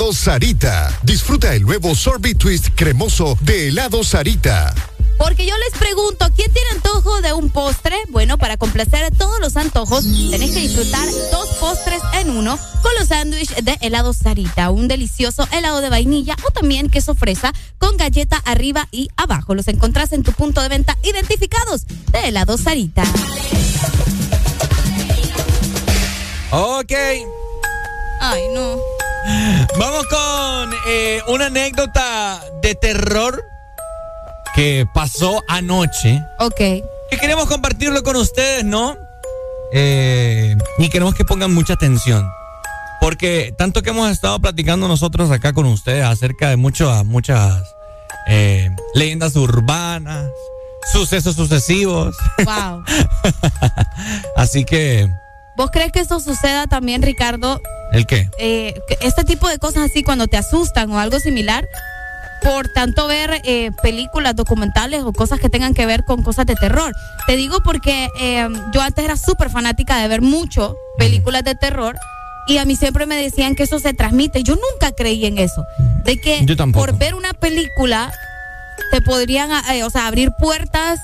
Helado 0.02 0.14
Sarita. 0.14 1.00
Disfruta 1.04 1.54
el 1.54 1.62
nuevo 1.62 1.94
Sorbet 1.94 2.36
Twist 2.36 2.70
cremoso 2.74 3.38
de 3.42 3.68
Helado 3.68 4.04
Sarita. 4.04 4.74
Porque 5.20 5.46
yo 5.46 5.56
les 5.60 5.78
pregunto, 5.78 6.26
¿quién 6.36 6.52
tiene 6.52 6.72
antojo 6.72 7.22
de 7.22 7.34
un 7.34 7.52
postre? 7.52 7.96
Bueno, 8.10 8.40
para 8.40 8.58
complacer 8.58 9.16
todos 9.16 9.40
los 9.40 9.56
antojos, 9.58 10.04
tenés 10.32 10.50
que 10.50 10.62
disfrutar 10.62 11.08
dos 11.32 11.50
postres 11.60 12.02
en 12.16 12.32
uno 12.32 12.58
con 12.82 12.92
los 12.98 13.10
sándwiches 13.10 13.64
de 13.64 13.78
helado 13.82 14.14
Sarita. 14.14 14.72
Un 14.72 14.88
delicioso 14.88 15.48
helado 15.52 15.82
de 15.82 15.92
vainilla 15.92 16.36
o 16.48 16.50
también 16.50 16.90
queso 16.90 17.14
fresa 17.14 17.54
con 17.78 17.96
galleta 17.96 18.42
arriba 18.44 18.88
y 18.90 19.10
abajo. 19.18 19.54
Los 19.54 19.68
encontrás 19.68 20.14
en 20.14 20.24
tu 20.24 20.32
punto 20.32 20.64
de 20.64 20.70
venta 20.70 20.98
identificados 21.04 21.86
de 22.12 22.30
helado 22.30 22.58
Sarita. 22.58 23.04
Ok. 26.50 26.92
Ay, 28.20 28.42
no. 28.52 28.91
Vamos 29.80 30.06
con 30.08 30.74
eh, 30.88 31.22
una 31.28 31.48
anécdota 31.48 32.42
de 32.62 32.76
terror 32.76 33.44
que 34.56 34.86
pasó 34.94 35.44
anoche. 35.48 36.24
Ok. 36.40 36.58
Que 36.58 37.18
queremos 37.20 37.46
compartirlo 37.46 38.04
con 38.04 38.16
ustedes, 38.16 38.64
¿no? 38.64 38.98
Eh, 39.74 40.56
y 40.78 40.90
queremos 40.90 41.16
que 41.16 41.26
pongan 41.26 41.54
mucha 41.54 41.74
atención. 41.74 42.28
Porque 43.00 43.54
tanto 43.58 43.82
que 43.82 43.90
hemos 43.90 44.12
estado 44.12 44.40
platicando 44.40 44.88
nosotros 44.88 45.32
acá 45.32 45.54
con 45.54 45.66
ustedes 45.66 46.04
acerca 46.04 46.50
de 46.50 46.58
mucho, 46.58 47.04
muchas 47.06 47.76
eh, 48.28 48.70
leyendas 48.94 49.36
urbanas, 49.36 50.30
sucesos 50.92 51.36
sucesivos. 51.36 52.16
Wow. 52.46 52.84
Así 54.36 54.66
que. 54.66 55.10
¿Vos 55.56 55.70
crees 55.72 55.92
que 55.92 56.00
esto 56.00 56.20
suceda 56.20 56.68
también, 56.68 57.02
Ricardo? 57.02 57.60
¿El 57.92 58.06
qué? 58.06 58.30
Eh, 58.40 58.74
este 59.02 59.24
tipo 59.24 59.48
de 59.50 59.58
cosas 59.58 59.90
así 59.90 60.04
cuando 60.04 60.28
te 60.28 60.38
asustan 60.38 60.92
o 60.92 61.00
algo 61.00 61.20
similar, 61.20 61.68
por 62.42 62.68
tanto 62.70 63.08
ver 63.08 63.42
eh, 63.44 63.72
películas, 63.82 64.36
documentales 64.36 65.04
o 65.04 65.14
cosas 65.14 65.40
que 65.40 65.50
tengan 65.50 65.74
que 65.74 65.86
ver 65.86 66.04
con 66.06 66.24
cosas 66.24 66.46
de 66.46 66.56
terror. 66.56 66.94
Te 67.28 67.36
digo 67.36 67.60
porque 67.64 68.08
eh, 68.20 68.48
yo 68.74 68.82
antes 68.82 69.04
era 69.04 69.18
súper 69.18 69.50
fanática 69.50 69.98
de 69.98 70.08
ver 70.08 70.22
mucho 70.22 70.76
películas 70.98 71.44
de 71.44 71.56
terror 71.56 71.98
y 72.48 72.58
a 72.58 72.66
mí 72.66 72.76
siempre 72.76 73.06
me 73.06 73.16
decían 73.16 73.56
que 73.56 73.64
eso 73.64 73.80
se 73.80 73.94
transmite. 73.94 74.44
Yo 74.44 74.56
nunca 74.56 74.92
creí 74.92 75.26
en 75.26 75.38
eso. 75.38 75.66
De 76.04 76.20
que 76.20 76.46
por 76.74 76.98
ver 76.98 77.14
una 77.16 77.34
película 77.34 78.12
te 78.92 79.02
podrían, 79.02 79.52
eh, 79.72 79.84
o 79.84 79.90
sea, 79.90 80.08
abrir 80.08 80.32
puertas 80.40 81.00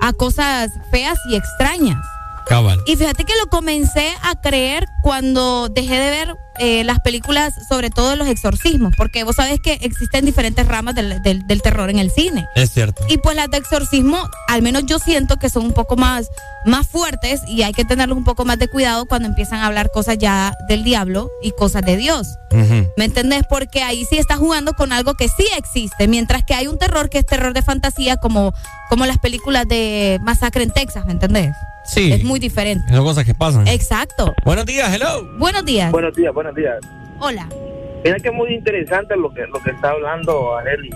a 0.00 0.12
cosas 0.12 0.70
feas 0.90 1.18
y 1.30 1.36
extrañas. 1.36 2.00
Cabal. 2.46 2.80
Y 2.86 2.96
fíjate 2.96 3.24
que 3.24 3.32
lo 3.42 3.48
comencé 3.48 4.14
a 4.22 4.34
creer 4.40 4.86
cuando 5.04 5.68
dejé 5.68 5.96
de 5.98 6.10
ver 6.10 6.34
eh, 6.58 6.82
las 6.82 6.98
películas, 7.00 7.52
sobre 7.68 7.90
todo 7.90 8.16
los 8.16 8.26
exorcismos, 8.26 8.94
porque 8.96 9.22
vos 9.22 9.36
sabés 9.36 9.60
que 9.60 9.74
existen 9.82 10.24
diferentes 10.24 10.66
ramas 10.66 10.94
del, 10.94 11.20
del- 11.20 11.46
del 11.46 11.60
terror 11.60 11.90
en 11.90 11.98
el 11.98 12.10
cine. 12.10 12.46
Es 12.54 12.70
cierto. 12.70 13.04
Y 13.10 13.18
pues 13.18 13.36
las 13.36 13.50
de 13.50 13.58
exorcismo, 13.58 14.30
al 14.48 14.62
menos 14.62 14.86
yo 14.86 14.98
siento 14.98 15.36
que 15.36 15.50
son 15.50 15.66
un 15.66 15.72
poco 15.72 15.96
más, 15.96 16.28
más 16.64 16.86
fuertes 16.88 17.42
y 17.46 17.64
hay 17.64 17.74
que 17.74 17.84
tenerlos 17.84 18.16
un 18.16 18.24
poco 18.24 18.46
más 18.46 18.58
de 18.58 18.68
cuidado 18.68 19.04
cuando 19.04 19.28
empiezan 19.28 19.60
a 19.60 19.66
hablar 19.66 19.90
cosas 19.92 20.16
ya 20.16 20.54
del 20.66 20.84
diablo 20.84 21.28
y 21.42 21.50
cosas 21.50 21.82
de 21.84 21.98
Dios. 21.98 22.26
¿Me 22.96 23.04
entendés? 23.04 23.42
Porque 23.46 23.82
ahí 23.82 24.06
sí 24.08 24.16
estás 24.16 24.38
jugando 24.38 24.72
con 24.72 24.92
algo 24.94 25.12
que 25.14 25.28
sí 25.28 25.44
existe, 25.58 26.08
mientras 26.08 26.44
que 26.44 26.54
hay 26.54 26.66
un 26.66 26.78
terror 26.78 27.10
que 27.10 27.18
es 27.18 27.26
terror 27.26 27.52
de 27.52 27.60
fantasía 27.60 28.16
como, 28.16 28.54
como 28.88 29.04
las 29.04 29.18
películas 29.18 29.68
de 29.68 30.18
Masacre 30.22 30.62
en 30.62 30.70
Texas, 30.70 31.04
¿me 31.04 31.12
entendés? 31.12 31.54
Sí. 31.84 32.12
Es 32.12 32.24
muy 32.24 32.40
diferente. 32.40 32.92
Son 32.92 33.04
cosas 33.04 33.24
que 33.24 33.34
pasan. 33.34 33.66
Exacto. 33.68 34.34
Buenos 34.44 34.66
días, 34.66 34.92
hello. 34.94 35.24
Buenos 35.38 35.64
días. 35.64 35.92
Buenos 35.92 36.14
días, 36.14 36.32
buenos 36.32 36.54
días. 36.54 36.76
Hola. 37.20 37.48
Mira 38.04 38.16
que 38.18 38.28
es 38.28 38.34
muy 38.34 38.54
interesante 38.54 39.16
lo 39.16 39.32
que 39.32 39.46
lo 39.46 39.62
que 39.62 39.70
está 39.70 39.90
hablando 39.90 40.56
Areli. 40.56 40.90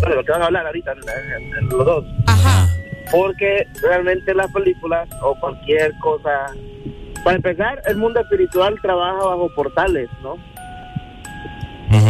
Bueno, 0.00 0.16
lo 0.16 0.24
que 0.24 0.32
van 0.32 0.42
a 0.42 0.46
hablar 0.46 0.66
ahorita 0.66 0.94
los 0.94 1.84
dos. 1.84 2.04
Ajá. 2.26 2.68
Porque 3.10 3.66
realmente 3.82 4.34
las 4.34 4.50
películas 4.52 5.08
o 5.22 5.34
cualquier 5.38 5.92
cosa. 5.98 6.46
Para 7.24 7.36
empezar, 7.36 7.82
el 7.86 7.96
mundo 7.96 8.20
espiritual 8.20 8.78
trabaja 8.80 9.24
bajo 9.24 9.52
portales, 9.54 10.08
¿no? 10.22 10.36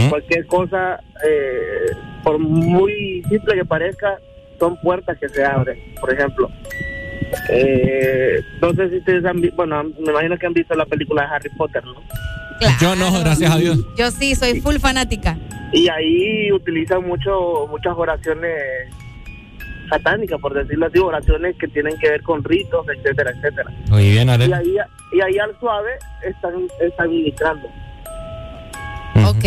Cualquier 0.09 0.47
cosa, 0.47 1.01
eh, 1.27 1.97
por 2.23 2.39
muy 2.39 3.23
simple 3.29 3.55
que 3.55 3.65
parezca, 3.65 4.19
son 4.59 4.77
puertas 4.81 5.17
que 5.19 5.29
se 5.29 5.45
abren. 5.45 5.79
Por 6.01 6.13
ejemplo, 6.13 6.51
eh, 7.49 8.41
no 8.61 8.73
sé 8.75 8.91
si 8.91 8.97
ustedes 8.99 9.25
han 9.25 9.41
visto, 9.41 9.57
bueno, 9.57 9.83
me 9.85 10.11
imagino 10.11 10.37
que 10.39 10.47
han 10.47 10.55
visto 10.55 10.75
la 10.75 10.87
película 10.87 11.23
de 11.23 11.29
Harry 11.29 11.51
Potter, 11.57 11.85
¿no? 11.85 11.95
Yo 12.81 12.95
no, 12.95 13.11
gracias 13.21 13.51
a 13.51 13.57
Dios. 13.57 13.79
Yo 13.97 14.11
sí, 14.11 14.35
soy 14.35 14.61
full 14.61 14.77
fanática. 14.77 15.39
Y 15.73 15.89
ahí 15.89 16.53
utilizan 16.53 17.07
mucho 17.07 17.67
muchas 17.71 17.95
oraciones 17.97 18.53
satánicas, 19.89 20.39
por 20.41 20.55
decirlo 20.55 20.87
así, 20.87 20.99
oraciones 20.99 21.57
que 21.57 21.69
tienen 21.69 21.97
que 21.99 22.11
ver 22.11 22.23
con 22.23 22.45
ritos, 22.45 22.87
etcétera, 22.95 23.31
etcétera. 23.31 23.71
Muy 23.89 24.11
bien, 24.11 24.29
Y 24.29 24.31
Arel. 24.31 24.53
ahí, 24.53 24.77
y 25.13 25.21
ahí 25.21 25.39
al 25.39 25.59
suave 25.59 25.91
están, 26.23 26.53
están 26.81 27.11
ministrando, 27.11 27.67
Ok. 29.27 29.45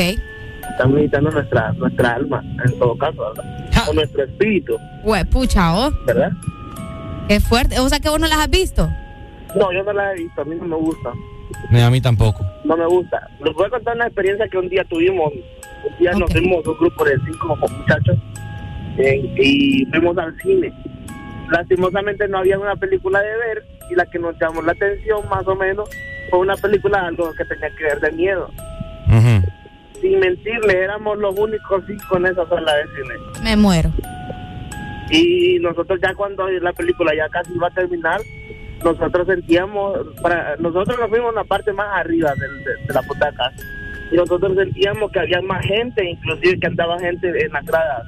están 0.72 0.94
ministrando 0.94 1.32
nuestra, 1.32 1.72
nuestra 1.74 2.14
alma, 2.16 2.44
en 2.66 2.80
todo 2.80 2.98
caso, 2.98 3.22
¿verdad? 3.36 3.46
O 3.90 3.94
nuestro 3.94 4.24
espíritu, 4.24 4.76
Hue, 5.04 5.24
pucha, 5.26 5.74
oh. 5.78 5.92
¿verdad? 6.06 6.32
Qué 7.28 7.40
fuerte. 7.40 7.80
O 7.80 7.90
sea 7.90 8.00
que 8.00 8.10
vos 8.10 8.20
no 8.20 8.28
las 8.28 8.40
has 8.40 8.50
visto. 8.50 8.90
No, 9.56 9.72
yo 9.72 9.84
no 9.84 9.94
la 9.94 10.12
he 10.12 10.16
visto, 10.16 10.42
a 10.42 10.46
mí 10.46 10.56
no 10.56 10.66
me 10.66 10.76
gusta, 10.76 11.12
Ni 11.70 11.80
a 11.80 11.90
mí 11.92 12.02
tampoco. 12.02 12.44
no 12.64 12.76
me 12.76 12.88
gusta. 12.88 13.28
Les 13.44 13.54
voy 13.54 13.68
a 13.68 13.70
contar 13.70 13.96
una 13.96 14.08
experiencia 14.08 14.48
que 14.48 14.58
un 14.58 14.68
día 14.68 14.84
tuvimos, 14.86 15.32
un 15.32 15.98
día 16.00 16.12
nos 16.14 16.32
fuimos 16.32 16.66
un 16.66 16.76
grupo 16.80 17.06
de 17.06 17.16
cinco 17.24 17.56
muchachos 17.56 18.18
eh, 18.98 19.22
y 19.38 19.86
fuimos 19.92 20.18
al 20.18 20.36
cine. 20.42 20.74
Lastimosamente 21.52 22.28
no 22.28 22.40
había 22.40 22.58
una 22.58 22.76
película 22.76 23.20
de 23.22 23.38
ver 23.38 23.64
y 23.92 23.96
la 23.96 24.06
que 24.08 24.18
nos 24.18 24.36
llamó 24.40 24.64
la 24.64 24.72
atención 24.72 25.20
más 25.30 25.48
o 25.48 25.56
menos 25.56 25.88
fue 26.32 26.40
una 26.40 26.56
película 26.56 27.06
algo 27.06 27.32
que 27.38 27.46
tenía 27.46 27.70
que 27.78 27.84
ver 27.84 28.00
de 28.00 28.12
miedo. 28.14 28.50
Sin 30.02 30.20
mentirle, 30.20 30.84
éramos 30.84 31.18
los 31.20 31.38
únicos 31.38 31.84
cinco 31.88 32.18
en 32.18 32.26
esa 32.26 32.48
sala 32.50 32.74
de 32.76 32.84
cine. 32.84 33.16
Me 33.44 33.56
muero. 33.56 33.92
Y 35.12 35.60
nosotros 35.60 36.00
ya 36.02 36.14
cuando 36.16 36.48
la 36.50 36.74
película 36.74 37.14
ya 37.16 37.28
casi 37.30 37.54
iba 37.54 37.68
a 37.68 37.72
terminar, 37.72 38.20
nosotros 38.84 39.28
sentíamos, 39.28 39.98
para 40.22 40.56
nosotros 40.58 40.98
nos 41.00 41.10
fuimos 41.10 41.30
en 41.30 41.36
la 41.36 41.44
parte 41.44 41.72
más 41.74 41.88
arriba 41.94 42.34
del- 42.36 42.64
de, 42.64 42.86
de 42.88 42.94
la 42.94 43.02
butaca 43.02 43.52
y 44.12 44.16
nosotros 44.16 44.54
sentíamos 44.56 45.12
que 45.12 45.20
había 45.20 45.42
más 45.42 45.64
gente, 45.66 46.04
inclusive 46.10 46.60
que 46.60 46.68
andaba 46.68 47.00
gente 47.00 47.28
en 47.46 47.52
las 47.52 47.66
gradas. 47.66 48.04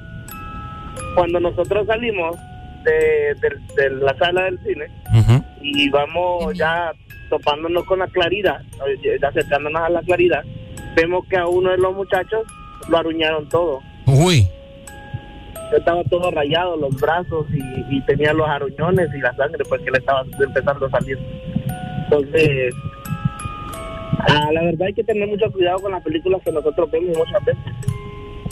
Cuando 1.14 1.40
nosotros 1.40 1.86
salimos 1.86 2.36
de, 2.84 3.34
de- 3.40 3.82
de 3.82 3.90
la 3.96 4.16
sala 4.18 4.44
del 4.44 4.58
cine 4.64 4.86
y 5.62 5.88
vamos 5.88 6.54
ya 6.54 6.92
topándonos 7.30 7.84
con 7.84 7.98
la 8.00 8.06
claridad, 8.08 8.60
acercándonos 9.26 9.82
a 9.82 9.88
la 9.88 10.02
claridad, 10.02 10.42
vemos 10.94 11.26
que 11.28 11.36
a 11.36 11.46
uno 11.46 11.70
de 11.70 11.78
los 11.78 11.94
muchachos 11.94 12.42
lo 12.88 12.98
aruñaron 12.98 13.48
todo 13.48 13.80
Uy. 14.06 14.46
Estaba 15.72 16.02
todo 16.04 16.30
rayado, 16.30 16.76
los 16.76 16.94
brazos 17.00 17.46
y, 17.52 17.96
y 17.96 18.00
tenía 18.02 18.32
los 18.32 18.48
aruñones 18.48 19.08
y 19.14 19.18
la 19.18 19.34
sangre 19.34 19.64
porque 19.68 19.90
le 19.90 19.98
estaba 19.98 20.24
empezando 20.38 20.86
a 20.86 20.90
salir. 20.90 21.18
Entonces, 22.04 22.74
ah, 24.20 24.50
la 24.52 24.62
verdad 24.62 24.86
hay 24.86 24.94
que 24.94 25.04
tener 25.04 25.28
mucho 25.28 25.50
cuidado 25.50 25.80
con 25.80 25.92
las 25.92 26.02
películas 26.02 26.40
que 26.44 26.52
nosotros 26.52 26.90
vemos 26.90 27.16
muchas 27.16 27.44
veces. 27.44 27.64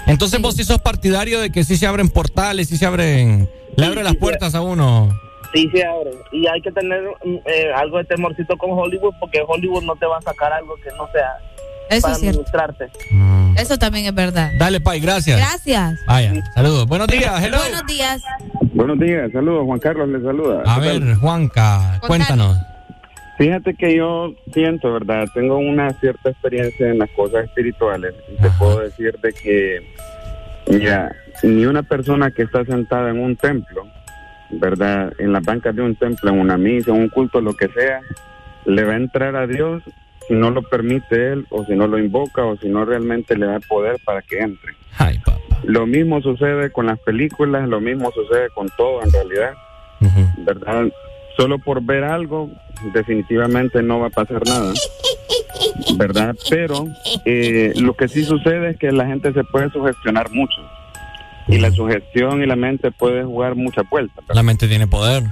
Entonces 0.06 0.40
vos 0.40 0.54
sí 0.54 0.64
sos 0.64 0.78
partidario 0.78 1.40
de 1.40 1.50
que 1.50 1.64
sí 1.64 1.76
se 1.76 1.86
abren 1.86 2.08
portales, 2.08 2.68
sí 2.68 2.76
se 2.76 2.86
abren, 2.86 3.48
le 3.76 3.86
abren 3.86 4.04
las 4.04 4.16
puertas 4.16 4.54
a 4.54 4.60
uno. 4.60 5.08
Sí, 5.54 5.68
se 5.72 5.84
abren. 5.84 6.14
Y 6.32 6.46
hay 6.46 6.60
que 6.60 6.72
tener 6.72 7.02
eh, 7.46 7.72
algo 7.74 7.98
de 7.98 8.04
temorcito 8.04 8.56
con 8.58 8.72
Hollywood 8.72 9.14
porque 9.20 9.42
Hollywood 9.46 9.84
no 9.84 9.94
te 9.96 10.06
va 10.06 10.18
a 10.18 10.22
sacar 10.22 10.52
algo 10.52 10.74
que 10.76 10.90
no 10.96 11.08
sea 11.12 11.38
Eso 11.90 12.02
para 12.02 12.14
es 12.14 12.20
cierto. 12.20 12.40
administrarte. 12.40 12.90
Eso 13.56 13.78
también 13.78 14.06
es 14.06 14.14
verdad. 14.14 14.50
Dale, 14.58 14.80
Pai, 14.80 15.00
gracias. 15.00 15.38
Gracias. 15.38 16.00
Vaya, 16.06 16.32
saludos. 16.54 16.86
Buenos 16.86 17.08
días, 17.08 17.42
hello. 17.42 17.58
Buenos 17.58 17.86
días. 17.86 18.22
Buenos 18.72 18.98
días, 18.98 19.30
saludos, 19.32 19.64
Juan 19.66 19.78
Carlos 19.78 20.08
le 20.08 20.20
saluda. 20.20 20.62
A 20.66 20.78
ver, 20.80 21.14
Juanca, 21.16 21.98
cuéntanos. 22.00 22.56
Fíjate 23.38 23.74
que 23.74 23.96
yo 23.96 24.32
siento, 24.52 24.92
¿verdad? 24.92 25.26
Tengo 25.34 25.58
una 25.58 25.90
cierta 26.00 26.30
experiencia 26.30 26.88
en 26.88 26.98
las 27.00 27.10
cosas 27.10 27.44
espirituales 27.44 28.14
y 28.28 28.40
te 28.40 28.48
puedo 28.58 28.80
decir 28.80 29.18
de 29.20 29.32
que, 29.32 29.80
mira, 30.68 31.14
ni 31.42 31.66
una 31.66 31.82
persona 31.82 32.30
que 32.30 32.42
está 32.42 32.64
sentada 32.64 33.10
en 33.10 33.18
un 33.20 33.36
templo, 33.36 33.86
¿verdad? 34.50 35.12
En 35.18 35.32
las 35.32 35.42
bancas 35.42 35.74
de 35.74 35.82
un 35.82 35.96
templo, 35.96 36.30
en 36.30 36.38
una 36.38 36.56
misa, 36.56 36.92
en 36.92 36.96
un 36.98 37.08
culto, 37.08 37.40
lo 37.40 37.54
que 37.54 37.68
sea, 37.68 38.00
le 38.66 38.84
va 38.84 38.92
a 38.92 38.96
entrar 38.96 39.34
a 39.34 39.46
Dios 39.48 39.82
si 40.28 40.34
no 40.34 40.50
lo 40.50 40.62
permite 40.62 41.32
él 41.32 41.46
o 41.50 41.64
si 41.64 41.74
no 41.74 41.86
lo 41.86 41.98
invoca 41.98 42.44
o 42.44 42.56
si 42.56 42.68
no 42.68 42.84
realmente 42.84 43.36
le 43.36 43.46
da 43.46 43.60
poder 43.60 43.96
para 44.04 44.22
que 44.22 44.38
entre. 44.38 44.74
Lo 45.64 45.86
mismo 45.86 46.20
sucede 46.20 46.70
con 46.70 46.86
las 46.86 46.98
películas, 47.00 47.68
lo 47.68 47.80
mismo 47.80 48.10
sucede 48.12 48.48
con 48.54 48.68
todo 48.76 49.02
en 49.02 49.12
realidad, 49.12 49.54
¿verdad? 50.38 50.84
Solo 51.36 51.58
por 51.58 51.82
ver 51.82 52.04
algo, 52.04 52.50
definitivamente 52.92 53.82
no 53.82 54.00
va 54.00 54.08
a 54.08 54.10
pasar 54.10 54.42
nada, 54.46 54.72
¿verdad? 55.96 56.36
Pero 56.50 56.86
eh, 57.24 57.72
lo 57.76 57.94
que 57.94 58.08
sí 58.08 58.24
sucede 58.24 58.70
es 58.70 58.76
que 58.76 58.92
la 58.92 59.06
gente 59.06 59.32
se 59.32 59.42
puede 59.44 59.70
sugestionar 59.70 60.30
mucho. 60.30 60.60
Y 61.46 61.58
la 61.58 61.70
sugestión 61.70 62.42
y 62.42 62.46
la 62.46 62.56
mente 62.56 62.90
puede 62.90 63.22
jugar 63.22 63.54
muchas 63.54 63.88
vueltas. 63.90 64.16
¿verdad? 64.16 64.34
La 64.34 64.42
mente 64.42 64.66
tiene 64.66 64.86
poder. 64.86 65.24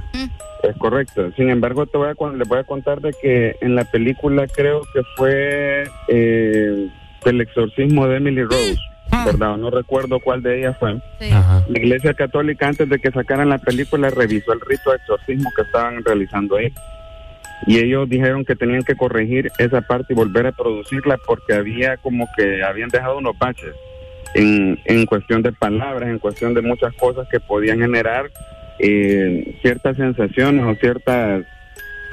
Es 0.63 0.77
correcto. 0.77 1.31
Sin 1.37 1.51
embargo, 1.51 1.87
te 1.87 1.99
voy 1.99 2.09
a, 2.09 2.37
les 2.37 2.49
voy 2.49 2.59
a 2.59 2.65
contar 2.65 3.01
de 3.01 3.13
que 3.21 3.57
en 3.61 3.75
la 3.75 3.85
película 3.85 4.47
creo 4.47 4.83
que 4.95 5.03
fue 5.17 5.85
eh, 6.09 6.89
El 7.25 7.41
exorcismo 7.41 8.07
de 8.07 8.19
Emily 8.19 8.45
Rose, 8.45 8.79
¿verdad? 9.27 9.57
No 9.57 9.71
recuerdo 9.71 10.21
cuál 10.21 10.43
de 10.43 10.61
ellas 10.61 10.77
fue. 10.79 11.01
La 11.21 11.65
Iglesia 11.69 12.15
Católica, 12.15 12.69
antes 12.69 12.89
de 12.89 12.99
que 13.01 13.11
sacaran 13.11 13.49
la 13.49 13.59
película, 13.59 14.11
revisó 14.11 14.53
el 14.53 14.61
rito 14.61 14.91
de 14.91 14.97
exorcismo 14.97 15.51
que 15.57 15.63
estaban 15.63 16.05
realizando 16.05 16.57
ahí. 16.57 16.73
Y 17.67 17.79
ellos 17.79 18.09
dijeron 18.09 18.45
que 18.45 18.57
tenían 18.57 18.83
que 18.83 18.97
corregir 18.97 19.51
esa 19.59 19.81
parte 19.83 20.13
y 20.13 20.17
volver 20.17 20.47
a 20.47 20.53
producirla 20.53 21.17
porque 21.27 21.55
había 21.55 21.97
como 21.97 22.29
que 22.37 22.63
habían 22.63 22.89
dejado 22.89 23.19
unos 23.19 23.39
baches 23.39 23.75
en, 24.35 24.79
en 24.85 25.07
cuestión 25.07 25.43
de 25.43 25.53
palabras, 25.53 26.09
en 26.09 26.19
cuestión 26.19 26.55
de 26.55 26.63
muchas 26.63 26.93
cosas 26.95 27.29
que 27.31 27.39
podían 27.39 27.81
generar 27.81 28.31
eh, 28.83 29.57
ciertas 29.63 29.97
sensaciones 29.97 30.65
o 30.67 30.75
ciertas 30.75 31.45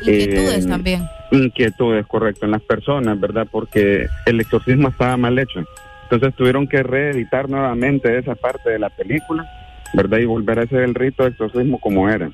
Inquietudes 0.02 0.66
eh, 0.66 0.70
también. 0.70 1.04
inquietudes, 1.32 2.06
correcto, 2.08 2.46
en 2.46 2.52
las 2.52 2.62
personas, 2.62 3.20
¿verdad? 3.20 3.48
Porque 3.52 4.08
el 4.26 4.40
exorcismo 4.40 4.88
estaba 4.88 5.18
mal 5.18 5.38
hecho. 5.38 5.62
Entonces 6.04 6.34
tuvieron 6.36 6.68
que 6.68 6.82
reeditar 6.82 7.50
nuevamente 7.50 8.18
esa 8.18 8.36
parte 8.36 8.70
de 8.70 8.80
la 8.80 8.90
película, 8.90 9.46
¿verdad? 9.94 10.20
Y 10.20 10.26
volver 10.26 10.60
a 10.60 10.64
hacer 10.64 10.82
el 10.82 10.96
rito 10.96 11.24
de 11.24 11.30
exorcismo 11.30 11.80
como 11.80 12.10
era. 12.10 12.32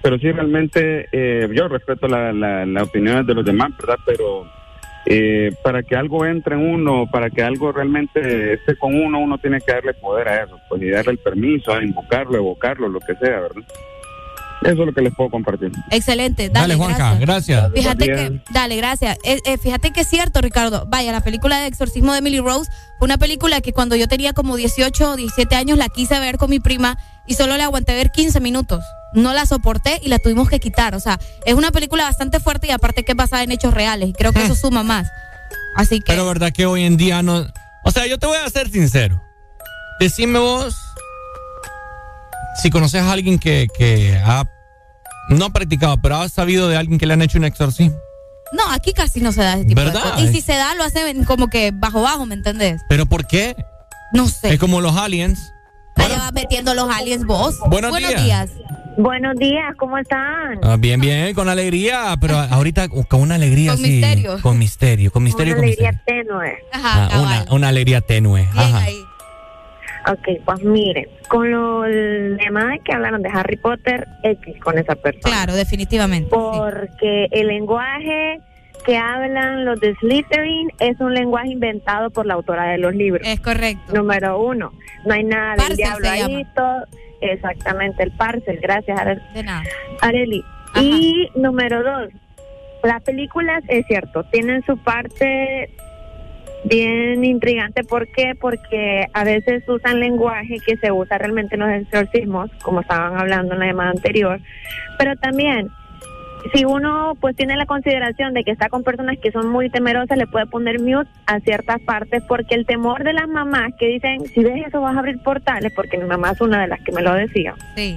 Pero 0.00 0.16
sí, 0.18 0.30
realmente 0.30 1.08
eh, 1.10 1.48
yo 1.52 1.66
respeto 1.66 2.06
la, 2.06 2.32
la, 2.32 2.64
las 2.64 2.84
opiniones 2.84 3.26
de 3.26 3.34
los 3.34 3.44
demás, 3.44 3.70
¿verdad? 3.78 3.98
Pero 4.06 4.46
eh, 5.06 5.54
para 5.62 5.82
que 5.82 5.96
algo 5.96 6.26
entre 6.26 6.54
en 6.54 6.68
uno, 6.68 7.06
para 7.10 7.30
que 7.30 7.42
algo 7.42 7.72
realmente 7.72 8.54
esté 8.54 8.76
con 8.76 8.94
uno, 8.94 9.20
uno 9.20 9.38
tiene 9.38 9.60
que 9.60 9.72
darle 9.72 9.94
poder 9.94 10.28
a 10.28 10.44
eso, 10.44 10.58
pues 10.68 10.82
y 10.82 10.90
darle 10.90 11.12
el 11.12 11.18
permiso, 11.18 11.72
a 11.72 11.82
invocarlo, 11.82 12.36
evocarlo, 12.36 12.88
lo 12.88 13.00
que 13.00 13.14
sea, 13.16 13.40
¿verdad? 13.40 13.62
Eso 14.62 14.72
es 14.72 14.86
lo 14.86 14.92
que 14.92 15.02
les 15.02 15.14
puedo 15.14 15.30
compartir. 15.30 15.70
Excelente. 15.90 16.48
Dale, 16.48 16.74
Dale, 16.74 16.74
Juanca, 16.74 17.14
gracias. 17.14 17.70
Fíjate 17.72 18.06
que, 18.06 18.40
dale, 18.50 18.76
gracias. 18.76 19.16
Eh, 19.22 19.38
eh, 19.44 19.56
fíjate 19.56 19.92
que 19.92 20.00
es 20.00 20.08
cierto, 20.08 20.40
Ricardo. 20.40 20.84
Vaya, 20.88 21.12
la 21.12 21.20
película 21.20 21.60
de 21.60 21.68
Exorcismo 21.68 22.12
de 22.12 22.18
Emily 22.18 22.40
Rose 22.40 22.70
fue 22.98 23.06
una 23.06 23.18
película 23.18 23.60
que 23.60 23.72
cuando 23.72 23.94
yo 23.94 24.08
tenía 24.08 24.32
como 24.32 24.56
18 24.56 25.12
o 25.12 25.16
17 25.16 25.54
años 25.54 25.78
la 25.78 25.88
quise 25.88 26.18
ver 26.18 26.38
con 26.38 26.50
mi 26.50 26.58
prima 26.58 26.98
y 27.26 27.34
solo 27.34 27.56
le 27.56 27.62
aguanté 27.62 27.94
ver 27.94 28.10
15 28.10 28.40
minutos. 28.40 28.84
No 29.14 29.32
la 29.32 29.46
soporté 29.46 30.00
y 30.02 30.08
la 30.08 30.18
tuvimos 30.18 30.48
que 30.48 30.60
quitar. 30.60 30.94
O 30.94 31.00
sea, 31.00 31.18
es 31.44 31.54
una 31.54 31.70
película 31.70 32.04
bastante 32.04 32.40
fuerte 32.40 32.66
y 32.66 32.70
aparte 32.70 33.04
que 33.04 33.12
es 33.12 33.16
basada 33.16 33.42
en 33.42 33.52
hechos 33.52 33.72
reales 33.74 34.10
y 34.10 34.12
creo 34.12 34.32
que 34.32 34.44
eso 34.44 34.54
suma 34.54 34.82
más. 34.82 35.08
Así 35.76 36.00
que, 36.00 36.12
Pero 36.12 36.26
verdad 36.26 36.52
que 36.52 36.66
hoy 36.66 36.84
en 36.84 36.96
día 36.96 37.22
no. 37.22 37.46
O 37.84 37.90
sea, 37.90 38.06
yo 38.06 38.18
te 38.18 38.26
voy 38.26 38.36
a 38.36 38.48
ser 38.50 38.70
sincero. 38.70 39.22
Decime 40.00 40.38
vos 40.38 40.76
si 42.62 42.70
conoces 42.70 43.02
a 43.02 43.12
alguien 43.12 43.38
que, 43.38 43.68
que 43.76 44.16
ha 44.24 44.44
no 45.28 45.44
ha 45.44 45.50
practicado, 45.50 45.98
pero 46.00 46.16
ha 46.16 46.28
sabido 46.28 46.68
de 46.68 46.76
alguien 46.76 46.98
que 46.98 47.06
le 47.06 47.12
han 47.12 47.22
hecho 47.22 47.38
un 47.38 47.44
exorcismo. 47.44 47.98
no, 48.52 48.70
aquí 48.72 48.92
casi 48.92 49.20
no 49.20 49.30
se 49.32 49.42
da 49.42 49.54
ese 49.54 49.66
tipo 49.66 49.80
¿Verdad? 49.80 50.04
de 50.04 50.10
cosas. 50.10 50.22
Y 50.22 50.32
si 50.32 50.40
se 50.40 50.54
da, 50.54 50.74
lo 50.74 50.84
hacen 50.84 51.24
como 51.24 51.48
que 51.48 51.70
bajo 51.72 52.02
bajo, 52.02 52.26
¿me 52.26 52.34
entendés? 52.34 52.80
¿Pero 52.88 53.06
por 53.06 53.26
qué? 53.26 53.54
No 54.12 54.28
sé. 54.28 54.54
Es 54.54 54.58
como 54.58 54.80
los 54.80 54.96
aliens. 54.96 55.52
Allá 55.96 56.18
vas 56.18 56.32
metiendo 56.32 56.74
los 56.74 56.88
aliens 56.88 57.24
vos. 57.26 57.56
Buenos 57.68 57.96
días. 57.96 58.24
días. 58.24 58.50
Buenos 59.00 59.36
días, 59.36 59.76
¿cómo 59.76 59.96
están? 59.96 60.58
Ah, 60.64 60.76
bien, 60.76 61.00
bien, 61.00 61.32
con 61.32 61.48
alegría, 61.48 62.16
pero 62.20 62.34
ahorita 62.50 62.88
con 62.88 63.20
una 63.20 63.36
alegría 63.36 63.70
Con 63.70 63.80
así. 63.84 63.92
misterio. 63.92 64.36
Con 64.42 64.58
misterio, 64.58 65.12
con 65.12 65.22
misterio, 65.22 65.52
Una 65.54 65.60
con 65.60 65.64
alegría 65.68 65.92
misterio. 65.92 66.24
tenue. 66.26 66.58
Ah, 66.72 67.08
una, 67.22 67.44
una 67.54 67.68
alegría 67.68 68.00
tenue. 68.00 68.42
Ajá. 68.56 68.86
Ok, 70.10 70.28
pues 70.44 70.64
miren, 70.64 71.06
con 71.28 71.48
lo 71.48 71.84
el 71.84 72.38
tema 72.42 72.72
de 72.72 72.80
que 72.80 72.92
hablaron 72.92 73.22
de 73.22 73.28
Harry 73.28 73.56
Potter, 73.56 74.04
X 74.24 74.56
con 74.64 74.76
esa 74.78 74.96
persona. 74.96 75.22
Claro, 75.22 75.54
definitivamente. 75.54 76.30
Porque 76.30 77.28
el 77.30 77.46
lenguaje 77.46 78.40
que 78.84 78.96
hablan 78.96 79.64
los 79.64 79.78
de 79.78 79.94
Slytherin 80.00 80.70
es 80.80 80.98
un 80.98 81.14
lenguaje 81.14 81.50
inventado 81.50 82.10
por 82.10 82.26
la 82.26 82.34
autora 82.34 82.64
de 82.70 82.78
los 82.78 82.94
libros. 82.96 83.24
Es 83.28 83.38
correcto. 83.38 83.92
Número 83.94 84.40
uno, 84.40 84.72
no 85.06 85.14
hay 85.14 85.22
nada 85.22 85.50
del 85.50 85.58
Parcel 85.58 85.76
diablo 85.76 86.08
ahí, 86.10 86.44
todo, 86.56 86.84
exactamente, 87.20 88.02
el 88.02 88.12
parcel, 88.12 88.58
gracias 88.60 88.98
De 89.34 89.42
nada. 89.42 89.64
Areli. 90.00 90.44
Y 90.80 91.28
número 91.34 91.82
dos, 91.82 92.10
las 92.82 93.02
películas, 93.02 93.62
es 93.68 93.86
cierto, 93.86 94.24
tienen 94.24 94.62
su 94.64 94.76
parte 94.78 95.70
bien 96.64 97.24
intrigante. 97.24 97.84
¿Por 97.84 98.08
qué? 98.12 98.34
Porque 98.38 99.06
a 99.12 99.24
veces 99.24 99.66
usan 99.68 100.00
lenguaje 100.00 100.58
que 100.64 100.76
se 100.76 100.92
usa 100.92 101.18
realmente 101.18 101.54
en 101.54 101.60
los 101.60 101.70
exorcismos, 101.70 102.50
como 102.62 102.80
estaban 102.80 103.18
hablando 103.18 103.54
en 103.54 103.60
la 103.60 103.66
llamada 103.66 103.90
anterior, 103.90 104.40
pero 104.98 105.16
también 105.16 105.70
si 106.52 106.64
uno 106.64 107.14
pues 107.20 107.36
tiene 107.36 107.56
la 107.56 107.66
consideración 107.66 108.34
de 108.34 108.44
que 108.44 108.50
está 108.50 108.68
con 108.68 108.82
personas 108.82 109.16
que 109.18 109.32
son 109.32 109.48
muy 109.48 109.70
temerosas, 109.70 110.16
le 110.16 110.26
puede 110.26 110.46
poner 110.46 110.80
mute 110.80 111.10
a 111.26 111.40
ciertas 111.40 111.80
partes 111.80 112.22
porque 112.28 112.54
el 112.54 112.66
temor 112.66 113.04
de 113.04 113.12
las 113.12 113.28
mamás 113.28 113.72
que 113.78 113.86
dicen, 113.86 114.26
si 114.26 114.42
ves 114.42 114.66
eso 114.66 114.80
vas 114.80 114.96
a 114.96 115.00
abrir 115.00 115.22
portales, 115.22 115.72
porque 115.74 115.98
mi 115.98 116.04
mamá 116.04 116.30
es 116.32 116.40
una 116.40 116.62
de 116.62 116.68
las 116.68 116.80
que 116.80 116.92
me 116.92 117.02
lo 117.02 117.12
decía. 117.14 117.54
Sí. 117.76 117.96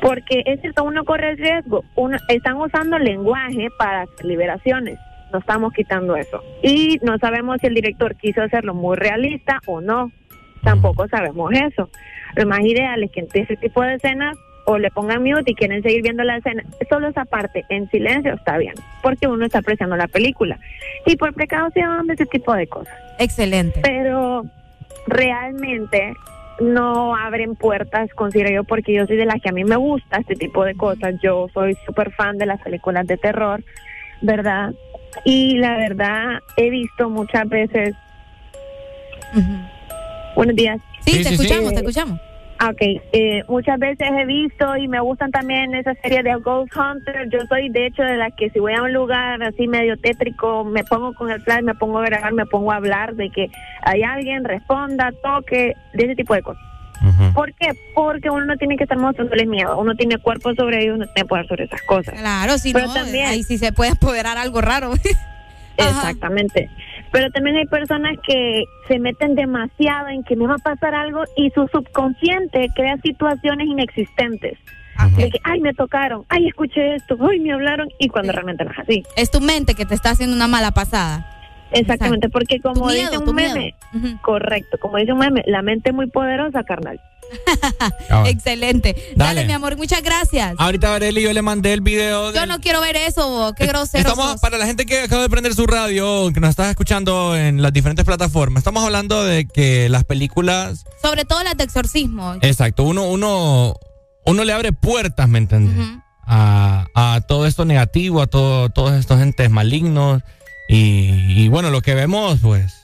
Porque 0.00 0.42
es 0.46 0.60
cierto, 0.60 0.84
uno 0.84 1.04
corre 1.04 1.32
el 1.32 1.38
riesgo. 1.38 1.84
Uno, 1.94 2.16
están 2.28 2.56
usando 2.56 2.98
lenguaje 2.98 3.68
para 3.78 4.06
liberaciones. 4.22 4.98
No 5.32 5.40
estamos 5.40 5.72
quitando 5.72 6.16
eso. 6.16 6.42
Y 6.62 6.98
no 7.02 7.18
sabemos 7.18 7.58
si 7.60 7.66
el 7.66 7.74
director 7.74 8.16
quiso 8.16 8.42
hacerlo 8.42 8.74
muy 8.74 8.96
realista 8.96 9.60
o 9.66 9.80
no. 9.80 10.10
Tampoco 10.62 11.06
sabemos 11.08 11.52
eso. 11.52 11.90
Lo 12.36 12.46
más 12.46 12.60
ideal 12.60 13.02
es 13.02 13.10
que 13.10 13.20
en 13.20 13.28
ese 13.32 13.56
tipo 13.56 13.82
de 13.82 13.94
escenas 13.94 14.36
o 14.70 14.78
le 14.78 14.90
pongan 14.92 15.24
mute 15.24 15.50
y 15.50 15.54
quieren 15.56 15.82
seguir 15.82 16.02
viendo 16.02 16.22
la 16.22 16.36
escena. 16.36 16.62
Solo 16.88 17.08
esa 17.08 17.24
parte 17.24 17.64
en 17.70 17.90
silencio 17.90 18.34
está 18.34 18.56
bien, 18.56 18.74
porque 19.02 19.26
uno 19.26 19.44
está 19.44 19.58
apreciando 19.58 19.96
la 19.96 20.06
película. 20.06 20.58
Y 21.06 21.16
por 21.16 21.34
precaución 21.34 22.06
de 22.06 22.14
ese 22.14 22.26
tipo 22.26 22.54
de 22.54 22.68
cosas. 22.68 22.94
Excelente. 23.18 23.80
Pero 23.82 24.44
realmente 25.08 26.14
no 26.60 27.16
abren 27.16 27.56
puertas, 27.56 28.10
considero 28.14 28.50
yo, 28.50 28.64
porque 28.64 28.92
yo 28.92 29.06
soy 29.06 29.16
de 29.16 29.26
las 29.26 29.42
que 29.42 29.48
a 29.48 29.52
mí 29.52 29.64
me 29.64 29.76
gusta 29.76 30.18
este 30.18 30.36
tipo 30.36 30.64
de 30.64 30.76
cosas. 30.76 31.16
Yo 31.20 31.48
soy 31.52 31.76
súper 31.84 32.12
fan 32.12 32.38
de 32.38 32.46
las 32.46 32.60
películas 32.62 33.08
de 33.08 33.16
terror, 33.16 33.64
¿verdad? 34.20 34.72
Y 35.24 35.56
la 35.56 35.76
verdad, 35.78 36.38
he 36.56 36.70
visto 36.70 37.10
muchas 37.10 37.48
veces. 37.48 37.96
Buenos 40.36 40.54
días. 40.54 40.78
Sí, 41.04 41.24
te 41.24 41.30
escuchamos, 41.30 41.70
te 41.70 41.80
escuchamos. 41.80 42.20
Ah, 42.62 42.68
Ok, 42.72 42.80
eh, 43.12 43.42
muchas 43.48 43.78
veces 43.78 44.06
he 44.10 44.26
visto 44.26 44.76
y 44.76 44.86
me 44.86 45.00
gustan 45.00 45.30
también 45.30 45.74
esas 45.74 45.96
series 46.02 46.22
de 46.24 46.34
Ghost 46.34 46.70
Hunter. 46.76 47.26
Yo 47.30 47.38
soy 47.48 47.70
de 47.70 47.86
hecho 47.86 48.02
de 48.02 48.18
las 48.18 48.34
que 48.34 48.50
si 48.50 48.58
voy 48.58 48.74
a 48.74 48.82
un 48.82 48.92
lugar 48.92 49.42
así 49.42 49.66
medio 49.66 49.96
tétrico, 49.96 50.62
me 50.64 50.84
pongo 50.84 51.14
con 51.14 51.30
el 51.30 51.40
flash, 51.40 51.62
me 51.62 51.74
pongo 51.74 52.00
a 52.00 52.04
grabar, 52.04 52.34
me 52.34 52.44
pongo 52.44 52.70
a 52.70 52.76
hablar 52.76 53.14
de 53.14 53.30
que 53.30 53.50
hay 53.82 54.02
alguien, 54.02 54.44
responda, 54.44 55.10
toque, 55.22 55.74
de 55.94 56.04
ese 56.04 56.14
tipo 56.16 56.34
de 56.34 56.42
cosas. 56.42 56.62
¿Por 57.32 57.50
qué? 57.54 57.72
Porque 57.94 58.28
uno 58.28 58.44
no 58.44 58.56
tiene 58.58 58.76
que 58.76 58.82
estar 58.82 58.98
mostrándole 58.98 59.46
miedo, 59.46 59.78
uno 59.78 59.94
tiene 59.94 60.18
cuerpo 60.18 60.54
sobre 60.54 60.82
ellos, 60.82 60.96
uno 60.96 61.06
tiene 61.14 61.26
poder 61.26 61.46
sobre 61.46 61.64
esas 61.64 61.80
cosas. 61.82 62.12
Claro, 62.20 62.58
si 62.58 62.74
Pero 62.74 62.88
no, 62.88 62.92
también- 62.92 63.26
ahí 63.26 63.42
sí 63.42 63.56
se 63.56 63.72
puede 63.72 63.92
apoderar 63.92 64.36
algo 64.36 64.60
raro. 64.60 64.92
Exactamente. 65.78 66.68
Pero 67.12 67.30
también 67.30 67.56
hay 67.56 67.66
personas 67.66 68.16
que 68.24 68.64
se 68.86 68.98
meten 68.98 69.34
demasiado 69.34 70.08
en 70.08 70.22
que 70.22 70.36
me 70.36 70.46
va 70.46 70.54
a 70.54 70.58
pasar 70.58 70.94
algo 70.94 71.24
y 71.36 71.50
su 71.50 71.66
subconsciente 71.68 72.68
crea 72.74 72.96
situaciones 72.98 73.66
inexistentes. 73.66 74.58
De 75.16 75.30
que, 75.30 75.38
ay, 75.44 75.60
me 75.60 75.72
tocaron, 75.72 76.24
ay, 76.28 76.46
escuché 76.46 76.94
esto, 76.94 77.16
ay, 77.26 77.40
me 77.40 77.54
hablaron, 77.54 77.88
y 77.98 78.08
cuando 78.08 78.32
realmente 78.32 78.64
no 78.66 78.70
es 78.70 78.78
así. 78.80 79.02
Es 79.16 79.30
tu 79.30 79.40
mente 79.40 79.74
que 79.74 79.86
te 79.86 79.94
está 79.94 80.10
haciendo 80.10 80.36
una 80.36 80.46
mala 80.46 80.72
pasada. 80.72 81.26
Exactamente, 81.72 82.28
porque 82.28 82.60
como 82.60 82.86
miedo, 82.86 83.10
dice 83.10 83.24
tu 83.24 83.30
un 83.30 83.36
meme, 83.36 83.74
correcto, 84.20 84.76
como 84.78 84.98
dice 84.98 85.12
un 85.12 85.20
meme, 85.20 85.42
la 85.46 85.62
mente 85.62 85.88
es 85.88 85.96
muy 85.96 86.06
poderosa, 86.08 86.64
carnal. 86.64 87.00
Excelente. 88.26 88.94
Dale. 89.16 89.44
mi 89.46 89.52
amor, 89.52 89.76
muchas 89.76 90.02
gracias. 90.02 90.54
Ahorita 90.58 90.94
Areli 90.94 91.22
yo 91.22 91.32
le 91.32 91.42
mandé 91.42 91.72
el 91.72 91.80
video. 91.80 92.32
Yo 92.32 92.46
no 92.46 92.60
quiero 92.60 92.80
ver 92.80 92.96
eso, 92.96 93.52
qué 93.56 93.66
grosero. 93.66 94.08
Estamos, 94.08 94.32
sos. 94.32 94.40
para 94.40 94.58
la 94.58 94.66
gente 94.66 94.86
que 94.86 95.00
acaba 95.00 95.22
de 95.22 95.28
prender 95.28 95.54
su 95.54 95.66
radio, 95.66 96.30
que 96.32 96.40
nos 96.40 96.50
está 96.50 96.70
escuchando 96.70 97.36
en 97.36 97.62
las 97.62 97.72
diferentes 97.72 98.04
plataformas, 98.04 98.60
estamos 98.60 98.84
hablando 98.84 99.24
de 99.24 99.46
que 99.46 99.88
las 99.88 100.04
películas, 100.04 100.84
Sobre 101.02 101.24
todo 101.24 101.42
las 101.42 101.56
de 101.56 101.64
exorcismo. 101.64 102.36
exacto, 102.40 102.84
uno, 102.84 103.04
uno, 103.04 103.74
uno 104.26 104.44
le 104.44 104.52
abre 104.52 104.72
puertas, 104.72 105.28
¿me 105.28 105.38
entiendes? 105.38 105.76
a, 106.32 106.86
a 106.94 107.20
todo 107.22 107.46
esto 107.46 107.64
negativo, 107.64 108.22
a 108.22 108.26
todo, 108.28 108.68
todos 108.70 108.92
estos 108.92 109.20
entes 109.20 109.50
malignos. 109.50 110.22
Y, 110.68 111.08
y 111.42 111.48
bueno, 111.48 111.70
lo 111.70 111.82
que 111.82 111.96
vemos, 111.96 112.38
pues, 112.40 112.79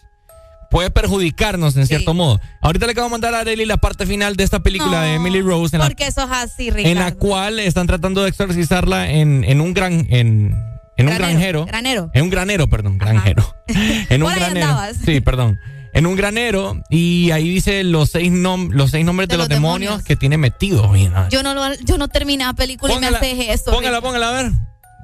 puede 0.70 0.90
perjudicarnos 0.90 1.76
en 1.76 1.86
cierto 1.86 2.14
modo. 2.14 2.40
Ahorita 2.62 2.86
le 2.86 2.92
acabo 2.92 3.06
de 3.06 3.10
mandar 3.12 3.34
a 3.34 3.40
Areli 3.40 3.64
la 3.66 3.76
parte 3.76 4.06
final 4.06 4.36
de 4.36 4.44
esta 4.44 4.60
película 4.60 5.02
de 5.02 5.14
Emily 5.14 5.40
Rose 5.42 5.76
en 5.76 5.80
la, 5.80 5.86
Porque 5.86 6.10
sos 6.10 6.28
así, 6.30 6.70
Ricardo. 6.70 6.88
en 6.90 6.98
la 6.98 7.14
cual 7.14 7.58
están 7.58 7.86
tratando 7.86 8.22
de 8.22 8.28
exorcizarla 8.30 9.10
en, 9.10 9.44
en 9.44 9.60
un 9.60 9.74
gran, 9.74 10.06
en, 10.10 10.54
en 10.96 11.08
un 11.08 11.14
Granero, 11.14 11.18
granjero. 11.18 11.66
granero. 11.66 12.10
En 12.14 12.22
un 12.24 12.30
granero, 12.30 12.68
perdón, 12.68 12.98
granjero. 12.98 13.54
en 13.68 14.22
un 14.22 14.34
granero. 14.34 14.66
andabas. 14.66 14.96
Sí, 15.04 15.20
perdón. 15.20 15.58
en 15.92 16.06
un 16.06 16.14
granero 16.16 16.82
y 16.90 17.30
ahí 17.30 17.48
dice 17.48 17.82
los 17.84 18.10
seis, 18.10 18.30
nom- 18.30 18.70
los 18.70 18.90
seis 18.90 19.04
nombres 19.04 19.28
de, 19.28 19.36
los, 19.38 19.48
demonios, 19.48 20.02
que 20.02 20.14
tiene 20.16 20.36
metidos. 20.36 20.86
Yo 21.30 21.42
no, 21.42 21.54
lo, 21.54 21.74
yo 21.84 21.96
no 21.98 22.08
terminé 22.08 22.44
la 22.44 22.52
película 22.54 22.92
y 22.94 22.98
me 22.98 23.06
haces 23.06 23.34
eso. 23.48 23.70
Póngala, 23.72 24.00
póngala, 24.00 24.28
a 24.28 24.42
ver. 24.42 24.52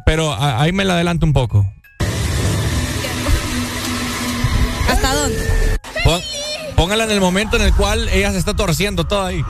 Pero 0.04 0.32
a- 0.32 0.60
ahí 0.60 0.72
me 0.72 0.84
la 0.84 0.94
adelanto 0.94 1.24
un 1.24 1.32
poco. 1.32 1.66
Póngala 6.76 7.04
en 7.04 7.10
el 7.10 7.20
momento 7.20 7.56
en 7.56 7.62
el 7.62 7.74
cual 7.74 8.08
ella 8.08 8.30
se 8.32 8.38
está 8.38 8.54
torciendo 8.54 9.04
toda 9.04 9.28
ahí. 9.28 9.44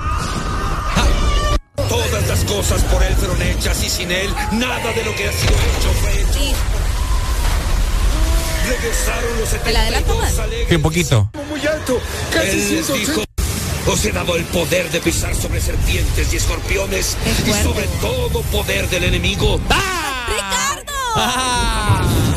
Todas 1.88 2.28
las 2.28 2.44
cosas 2.44 2.82
por 2.84 3.02
él 3.02 3.14
fueron 3.16 3.40
hechas 3.42 3.82
y 3.82 3.88
sin 3.90 4.10
él 4.10 4.32
nada 4.52 4.92
de 4.92 5.04
lo 5.04 5.14
que 5.14 5.28
ha 5.28 5.32
sido 5.32 5.52
hecho 5.52 5.92
fue 6.00 6.20
hecho. 6.20 6.56
Regresaron 8.68 9.38
los 9.40 9.64
¿Me 9.64 9.72
la 9.72 9.80
adelanto 9.80 10.14
más? 10.16 10.32
Sí, 10.68 10.74
un 10.76 10.82
poquito. 10.82 11.30
muy 11.50 11.66
alto. 11.66 12.00
Él 12.42 12.70
les 12.70 12.92
dijo, 12.92 13.22
os 13.86 14.04
he 14.04 14.12
dado 14.12 14.36
el 14.36 14.44
poder 14.44 14.90
de 14.90 15.00
pisar 15.00 15.34
sobre 15.34 15.60
serpientes 15.60 16.32
y 16.32 16.36
escorpiones 16.36 17.16
y 17.46 17.52
sobre 17.62 17.86
todo 18.00 18.42
poder 18.42 18.88
del 18.88 19.04
enemigo. 19.04 19.60
El 21.16 22.31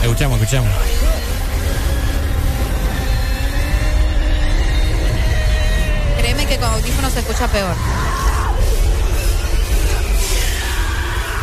fíjate. 0.00 0.06
Escuchemos, 0.06 0.40
escuchemos. 0.40 0.70
Créeme 6.18 6.46
que 6.46 6.58
con 6.58 6.70
audífonos 6.70 7.12
se 7.12 7.20
escucha 7.20 7.48
peor. 7.48 7.74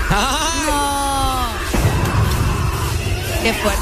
No. 0.09 1.47
Qué 3.43 3.53
fuerte. 3.53 3.81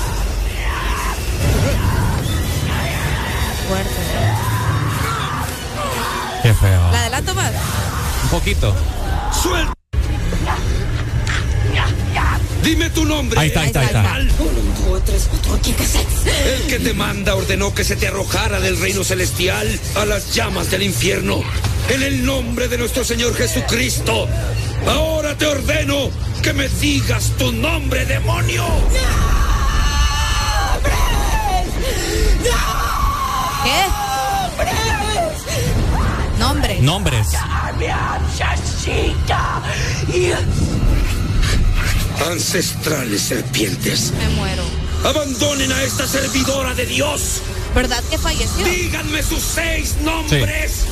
Fuerte. 3.67 3.89
Qué 6.43 6.53
feo. 6.53 6.91
¿La 6.91 6.99
adelanto 6.99 7.33
más? 7.33 7.51
Un 8.23 8.29
poquito. 8.29 8.75
¡Suelta! 9.31 9.84
Dime 12.66 12.90
tu 12.90 13.06
nombre. 13.06 13.40
Ahí 13.40 13.50
está, 13.50 13.61
ahí 13.61 13.68
está, 13.68 13.80
ahí 13.82 13.85
está. 13.85 14.18
El 16.48 16.68
que 16.68 16.80
te 16.80 16.95
manda 16.95 17.35
ordenó 17.35 17.76
que 17.76 17.84
se 17.84 17.95
te 17.95 18.08
arrojara 18.08 18.60
del 18.60 18.80
reino 18.80 19.03
celestial 19.03 19.68
a 19.94 20.06
las 20.06 20.34
llamas 20.34 20.72
del 20.72 20.82
infierno. 20.82 21.44
En 21.90 22.02
el 22.02 22.26
nombre 22.26 22.68
de 22.68 22.80
nuestro 22.80 23.06
Señor 23.06 23.35
Jesucristo. 23.35 24.27
Ahora 24.88 25.38
te 25.38 25.45
ordeno 25.45 26.10
que 26.42 26.53
me 26.53 26.68
digas 26.68 27.34
tu 27.38 27.52
nombre, 27.52 28.03
demonio. 28.08 28.66
¿Qué? 33.64 33.84
Nombres. 36.40 36.82
Nombres. 36.82 37.27
Ancestrales 42.24 43.22
serpientes. 43.22 44.11
Me 44.18 44.30
muero. 44.30 44.64
Abandonen 45.03 45.72
a 45.72 45.84
esta 45.84 46.08
servidora 46.08 46.74
de 46.74 46.85
Dios. 46.85 47.42
¿Verdad 47.74 48.03
que 48.10 48.18
falleció? 48.18 48.66
Díganme 48.66 49.22
sus 49.22 49.42
seis 49.42 49.95
nombres. 50.02 50.85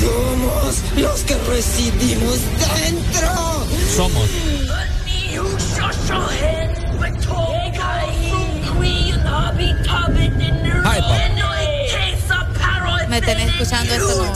Somos 0.00 0.76
los 0.96 1.20
que 1.20 1.36
residimos 1.36 2.38
dentro. 2.58 3.66
Somos. 3.94 4.28
Ay, 10.84 11.00
Me 13.08 13.20
tenés 13.20 13.48
escuchando 13.50 13.94
esto 13.94 14.24
no. 14.24 14.34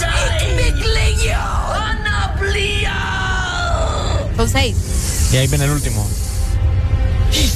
Son 4.36 4.48
seis. 4.48 4.97
Y 5.32 5.36
ahí 5.36 5.46
viene 5.46 5.64
el 5.64 5.70
último. 5.70 6.06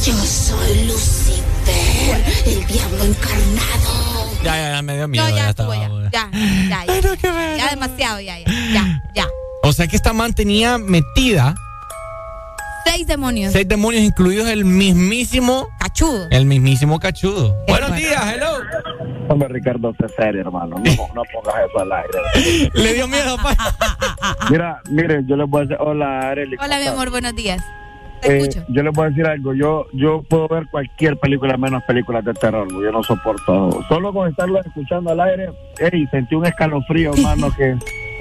Yo 0.04 0.14
soy 0.14 0.84
Lucifer, 0.86 2.24
el 2.46 2.66
diablo 2.66 3.04
encarnado. 3.04 4.30
Ya, 4.44 4.56
ya, 4.56 4.70
ya, 4.72 4.82
me 4.82 4.96
dio 4.96 5.08
miedo. 5.08 5.24
No, 5.24 5.30
ya 5.30 5.36
ya 5.44 5.50
estuvo, 5.50 5.72
ya. 5.74 5.82
estaba- 5.84 6.10
Ya, 6.12 6.28
ya, 6.68 7.02
ya. 7.22 7.56
Ya 7.56 7.70
demasiado, 7.70 8.20
ya, 8.20 8.38
ya. 8.38 8.46
Ya, 8.72 9.02
ya. 9.14 9.26
O 9.62 9.72
sea 9.72 9.86
que 9.86 9.96
esta 9.96 10.12
man 10.12 10.34
tenía 10.34 10.76
metida 10.78 11.54
Seis 12.84 13.06
demonios. 13.06 13.52
seis 13.52 13.66
demonios, 13.68 14.02
incluidos 14.02 14.48
el 14.48 14.64
mismísimo. 14.64 15.68
Cachudo. 15.92 16.26
El 16.30 16.46
mismísimo 16.46 16.98
cachudo. 16.98 17.54
Buenos 17.68 17.94
días, 17.94 18.34
hello. 18.34 18.60
Hombre, 19.28 19.48
Ricardo, 19.48 19.92
sé 20.00 20.08
serio, 20.08 20.40
hermano. 20.40 20.76
No, 20.76 20.82
no 21.14 21.22
pongas 21.30 21.54
eso 21.68 21.80
al 21.80 21.92
aire. 21.92 22.70
Le 22.72 22.94
dio 22.94 23.06
miedo, 23.06 23.36
pa. 23.36 23.54
Mira, 24.50 24.80
mire, 24.88 25.20
yo 25.26 25.36
les 25.36 25.46
voy 25.46 25.60
a 25.60 25.64
decir, 25.64 25.76
hola, 25.78 26.30
Arely. 26.30 26.56
Hola, 26.58 26.78
mi 26.78 26.86
amor, 26.86 27.10
buenos 27.10 27.34
días. 27.34 27.62
Eh, 28.22 28.48
yo 28.68 28.82
les 28.82 28.92
voy 28.94 29.04
a 29.04 29.08
decir 29.10 29.26
algo, 29.26 29.52
yo 29.52 29.86
yo 29.92 30.22
puedo 30.22 30.46
ver 30.46 30.66
cualquier 30.70 31.18
película 31.18 31.56
menos 31.56 31.82
películas 31.82 32.24
de 32.24 32.32
terror, 32.34 32.68
yo 32.70 32.92
no 32.92 33.02
soporto. 33.02 33.84
Solo 33.88 34.12
con 34.14 34.30
estarlo 34.30 34.60
escuchando 34.60 35.10
al 35.10 35.20
aire, 35.20 35.50
ey, 35.78 36.06
sentí 36.06 36.36
un 36.36 36.46
escalofrío, 36.46 37.12
hermano, 37.16 37.50
que 37.54 37.76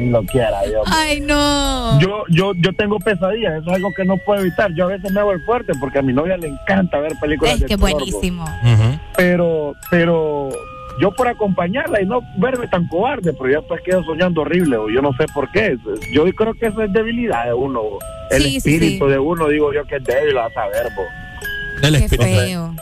lo 0.10 0.24
quiera, 0.24 0.62
Dios. 0.64 0.84
Ay, 0.88 1.20
no. 1.22 2.00
Yo, 2.00 2.24
yo, 2.30 2.54
yo 2.56 2.74
tengo 2.74 2.98
pesadillas, 3.00 3.54
eso 3.62 3.70
es 3.70 3.76
algo 3.76 3.94
que 3.94 4.06
no 4.06 4.18
puedo 4.18 4.42
evitar. 4.42 4.72
Yo 4.76 4.86
a 4.86 4.88
veces 4.88 5.12
me 5.12 5.20
hago 5.20 5.32
el 5.34 5.42
fuerte 5.46 5.74
porque 5.80 6.00
a 6.00 6.02
mi 6.02 6.14
novia 6.14 6.38
le 6.38 6.48
encanta 6.48 7.00
ver 7.00 7.14
películas 7.20 7.54
Es 7.56 7.60
de 7.62 7.66
que 7.68 7.78
terror. 7.78 7.92
buenísimo. 7.94 8.46
Pero, 9.18 9.74
pero 9.90 10.50
yo 11.00 11.12
por 11.12 11.28
acompañarla 11.28 12.02
y 12.02 12.06
no 12.06 12.22
verme 12.38 12.68
tan 12.68 12.88
cobarde, 12.88 13.34
pero 13.34 13.50
ya 13.50 13.58
después 13.60 13.82
quedo 13.84 14.04
soñando 14.04 14.42
horrible, 14.42 14.78
o 14.78 14.90
yo 14.90 15.02
no 15.02 15.12
sé 15.14 15.26
por 15.34 15.50
qué. 15.52 15.78
Yo 16.14 16.26
creo 16.34 16.54
que 16.54 16.68
eso 16.68 16.82
es 16.82 16.92
debilidad 16.94 17.46
de 17.46 17.54
uno. 17.54 17.82
El 18.30 18.44
Sí, 18.44 18.58
espíritu 18.58 19.06
sí. 19.06 19.12
de 19.12 19.20
uno, 19.20 19.48
digo 19.48 19.74
yo 19.74 19.84
que 19.86 19.98
es 19.98 20.04
débil, 20.04 20.38
a 20.38 20.50
saber, 20.54 20.88
bo. 20.96 21.88
El 21.88 22.00
Qué 22.08 22.18
feo. 22.18 22.74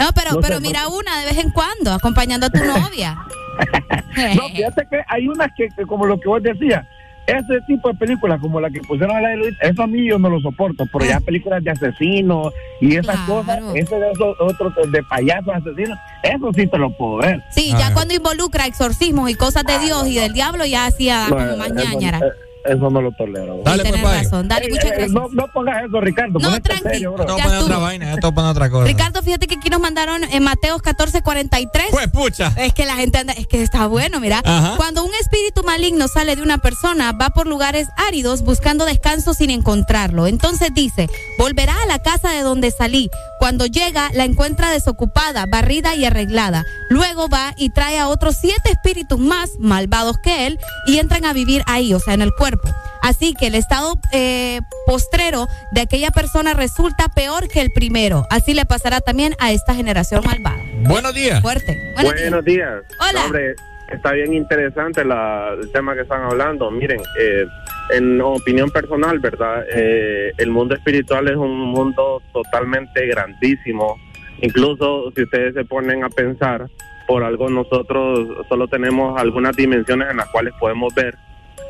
No, 0.00 0.12
pero, 0.12 0.32
No 0.32 0.40
pero 0.40 0.56
sé, 0.56 0.60
mira 0.62 0.88
una 0.88 1.20
de 1.20 1.26
vez 1.26 1.38
en 1.38 1.50
cuando, 1.50 1.92
acompañando 1.92 2.46
a 2.46 2.50
tu 2.50 2.58
novia. 2.64 3.16
No, 4.36 4.48
fíjate 4.48 4.86
que 4.90 5.00
hay 5.08 5.26
unas 5.28 5.48
que, 5.56 5.68
que 5.76 5.84
como 5.86 6.06
lo 6.06 6.18
que 6.20 6.28
vos 6.28 6.42
decías, 6.42 6.86
ese 7.26 7.60
tipo 7.66 7.88
de 7.88 7.94
películas 7.94 8.38
como 8.40 8.60
la 8.60 8.68
que 8.70 8.80
pusieron 8.82 9.16
a 9.16 9.20
la 9.20 9.30
de 9.30 9.36
Luis, 9.38 9.54
eso 9.62 9.82
a 9.82 9.86
mí 9.86 10.06
yo 10.06 10.18
no 10.18 10.28
lo 10.28 10.40
soporto, 10.40 10.84
pero 10.92 11.06
ya 11.06 11.20
películas 11.20 11.64
de 11.64 11.70
asesinos 11.70 12.52
y 12.80 12.96
esas 12.96 13.18
cosas, 13.20 13.60
ese 13.74 13.98
de 13.98 14.10
esos 14.12 14.36
otros 14.40 14.72
de 14.92 15.02
payasos 15.04 15.54
asesinos, 15.54 15.98
eso 16.22 16.50
sí 16.54 16.66
te 16.66 16.78
lo 16.78 16.90
puedo 16.96 17.16
ver. 17.16 17.42
Sí, 17.50 17.72
ya 17.78 17.92
cuando 17.94 18.14
involucra 18.14 18.66
exorcismos 18.66 19.30
y 19.30 19.34
cosas 19.34 19.64
de 19.64 19.78
Dios 19.78 20.06
y 20.06 20.16
del 20.16 20.32
diablo, 20.34 20.64
ya 20.66 20.86
hacía 20.86 21.28
No, 21.30 21.36
como 21.36 21.56
más 21.56 21.72
ñañara. 21.72 22.18
eh, 22.18 22.30
Eso 22.64 22.88
no 22.90 23.02
lo 23.02 23.12
tolero. 23.12 23.60
Dale, 23.64 23.82
Tienes 23.82 24.00
pues, 24.00 24.22
razón. 24.24 24.48
Dale, 24.48 24.66
Eh, 24.66 24.70
muchas 24.70 24.84
eh, 24.86 24.88
gracias. 24.88 25.10
No, 25.10 25.28
no 25.32 25.46
pongas 25.48 25.84
eso, 25.84 26.00
Ricardo. 26.00 26.38
No, 26.38 26.60
tranqui, 26.62 26.82
serio, 26.82 27.12
bro. 27.12 27.24
ya 27.26 27.32
Poner 27.32 27.46
estuvo. 27.46 27.64
otra 27.64 27.78
vaina, 27.78 28.06
ya 28.06 28.14
te 28.14 28.20
voy 28.22 28.30
a 28.30 28.34
poner 28.34 28.50
otra 28.50 28.70
cosa. 28.70 28.84
Ricardo, 28.86 29.22
fíjate 29.22 29.46
que 29.46 29.56
aquí 29.56 29.68
nos 29.68 29.80
mandaron 29.80 30.24
en 30.24 30.42
Mateos 30.42 30.80
14:43. 30.82 31.84
Pues 31.90 32.08
pucha. 32.08 32.52
Es 32.56 32.72
que 32.72 32.86
la 32.86 32.94
gente 32.96 33.18
anda, 33.18 33.32
es 33.34 33.46
que 33.46 33.62
está 33.62 33.86
bueno, 33.86 34.18
mira. 34.20 34.40
Ajá. 34.44 34.74
Cuando 34.76 35.04
un 35.04 35.12
espíritu 35.20 35.62
maligno 35.62 36.08
sale 36.08 36.36
de 36.36 36.42
una 36.42 36.58
persona, 36.58 37.12
va 37.12 37.30
por 37.30 37.46
lugares 37.46 37.88
áridos 38.08 38.42
buscando 38.42 38.84
descanso 38.86 39.34
sin 39.34 39.50
encontrarlo. 39.50 40.26
Entonces 40.26 40.70
dice, 40.74 41.08
volverá 41.38 41.74
a 41.82 41.86
la 41.86 41.98
casa 41.98 42.30
de 42.30 42.40
donde 42.42 42.70
salí. 42.70 43.10
Cuando 43.44 43.66
llega, 43.66 44.08
la 44.14 44.24
encuentra 44.24 44.70
desocupada, 44.70 45.44
barrida 45.44 45.94
y 45.94 46.06
arreglada. 46.06 46.64
Luego 46.88 47.28
va 47.28 47.52
y 47.58 47.68
trae 47.68 47.98
a 47.98 48.08
otros 48.08 48.38
siete 48.40 48.70
espíritus 48.72 49.18
más 49.18 49.50
malvados 49.58 50.16
que 50.16 50.46
él 50.46 50.58
y 50.86 50.96
entran 50.96 51.26
a 51.26 51.34
vivir 51.34 51.62
ahí, 51.66 51.92
o 51.92 51.98
sea, 51.98 52.14
en 52.14 52.22
el 52.22 52.32
cuerpo. 52.32 52.70
Así 53.02 53.34
que 53.34 53.48
el 53.48 53.54
estado 53.54 54.00
eh, 54.12 54.60
postrero 54.86 55.46
de 55.72 55.82
aquella 55.82 56.10
persona 56.10 56.54
resulta 56.54 57.10
peor 57.14 57.46
que 57.48 57.60
el 57.60 57.70
primero. 57.70 58.24
Así 58.30 58.54
le 58.54 58.64
pasará 58.64 59.02
también 59.02 59.34
a 59.38 59.52
esta 59.52 59.74
generación 59.74 60.24
malvada. 60.24 60.56
Buenos 60.78 61.12
días. 61.12 61.42
Fuerte. 61.42 61.92
Buenos, 62.00 62.46
días. 62.46 62.70
Hola. 62.98 63.12
No, 63.12 63.24
hombre, 63.26 63.56
está 63.92 64.12
bien 64.12 64.32
interesante 64.32 65.04
la- 65.04 65.50
el 65.60 65.70
tema 65.70 65.94
que 65.94 66.00
están 66.00 66.22
hablando. 66.22 66.70
Miren, 66.70 67.02
eh, 67.20 67.44
en 67.90 68.20
opinión 68.20 68.70
personal, 68.70 69.18
¿verdad? 69.18 69.64
Eh, 69.70 70.32
el 70.38 70.50
mundo 70.50 70.74
espiritual 70.74 71.28
es 71.28 71.36
un 71.36 71.58
mundo 71.58 72.22
totalmente 72.32 73.06
grandísimo. 73.06 73.96
Incluso 74.40 75.12
si 75.14 75.22
ustedes 75.22 75.54
se 75.54 75.64
ponen 75.64 76.04
a 76.04 76.08
pensar, 76.08 76.66
por 77.06 77.22
algo 77.22 77.48
nosotros 77.48 78.28
solo 78.48 78.66
tenemos 78.68 79.18
algunas 79.20 79.54
dimensiones 79.56 80.10
en 80.10 80.16
las 80.16 80.28
cuales 80.30 80.54
podemos 80.58 80.94
ver. 80.94 81.14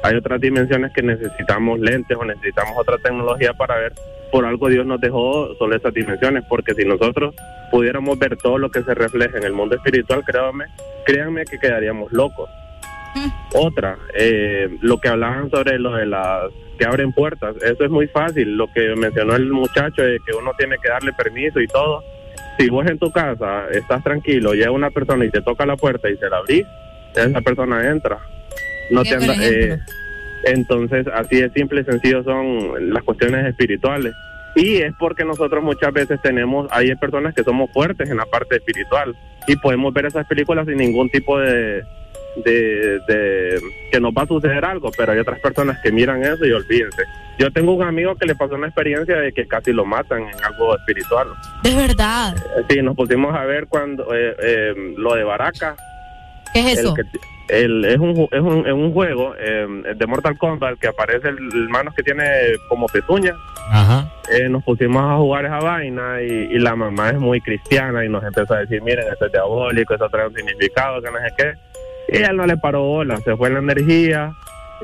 Hay 0.03 0.17
otras 0.17 0.41
dimensiones 0.41 0.93
que 0.93 1.03
necesitamos 1.03 1.81
lentes 1.81 2.17
o 2.17 2.25
necesitamos 2.25 2.75
otra 2.77 2.99
tecnología 2.99 3.53
para 3.55 3.77
ver. 3.77 3.93
Por 4.31 4.45
algo 4.45 4.69
Dios 4.69 4.85
nos 4.85 5.01
dejó 5.01 5.55
solo 5.57 5.77
esas 5.77 5.95
dimensiones, 5.95 6.45
porque 6.49 6.75
si 6.75 6.85
nosotros 6.85 7.35
pudiéramos 7.71 8.19
ver 8.19 8.37
todo 8.37 8.59
lo 8.59 8.71
que 8.71 8.83
se 8.83 8.95
refleja 8.95 9.39
en 9.39 9.45
el 9.45 9.53
mundo 9.53 9.77
espiritual, 9.77 10.23
créanme, 10.25 10.67
créanme 11.07 11.45
que 11.45 11.59
quedaríamos 11.59 12.13
locos. 12.13 12.51
Otra, 13.55 13.99
eh, 14.15 14.77
lo 14.81 14.99
que 14.99 15.09
hablaban 15.09 15.51
sobre 15.51 15.79
lo 15.79 15.95
de 15.95 16.07
las 16.07 16.51
que 16.79 16.85
abren 16.85 17.13
puertas, 17.13 17.57
eso 17.63 17.85
es 17.85 17.91
muy 17.91 18.07
fácil. 18.09 18.57
Lo 18.57 18.67
que 18.73 18.95
mencionó 18.97 19.37
el 19.37 19.51
muchacho 19.51 20.03
de 20.03 20.19
que 20.27 20.33
uno 20.37 20.53
tiene 20.59 20.77
que 20.83 20.89
darle 20.89 21.13
permiso 21.13 21.61
y 21.61 21.67
todo. 21.69 22.03
Si 22.59 22.69
vos 22.69 22.87
en 22.89 22.99
tu 22.99 23.11
casa 23.11 23.67
estás 23.73 24.03
tranquilo, 24.03 24.55
llega 24.55 24.71
una 24.71 24.91
persona 24.91 25.25
y 25.25 25.31
te 25.31 25.43
toca 25.43 25.67
la 25.67 25.77
puerta 25.77 26.09
y 26.09 26.17
se 26.17 26.29
la 26.29 26.39
abrís, 26.39 26.65
esa 27.15 27.41
persona 27.41 27.89
entra. 27.89 28.19
No 28.91 29.03
te 29.03 29.15
anda, 29.15 29.35
eh, 29.41 29.79
entonces, 30.45 31.07
así 31.13 31.41
de 31.41 31.51
simple 31.51 31.81
y 31.81 31.85
sencillo 31.85 32.23
son 32.23 32.93
las 32.93 33.03
cuestiones 33.03 33.47
espirituales. 33.47 34.13
Y 34.55 34.77
es 34.77 34.93
porque 34.99 35.25
nosotros 35.25 35.65
muchas 35.65 35.93
veces 35.93 36.21
tenemos, 36.23 36.69
hay 36.71 36.95
personas 36.95 37.35
que 37.35 37.43
somos 37.43 37.71
fuertes 37.73 38.09
en 38.09 38.19
la 38.19 38.27
parte 38.27 38.57
espiritual 38.57 39.17
y 39.49 39.57
podemos 39.57 39.93
ver 39.93 40.07
esas 40.07 40.27
películas 40.27 40.67
sin 40.67 40.77
ningún 40.77 41.09
tipo 41.11 41.39
de, 41.41 41.83
de, 42.37 43.01
de 43.07 43.61
que 43.93 44.01
nos 44.01 44.13
va 44.13 44.23
a 44.23 44.27
suceder 44.27 44.65
algo, 44.65 44.91
pero 44.97 45.13
hay 45.13 45.19
otras 45.19 45.39
personas 45.41 45.79
que 45.83 45.93
miran 45.93 46.23
eso 46.23 46.45
y 46.45 46.53
olvídense. 46.53 47.03
Yo 47.39 47.51
tengo 47.53 47.73
un 47.75 47.83
amigo 47.83 48.15
que 48.17 48.27
le 48.27 48.35
pasó 48.35 48.55
una 48.55 48.67
experiencia 48.69 49.17
de 49.17 49.33
que 49.33 49.47
casi 49.47 49.73
lo 49.73 49.85
matan 49.85 50.23
en 50.23 50.45
algo 50.45 50.77
espiritual. 50.77 51.29
De 51.63 51.75
verdad. 51.75 52.37
Eh, 52.37 52.65
Sí, 52.69 52.83
nos 52.83 52.95
pusimos 52.97 53.35
a 53.35 53.45
ver 53.45 53.67
cuando 53.69 54.15
eh, 54.15 54.35
eh, 54.43 54.75
lo 54.97 55.15
de 55.15 55.25
Baraka. 55.25 55.77
¿Qué 56.53 56.61
es 56.73 56.79
eso? 56.79 56.95
El 56.97 57.05
que- 57.11 57.19
el- 57.49 57.85
es, 57.85 57.99
un, 57.99 58.29
es, 58.31 58.41
un, 58.41 58.67
es 58.67 58.73
un 58.73 58.93
juego 58.93 59.35
eh, 59.39 59.67
de 59.97 60.07
Mortal 60.07 60.39
Kombat 60.39 60.79
que 60.79 60.87
aparece 60.89 61.29
el, 61.29 61.37
el 61.53 61.69
manos 61.69 61.93
que 61.95 62.03
tiene 62.03 62.25
como 62.69 62.87
pezuñas. 62.87 63.35
Ajá. 63.71 64.07
Eh, 64.33 64.49
nos 64.49 64.63
pusimos 64.63 65.03
a 65.03 65.17
jugar 65.17 65.45
esa 65.47 65.59
vaina 65.59 66.23
y, 66.23 66.31
y 66.31 66.59
la 66.59 66.77
mamá 66.77 67.11
es 67.11 67.19
muy 67.19 67.41
cristiana 67.41 68.05
y 68.05 68.09
nos 68.09 68.23
empezó 68.25 68.55
a 68.55 68.61
decir, 68.61 68.81
miren, 68.83 69.07
esto 69.13 69.27
es 69.27 69.33
diabólico, 69.33 69.95
eso 69.95 70.09
trae 70.09 70.27
un 70.29 70.35
significado, 70.35 71.03
que 71.03 71.11
no 71.11 71.19
sé 71.19 71.29
qué. 71.37 71.53
Él 72.23 72.37
no 72.37 72.47
le 72.47 72.57
paró 72.57 72.83
bola, 72.83 73.17
se 73.19 73.37
fue 73.37 73.51
la 73.51 73.59
energía, 73.61 74.33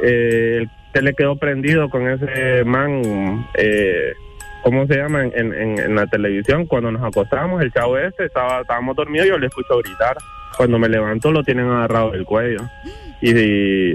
eh, 0.02 0.66
se 0.92 1.02
le 1.02 1.14
quedó 1.14 1.36
prendido 1.36 1.88
con 1.90 2.08
ese 2.08 2.64
man, 2.64 3.46
eh, 3.54 4.12
¿cómo 4.62 4.86
se 4.86 4.96
llama? 4.96 5.24
En, 5.24 5.52
en- 5.54 5.78
en 5.78 5.94
la 5.94 6.06
televisión, 6.06 6.66
cuando 6.66 6.90
nos 6.90 7.02
acostamos, 7.02 7.62
el 7.62 7.72
chavo 7.72 7.96
ese, 7.98 8.24
estaba, 8.26 8.60
estábamos 8.62 8.96
dormidos, 8.96 9.26
yo 9.28 9.38
le 9.38 9.46
escucho 9.46 9.78
gritar. 9.78 10.16
Cuando 10.56 10.78
me 10.78 10.88
levanto 10.88 11.30
lo 11.32 11.42
tienen 11.44 11.66
agarrado 11.68 12.10
del 12.10 12.24
cuello 12.24 12.58
y, 13.22 13.30
y 13.30 13.92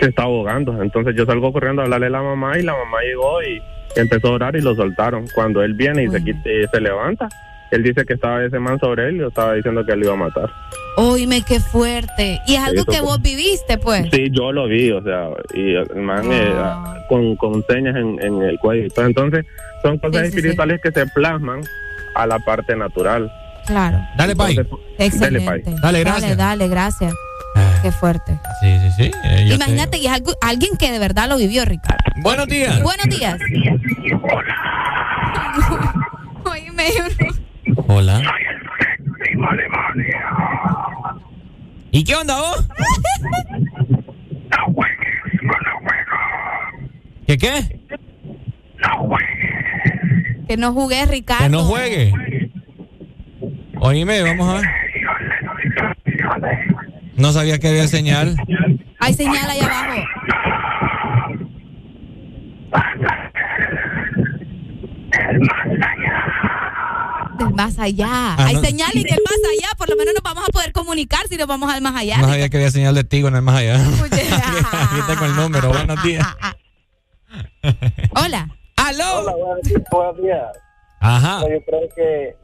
se 0.00 0.06
está 0.08 0.22
ahogando. 0.24 0.82
Entonces 0.82 1.14
yo 1.14 1.24
salgo 1.26 1.52
corriendo 1.52 1.82
a 1.82 1.84
hablarle 1.84 2.06
a 2.06 2.10
la 2.10 2.22
mamá 2.22 2.58
y 2.58 2.62
la 2.62 2.72
mamá 2.72 2.98
llegó 3.02 3.42
y 3.42 3.62
empezó 3.94 4.28
a 4.28 4.32
orar 4.32 4.56
y 4.56 4.60
lo 4.62 4.74
soltaron. 4.74 5.26
Cuando 5.34 5.62
él 5.62 5.74
viene 5.74 6.04
y 6.04 6.08
se, 6.08 6.18
y 6.18 6.66
se 6.72 6.80
levanta, 6.80 7.28
él 7.70 7.82
dice 7.82 8.04
que 8.04 8.14
estaba 8.14 8.42
ese 8.44 8.58
man 8.58 8.78
sobre 8.80 9.08
él 9.08 9.16
y 9.16 9.18
yo 9.20 9.28
estaba 9.28 9.54
diciendo 9.54 9.84
que 9.84 9.92
él 9.92 10.00
lo 10.00 10.04
iba 10.06 10.14
a 10.14 10.18
matar. 10.18 10.50
Oíme, 10.96 11.42
qué 11.42 11.60
fuerte. 11.60 12.40
Y 12.46 12.54
es 12.54 12.60
algo 12.60 12.80
Eso 12.82 12.86
que 12.86 12.98
fue- 12.98 13.06
vos 13.06 13.22
viviste, 13.22 13.78
pues. 13.78 14.06
Sí, 14.12 14.28
yo 14.32 14.50
lo 14.52 14.66
vi, 14.66 14.90
o 14.90 15.02
sea, 15.02 15.28
y 15.54 15.74
el 15.74 15.94
man 16.02 16.28
eh, 16.32 16.52
con, 17.08 17.36
con 17.36 17.64
señas 17.68 17.94
en, 17.96 18.20
en 18.22 18.42
el 18.42 18.58
cuello. 18.58 18.88
Entonces, 18.96 19.44
son 19.82 19.98
cosas 19.98 20.22
Sí, 20.22 20.26
sí, 20.26 20.32
sí. 20.32 20.38
espirituales 20.38 20.80
que 20.82 20.90
se 20.90 21.06
plasman 21.08 21.60
a 22.16 22.26
la 22.26 22.38
parte 22.40 22.74
natural. 22.76 23.30
Claro. 23.66 23.98
Dale, 24.16 24.34
Pai. 24.34 24.56
Excelente. 24.98 25.44
Dale, 25.44 25.60
Pai. 25.62 25.74
Dale, 25.82 26.00
gracias. 26.00 26.22
Dale, 26.36 26.58
dale, 26.64 26.68
gracias. 26.68 27.14
Qué 27.82 27.92
fuerte. 27.92 28.36
Sí, 28.60 28.76
sí, 28.80 28.90
sí. 29.04 29.10
eh, 29.24 29.52
Imagínate, 29.54 29.98
y 29.98 30.06
es 30.06 30.12
algo, 30.12 30.32
alguien 30.40 30.76
que 30.78 30.90
de 30.90 30.98
verdad 30.98 31.28
lo 31.28 31.36
vivió, 31.36 31.64
Ricardo. 31.64 31.98
Buenos 32.22 32.46
días. 32.48 32.82
Buenos 32.82 33.06
días. 33.08 33.38
Oíme, 36.44 36.88
Hola. 37.86 38.22
¿Y 41.90 42.04
qué 42.04 42.14
onda 42.14 42.38
vos? 42.38 42.68
¿Qué 47.26 47.38
qué? 47.38 47.78
que 50.48 50.56
no 50.56 50.72
jugué, 50.72 51.04
Ricardo. 51.04 51.44
Que 51.44 51.50
no 51.50 51.62
juegue. 51.64 52.12
Oíme, 53.80 54.22
vamos 54.22 54.48
a 54.48 54.54
ver. 54.54 54.68
No 57.16 57.32
sabía 57.32 57.58
que 57.58 57.68
había 57.68 57.86
señal. 57.86 58.36
Hay 58.98 59.12
señal 59.12 59.50
ahí 59.50 59.60
abajo. 59.60 60.02
Del 67.38 67.54
más 67.54 67.78
allá. 67.78 68.08
Ah, 68.10 68.36
Hay 68.46 68.54
no. 68.56 68.60
señal 68.62 68.90
y 68.94 69.02
del 69.04 69.20
más 69.24 69.38
allá. 69.56 69.68
Por 69.76 69.88
lo 69.88 69.96
menos 69.96 70.14
nos 70.14 70.22
vamos 70.22 70.44
a 70.48 70.52
poder 70.52 70.72
comunicar 70.72 71.26
si 71.28 71.36
nos 71.36 71.46
vamos 71.46 71.72
al 71.72 71.80
más 71.80 71.94
allá. 71.96 72.18
No 72.18 72.28
sabía 72.28 72.48
que 72.48 72.56
había 72.56 72.70
señal 72.70 72.94
de 72.94 73.04
Tigo 73.04 73.28
en 73.28 73.36
el 73.36 73.42
más 73.42 73.56
allá. 73.56 73.76
Aquí 74.72 75.00
tengo 75.06 75.24
el 75.24 75.36
número. 75.36 75.68
Buenos 75.68 76.02
días. 76.02 76.26
Hola. 78.14 78.48
¡Aló! 78.76 79.20
Hola, 79.20 79.34
buenos 79.36 79.62
días, 79.62 79.82
buenos 79.90 80.16
días. 80.22 80.46
Ajá. 81.00 81.40
Yo 81.42 81.64
creo 81.66 81.88
que 81.94 82.36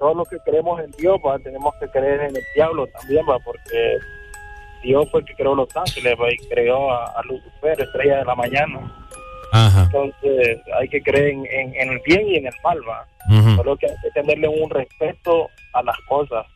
todos 0.00 0.16
los 0.16 0.28
que 0.28 0.38
creemos 0.44 0.80
en 0.82 0.90
Dios, 0.92 1.16
va, 1.24 1.38
tenemos 1.38 1.74
que 1.80 1.86
creer 1.88 2.20
en 2.22 2.36
el 2.36 2.42
diablo 2.54 2.86
también, 2.98 3.24
va, 3.28 3.38
porque 3.40 3.98
Dios 4.82 5.06
fue 5.10 5.20
el 5.20 5.26
que 5.26 5.34
creó 5.34 5.54
los 5.54 5.68
ángeles 5.76 6.14
va, 6.20 6.32
y 6.32 6.36
creó 6.48 6.90
a, 6.90 7.06
a 7.06 7.22
Lucifer, 7.24 7.80
estrella 7.80 8.18
de 8.18 8.24
la 8.24 8.34
mañana. 8.34 9.05
Ajá. 9.52 9.84
Entonces 9.84 10.58
hay 10.78 10.88
que 10.88 11.00
creer 11.02 11.28
en, 11.28 11.46
en- 11.46 11.74
en 11.74 11.88
el 11.92 12.00
bien 12.04 12.26
y 12.28 12.36
en 12.36 12.46
el 12.46 12.54
mal, 12.64 12.78
va. 12.88 13.06
Ujú. 13.28 13.56
Solo 13.56 13.76
que 13.76 13.86
hay 13.86 13.96
que 14.02 14.10
tenerle 14.20 14.48
un 14.48 14.70
respeto 14.70 15.48
a 15.72 15.82
las 15.82 15.96
cosas. 16.08 16.46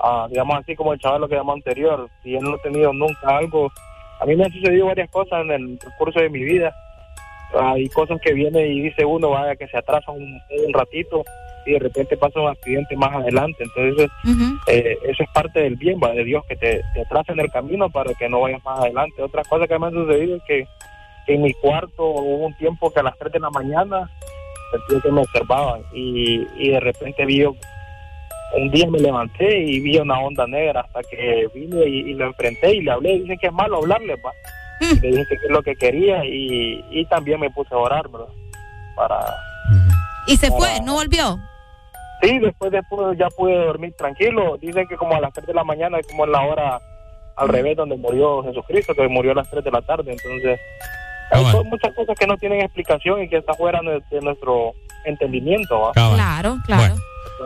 Ah, 0.00 0.26
digamos 0.28 0.58
así 0.58 0.74
como 0.74 0.92
el 0.92 0.98
chaval 1.00 1.22
lo 1.22 1.28
que 1.28 1.36
llamó 1.36 1.52
anterior, 1.52 2.08
si 2.22 2.34
él 2.34 2.42
no 2.42 2.54
ha 2.54 2.58
tenido 2.58 2.92
nunca 2.92 3.36
algo, 3.38 3.70
a 4.20 4.26
mí 4.26 4.36
me 4.36 4.44
han 4.44 4.52
sucedido 4.52 4.86
varias 4.86 5.10
cosas 5.10 5.40
en 5.42 5.50
el 5.52 5.78
curso 5.98 6.20
de 6.20 6.28
mi 6.30 6.42
vida. 6.44 6.74
Hay 7.58 7.88
cosas 7.90 8.20
que 8.20 8.32
viene 8.32 8.66
y 8.66 8.80
dice 8.80 9.04
uno, 9.04 9.30
vaya, 9.30 9.54
que 9.54 9.68
se 9.68 9.76
atrasa 9.78 10.10
un, 10.10 10.40
un 10.66 10.72
ratito 10.72 11.22
y 11.66 11.72
de 11.74 11.78
repente 11.78 12.16
pasa 12.16 12.40
un 12.40 12.48
accidente 12.48 12.96
más 12.96 13.14
adelante. 13.14 13.62
Entonces, 13.64 14.10
eh, 14.66 14.96
eso 15.04 15.22
es 15.22 15.28
parte 15.32 15.60
del 15.60 15.76
bien, 15.76 15.98
va, 16.02 16.10
de 16.12 16.24
Dios, 16.24 16.44
que 16.48 16.56
te, 16.56 16.82
te 16.94 17.02
atrasa 17.02 17.32
en 17.32 17.40
el 17.40 17.50
camino 17.50 17.88
para 17.90 18.12
que 18.14 18.28
no 18.28 18.40
vayas 18.40 18.62
más 18.64 18.80
adelante. 18.80 19.22
Otra 19.22 19.42
cosa 19.44 19.66
que 19.68 19.78
me 19.78 19.86
ha 19.86 19.90
sucedido 19.90 20.36
es 20.36 20.42
que 20.42 20.66
en 21.26 21.42
mi 21.42 21.52
cuarto 21.54 22.04
hubo 22.04 22.46
un 22.46 22.54
tiempo 22.56 22.90
que 22.92 23.00
a 23.00 23.04
las 23.04 23.16
3 23.18 23.32
de 23.32 23.40
la 23.40 23.50
mañana 23.50 24.10
sentía 24.70 25.00
que 25.02 25.10
me 25.12 25.20
observaban 25.22 25.82
y, 25.94 26.46
y 26.58 26.70
de 26.70 26.80
repente 26.80 27.24
vi 27.24 27.38
yo- 27.40 27.54
un 28.56 28.70
día 28.70 28.86
me 28.88 28.98
levanté 29.00 29.58
y 29.64 29.80
vi 29.80 29.98
una 29.98 30.20
onda 30.20 30.46
negra 30.46 30.82
hasta 30.82 31.00
que 31.10 31.48
vine 31.54 31.86
y, 31.86 32.10
y 32.10 32.14
lo 32.14 32.26
enfrenté 32.26 32.72
y 32.76 32.82
le 32.82 32.90
hablé. 32.92 33.18
Dicen 33.18 33.36
que 33.38 33.48
es 33.48 33.52
malo 33.52 33.78
hablarle, 33.78 34.16
pa. 34.18 34.30
Y 34.80 35.00
Le 35.00 35.08
dije 35.08 35.24
que 35.28 35.34
es 35.46 35.50
lo 35.50 35.60
que 35.62 35.74
quería 35.74 36.24
y, 36.24 36.84
y 36.90 37.04
también 37.06 37.40
me 37.40 37.50
puse 37.50 37.74
a 37.74 37.78
orar, 37.78 38.08
¿verdad? 38.08 38.28
Para... 38.94 39.18
Y 40.28 40.36
se 40.36 40.50
fue, 40.52 40.80
no 40.84 40.94
volvió. 40.94 41.36
Sí, 42.22 42.38
después, 42.38 42.70
después 42.70 43.18
ya 43.18 43.28
pude 43.30 43.56
dormir 43.56 43.92
tranquilo. 43.96 44.56
Dicen 44.60 44.86
que 44.86 44.96
como 44.96 45.16
a 45.16 45.20
las 45.20 45.32
3 45.32 45.46
de 45.48 45.54
la 45.54 45.64
mañana 45.64 45.98
es 45.98 46.06
como 46.06 46.24
la 46.24 46.40
hora 46.42 46.78
al 47.36 47.48
revés 47.48 47.76
donde 47.76 47.96
murió 47.96 48.42
Jesucristo, 48.44 48.94
que 48.94 49.08
murió 49.08 49.32
a 49.32 49.36
las 49.36 49.50
3 49.50 49.64
de 49.64 49.70
la 49.72 49.82
tarde. 49.82 50.12
Entonces, 50.12 50.60
hay 51.30 51.64
muchas 51.64 51.94
cosas 51.94 52.16
que 52.18 52.26
no 52.26 52.36
tienen 52.36 52.60
explicación 52.60 53.22
y 53.22 53.28
que 53.28 53.38
está 53.38 53.54
fuera 53.54 53.80
de, 53.82 54.20
nuestro 54.20 54.72
entendimiento. 55.04 55.80
¿va? 55.80 55.92
Claro, 55.92 56.58
claro. 56.64 56.96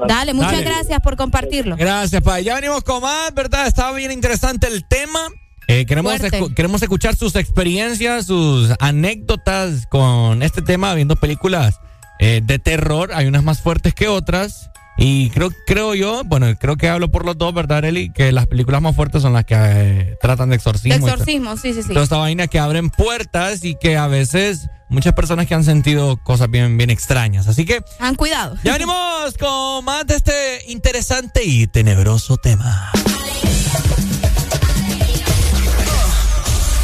Dale, 0.07 0.35
muchas 0.35 0.53
Dale. 0.53 0.65
gracias 0.65 1.01
por 1.01 1.17
compartirlo. 1.17 1.77
Gracias, 1.77 2.23
Pai. 2.23 2.45
Ya 2.45 2.55
venimos 2.57 2.83
con 2.85 3.03
más, 3.03 3.33
¿verdad? 3.35 3.67
Estaba 3.67 3.93
bien 3.97 4.13
interesante 4.13 4.67
el 4.67 4.87
tema. 4.87 5.21
Eh, 5.67 5.87
queremos, 5.87 6.13
escu- 6.15 6.55
queremos 6.55 6.83
escuchar 6.83 7.15
sus 7.17 7.37
experiencias, 7.37 8.27
sus 8.27 8.73
anécdotas 8.81 9.87
con 9.87 10.43
este 10.43 10.63
tema, 10.63 10.95
viendo 10.95 11.17
películas 11.17 11.81
eh, 12.21 12.41
de 12.43 12.59
terror. 12.59 13.11
Hay 13.15 13.27
unas 13.27 13.43
más 13.43 13.61
fuertes 13.61 13.95
que 13.95 14.09
otras. 14.09 14.71
Y 15.01 15.31
creo, 15.31 15.51
creo 15.65 15.95
yo, 15.95 16.23
bueno, 16.25 16.47
creo 16.59 16.77
que 16.77 16.89
hablo 16.89 17.09
por 17.09 17.25
los 17.25 17.39
dos, 17.39 17.55
¿verdad, 17.55 17.85
Eli? 17.85 18.11
Que 18.13 18.33
las 18.33 18.47
películas 18.49 18.83
más 18.83 18.97
fuertes 18.97 19.23
son 19.23 19.33
las 19.33 19.45
que 19.45 19.55
eh, 19.57 20.17
tratan 20.21 20.49
de 20.49 20.55
De 20.55 20.57
exorcismo. 20.57 21.07
to- 21.07 21.13
exorcismo, 21.13 21.57
sí, 21.57 21.73
sí, 21.73 21.83
sí. 21.85 21.89
Toda 21.91 22.03
esta 22.03 22.17
vaina 22.17 22.49
que 22.49 22.59
abren 22.59 22.91
puertas 22.91 23.63
y 23.65 23.77
que 23.77 23.97
a 23.97 24.09
veces 24.09 24.69
muchas 24.89 25.13
personas 25.15 25.47
que 25.47 25.55
han 25.55 25.63
sentido 25.63 26.17
cosas 26.25 26.51
bien, 26.51 26.77
bien 26.77 26.91
extrañas. 26.91 27.47
Así 27.47 27.65
que 27.65 27.81
Han 28.01 28.17
cuidado. 28.17 28.57
ya 28.65 28.73
venimos 28.73 29.35
con 29.39 29.85
más 29.85 30.05
de 30.05 30.17
este 30.17 30.65
interesante 30.67 31.45
y 31.45 31.69
tenebroso 31.69 32.37
tema. 32.37 32.91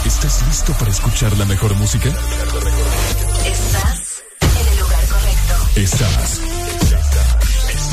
¿Estás 0.06 0.40
listo 0.46 0.72
para 0.74 0.90
escuchar 0.92 1.36
la 1.36 1.44
mejor 1.46 1.74
música? 1.74 2.10
Estás 3.44 4.22
en 4.40 4.68
el 4.72 4.78
lugar 4.78 5.04
correcto. 5.08 5.80
Estás. 5.80 6.40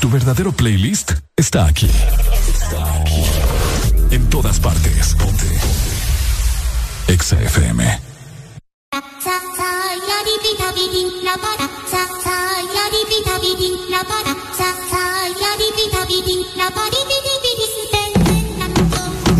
Tu 0.00 0.10
verdadero 0.10 0.52
playlist 0.52 1.12
está 1.36 1.66
aquí. 1.66 1.90
Está 2.48 3.00
aquí. 3.00 3.24
En 4.10 4.28
todas 4.30 4.58
partes. 4.58 5.14
Ponte. 5.14 5.46
Exa. 7.08 7.36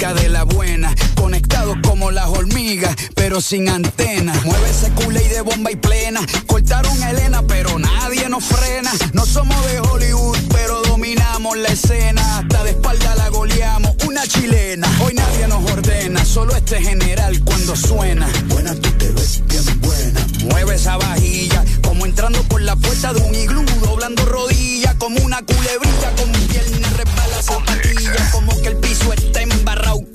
De 0.00 0.30
la 0.30 0.44
buena, 0.44 0.94
conectados 1.14 1.76
como 1.86 2.10
las 2.10 2.26
hormigas, 2.26 2.96
pero 3.14 3.42
sin 3.42 3.68
antena. 3.68 4.32
Mueve 4.46 4.70
ese 4.70 4.90
culé 4.92 5.20
de 5.28 5.42
bomba 5.42 5.70
y 5.70 5.76
plena. 5.76 6.20
Cortaron 6.46 7.02
a 7.02 7.10
Elena, 7.10 7.42
pero 7.46 7.78
nadie 7.78 8.26
nos 8.30 8.42
frena. 8.42 8.90
No 9.12 9.26
somos 9.26 9.54
de 9.66 9.78
Hollywood, 9.78 10.38
pero 10.52 10.80
dominamos 10.82 11.58
la 11.58 11.68
escena. 11.68 12.38
Hasta 12.38 12.64
de 12.64 12.70
espalda 12.70 13.14
la 13.14 13.28
goleamos, 13.28 13.94
una 14.08 14.26
chilena. 14.26 14.88
Hoy 15.04 15.12
nadie 15.12 15.46
nos 15.46 15.70
ordena, 15.70 16.24
solo 16.24 16.56
este 16.56 16.80
general 16.82 17.38
cuando 17.44 17.76
suena. 17.76 18.26
Buena, 18.46 18.74
tú 18.74 18.90
te 18.92 19.10
ves 19.10 19.42
bien 19.46 19.80
buena. 19.82 20.26
Mueve 20.46 20.76
esa 20.76 20.96
vajilla, 20.96 21.62
como 21.82 22.06
entrando 22.06 22.42
por 22.44 22.62
la 22.62 22.74
puerta 22.74 23.12
de 23.12 23.20
un 23.20 23.34
iglú, 23.34 23.64
doblando 23.82 24.24
rodillas, 24.24 24.94
como 24.94 25.20
una 25.22 25.42
culebrilla, 25.42 26.10
con 26.16 26.32
piernas 26.48 26.96
resbala 26.96 27.42
zapatilla, 27.42 28.30
como 28.32 28.58
que 28.62 28.68
el 28.68 28.76
piso 28.78 29.12
está 29.12 29.39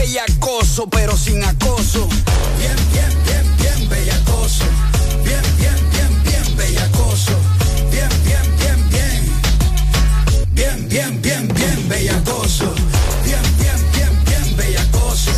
bellacoso, 0.00 0.88
pero 0.88 1.16
sin 1.16 1.44
acoso. 1.44 2.08
Bien, 2.58 2.76
bien, 2.92 3.12
bien, 3.26 3.56
bien 3.58 3.88
bellacoso. 3.88 4.64
Bien, 5.24 5.42
bien, 5.58 5.76
bien, 5.92 6.22
bien 6.24 6.56
bellacoso. 6.56 7.32
Bien, 7.90 8.08
bien, 8.24 8.46
bien, 8.58 8.88
bien. 8.88 9.22
Bien, 10.54 10.88
bien, 10.88 11.22
bien, 11.22 11.48
bien 11.48 11.88
bellacoso. 11.88 12.72
Bien, 13.24 13.42
bien, 13.58 13.78
bien, 13.92 14.12
bien 14.24 14.56
bellacoso. 14.56 15.32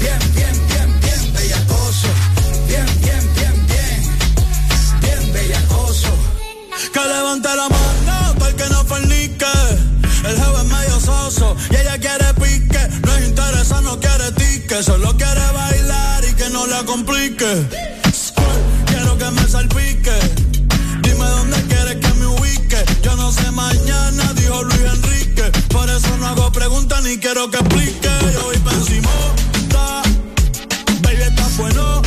Bien, 0.00 0.18
bien, 0.34 0.56
bien, 0.70 1.00
bien 1.00 1.32
bellacoso. 1.32 2.08
Bien, 2.66 2.86
bien, 3.04 3.24
bien, 3.36 3.66
bien. 3.70 4.00
Bien 5.02 5.32
bellacoso. 5.32 6.10
Que 6.92 7.00
levante 7.00 7.48
la 7.48 7.68
mano 7.68 8.34
para 8.38 8.56
que 8.56 8.68
no 8.70 8.84
fornique. 8.84 9.46
El 10.24 10.36
y 11.70 11.76
ella 11.76 11.98
quiere 11.98 12.34
pique. 12.34 12.88
No 13.04 13.14
es 13.16 13.28
interesa, 13.28 13.80
no 13.82 13.98
quiere 13.98 14.32
tique. 14.32 14.82
Solo 14.82 15.16
quiere 15.16 15.46
bailar 15.52 16.24
y 16.24 16.34
que 16.34 16.48
no 16.50 16.66
la 16.66 16.82
complique. 16.84 17.66
Quiero 18.86 19.18
que 19.18 19.30
me 19.30 19.48
salpique. 19.48 20.12
Dime 21.02 21.24
dónde 21.24 21.56
quieres 21.68 21.96
que 21.96 22.14
me 22.14 22.26
ubique. 22.26 22.84
Yo 23.02 23.16
no 23.16 23.30
sé 23.32 23.50
mañana, 23.50 24.32
dijo 24.34 24.62
Luis 24.62 24.80
Enrique. 24.80 25.44
Por 25.68 25.88
eso 25.88 26.16
no 26.18 26.26
hago 26.28 26.52
preguntas 26.52 27.02
ni 27.04 27.18
quiero 27.18 27.50
que 27.50 27.58
explique. 27.58 28.10
Yo 28.34 28.42
voy 28.44 28.58
pa' 28.58 28.72
encima. 28.72 29.10
Baby, 31.02 31.22
está 31.22 31.48
bueno, 31.58 31.99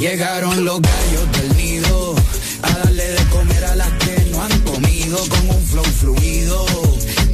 Llegaron 0.00 0.64
los 0.64 0.80
gallos 0.80 1.32
del 1.32 1.56
nido 1.58 2.14
a 2.62 2.70
darle 2.70 3.06
de 3.06 3.24
comer 3.26 3.64
a 3.66 3.76
las 3.76 3.90
que 3.98 4.30
no 4.32 4.42
han 4.42 4.60
comido 4.60 5.18
con 5.28 5.50
un 5.50 5.62
flow 5.62 5.84
fluido. 5.84 6.64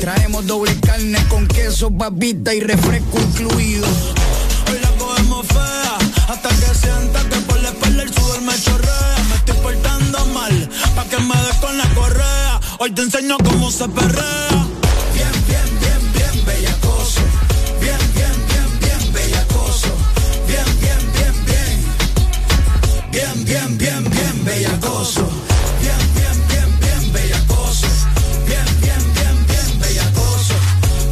Traemos 0.00 0.44
doble 0.48 0.74
carne 0.80 1.24
con 1.28 1.46
queso, 1.46 1.92
papita 1.92 2.52
y 2.52 2.58
refresco 2.58 3.20
incluido. 3.20 3.86
Hoy 4.68 4.80
la 4.82 4.90
cogemos 4.98 5.46
fea 5.46 5.96
hasta 6.26 6.48
que 6.48 6.74
sienta 6.74 7.22
que 7.28 7.36
por 7.42 7.62
la 7.62 7.68
espalda 7.68 8.02
el 8.02 8.12
sudor 8.12 8.42
me 8.42 8.60
chorrea. 8.60 9.16
Me 9.28 9.36
estoy 9.36 9.56
portando 9.58 10.26
mal 10.34 10.68
pa' 10.96 11.04
que 11.04 11.18
me 11.18 11.36
des 11.36 11.56
con 11.60 11.78
la 11.78 11.88
correa. 11.94 12.60
Hoy 12.80 12.90
te 12.90 13.02
enseño 13.02 13.36
cómo 13.44 13.70
se 13.70 13.88
perrea. 13.88 14.75
bellacoso. 24.86 25.26
Bien, 25.80 25.98
bien, 26.14 26.48
bien, 26.48 26.78
bien 26.80 27.12
bellacoso. 27.12 27.86
Bien, 28.46 28.64
bien, 28.80 28.98
bien, 29.14 29.46
bien 29.46 29.80
bellacoso. 29.80 30.54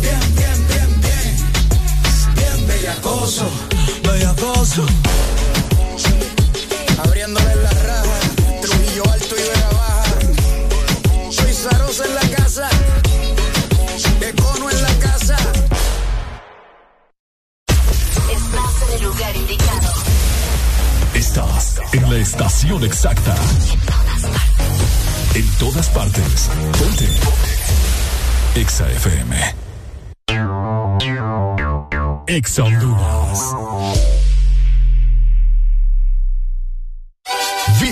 Bien, 0.01 0.21
bien, 0.37 0.67
bien, 0.69 1.01
bien. 1.01 2.35
Bien 2.37 2.67
bellacoso. 2.67 3.45
Bellacoso. 4.03 5.14
Exacta. 22.85 23.35
En 25.35 25.47
todas 25.59 25.89
partes. 25.91 26.51
Ponte. 26.79 27.09
Exa 28.57 28.91
FM. 28.91 29.55
Exa 32.27 32.65
Honduras. 32.65 34.14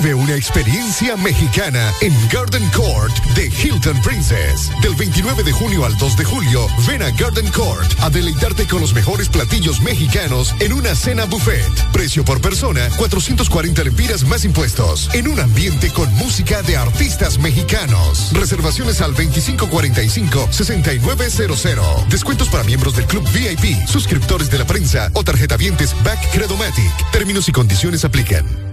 Vive 0.03 0.15
una 0.15 0.35
experiencia 0.35 1.17
mexicana 1.17 1.93
en 2.01 2.13
Garden 2.29 2.69
Court 2.71 3.15
de 3.37 3.47
Hilton 3.47 4.03
Princess. 4.03 4.73
Del 4.83 4.97
29 4.97 5.45
de 5.45 5.53
junio 5.53 5.85
al 5.85 5.97
2 5.97 6.17
de 6.17 6.25
julio, 6.25 6.67
ven 6.89 7.03
a 7.03 7.11
Garden 7.11 7.47
Court 7.53 7.89
a 8.01 8.11
deleitarte 8.11 8.67
con 8.67 8.81
los 8.81 8.95
mejores 8.95 9.29
platillos 9.29 9.81
mexicanos 9.81 10.57
en 10.59 10.73
una 10.73 10.97
cena 10.97 11.25
buffet. 11.27 11.71
Precio 11.93 12.25
por 12.25 12.41
persona, 12.41 12.89
440 12.97 13.85
lempiras 13.85 14.25
más 14.25 14.45
impuestos. 14.45 15.09
En 15.13 15.29
un 15.29 15.39
ambiente 15.39 15.93
con 15.93 16.13
música 16.15 16.63
de 16.63 16.77
artistas 16.77 17.39
mexicanos. 17.39 18.33
Reservaciones 18.33 19.01
al 19.03 19.15
2545-6900. 19.15 22.09
Descuentos 22.09 22.49
para 22.49 22.65
miembros 22.65 22.97
del 22.97 23.07
Club 23.07 23.23
VIP, 23.31 23.87
suscriptores 23.87 24.51
de 24.51 24.59
la 24.59 24.67
prensa 24.67 25.13
o 25.13 25.23
tarjetavientes 25.23 25.95
Back 26.03 26.19
Credomatic. 26.33 26.91
Términos 27.13 27.49
y 27.49 27.53
condiciones 27.53 28.05
aplican. 28.05 28.72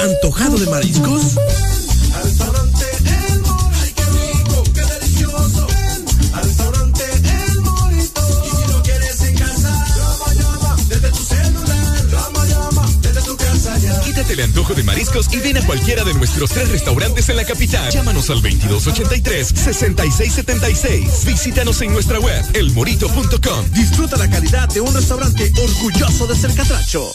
¿Antojado 0.00 0.58
de 0.58 0.66
mariscos? 0.66 1.36
Al 2.14 2.22
restaurante 2.24 2.84
El 3.04 3.40
Morito. 3.40 3.70
Ay, 3.82 3.92
qué 3.94 4.04
rico, 4.04 4.62
qué 4.74 4.80
delicioso. 4.82 5.66
Ven 5.66 6.04
al 6.32 6.44
restaurante 6.44 7.04
El 7.04 7.60
Morito. 7.60 8.22
Y 8.44 8.48
si 8.50 8.66
no 8.72 8.82
quieres 8.82 9.20
en 9.22 9.34
casa, 9.36 9.86
llama, 9.96 10.34
llama 10.34 10.76
desde 10.88 11.10
tu 11.10 11.22
celular. 11.22 12.06
Llama, 12.10 12.44
llama 12.46 12.88
desde 13.02 13.22
tu 13.22 13.36
casa 13.36 13.78
ya. 13.78 14.00
Quítate 14.00 14.32
el 14.32 14.40
antojo 14.40 14.74
de 14.74 14.82
mariscos 14.82 15.32
y 15.32 15.36
ven 15.38 15.58
a 15.58 15.66
cualquiera 15.66 16.02
de 16.04 16.14
nuestros 16.14 16.50
tres 16.50 16.70
restaurantes 16.70 17.28
en 17.28 17.36
la 17.36 17.44
capital. 17.44 17.90
Llámanos 17.92 18.30
al 18.30 18.42
2283-6676. 18.42 21.24
Visítanos 21.24 21.80
en 21.82 21.92
nuestra 21.92 22.18
web, 22.20 22.42
elmorito.com. 22.54 23.70
Disfruta 23.72 24.16
la 24.16 24.28
calidad 24.30 24.68
de 24.68 24.80
un 24.80 24.92
restaurante 24.94 25.52
orgulloso 25.62 26.26
de 26.26 26.34
ser 26.36 26.54
catracho. 26.54 27.14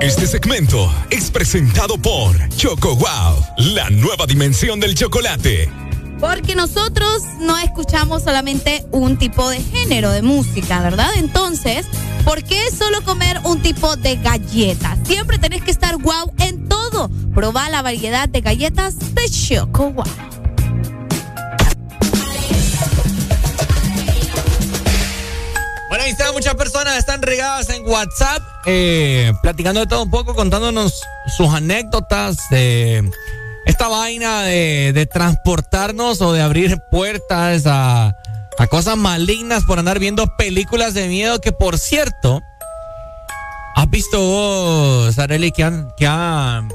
Este 0.00 0.26
segmento 0.26 0.90
es 1.10 1.30
presentado 1.30 1.98
por 1.98 2.48
Choco 2.56 2.96
Wow, 2.96 3.44
la 3.74 3.90
nueva 3.90 4.24
dimensión 4.26 4.80
del 4.80 4.94
chocolate. 4.94 5.70
Porque 6.18 6.54
nosotros 6.54 7.22
no 7.38 7.58
escuchamos 7.58 8.22
solamente 8.22 8.86
un 8.92 9.18
tipo 9.18 9.50
de 9.50 9.60
género 9.60 10.10
de 10.10 10.22
música, 10.22 10.80
¿verdad? 10.80 11.10
Entonces, 11.16 11.86
¿por 12.24 12.42
qué 12.42 12.70
solo 12.70 13.02
comer 13.02 13.40
un 13.44 13.60
tipo 13.60 13.94
de 13.96 14.16
galletas? 14.16 14.98
Siempre 15.04 15.38
tenés 15.38 15.62
que 15.62 15.70
estar 15.70 15.98
wow 15.98 16.32
en 16.38 16.66
todo. 16.66 17.10
Probá 17.34 17.68
la 17.68 17.82
variedad 17.82 18.26
de 18.26 18.40
galletas 18.40 18.96
de 19.14 19.28
Choco 19.28 19.90
Wow. 19.90 20.39
Bueno, 25.90 26.04
ahí 26.04 26.12
están 26.12 26.32
muchas 26.32 26.54
personas, 26.54 26.96
están 26.96 27.20
regadas 27.20 27.68
en 27.68 27.84
WhatsApp, 27.84 28.40
eh, 28.64 29.32
platicando 29.42 29.80
de 29.80 29.88
todo 29.88 30.04
un 30.04 30.10
poco, 30.10 30.36
contándonos 30.36 31.02
sus 31.36 31.52
anécdotas 31.52 32.36
de 32.48 33.10
esta 33.66 33.88
vaina 33.88 34.44
de, 34.44 34.92
de 34.94 35.06
transportarnos 35.06 36.20
o 36.20 36.32
de 36.32 36.42
abrir 36.42 36.78
puertas 36.92 37.66
a, 37.66 38.14
a 38.56 38.66
cosas 38.68 38.96
malignas 38.98 39.64
por 39.64 39.80
andar 39.80 39.98
viendo 39.98 40.28
películas 40.36 40.94
de 40.94 41.08
miedo 41.08 41.40
que, 41.40 41.50
por 41.50 41.76
cierto, 41.76 42.40
¿has 43.74 43.90
visto 43.90 44.20
vos, 44.20 45.18
Areli, 45.18 45.50
que 45.50 45.64
han, 45.64 45.90
que 45.96 46.06
han, 46.06 46.68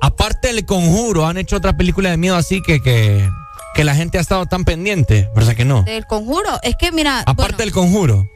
aparte 0.00 0.52
del 0.52 0.64
conjuro, 0.64 1.26
han 1.26 1.38
hecho 1.38 1.56
otra 1.56 1.76
película 1.76 2.10
de 2.10 2.18
miedo 2.18 2.36
así 2.36 2.62
que, 2.62 2.80
que, 2.80 3.28
que 3.74 3.82
la 3.82 3.96
gente 3.96 4.18
ha 4.18 4.20
estado 4.20 4.46
tan 4.46 4.64
pendiente? 4.64 5.28
¿Verdad 5.34 5.56
que 5.56 5.64
no? 5.64 5.82
Del 5.82 6.06
conjuro. 6.06 6.60
Es 6.62 6.76
que, 6.76 6.92
mira. 6.92 7.18
Aparte 7.26 7.42
bueno, 7.42 7.58
del 7.58 7.72
conjuro. 7.72 8.26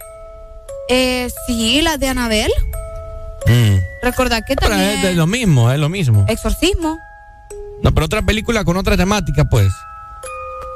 Eh, 0.89 1.29
sí, 1.47 1.83
la 1.83 1.97
de 1.97 2.09
Anabel. 2.09 2.53
Mm. 3.47 3.77
Recordad 4.03 4.43
que 4.47 4.57
Pero 4.57 4.71
también. 4.71 5.05
es 5.05 5.17
lo 5.17 5.27
mismo, 5.27 5.71
es 5.71 5.79
lo 5.79 5.89
mismo. 5.89 6.25
Exorcismo. 6.29 6.99
No, 7.83 7.93
pero 7.93 8.07
otra 8.07 8.23
película 8.23 8.65
con 8.65 8.77
otra 8.77 8.97
temática, 8.97 9.45
pues. 9.45 9.69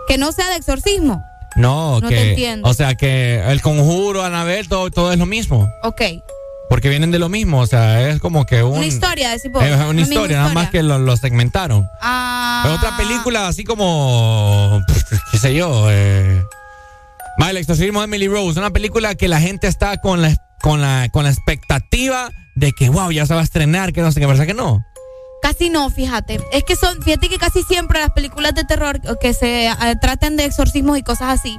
Que 0.06 0.18
no 0.18 0.32
sea 0.32 0.48
de 0.50 0.56
exorcismo. 0.56 1.24
No, 1.56 2.00
No 2.00 2.08
que. 2.08 2.14
te 2.14 2.30
entiendo. 2.30 2.68
O 2.68 2.74
sea, 2.74 2.94
que 2.94 3.42
el 3.46 3.62
conjuro, 3.62 4.22
Anabel, 4.22 4.68
todo, 4.68 4.90
todo 4.90 5.12
es 5.12 5.18
lo 5.18 5.26
mismo. 5.26 5.70
Ok. 5.82 6.02
Porque 6.68 6.90
vienen 6.90 7.10
de 7.10 7.18
lo 7.18 7.30
mismo, 7.30 7.60
o 7.60 7.66
sea, 7.66 8.10
es 8.10 8.20
como 8.20 8.44
que 8.44 8.62
un. 8.62 8.76
una 8.76 8.86
historia, 8.86 9.30
decís 9.30 9.50
vos. 9.50 9.62
Es 9.64 9.74
una 9.80 10.02
historia, 10.02 10.38
nada 10.38 10.52
más 10.52 10.68
que 10.68 10.82
lo, 10.82 10.98
lo 10.98 11.16
segmentaron. 11.16 11.88
Ah. 12.02 12.60
Pero 12.62 12.74
otra 12.74 12.96
película 12.98 13.48
así 13.48 13.64
como. 13.64 14.82
qué 15.32 15.38
sé 15.38 15.54
yo. 15.54 15.86
Eh, 15.90 16.44
más 17.38 17.50
el 17.50 17.56
exorcismo 17.56 18.00
de 18.00 18.04
Emily 18.04 18.28
Rose. 18.28 18.58
Una 18.58 18.70
película 18.70 19.14
que 19.14 19.28
la 19.28 19.40
gente 19.40 19.66
está 19.68 19.96
con 19.98 20.20
la, 20.20 20.36
con 20.60 20.80
la, 20.80 21.08
con 21.10 21.24
la 21.24 21.30
expectativa 21.30 22.30
de 22.56 22.72
que, 22.72 22.90
wow, 22.90 23.10
ya 23.10 23.24
se 23.26 23.34
va 23.34 23.40
a 23.40 23.44
estrenar, 23.44 23.92
que 23.92 24.02
no 24.02 24.12
sé 24.12 24.20
qué, 24.20 24.26
¿verdad 24.26 24.46
que 24.46 24.54
no? 24.54 24.84
Casi 25.40 25.70
no, 25.70 25.88
fíjate. 25.88 26.40
Es 26.52 26.64
que 26.64 26.74
son, 26.74 27.00
fíjate 27.02 27.28
que 27.28 27.38
casi 27.38 27.62
siempre 27.62 28.00
las 28.00 28.10
películas 28.10 28.54
de 28.54 28.64
terror 28.64 29.00
que 29.20 29.32
se 29.32 29.68
eh, 29.68 29.74
traten 30.00 30.36
de 30.36 30.44
exorcismos 30.44 30.98
y 30.98 31.02
cosas 31.02 31.38
así, 31.38 31.56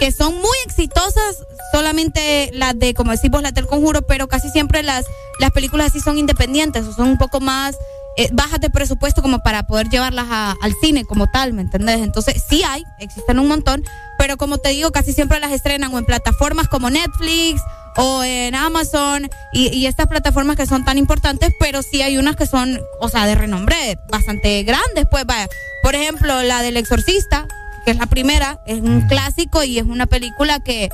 que 0.00 0.10
son 0.10 0.34
muy 0.34 0.56
exitosas, 0.66 1.36
solamente 1.70 2.50
las 2.52 2.76
de, 2.76 2.92
como 2.94 3.12
decimos, 3.12 3.42
las 3.42 3.54
del 3.54 3.66
conjuro, 3.66 4.02
pero 4.02 4.26
casi 4.26 4.50
siempre 4.50 4.82
las, 4.82 5.06
las 5.38 5.52
películas 5.52 5.88
así 5.88 6.00
son 6.00 6.18
independientes 6.18 6.84
o 6.86 6.92
son 6.92 7.08
un 7.08 7.18
poco 7.18 7.40
más 7.40 7.76
eh, 8.16 8.28
bajas 8.32 8.60
de 8.60 8.70
presupuesto 8.70 9.22
como 9.22 9.40
para 9.40 9.64
poder 9.64 9.88
llevarlas 9.88 10.26
a- 10.30 10.54
al 10.62 10.74
cine 10.80 11.04
como 11.04 11.26
tal, 11.26 11.52
¿me 11.52 11.62
entendés? 11.62 12.00
Entonces 12.00 12.42
sí 12.48 12.62
hay, 12.62 12.84
existen 13.00 13.38
un 13.38 13.48
montón, 13.48 13.82
pero 14.18 14.36
como 14.36 14.58
te 14.58 14.68
digo, 14.70 14.92
casi 14.92 15.12
siempre 15.12 15.40
las 15.40 15.50
estrenan 15.52 15.92
o 15.92 15.98
en 15.98 16.04
plataformas 16.04 16.68
como 16.68 16.90
Netflix 16.90 17.60
o 17.96 18.22
en 18.24 18.54
Amazon 18.54 19.28
y, 19.52 19.68
y 19.76 19.86
estas 19.86 20.06
plataformas 20.08 20.56
que 20.56 20.66
son 20.66 20.84
tan 20.84 20.98
importantes, 20.98 21.50
pero 21.60 21.82
sí 21.82 22.02
hay 22.02 22.18
unas 22.18 22.34
que 22.36 22.46
son, 22.46 22.80
o 23.00 23.08
sea, 23.08 23.26
de 23.26 23.34
renombre 23.34 23.98
bastante 24.08 24.62
grandes, 24.64 25.06
pues 25.10 25.24
vaya. 25.26 25.48
Por 25.82 25.94
ejemplo, 25.94 26.42
la 26.42 26.62
del 26.62 26.76
exorcista, 26.76 27.46
que 27.84 27.90
es 27.92 27.96
la 27.98 28.06
primera, 28.06 28.60
es 28.66 28.80
un 28.80 29.02
clásico 29.08 29.62
y 29.62 29.78
es 29.78 29.84
una 29.84 30.06
película 30.06 30.58
que, 30.60 30.88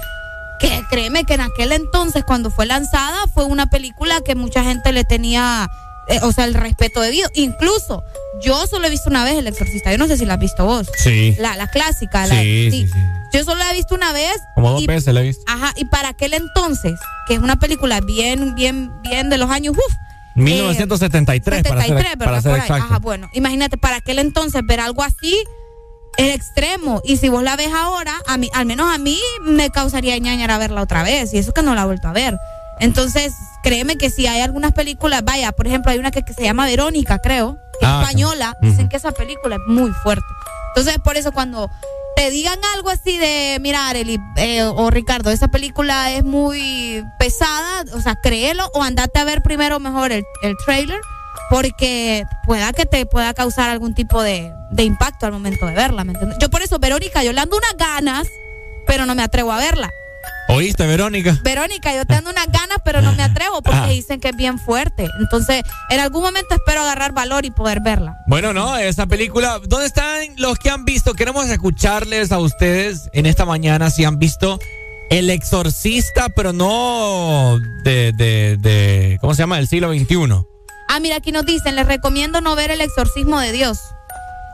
que 0.59 0.83
créeme 0.91 1.25
que 1.25 1.35
en 1.35 1.41
aquel 1.43 1.73
entonces, 1.73 2.25
cuando 2.25 2.51
fue 2.51 2.67
lanzada, 2.67 3.27
fue 3.33 3.45
una 3.45 3.67
película 3.67 4.21
que 4.23 4.35
mucha 4.35 4.63
gente 4.65 4.93
le 4.93 5.05
tenía, 5.05 5.71
eh, 6.11 6.21
o 6.23 6.33
sea, 6.33 6.45
el 6.45 6.55
respeto 6.55 7.01
debido. 7.01 7.29
Incluso, 7.35 8.03
yo 8.43 8.67
solo 8.67 8.87
he 8.87 8.91
visto 8.91 9.09
una 9.09 9.25
vez 9.25 9.39
el 9.39 9.47
exorcista, 9.47 9.91
yo 9.93 9.99
no 9.99 10.07
sé 10.07 10.17
si 10.17 10.27
la 10.27 10.35
has 10.35 10.41
visto 10.41 10.65
vos. 10.65 10.91
Sí. 10.99 11.35
La, 11.39 11.57
la 11.57 11.69
clásica, 11.69 12.27
la, 12.27 12.41
Sí, 12.41 12.69
sí, 12.71 12.87
sí. 12.89 12.99
Yo 13.33 13.45
solo 13.45 13.59
la 13.61 13.71
he 13.71 13.75
visto 13.75 13.95
una 13.95 14.13
vez. 14.13 14.37
Como 14.55 14.73
dos 14.73 14.83
y- 14.83 14.87
veces 14.87 15.15
la 15.15 15.21
he 15.21 15.25
visto. 15.25 15.43
Ajá, 15.47 15.73
y 15.77 15.85
para 15.87 16.09
aquel 16.11 16.35
entonces, 16.35 16.99
que 17.29 17.35
es 17.35 17.41
una 17.41 17.57
película 17.57 18.01
bien, 18.01 18.55
bien, 18.55 18.91
bien 19.03 19.31
de 19.31 19.39
los 19.39 19.51
años, 19.51 19.75
uff. 19.77 19.95
1973, 20.35 21.63
para 21.63 21.83
ser, 21.83 21.89
73, 21.89 22.17
para 22.17 22.43
ser 22.43 22.53
ahí. 22.53 22.61
exacto. 22.61 22.85
Ajá, 22.85 22.99
bueno, 22.99 23.29
imagínate, 23.33 23.77
para 23.79 23.97
aquel 23.97 24.19
entonces 24.19 24.63
ver 24.65 24.81
algo 24.81 25.03
así 25.03 25.37
es 26.17 26.35
extremo. 26.35 27.01
Y 27.05 27.17
si 27.19 27.29
vos 27.29 27.43
la 27.43 27.57
ves 27.57 27.73
ahora, 27.75 28.15
a 28.27 28.37
mí, 28.37 28.49
al 28.55 28.67
menos 28.67 28.93
a 28.93 28.99
mí 28.99 29.19
me 29.43 29.71
causaría 29.71 30.17
ñañara 30.19 30.59
verla 30.59 30.83
otra 30.83 31.03
vez. 31.03 31.33
Y 31.35 31.39
eso 31.39 31.53
que 31.53 31.63
no 31.63 31.75
la 31.75 31.83
he 31.83 31.87
vuelto 31.87 32.09
a 32.09 32.13
ver. 32.13 32.37
Entonces, 32.81 33.33
créeme 33.63 33.97
que 33.97 34.11
si 34.11 34.27
hay 34.27 34.41
algunas 34.41 34.73
películas, 34.73 35.23
vaya, 35.25 35.53
por 35.53 35.67
ejemplo, 35.67 35.93
hay 35.93 35.99
una 35.99 36.11
que, 36.11 36.23
que 36.23 36.33
se 36.35 36.43
llama 36.43 36.67
Verónica, 36.67 37.19
creo, 37.19 37.59
Ah, 37.83 38.03
española, 38.03 38.57
dicen 38.61 38.89
que 38.89 38.97
esa 38.97 39.13
película 39.13 39.57
es 39.57 39.63
muy 39.67 39.91
fuerte. 40.03 40.27
Entonces, 40.69 40.99
por 41.03 41.17
eso 41.17 41.33
cuando 41.33 41.71
te 42.15 42.31
digan 42.31 42.59
algo 42.75 42.91
así 42.91 43.17
de, 43.17 43.57
mira, 43.61 43.89
Arely 43.89 44.19
eh, 44.37 44.63
o 44.65 44.91
Ricardo, 44.91 45.31
esa 45.31 45.49
película 45.49 46.13
es 46.13 46.23
muy 46.23 47.03
pesada, 47.19 47.85
o 47.95 48.01
sea, 48.01 48.17
créelo 48.23 48.71
o 48.75 48.83
andate 48.83 49.19
a 49.19 49.25
ver 49.25 49.41
primero 49.43 49.81
mejor 49.81 50.13
el, 50.13 50.25
el 50.43 50.55
trailer 50.65 51.01
porque 51.49 52.25
pueda 52.45 52.73
que 52.73 52.85
te 52.87 53.07
pueda 53.07 53.33
causar 53.35 53.71
algún 53.71 53.95
tipo 53.95 54.23
de, 54.23 54.53
de 54.71 54.85
impacto 54.85 55.27
al 55.27 55.33
momento 55.33 55.67
de 55.67 55.75
verla, 55.75 56.05
¿me 56.05 56.13
entiendes? 56.13 56.39
Yo 56.39 56.51
por 56.51 56.63
eso, 56.63 56.79
Verónica, 56.79 57.25
yo 57.25 57.33
le 57.33 57.41
ando 57.41 57.57
unas 57.57 57.77
ganas, 57.77 58.29
pero 58.87 59.07
no 59.07 59.15
me 59.15 59.23
atrevo 59.23 59.53
a 59.53 59.57
verla. 59.57 59.91
¿Oíste, 60.53 60.87
Verónica? 60.87 61.39
Verónica, 61.43 61.95
yo 61.95 62.05
te 62.05 62.15
ando 62.15 62.31
unas 62.31 62.47
ganas, 62.51 62.79
pero 62.85 63.01
no 63.03 63.13
me 63.13 63.23
atrevo 63.23 63.63
porque 63.63 63.79
Ah. 63.81 63.87
dicen 63.89 64.21
que 64.21 64.29
es 64.31 64.37
bien 64.37 64.59
fuerte. 64.59 65.09
Entonces, 65.21 65.63
en 65.91 66.01
algún 66.01 66.23
momento 66.23 66.55
espero 66.55 66.83
agarrar 66.83 67.13
valor 67.13 67.45
y 67.45 67.51
poder 67.51 67.81
verla. 67.81 68.17
Bueno, 68.27 68.53
no, 68.53 68.77
esa 68.77 69.07
película. 69.07 69.61
¿Dónde 69.67 69.87
están 69.87 70.21
los 70.37 70.59
que 70.59 70.71
han 70.71 70.85
visto? 70.85 71.15
Queremos 71.15 71.49
escucharles 71.49 72.33
a 72.33 72.39
ustedes 72.39 73.09
en 73.13 73.27
esta 73.27 73.45
mañana 73.45 73.91
si 73.91 74.05
han 74.05 74.19
visto 74.19 74.59
El 75.11 75.31
Exorcista, 75.31 76.29
pero 76.31 76.53
no 76.53 77.59
de, 77.85 78.13
de, 78.13 78.57
de 78.59 79.19
¿cómo 79.21 79.35
se 79.35 79.43
llama? 79.43 79.57
Del 79.57 79.69
siglo 79.69 79.93
XXI. 79.93 80.45
Ah, 80.89 80.99
mira, 81.01 81.17
aquí 81.17 81.31
nos 81.31 81.47
dicen, 81.47 81.77
les 81.77 81.87
recomiendo 81.87 82.41
no 82.41 82.57
ver 82.57 82.71
el 82.73 82.81
exorcismo 82.81 83.39
de 83.41 83.53
Dios. 83.53 83.79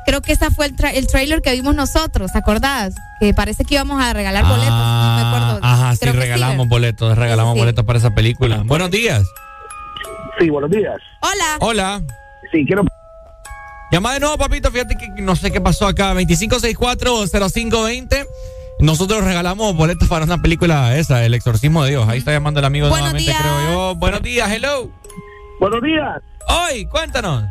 Creo 0.07 0.23
que 0.23 0.33
ese 0.33 0.51
fue 0.51 0.67
el, 0.67 0.77
tra- 0.77 0.93
el 0.95 1.07
trailer 1.09 1.43
que 1.43 1.53
vimos 1.53 1.75
nosotros, 1.75 2.31
¿te 2.33 2.39
acordás? 2.39 2.95
Que 3.21 3.35
parece 3.35 3.65
que 3.65 3.75
íbamos 3.75 4.01
a 4.03 4.13
regalar 4.13 4.45
boletos, 4.45 4.71
no 4.71 5.17
me 5.17 5.23
acuerdo. 5.23 5.59
Ajá, 5.63 5.93
sí, 5.95 5.99
Creo 6.01 6.13
que 6.13 6.19
sí, 6.21 6.25
regalamos 6.25 6.69
boletos, 6.69 7.19
regalamos 7.19 7.55
Sí. 7.55 7.59
boletos 7.61 7.85
para 7.85 7.99
esa 7.99 8.15
película. 8.15 8.63
Buenos 8.65 8.91
días. 8.91 9.25
Sí, 10.39 10.49
buenos 10.49 10.71
días. 10.71 10.95
Hola. 11.23 11.57
Hola. 11.61 12.03
Sí, 12.53 12.65
quiero. 12.67 12.85
Llama 13.91 14.15
de 14.15 14.21
nuevo, 14.21 14.37
papito. 14.39 14.71
Fíjate 14.71 14.97
que 14.97 15.09
no 15.23 15.35
sé 15.37 15.51
qué 15.51 15.61
pasó 15.61 15.87
acá. 15.89 16.15
2564-0520. 16.15 18.27
Nosotros 18.79 19.25
regalamos 19.25 19.75
boletos 19.75 20.07
para 20.09 20.25
una 20.25 20.41
película 20.43 20.97
esa, 20.97 21.25
El 21.25 21.35
Exorcismo 21.35 21.83
de 21.85 21.91
Dios. 21.91 22.09
Ahí 22.09 22.19
está 22.19 22.31
llamando 22.33 22.61
el 22.61 22.67
amigo 22.67 22.89
Buenos 22.89 23.13
nuevamente, 23.13 23.31
días. 23.33 23.43
creo 23.43 23.73
yo. 23.73 23.95
Buenos 23.97 24.23
días, 24.23 24.51
hello. 24.53 24.89
Buenos 25.61 25.83
días. 25.83 26.21
Hoy, 26.49 26.87
cuéntanos. 26.87 27.45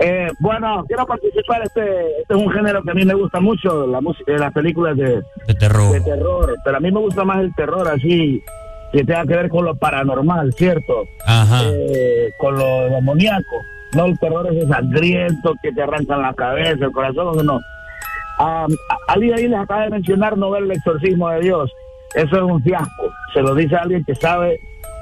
Eh, 0.00 0.28
bueno, 0.38 0.82
quiero 0.86 1.06
participar. 1.06 1.62
Este, 1.62 2.20
este 2.20 2.34
es 2.34 2.40
un 2.40 2.50
género 2.50 2.82
que 2.82 2.90
a 2.90 2.94
mí 2.94 3.04
me 3.04 3.14
gusta 3.14 3.38
mucho, 3.38 3.86
la 3.86 4.00
música, 4.00 4.32
las 4.32 4.52
películas 4.52 4.96
de, 4.96 5.22
de 5.46 5.54
terror. 5.54 5.92
de 5.92 6.00
terror. 6.00 6.54
Pero 6.64 6.76
a 6.76 6.80
mí 6.80 6.90
me 6.90 7.00
gusta 7.00 7.24
más 7.24 7.40
el 7.40 7.54
terror 7.54 7.86
así, 7.86 8.42
que 8.92 9.04
tenga 9.04 9.26
que 9.26 9.36
ver 9.36 9.48
con 9.50 9.64
lo 9.64 9.74
paranormal, 9.74 10.52
¿cierto? 10.54 11.04
Ajá. 11.26 11.62
Eh, 11.64 12.30
con 12.38 12.58
lo 12.58 12.88
demoníaco. 12.88 13.56
No 13.94 14.06
el 14.06 14.18
terror 14.18 14.46
ese 14.50 14.66
sangriento 14.68 15.54
que 15.62 15.72
te 15.72 15.82
arrancan 15.82 16.22
la 16.22 16.32
cabeza, 16.32 16.86
el 16.86 16.92
corazón, 16.92 17.44
no. 17.44 17.60
Ah, 18.38 18.66
alguien 19.08 19.34
ahí 19.34 19.48
les 19.48 19.58
acaba 19.58 19.82
de 19.82 19.90
mencionar 19.90 20.38
no 20.38 20.50
ver 20.50 20.62
el 20.62 20.70
exorcismo 20.70 21.28
de 21.28 21.40
Dios. 21.40 21.70
Eso 22.14 22.36
es 22.36 22.42
un 22.42 22.62
fiasco. 22.62 23.12
Se 23.34 23.42
lo 23.42 23.54
dice 23.54 23.76
alguien 23.76 24.02
que 24.04 24.14
sabe 24.14 24.58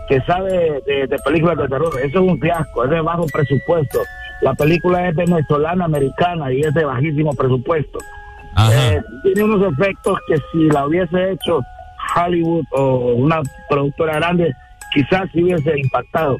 que 0.09 0.21
sabe 0.23 0.83
de, 0.87 1.07
de 1.07 1.19
películas 1.25 1.59
de 1.59 1.69
terror. 1.69 1.93
Eso 1.99 2.19
es 2.25 2.31
un 2.31 2.41
fiasco, 2.41 2.85
es 2.85 2.91
de 2.91 3.01
bajo 3.01 3.27
presupuesto. 3.27 4.01
La 4.41 4.55
película 4.55 5.09
es 5.09 5.17
venezolana, 5.17 5.85
americana 5.85 6.53
y 6.53 6.61
es 6.61 6.73
de 6.75 6.85
bajísimo 6.85 7.33
presupuesto. 7.33 7.99
Eh, 8.73 9.01
tiene 9.23 9.45
unos 9.45 9.73
efectos 9.73 10.19
que 10.27 10.37
si 10.51 10.69
la 10.71 10.87
hubiese 10.87 11.33
hecho 11.33 11.61
Hollywood 12.17 12.65
o 12.73 13.15
una 13.15 13.41
productora 13.69 14.15
grande, 14.15 14.53
quizás 14.95 15.29
sí 15.33 15.43
hubiese 15.43 15.79
impactado. 15.79 16.39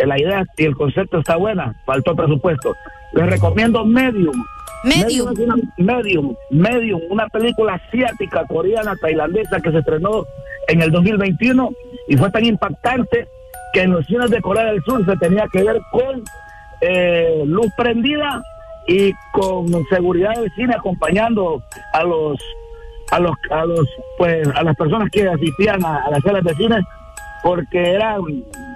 Eh, 0.00 0.06
La 0.06 0.18
idea 0.18 0.44
y 0.56 0.64
el 0.64 0.76
concepto 0.76 1.18
está 1.18 1.36
buena, 1.36 1.74
faltó 1.84 2.14
presupuesto. 2.14 2.74
Les 3.12 3.26
recomiendo 3.26 3.84
Medium. 3.84 4.44
Medium. 4.86 5.34
Medium, 5.76 6.36
Medium, 6.50 7.00
una 7.10 7.26
película 7.28 7.74
asiática, 7.74 8.44
coreana, 8.46 8.94
tailandesa 9.00 9.60
que 9.60 9.72
se 9.72 9.78
estrenó 9.78 10.24
en 10.68 10.82
el 10.82 10.90
2021 10.90 11.70
y 12.08 12.16
fue 12.16 12.30
tan 12.30 12.44
impactante 12.44 13.26
que 13.72 13.82
en 13.82 13.92
los 13.92 14.06
cines 14.06 14.30
de 14.30 14.40
Corea 14.40 14.66
del 14.66 14.82
Sur 14.84 15.04
se 15.04 15.16
tenía 15.16 15.46
que 15.52 15.62
ver 15.64 15.80
con 15.90 16.22
eh, 16.80 17.42
luz 17.44 17.66
prendida 17.76 18.42
y 18.86 19.12
con 19.32 19.66
seguridad 19.90 20.34
del 20.36 20.52
cine 20.54 20.74
acompañando 20.74 21.62
a 21.92 22.04
los 22.04 22.38
a 23.10 23.18
los 23.18 23.34
a 23.50 23.64
los 23.64 23.88
pues 24.18 24.46
a 24.54 24.62
las 24.62 24.76
personas 24.76 25.10
que 25.10 25.28
asistían 25.28 25.84
a, 25.84 26.04
a 26.04 26.10
las 26.10 26.22
salas 26.22 26.44
de 26.44 26.54
cine 26.54 26.76
porque 27.42 27.92
era 27.92 28.16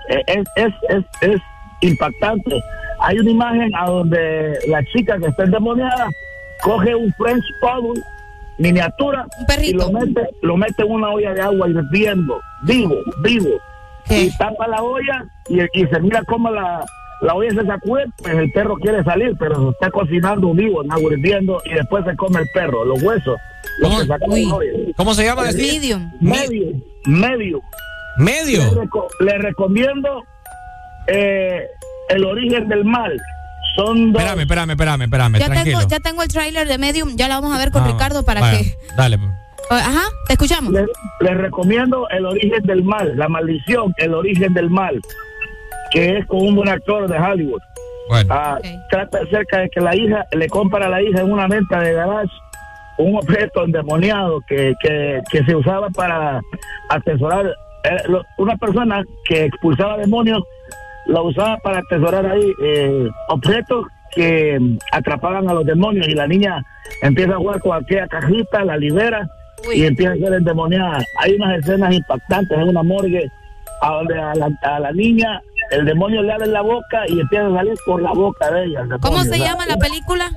eh, 0.09 0.23
es, 0.27 0.45
es, 0.57 0.75
es, 0.89 1.05
es 1.21 1.41
impactante 1.81 2.61
hay 3.01 3.19
una 3.19 3.31
imagen 3.31 3.71
a 3.77 3.87
donde 3.89 4.59
la 4.69 4.83
chica 4.93 5.19
que 5.19 5.27
está 5.27 5.45
endemoniada 5.45 6.09
coge 6.63 6.95
un 6.95 7.13
French 7.15 7.45
Poodle 7.61 8.01
miniatura 8.59 9.27
y 9.63 9.73
lo 9.73 9.91
mete 9.93 10.29
lo 10.43 10.57
mete 10.57 10.83
en 10.83 10.91
una 10.93 11.09
olla 11.11 11.33
de 11.33 11.41
agua 11.41 11.69
hirviendo 11.69 12.41
vivo 12.65 12.95
vivo 13.23 13.49
y 14.11 14.31
tapa 14.37 14.69
la 14.69 14.83
olla 14.83 15.25
y, 15.49 15.61
y 15.63 15.87
se 15.87 16.01
mira 16.01 16.23
cómo 16.27 16.51
la, 16.51 16.85
la 17.23 17.35
olla 17.35 17.51
se 17.51 17.65
sacude, 17.67 18.05
pues 18.19 18.35
el 18.35 18.51
perro 18.53 18.75
quiere 18.77 19.05
salir, 19.05 19.35
pero 19.39 19.63
se 19.63 19.69
está 19.71 19.91
cocinando 19.91 20.53
vivo, 20.53 20.83
en 20.83 20.91
agua 20.91 21.13
hirviendo, 21.13 21.61
y 21.65 21.75
después 21.75 22.05
se 22.07 22.17
come 22.17 22.41
el 22.41 22.49
perro, 22.53 22.85
los 22.85 23.01
huesos, 23.03 23.37
los 23.79 24.01
que 24.01 24.07
sacan 24.07 24.31
de 24.31 24.47
la 24.47 24.55
olla. 24.55 24.71
¿Cómo 24.97 25.15
se 25.15 25.25
llama? 25.25 25.43
Medium. 25.53 26.11
Medio, 26.21 26.67
medio. 27.07 27.61
Medio. 28.17 28.63
Le, 28.65 28.71
reco- 28.83 29.09
le 29.21 29.39
recomiendo 29.39 30.23
eh, 31.07 31.67
El 32.11 32.25
origen 32.25 32.69
del 32.69 32.85
mal. 32.85 33.17
Son 33.77 34.13
dos. 34.13 34.21
Espérame, 34.23 34.41
espérame, 34.43 34.71
espérame, 34.73 35.03
espérame, 35.05 35.39
Ya 35.39 35.47
tranquilo. 35.47 35.79
tengo, 35.79 35.91
ya 35.91 36.01
tengo 36.01 36.23
el 36.23 36.29
trailer 36.29 36.67
de 36.69 36.77
Medium, 36.79 37.17
ya 37.17 37.29
la 37.29 37.41
vamos 37.41 37.55
a 37.55 37.59
ver 37.59 37.71
con 37.71 37.83
Ah, 37.85 37.87
Ricardo 37.87 38.25
para 38.25 38.41
vaya, 38.41 38.59
que... 38.59 38.75
Dale. 38.97 39.17
pues. 39.19 39.31
Ajá, 39.71 40.03
te 40.27 40.33
escuchamos. 40.33 40.73
Les, 40.73 40.87
les 41.21 41.37
recomiendo 41.37 42.09
El 42.11 42.27
origen 42.27 42.63
del 42.65 42.83
mal, 42.83 43.17
La 43.17 43.29
maldición, 43.29 43.95
El 43.99 44.15
origen 44.15 44.53
del 44.55 44.69
mal, 44.71 45.01
que 45.93 46.19
es 46.19 46.27
con 46.27 46.41
un 46.41 46.57
buen 46.57 46.69
actor 46.69 47.09
de 47.09 47.17
Hollywood. 47.17 47.61
Ah, 48.29 48.59
Trata 48.91 49.19
acerca 49.19 49.59
de 49.61 49.71
que 49.71 49.81
la 49.81 49.95
hija 49.95 50.25
le 50.33 50.49
compra 50.49 50.87
a 50.87 50.89
la 50.89 51.01
hija 51.01 51.21
en 51.21 51.31
una 51.31 51.47
venta 51.47 51.79
de 51.81 51.93
garage 51.93 52.33
un 52.99 53.17
objeto 53.17 53.65
endemoniado 53.65 54.41
que, 54.49 54.75
que, 54.83 55.21
que 55.31 55.45
se 55.45 55.55
usaba 55.55 55.89
para 55.91 56.41
atesorar. 56.89 57.47
eh, 57.85 57.97
lo- 58.09 58.25
una 58.39 58.57
persona 58.57 59.03
que 59.25 59.45
expulsaba 59.45 59.97
demonios 59.97 60.43
lo 61.07 61.25
usaba 61.25 61.57
para 61.59 61.79
atesorar 61.79 62.27
ahí 62.27 62.53
eh, 62.65 63.09
objetos 63.29 63.87
que 64.15 64.59
atrapaban 64.93 65.49
a 65.49 65.55
los 65.55 65.65
demonios 65.65 66.09
y 66.09 66.15
la 66.15 66.27
niña 66.27 66.63
empieza 67.03 67.35
a 67.35 67.39
jugar 67.39 67.61
con 67.61 67.77
aquella 67.77 68.07
cajita, 68.09 68.65
la 68.65 68.77
libera 68.77 69.29
y 69.73 69.85
empieza 69.85 70.13
a 70.13 70.17
ser 70.17 70.35
endemoniada. 70.35 70.99
Hay 71.19 71.35
unas 71.35 71.59
escenas 71.59 71.95
impactantes 71.95 72.59
en 72.59 72.69
una 72.69 72.83
morgue 72.83 73.31
a 73.83 73.93
donde 73.93 74.19
a 74.19 74.35
la, 74.35 74.49
a 74.63 74.81
la 74.81 74.93
niña 74.93 75.41
el 75.71 75.85
demonio 75.85 76.23
le 76.23 76.33
abre 76.33 76.47
la 76.49 76.63
boca 76.63 77.05
y 77.09 77.21
empieza 77.21 77.47
a 77.47 77.55
salir 77.55 77.75
por 77.87 78.03
la 78.03 78.13
boca 78.13 78.51
de 78.51 78.65
ella. 78.65 78.81
el 78.83 79.01
¿Cómo 79.01 79.23
se 79.23 79.39
llama 79.39 79.67
la 79.67 79.77
película? 79.77 80.31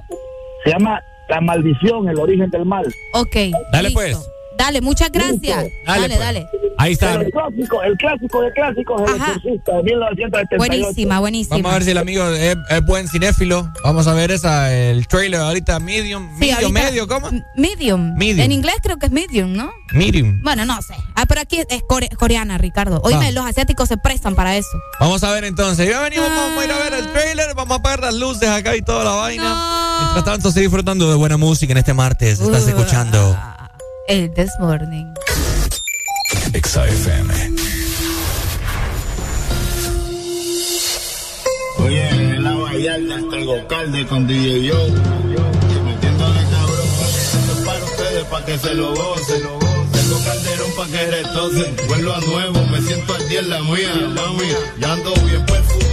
Se 0.63 0.71
llama 0.71 1.01
La 1.29 1.41
maldición, 1.41 2.07
el 2.07 2.19
origen 2.19 2.49
del 2.51 2.65
mal. 2.65 2.85
Ok. 3.13 3.35
Dale, 3.71 3.89
listo. 3.89 3.99
pues. 3.99 4.29
Dale, 4.57 4.81
muchas 4.81 5.11
gracias. 5.11 5.65
Dale, 5.85 6.01
Dale, 6.07 6.17
dale. 6.17 6.47
pues. 6.51 6.63
Ahí 6.77 6.93
está. 6.93 7.07
Pero 7.11 7.21
el 7.21 7.31
clásico, 7.31 7.83
el 7.83 7.97
clásico 7.97 8.41
de 8.41 8.51
clásicos, 8.53 9.01
el 9.09 9.15
exorcista 9.15 9.71
de 9.77 9.83
1978. 9.83 10.57
Buenísima, 10.57 11.19
buenísima. 11.19 11.55
Vamos 11.57 11.71
a 11.71 11.73
ver 11.75 11.83
si 11.83 11.91
el 11.91 11.97
amigo 11.97 12.27
es, 12.29 12.57
es 12.69 12.85
buen 12.85 13.07
cinéfilo. 13.07 13.71
Vamos 13.83 14.07
a 14.07 14.13
ver 14.13 14.31
esa, 14.31 14.73
el 14.73 15.07
trailer 15.07 15.39
ahorita, 15.41 15.79
medium, 15.79 16.29
Sí, 16.33 16.39
medio, 16.39 16.55
ahorita- 16.67 16.71
medio, 16.71 17.07
¿cómo? 17.07 17.29
Medium. 17.55 18.13
Medium. 18.15 18.39
En 18.39 18.51
inglés 18.51 18.75
creo 18.81 18.97
que 18.97 19.05
es 19.05 19.11
medium, 19.11 19.53
¿no? 19.53 19.71
Medium. 19.93 20.41
Bueno, 20.41 20.65
no 20.65 20.81
sé. 20.81 20.95
Ah, 21.15 21.25
pero 21.27 21.41
aquí 21.41 21.59
es 21.69 21.83
core- 21.87 22.09
coreana, 22.17 22.57
Ricardo. 22.57 22.99
Oíme, 23.03 23.27
Ah. 23.27 23.31
los 23.31 23.45
asiáticos 23.45 23.87
se 23.87 23.97
prestan 23.97 24.33
para 24.35 24.55
eso. 24.57 24.67
Vamos 24.99 25.23
a 25.23 25.31
ver 25.31 25.43
entonces. 25.45 25.87
Ya 25.87 26.01
venimos, 26.01 26.27
vamos 26.29 26.57
a 26.61 26.65
ir 26.65 26.71
a 26.71 26.77
ver 26.79 26.93
el 26.93 27.11
trailer, 27.11 27.53
vamos 27.55 27.77
a 27.77 27.79
apagar 27.79 27.99
las 28.01 28.15
luces 28.15 28.49
acá 28.49 28.75
y 28.75 28.81
toda 28.81 29.03
la 29.03 29.11
vaina. 29.11 29.99
Mientras 30.01 30.25
tanto, 30.25 30.49
sigue 30.51 30.63
disfrutando 30.63 31.09
de 31.09 31.15
buena 31.15 31.37
música 31.37 31.71
en 31.71 31.77
este 31.77 31.93
martes. 31.93 32.39
Estás 32.39 32.63
Uh. 32.65 32.69
escuchando. 32.69 33.37
El 34.07 34.33
This 34.33 34.51
Morning. 34.59 35.13
Exa 36.53 36.85
FM. 36.85 37.33
Oye, 41.79 42.09
en 42.09 42.43
la 42.43 42.53
Vallarta 42.53 43.37
el 43.37 43.45
Gocalde 43.45 44.05
con 44.07 44.27
DJ 44.27 44.65
Yo. 44.65 44.87
Metiéndole 45.85 46.41
cabrón. 46.51 46.87
Esto 47.15 47.53
es 47.53 47.65
para 47.65 47.85
ustedes, 47.85 48.23
para 48.25 48.45
que 48.45 48.57
se 48.57 48.73
lo 48.73 48.93
gocen. 48.93 49.41
Tengo 49.93 50.23
calderón 50.25 50.71
para 50.75 50.91
que 50.91 51.11
retocen. 51.11 51.75
Vuelvo 51.87 52.13
a 52.13 52.19
nuevo, 52.19 52.65
me 52.67 52.81
siento 52.81 53.13
al 53.15 53.29
día 53.29 53.39
en 53.39 53.49
la 53.49 53.61
mía, 53.61 53.93
mami. 54.15 54.49
Ya 54.79 54.93
ando 54.93 55.13
bien 55.13 55.45
perfumado 55.45 55.92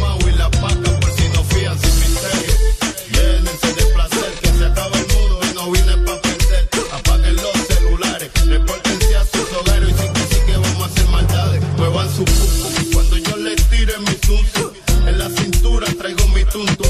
Cuando 12.92 13.16
yo 13.16 13.36
le 13.36 13.56
tire 13.56 13.98
mi 14.00 14.14
tuntum. 14.16 14.70
En 15.06 15.18
la 15.18 15.30
cintura 15.30 15.86
traigo 15.98 16.26
mi 16.28 16.44
tuntum, 16.44 16.89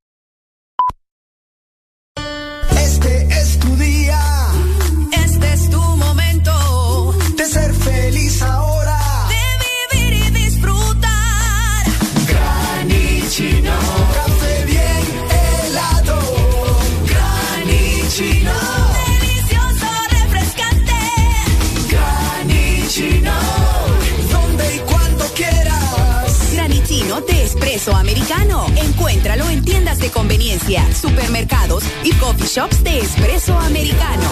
queso 27.81 27.95
americano. 27.97 28.67
Encuéntralo 28.75 29.49
en 29.49 29.65
tiendas 29.65 29.97
de 29.97 30.11
conveniencia, 30.11 30.85
supermercados 30.93 31.83
y 32.03 32.11
coffee 32.13 32.47
shops 32.47 32.83
de 32.83 32.99
espresso 32.99 33.57
americano. 33.57 34.29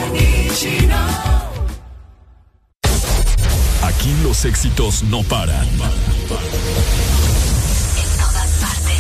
Aquí 3.82 4.16
los 4.22 4.46
éxitos 4.46 5.02
no 5.04 5.24
paran. 5.24 5.68
En 5.68 5.80
todas 8.20 8.52
partes. 8.62 9.00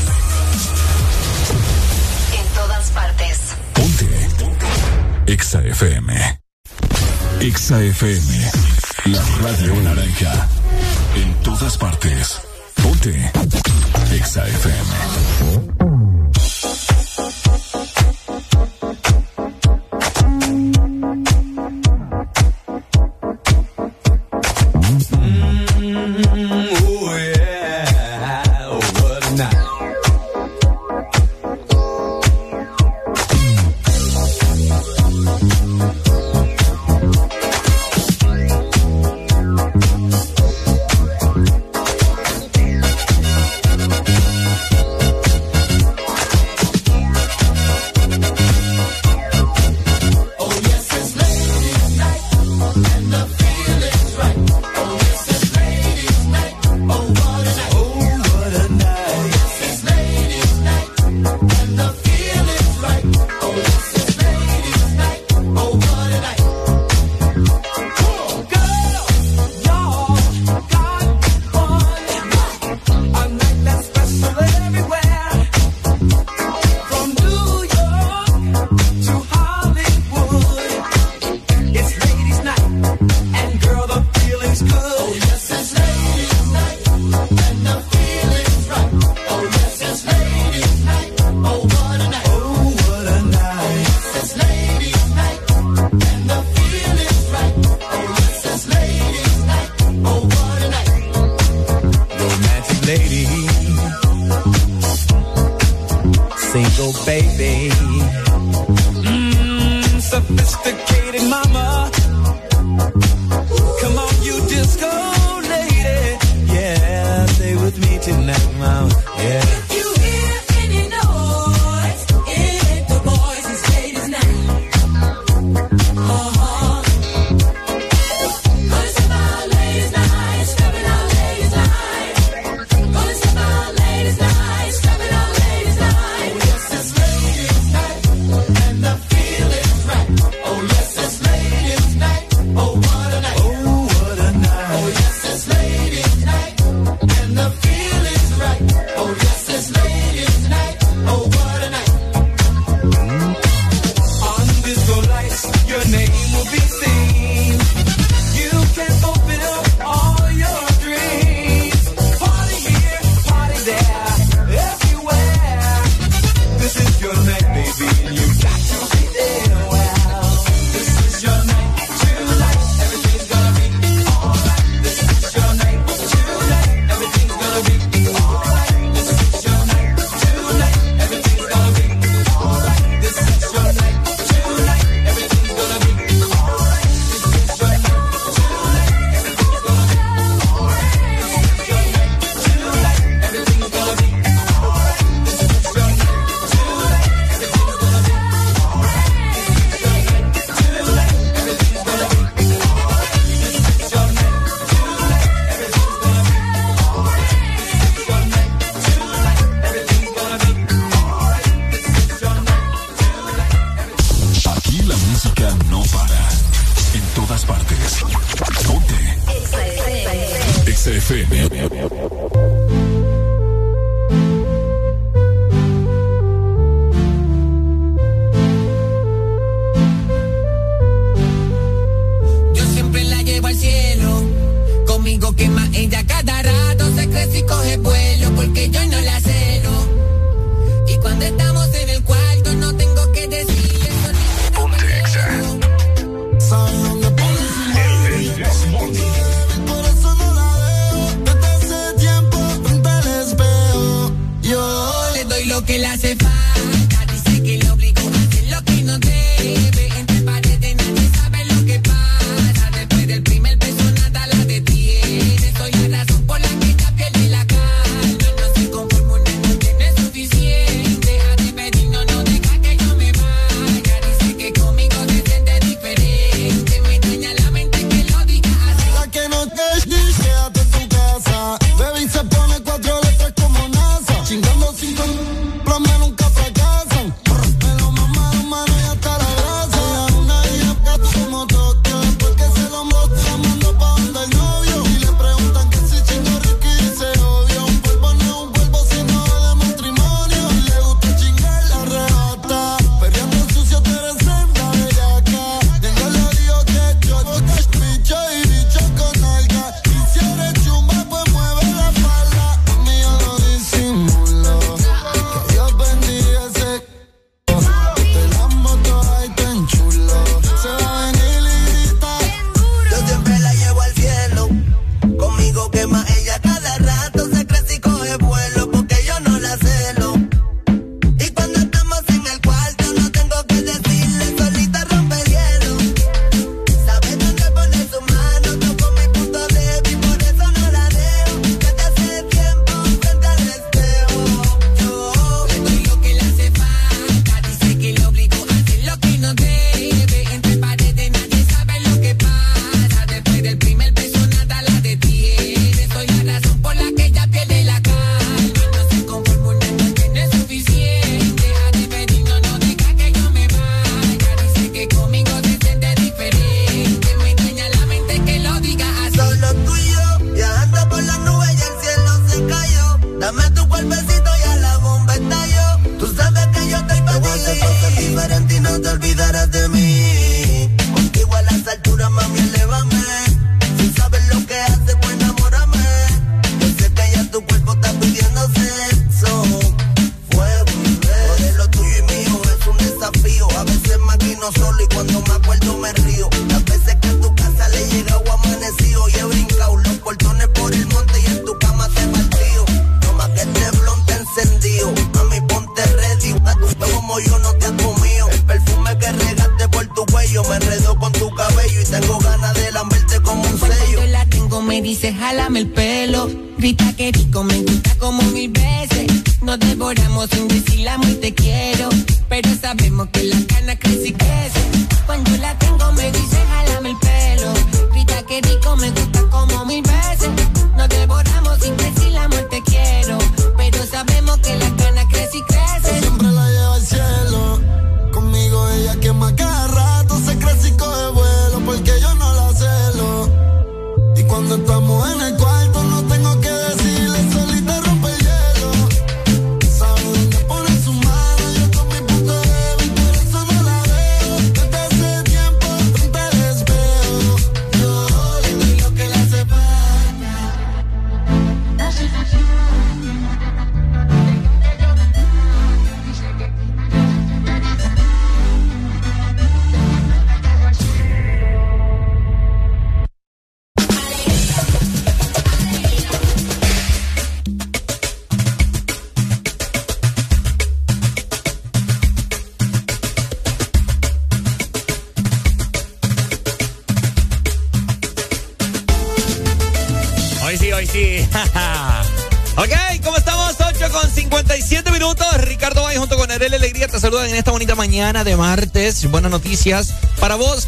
En 2.34 2.48
todas 2.56 2.90
partes. 2.90 3.38
Ponte. 3.74 5.32
Exa 5.32 5.61
FM. 5.61 6.40
Exa 7.40 7.84
FM. 7.84 8.52
La 9.06 9.24
radio 9.44 9.76
naranja. 9.84 10.50
En 11.16 11.34
todas 11.44 11.78
partes. 11.78 12.42
Ponte. 12.82 13.32
Exa 14.12 14.42
FM. 14.42 15.89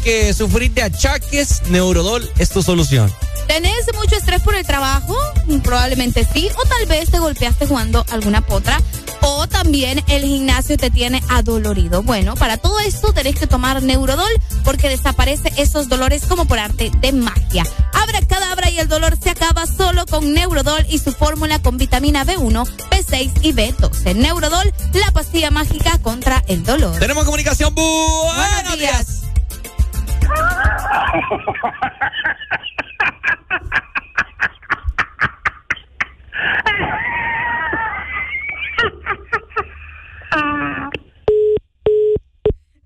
Que 0.02 0.34
sufriste 0.34 0.82
achaques, 0.82 1.62
Neurodol 1.68 2.28
es 2.38 2.50
tu 2.50 2.62
solución. 2.62 3.12
¿Tenés 3.46 3.86
mucho 3.94 4.16
estrés 4.16 4.42
por 4.42 4.54
el 4.54 4.66
trabajo? 4.66 5.16
Probablemente 5.62 6.26
sí. 6.32 6.48
O 6.56 6.68
tal 6.68 6.86
vez 6.86 7.10
te 7.10 7.18
golpeaste 7.18 7.66
jugando 7.66 8.04
alguna 8.10 8.40
potra. 8.40 8.80
O 9.20 9.46
también 9.46 10.02
el 10.08 10.22
gimnasio 10.22 10.76
te 10.76 10.90
tiene 10.90 11.22
adolorido. 11.28 12.02
Bueno, 12.02 12.34
para 12.34 12.56
todo 12.56 12.80
esto 12.80 13.12
tenés 13.12 13.36
que 13.36 13.46
tomar 13.46 13.80
Neurodol 13.82 14.32
porque 14.64 14.88
desaparece 14.88 15.52
esos 15.56 15.88
dolores 15.88 16.24
como 16.26 16.46
por 16.46 16.58
arte 16.58 16.90
de 17.00 17.12
magia. 17.12 17.64
Abra 17.92 18.20
cadabra 18.26 18.70
y 18.70 18.80
el 18.80 18.88
dolor 18.88 19.16
se 19.22 19.30
acaba 19.30 19.66
solo 19.66 20.06
con 20.06 20.32
Neurodol 20.32 20.84
y 20.88 20.98
su 20.98 21.12
fórmula 21.12 21.60
con 21.60 21.78
vitamina 21.78 22.24
B1, 22.24 22.66
B6 22.90 23.32
y 23.42 23.52
B12. 23.52 24.16
Neurodol, 24.16 24.72
la 24.94 25.12
pastilla 25.12 25.52
mágica 25.52 25.98
contra 25.98 26.42
el 26.48 26.64
dolor. 26.64 26.98
Tenemos 26.98 27.24
comunicación. 27.24 27.72
Buenos, 27.74 28.34
Buenos 28.34 28.78
días. 28.78 29.11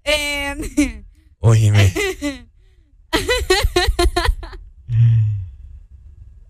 Eh, 0.04 1.04
Óyeme. 1.40 1.92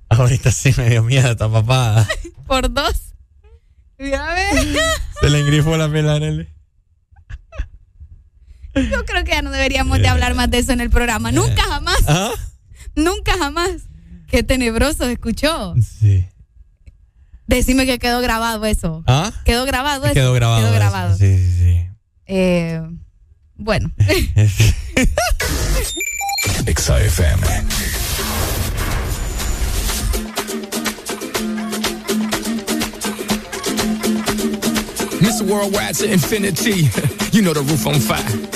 Ahorita 0.08 0.50
sí 0.50 0.72
me 0.76 0.88
dio 0.88 1.02
miedo 1.02 1.30
esta 1.30 1.50
papada. 1.50 2.06
por 2.46 2.72
dos. 2.72 3.14
Ya 3.98 4.26
ves. 4.34 4.78
Se 5.20 5.30
le 5.30 5.40
engrifó 5.40 5.76
la 5.76 5.90
piel 5.90 6.08
a 6.08 6.14
Arely. 6.14 6.48
Yo 8.74 9.04
creo 9.06 9.24
que 9.24 9.30
ya 9.30 9.40
no 9.42 9.50
deberíamos 9.50 9.98
de 10.56 10.62
eso 10.62 10.72
en 10.72 10.80
el 10.80 10.90
programa. 10.90 11.30
Nunca 11.32 11.62
jamás. 11.62 12.02
¿Ah? 12.08 12.30
Nunca 12.94 13.36
jamás. 13.38 13.82
Qué 14.26 14.42
tenebroso 14.42 15.04
se 15.04 15.12
escuchó. 15.12 15.74
Sí. 16.00 16.26
Decime 17.46 17.86
que 17.86 17.98
quedó 17.98 18.20
grabado 18.20 18.64
eso. 18.64 19.04
¿Ah? 19.06 19.32
Quedó 19.44 19.66
grabado 19.66 20.06
eso. 20.06 20.14
Quedó 20.14 20.32
grabado. 20.32 20.60
Quedó 20.60 20.70
eso. 20.70 20.76
grabado. 20.76 21.16
Sí, 21.16 21.36
sí, 21.38 21.58
sí. 21.58 21.86
Eh, 22.26 22.80
bueno. 23.54 23.92
Exa 26.66 27.00
FM. 27.00 27.46
Mr. 35.20 35.44
Worldwide 35.46 35.94
to 35.96 36.10
infinity. 36.12 36.88
you 37.32 37.42
know 37.42 37.52
the 37.52 37.62
roof 37.62 37.86
on 37.86 38.00
fire. 38.00 38.55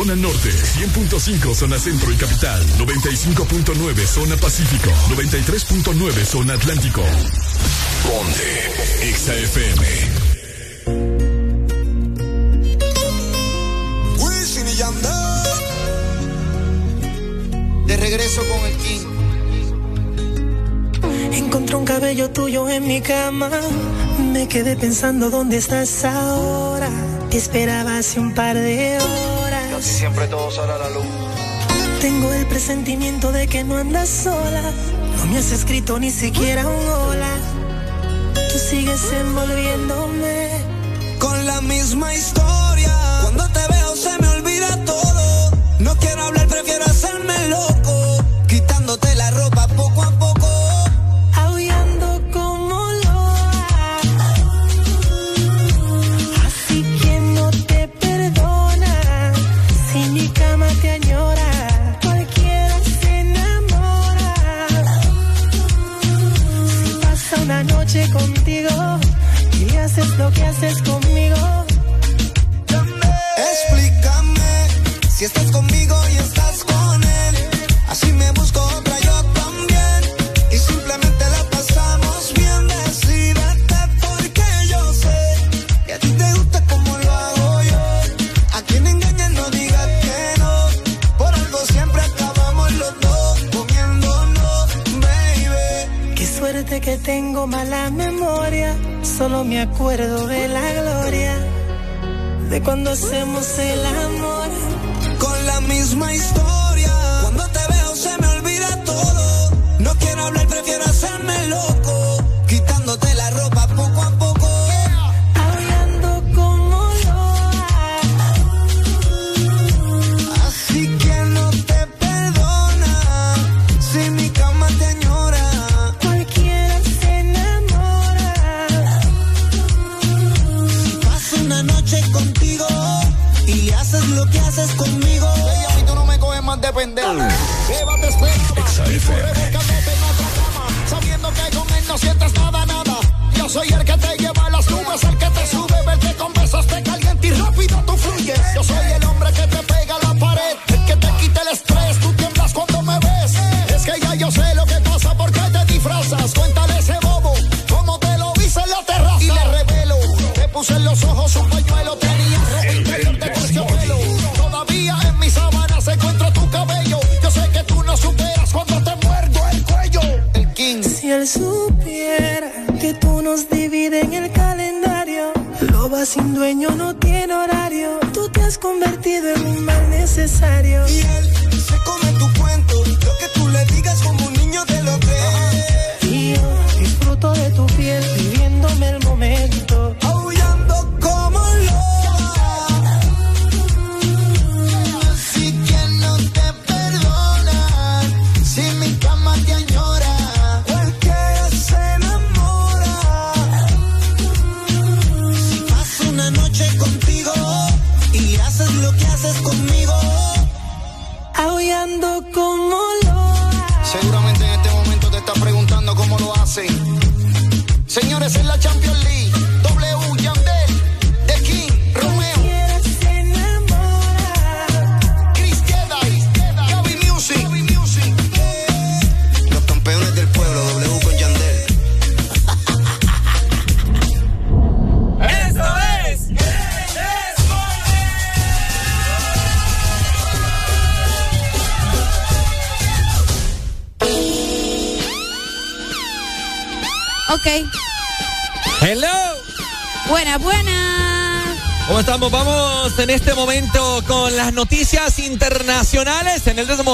zona 0.00 0.16
norte, 0.16 0.48
100.5 0.48 1.54
zona 1.54 1.78
centro 1.78 2.10
y 2.10 2.16
capital, 2.16 2.66
95.9 2.78 4.06
zona 4.06 4.34
pacífico, 4.38 4.88
93.9 5.10 6.24
zona 6.24 6.54
atlántico. 6.54 7.02
Ponte 8.02 9.12
XAFM. 9.12 9.84
De 17.86 17.96
regreso 17.98 18.42
con 18.48 18.66
el 18.66 18.76
King. 18.78 19.06
Encontré 21.32 21.76
un 21.76 21.84
cabello 21.84 22.30
tuyo 22.30 22.70
en 22.70 22.88
mi 22.88 23.02
cama. 23.02 23.50
Me 24.32 24.48
quedé 24.48 24.76
pensando 24.76 25.28
dónde 25.28 25.58
estás 25.58 26.06
ahora. 26.06 26.88
Te 27.30 27.36
esperaba 27.36 27.98
hace 27.98 28.18
un 28.18 28.32
par 28.34 28.56
de 28.56 28.96
horas 28.96 29.19
siempre 30.10 30.28
todo 30.28 30.50
sale 30.50 30.76
la 30.78 30.90
luz. 30.90 31.04
Tengo 32.00 32.32
el 32.32 32.46
presentimiento 32.46 33.30
de 33.30 33.46
que 33.46 33.62
no 33.62 33.76
andas 33.76 34.08
sola. 34.08 34.62
No 35.16 35.26
me 35.26 35.38
has 35.38 35.52
escrito 35.52 35.98
ni 35.98 36.10
siquiera 36.10 36.66
un 36.66 36.88
hola. 36.88 37.32
Tú 38.34 38.58
sigues 38.58 39.12
envolviéndome 39.12 40.50
con 41.18 41.46
la 41.46 41.60
misma 41.60 42.12
historia 42.14 42.59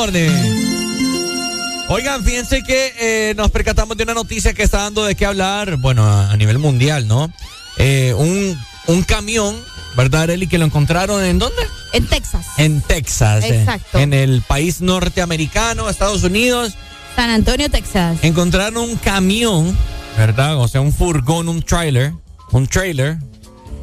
Desmorning. 0.05 1.87
Oigan, 1.89 2.23
fíjense 2.25 2.63
que 2.63 2.93
eh, 2.99 3.35
nos 3.37 3.51
percatamos 3.51 3.97
de 3.97 4.03
una 4.05 4.13
noticia 4.15 4.53
que 4.53 4.63
está 4.63 4.79
dando 4.83 5.05
de 5.05 5.15
qué 5.15 5.25
hablar, 5.25 5.77
bueno, 5.77 6.05
a, 6.05 6.33
a 6.33 6.37
nivel 6.37 6.59
mundial, 6.59 7.07
¿no? 7.09 7.33
Eh, 7.79 8.13
un, 8.17 8.59
un 8.89 9.03
camión, 9.05 9.57
¿verdad, 9.97 10.23
Arely? 10.25 10.49
Que 10.49 10.59
lo 10.59 10.67
encontraron 10.67 11.25
en 11.25 11.39
dónde? 11.39 11.63
En 11.93 12.07
Texas. 12.07 12.45
En 12.59 12.81
Texas. 12.83 13.45
eh, 13.45 13.61
Exacto. 13.61 13.99
en 13.99 14.13
el 14.13 14.43
país 14.43 14.81
norteamericano, 14.83 15.89
Estados 15.89 16.25
Unidos. 16.25 16.75
San 17.15 17.31
Antonio, 17.31 17.71
Texas. 17.71 18.19
Encontraron 18.23 18.77
un 18.77 18.97
camión, 18.97 19.77
¿verdad? 20.19 20.59
O 20.59 20.69
sea, 20.69 20.81
un 20.83 20.93
furgón, 20.93 21.49
un 21.49 21.63
trailer, 21.63 22.13
un 22.51 22.67
trailer 22.67 23.17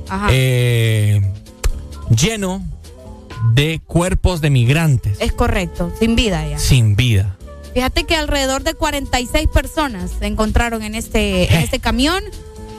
Ajá. 0.09 0.27
eh, 0.29 1.21
lleno 2.15 2.63
de 3.53 3.81
cuerpos 3.85 4.41
de 4.41 4.49
migrantes 4.49 5.17
Es 5.19 5.33
correcto, 5.33 5.91
sin 5.99 6.15
vida 6.15 6.47
ya. 6.47 6.57
sin 6.59 6.95
vida. 6.95 7.37
Fíjate 7.73 8.03
que 8.03 8.15
alrededor 8.15 8.63
de 8.63 8.73
46 8.75 9.47
personas 9.47 10.11
se 10.19 10.27
encontraron 10.27 10.83
en 10.83 10.93
este, 10.95 11.51
en 11.53 11.61
este 11.61 11.79
camión, 11.79 12.23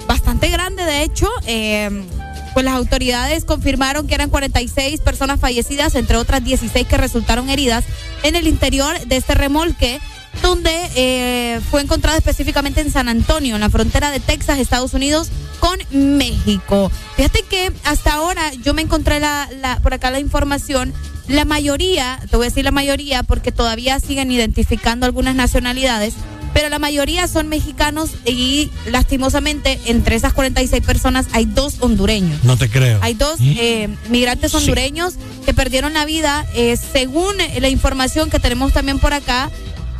bastante 0.06 0.48
grande 0.48 0.84
de 0.84 1.02
hecho. 1.02 1.28
eh, 1.46 1.90
pues 2.54 2.64
las 2.64 2.74
autoridades 2.76 3.44
confirmaron 3.44 4.06
que 4.06 4.14
eran 4.14 4.30
46 4.30 5.00
personas 5.00 5.40
fallecidas, 5.40 5.96
entre 5.96 6.16
otras 6.16 6.44
16 6.44 6.86
que 6.86 6.96
resultaron 6.96 7.50
heridas 7.50 7.84
en 8.22 8.36
el 8.36 8.46
interior 8.46 8.96
de 9.06 9.16
este 9.16 9.34
remolque, 9.34 9.98
donde 10.40 10.70
eh, 10.94 11.60
fue 11.68 11.80
encontrado 11.82 12.16
específicamente 12.16 12.80
en 12.80 12.92
San 12.92 13.08
Antonio, 13.08 13.56
en 13.56 13.60
la 13.60 13.70
frontera 13.70 14.12
de 14.12 14.20
Texas, 14.20 14.60
Estados 14.60 14.94
Unidos, 14.94 15.30
con 15.58 15.76
México. 15.90 16.92
Fíjate 17.16 17.42
que 17.42 17.72
hasta 17.84 18.12
ahora 18.14 18.33
yo 18.62 18.74
me 18.74 18.82
encontré 18.82 19.20
la, 19.20 19.48
la- 19.60 19.78
por 19.80 19.94
acá 19.94 20.10
la 20.10 20.20
información. 20.20 20.92
La 21.28 21.44
mayoría, 21.44 22.18
te 22.30 22.36
voy 22.36 22.46
a 22.46 22.48
decir 22.50 22.64
la 22.64 22.70
mayoría 22.70 23.22
porque 23.22 23.50
todavía 23.52 23.98
siguen 24.00 24.30
identificando 24.30 25.06
algunas 25.06 25.34
nacionalidades, 25.34 26.14
pero 26.52 26.68
la 26.68 26.78
mayoría 26.78 27.26
son 27.28 27.48
mexicanos 27.48 28.10
y 28.26 28.70
lastimosamente 28.90 29.78
entre 29.86 30.16
esas 30.16 30.32
46 30.34 30.84
personas 30.84 31.26
hay 31.32 31.46
dos 31.46 31.76
hondureños. 31.80 32.44
No 32.44 32.56
te 32.56 32.68
creo. 32.68 32.98
Hay 33.02 33.14
dos 33.14 33.38
eh, 33.40 33.88
migrantes 34.08 34.54
hondureños 34.54 35.14
que 35.44 35.52
perdieron 35.54 35.94
la 35.94 36.04
vida, 36.04 36.46
eh, 36.54 36.76
según 36.76 37.34
la 37.58 37.68
información 37.68 38.30
que 38.30 38.38
tenemos 38.38 38.72
también 38.72 38.98
por 38.98 39.14
acá, 39.14 39.50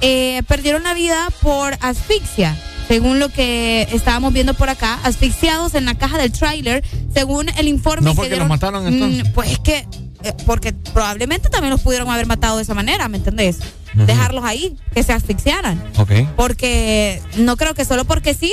eh, 0.01 0.43
perdieron 0.47 0.83
la 0.85 0.95
vida 0.95 1.29
por 1.43 1.77
asfixia. 1.81 2.57
Según 2.87 3.19
lo 3.19 3.31
que 3.31 3.89
estábamos 3.93 4.35
viendo 4.35 4.53
por 4.53 4.69
acá, 4.69 5.01
asfixiados 5.05 5.75
en 5.75 5.87
la 5.87 5.95
caja 5.95 6.19
del 6.19 6.33
tráiler, 6.33 6.85
según 7.15 7.49
el 7.51 7.69
informe 7.69 8.05
¿No 8.05 8.15
fue 8.15 8.25
que 8.29 8.31
los 8.31 8.39
dieron- 8.41 8.49
mataron, 8.49 8.87
entonces? 8.87 9.29
Mm, 9.29 9.33
Pues 9.33 9.51
es 9.53 9.59
que, 9.61 9.87
eh, 10.25 10.33
porque 10.47 10.73
probablemente 10.73 11.49
también 11.49 11.71
los 11.71 11.81
pudieron 11.81 12.11
haber 12.11 12.27
matado 12.27 12.57
de 12.57 12.63
esa 12.65 12.75
manera, 12.75 13.09
¿me 13.09 13.17
entendés? 13.19 13.59
Dejarlos 13.95 14.45
ahí, 14.45 14.77
que 14.93 15.05
se 15.05 15.13
asfixiaran 15.13 15.81
Ok. 15.99 16.11
porque 16.35 17.23
no 17.37 17.57
creo 17.57 17.75
que 17.75 17.85
solo 17.85 18.05
porque 18.05 18.35
sí 18.35 18.53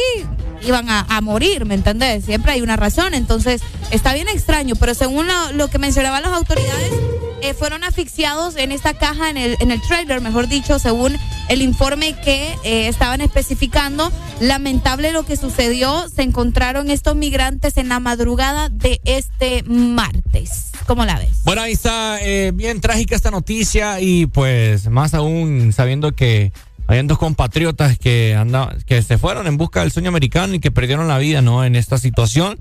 iban 0.64 0.88
a, 0.92 1.00
a 1.10 1.20
morir, 1.22 1.66
¿me 1.66 1.74
entendés? 1.74 2.26
Siempre 2.26 2.52
hay 2.52 2.62
una 2.62 2.76
razón, 2.76 3.16
entonces 3.16 3.64
está 3.90 4.14
bien 4.14 4.28
extraño, 4.30 4.76
pero 4.76 4.94
según 4.94 5.28
lo, 5.28 5.52
lo 5.54 5.68
que 5.70 5.80
mencionaban 5.80 6.22
las 6.22 6.34
autoridades, 6.34 6.92
eh, 7.42 7.54
fueron 7.54 7.84
asfixiados 7.84 8.56
en 8.56 8.72
esta 8.72 8.94
caja, 8.94 9.30
en 9.30 9.38
el, 9.38 9.58
en 9.60 9.72
el 9.72 9.82
trailer, 9.82 10.22
mejor 10.22 10.48
dicho, 10.48 10.80
según 10.80 11.18
el 11.50 11.62
informe 11.62 12.16
que 12.22 12.56
eh, 12.64 12.88
estaban 12.88 13.22
especificando. 13.22 14.12
Lamentable 14.40 15.12
lo 15.12 15.24
que 15.24 15.36
sucedió, 15.38 16.08
se 16.10 16.24
encontraron 16.24 16.90
estos 16.90 17.16
migrantes 17.16 17.78
en 17.78 17.90
la 17.90 18.00
madrugada 18.00 18.70
de 18.70 19.02
este 19.06 19.64
martes. 19.64 20.72
¿Cómo 20.88 21.06
la 21.06 21.18
ves? 21.20 21.42
Bueno, 21.44 21.62
ahí 21.62 21.74
está 21.74 22.20
eh, 22.22 22.52
bien 22.54 22.82
trágica 22.82 23.16
esta 23.16 23.32
noticia 23.32 24.02
y 24.02 24.26
pues 24.26 24.90
más 24.90 25.14
aún 25.14 25.74
sabiendo 25.74 26.14
que 26.14 26.52
habían 26.88 27.08
dos 27.08 27.18
compatriotas 27.18 27.98
que 27.98 28.36
anda, 28.36 28.76
que 28.86 29.02
se 29.02 29.18
fueron 29.18 29.48
en 29.48 29.58
busca 29.58 29.82
del 29.82 29.92
sueño 29.92 30.10
americano 30.10 30.56
y 30.56 30.60
que 30.60 30.72
perdieron 30.72 31.08
la 31.08 31.18
vida, 31.18 31.42
¿no? 31.42 31.64
En 31.64 31.76
esta 31.76 31.98
situación. 31.98 32.60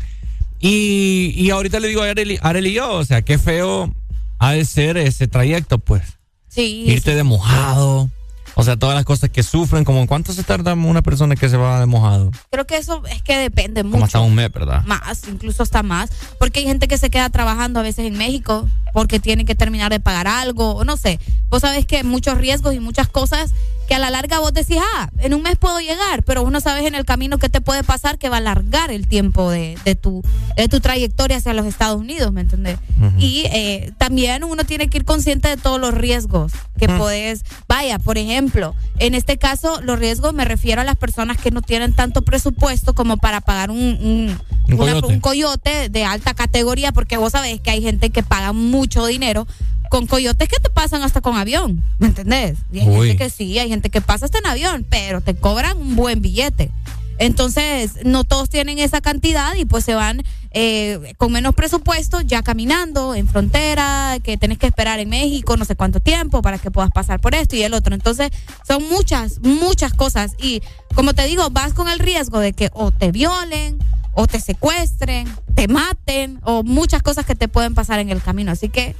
Y, 0.60 1.32
y 1.36 1.50
ahorita 1.50 1.80
le 1.80 1.88
digo 1.88 2.02
a 2.02 2.10
Arely 2.10 2.68
y 2.68 2.72
yo, 2.72 2.92
o 2.92 3.04
sea, 3.04 3.22
qué 3.22 3.38
feo 3.38 3.94
ha 4.40 4.52
de 4.52 4.64
ser 4.64 4.96
ese 4.96 5.28
trayecto, 5.28 5.78
pues. 5.78 6.02
Sí. 6.48 6.84
Irte 6.86 7.14
de 7.14 7.22
mojado. 7.22 8.10
O 8.54 8.64
sea, 8.64 8.76
todas 8.76 8.96
las 8.96 9.04
cosas 9.04 9.30
que 9.30 9.42
sufren, 9.42 9.84
como 9.84 10.06
cuánto 10.06 10.32
se 10.32 10.42
tarda 10.42 10.74
una 10.74 11.02
persona 11.02 11.36
que 11.36 11.48
se 11.48 11.56
va 11.56 11.78
de 11.78 11.86
mojado. 11.86 12.32
Creo 12.50 12.66
que 12.66 12.78
eso 12.78 13.02
es 13.06 13.22
que 13.22 13.36
depende 13.36 13.84
mucho. 13.84 13.92
Como 13.92 14.04
hasta 14.06 14.20
un 14.20 14.34
mes, 14.34 14.50
¿verdad? 14.52 14.82
Más, 14.86 15.28
incluso 15.28 15.62
hasta 15.62 15.82
más. 15.82 16.10
Porque 16.38 16.60
hay 16.60 16.66
gente 16.66 16.88
que 16.88 16.98
se 16.98 17.10
queda 17.10 17.30
trabajando 17.30 17.78
a 17.80 17.82
veces 17.82 18.06
en 18.06 18.18
México 18.18 18.68
porque 18.92 19.20
tiene 19.20 19.44
que 19.44 19.54
terminar 19.54 19.90
de 19.90 20.00
pagar 20.00 20.26
algo, 20.26 20.74
o 20.74 20.84
no 20.84 20.96
sé. 20.96 21.18
Vos 21.48 21.62
sabés 21.62 21.86
que 21.86 22.04
muchos 22.04 22.38
riesgos 22.38 22.74
y 22.74 22.80
muchas 22.80 23.08
cosas 23.08 23.52
que 23.88 23.94
a 23.96 23.98
la 23.98 24.10
larga 24.10 24.38
vos 24.38 24.52
decís, 24.54 24.76
ah, 24.94 25.10
en 25.18 25.34
un 25.34 25.42
mes 25.42 25.56
puedo 25.56 25.80
llegar, 25.80 26.22
pero 26.22 26.44
vos 26.44 26.52
no 26.52 26.60
sabes 26.60 26.86
en 26.86 26.94
el 26.94 27.04
camino 27.04 27.38
qué 27.38 27.48
te 27.48 27.60
puede 27.60 27.82
pasar 27.82 28.18
que 28.18 28.28
va 28.28 28.36
a 28.36 28.38
alargar 28.38 28.92
el 28.92 29.08
tiempo 29.08 29.50
de, 29.50 29.76
de 29.84 29.96
tu, 29.96 30.22
de 30.56 30.68
tu 30.68 30.78
trayectoria 30.78 31.38
hacia 31.38 31.54
los 31.54 31.66
Estados 31.66 31.98
Unidos, 32.00 32.32
¿me 32.32 32.42
entendés? 32.42 32.78
Y 33.18 33.46
eh, 33.52 33.92
también 33.98 34.44
uno 34.44 34.62
tiene 34.62 34.86
que 34.88 34.98
ir 34.98 35.04
consciente 35.04 35.48
de 35.48 35.56
todos 35.56 35.80
los 35.80 35.92
riesgos 35.92 36.52
que 36.78 36.86
podés, 36.88 37.42
vaya, 37.66 37.98
por 37.98 38.16
ejemplo, 38.16 38.76
en 39.00 39.14
este 39.16 39.38
caso 39.38 39.80
los 39.82 39.98
riesgos 39.98 40.34
me 40.34 40.44
refiero 40.44 40.80
a 40.82 40.84
las 40.84 40.96
personas 40.96 41.36
que 41.38 41.50
no 41.50 41.60
tienen 41.60 41.92
tanto 41.92 42.22
presupuesto 42.22 42.94
como 42.94 43.16
para 43.16 43.40
pagar 43.40 43.70
un, 43.72 43.78
un, 43.78 44.38
Un 44.68 44.74
una- 44.80 44.92
coyote. 44.92 45.06
un 45.14 45.20
coyote 45.20 45.88
de 45.88 46.04
alta 46.04 46.34
categoría, 46.34 46.92
porque 46.92 47.16
vos 47.16 47.32
sabés 47.32 47.60
que 47.60 47.70
hay 47.72 47.82
gente 47.82 48.10
que 48.10 48.22
paga 48.22 48.52
mucho 48.80 49.04
dinero 49.04 49.46
con 49.90 50.06
coyotes 50.06 50.48
que 50.48 50.58
te 50.58 50.70
pasan 50.70 51.02
hasta 51.02 51.20
con 51.20 51.36
avión, 51.36 51.84
¿me 51.98 52.06
entendés? 52.06 52.58
Y 52.72 52.78
hay 52.80 52.88
Uy. 52.88 53.08
gente 53.08 53.24
que 53.24 53.30
sí, 53.30 53.58
hay 53.58 53.68
gente 53.68 53.90
que 53.90 54.00
pasa 54.00 54.24
hasta 54.24 54.38
en 54.38 54.46
avión, 54.46 54.86
pero 54.88 55.20
te 55.20 55.34
cobran 55.34 55.76
un 55.76 55.96
buen 55.96 56.22
billete. 56.22 56.70
Entonces, 57.18 57.98
no 58.04 58.24
todos 58.24 58.48
tienen 58.48 58.78
esa 58.78 59.02
cantidad 59.02 59.54
y 59.54 59.66
pues 59.66 59.84
se 59.84 59.94
van 59.94 60.22
eh, 60.52 61.12
con 61.18 61.30
menos 61.32 61.54
presupuesto, 61.54 62.22
ya 62.22 62.42
caminando 62.42 63.14
en 63.14 63.28
frontera, 63.28 64.16
que 64.22 64.38
tenés 64.38 64.56
que 64.56 64.68
esperar 64.68 65.00
en 65.00 65.10
México 65.10 65.56
no 65.58 65.66
sé 65.66 65.76
cuánto 65.76 66.00
tiempo 66.00 66.40
para 66.40 66.56
que 66.56 66.70
puedas 66.70 66.90
pasar 66.90 67.20
por 67.20 67.34
esto 67.34 67.56
y 67.56 67.62
el 67.62 67.74
otro. 67.74 67.94
Entonces, 67.94 68.30
son 68.66 68.88
muchas, 68.88 69.40
muchas 69.40 69.92
cosas. 69.92 70.32
Y 70.40 70.62
como 70.94 71.12
te 71.12 71.26
digo, 71.26 71.50
vas 71.50 71.74
con 71.74 71.90
el 71.90 71.98
riesgo 71.98 72.38
de 72.38 72.54
que 72.54 72.70
o 72.72 72.90
te 72.90 73.12
violen, 73.12 73.78
o 74.12 74.26
te 74.26 74.40
secuestren, 74.40 75.28
te 75.54 75.68
maten, 75.68 76.40
o 76.42 76.62
muchas 76.62 77.02
cosas 77.02 77.24
que 77.26 77.34
te 77.34 77.48
pueden 77.48 77.74
pasar 77.74 78.00
en 78.00 78.10
el 78.10 78.20
camino. 78.22 78.52
Así 78.52 78.68
que 78.68 78.94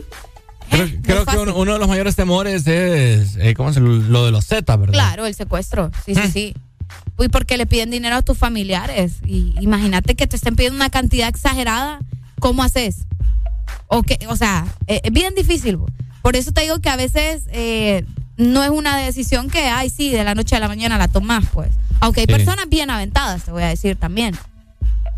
Creo, 0.70 0.86
creo 1.02 1.26
que 1.26 1.36
uno, 1.36 1.56
uno 1.56 1.72
de 1.72 1.78
los 1.80 1.88
mayores 1.88 2.14
temores 2.14 2.64
es, 2.68 3.36
eh, 3.40 3.54
¿cómo 3.56 3.72
se 3.72 3.80
lo 3.80 4.24
de 4.24 4.30
los 4.30 4.46
Z, 4.46 4.76
¿verdad? 4.76 4.92
Claro, 4.92 5.26
el 5.26 5.34
secuestro. 5.34 5.90
Sí, 6.06 6.14
sí, 6.14 6.28
sí. 6.32 6.54
Uy, 7.18 7.28
porque 7.28 7.56
le 7.56 7.66
piden 7.66 7.90
dinero 7.90 8.14
a 8.16 8.22
tus 8.22 8.38
familiares. 8.38 9.14
Y 9.26 9.52
imagínate 9.60 10.14
que 10.14 10.28
te 10.28 10.36
estén 10.36 10.54
pidiendo 10.54 10.76
una 10.76 10.88
cantidad 10.90 11.28
exagerada. 11.28 11.98
¿Cómo 12.38 12.62
haces? 12.62 12.98
O, 13.88 14.02
que, 14.04 14.18
o 14.28 14.36
sea, 14.36 14.64
eh, 14.86 15.00
es 15.02 15.12
bien 15.12 15.34
difícil. 15.34 15.76
Por 16.22 16.36
eso 16.36 16.52
te 16.52 16.60
digo 16.60 16.78
que 16.78 16.88
a 16.88 16.96
veces 16.96 17.42
eh, 17.48 18.04
no 18.36 18.62
es 18.62 18.70
una 18.70 18.96
decisión 18.96 19.50
que, 19.50 19.64
ay, 19.64 19.90
sí, 19.90 20.10
de 20.10 20.22
la 20.22 20.36
noche 20.36 20.54
a 20.54 20.60
la 20.60 20.68
mañana 20.68 20.98
la 20.98 21.08
tomas, 21.08 21.44
pues. 21.52 21.70
Aunque 21.98 22.20
hay 22.20 22.26
Sí. 22.26 22.32
personas 22.32 22.68
bien 22.68 22.90
aventadas, 22.90 23.42
te 23.42 23.50
voy 23.50 23.64
a 23.64 23.68
decir 23.68 23.96
también. 23.96 24.36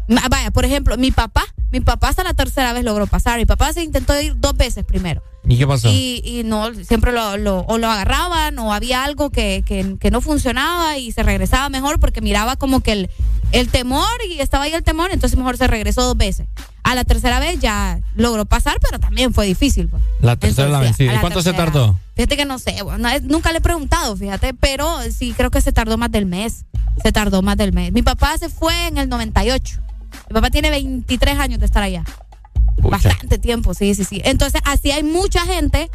Vaya, 0.09 0.51
por 0.51 0.65
ejemplo, 0.65 0.97
mi 0.97 1.11
papá, 1.11 1.45
mi 1.71 1.81
papá 1.81 2.09
hasta 2.09 2.25
la 2.25 2.35
tercera 2.35 2.73
vez 2.73 2.85
logró 2.85 3.07
pasar. 3.07 3.39
Mi 3.39 3.47
papá 3.47 3.73
se 3.73 3.83
intentó 3.83 4.21
ir 4.21 4.35
dos 4.39 4.57
veces 4.57 4.85
primero. 4.85 5.23
¿Y 5.49 5.59
qué 5.59 5.67
pasó? 5.67 5.89
Y, 5.91 6.23
y 6.25 6.43
no, 6.45 6.73
siempre 6.75 7.11
lo, 7.13 7.37
lo- 7.37 7.61
o 7.61 7.79
lo 7.79 7.89
agarraban 7.91 8.59
o 8.61 8.73
había 8.73 9.03
algo 9.05 9.31
que, 9.31 9.65
que, 9.67 9.97
que 9.99 10.11
no 10.13 10.21
funcionaba 10.21 10.99
y 10.99 11.11
se 11.13 11.23
regresaba 11.25 11.69
mejor 11.69 11.99
porque 11.99 12.21
miraba 12.21 12.55
como 12.57 12.81
que 12.81 12.93
el, 12.93 13.11
el 13.51 13.69
temor 13.69 14.07
y 14.29 14.41
estaba 14.41 14.65
ahí 14.65 14.73
el 14.73 14.85
temor, 14.85 15.11
entonces 15.13 15.37
mejor 15.37 15.57
se 15.57 15.67
regresó 15.67 16.03
dos 16.03 16.17
veces. 16.17 16.47
A 16.85 16.95
la 16.95 17.05
tercera 17.05 17.41
vez 17.41 17.59
ya 17.61 18.01
logró 18.15 18.45
pasar, 18.45 18.79
pero 18.81 18.99
también 19.01 19.35
fue 19.35 19.47
difícil. 19.47 19.89
pues. 19.89 20.03
La 20.21 20.37
tercera 20.37 20.69
la 20.69 20.79
Entonces, 20.79 20.99
vencida. 20.99 21.11
a 21.11 21.13
¿Y 21.13 21.17
la 21.17 21.21
cuánto 21.21 21.43
se 21.43 21.53
tardó? 21.53 21.99
Fíjate 22.15 22.37
que 22.37 22.45
no 22.45 22.59
sé, 22.59 22.81
bueno, 22.83 23.09
nunca 23.23 23.51
le 23.53 23.59
he 23.59 23.61
preguntado, 23.63 24.17
fíjate, 24.17 24.55
pero 24.55 24.99
sí 25.11 25.35
creo 25.37 25.51
que 25.51 25.61
se 25.61 25.73
tardó 25.73 25.97
más 25.99 26.11
del 26.13 26.27
mes. 26.27 26.65
Se 27.03 27.11
tardó 27.11 27.41
más 27.43 27.57
del 27.57 27.73
mes. 27.73 27.91
Mi 27.93 28.03
papá 28.03 28.37
se 28.39 28.49
fue 28.51 28.87
en 28.87 28.99
el 28.99 29.09
98. 29.09 29.81
Mi 30.29 30.35
papá 30.35 30.51
tiene 30.51 30.69
23 30.71 31.39
años 31.39 31.59
de 31.59 31.67
estar 31.67 31.83
allá. 31.83 32.05
Bastante 32.79 33.39
tiempo, 33.39 33.75
sí, 33.75 33.95
sí, 33.95 34.05
sí. 34.05 34.21
Entonces, 34.25 34.61
así 34.65 34.91
hay 34.91 35.03
mucha 35.03 35.41
gente 35.43 35.91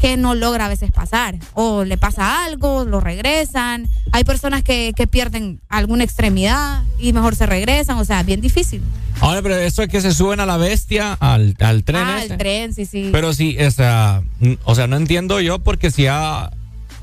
que 0.00 0.16
no 0.16 0.34
logra 0.34 0.66
a 0.66 0.68
veces 0.68 0.90
pasar. 0.92 1.36
O 1.54 1.84
le 1.84 1.96
pasa 1.96 2.44
algo, 2.44 2.84
lo 2.84 3.00
regresan. 3.00 3.88
Hay 4.12 4.24
personas 4.24 4.62
que, 4.62 4.92
que 4.94 5.06
pierden 5.06 5.60
alguna 5.68 6.04
extremidad 6.04 6.82
y 6.98 7.12
mejor 7.12 7.34
se 7.34 7.46
regresan. 7.46 7.98
O 7.98 8.04
sea, 8.04 8.22
bien 8.22 8.40
difícil. 8.40 8.82
Ahora, 9.20 9.40
pero 9.40 9.56
eso 9.56 9.82
es 9.82 9.88
que 9.88 10.00
se 10.00 10.12
suben 10.12 10.40
a 10.40 10.46
la 10.46 10.58
bestia, 10.58 11.14
al, 11.14 11.56
al 11.60 11.84
tren 11.84 12.02
ah, 12.04 12.22
ese. 12.22 12.32
el 12.34 12.38
tren, 12.38 12.74
sí, 12.74 12.84
sí. 12.84 13.08
Pero 13.12 13.32
sí, 13.32 13.56
o 13.58 13.70
sea, 13.70 14.22
o 14.64 14.74
sea, 14.74 14.86
no 14.86 14.96
entiendo 14.96 15.40
yo 15.40 15.58
porque 15.58 15.90
si 15.90 16.02
ya 16.02 16.50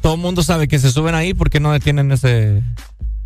todo 0.01 0.13
el 0.13 0.19
mundo 0.19 0.43
sabe 0.43 0.67
que 0.67 0.77
se 0.77 0.91
suben 0.91 1.15
ahí, 1.15 1.33
¿por 1.33 1.49
qué 1.49 1.59
no 1.59 1.71
detienen 1.71 2.11
ese, 2.11 2.61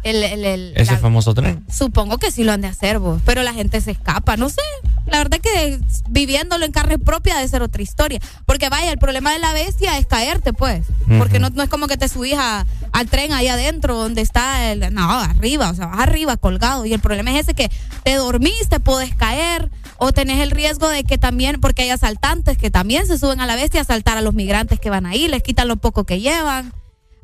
el, 0.07 0.23
el- 0.23 0.45
el- 0.45 0.73
ese 0.75 0.93
la- 0.93 0.97
famoso 0.99 1.33
tren? 1.33 1.63
Supongo 1.71 2.17
que 2.17 2.31
sí 2.31 2.43
lo 2.43 2.51
han 2.53 2.61
de 2.61 2.67
hacer 2.67 2.99
vos, 2.99 3.21
pero 3.25 3.43
la 3.43 3.53
gente 3.53 3.81
se 3.81 3.91
escapa, 3.91 4.37
no 4.37 4.49
sé. 4.49 4.61
La 5.05 5.19
verdad 5.19 5.39
que 5.39 5.79
viviéndolo 6.09 6.65
en 6.65 6.71
carne 6.71 6.99
propia 6.99 7.35
debe 7.35 7.47
ser 7.47 7.61
otra 7.61 7.81
historia. 7.81 8.19
Porque 8.45 8.67
vaya, 8.69 8.91
el 8.91 8.97
problema 8.97 9.31
de 9.31 9.39
la 9.39 9.53
bestia 9.53 9.97
es 9.97 10.05
caerte, 10.05 10.51
pues. 10.53 10.85
Porque 11.17 11.39
no, 11.39 11.49
no 11.49 11.63
es 11.63 11.69
como 11.69 11.87
que 11.87 11.95
te 11.97 12.09
subís 12.09 12.33
a- 12.37 12.65
al 12.91 13.07
tren 13.07 13.31
ahí 13.31 13.47
adentro 13.47 13.95
donde 13.95 14.21
está 14.21 14.71
el... 14.71 14.93
No, 14.93 15.09
arriba, 15.09 15.69
o 15.69 15.73
sea, 15.75 15.85
vas 15.87 15.99
arriba 16.01 16.35
colgado. 16.35 16.85
Y 16.85 16.93
el 16.93 16.99
problema 16.99 17.31
es 17.31 17.41
ese 17.41 17.53
que 17.53 17.71
te 18.03 18.15
dormís, 18.15 18.67
te 18.69 18.79
puedes 18.81 19.15
caer 19.15 19.69
o 19.97 20.11
tenés 20.11 20.39
el 20.41 20.51
riesgo 20.51 20.89
de 20.89 21.03
que 21.05 21.17
también, 21.17 21.61
porque 21.61 21.83
hay 21.83 21.89
asaltantes 21.91 22.57
que 22.57 22.69
también 22.69 23.07
se 23.07 23.17
suben 23.17 23.39
a 23.39 23.45
la 23.45 23.55
bestia 23.55 23.79
a 23.79 23.83
asaltar 23.83 24.17
a 24.17 24.21
los 24.21 24.33
migrantes 24.33 24.79
que 24.79 24.89
van 24.89 25.05
ahí, 25.05 25.27
les 25.29 25.41
quitan 25.41 25.67
lo 25.69 25.77
poco 25.77 26.03
que 26.03 26.19
llevan. 26.19 26.73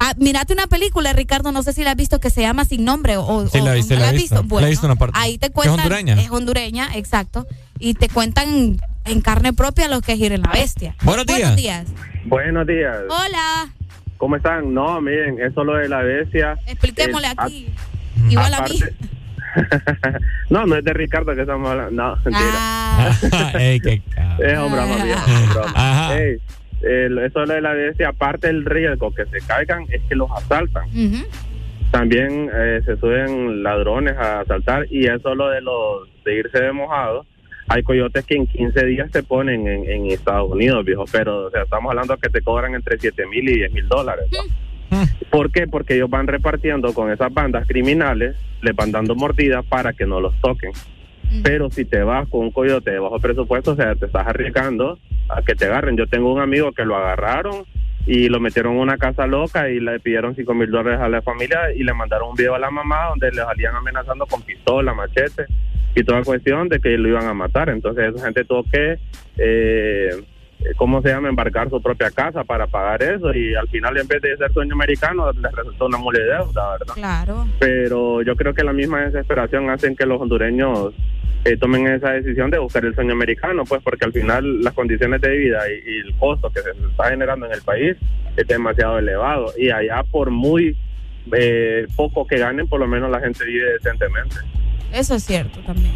Ah, 0.05 0.13
mirate 0.17 0.51
una 0.51 0.67
película, 0.67 1.13
Ricardo, 1.13 1.53
no 1.53 1.63
sé 1.63 1.71
si 1.71 1.81
la 1.81 1.91
has 1.91 1.95
visto, 1.95 2.19
que 2.19 2.29
se 2.29 2.41
llama 2.41 2.65
Sin 2.65 2.83
Nombre. 2.83 3.15
O, 3.15 3.47
Sí, 3.47 3.59
o- 3.59 3.63
la 3.63 3.71
no 3.73 3.79
has 3.79 3.87
visto. 3.87 3.95
La 4.59 4.67
he 4.67 4.69
visto 4.69 4.85
una 4.85 4.97
parte. 4.97 5.17
Ahí 5.17 5.37
te 5.37 5.45
¿Es 5.45 5.53
cuentan. 5.53 5.79
hondureña? 5.79 6.21
Es 6.21 6.29
hondureña, 6.29 6.89
exacto. 6.95 7.47
Y 7.79 7.93
te 7.93 8.09
cuentan 8.09 8.81
en 9.05 9.21
carne 9.21 9.53
propia 9.53 9.87
lo 9.87 10.01
que 10.01 10.11
es 10.11 10.19
ir 10.19 10.33
en 10.33 10.41
la 10.41 10.51
bestia. 10.51 10.97
Buenos 11.03 11.25
Buenos 11.25 11.55
días. 11.55 11.87
Buenos 12.25 12.67
días. 12.67 12.97
Hola. 13.09 13.73
¿Cómo 14.17 14.35
están? 14.35 14.73
No, 14.73 14.99
miren, 14.99 15.39
eso 15.39 15.63
lo 15.63 15.75
de 15.75 15.87
la 15.87 16.01
bestia. 16.01 16.57
Expliquémosle 16.67 17.27
eh, 17.29 17.35
aquí. 17.37 17.69
Igual 18.29 18.53
a 18.55 18.61
mí. 18.63 18.79
no, 20.49 20.65
no 20.65 20.75
es 20.75 20.83
de 20.83 20.93
Ricardo 20.93 21.33
que 21.33 21.41
estamos 21.41 21.69
hablando. 21.69 21.91
No, 21.91 22.15
mentira. 22.25 22.51
Ah. 22.55 23.51
Ey, 23.57 23.79
qué 23.79 24.01
Es 24.39 24.59
un 24.59 24.69
broma, 24.69 25.03
viejo, 25.03 25.31
es 25.31 25.37
un 25.43 25.49
broma. 25.49 26.09
Ey, 26.17 26.37
el- 26.83 27.17
eso 27.19 27.45
de 27.45 27.61
la 27.61 27.73
bestia, 27.73 28.09
aparte 28.09 28.47
del 28.47 28.65
riesgo 28.65 29.13
que 29.13 29.25
se 29.25 29.39
caigan, 29.45 29.85
es 29.89 30.01
que 30.09 30.15
los 30.15 30.29
asaltan. 30.31 30.87
También 31.91 32.49
eh, 32.53 32.81
se 32.85 32.97
suben 32.97 33.61
ladrones 33.61 34.15
a 34.17 34.39
asaltar 34.41 34.87
y 34.89 35.05
eso 35.07 35.35
lo 35.35 35.49
de 35.49 35.61
los 35.61 36.07
de 36.25 36.35
irse 36.39 36.59
de 36.59 36.71
mojado. 36.71 37.25
Hay 37.67 37.83
coyotes 37.83 38.25
que 38.25 38.35
en 38.35 38.47
15 38.47 38.85
días 38.85 39.11
te 39.11 39.23
ponen 39.23 39.67
en, 39.67 39.89
en 39.89 40.05
Estados 40.07 40.51
Unidos, 40.51 40.83
viejo, 40.83 41.05
pero 41.11 41.45
o 41.45 41.51
sea, 41.51 41.63
estamos 41.63 41.91
hablando 41.91 42.17
que 42.17 42.29
te 42.29 42.41
cobran 42.41 42.73
entre 42.75 42.97
7 42.99 43.25
mil 43.27 43.47
y 43.47 43.55
10 43.55 43.71
mil 43.73 43.87
dólares. 43.87 44.25
¿no? 44.31 44.39
¿Por 45.31 45.51
qué? 45.51 45.67
Porque 45.67 45.95
ellos 45.95 46.09
van 46.09 46.27
repartiendo 46.27 46.93
con 46.93 47.11
esas 47.11 47.33
bandas 47.33 47.67
criminales, 47.67 48.35
les 48.61 48.75
van 48.75 48.91
dando 48.91 49.15
mordidas 49.15 49.65
para 49.65 49.93
que 49.93 50.05
no 50.05 50.19
los 50.19 50.33
toquen. 50.41 50.71
Pero 51.41 51.69
si 51.71 51.85
te 51.85 52.03
vas 52.03 52.27
con 52.29 52.41
un 52.41 52.51
coyote 52.51 52.91
de 52.91 52.99
bajo 52.99 53.19
presupuesto, 53.19 53.71
o 53.71 53.75
sea, 53.75 53.95
te 53.95 54.05
estás 54.05 54.27
arriesgando 54.27 54.99
a 55.29 55.41
que 55.41 55.55
te 55.55 55.65
agarren. 55.65 55.97
Yo 55.97 56.07
tengo 56.07 56.31
un 56.31 56.41
amigo 56.41 56.71
que 56.73 56.85
lo 56.85 56.95
agarraron 56.95 57.63
y 58.05 58.27
lo 58.27 58.39
metieron 58.39 58.73
en 58.73 58.79
una 58.79 58.97
casa 58.97 59.25
loca 59.27 59.69
y 59.69 59.79
le 59.79 59.99
pidieron 59.99 60.35
5 60.35 60.53
mil 60.53 60.69
dólares 60.69 60.99
a 60.99 61.09
la 61.09 61.21
familia 61.21 61.73
y 61.73 61.83
le 61.83 61.93
mandaron 61.93 62.29
un 62.29 62.35
video 62.35 62.55
a 62.55 62.59
la 62.59 62.69
mamá 62.69 63.07
donde 63.09 63.31
le 63.31 63.37
salían 63.37 63.75
amenazando 63.75 64.25
con 64.25 64.41
pistola, 64.41 64.93
machete 64.93 65.45
y 65.95 66.03
toda 66.03 66.23
cuestión 66.23 66.69
de 66.69 66.79
que 66.79 66.97
lo 66.97 67.07
iban 67.07 67.27
a 67.27 67.33
matar. 67.33 67.69
Entonces 67.69 68.13
esa 68.13 68.25
gente 68.25 68.43
tuvo 68.43 68.63
que, 68.63 68.97
eh, 69.37 70.23
¿cómo 70.75 71.01
se 71.01 71.09
llama?, 71.09 71.29
embarcar 71.29 71.69
su 71.69 71.81
propia 71.81 72.11
casa 72.11 72.43
para 72.43 72.67
pagar 72.67 73.03
eso 73.03 73.33
y 73.33 73.53
al 73.55 73.67
final 73.69 73.97
en 73.97 74.07
vez 74.07 74.21
de 74.21 74.37
ser 74.37 74.51
sueño 74.53 74.73
americano 74.73 75.31
les 75.31 75.51
resultó 75.51 75.85
una 75.85 75.97
mole 75.97 76.19
de 76.19 76.25
deuda, 76.25 76.71
¿verdad? 76.71 76.93
Claro. 76.93 77.47
pero 77.59 78.21
yo 78.21 78.35
creo 78.35 78.53
que 78.53 78.63
la 78.63 78.73
misma 78.73 79.01
desesperación 79.01 79.69
hacen 79.69 79.95
que 79.95 80.05
los 80.05 80.21
hondureños 80.21 80.93
eh, 81.45 81.57
tomen 81.57 81.87
esa 81.87 82.11
decisión 82.11 82.49
de 82.49 82.59
buscar 82.59 82.85
el 82.85 82.95
sueño 82.95 83.13
americano, 83.13 83.63
pues 83.65 83.81
porque 83.83 84.05
al 84.05 84.13
final 84.13 84.61
las 84.61 84.73
condiciones 84.73 85.19
de 85.21 85.29
vida 85.29 85.59
y, 85.69 85.89
y 85.89 85.97
el 85.99 86.15
costo 86.17 86.49
que 86.49 86.61
se 86.61 86.69
está 86.69 87.09
generando 87.09 87.45
en 87.45 87.53
el 87.53 87.61
país 87.61 87.97
es 88.37 88.47
demasiado 88.47 88.97
elevado 88.97 89.53
y 89.57 89.69
allá 89.69 90.03
por 90.09 90.29
muy 90.31 90.77
eh, 91.31 91.87
poco 91.95 92.25
que 92.27 92.37
ganen, 92.37 92.67
por 92.67 92.79
lo 92.79 92.87
menos 92.87 93.09
la 93.09 93.19
gente 93.19 93.45
vive 93.45 93.73
decentemente. 93.73 94.35
Eso 94.93 95.15
es 95.15 95.23
cierto 95.25 95.59
también. 95.65 95.91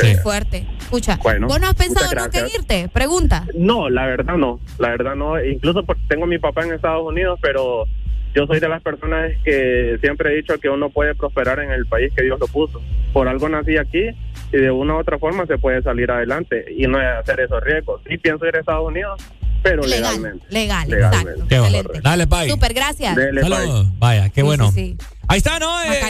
Sí. 0.00 0.14
Fuerte. 0.22 0.66
Escucha, 0.80 1.18
Bueno, 1.22 1.48
¿vos 1.48 1.58
no 1.60 1.68
has 1.68 1.74
pensado 1.74 2.08
que 2.08 2.14
gracias. 2.14 2.54
irte? 2.54 2.88
Pregunta. 2.88 3.46
No, 3.54 3.88
la 3.88 4.06
verdad 4.06 4.36
no, 4.36 4.60
la 4.78 4.90
verdad 4.90 5.14
no. 5.16 5.42
Incluso 5.42 5.84
porque 5.84 6.02
tengo 6.08 6.24
a 6.24 6.26
mi 6.28 6.38
papá 6.38 6.64
en 6.64 6.72
Estados 6.74 7.02
Unidos, 7.06 7.38
pero 7.42 7.86
yo 8.34 8.46
soy 8.46 8.60
de 8.60 8.68
las 8.68 8.82
personas 8.82 9.30
que 9.44 9.96
siempre 10.00 10.32
he 10.32 10.36
dicho 10.36 10.58
que 10.58 10.68
uno 10.68 10.90
puede 10.90 11.14
prosperar 11.14 11.60
en 11.60 11.70
el 11.70 11.86
país 11.86 12.12
que 12.14 12.22
Dios 12.22 12.38
lo 12.38 12.46
puso. 12.46 12.80
Por 13.12 13.26
algo 13.28 13.48
nací 13.48 13.76
aquí 13.78 14.08
y 14.52 14.56
de 14.56 14.70
una 14.70 14.94
u 14.96 14.98
otra 15.00 15.18
forma 15.18 15.46
se 15.46 15.56
puede 15.58 15.82
salir 15.82 16.10
adelante 16.10 16.64
y 16.76 16.86
no 16.86 16.98
hacer 16.98 17.40
esos 17.40 17.62
riesgos. 17.62 18.00
Sí 18.08 18.18
pienso 18.18 18.46
ir 18.46 18.56
a 18.56 18.60
Estados 18.60 18.86
Unidos, 18.86 19.20
pero 19.62 19.82
Legal, 19.82 20.00
legalmente. 20.00 20.46
legal, 20.50 20.88
Legalmente. 20.90 21.30
exacto. 21.30 21.46
Qué 21.48 21.58
bueno. 21.58 21.76
Excelente. 21.78 22.00
Dale, 22.08 22.26
Pai. 22.26 22.50
Súper, 22.50 22.74
gracias. 22.74 23.14
Saludos. 23.14 23.86
Vaya, 23.98 24.28
qué 24.28 24.40
Sí, 24.40 24.42
bueno. 24.42 24.70
sí, 24.72 24.96
sí. 24.98 25.06
Ahí 25.28 25.38
está, 25.38 25.58
¿no? 25.58 25.82
Eh. 25.82 26.00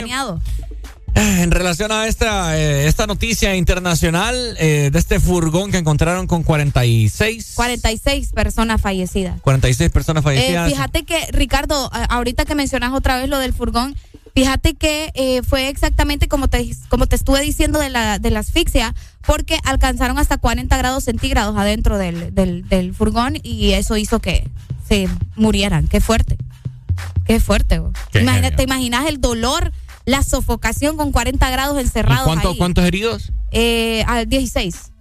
En 1.15 1.51
relación 1.51 1.91
a 1.91 2.07
esta, 2.07 2.57
eh, 2.57 2.87
esta 2.87 3.05
noticia 3.05 3.55
internacional 3.55 4.55
eh, 4.59 4.89
de 4.91 4.97
este 4.99 5.19
furgón 5.19 5.71
que 5.71 5.77
encontraron 5.77 6.25
con 6.25 6.43
46, 6.43 7.51
46 7.55 8.31
personas 8.31 8.81
fallecidas. 8.81 9.39
46 9.41 9.91
personas 9.91 10.21
Eh, 10.21 10.23
fallecidas. 10.23 10.71
fíjate 10.71 11.03
que, 11.03 11.19
Ricardo, 11.31 11.91
ahorita 12.09 12.45
que 12.45 12.55
mencionas 12.55 12.93
otra 12.93 13.17
vez 13.17 13.29
lo 13.29 13.37
del 13.37 13.53
furgón, 13.53 13.95
fíjate 14.33 14.73
que 14.73 15.11
eh, 15.13 15.41
fue 15.43 15.67
exactamente 15.69 16.27
como 16.27 16.47
te, 16.47 16.75
como 16.89 17.05
te 17.05 17.15
estuve 17.15 17.41
diciendo 17.41 17.79
de 17.79 17.89
la, 17.91 18.17
de 18.17 18.31
la 18.31 18.39
asfixia, 18.39 18.95
porque 19.25 19.59
alcanzaron 19.65 20.17
hasta 20.17 20.37
40 20.37 20.75
grados 20.77 21.03
centígrados 21.03 21.55
adentro 21.57 21.99
del, 21.99 22.33
del, 22.33 22.67
del 22.67 22.93
furgón 22.95 23.37
y 23.43 23.73
eso 23.73 23.97
hizo 23.97 24.19
que 24.19 24.47
se 24.89 25.07
murieran. 25.35 25.87
Qué 25.87 26.01
fuerte. 26.01 26.37
Qué 27.25 27.39
fuerte. 27.39 27.81
Qué 28.11 28.21
Imagina-. 28.21 28.51
¿Te 28.55 28.63
imaginas 28.63 29.07
el 29.07 29.21
dolor, 29.21 29.71
la 30.05 30.21
sofocación 30.23 30.97
con 30.97 31.11
40 31.11 31.49
grados 31.49 31.77
¿Y 31.77 31.81
encerrados 31.81 32.25
cuánto- 32.25 32.49
ahí? 32.51 32.57
¿Cuántos 32.57 32.85
heridos? 32.85 33.31
Eh, 33.51 34.03
a 34.07 34.25
16. 34.25 34.91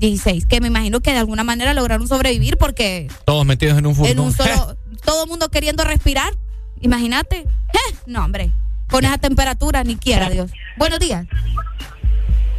16. 0.00 0.46
Que 0.46 0.60
me 0.60 0.66
imagino 0.68 1.00
que 1.00 1.12
de 1.12 1.18
alguna 1.18 1.44
manera 1.44 1.74
lograron 1.74 2.08
sobrevivir 2.08 2.56
porque 2.56 3.08
Todos 3.24 3.46
metidos 3.46 3.78
en 3.78 3.86
un 3.86 3.94
furgón. 3.94 4.12
en 4.12 4.18
un 4.20 4.32
solo, 4.32 4.76
todo 5.04 5.24
el 5.24 5.28
mundo 5.30 5.48
queriendo 5.50 5.84
respirar. 5.84 6.32
Imagínate. 6.80 7.36
Eh, 7.38 7.94
No, 8.06 8.24
hombre. 8.24 8.52
Con 8.90 9.04
esa 9.04 9.16
temperatura, 9.18 9.84
ni 9.84 9.96
quiera 9.96 10.28
Dios. 10.28 10.50
Buenos 10.76 10.98
días. 10.98 11.26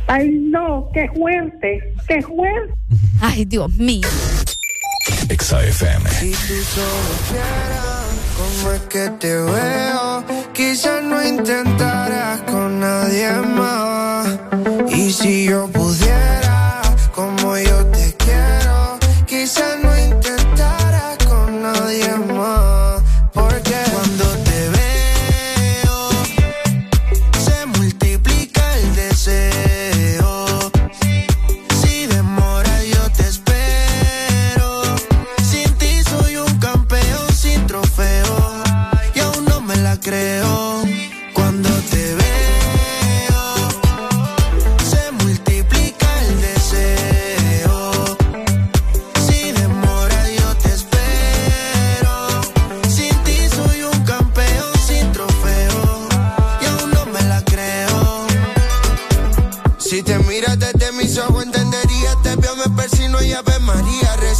Ay, 0.08 0.30
no, 0.32 0.90
qué 0.94 1.08
fuerte, 1.16 1.94
qué 2.08 2.22
fuerte. 2.22 2.74
Ay, 3.22 3.46
Dios 3.46 3.72
mío. 3.76 4.08
Exa 5.30 5.64
FM. 5.66 6.10
Si 6.10 6.32
tú 6.32 6.54
solo 6.74 8.02
es 8.73 8.82
que 8.90 9.09
te 9.19 9.35
veo, 9.35 10.23
quizás 10.53 11.03
no 11.03 11.25
intentaras 11.25 12.41
con 12.41 12.80
nadie 12.80 13.32
más. 13.32 14.27
Y 14.90 15.11
si 15.11 15.45
yo 15.45 15.67
pudiera, 15.67 16.43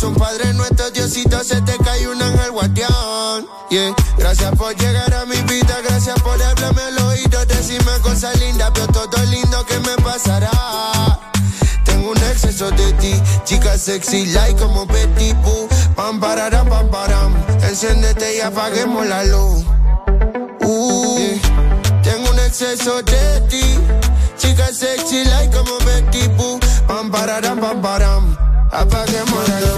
María. 0.04 0.10
Rezo 0.10 0.10
un 0.10 0.16
Padre 0.16 0.54
nuestro, 0.54 0.92
Diosito, 0.92 1.44
se 1.44 1.62
te 1.62 1.78
cae 1.78 2.08
un 2.08 2.22
ángel 2.22 2.52
guardián. 2.52 3.46
Yeah. 3.70 3.96
Gracias 4.18 4.52
por 4.56 4.76
llegar 4.76 5.14
a 5.14 5.26
mi 5.26 5.38
vida, 5.44 5.78
gracias 5.88 6.20
por 6.22 6.42
hablarme 6.42 6.82
al 6.82 7.00
oído, 7.00 7.46
decirme 7.46 7.92
cosas 8.02 8.38
lindas, 8.40 8.72
veo 8.74 8.88
todo 8.88 9.24
lindo 9.26 9.66
que 9.66 9.80
me 9.80 9.96
pasará. 10.04 10.52
Tengo 11.86 12.12
un 12.12 12.18
exceso 12.18 12.70
de 12.72 12.94
ti, 12.94 13.14
chica 13.46 13.78
sexy, 13.78 14.26
like 14.28 14.60
como 14.62 14.86
Betty 14.86 15.34
Boo. 15.44 15.68
Pam, 15.96 16.20
pararam, 16.20 16.68
pam, 16.68 16.90
param. 16.90 17.34
Enciéndete 17.64 18.38
y 18.38 18.42
apaguemos 18.42 19.06
la 19.06 19.24
luz. 19.24 19.64
Uh. 20.62 21.40
Tengo 22.04 22.30
un 22.30 22.40
exceso 22.40 23.02
de 23.04 23.42
ti, 23.50 23.80
chica 24.38 24.68
sexy, 24.74 25.26
like 25.26 25.56
como 25.56 25.78
Betty 25.80 26.28
Boo. 26.30 26.60
Pam, 26.88 27.12
pararam, 27.12 27.60
pam, 27.60 27.82
param. 27.82 28.38
Apaguemos 28.72 29.50
la 29.50 29.60
luz. 29.62 29.73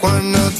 Cuando 0.00 0.59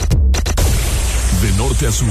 De 1.41 1.51
norte 1.57 1.87
a 1.87 1.91
sur. 1.91 2.07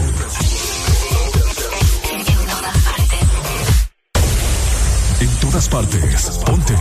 En 5.20 5.28
todas 5.40 5.68
partes. 5.68 6.40
Ponte. 6.44 6.74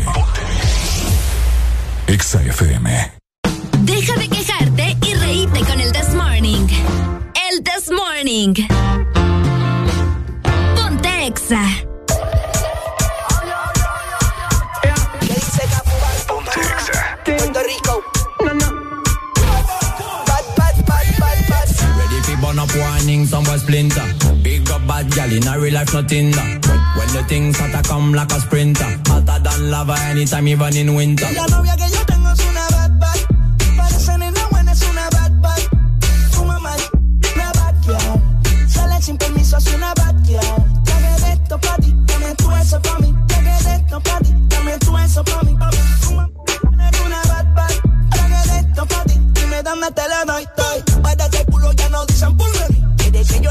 Exa 2.08 2.42
FM. 2.42 3.12
Deja 3.82 4.16
de 4.16 4.28
quejarte 4.30 4.98
y 5.06 5.14
reíte 5.14 5.60
con 5.60 5.80
el 5.80 5.92
This 5.92 6.16
Morning. 6.16 6.68
El 7.52 7.64
This 7.64 7.92
Morning. 7.92 8.56
Ponte 10.76 11.28
Exa. 11.28 11.89
Splinter. 23.30 24.06
Big 24.42 24.70
up 24.72 24.86
bad 24.88 25.12
gal 25.12 25.32
in 25.32 25.62
real 25.62 25.74
life, 25.74 25.94
nothing 25.94 26.32
that. 26.32 26.66
When 26.98 27.08
the 27.14 27.24
things 27.28 27.58
hotter 27.60 27.88
come 27.88 28.14
like 28.14 28.32
a 28.32 28.40
sprinter. 28.40 28.90
Hotter 29.08 29.40
than 29.44 29.72
lava 29.72 29.96
anytime, 30.10 30.48
even 30.48 30.76
in 30.76 30.96
winter. 30.96 31.28
La 31.34 31.46
novia 31.48 31.76
que 31.76 31.90
yo 31.90 32.04
tengo 32.06 32.32
es 32.32 32.40
una 32.40 32.66
bad 32.72 33.00
bad. 33.00 33.20
Parece 33.78 34.18
buena, 34.50 34.72
es 34.72 34.82
una 34.82 35.10
bad 35.10 35.32
bad. 35.42 35.62
Una 36.42 37.52
bad 37.54 37.76
girl. 37.84 38.70
Sale 38.70 39.02
sin 39.02 39.18
permiso, 39.18 39.58
es 39.58 39.74
una 39.74 39.94
bad 39.94 40.16
girl. 40.26 40.42
Esto 41.32 41.60
ti, 41.82 41.96
eso 42.62 42.82
mí. 43.00 43.14
Esto 43.76 44.02
ti, 44.24 44.34
eso 45.04 45.24
mí. 45.44 45.58
es 46.90 47.00
una 47.06 47.22
bad 47.28 47.48
bad. 47.54 47.72
Esto 48.60 48.88
dime 49.34 49.64
dónde 49.64 49.92
te 49.92 50.08
la 50.08 50.26
doy. 50.26 50.46
doy. 50.58 50.89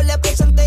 Yo 0.00 0.06
le 0.06 0.18
presenté 0.18 0.57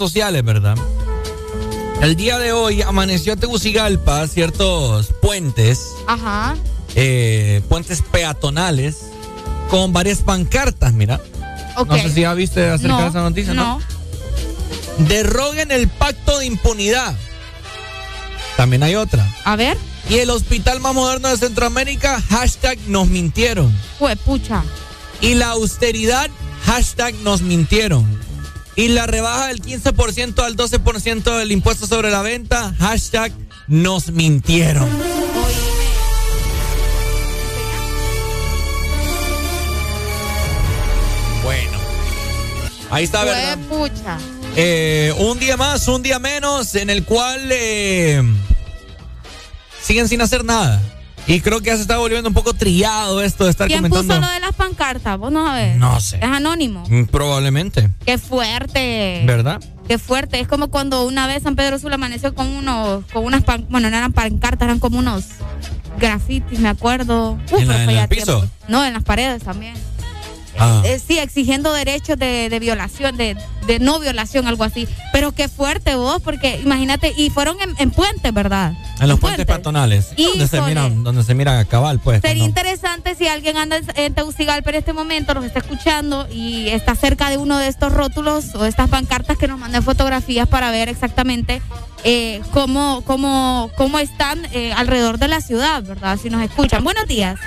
sociales, 0.00 0.42
¿verdad? 0.44 0.76
El 2.00 2.16
día 2.16 2.38
de 2.38 2.52
hoy 2.52 2.80
amaneció 2.82 3.36
Tegucigalpa 3.36 4.26
ciertos 4.26 5.08
puentes, 5.20 5.82
Ajá. 6.06 6.56
eh, 6.94 7.62
puentes 7.68 8.02
peatonales, 8.02 8.96
con 9.68 9.92
varias 9.92 10.18
pancartas, 10.20 10.92
mira. 10.94 11.20
No 11.86 11.94
sé 11.96 12.10
si 12.10 12.22
ya 12.22 12.34
viste 12.34 12.68
acerca 12.68 12.96
No, 12.96 13.02
de 13.02 13.08
esa 13.08 13.20
noticia, 13.20 13.54
¿no? 13.54 13.78
no. 13.78 15.06
Derroguen 15.06 15.70
el 15.70 15.88
pacto 15.88 16.38
de 16.38 16.46
impunidad. 16.46 17.14
También 18.56 18.82
hay 18.82 18.94
otra. 18.96 19.26
A 19.44 19.56
ver. 19.56 19.76
Y 20.08 20.16
el 20.18 20.30
hospital 20.30 20.80
más 20.80 20.94
moderno 20.94 21.28
de 21.28 21.36
Centroamérica, 21.36 22.20
hashtag 22.30 22.78
nos 22.88 23.08
mintieron. 23.08 23.72
Fue 23.98 24.16
pucha. 24.16 24.62
Y 25.20 25.34
la 25.34 25.50
austeridad, 25.50 26.28
hashtag 26.64 27.14
nos 27.22 27.42
mintieron. 27.42 28.19
Y 28.76 28.88
la 28.88 29.06
rebaja 29.06 29.48
del 29.48 29.60
15% 29.62 30.42
al 30.42 30.56
12% 30.56 31.36
del 31.38 31.52
impuesto 31.52 31.86
sobre 31.86 32.10
la 32.10 32.22
venta, 32.22 32.74
hashtag 32.78 33.32
nos 33.66 34.10
mintieron. 34.10 34.88
Bueno. 41.44 41.78
Ahí 42.90 43.04
está, 43.04 43.24
¿verdad? 43.24 43.58
pucha. 43.68 44.18
Eh, 44.56 45.14
un 45.18 45.38
día 45.38 45.56
más, 45.56 45.86
un 45.88 46.02
día 46.02 46.18
menos, 46.18 46.74
en 46.74 46.90
el 46.90 47.04
cual 47.04 47.48
eh, 47.50 48.22
siguen 49.80 50.08
sin 50.08 50.20
hacer 50.20 50.44
nada. 50.44 50.80
Y 51.26 51.40
creo 51.40 51.60
que 51.60 51.66
ya 51.66 51.76
se 51.76 51.82
está 51.82 51.98
volviendo 51.98 52.28
un 52.28 52.34
poco 52.34 52.54
trillado 52.54 53.22
esto 53.22 53.44
de 53.44 53.50
estar 53.50 53.68
¿Quién 53.68 53.80
comentando. 53.82 54.14
puso 54.14 54.26
lo 54.26 54.32
de 54.32 54.40
las 54.40 54.54
pancartas? 54.54 55.18
Vos 55.18 55.30
no 55.30 55.46
sabés. 55.46 55.76
No 55.76 56.00
sé. 56.00 56.16
Es 56.16 56.24
anónimo. 56.24 56.84
Mm, 56.88 57.04
Probablemente, 57.04 57.89
Qué 58.10 58.18
fuerte. 58.18 59.22
¿verdad? 59.24 59.60
Qué 59.86 59.96
fuerte. 59.96 60.40
Es 60.40 60.48
como 60.48 60.66
cuando 60.68 61.06
una 61.06 61.28
vez 61.28 61.44
San 61.44 61.54
Pedro 61.54 61.78
Sula 61.78 61.94
amaneció 61.94 62.34
con 62.34 62.48
unos, 62.48 63.04
con 63.12 63.24
unas 63.24 63.44
pan- 63.44 63.66
bueno, 63.70 63.88
no 63.88 63.96
eran 63.96 64.12
pancartas, 64.12 64.66
eran 64.66 64.80
como 64.80 64.98
unos 64.98 65.26
grafitis, 65.96 66.58
me 66.58 66.68
acuerdo. 66.68 67.38
Uf, 67.52 67.60
¿En 67.60 67.68
la- 67.68 67.84
en 67.84 67.90
el 67.90 68.08
piso? 68.08 68.38
tiempo. 68.40 68.54
No, 68.66 68.84
en 68.84 68.94
las 68.94 69.04
paredes 69.04 69.44
también. 69.44 69.74
Ah. 70.60 70.82
Eh, 70.84 71.00
sí, 71.04 71.18
exigiendo 71.18 71.72
derechos 71.72 72.18
de, 72.18 72.48
de 72.50 72.58
violación, 72.60 73.16
de, 73.16 73.36
de 73.66 73.78
no 73.78 73.98
violación, 73.98 74.46
algo 74.46 74.64
así. 74.64 74.86
Pero 75.12 75.32
qué 75.32 75.48
fuerte 75.48 75.94
vos, 75.94 76.20
porque 76.22 76.60
imagínate, 76.62 77.12
y 77.16 77.30
fueron 77.30 77.60
en, 77.60 77.74
en 77.78 77.90
puentes, 77.90 78.32
¿verdad? 78.32 78.74
En 79.00 79.08
los 79.08 79.18
puentes 79.18 79.46
peatonales. 79.46 80.08
Donde 80.16 80.46
se, 80.46 80.56
Híjole. 80.58 80.74
mira, 80.74 80.88
donde 80.90 81.24
se 81.24 81.34
mira 81.34 81.64
cabal, 81.64 81.98
pues. 82.00 82.20
Sería 82.20 82.44
interesante 82.44 83.14
si 83.14 83.26
alguien 83.26 83.56
anda 83.56 83.78
en- 83.78 83.84
en 83.96 84.14
Tegucigalpa 84.14 84.70
en 84.70 84.76
este 84.76 84.92
momento, 84.92 85.32
nos 85.34 85.44
está 85.44 85.60
escuchando 85.60 86.28
y 86.30 86.68
está 86.68 86.94
cerca 86.94 87.30
de 87.30 87.38
uno 87.38 87.56
de 87.58 87.68
estos 87.68 87.92
rótulos 87.92 88.54
o 88.54 88.62
de 88.62 88.68
estas 88.68 88.88
pancartas 88.90 89.38
que 89.38 89.48
nos 89.48 89.58
manden 89.58 89.82
fotografías 89.82 90.46
para 90.48 90.70
ver 90.70 90.88
exactamente 90.88 91.62
eh, 92.04 92.40
cómo, 92.52 93.02
cómo, 93.06 93.70
cómo 93.76 93.98
están 93.98 94.46
eh, 94.52 94.72
alrededor 94.74 95.18
de 95.18 95.28
la 95.28 95.40
ciudad, 95.40 95.82
¿verdad? 95.82 96.18
Si 96.22 96.30
nos 96.30 96.42
escuchan. 96.42 96.82
Buenos 96.84 97.06
días. 97.06 97.38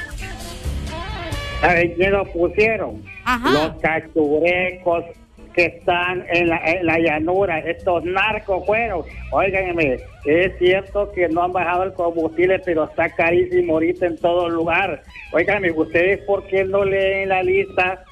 ¿Saben 1.64 1.94
quién 1.94 2.12
lo 2.12 2.26
pusieron? 2.26 3.02
Los 3.26 3.80
cachurecos 3.82 5.06
que 5.54 5.66
están 5.66 6.26
en 6.30 6.50
la, 6.50 6.58
en 6.58 6.86
la 6.86 7.00
llanura, 7.00 7.60
estos 7.60 8.04
narcos 8.04 8.66
fueron. 8.66 9.04
Óiganme, 9.32 10.00
es 10.26 10.58
cierto 10.60 11.10
que 11.14 11.30
no 11.30 11.44
han 11.44 11.54
bajado 11.54 11.84
el 11.84 11.94
combustible, 11.94 12.60
pero 12.60 12.84
está 12.84 13.08
carísimo 13.10 13.76
ahorita 13.76 14.08
en 14.08 14.18
todo 14.18 14.50
lugar. 14.50 15.04
Óiganme, 15.32 15.72
¿ustedes 15.72 16.20
por 16.26 16.46
qué 16.48 16.66
no 16.66 16.84
leen 16.84 17.30
la 17.30 17.42
lista 17.42 18.04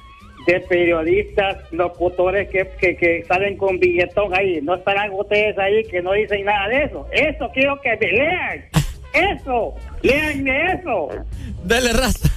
de 0.46 0.60
periodistas, 0.60 1.58
locutores 1.72 2.48
que, 2.48 2.66
que, 2.80 2.96
que 2.96 3.22
salen 3.28 3.58
con 3.58 3.78
billetón 3.78 4.32
ahí? 4.34 4.60
¿No 4.62 4.76
estarán 4.76 5.10
ustedes 5.12 5.58
ahí 5.58 5.84
que 5.90 6.00
no 6.00 6.12
dicen 6.12 6.46
nada 6.46 6.68
de 6.68 6.84
eso? 6.84 7.06
Eso 7.12 7.50
quiero 7.52 7.78
que 7.82 7.98
me 8.00 8.12
lean. 8.12 8.64
Eso, 9.12 9.74
leanme 10.00 10.72
eso. 10.72 11.10
Dale, 11.64 11.92
raza. 11.92 12.31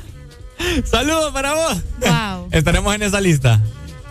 Saludos 0.86 1.32
para 1.34 1.54
vos. 1.54 1.78
Wow. 2.00 2.48
Estaremos 2.52 2.94
en 2.96 3.04
esa 3.04 3.22
lista. 3.22 3.62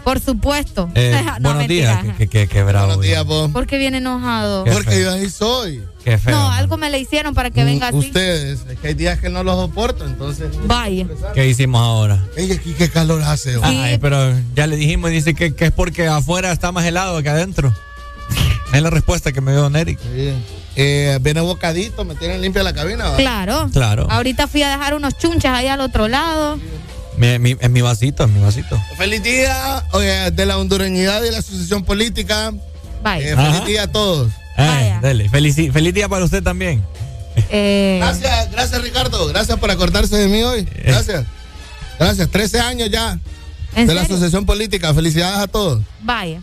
Por 0.05 0.21
supuesto. 0.21 0.91
Eh, 0.95 1.19
No, 1.25 1.33
buenos 1.41 1.57
mentira. 1.61 2.03
días. 2.03 2.17
Que, 2.19 2.27
que, 2.29 2.47
que 2.47 2.63
bravo. 2.63 2.87
Buenos 2.97 3.05
días, 3.05 3.25
Porque 3.53 3.79
viene 3.79 3.99
enojado. 3.99 4.65
Qué 4.65 4.71
Porque 4.73 5.03
yo 5.03 5.13
ahí 5.13 5.31
soy. 5.31 5.83
Qué 6.05 6.19
feo. 6.19 6.37
No, 6.37 6.51
algo 6.51 6.77
me 6.77 6.91
le 6.91 6.99
hicieron 7.01 7.35
para 7.35 7.51
que 7.51 7.65
venga 7.65 7.89
así. 7.89 7.97
Ustedes, 7.97 8.61
es 8.69 8.79
que 8.79 8.89
hay 8.89 8.95
días 8.95 9.19
que 9.19 9.31
no 9.31 9.43
los 9.43 9.57
soporto, 9.59 10.05
entonces. 10.05 10.49
Vaya. 10.67 11.07
¿Qué 11.35 11.47
hicimos 11.49 11.81
ahora? 11.81 12.23
Ey, 12.37 12.53
aquí 12.53 12.75
qué 12.77 12.91
calor 12.91 13.23
hace. 13.23 13.57
hoy. 13.57 13.63
Ay, 13.65 13.99
pero 13.99 14.35
ya 14.55 14.67
le 14.67 14.77
dijimos 14.77 15.11
y 15.11 15.15
dice 15.15 15.35
que, 15.35 15.55
que 15.55 15.67
es 15.67 15.73
porque 15.73 16.07
afuera 16.07 16.53
está 16.53 16.71
más 16.73 16.85
helado 16.85 17.23
que 17.23 17.31
adentro. 17.31 17.73
Es 18.75 18.83
la 18.83 18.91
respuesta 18.91 19.33
que 19.33 19.41
me 19.41 19.53
dio 19.53 19.63
Don 19.63 19.77
Eric. 19.77 19.99
Sí. 20.01 20.33
Eh, 20.77 21.19
viene 21.21 21.41
bocadito, 21.41 22.05
me 22.05 22.15
tienen 22.17 22.41
limpia 22.43 22.63
la 22.63 22.73
cabina. 22.73 23.15
Claro. 23.17 23.71
Claro. 23.73 24.07
Ahorita 24.11 24.49
fui 24.49 24.63
a 24.63 24.69
dejar 24.71 24.95
unos 24.95 25.17
chunchas 25.17 25.53
ahí 25.57 25.69
al 25.69 25.81
otro 25.81 26.09
lado. 26.09 26.59
Mi- 27.17 27.39
mi- 27.39 27.57
en 27.61 27.73
mi 27.73 27.81
vasito, 27.81 28.25
en 28.25 28.35
mi 28.35 28.41
vasito. 28.41 28.81
Feliz 28.99 29.23
día 29.23 29.85
oye, 29.93 30.31
de 30.33 30.47
la 30.47 30.59
hondureñidad 30.59 31.23
y 31.23 31.31
la 31.31 31.39
asociación 31.39 31.85
política. 31.85 32.53
Vaya. 33.03 33.25
Eh, 33.33 33.37
feliz 33.37 33.65
día 33.67 33.83
a 33.85 33.87
todos. 33.93 34.33
Eh, 34.59 34.99
dele, 35.03 35.29
feliz, 35.29 35.55
feliz 35.73 35.95
día 35.95 36.09
para 36.09 36.25
usted 36.25 36.43
también. 36.43 36.83
Eh, 37.51 37.99
Gracias, 38.01 38.51
gracias 38.53 38.83
Ricardo. 38.83 39.27
Gracias 39.29 39.59
por 39.59 39.71
acordarse 39.71 40.17
de 40.17 40.29
mí 40.29 40.43
hoy. 40.43 40.69
Gracias. 40.85 41.25
Gracias. 41.99 42.29
13 42.31 42.61
años 42.61 42.91
ya 42.91 43.19
¿En 43.77 43.87
de 43.87 43.95
la 43.95 44.03
asociación 44.03 44.47
política. 44.47 44.93
Felicidades 44.95 45.39
a 45.39 45.47
todos. 45.47 45.83
Vaya. 46.03 46.41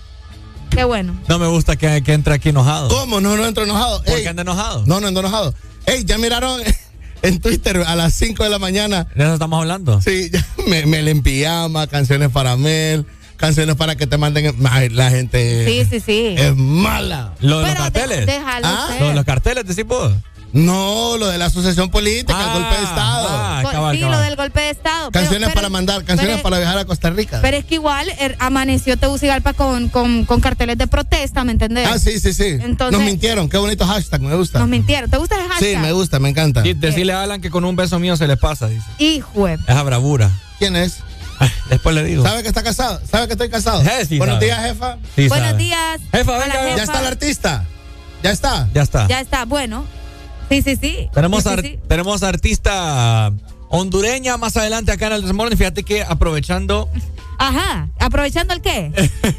Qué 0.71 0.83
bueno. 0.85 1.13
No 1.27 1.37
me 1.37 1.47
gusta 1.47 1.75
que, 1.75 2.01
que 2.03 2.13
entre 2.13 2.33
aquí 2.33 2.49
enojado. 2.49 2.87
¿Cómo? 2.89 3.21
No, 3.21 3.35
no 3.37 3.45
entro 3.45 3.63
enojado. 3.63 4.01
¿Por 4.03 4.15
Ey, 4.17 4.23
qué 4.23 4.29
anda 4.29 4.41
enojado? 4.41 4.83
No, 4.87 4.99
no 4.99 5.07
ando 5.07 5.19
enojado. 5.19 5.53
Ey, 5.85 6.03
ya 6.05 6.17
miraron 6.17 6.61
en 7.21 7.39
Twitter 7.39 7.83
a 7.85 7.95
las 7.95 8.13
5 8.13 8.43
de 8.43 8.49
la 8.49 8.57
mañana. 8.59 9.07
¿De 9.15 9.23
eso 9.23 9.33
estamos 9.33 9.59
hablando? 9.59 10.01
Sí, 10.01 10.29
ya, 10.33 10.45
me, 10.67 10.85
me 10.85 10.99
en 11.09 11.21
pijama, 11.21 11.87
canciones 11.87 12.29
para 12.29 12.55
Mel, 12.55 13.05
canciones 13.37 13.75
para 13.75 13.95
que 13.95 14.07
te 14.07 14.17
manden. 14.17 14.55
Ay, 14.69 14.89
la 14.89 15.09
gente 15.11 15.65
Sí, 15.65 15.85
sí, 15.89 15.99
sí. 15.99 16.35
es 16.37 16.55
mala. 16.55 17.33
¿Lo 17.41 17.59
de 17.59 17.63
los 17.63 17.71
Pero 17.71 17.83
carteles? 17.83 18.25
déjalo 18.25 18.67
¿Ah? 18.67 18.87
ser. 18.89 19.01
¿Lo 19.01 19.07
de 19.09 19.13
los 19.15 19.25
carteles, 19.25 19.65
decís 19.67 19.85
vos? 19.85 20.13
No, 20.53 21.17
lo 21.17 21.27
de 21.27 21.37
la 21.37 21.45
asociación 21.45 21.89
política, 21.89 22.37
el 22.39 22.49
Ah, 22.49 22.53
golpe 22.53 22.75
de 22.77 22.83
Estado. 22.83 23.27
ah, 23.29 23.63
cabal, 23.71 23.95
sí, 23.95 24.01
cabal. 24.01 24.17
lo 24.17 24.23
del 24.23 24.35
golpe 24.35 24.59
de 24.61 24.69
Estado. 24.71 25.11
Canciones 25.11 25.47
pero- 25.49 25.55
para 25.55 25.69
mandar, 25.69 26.03
canciones 26.03 26.37
pero- 26.37 26.43
para 26.43 26.59
viajar 26.59 26.77
a 26.79 26.85
Costa 26.85 27.09
Rica. 27.09 27.39
Pero 27.41 27.57
es 27.57 27.65
que 27.65 27.75
igual 27.75 28.09
er, 28.19 28.35
amaneció 28.39 28.97
Tegucigalpa 28.97 29.53
con, 29.53 29.89
con, 29.89 30.25
con 30.25 30.41
carteles 30.41 30.77
de 30.77 30.87
protesta, 30.87 31.43
¿me 31.43 31.53
entendés? 31.53 31.87
ah, 31.89 31.97
sí, 31.99 32.19
sí, 32.19 32.33
sí. 32.33 32.57
Entonces- 32.61 32.97
Nos 32.97 33.01
mintieron, 33.05 33.47
qué 33.49 33.57
bonito 33.57 33.85
hashtag, 33.85 34.21
me 34.21 34.35
gusta. 34.35 34.59
Nos 34.59 34.67
mintieron. 34.67 35.09
¿Te 35.09 35.17
gusta 35.17 35.35
el 35.35 35.47
hashtag? 35.47 35.69
Sí, 35.69 35.77
me 35.77 35.91
gusta, 35.93 36.19
me 36.19 36.29
encanta. 36.29 36.67
Y 36.67 36.73
decirle 36.73 37.13
a 37.13 37.23
Alan 37.23 37.39
que 37.41 37.49
con 37.49 37.63
un 37.65 37.75
beso 37.75 37.97
mío 37.99 38.17
se 38.17 38.27
le 38.27 38.35
pasa, 38.37 38.67
dice. 38.67 38.85
Hijo 38.99 39.45
de- 39.47 39.53
Esa 39.67 39.83
bravura. 39.83 40.31
¿Quién 40.59 40.75
es? 40.75 40.97
Después 41.69 41.95
le 41.95 42.03
digo. 42.03 42.23
¿Sabe 42.23 42.43
que 42.43 42.49
está 42.49 42.61
casado? 42.61 43.01
¿Sabe 43.09 43.25
que 43.27 43.33
estoy 43.33 43.49
casado? 43.49 43.81
Eh, 43.81 44.05
sí 44.07 44.17
Buenos 44.19 44.35
sabe. 44.35 44.45
días, 44.45 44.59
jefa. 44.63 44.97
Sí 45.15 45.27
Buenos 45.27 45.47
sabe. 45.51 45.63
días. 45.63 46.01
Jefa, 46.11 46.31
Hola, 46.33 46.45
venga, 46.45 46.59
jefa. 46.61 46.77
Ya 46.77 46.83
está 46.83 46.99
el 46.99 47.07
artista. 47.07 47.65
Ya 48.21 48.29
está. 48.31 48.67
Ya 48.73 48.81
está. 48.83 49.07
Ya 49.07 49.19
está, 49.21 49.45
bueno. 49.45 49.85
Sí, 50.51 50.61
sí, 50.61 50.75
sí. 50.75 51.09
Tenemos, 51.13 51.43
Sí, 51.43 51.49
sí, 51.49 51.53
ar- 51.53 51.61
sí. 51.61 51.79
tenemos 51.87 52.23
artista 52.23 53.31
hondureña 53.69 54.35
más 54.37 54.57
adelante 54.57 54.91
acá 54.91 55.07
en 55.07 55.13
el 55.13 55.21
Desmorning. 55.21 55.57
Fíjate 55.57 55.83
que 55.83 56.03
aprovechando, 56.03 56.89
Ajá. 57.37 57.87
¿Aprovechando 57.99 58.53
el 58.53 58.61
qué? 58.61 58.91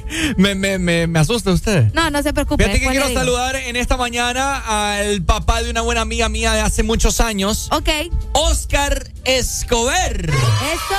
me, 0.37 0.55
me, 0.57 0.79
me, 0.79 1.07
me 1.07 1.19
asusta 1.21 1.53
usted. 1.53 1.93
No, 1.93 2.11
no 2.11 2.21
se 2.23 2.33
preocupe. 2.33 2.65
Fíjate 2.65 2.81
que 2.81 2.89
quiero 2.89 3.07
digo. 3.09 3.21
saludar 3.21 3.55
en 3.55 3.77
esta 3.77 3.97
mañana 3.97 4.97
al 4.97 5.23
papá 5.23 5.63
de 5.63 5.71
una 5.71 5.83
buena 5.83 6.01
amiga 6.01 6.29
mía 6.29 6.53
de 6.55 6.61
hace 6.63 6.83
muchos 6.83 7.21
años, 7.21 7.69
Ok. 7.71 7.89
Oscar 8.33 9.07
Escobar. 9.25 10.31
Eso. 10.31 10.97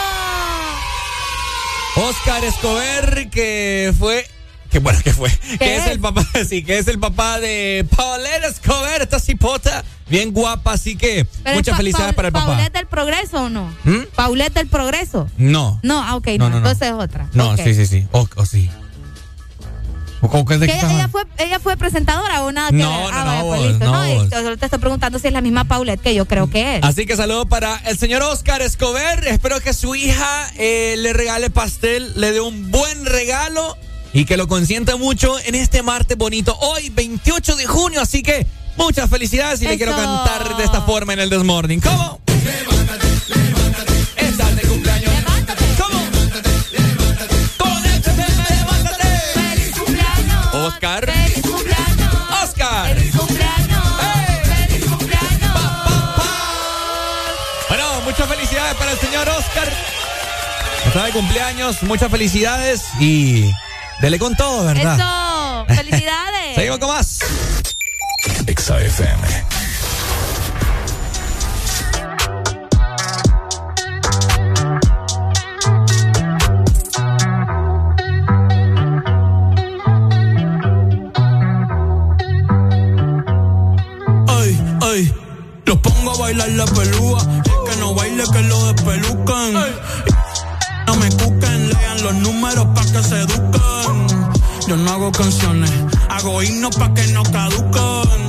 Oscar 2.07 2.43
Escobar, 2.45 3.29
que 3.29 3.93
fue. 3.97 4.25
Que 4.71 4.79
bueno, 4.79 4.99
que 5.03 5.11
fue. 5.13 5.29
Que 5.59 5.75
es? 5.75 5.85
es? 5.85 5.91
el 5.91 5.99
papá, 5.99 6.25
sí, 6.49 6.63
que 6.63 6.77
es 6.79 6.87
el 6.87 6.99
papá 6.99 7.39
de 7.39 7.85
Paulette 7.95 8.45
Escobar, 8.45 9.01
esta 9.01 9.19
cipota, 9.19 9.83
bien 10.13 10.31
guapa, 10.31 10.73
así 10.73 10.95
que 10.95 11.25
Pero 11.43 11.55
muchas 11.57 11.73
Pa- 11.73 11.77
felicidades 11.77 12.13
para 12.15 12.27
el 12.29 12.33
papá. 12.33 12.45
¿Paulette 12.47 12.73
del 12.73 12.87
Progreso 12.87 13.43
o 13.43 13.49
no? 13.49 13.73
¿Mm? 13.83 14.03
¿Paulette 14.15 14.53
del 14.53 14.67
Progreso? 14.67 15.27
No. 15.37 15.79
No, 15.83 16.01
ah, 16.03 16.15
ok, 16.15 16.27
No, 16.27 16.37
no, 16.37 16.45
no, 16.45 16.49
no. 16.51 16.57
entonces 16.57 16.87
es 16.89 16.93
otra. 16.93 17.27
No, 17.33 17.57
sí, 17.57 17.73
sí, 17.73 17.85
sí. 17.85 18.07
O, 18.11 18.27
o 18.35 18.45
sí. 18.45 18.69
¿O 20.21 20.45
que 20.45 20.53
es 20.53 20.59
de 20.61 20.67
Que 20.67 20.73
ella, 20.77 20.89
ella 20.93 21.07
fue, 21.09 21.25
ella 21.37 21.59
fue 21.59 21.75
presentadora 21.75 22.43
o 22.43 22.51
nada 22.53 22.69
que 22.69 22.77
No, 22.77 22.89
ver? 22.89 23.13
no, 23.13 23.19
Ah, 23.19 23.23
no, 23.41 23.47
vaya, 23.49 23.63
pues 23.67 23.79
no, 23.79 23.91
No, 23.91 24.15
vos. 24.23 24.29
yo 24.31 24.57
te 24.57 24.65
estoy 24.65 24.79
preguntando 24.79 25.19
si 25.19 25.27
es 25.27 25.33
la 25.33 25.41
misma 25.41 25.65
Paulette 25.65 25.99
que 26.01 26.15
yo 26.15 26.25
creo 26.25 26.49
que 26.49 26.77
es. 26.77 26.83
Así 26.83 27.05
que 27.05 27.17
saludo 27.17 27.45
para 27.45 27.75
el 27.87 27.97
señor 27.97 28.21
Oscar 28.21 28.61
Escobar. 28.61 29.27
Espero 29.27 29.59
que 29.59 29.73
su 29.73 29.95
hija 29.95 30.49
eh, 30.57 30.95
le 30.97 31.11
regale 31.11 31.49
pastel, 31.49 32.13
le 32.15 32.31
dé 32.31 32.39
un 32.39 32.71
buen 32.71 33.05
regalo 33.05 33.77
y 34.13 34.23
que 34.23 34.37
lo 34.37 34.47
consienta 34.47 34.95
mucho 34.95 35.37
en 35.41 35.55
este 35.55 35.83
martes 35.83 36.17
bonito. 36.17 36.55
Hoy, 36.61 36.89
28 36.89 37.57
de 37.57 37.65
junio, 37.65 37.99
así 37.99 38.23
que 38.23 38.47
muchas 38.75 39.09
felicidades 39.09 39.61
y 39.61 39.67
le 39.67 39.77
quiero 39.77 39.95
cantar 39.95 40.57
de 40.57 40.63
esta 40.63 40.81
forma 40.81 41.13
en 41.13 41.19
el 41.19 41.29
Desmorning. 41.29 41.79
¿Cómo? 41.81 42.19
Estás 44.15 44.55
de 44.55 44.61
cumpleaños. 44.63 45.13
¿Cómo? 45.77 45.99
Con 47.57 47.85
este 47.85 48.11
tema, 48.11 48.45
levántate. 48.49 49.07
¡Feliz 49.33 49.71
cumpleaños! 49.77 50.53
Oscar. 50.53 51.05
¡Feliz 51.05 51.41
cumpleaños! 51.41 52.13
Oscar. 52.43 52.95
¡Feliz 52.95 53.15
cumpleaños! 53.15 53.87
¡Feliz 54.43 54.85
cumpleaños! 54.85 55.59
Bueno, 57.69 58.01
muchas 58.05 58.27
felicidades 58.27 58.75
para 58.75 58.91
el 58.91 58.99
señor 58.99 59.29
Oscar. 59.29 59.73
Está 60.85 61.05
de 61.05 61.11
cumpleaños, 61.11 61.81
muchas 61.83 62.11
felicidades 62.11 62.83
y 62.99 63.49
dele 64.01 64.19
con 64.19 64.35
todo, 64.35 64.65
¿verdad? 64.65 64.95
¡Eso! 64.95 65.65
¡Felicidades! 65.75 66.55
Seguimos 66.55 66.79
con 66.79 66.89
más. 66.89 67.19
Exa 68.45 68.77
FM. 68.81 69.27
Ay, 84.27 84.77
ay, 84.81 85.13
los 85.65 85.77
pongo 85.77 86.11
a 86.11 86.17
bailar 86.17 86.49
la 86.49 86.65
pelúa. 86.65 87.21
El 87.45 87.71
que 87.71 87.79
no 87.79 87.95
baile, 87.95 88.23
que 88.31 88.41
lo 88.41 88.73
despelucan. 88.73 89.53
No 90.87 90.95
me 90.95 91.09
cuquen, 91.11 91.69
lean 91.69 92.03
los 92.03 92.13
números 92.15 92.65
pa' 92.75 92.83
que 92.83 93.03
se 93.03 93.21
eduquen. 93.21 94.12
Yo 94.67 94.77
no 94.77 94.91
hago 94.91 95.11
canciones, 95.11 95.69
hago 96.09 96.41
himnos 96.41 96.75
pa' 96.77 96.93
que 96.93 97.07
no 97.07 97.23
caduquen. 97.23 98.27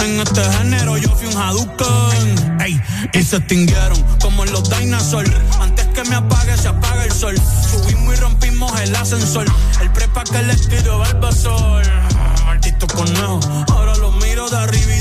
En 0.00 0.20
este 0.20 0.42
género 0.52 0.98
yo 0.98 1.08
fui 1.14 1.28
un 1.28 1.40
Hadouken. 1.40 2.60
Ey, 2.60 2.80
y 3.12 3.22
se 3.22 3.36
extinguieron 3.36 4.02
como 4.20 4.44
los 4.46 4.68
dinosaurs. 4.68 5.30
Antes 5.60 5.86
que 5.88 6.04
me 6.04 6.16
apague, 6.16 6.56
se 6.56 6.68
apaga 6.68 7.04
el 7.04 7.12
sol. 7.12 7.36
Subimos 7.70 8.14
y 8.14 8.16
rompimos 8.16 8.80
el 8.80 8.96
ascensor. 8.96 9.46
El 9.80 9.90
prepa 9.92 10.24
que 10.24 10.42
les 10.42 10.68
tiro 10.68 10.98
Barbasol. 10.98 11.84
Maldito 12.46 12.86
conejo, 12.88 13.40
ahora 13.72 13.96
lo 13.96 14.10
miro 14.12 14.48
de 14.50 14.56
arriba 14.56 14.93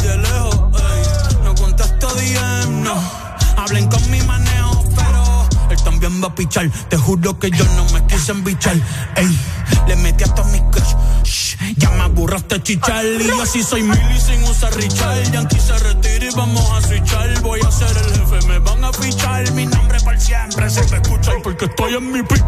también 6.03 6.23
va 6.23 6.27
a 6.27 6.35
pichar. 6.35 6.69
Te 6.89 6.97
juro 6.97 7.39
que 7.39 7.49
yo 7.49 7.63
no 7.75 7.85
me 7.93 8.05
quise 8.07 8.31
embichar. 8.31 8.75
Ey, 9.15 9.39
le 9.87 9.95
metí 9.97 10.23
hasta 10.23 10.43
mi 10.45 10.59
crush. 10.71 10.95
Shh, 11.23 11.55
ya 11.77 11.89
me 11.91 12.01
aburraste 12.01 12.61
chichar. 12.61 13.05
Y 13.05 13.27
yo 13.27 13.45
sí 13.45 13.63
soy 13.63 13.83
mili 13.83 14.19
sin 14.19 14.43
usar 14.43 14.75
Richard. 14.75 15.31
Yankee 15.31 15.59
se 15.59 15.77
retira 15.79 16.25
y 16.25 16.35
vamos 16.35 16.69
a 16.71 16.81
switchar. 16.81 17.41
Voy 17.41 17.61
a 17.65 17.71
ser 17.71 17.95
el 17.95 18.19
jefe, 18.19 18.47
me 18.47 18.59
van 18.59 18.83
a 18.83 18.91
fichar. 18.91 19.49
Mi 19.53 19.65
nombre 19.65 19.97
para 20.01 20.19
siempre 20.19 20.69
se 20.69 20.83
me 20.89 20.97
escucha 20.97 21.31
porque 21.41 21.65
estoy 21.65 21.95
en 21.95 22.11
mi 22.11 22.21
pick. 22.21 22.45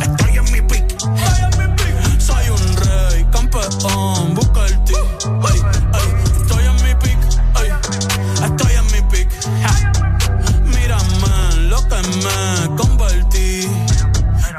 Estoy 0.00 0.36
en 0.36 0.52
mi 0.52 0.60
pick. 0.62 1.00
Soy 2.20 2.48
un 2.50 2.76
rey, 2.76 3.26
campeón, 3.32 4.34
busca 4.34 4.66
el 4.66 4.84
ti. 4.84 4.94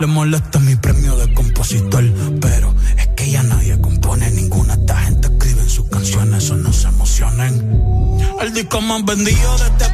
Le 0.02 0.08
molesta 0.08 0.58
mi 0.58 0.76
premio 0.76 1.16
de 1.16 1.32
compositor, 1.32 2.04
pero 2.42 2.74
es 2.98 3.08
que 3.10 3.30
ya 3.30 3.44
nadie 3.44 3.80
compone 3.80 4.32
ninguna. 4.32 4.74
Esta 4.74 4.98
gente 4.98 5.28
escribe 5.28 5.62
en 5.62 5.70
sus 5.70 5.88
canciones, 5.90 6.44
eso 6.44 6.58
no 6.58 6.74
se 6.74 6.88
emocionen. 6.88 8.18
El 8.42 8.52
disco 8.52 8.82
más 8.82 9.06
vendido 9.06 9.58
de 9.60 9.68
este 9.68 9.86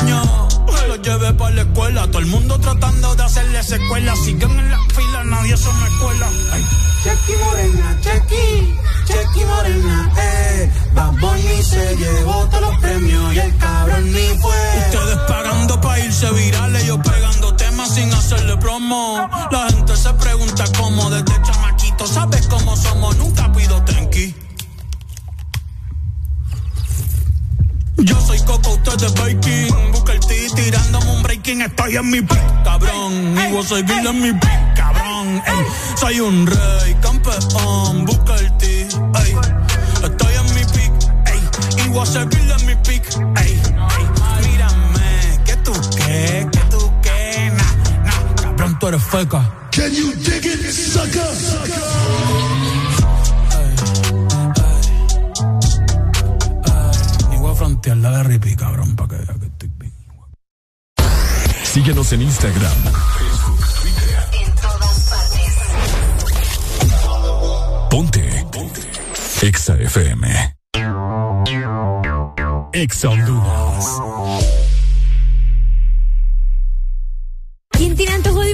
año. 0.00 0.48
Lo 0.88 0.96
llevé 0.96 1.34
para 1.34 1.54
la 1.54 1.62
escuela, 1.62 2.06
todo 2.06 2.20
el 2.20 2.26
mundo 2.28 2.58
tratando 2.58 3.14
de 3.14 3.24
hacerle 3.24 3.62
secuela. 3.62 4.16
Siguen 4.16 4.58
en 4.58 4.70
la 4.70 4.78
fila, 4.94 5.24
nadie 5.24 5.54
se 5.54 5.68
me 5.70 5.98
cuela. 6.00 6.30
Ay. 6.52 6.64
Chequi 7.04 7.32
Morena, 7.44 7.98
Chequi, 8.00 8.74
Chequi 9.04 9.44
Morena, 9.44 10.12
eh. 10.18 10.70
Bad 10.94 11.12
Bunny 11.20 11.62
se 11.62 11.94
llevó 11.94 12.48
todos 12.48 12.62
los 12.62 12.80
premios 12.80 13.34
y 13.34 13.38
el 13.38 13.56
cabrón 13.58 14.12
ni 14.12 14.28
fue. 14.40 14.56
Ustedes 14.78 15.18
pagando 15.28 15.78
pa' 15.78 15.98
irse 16.00 16.30
virales, 16.30 16.86
yo 16.86 16.98
temas 17.00 17.25
sin 17.96 18.12
hacerle 18.12 18.56
promo. 18.58 19.26
La 19.50 19.68
gente 19.70 19.96
se 19.96 20.12
pregunta 20.12 20.64
cómo 20.76 21.08
desde 21.08 21.34
chamaquito, 21.42 22.06
¿sabes 22.06 22.46
cómo 22.46 22.76
somos? 22.76 23.16
Nunca 23.16 23.50
pido 23.52 23.82
tenki. 23.84 24.34
Yo 27.96 28.20
soy 28.20 28.38
Coco, 28.40 28.70
usted 28.74 29.02
es 29.02 29.14
Baking. 29.14 29.92
Busca 29.92 30.12
el 30.12 30.20
T 30.20 30.46
tirándome 30.54 31.10
un 31.10 31.22
breaking. 31.22 31.62
Estoy 31.62 31.96
en 31.96 32.10
mi 32.10 32.20
pick, 32.20 32.62
cabrón. 32.64 33.12
Y 33.40 33.52
voy 33.52 33.64
a 33.64 33.68
seguir 33.68 34.06
en 34.06 34.20
mi 34.20 34.32
pick, 34.32 34.74
cabrón. 34.76 35.42
Ey, 35.46 35.64
soy 35.98 36.20
un 36.20 36.46
rey, 36.46 36.94
campeón. 37.00 38.04
Busca 38.04 38.34
el 38.36 38.58
T. 38.58 38.66
ey. 39.22 39.36
Estoy 40.04 40.34
en 40.34 40.54
mi 40.54 40.64
pick, 40.74 40.92
ey. 41.32 41.40
Y 41.82 41.88
voy 41.88 42.02
a 42.02 42.06
seguir 42.06 42.54
en 42.58 42.66
mi 42.66 42.74
pick, 42.86 43.04
ey. 43.40 43.45
Tú 48.86 48.88
eres 48.88 49.02
feca. 49.02 49.68
Can 49.72 49.92
you 49.92 50.12
dig 50.14 50.46
it, 50.46 50.72
sucker? 50.72 51.22
Ni 57.30 57.36
voy 57.36 57.50
a 57.50 57.54
frontear 57.54 57.96
la 57.96 58.10
de 58.18 58.22
Ripi, 58.24 58.56
cabrón, 58.56 58.94
para 58.96 59.08
que 59.08 59.16
vea 59.16 59.34
que 59.40 59.46
estoy 59.46 59.70
bien. 59.78 59.92
Síguenos 61.64 62.12
en 62.12 62.22
Instagram, 62.22 62.76
Facebook, 63.18 63.60
Twitter. 63.82 64.28
En 64.44 64.54
todas 64.54 65.00
partes. 65.10 65.54
Ponte. 67.90 68.46
Ponte. 68.52 68.82
Exa 69.42 69.74
FM. 69.74 70.56
Exa 72.72 73.08
Honduras. 73.08 74.55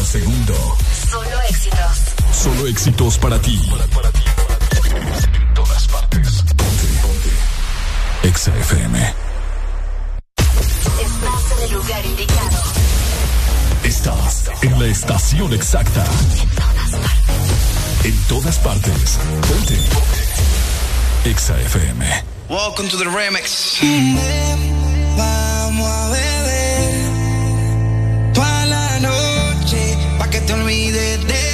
Cada 0.00 0.04
segundo. 0.04 0.54
Solo 1.10 1.42
éxitos. 1.48 1.98
Solo 2.32 2.66
éxitos 2.68 3.18
para 3.18 3.38
ti. 3.40 3.60
En 5.34 5.54
todas 5.54 5.88
partes. 5.88 6.42
Ponte, 6.56 6.86
ponte. 7.02 8.28
Exa 8.28 8.56
FM. 8.56 9.14
Estás 10.38 11.58
en 11.58 11.64
el 11.64 11.72
lugar 11.72 12.06
indicado. 12.06 12.62
Estás 13.84 14.50
en 14.62 14.78
la 14.78 14.86
estación 14.86 15.52
exacta. 15.52 16.04
En 18.04 18.16
todas 18.28 18.58
partes. 18.58 19.18
Ponte. 19.48 19.76
Ponte. 19.92 21.30
Exa 21.30 21.60
FM. 21.60 22.24
Welcome 22.48 22.88
to 22.88 22.96
the 22.96 23.04
remix. 23.04 23.78
Vamos 25.16 25.88
a 25.88 26.08
beber 26.08 26.29
que 30.40 30.46
te 30.46 30.52
olvides 30.52 31.26
de 31.26 31.49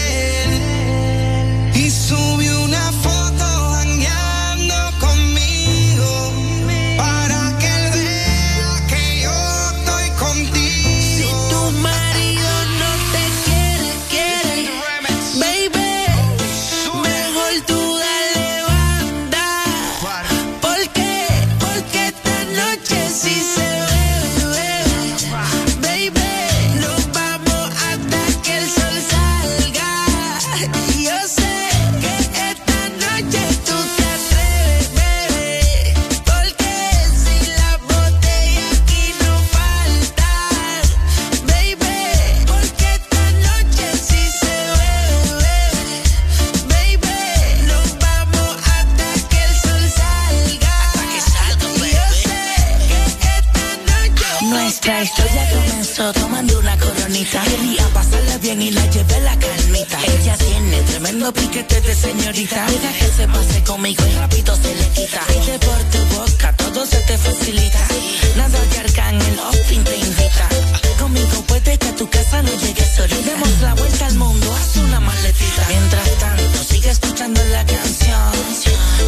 Nuestra 54.87 55.03
historia 55.03 55.51
comenzó 55.51 56.13
tomando 56.13 56.61
una 56.61 56.79
coronita. 56.79 57.43
Quería 57.43 57.89
pasarla 57.89 58.39
bien 58.39 58.63
y 58.63 58.71
la 58.71 58.87
llevé 58.87 59.21
la 59.23 59.37
calmita. 59.37 59.99
Ella 60.01 60.37
tiene 60.37 60.81
tremendo 60.83 61.33
piquete 61.33 61.81
de 61.81 61.93
señorita. 61.93 62.67
Deja 62.67 62.93
que 62.93 63.09
se 63.17 63.27
pase 63.27 63.65
conmigo 63.65 64.05
y 64.07 64.15
rápido 64.15 64.55
se 64.55 64.73
le 64.77 64.89
quita. 64.91 65.21
Pide 65.27 65.59
por 65.59 65.83
tu 65.91 65.99
boca, 66.15 66.53
todo 66.53 66.87
se 66.87 66.99
te 66.99 67.19
facilita. 67.19 67.81
Nada 68.37 68.61
de 68.61 68.79
arcángel, 68.79 69.39
Austin 69.41 69.83
te 69.83 69.97
invita. 69.97 70.49
Conmigo 71.01 71.43
puede 71.49 71.79
que 71.79 71.89
a 71.89 71.97
tu 71.97 72.09
casa 72.09 72.43
no 72.43 72.51
llegues 72.55 72.95
solita. 72.95 73.29
Demos 73.29 73.61
la 73.63 73.75
vuelta 73.75 74.07
al 74.07 74.15
mundo, 74.15 74.55
haz 74.55 74.77
una 74.77 75.01
maletita. 75.01 75.67
Mientras 75.69 76.11
tanto, 76.21 76.63
sigue 76.63 76.91
escuchando 76.91 77.43
la 77.51 77.67
canción. 77.67 78.33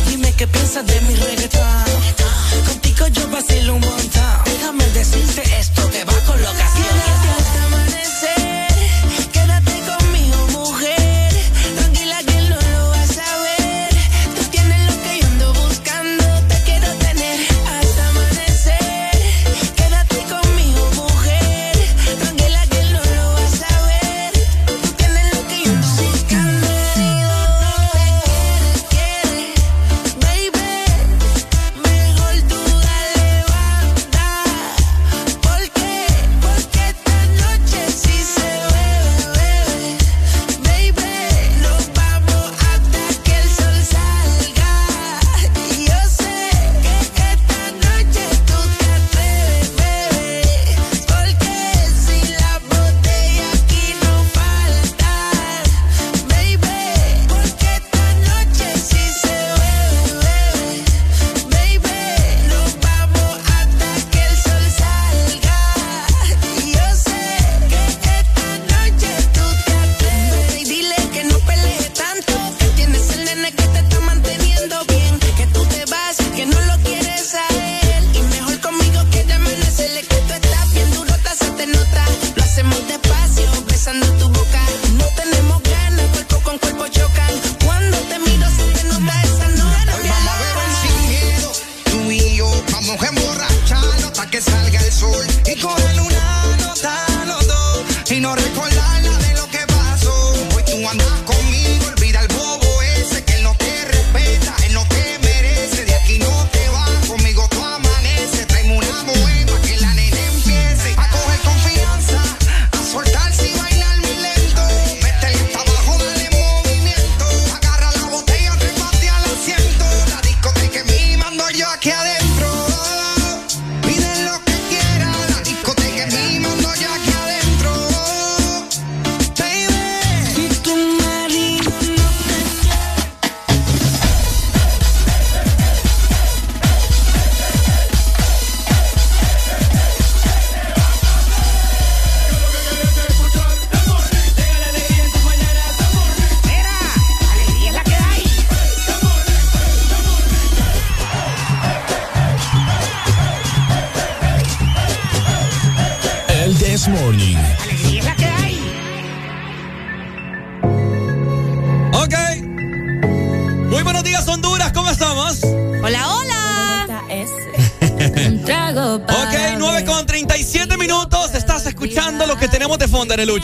Dime 0.08 0.32
qué 0.32 0.48
piensas 0.48 0.84
de 0.84 1.00
mi 1.02 1.14
reggaetón. 1.14 1.84
Contigo 2.66 3.06
yo 3.06 3.28
vacilo 3.30 3.74
un 3.76 3.80
montón. 3.80 4.42
Déjame 4.44 4.84
decirte 4.88 5.42
esto 5.60 5.67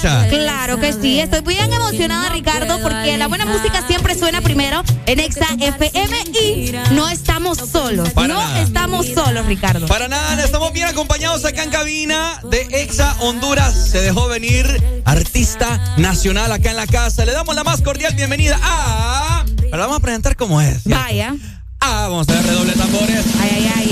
Claro 0.01 0.81
que 0.81 0.93
sí, 0.93 1.21
estoy 1.21 1.41
bien 1.43 1.73
emocionada, 1.73 2.29
Ricardo, 2.31 2.81
porque 2.83 3.17
la 3.17 3.29
buena 3.29 3.47
música 3.47 3.87
siempre 3.87 4.19
suena 4.19 4.41
primero 4.41 4.83
en 5.07 5.21
Exa 5.21 5.47
FM 5.59 6.17
y 6.43 6.73
no 6.93 7.09
estamos 7.09 7.59
solos. 7.59 8.11
Para 8.11 8.29
no 8.29 8.35
nada. 8.35 8.61
estamos 8.61 9.07
solos, 9.07 9.47
Ricardo. 9.47 9.87
Para 9.87 10.09
nada, 10.09 10.43
estamos 10.43 10.73
bien 10.73 10.89
acompañados 10.89 11.45
acá 11.45 11.63
en 11.63 11.71
cabina 11.71 12.41
de 12.51 12.63
Exa 12.83 13.17
Honduras. 13.21 13.91
Se 13.91 14.01
dejó 14.01 14.27
venir 14.27 14.67
artista 15.05 15.95
nacional 15.97 16.51
acá 16.51 16.71
en 16.71 16.77
la 16.77 16.87
casa. 16.87 17.25
Le 17.25 17.33
damos 17.33 17.55
la 17.55 17.63
más 17.65 17.81
cordial 17.81 18.15
bienvenida 18.15 18.59
a. 18.63 19.45
Pero 19.57 19.79
vamos 19.79 19.97
a 19.97 20.01
presentar 20.01 20.37
cómo 20.37 20.61
es. 20.61 20.83
¿cierto? 20.83 21.01
Vaya. 21.01 21.35
Ah, 21.81 22.09
vamos 22.09 22.29
a 22.29 22.33
ver 22.33 22.47
redoble 22.47 22.73
tambores. 22.73 23.25
Ay, 23.41 23.51
ay, 23.55 23.73
ay, 23.77 23.84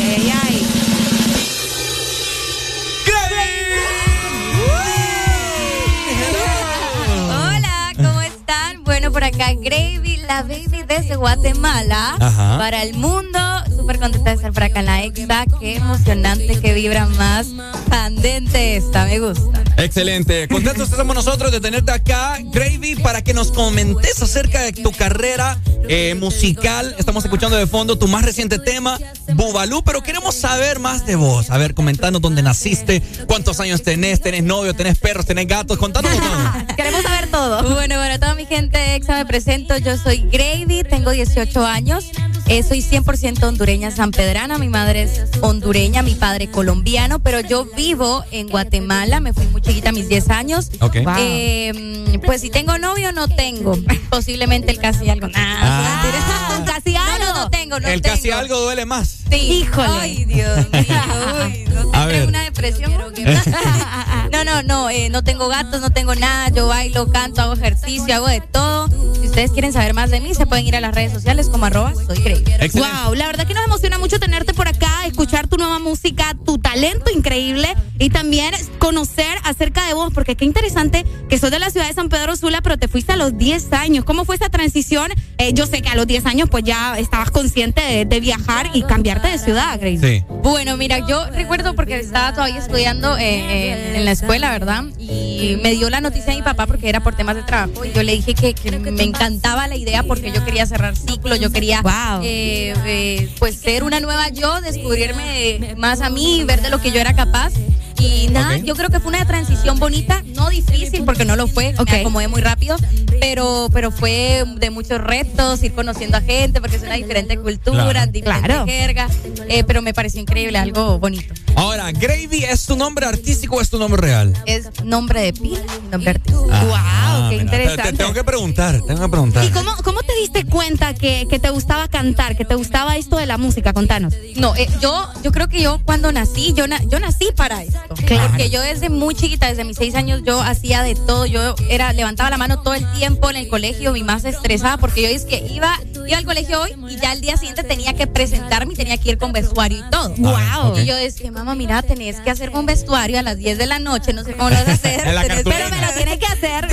la 10.32 10.42
baby 10.42 10.82
desde 10.88 11.16
Guatemala. 11.16 12.16
Ajá. 12.18 12.56
Para 12.56 12.82
el 12.82 12.94
mundo, 12.94 13.38
súper 13.76 13.98
contenta 13.98 14.30
de 14.30 14.36
estar 14.36 14.52
por 14.52 14.62
acá 14.62 14.80
en 14.80 14.86
la 14.86 15.02
Exa. 15.02 15.44
Qué 15.60 15.76
emocionante, 15.76 16.58
qué 16.58 16.72
vibra 16.72 17.06
más 17.06 17.48
candente 17.90 18.76
esta, 18.76 19.04
me 19.04 19.18
gusta. 19.18 19.51
Excelente. 19.82 20.46
Contentos 20.46 20.90
estamos 20.90 21.14
nosotros 21.14 21.50
de 21.50 21.60
tenerte 21.60 21.90
acá, 21.90 22.38
Gravy, 22.40 22.94
para 22.96 23.22
que 23.22 23.34
nos 23.34 23.50
comentes 23.50 24.22
acerca 24.22 24.62
de 24.62 24.72
tu 24.72 24.92
carrera 24.92 25.58
eh, 25.88 26.14
musical. 26.14 26.94
Estamos 26.98 27.24
escuchando 27.24 27.56
de 27.56 27.66
fondo 27.66 27.98
tu 27.98 28.06
más 28.06 28.24
reciente 28.24 28.60
tema, 28.60 28.98
Bubalú, 29.34 29.82
pero 29.82 30.00
queremos 30.00 30.36
saber 30.36 30.78
más 30.78 31.04
de 31.04 31.16
vos. 31.16 31.50
A 31.50 31.58
ver, 31.58 31.74
comentanos 31.74 32.20
dónde 32.20 32.42
naciste, 32.42 33.02
cuántos 33.26 33.58
años 33.58 33.82
tenés, 33.82 34.20
tenés 34.20 34.44
novio, 34.44 34.72
tenés 34.74 34.98
perros, 34.98 35.26
tenés 35.26 35.48
gatos, 35.48 35.78
contanos 35.78 36.12
todo. 36.12 36.66
Queremos 36.76 37.02
saber 37.02 37.28
todo. 37.30 37.62
Bueno, 37.74 37.96
bueno, 37.96 38.20
toda 38.20 38.34
mi 38.36 38.46
gente 38.46 38.94
Exa 38.94 39.16
me 39.16 39.26
presento. 39.26 39.76
Yo 39.78 39.98
soy 39.98 40.28
Gravy, 40.30 40.84
tengo 40.84 41.10
18 41.10 41.66
años. 41.66 42.04
Eh, 42.48 42.62
soy 42.62 42.82
100% 42.82 43.42
hondureña 43.44 43.90
sanpedrana. 43.90 44.58
Mi 44.58 44.68
madre 44.68 45.02
es 45.04 45.22
hondureña, 45.40 46.02
mi 46.02 46.14
padre 46.14 46.50
colombiano, 46.50 47.18
pero 47.20 47.40
yo 47.40 47.64
vivo 47.76 48.24
en 48.30 48.48
Guatemala. 48.48 49.20
Me 49.20 49.32
fui 49.32 49.46
muy 49.46 49.62
chiquita 49.62 49.88
a 49.88 49.92
mis 49.92 50.08
10 50.08 50.28
años. 50.30 50.70
Ok. 50.80 50.96
Wow. 51.04 51.14
Eh, 51.18 52.18
pues 52.26 52.42
si 52.42 52.50
tengo 52.50 52.76
novio, 52.78 53.12
no 53.12 53.28
tengo. 53.28 53.78
Posiblemente 54.10 54.70
el 54.70 54.78
casi 54.78 55.08
algo. 55.08 55.28
Nah, 55.28 56.00
mentira. 56.02 56.58
Un 56.58 56.64
casi 56.66 56.96
algo. 56.96 57.18
No, 57.24 57.32
no, 57.34 57.40
no 57.44 57.50
tengo, 57.50 57.80
no 57.80 57.88
El 57.88 58.02
tengo. 58.02 58.16
casi 58.16 58.30
algo 58.30 58.60
duele 58.60 58.84
más. 58.84 59.08
Sí. 59.30 59.36
Híjole. 59.36 59.88
Ay, 60.00 60.24
Dios 60.26 60.58
mío. 60.70 60.82
Uy, 61.46 61.64
no 61.72 61.80
A 61.94 62.00
tendré 62.00 62.18
ver. 62.18 62.28
una 62.28 62.42
depresión. 62.42 62.92
no, 64.32 64.44
no, 64.44 64.62
no. 64.62 64.90
eh, 64.90 65.08
no 65.08 65.22
tengo 65.24 65.48
gatos, 65.48 65.80
no 65.80 65.90
tengo 65.90 66.14
nada. 66.16 66.50
Yo 66.50 66.66
bailo, 66.66 67.08
canto, 67.10 67.40
hago 67.40 67.54
ejercicio, 67.54 68.14
hago 68.14 68.26
de 68.28 68.40
todo. 68.42 68.88
Ustedes 69.32 69.52
quieren 69.52 69.72
saber 69.72 69.94
más 69.94 70.10
de 70.10 70.20
mí, 70.20 70.34
se 70.34 70.44
pueden 70.44 70.66
ir 70.66 70.76
a 70.76 70.80
las 70.82 70.94
redes 70.94 71.10
sociales 71.10 71.48
como 71.48 71.64
arroba 71.64 71.94
soy 71.94 72.22
Grey. 72.22 72.44
Wow, 72.74 73.14
la 73.14 73.28
verdad 73.28 73.46
que 73.46 73.54
nos 73.54 73.64
emociona 73.64 73.96
mucho 73.96 74.20
tenerte 74.20 74.52
por 74.52 74.68
acá, 74.68 75.06
escuchar 75.06 75.48
tu 75.48 75.56
nueva 75.56 75.78
música, 75.78 76.36
tu 76.44 76.58
talento 76.58 77.10
increíble 77.10 77.74
y 77.98 78.10
también 78.10 78.52
conocer 78.76 79.38
acerca 79.44 79.86
de 79.86 79.94
vos, 79.94 80.12
porque 80.12 80.36
qué 80.36 80.44
interesante 80.44 81.06
que 81.30 81.38
sos 81.38 81.50
de 81.50 81.60
la 81.60 81.70
ciudad 81.70 81.88
de 81.88 81.94
San 81.94 82.10
Pedro 82.10 82.36
Sula, 82.36 82.60
pero 82.60 82.76
te 82.76 82.88
fuiste 82.88 83.12
a 83.12 83.16
los 83.16 83.38
10 83.38 83.72
años. 83.72 84.04
¿Cómo 84.04 84.26
fue 84.26 84.36
esa 84.36 84.50
transición? 84.50 85.10
Eh, 85.38 85.54
yo 85.54 85.66
sé 85.66 85.80
que 85.80 85.88
a 85.88 85.94
los 85.94 86.06
10 86.06 86.26
años 86.26 86.50
pues 86.50 86.64
ya 86.64 86.98
estabas 86.98 87.30
consciente 87.30 87.80
de, 87.80 88.04
de 88.04 88.20
viajar 88.20 88.70
y 88.74 88.82
cambiarte 88.82 89.28
de 89.28 89.38
ciudad, 89.38 89.80
Grace. 89.80 90.18
Sí. 90.20 90.24
Bueno, 90.42 90.76
mira, 90.76 91.06
yo 91.08 91.24
recuerdo 91.30 91.74
porque 91.74 91.98
estaba 91.98 92.34
todavía 92.34 92.58
estudiando 92.58 93.16
eh, 93.16 93.72
en, 93.72 93.96
en 93.96 94.04
la 94.04 94.10
escuela, 94.10 94.50
¿verdad? 94.50 94.84
Y 94.98 95.58
me 95.62 95.70
dio 95.70 95.88
la 95.88 96.02
noticia 96.02 96.34
a 96.34 96.36
mi 96.36 96.42
papá 96.42 96.66
porque 96.66 96.90
era 96.90 97.00
por 97.00 97.14
temas 97.14 97.34
de 97.34 97.44
trabajo. 97.44 97.82
Y 97.86 97.92
yo 97.92 98.02
le 98.02 98.12
dije 98.12 98.34
que, 98.34 98.52
que 98.52 98.70
me 98.70 99.04
encantaba 99.26 99.68
la 99.68 99.76
idea 99.76 100.02
porque 100.02 100.32
yo 100.32 100.44
quería 100.44 100.66
cerrar 100.66 100.96
ciclo, 100.96 101.36
yo 101.36 101.52
quería 101.52 101.80
eh, 102.22 102.74
eh, 102.86 103.28
pues 103.38 103.56
ser 103.60 103.84
una 103.84 104.00
nueva 104.00 104.28
yo, 104.30 104.60
descubrirme 104.60 105.74
más 105.76 106.00
a 106.00 106.10
mí, 106.10 106.42
ver 106.44 106.60
de 106.60 106.70
lo 106.70 106.80
que 106.80 106.90
yo 106.90 107.00
era 107.00 107.14
capaz. 107.14 107.52
Y 108.00 108.26
nada, 108.30 108.56
yo 108.56 108.74
creo 108.74 108.88
que 108.90 108.98
fue 108.98 109.10
una 109.10 109.24
transición 109.26 109.78
bonita, 109.78 110.24
no 110.34 110.48
difícil 110.50 111.04
porque 111.04 111.24
no 111.24 111.36
lo 111.36 111.46
fue, 111.46 111.72
me 111.86 112.00
acomodé 112.00 112.26
muy 112.26 112.40
rápido, 112.40 112.76
pero, 113.20 113.68
pero 113.72 113.92
fue 113.92 114.44
de 114.56 114.70
muchos 114.70 115.00
retos, 115.00 115.62
ir 115.62 115.72
conociendo 115.72 116.16
a 116.16 116.20
gente 116.20 116.60
porque 116.60 116.76
es 116.76 116.82
una 116.82 116.94
diferente 116.96 117.36
cultura, 117.38 117.84
Claro. 117.84 118.10
diferente 118.10 118.46
Claro. 118.48 118.66
jerga, 118.66 119.08
eh, 119.48 119.62
pero 119.62 119.82
me 119.82 119.94
pareció 119.94 120.20
increíble, 120.20 120.58
algo 120.58 120.98
bonito. 120.98 121.32
Ahora, 121.54 121.92
Gravy, 121.92 122.42
¿es 122.44 122.66
tu 122.66 122.74
nombre 122.76 123.06
artístico 123.06 123.56
o 123.56 123.60
es 123.60 123.70
tu 123.70 123.78
nombre 123.78 124.00
real? 124.02 124.32
Es 124.46 124.82
nombre 124.82 125.20
de 125.20 125.32
pila, 125.32 125.60
nombre 125.92 126.10
artístico. 126.10 126.48
Ah, 126.50 127.28
qué 127.30 127.36
mira, 127.38 127.50
te- 127.50 127.56
interesante. 127.56 127.92
Te, 127.92 127.98
tengo 127.98 128.12
que 128.14 128.24
preguntar, 128.24 128.80
tengo 128.84 129.00
que 129.00 129.08
preguntar. 129.12 129.44
¿Y 129.44 129.50
cómo, 129.50 129.70
cómo 129.84 130.00
te 130.02 130.12
diste 130.20 130.44
cuenta 130.44 130.92
que, 130.94 131.26
que 131.30 131.38
te 131.38 131.50
gustaba 131.50 131.86
cantar, 131.86 132.36
que 132.36 132.44
te 132.44 132.56
gustaba 132.56 132.96
esto 132.96 133.16
de 133.16 133.26
la 133.26 133.38
música? 133.38 133.72
Contanos. 133.72 134.12
No, 134.36 134.56
eh, 134.56 134.66
yo, 134.80 135.08
yo 135.22 135.30
creo 135.30 135.46
que 135.48 135.62
yo 135.62 135.80
cuando 135.84 136.10
nací, 136.10 136.52
yo, 136.54 136.66
na- 136.66 136.82
yo 136.88 136.98
nací 136.98 137.28
para 137.36 137.62
esto. 137.62 137.78
Claro. 138.06 138.28
Porque 138.28 138.50
yo 138.50 138.60
desde 138.60 138.88
muy 138.90 139.14
chiquita, 139.14 139.46
desde 139.48 139.62
mis 139.64 139.76
seis 139.76 139.94
años, 139.94 140.22
yo 140.24 140.40
hacía 140.42 140.82
de 140.82 140.96
todo. 140.96 141.26
Yo 141.26 141.54
era, 141.68 141.92
levantaba 141.92 142.30
la 142.30 142.38
mano 142.38 142.60
todo 142.62 142.74
el 142.74 142.90
tiempo 142.94 143.30
en 143.30 143.36
el 143.36 143.48
colegio, 143.48 143.92
mi 143.92 144.02
más 144.02 144.24
estresada, 144.24 144.78
porque 144.78 145.02
yo 145.02 145.08
es 145.08 145.24
que 145.24 145.46
iba, 145.52 145.78
iba 146.08 146.18
al 146.18 146.24
colegio 146.24 146.60
hoy 146.62 146.70
y 146.90 146.96
ya 146.96 147.12
el 147.12 147.20
día 147.20 147.36
siguiente 147.36 147.62
tenía 147.62 147.92
que 147.94 148.06
presentarme 148.08 148.72
y 148.72 148.76
tenía 148.76 148.96
que 148.98 149.10
ir 149.10 149.18
con 149.18 149.32
vestuario 149.32 149.78
y 149.78 149.90
todo. 149.90 150.14
Ah, 150.36 150.68
ok. 150.68 150.78
Y 150.78 150.86
yo 150.86 150.96
decía, 150.96 151.30
mamá, 151.30 151.54
mira, 151.54 151.82
tenés 151.82 152.20
que 152.20 152.30
hacer 152.30 152.50
un 152.50 152.66
vestuario 152.66 153.18
a 153.18 153.22
las 153.22 153.36
10 153.36 153.58
de 153.58 153.66
la 153.66 153.78
noche, 153.78 154.12
no 154.12 154.24
sé 154.24 154.32
cómo 154.34 154.48
lo 154.50 154.56
vas 154.56 154.68
a 154.68 154.72
hacer. 154.72 155.00
En 155.06 155.14
la 155.14 155.22
tenés- 155.24 155.42
cartulina. 155.44 155.64
pero 155.70 155.80
me 155.80 155.86
lo 155.86 155.92
tienes 155.92 156.18
que 156.18 156.26
hacer. 156.26 156.68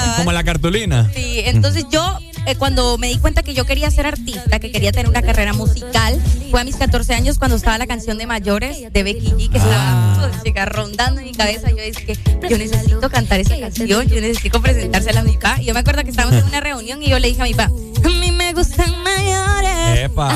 Como 0.18 0.32
la 0.32 0.44
cartulina. 0.44 1.10
Sí, 1.14 1.40
entonces 1.44 1.79
yo 1.90 2.18
eh, 2.46 2.56
cuando 2.56 2.96
me 2.98 3.08
di 3.08 3.18
cuenta 3.18 3.42
que 3.42 3.52
yo 3.54 3.64
quería 3.66 3.90
ser 3.90 4.06
artista, 4.06 4.58
que 4.58 4.72
quería 4.72 4.92
tener 4.92 5.08
una 5.08 5.22
carrera 5.22 5.52
musical, 5.52 6.20
fue 6.50 6.60
a 6.60 6.64
mis 6.64 6.76
14 6.76 7.14
años 7.14 7.38
cuando 7.38 7.56
estaba 7.56 7.76
la 7.78 7.86
canción 7.86 8.18
de 8.18 8.26
Mayores 8.26 8.92
de 8.92 9.02
Becky 9.02 9.26
G, 9.32 9.50
que 9.50 9.58
Ah. 9.58 10.14
estaba 10.16 10.28
pues, 10.30 10.42
chica, 10.42 10.64
rondando 10.66 11.20
en 11.20 11.26
mi 11.26 11.32
cabeza. 11.34 11.68
Yo 11.70 11.76
dije 11.82 12.18
yo 12.48 12.58
necesito 12.58 13.08
cantar 13.10 13.40
esa 13.40 13.58
canción, 13.58 14.06
yo 14.08 14.20
necesito 14.20 14.60
presentársela 14.62 15.20
a 15.20 15.24
mi 15.24 15.34
papá. 15.36 15.60
Y 15.60 15.66
yo 15.66 15.74
me 15.74 15.80
acuerdo 15.80 16.02
que 16.02 16.10
estábamos 16.10 16.38
en 16.40 16.44
una 16.48 16.60
reunión 16.60 17.02
y 17.02 17.08
yo 17.08 17.18
le 17.18 17.28
dije 17.28 17.40
a 17.42 17.44
mi 17.44 17.54
papá, 17.54 17.70
a 18.04 18.08
mí 18.08 18.30
me 18.32 18.52
gustan 18.54 18.90
mayores, 19.02 20.00
Epa. 20.00 20.32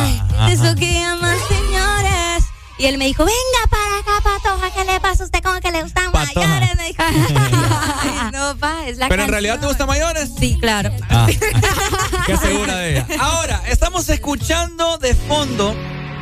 de 0.47 0.52
eso 0.52 0.74
que 0.76 0.92
llaman 0.92 1.36
señores. 1.48 2.03
Y 2.85 2.87
él 2.87 2.99
me 2.99 3.07
dijo, 3.07 3.25
venga 3.25 3.67
para 3.71 3.97
acá, 3.99 4.23
patoja, 4.23 4.71
¿qué 4.75 4.85
le 4.85 5.01
pasa 5.01 5.23
a 5.23 5.25
usted? 5.25 5.43
¿Cómo 5.43 5.59
que 5.59 5.73
le 5.73 5.83
gustan 5.83 6.13
Patoja. 6.13 6.47
mayores? 6.47 6.77
Me 6.77 6.89
dijo, 6.89 7.03
Ay, 8.03 8.31
no, 8.31 8.59
pa, 8.59 8.87
es 8.87 8.99
la 8.99 9.09
Pero 9.09 9.23
en 9.23 9.29
canción. 9.29 9.29
realidad 9.31 9.59
te 9.61 9.67
gustan 9.69 9.87
mayores. 9.87 10.31
Sí, 10.39 10.59
claro. 10.61 10.91
Ah, 11.09 11.27
qué 12.27 12.37
segura 12.37 12.77
de 12.77 12.91
ella. 12.91 13.07
Ahora, 13.21 13.63
estamos 13.69 14.07
escuchando 14.11 14.99
de 14.99 15.15
fondo 15.15 15.75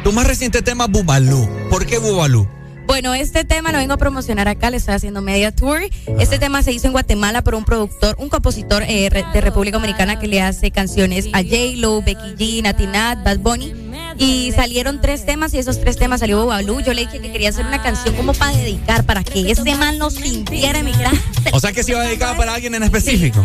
tu 0.04 0.12
más 0.12 0.24
reciente 0.24 0.62
tema, 0.62 0.86
Bubalú. 0.86 1.50
¿Por 1.68 1.84
qué 1.84 1.98
Bubalú? 1.98 2.46
Bueno, 2.86 3.14
este 3.14 3.44
tema 3.44 3.72
lo 3.72 3.78
vengo 3.78 3.94
a 3.94 3.96
promocionar 3.96 4.48
acá, 4.48 4.70
le 4.70 4.76
estoy 4.76 4.94
haciendo 4.94 5.22
media 5.22 5.50
tour. 5.52 5.80
Este 6.18 6.38
tema 6.38 6.62
se 6.62 6.72
hizo 6.72 6.86
en 6.88 6.92
Guatemala 6.92 7.42
por 7.42 7.54
un 7.54 7.64
productor, 7.64 8.16
un 8.18 8.28
compositor 8.28 8.82
eh, 8.82 9.08
de 9.32 9.40
República 9.40 9.78
Dominicana 9.78 10.18
que 10.18 10.26
le 10.28 10.42
hace 10.42 10.70
canciones 10.70 11.28
a 11.32 11.42
J-Lo, 11.42 12.02
Becky 12.02 12.34
G, 12.36 12.62
Nati 12.62 12.86
Nat, 12.86 13.24
Bad 13.24 13.38
Bunny. 13.38 13.72
Y 14.18 14.52
salieron 14.52 15.00
tres 15.00 15.24
temas 15.24 15.54
y 15.54 15.58
esos 15.58 15.80
tres 15.80 15.96
temas 15.96 16.20
salió 16.20 16.42
Bubalú. 16.42 16.80
Yo 16.80 16.92
le 16.92 17.02
dije 17.06 17.20
que 17.20 17.32
quería 17.32 17.48
hacer 17.48 17.64
una 17.64 17.82
canción 17.82 18.14
como 18.14 18.34
para 18.34 18.54
dedicar, 18.56 19.04
para 19.04 19.24
que 19.24 19.50
ese 19.50 19.74
man 19.74 19.98
lo 19.98 20.10
sintiera 20.10 20.82
dijera, 20.82 21.12
O 21.52 21.60
sea 21.60 21.72
que 21.72 21.82
se 21.82 21.92
iba 21.92 22.02
dedicada 22.02 22.36
para 22.36 22.54
alguien 22.54 22.74
en 22.74 22.82
específico. 22.82 23.42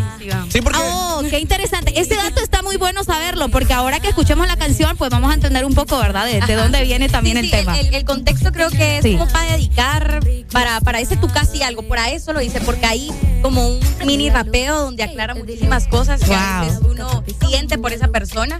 Sí, 0.49 0.61
porque. 0.61 0.80
Oh, 0.82 1.24
qué 1.30 1.40
interesante. 1.40 1.99
Ese 1.99 2.16
dato 2.16 2.41
está 2.41 2.61
muy 2.64 2.75
bueno 2.75 3.03
saberlo, 3.03 3.48
porque 3.49 3.74
ahora 3.74 3.99
que 3.99 4.09
escuchemos 4.09 4.45
la 4.48 4.57
canción, 4.57 4.98
pues 4.98 5.09
vamos 5.09 5.32
a 5.32 5.35
entender 5.35 5.64
un 5.64 5.74
poco, 5.74 5.98
¿verdad? 5.99 6.25
De, 6.25 6.56
dónde 6.56 6.83
viene 6.83 7.07
también 7.07 7.38
el 7.38 7.49
tema. 7.49 7.80
El, 7.80 7.93
el 7.93 8.03
contexto 8.03 8.51
creo 8.51 8.69
que 8.69 8.98
es 8.98 9.03
Sí. 9.03 9.17
Para 9.27 9.51
dedicar, 9.53 10.19
para, 10.51 10.80
para 10.81 10.99
ese 10.99 11.17
tu 11.17 11.27
casi 11.27 11.64
algo. 11.64 11.83
Por 11.83 11.97
eso 11.99 12.33
lo 12.33 12.41
hice, 12.41 12.61
porque 12.61 12.85
ahí 12.85 13.11
como 13.41 13.67
un 13.67 13.80
mini 14.06 14.30
rapeo 14.30 14.81
donde 14.83 15.03
aclara 15.03 15.35
muchísimas 15.35 15.88
cosas 15.88 16.19
que 16.22 16.33
a 16.33 16.61
veces 16.61 16.80
uno 16.88 17.23
siente 17.47 17.77
por 17.77 17.93
esa 17.93 18.07
persona 18.09 18.59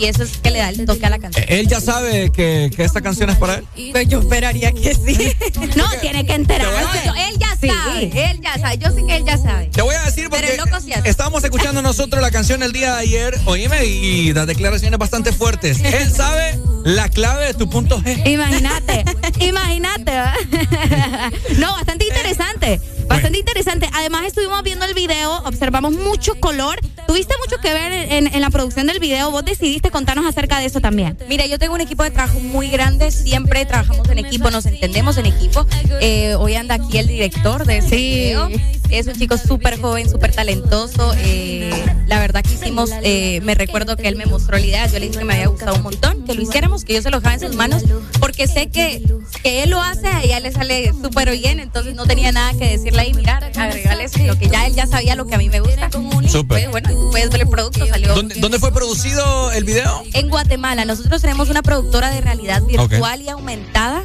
y 0.00 0.04
eso 0.06 0.22
es 0.22 0.38
que 0.38 0.50
le 0.50 0.58
da 0.60 0.70
el 0.70 0.84
toque 0.86 1.06
a 1.06 1.10
la 1.10 1.18
canción. 1.18 1.44
Él 1.48 1.66
ya 1.68 1.80
sabe 1.80 2.30
que, 2.32 2.70
que 2.74 2.84
esta 2.84 3.00
canción 3.00 3.30
es 3.30 3.36
para 3.36 3.56
él. 3.56 3.64
Pues 3.92 4.08
yo 4.08 4.20
esperaría 4.20 4.72
que 4.72 4.94
sí. 4.94 5.32
No, 5.76 5.84
tiene 6.00 6.24
que 6.26 6.34
enterarse. 6.34 7.06
No, 7.06 7.14
él 7.14 7.34
ya 7.38 7.48
Sí. 7.60 7.68
sabe, 7.68 8.30
él 8.30 8.40
ya 8.40 8.58
sabe. 8.58 8.78
Yo 8.78 8.90
sé 8.90 9.04
que 9.04 9.16
él 9.16 9.24
ya 9.26 9.36
sabe. 9.36 9.66
Te 9.66 9.82
voy 9.82 9.94
a 9.94 10.02
decir 10.04 10.28
Pero 10.30 10.42
porque 10.46 10.52
el 10.52 10.56
loco 10.56 10.80
sí 10.80 10.92
hace. 10.94 11.08
estábamos 11.10 11.44
escuchando 11.44 11.82
nosotros 11.82 12.22
la 12.22 12.30
canción 12.30 12.62
el 12.62 12.72
día 12.72 12.94
de 12.94 13.00
ayer, 13.00 13.38
oíme, 13.44 13.84
y 13.84 14.32
las 14.32 14.46
declaraciones 14.46 14.98
bastante 14.98 15.32
fuertes. 15.32 15.78
Él 15.84 16.10
sabe 16.10 16.58
la 16.84 17.08
clave 17.10 17.46
de 17.46 17.54
tu 17.54 17.68
punto 17.68 18.00
G. 18.00 18.26
Imagínate, 18.26 19.04
imagínate. 19.40 19.79
no, 21.58 21.72
bastante 21.72 22.06
interesante. 22.06 22.80
Bastante 23.10 23.38
interesante. 23.38 23.90
Además, 23.92 24.24
estuvimos 24.24 24.62
viendo 24.62 24.84
el 24.84 24.94
video, 24.94 25.42
observamos 25.44 25.92
mucho 25.92 26.36
color. 26.36 26.78
Tuviste 27.08 27.34
mucho 27.44 27.60
que 27.60 27.72
ver 27.72 27.92
en, 27.92 28.32
en 28.32 28.40
la 28.40 28.50
producción 28.50 28.86
del 28.86 29.00
video. 29.00 29.32
Vos 29.32 29.44
decidiste 29.44 29.90
contarnos 29.90 30.24
acerca 30.26 30.60
de 30.60 30.66
eso 30.66 30.80
también. 30.80 31.18
Mira, 31.28 31.44
yo 31.46 31.58
tengo 31.58 31.74
un 31.74 31.80
equipo 31.80 32.04
de 32.04 32.12
trabajo 32.12 32.38
muy 32.38 32.68
grande. 32.68 33.10
Siempre 33.10 33.66
trabajamos 33.66 34.08
en 34.10 34.20
equipo, 34.20 34.52
nos 34.52 34.64
entendemos 34.64 35.16
en 35.16 35.26
equipo. 35.26 35.66
Eh, 36.00 36.36
hoy 36.36 36.54
anda 36.54 36.76
aquí 36.76 36.98
el 36.98 37.08
director 37.08 37.66
de 37.66 37.78
ese 37.78 37.96
video. 37.96 38.48
Es 38.90 39.06
un 39.08 39.14
chico 39.14 39.36
súper 39.38 39.80
joven, 39.80 40.08
súper 40.08 40.32
talentoso. 40.32 41.12
Eh, 41.18 41.70
la 42.06 42.20
verdad 42.20 42.42
que 42.42 42.54
hicimos, 42.54 42.90
eh, 43.02 43.40
me 43.42 43.54
recuerdo 43.54 43.96
que 43.96 44.06
él 44.06 44.16
me 44.16 44.26
mostró 44.26 44.56
la 44.56 44.66
idea. 44.66 44.86
Yo 44.86 45.00
le 45.00 45.06
dije 45.06 45.18
que 45.18 45.24
me 45.24 45.34
había 45.34 45.48
gustado 45.48 45.76
un 45.76 45.82
montón, 45.82 46.24
que 46.24 46.34
lo 46.34 46.42
hiciéramos, 46.42 46.84
que 46.84 46.94
yo 46.94 47.02
se 47.02 47.10
lo 47.10 47.18
dejaba 47.18 47.34
en 47.34 47.40
sus 47.40 47.56
manos, 47.56 47.84
porque 48.20 48.46
sé 48.48 48.68
que, 48.68 49.02
que 49.42 49.62
él 49.62 49.70
lo 49.70 49.80
hace, 49.80 50.08
a 50.08 50.22
ella 50.22 50.40
le 50.40 50.50
sale 50.52 50.92
súper 50.92 51.30
bien. 51.36 51.60
Entonces 51.60 51.94
no 51.94 52.06
tenía 52.06 52.32
nada 52.32 52.52
que 52.52 52.68
decirle 52.68 52.99
ahí, 53.00 53.14
mirar, 53.14 53.44
agregarle 53.44 54.06
lo 54.26 54.38
que 54.38 54.48
ya 54.48 54.66
él 54.66 54.74
ya 54.74 54.86
sabía 54.86 55.14
lo 55.14 55.26
que 55.26 55.34
a 55.34 55.38
mí 55.38 55.48
me 55.48 55.60
gusta. 55.60 55.90
Súper. 55.90 56.70
Pues, 56.70 56.70
bueno, 56.70 57.10
puedes 57.10 57.30
ver 57.30 57.40
el 57.40 57.48
producto, 57.48 57.86
salió. 57.86 58.14
¿Dónde, 58.14 58.36
dónde 58.36 58.58
fue 58.58 58.72
producido 58.72 59.50
el 59.52 59.64
video? 59.64 60.02
En 60.12 60.28
Guatemala, 60.28 60.84
nosotros 60.84 61.20
tenemos 61.22 61.48
una 61.48 61.62
productora 61.62 62.10
de 62.10 62.20
realidad 62.20 62.62
virtual 62.62 63.22
y 63.22 63.28
aumentada 63.28 64.04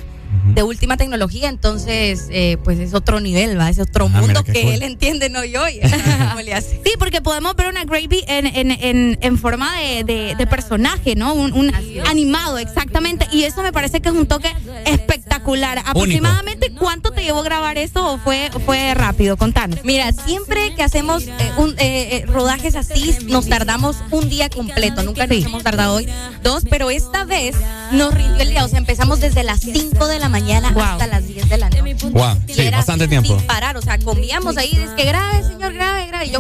de 0.56 0.64
última 0.64 0.95
tecnología, 0.98 1.50
entonces 1.50 2.27
eh, 2.32 2.58
pues 2.64 2.80
es 2.80 2.93
otro 2.93 3.19
nivel, 3.19 3.59
va, 3.59 3.69
es 3.69 3.77
otro 3.80 4.06
Ah, 4.14 4.22
mundo 4.22 4.43
que 4.43 4.53
cool. 4.53 4.72
él 4.72 4.84
entiende, 4.84 5.30
no 5.30 5.43
yo. 5.43 5.67
y- 5.67 5.80
¿Cómo 6.30 6.42
le 6.42 6.53
hace? 6.53 6.80
Sí, 6.84 6.92
porque 6.98 7.22
podemos 7.22 7.56
ver 7.58 7.67
una 7.67 7.84
Gravy 7.84 8.24
en, 8.27 8.48
en, 8.48 8.72
en, 8.72 9.17
en 9.22 9.38
forma 9.38 9.77
de, 9.80 10.03
de- 10.06 10.35
de 10.35 10.48
personaje, 10.48 11.16
¿no? 11.16 11.34
Un, 11.34 11.51
un 11.53 11.72
animado, 12.08 12.58
exactamente. 12.58 13.27
Y 13.34 13.43
eso 13.43 13.61
me 13.64 13.74
parece 13.74 14.00
que 14.01 14.08
es 14.09 14.16
un 14.16 14.27
toque 14.27 14.50
espectacular. 14.85 15.80
Aproximadamente, 15.85 16.72
¿cuánto 16.72 17.11
te 17.11 17.24
llevó 17.24 17.43
grabar 17.43 17.77
eso 17.77 18.14
o 18.14 18.17
fue, 18.17 18.50
fue 18.66 18.93
rápido? 18.93 19.35
Contanos. 19.35 19.80
Mira, 19.84 20.11
siempre 20.14 20.74
que 20.75 20.84
hacemos 20.84 21.24
eh, 21.24 21.32
un, 21.58 21.72
eh, 21.72 21.75
eh, 21.80 22.25
rodajes 22.27 22.75
así, 22.75 23.16
nos 23.25 23.48
tardamos 23.50 23.98
un 24.11 24.30
día 24.30 24.50
completo. 24.50 25.03
Nunca 25.03 25.27
nos 25.27 25.43
hemos 25.45 25.64
tardado 25.64 25.95
hoy 25.95 26.08
dos, 26.43 26.64
pero 26.69 26.90
esta 26.92 27.25
vez 27.25 27.56
nos 27.92 28.14
rindió 28.14 28.42
el 28.42 28.50
día. 28.51 28.64
O 28.64 28.69
sea, 28.69 28.80
empezamos 28.80 29.19
desde 29.19 29.43
las 29.43 29.59
5 29.59 30.08
de 30.08 30.19
la 30.19 30.30
mañana 30.30 30.44
hasta 30.53 31.07
las 31.07 31.27
10 31.27 31.49
de 31.49 31.57
la 31.57 31.69
noche. 31.69 31.82
Wow, 32.11 32.38
Y 32.48 32.53
sí, 32.53 32.61
era 32.61 32.77
bastante 32.77 33.07
tiempo. 33.07 33.38
Sin 33.38 33.48
parar, 33.48 33.77
o 33.77 33.82
sea, 33.82 33.98
comíamos 33.99 34.57
ahí, 34.57 34.72
es 34.72 34.91
que 34.91 35.06
grave, 35.06 35.43
señor, 35.43 35.74
grave, 35.74 36.07
grave. 36.07 36.25
Y 36.27 36.32
yo, 36.32 36.40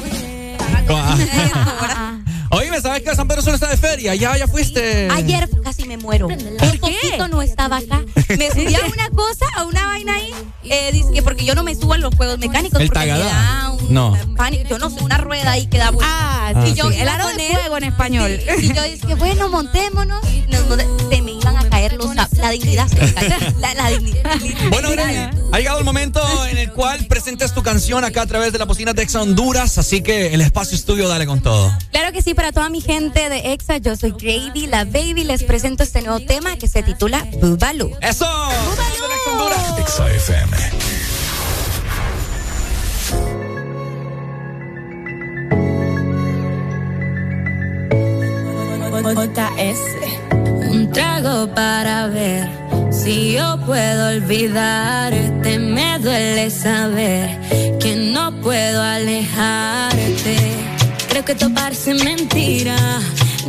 Oye, 2.51 2.69
¿sabes 2.81 3.03
que 3.03 3.15
San 3.15 3.27
Pedro 3.27 3.41
solo 3.41 3.55
está 3.55 3.69
de 3.69 3.77
feria? 3.77 4.15
Ya, 4.15 4.37
ya 4.37 4.47
fuiste. 4.47 5.09
Ayer 5.11 5.49
casi 5.63 5.85
me 5.85 5.97
muero. 5.97 6.27
Por 6.27 6.79
poquito 6.79 7.27
no 7.29 7.41
estaba 7.41 7.77
acá. 7.77 8.01
Me 8.37 8.49
subí 8.51 8.75
a 8.75 8.81
una 8.85 9.09
cosa, 9.09 9.45
a 9.55 9.63
una 9.65 9.85
vaina 9.87 10.13
ahí, 10.15 10.31
eh, 10.63 10.91
dizque 10.91 11.21
porque 11.21 11.43
yo 11.45 11.55
no 11.55 11.63
me 11.63 11.73
subo 11.75 11.93
a 11.93 11.97
los 11.97 12.13
juegos 12.15 12.37
mecánicos 12.39 12.79
El 12.79 12.87
porque 12.87 12.99
me 12.99 13.05
tagadá. 13.07 13.25
da 13.31 13.71
un 13.71 13.93
No. 13.93 14.17
pánico. 14.37 14.69
Yo 14.69 14.77
no 14.79 14.89
sé, 14.89 15.03
una 15.03 15.17
rueda 15.17 15.51
ahí 15.51 15.67
que 15.67 15.77
da 15.77 15.89
vuelta. 15.91 16.11
Ah, 16.47 16.65
y 16.67 16.73
yo 16.73 16.89
sí. 16.91 16.97
El 16.99 17.09
aro 17.09 17.27
de 17.29 17.47
fuego 17.49 17.77
en 17.77 17.83
español. 17.85 18.39
sí, 18.59 18.65
y 18.71 18.73
yo 18.73 18.83
dije, 18.83 19.15
bueno, 19.15 19.49
montémonos. 19.49 20.21
Nos 20.47 21.09
se 21.09 21.21
me 21.21 21.31
la 22.37 22.49
dignidad. 22.49 22.87
La, 23.59 23.73
la 23.73 23.89
dignidad. 23.89 24.35
Bueno, 24.69 24.91
Gravy, 24.91 25.15
ha 25.51 25.57
llegado 25.57 25.79
el 25.79 25.85
momento 25.85 26.21
en 26.47 26.57
el 26.57 26.71
cual 26.71 27.05
presentes 27.07 27.53
tu 27.53 27.63
canción 27.63 28.03
acá 28.03 28.23
a 28.23 28.25
través 28.25 28.51
de 28.51 28.59
la 28.59 28.65
bocina 28.65 28.93
de 28.93 29.03
Exa 29.03 29.21
Honduras, 29.21 29.77
así 29.77 30.01
que 30.01 30.33
el 30.33 30.41
espacio 30.41 30.75
estudio 30.75 31.07
dale 31.07 31.25
con 31.25 31.41
todo. 31.41 31.71
Claro 31.91 32.11
que 32.11 32.21
sí, 32.21 32.33
para 32.33 32.51
toda 32.51 32.69
mi 32.69 32.81
gente 32.81 33.29
de 33.29 33.53
EXA, 33.53 33.77
yo 33.77 33.95
soy 33.95 34.11
Gravy, 34.11 34.67
la 34.67 34.85
baby, 34.85 35.23
les 35.23 35.43
presento 35.43 35.83
este 35.83 36.01
nuevo 36.01 36.19
tema 36.25 36.57
que 36.57 36.67
se 36.67 36.83
titula 36.83 37.25
Bubalu. 37.41 37.91
¡Eso! 38.01 38.27
Exa 39.77 40.11
FM. 40.11 40.57
Un 50.75 50.91
trago 50.91 51.47
para 51.55 52.07
ver 52.07 52.49
si 52.91 53.31
yo 53.31 53.57
puedo 53.65 54.09
olvidarte. 54.09 55.57
Me 55.57 55.97
duele 55.99 56.49
saber 56.49 57.39
que 57.79 57.95
no 57.95 58.41
puedo 58.41 58.83
alejarte. 58.83 60.35
Creo 61.07 61.23
que 61.23 61.31
esto 61.31 61.49
parece 61.53 61.93
mentira. 61.93 62.75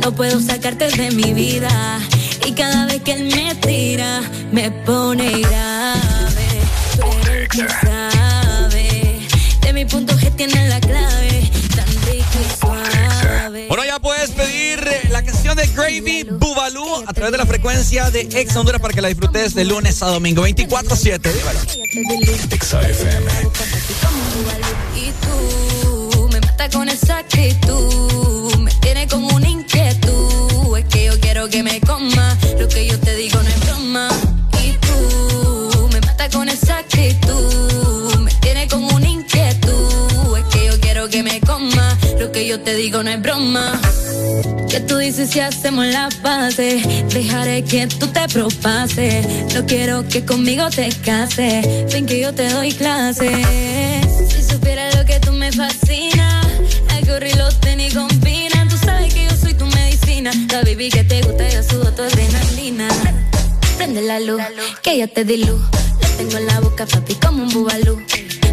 No 0.01 0.13
puedo 0.13 0.39
sacarte 0.39 0.87
de 0.89 1.11
mi 1.11 1.33
vida. 1.33 1.99
Y 2.45 2.53
cada 2.53 2.85
vez 2.85 3.01
que 3.01 3.11
él 3.11 3.23
me 3.35 3.53
tira, 3.55 4.21
me 4.53 4.71
pone 4.71 5.41
grave. 5.41 6.47
Pero 6.95 7.33
él 7.33 7.47
quién 7.49 7.67
sabe. 7.67 9.19
De 9.63 9.73
mi 9.73 9.83
punto 9.83 10.13
G 10.13 10.31
tiene 10.33 10.69
la 10.69 10.79
clave. 10.79 11.51
Tan 11.75 11.89
rico 12.07 12.37
y 12.39 12.57
suave. 12.57 13.26
Bueno, 13.49 13.85
ya 13.85 13.97
puedes 13.99 14.31
pedir 14.31 14.79
eh, 14.79 15.07
la 15.09 15.23
canción 15.23 15.55
de 15.55 15.65
Gravy 15.67 16.23
Bubalú 16.23 17.03
a 17.05 17.13
través 17.13 17.31
de 17.31 17.37
la 17.37 17.45
frecuencia 17.45 18.11
de 18.11 18.21
Exa 18.21 18.59
Honduras 18.59 18.81
para 18.81 18.93
que 18.93 19.01
la 19.01 19.07
disfrutes 19.07 19.53
de 19.53 19.63
lunes 19.63 20.03
a 20.03 20.07
domingo 20.07 20.45
24-7. 20.45 21.21
Dímelo. 21.31 21.59
Exa 22.51 22.81
FM. 22.81 23.31
Y 24.95 25.11
tú 25.21 26.29
me 26.29 26.41
matas 26.41 26.75
con 26.75 26.89
esa 26.89 27.19
actitud. 27.19 28.53
Me 28.57 28.71
tiene 28.81 29.07
como 29.07 29.27
una 29.29 29.47
inquietud. 29.47 30.77
Es 30.77 30.85
que 30.85 31.05
yo 31.05 31.19
quiero 31.21 31.47
que 31.47 31.63
me 31.63 31.79
coma. 31.79 32.37
Lo 32.59 32.67
que 32.67 32.85
yo 32.85 32.99
te 32.99 33.15
digo 33.15 33.41
no 33.41 33.47
es 33.47 33.66
que 42.37 42.45
yo 42.45 42.59
te 42.59 42.75
digo 42.75 43.01
no 43.01 43.09
es 43.09 43.19
broma. 43.19 43.81
Que 44.69 44.79
tú 44.81 44.97
dices 44.97 45.31
si 45.31 45.39
hacemos 45.39 45.87
la 45.87 46.09
pase 46.21 46.83
Dejaré 47.09 47.63
que 47.63 47.87
tú 47.87 48.05
te 48.07 48.27
propases 48.27 49.25
No 49.55 49.65
quiero 49.65 50.07
que 50.07 50.25
conmigo 50.25 50.69
te 50.69 50.89
cases 51.03 51.65
Ven 51.91 52.05
que 52.05 52.19
yo 52.19 52.33
te 52.33 52.49
doy 52.49 52.73
clases 52.73 53.31
Si 54.29 54.43
supieras 54.43 54.93
lo 54.95 55.05
que 55.05 55.19
tú 55.21 55.31
me 55.31 55.51
fascina 55.51 56.41
El 56.97 57.07
gorri 57.07 57.33
los 57.33 57.59
tenis 57.61 57.93
combinan 57.93 58.67
Tú 58.67 58.77
sabes 58.77 59.13
que 59.13 59.23
yo 59.23 59.35
soy 59.35 59.53
tu 59.53 59.65
medicina. 59.65 60.31
La 60.51 60.61
baby 60.61 60.89
que 60.89 61.03
te 61.05 61.21
gusta 61.21 61.49
yo 61.49 61.63
subo 61.63 61.91
tu 61.93 62.03
adrenalina. 62.03 62.89
Prende 63.77 64.01
la 64.01 64.19
luz, 64.19 64.41
que 64.83 64.99
yo 64.99 65.09
te 65.09 65.23
di 65.23 65.37
luz 65.37 65.61
Lo 66.01 66.07
tengo 66.17 66.37
en 66.37 66.45
la 66.45 66.59
boca 66.59 66.85
papi 66.85 67.15
como 67.15 67.43
un 67.43 67.49
bubalú 67.49 68.01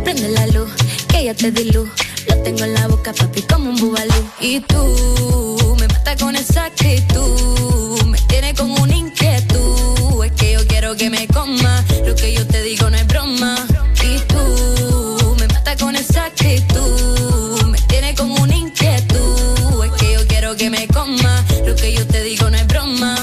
Prende 0.04 0.28
la 0.28 0.46
luz, 0.46 0.70
que 1.14 1.24
yo 1.26 1.34
te 1.34 1.50
di 1.50 1.70
luz. 1.70 1.88
Lo 2.28 2.36
tengo 2.42 2.64
en 2.64 2.74
la 2.74 2.88
boca 2.88 3.12
papi 3.12 3.42
como 3.42 3.70
un 3.70 3.76
bubalú. 3.76 4.22
Y 4.40 4.60
tú 4.60 5.76
me 5.78 5.86
matas 5.88 6.16
con 6.20 6.34
esa 6.34 6.66
actitud. 6.66 8.02
Me 8.06 8.18
tiene 8.28 8.54
como 8.54 8.74
una 8.82 8.96
inquietud. 8.96 10.24
Es 10.24 10.32
que 10.32 10.52
yo 10.52 10.66
quiero 10.66 10.96
que 10.96 11.10
me 11.10 11.26
coma. 11.28 11.84
Lo 12.06 12.14
que 12.14 12.32
yo 12.32 12.46
te 12.46 12.62
digo 12.62 12.90
no 12.90 12.96
es 12.96 13.06
broma. 13.06 13.54
Y 14.02 14.18
tú 14.32 15.36
me 15.38 15.46
matas 15.48 15.76
con 15.82 15.94
esa 15.94 16.26
actitud. 16.26 17.62
Me 17.66 17.78
tiene 17.82 18.14
como 18.14 18.34
una 18.42 18.56
inquietud. 18.56 19.84
Es 19.84 19.92
que 19.92 20.12
yo 20.14 20.26
quiero 20.26 20.56
que 20.56 20.70
me 20.70 20.86
coma. 20.88 21.44
Lo 21.66 21.76
que 21.76 21.92
yo 21.92 22.06
te 22.06 22.22
digo 22.22 22.50
no 22.50 22.56
es 22.56 22.66
broma. 22.66 23.14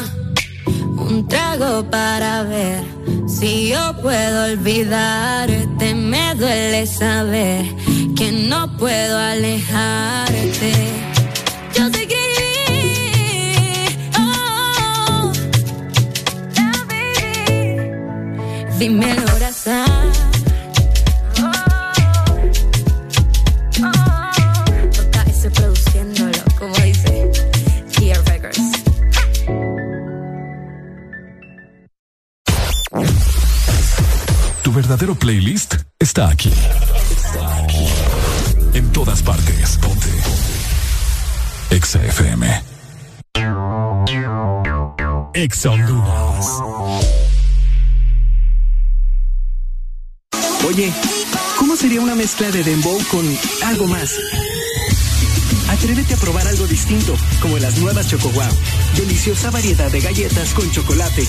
Un 0.66 1.28
trago 1.28 1.90
para 1.90 2.44
ver 2.44 2.84
si 3.28 3.70
yo 3.70 3.95
puedo 4.02 4.45
olvidarte. 4.45 5.94
Me 5.94 6.36
duele 6.36 6.86
saber 6.88 7.81
no 8.52 8.68
puedo 8.76 9.18
alejarte. 9.18 10.74
Yo 11.74 11.90
te 11.90 12.02
escribí, 12.02 12.98
oh, 14.20 15.32
la 16.58 16.72
baby. 16.90 17.92
Dime 18.78 19.12
el 19.12 19.24
corazón. 19.24 20.12
JS 24.92 25.42
produciéndolo, 25.56 26.44
como 26.60 26.76
dice 26.76 27.32
Gear 27.94 28.22
Records. 28.26 28.60
Tu 34.62 34.74
verdadero 34.74 35.16
playlist 35.16 35.76
está 36.00 36.30
aquí 36.30 36.52
partes. 39.32 39.77
Ponte. 39.77 40.10
Exa 41.69 42.00
FM. 42.03 42.64
Exa 45.34 45.72
Oye, 50.68 50.92
¿cómo 51.58 51.76
sería 51.77 52.01
una 52.01 52.16
mezcla 52.16 52.51
de 52.51 52.64
dembow 52.64 53.00
con 53.10 53.26
algo 53.66 53.88
más? 53.88 54.18
Atrévete 55.69 56.14
a 56.14 56.18
probar 56.18 56.48
algo 56.48 56.68
distinto, 56.68 57.16
como 57.42 57.58
las 57.58 57.77
nuevas 57.77 58.10
Choco 58.10 58.32
Deliciosa 58.98 59.50
variedad 59.50 59.90
de 59.90 60.01
galletas 60.01 60.53
con 60.53 60.69
chocolate 60.72 61.26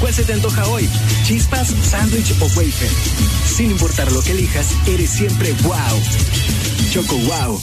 ¿Cuál 0.00 0.14
se 0.14 0.24
te 0.24 0.32
antoja 0.32 0.66
hoy? 0.68 0.88
¿Chispas, 1.24 1.74
sándwich 1.82 2.34
o 2.40 2.46
wafer? 2.46 2.90
Sin 3.46 3.70
importar 3.70 4.10
lo 4.10 4.22
que 4.22 4.32
elijas, 4.32 4.68
eres 4.86 5.10
siempre 5.10 5.52
wow. 5.62 6.00
Choco 6.90 7.16
wow. 7.18 7.60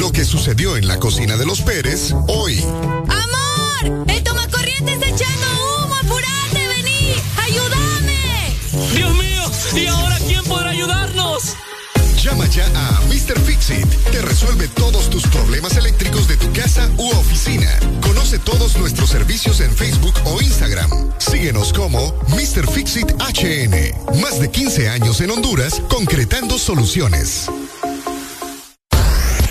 Lo 0.00 0.10
que 0.12 0.24
sucedió 0.24 0.78
en 0.78 0.88
la 0.88 0.98
cocina 0.98 1.36
de 1.36 1.44
los 1.44 1.60
Pérez 1.60 2.14
hoy. 2.28 2.58
¡Amor! 2.62 4.04
¡El 4.08 4.22
tomacorriente 4.22 4.94
está 4.94 5.08
echando 5.08 5.46
humo! 5.84 5.94
¡Apurate, 5.94 6.68
vení! 6.68 7.12
¡Ayúdame! 7.36 8.56
¡Dios 8.94 9.14
mío! 9.14 9.42
¿Y 9.76 9.86
ahora 9.86 10.18
quién 10.26 10.42
podrá 10.44 10.70
ayudar? 10.70 11.03
Llama 12.24 12.46
ya 12.46 12.64
a 12.74 13.00
Mr. 13.08 13.38
Fixit. 13.38 13.86
Te 14.10 14.22
resuelve 14.22 14.66
todos 14.68 15.10
tus 15.10 15.26
problemas 15.26 15.76
eléctricos 15.76 16.26
de 16.26 16.38
tu 16.38 16.50
casa 16.54 16.88
u 16.96 17.10
oficina. 17.10 17.68
Conoce 18.00 18.38
todos 18.38 18.78
nuestros 18.78 19.10
servicios 19.10 19.60
en 19.60 19.70
Facebook 19.70 20.14
o 20.24 20.40
Instagram. 20.40 20.88
Síguenos 21.18 21.74
como 21.74 22.14
Mr. 22.28 22.66
Fixit 22.72 23.10
HN. 23.10 24.20
Más 24.22 24.40
de 24.40 24.50
15 24.50 24.88
años 24.88 25.20
en 25.20 25.32
Honduras 25.32 25.82
concretando 25.90 26.56
soluciones. 26.58 27.44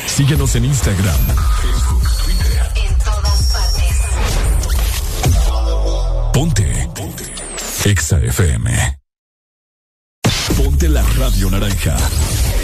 Síguenos 0.08 0.56
en 0.56 0.66
Instagram, 0.66 1.22
Facebook, 1.62 2.10
Twitter. 2.24 2.72
En 2.88 2.98
todas 2.98 3.52
partes. 3.54 3.98
Ponte. 6.34 6.90
Ponte. 6.96 7.24
Exa 7.86 8.18
FM. 8.18 8.98
Ponte 10.58 10.90
la 10.90 11.04
radio 11.20 11.52
naranja. 11.52 11.96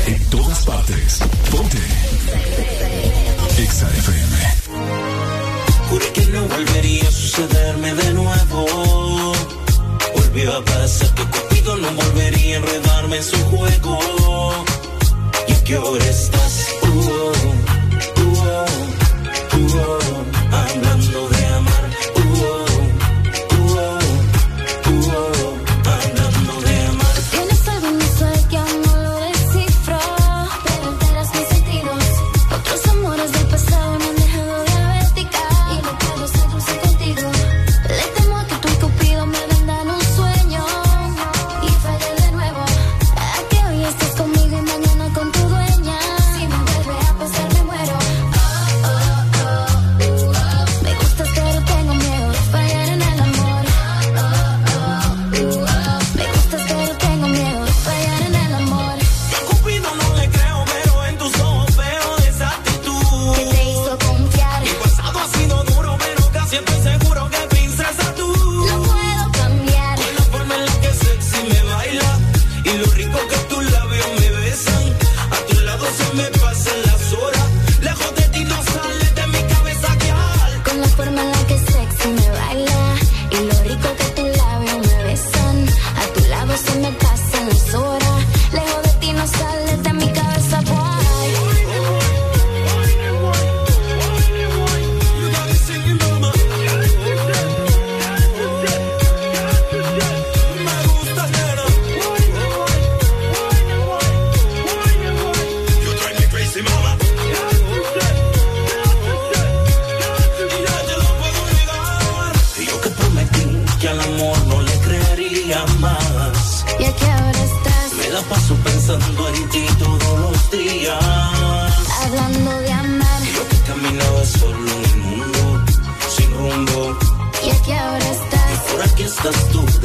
En 0.07 0.29
todas 0.29 0.65
partes. 0.65 1.19
Ponte. 1.51 1.77
Exa 3.57 3.87
FM. 3.89 4.35
Juré 5.89 6.11
que 6.13 6.25
no 6.27 6.41
volvería 6.47 7.07
a 7.07 7.11
sucederme 7.11 7.93
de 7.93 8.13
nuevo. 8.13 8.65
Volvió 10.15 10.57
a 10.57 10.63
pasar 10.63 11.13
que 11.15 11.23
Cupido 11.23 11.77
no 11.77 11.91
volvería 11.91 12.55
a 12.55 12.59
enredarme 12.59 13.17
en 13.17 13.23
su 13.23 13.37
juego. 13.45 13.99
Y 15.47 15.53
que 15.65 15.75
ahora 15.75 16.05
estás. 16.05 16.67
Uh 16.81 16.87
-oh, 16.87 17.33
uh 18.23 18.33
-oh, 18.33 18.65
uh 19.57 19.67
-oh. 19.67 20.08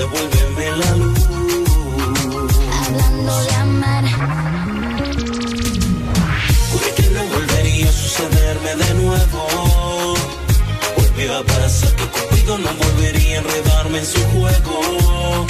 devuélveme 0.04 0.76
la 0.76 0.96
luz. 0.96 1.20
Hablando 2.84 3.32
de 3.44 3.54
amar. 3.54 4.04
Juré 6.70 6.90
que 6.96 7.10
no 7.10 7.22
volvería 7.34 7.88
a 7.88 7.92
sucederme 7.92 8.72
de 8.84 8.94
nuevo. 9.02 9.46
Volvió 10.96 11.38
a 11.38 11.42
pasar 11.44 11.92
que 11.96 12.06
Cupido 12.14 12.58
no 12.58 12.70
volvería 12.74 13.38
a 13.38 13.40
enredarme 13.42 13.98
en 14.00 14.06
su 14.06 14.22
juego. 14.32 15.46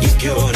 Y 0.00 0.08
que 0.18 0.28
ahora 0.28 0.55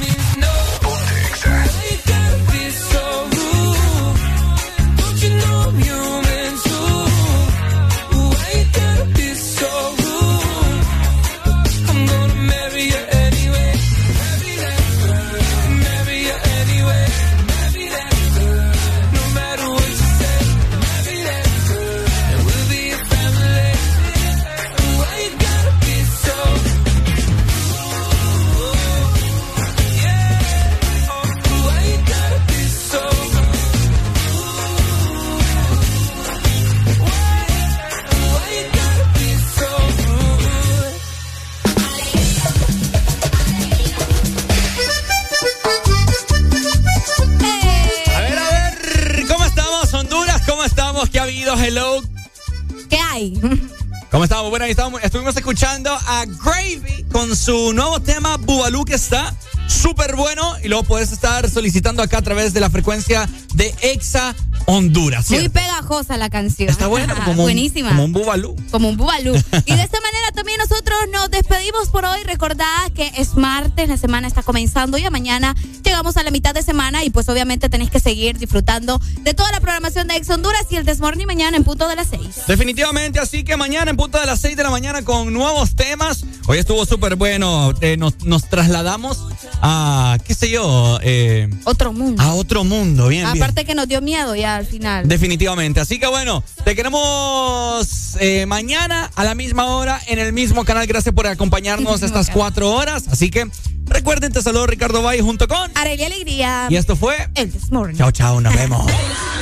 Gravy 56.25 57.03
con 57.11 57.35
su 57.35 57.73
nuevo 57.73 57.99
tema 57.99 58.37
Bubalú 58.37 58.85
que 58.85 58.95
está 58.95 59.35
súper 59.67 60.15
bueno 60.15 60.55
y 60.63 60.67
luego 60.67 60.83
puedes 60.83 61.11
estar 61.11 61.49
solicitando 61.49 62.03
acá 62.03 62.19
a 62.19 62.21
través 62.21 62.53
de 62.53 62.59
la 62.59 62.69
frecuencia 62.69 63.27
de 63.53 63.73
Exa 63.81 64.35
Honduras. 64.65 65.29
Muy 65.31 65.49
pegajosa 65.49 66.17
la 66.17 66.29
canción. 66.29 66.69
Está 66.69 66.87
buena, 66.87 67.15
como 67.15 67.43
buenísima. 67.43 67.89
Un, 67.89 67.95
como 67.95 68.05
un 68.05 68.13
bubalú. 68.13 68.55
Como 68.69 68.89
un 68.89 68.97
bubalú. 68.97 69.33
y 69.65 69.75
de 69.75 69.83
esta 69.83 69.99
manera 70.01 70.31
también 70.33 70.57
nosotros 70.59 70.97
nos 71.11 71.31
despedimos 71.31 71.89
por 71.89 72.05
hoy. 72.05 72.21
Recordad 72.23 72.91
que 72.93 73.11
es 73.17 73.35
martes, 73.35 73.87
la 73.89 73.97
semana 73.97 74.27
está 74.27 74.43
comenzando 74.43 74.97
y 74.97 75.05
a 75.05 75.09
mañana 75.09 75.55
llegamos 75.91 76.15
a 76.15 76.23
la 76.23 76.31
mitad 76.31 76.53
de 76.53 76.63
semana 76.63 77.03
y 77.03 77.09
pues 77.09 77.27
obviamente 77.27 77.67
tenés 77.67 77.91
que 77.91 77.99
seguir 77.99 78.37
disfrutando 78.37 79.01
de 79.23 79.33
toda 79.33 79.51
la 79.51 79.59
programación 79.59 80.07
de 80.07 80.15
Ex 80.15 80.29
Honduras 80.29 80.65
y 80.69 80.77
el 80.77 80.85
Desmorning 80.85 81.27
mañana 81.27 81.57
en 81.57 81.65
punto 81.65 81.85
de 81.89 81.97
las 81.97 82.07
6. 82.07 82.21
Definitivamente, 82.47 83.19
así 83.19 83.43
que 83.43 83.57
mañana 83.57 83.91
en 83.91 83.97
punto 83.97 84.17
de 84.17 84.25
las 84.25 84.39
6 84.39 84.55
de 84.55 84.63
la 84.63 84.69
mañana 84.69 85.01
con 85.01 85.33
nuevos 85.33 85.75
temas. 85.75 86.23
Hoy 86.47 86.59
estuvo 86.59 86.85
súper 86.85 87.17
bueno, 87.17 87.73
eh, 87.81 87.97
nos, 87.97 88.23
nos, 88.23 88.45
trasladamos 88.45 89.27
a, 89.61 90.17
qué 90.25 90.33
sé 90.33 90.49
yo, 90.49 90.97
eh, 91.03 91.49
otro 91.65 91.91
mundo. 91.91 92.23
A 92.23 92.35
otro 92.35 92.63
mundo, 92.63 93.09
bien. 93.09 93.25
Aparte 93.25 93.65
que 93.65 93.75
nos 93.75 93.89
dio 93.89 93.99
miedo 93.99 94.33
ya 94.33 94.55
al 94.55 94.65
final. 94.65 95.09
Definitivamente, 95.09 95.81
así 95.81 95.99
que 95.99 96.07
bueno, 96.07 96.41
te 96.63 96.73
queremos 96.73 98.15
eh, 98.21 98.45
mañana 98.45 99.11
a 99.13 99.25
la 99.25 99.35
misma 99.35 99.65
hora 99.65 99.99
en 100.07 100.19
el 100.19 100.31
mismo 100.31 100.63
canal. 100.63 100.87
Gracias 100.87 101.13
por 101.13 101.27
acompañarnos 101.27 102.01
estas 102.01 102.29
cuatro 102.29 102.71
horas, 102.71 103.09
así 103.09 103.29
que... 103.29 103.51
Recuerden, 103.91 104.31
te 104.31 104.41
saludo 104.41 104.67
Ricardo 104.67 105.01
Valle 105.03 105.21
junto 105.21 105.47
con 105.47 105.69
Arelia 105.75 106.07
Alegría. 106.07 106.67
Y 106.69 106.75
esto 106.77 106.95
fue 106.95 107.29
El 107.35 107.51
Desmorning. 107.51 107.97
Chao, 107.97 108.11
chao, 108.11 108.39
nos 108.39 108.55
vemos. 108.55 108.89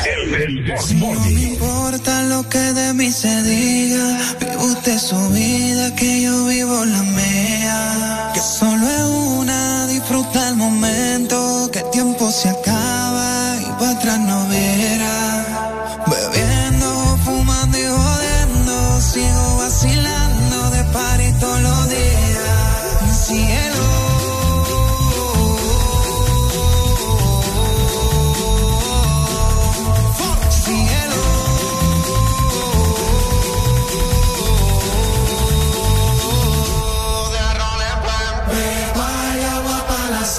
El 0.06 0.66
Desmorning. 0.66 1.36
No 1.36 1.40
me 1.40 1.48
importa 1.54 2.24
lo 2.24 2.50
que 2.50 2.58
de 2.60 2.94
mí 2.94 3.12
se 3.12 3.44
diga. 3.44 4.18
Vive 4.40 4.58
usted 4.58 4.98
su 4.98 5.30
vida, 5.30 5.96
que 5.96 6.24
yo 6.24 6.46
vivo 6.46 6.84
la 6.86 7.04
mía. 7.04 8.32
Que 8.34 8.40
solo 8.40 8.88
es 8.88 9.04
una, 9.40 9.88
disfruta 9.88 10.50
el 10.50 10.56
momento. 10.56 11.70
Que 11.72 11.80
el 11.80 11.90
tiempo 11.92 12.32
se 12.32 12.50
acaba 12.50 13.56
y 13.62 13.66
para 13.80 13.92
atrás 13.92 14.20
no 14.20 14.48
verás. 14.48 15.49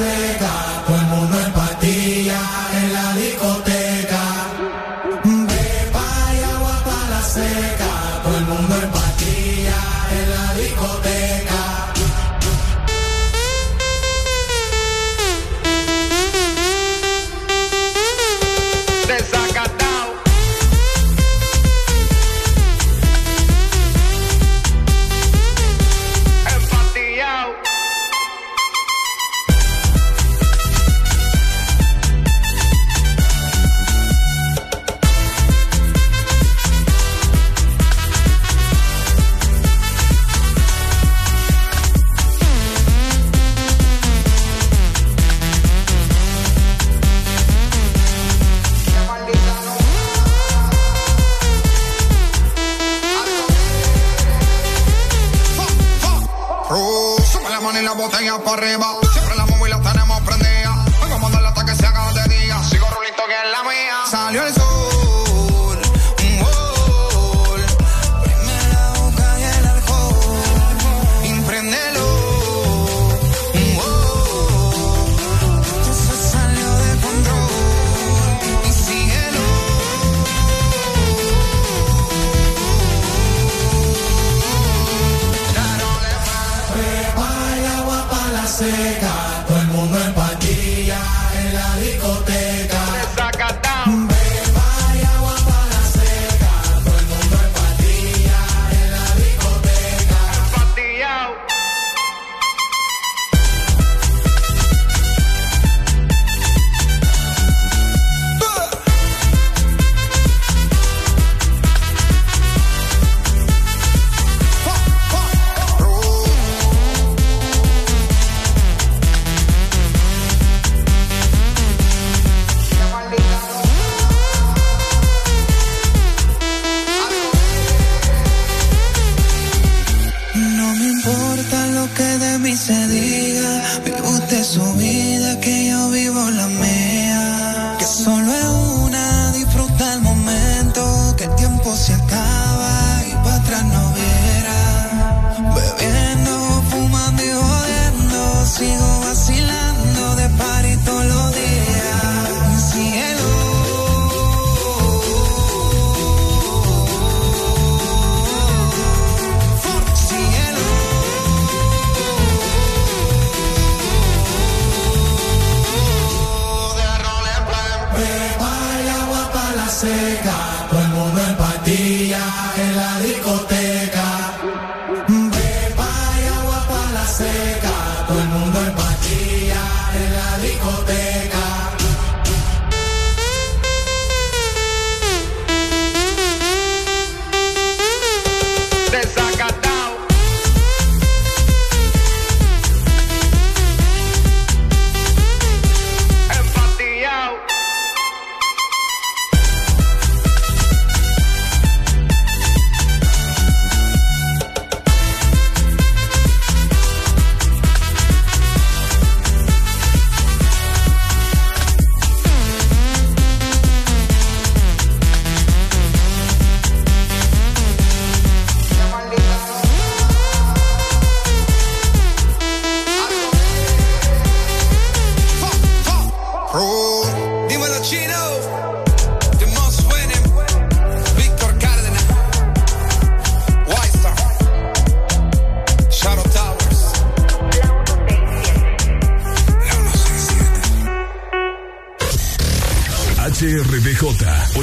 say 0.00 0.29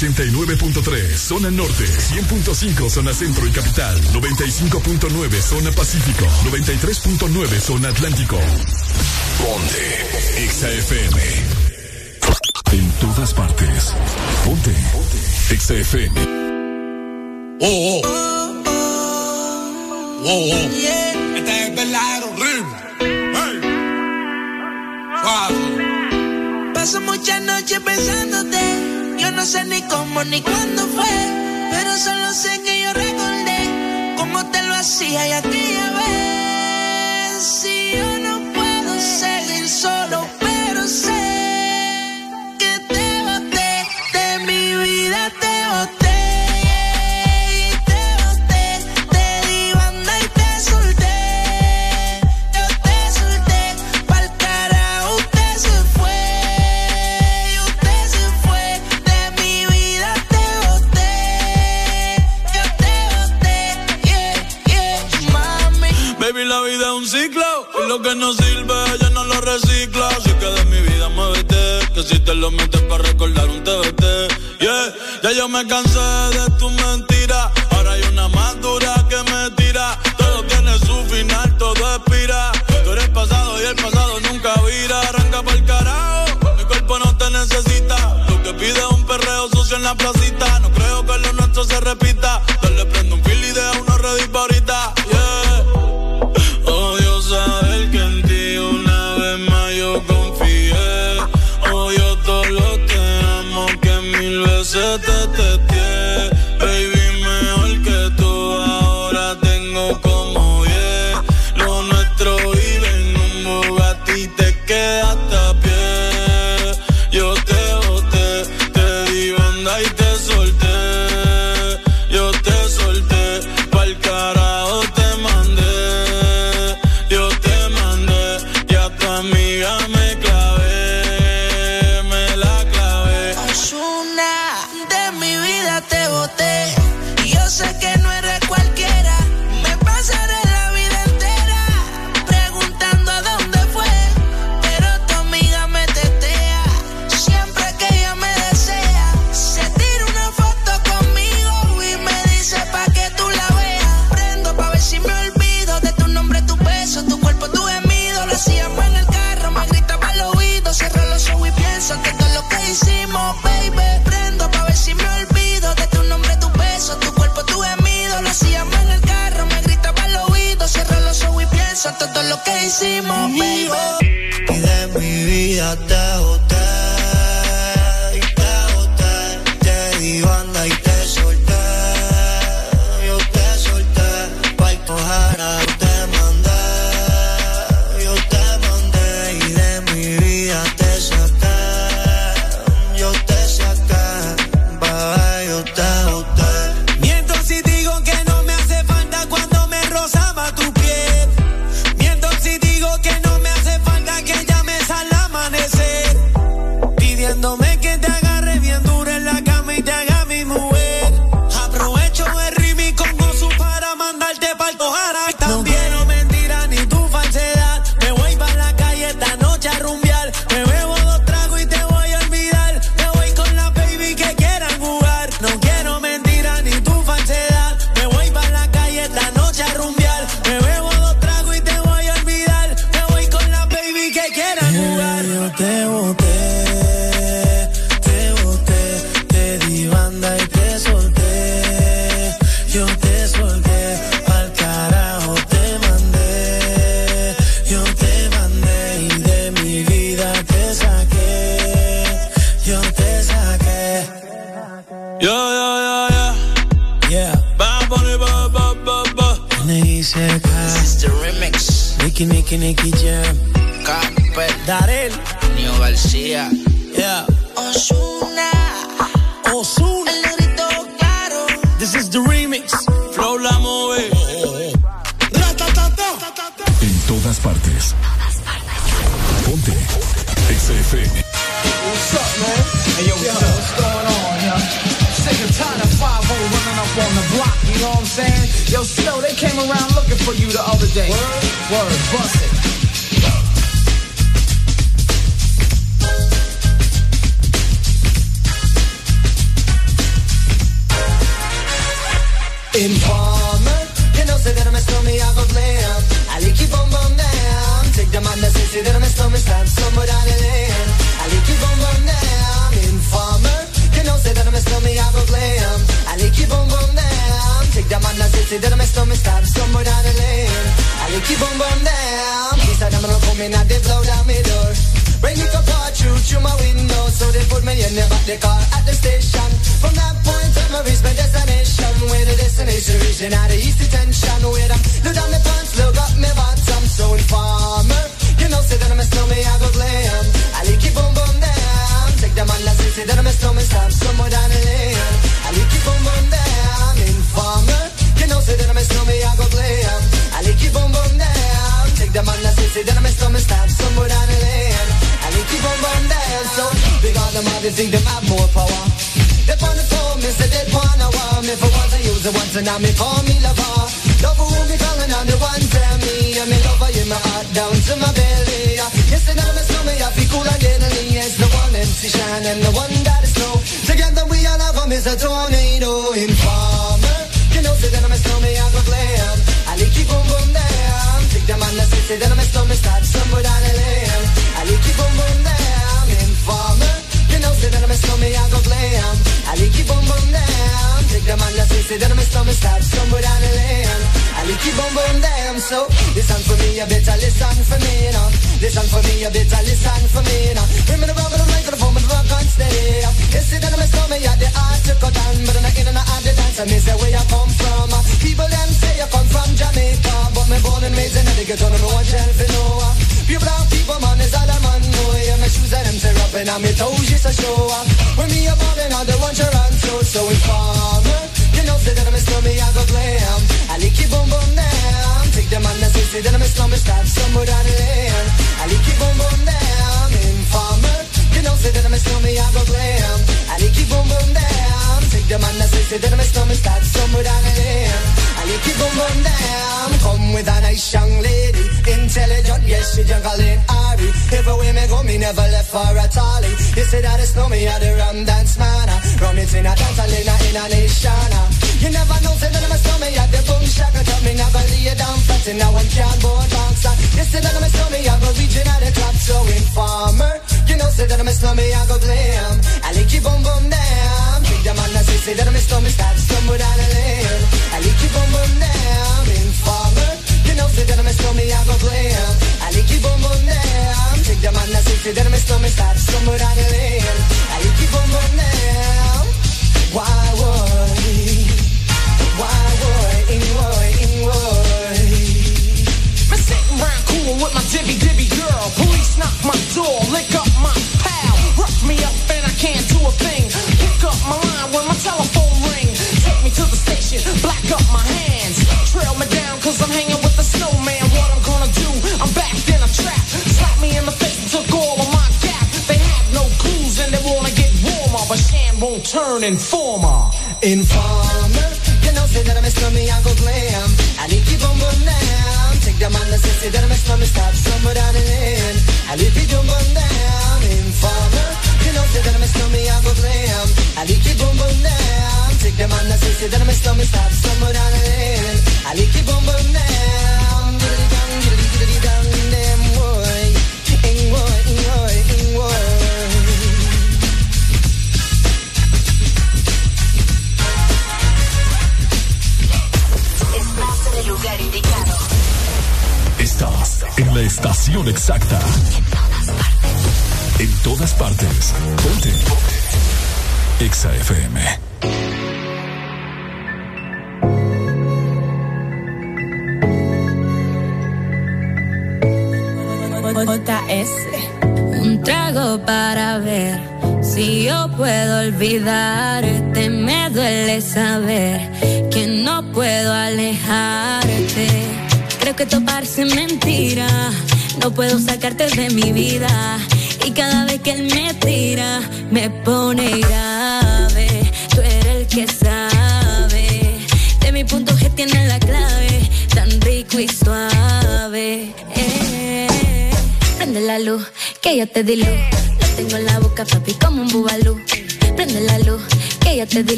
89.3 0.00 1.14
zona 1.18 1.50
norte, 1.50 1.84
100.5 1.84 2.88
zona 2.88 3.12
centro 3.12 3.46
y 3.46 3.50
capital, 3.50 4.00
95.9 4.14 5.42
zona 5.42 5.70
pacífico, 5.72 6.24
93.9 6.50 7.60
zona 7.60 7.90
atlántico. 7.90 8.38
Ponte 9.36 10.48
XAFM. 10.48 11.20
En 12.72 12.90
todas 12.92 13.34
partes. 13.34 13.92
Ponte. 14.42 14.74
XAFM. 15.54 16.16
Oh, 17.60 18.00
oh. 18.02 18.62
Oh, 20.22 20.24
oh. 20.24 20.70
Yeah. 20.70 21.12
Este 21.36 21.62
es 21.64 21.76
verdadero 21.76 22.28
ritmo. 22.36 22.76
Hey. 23.34 23.60
Wow. 25.24 26.72
Paso 26.72 27.00
muchas 27.02 27.42
noches 27.42 27.80
pensándote 27.80 28.59
no 29.32 29.44
sé 29.44 29.64
ni 29.64 29.82
cómo 29.82 30.24
ni 30.24 30.40
cuándo 30.40 30.82
fue, 30.86 31.14
pero 31.70 31.96
solo 31.96 32.32
sé 32.32 32.62
que 32.62 32.80
yo 32.82 32.92
recordé 32.92 34.14
cómo 34.16 34.44
te 34.46 34.62
lo 34.62 34.74
hacía 34.74 35.28
y 35.28 35.32
aquella 35.32 35.90
vez. 35.90 36.29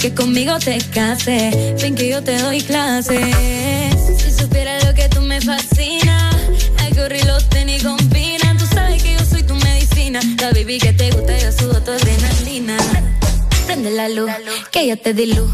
Que 0.00 0.14
conmigo 0.14 0.58
te 0.58 0.78
cases 0.94 1.54
Ven 1.82 1.94
que 1.94 2.08
yo 2.08 2.22
te 2.22 2.38
doy 2.38 2.62
clases 2.62 3.20
Si 4.18 4.30
supieras 4.30 4.84
lo 4.86 4.94
que 4.94 5.08
tú 5.10 5.20
me 5.20 5.40
fascina 5.42 6.30
El 6.86 6.94
gorro 6.94 7.14
y 7.14 7.22
los 7.22 7.46
tenis 7.50 7.82
combinan. 7.82 8.56
Tú 8.56 8.66
sabes 8.66 9.02
que 9.02 9.14
yo 9.14 9.24
soy 9.24 9.42
tu 9.42 9.54
medicina. 9.56 10.20
La 10.40 10.50
baby 10.52 10.78
que 10.78 10.92
te 10.92 11.10
gusta 11.10 11.38
yo 11.38 11.52
sudo 11.52 11.80
tu 11.82 11.90
adrenalina. 11.90 12.76
Prende 13.66 13.90
la 13.90 14.08
luz, 14.08 14.30
que 14.70 14.86
ya 14.86 14.96
te 14.96 15.12
di 15.12 15.26
luz 15.26 15.50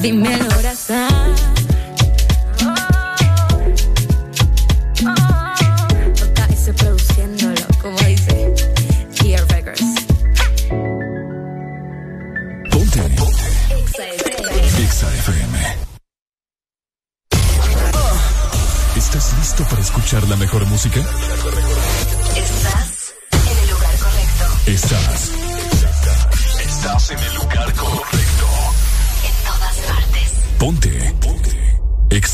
Dímelo, 0.00 0.44
oh. 5.04 5.48
JS 6.14 6.72
produciéndolo, 6.76 7.66
como 7.82 7.98
dice 7.98 8.54
Gear 9.14 9.44
Records. 9.48 9.82
Ponte. 12.70 13.00
Exa 14.78 15.14
FM. 15.14 15.58
¿Estás 18.96 19.34
listo 19.38 19.64
para 19.64 19.82
escuchar 19.82 20.28
la 20.28 20.36
mejor 20.36 20.64
música? 20.66 21.00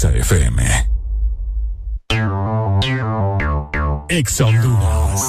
Exa 0.04 0.18
FM. 0.18 0.60
Exa 4.10 4.44
Honduras. 4.44 5.22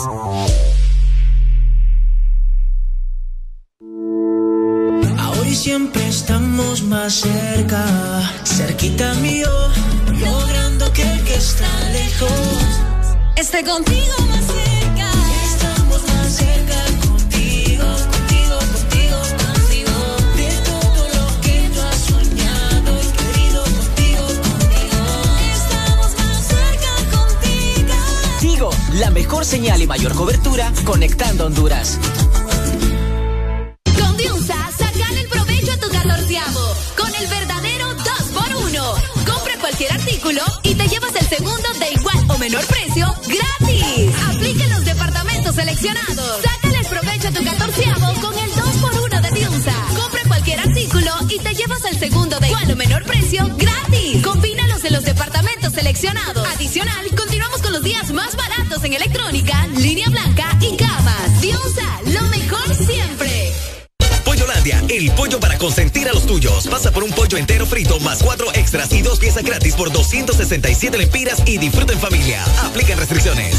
Ahora 5.18 5.48
y 5.48 5.56
siempre 5.56 6.06
estamos 6.10 6.84
más 6.84 7.14
cerca, 7.14 7.86
cerquita 8.44 9.14
mío, 9.16 9.48
logrando 10.20 10.92
que 10.92 11.04
el 11.04 11.24
que 11.24 11.36
está 11.36 11.70
lejos 11.94 12.82
esté 13.38 13.64
contigo 13.64 14.16
más 14.30 14.46
cerca. 14.46 15.10
Estamos 15.54 16.04
más 16.08 16.28
cerca 16.36 16.75
la 29.00 29.10
mejor 29.10 29.44
señal 29.46 29.82
y 29.82 29.88
mayor 29.88 30.14
cobertura 30.14 30.72
conectando 30.86 31.46
Honduras. 31.46 32.00
Con 34.00 34.18
Diunsa, 34.18 34.56
sacale 34.78 35.22
el 35.22 35.28
provecho 35.28 35.74
a 35.74 35.78
tu 35.78 35.90
catorceavo. 35.90 36.76
Con 36.98 37.14
el 37.16 37.28
verdadero 37.28 37.88
2x1. 37.98 39.26
Compra 39.26 39.60
cualquier 39.60 39.92
artículo 39.92 40.42
y 40.64 40.76
te 40.76 40.88
llevas 40.88 41.14
el 41.16 41.28
segundo 41.28 41.68
de 41.80 41.92
igual 41.92 42.18
o 42.30 42.38
menor 42.38 42.66
precio 42.68 43.14
gratis. 43.28 44.12
Aplica 44.30 44.64
en 44.64 44.70
los 44.70 44.86
departamentos 44.86 45.56
seleccionados. 45.56 46.42
Sácale 46.42 46.80
el 46.80 46.86
provecho 46.88 47.28
a 47.28 47.32
tu 47.32 47.44
catorceavo 47.44 48.22
con 48.22 48.38
el 48.40 48.52
2x1 48.52 49.22
de 49.22 49.40
Diunsa. 49.40 49.74
Compra 49.96 50.22
cualquier 50.28 50.60
artículo 50.60 51.12
y 51.30 51.40
te 51.40 51.54
llevas 51.54 51.84
el 51.92 52.00
segundo 52.00 52.40
de 52.40 52.48
igual 52.48 52.72
o 52.72 52.76
menor 52.76 53.04
precio 53.04 53.50
gratis. 53.58 54.24
Combínalos 54.24 54.86
en 54.86 54.94
los 54.94 55.04
departamentos 55.04 55.74
seleccionados. 55.74 56.48
Adicional, 56.48 57.05
en 58.86 58.94
electrónica, 58.94 59.68
línea 59.78 60.08
blanca 60.10 60.58
y 60.62 60.78
camas. 60.78 61.42
Diunsa, 61.42 62.02
lo 62.06 62.22
mejor 62.30 62.76
siempre. 62.76 63.52
Pollolandia, 64.24 64.84
el 64.90 65.12
pollo 65.12 65.40
para 65.40 65.58
consentir 65.58 66.08
a 66.08 66.14
los 66.14 66.26
tuyos. 66.26 66.68
Pasa 66.68 66.92
por 66.92 67.04
un 67.04 67.12
pollo 67.12 67.38
entero 67.38 67.66
frito 67.66 68.00
más 68.00 68.22
cuatro 68.22 68.48
extras 68.54 68.92
y 68.94 69.02
dos 69.02 69.20
piezas 69.20 69.44
gratis 69.44 69.74
por 69.76 69.92
267 69.92 70.98
lempiras 70.98 71.42
y 71.48 71.58
disfruta 71.58 71.94
en 71.94 72.00
familia. 72.00 72.44
Aplican 72.64 73.00
restricciones. 73.00 73.56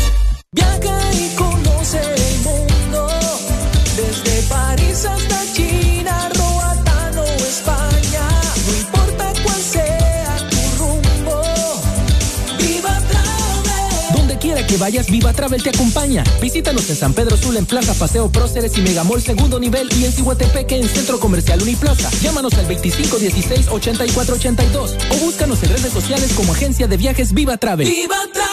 Que 14.76 14.80
vayas, 14.80 15.10
Viva 15.10 15.32
Travel 15.32 15.62
te 15.62 15.70
acompaña. 15.70 16.22
Visítanos 16.40 16.90
en 16.90 16.96
San 16.96 17.14
Pedro 17.14 17.36
Sula, 17.36 17.58
en 17.58 17.66
Plaza 17.66 17.94
Paseo 17.94 18.30
Próceres 18.30 18.76
y 18.76 18.82
Megamall 18.82 19.22
Segundo 19.22 19.58
Nivel 19.58 19.88
y 19.98 20.04
en 20.04 20.12
Cihuatepeque 20.12 20.76
en 20.76 20.88
Centro 20.88 21.18
Comercial 21.18 21.62
Uniplaza. 21.62 22.10
Llámanos 22.20 22.52
al 22.54 22.68
2516-8482 22.68 24.96
o 25.10 25.16
búscanos 25.24 25.62
en 25.62 25.70
redes 25.70 25.92
sociales 25.92 26.32
como 26.34 26.52
Agencia 26.52 26.88
de 26.88 26.96
Viajes 26.96 27.32
Viva 27.32 27.56
Travel. 27.56 27.88
Viva 27.88 28.16
Travel. 28.32 28.46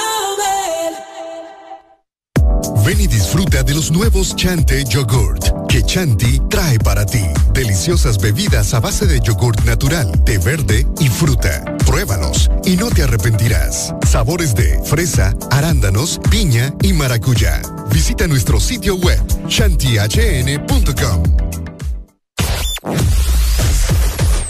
Ven 2.86 3.02
y 3.02 3.08
disfruta 3.34 3.64
de 3.64 3.74
los 3.74 3.90
nuevos 3.90 4.36
Chante 4.36 4.84
Yogurt 4.84 5.68
que 5.68 5.82
Chanti 5.82 6.40
trae 6.52 6.78
para 6.78 7.04
ti. 7.04 7.24
Deliciosas 7.52 8.20
bebidas 8.20 8.76
a 8.76 8.80
base 8.80 9.08
de 9.08 9.20
yogurt 9.20 9.60
natural, 9.66 10.24
té 10.24 10.38
verde 10.38 10.86
y 11.00 11.08
fruta. 11.08 11.64
Pruébalos 11.84 12.52
y 12.64 12.76
no 12.76 12.92
te 12.92 13.02
arrepentirás. 13.02 13.96
Sabores 14.08 14.54
de 14.54 14.80
fresa, 14.86 15.34
arándanos, 15.50 16.20
piña 16.30 16.76
y 16.84 16.94
maracuyá. 16.94 17.60
Visita 17.90 18.28
nuestro 18.28 18.60
sitio 18.60 18.98
web 18.98 19.20
chantihn.com. 19.48 21.24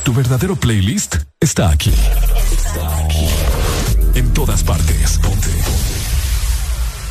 Tu 0.03 0.13
verdadero 0.13 0.57
playlist 0.57 1.15
está 1.39 1.69
aquí. 1.69 1.93
En 4.13 4.33
todas 4.33 4.61
partes. 4.61 5.19
Ponte. 5.19 5.49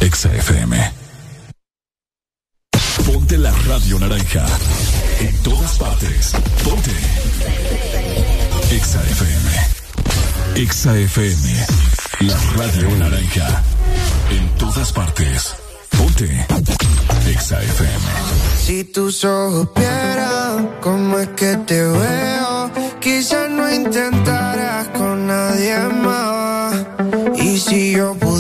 Exa 0.01 0.35
FM. 0.35 1.02
Ponte 3.13 3.37
la 3.37 3.53
radio 3.69 3.99
naranja. 3.99 4.47
En 5.21 5.37
todas 5.43 5.77
partes. 5.77 6.33
Ponte. 6.65 6.91
Exa 8.71 9.03
FM. 9.03 9.51
Exa 10.55 10.97
FM. 10.97 11.67
La 12.21 12.37
radio 12.57 12.89
naranja. 12.97 13.63
En 14.31 14.49
todas 14.57 14.93
partes. 14.93 15.55
Ponte. 15.91 16.47
Exa 17.29 17.63
FM. 17.63 18.07
Si 18.65 18.85
tus 18.85 19.25
ojos 19.27 19.69
supieran 19.69 20.71
cómo 20.81 21.19
es 21.19 21.29
que 21.37 21.57
te 21.67 21.83
veo, 21.83 22.71
quizás 22.99 23.51
no 23.51 23.71
intentaras 23.71 24.89
con 24.89 25.27
nadie 25.27 25.77
más. 26.03 26.77
Y 27.37 27.59
si 27.59 27.93
yo 27.93 28.15
pudiera, 28.15 28.32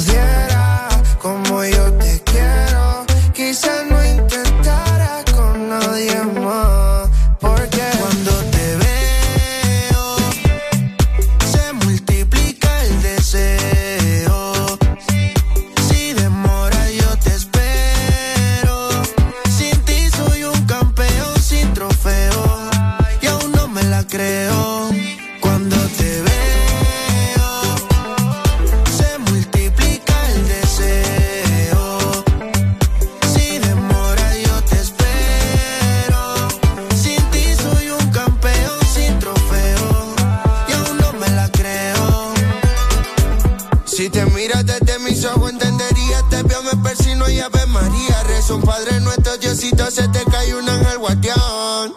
un 48.54 48.62
padre 48.62 49.00
nuestro, 49.00 49.36
Diosito, 49.38 49.90
se 49.90 50.06
te 50.08 50.24
cae 50.24 50.54
un 50.54 50.68
ángel 50.68 50.98
guardián. 50.98 51.92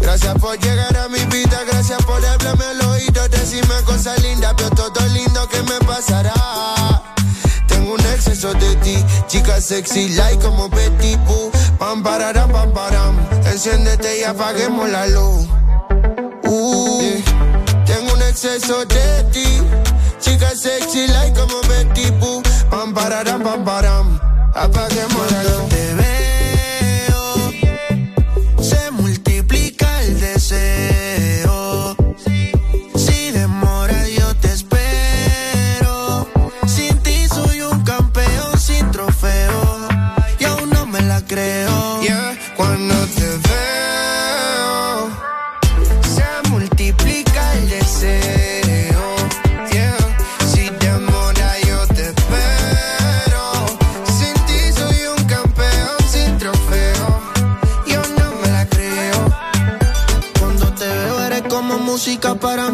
Gracias 0.00 0.34
por 0.38 0.58
llegar 0.58 0.96
a 0.96 1.08
mi 1.08 1.18
vida, 1.26 1.60
gracias 1.66 2.02
por 2.04 2.24
hablarme 2.24 2.64
al 2.64 2.80
oído, 2.90 3.28
decirme 3.28 3.74
cosas 3.84 4.22
lindas, 4.22 4.54
pero 4.56 4.70
todo 4.70 5.06
lindo 5.08 5.48
que 5.48 5.62
me 5.62 5.78
pasará. 5.86 6.34
Tengo 7.66 7.94
un 7.94 8.00
exceso 8.00 8.52
de 8.54 8.76
ti, 8.76 9.04
chica 9.26 9.60
sexy, 9.60 10.10
like 10.10 10.42
como 10.42 10.68
Betty 10.68 11.16
Boo. 11.26 11.50
Pam, 11.78 12.02
parará, 12.02 12.46
pam, 12.46 12.72
param. 12.72 13.16
Enciéndete 13.46 14.20
y 14.20 14.24
apaguemos 14.24 14.88
la 14.90 15.06
luz. 15.06 15.46
Uh. 16.44 17.22
Tengo 17.86 18.12
un 18.12 18.22
exceso 18.22 18.84
de 18.84 19.24
ti, 19.32 19.62
chica 20.20 20.50
sexy, 20.54 21.08
like 21.08 21.38
como 21.38 21.60
Betty 21.62 22.10
Boo. 22.12 22.42
Pam, 22.70 22.92
parará, 22.92 23.38
pam, 23.38 23.64
param 23.64 24.27
Apaguemos 24.54 25.32
la 25.32 25.42
luz. 25.44 25.68
Te 25.68 25.94
veo, 25.94 27.52
se 28.62 28.90
multiplica 28.90 30.02
el 30.02 30.20
deseo. 30.20 31.17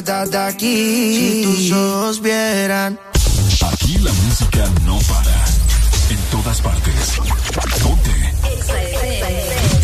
ruedas 0.00 0.30
de 0.30 0.38
aquí. 0.38 1.14
Si 1.14 1.42
tus 1.44 1.72
ojos 1.72 2.20
vieran. 2.20 2.98
Aquí 3.72 3.98
la 3.98 4.12
música 4.12 4.64
no 4.84 4.98
para. 5.00 5.44
En 6.10 6.18
todas 6.30 6.60
partes. 6.60 7.18
Ponte. 7.82 8.10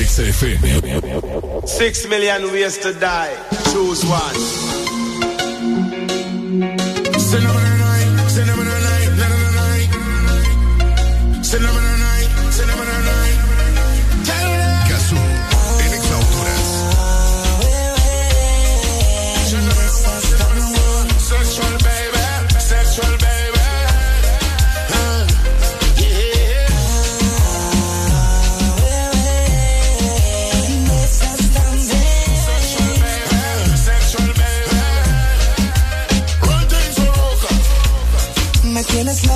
XFM. 0.03 1.67
Six 1.67 2.09
million 2.09 2.51
ways 2.53 2.79
to 2.81 2.93
die. 2.95 3.35
Choose 3.73 4.05
one. 4.07 4.77
in 38.97 39.09
a 39.09 39.11
like 39.11 39.36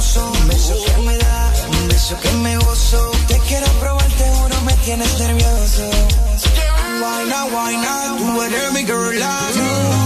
Un 0.00 0.48
beso 0.48 0.74
que 0.86 1.02
me 1.02 1.18
da, 1.18 1.52
un 1.68 1.88
beso 1.88 2.18
que 2.20 2.32
me 2.38 2.56
gozo. 2.56 3.10
Te 3.28 3.38
quiero 3.40 3.66
probar, 3.80 4.08
te 4.16 4.64
me 4.64 4.72
tienes 4.82 5.20
nervioso. 5.20 5.90
Why 7.02 7.28
not, 7.28 7.52
why 7.52 7.76
not? 7.76 8.34
Whatever, 8.34 8.82
girl, 8.82 9.22
I. 9.22 9.99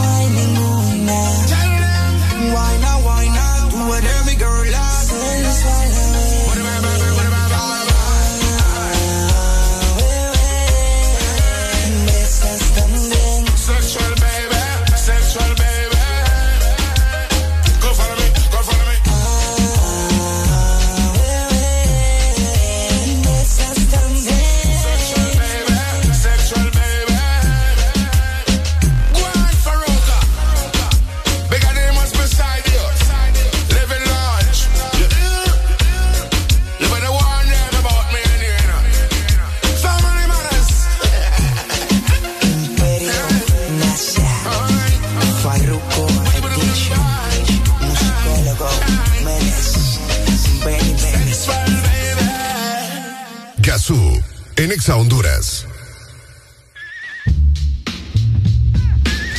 Exa 54.85 54.97
Honduras. 54.97 55.65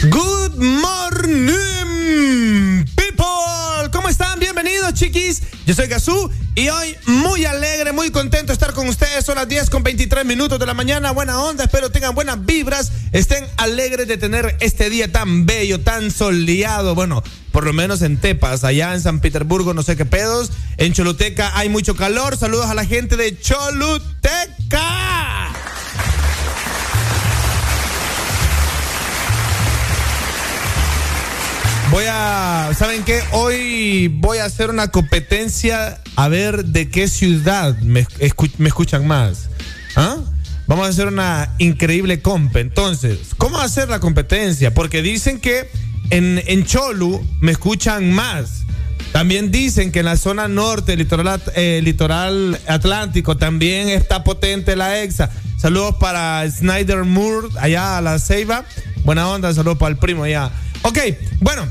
Good 0.09 0.55
morning, 0.57 1.63
people. 2.95 3.91
¿Cómo 3.91 4.09
están? 4.09 4.39
Bienvenidos, 4.39 4.95
chiquis. 4.95 5.43
Yo 5.67 5.75
soy 5.75 5.85
Gazú 5.85 6.31
y 6.55 6.69
hoy 6.69 6.95
muy 7.05 7.45
alegre, 7.45 7.91
muy 7.91 8.09
contento 8.09 8.47
de 8.47 8.53
estar 8.53 8.73
con 8.73 8.87
ustedes. 8.87 9.23
Son 9.23 9.35
las 9.35 9.47
10 9.47 9.69
con 9.69 9.83
23 9.83 10.25
minutos 10.25 10.57
de 10.57 10.65
la 10.65 10.73
mañana. 10.73 11.11
Buena 11.11 11.39
onda, 11.39 11.65
espero 11.65 11.91
tengan 11.91 12.15
buenas 12.15 12.43
vibras. 12.43 12.91
Estén 13.11 13.45
alegres 13.57 14.07
de 14.07 14.17
tener 14.17 14.57
este 14.61 14.89
día 14.89 15.11
tan 15.11 15.45
bello, 15.45 15.79
tan 15.79 16.09
soleado. 16.09 16.95
Bueno, 16.95 17.23
por 17.51 17.65
lo 17.65 17.73
menos 17.73 18.01
en 18.01 18.17
Tepas, 18.17 18.63
allá 18.63 18.95
en 18.95 19.01
San 19.01 19.19
Petersburgo, 19.19 19.75
no 19.75 19.83
sé 19.83 19.95
qué 19.95 20.05
pedos. 20.05 20.49
En 20.77 20.93
Choluteca 20.93 21.55
hay 21.55 21.69
mucho 21.69 21.95
calor. 21.95 22.35
Saludos 22.35 22.65
a 22.65 22.73
la 22.73 22.85
gente 22.85 23.15
de 23.15 23.39
Choluteca. 23.39 24.54
Voy 31.91 32.05
a, 32.09 32.71
¿saben 32.77 33.03
qué? 33.03 33.21
Hoy 33.31 34.07
voy 34.07 34.39
a 34.39 34.45
hacer 34.45 34.69
una 34.69 34.89
competencia 34.89 36.01
a 36.15 36.27
ver 36.27 36.65
de 36.65 36.89
qué 36.89 37.07
ciudad 37.07 37.77
me, 37.79 38.05
escu- 38.19 38.51
me 38.57 38.67
escuchan 38.69 39.07
más. 39.07 39.49
¿Ah? 39.95 40.17
Vamos 40.67 40.87
a 40.87 40.89
hacer 40.89 41.07
una 41.07 41.53
increíble 41.59 42.21
compa. 42.21 42.59
Entonces, 42.59 43.19
¿cómo 43.37 43.59
hacer 43.59 43.87
la 43.89 43.99
competencia? 43.99 44.73
Porque 44.73 45.01
dicen 45.03 45.39
que 45.39 45.69
en, 46.09 46.41
en 46.47 46.65
Cholu 46.65 47.25
me 47.39 47.51
escuchan 47.51 48.11
más. 48.11 48.64
También 49.15 49.49
dicen 49.49 49.93
que 49.93 49.99
en 49.99 50.07
la 50.07 50.17
zona 50.17 50.49
norte, 50.49 50.97
litoral, 50.97 51.41
eh, 51.55 51.79
litoral 51.81 52.59
atlántico, 52.67 53.37
también 53.37 53.87
está 53.87 54.25
potente 54.25 54.75
la 54.75 55.01
EXA. 55.01 55.29
Saludos 55.57 55.95
para 56.01 56.45
Snyder 56.51 57.05
Moore, 57.05 57.47
allá 57.61 57.97
a 57.97 58.01
la 58.01 58.19
Ceiba. 58.19 58.65
Buena 59.05 59.29
onda, 59.29 59.53
saludos 59.53 59.77
para 59.77 59.91
el 59.91 59.97
primo 59.97 60.25
allá. 60.25 60.51
Ok, 60.81 60.99
bueno, 61.39 61.65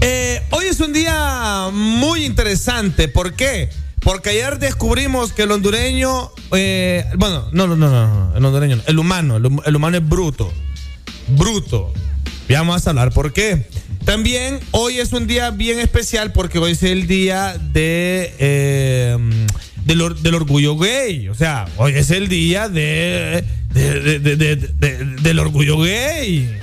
eh, 0.00 0.40
hoy 0.48 0.64
es 0.64 0.80
un 0.80 0.94
día 0.94 1.68
muy 1.74 2.24
interesante. 2.24 3.08
¿Por 3.08 3.34
qué? 3.34 3.68
Porque 4.00 4.30
ayer 4.30 4.58
descubrimos 4.58 5.34
que 5.34 5.42
el 5.42 5.50
hondureño, 5.50 6.30
eh, 6.52 7.04
bueno, 7.18 7.50
no, 7.52 7.66
no, 7.66 7.76
no, 7.76 7.90
no, 7.90 8.34
el 8.34 8.42
hondureño, 8.42 8.80
el 8.86 8.98
humano, 8.98 9.36
el, 9.36 9.46
el 9.62 9.76
humano 9.76 9.98
es 9.98 10.08
bruto, 10.08 10.50
bruto. 11.28 11.92
Ya 12.48 12.60
vamos 12.60 12.86
a 12.86 12.90
hablar 12.90 13.12
por 13.12 13.34
qué. 13.34 13.68
También 14.06 14.60
hoy 14.70 15.00
es 15.00 15.12
un 15.12 15.26
día 15.26 15.50
bien 15.50 15.80
especial 15.80 16.32
porque 16.32 16.58
hoy 16.60 16.72
es 16.72 16.82
el 16.84 17.08
día 17.08 17.58
de 17.72 18.32
eh, 18.38 19.18
del, 19.84 20.00
or- 20.00 20.16
del 20.20 20.34
orgullo 20.36 20.76
gay. 20.78 21.28
O 21.28 21.34
sea, 21.34 21.66
hoy 21.76 21.92
es 21.94 22.10
el 22.12 22.28
día 22.28 22.68
de- 22.68 23.44
del 23.74 25.38
orgullo 25.40 25.80
gay. 25.80 26.56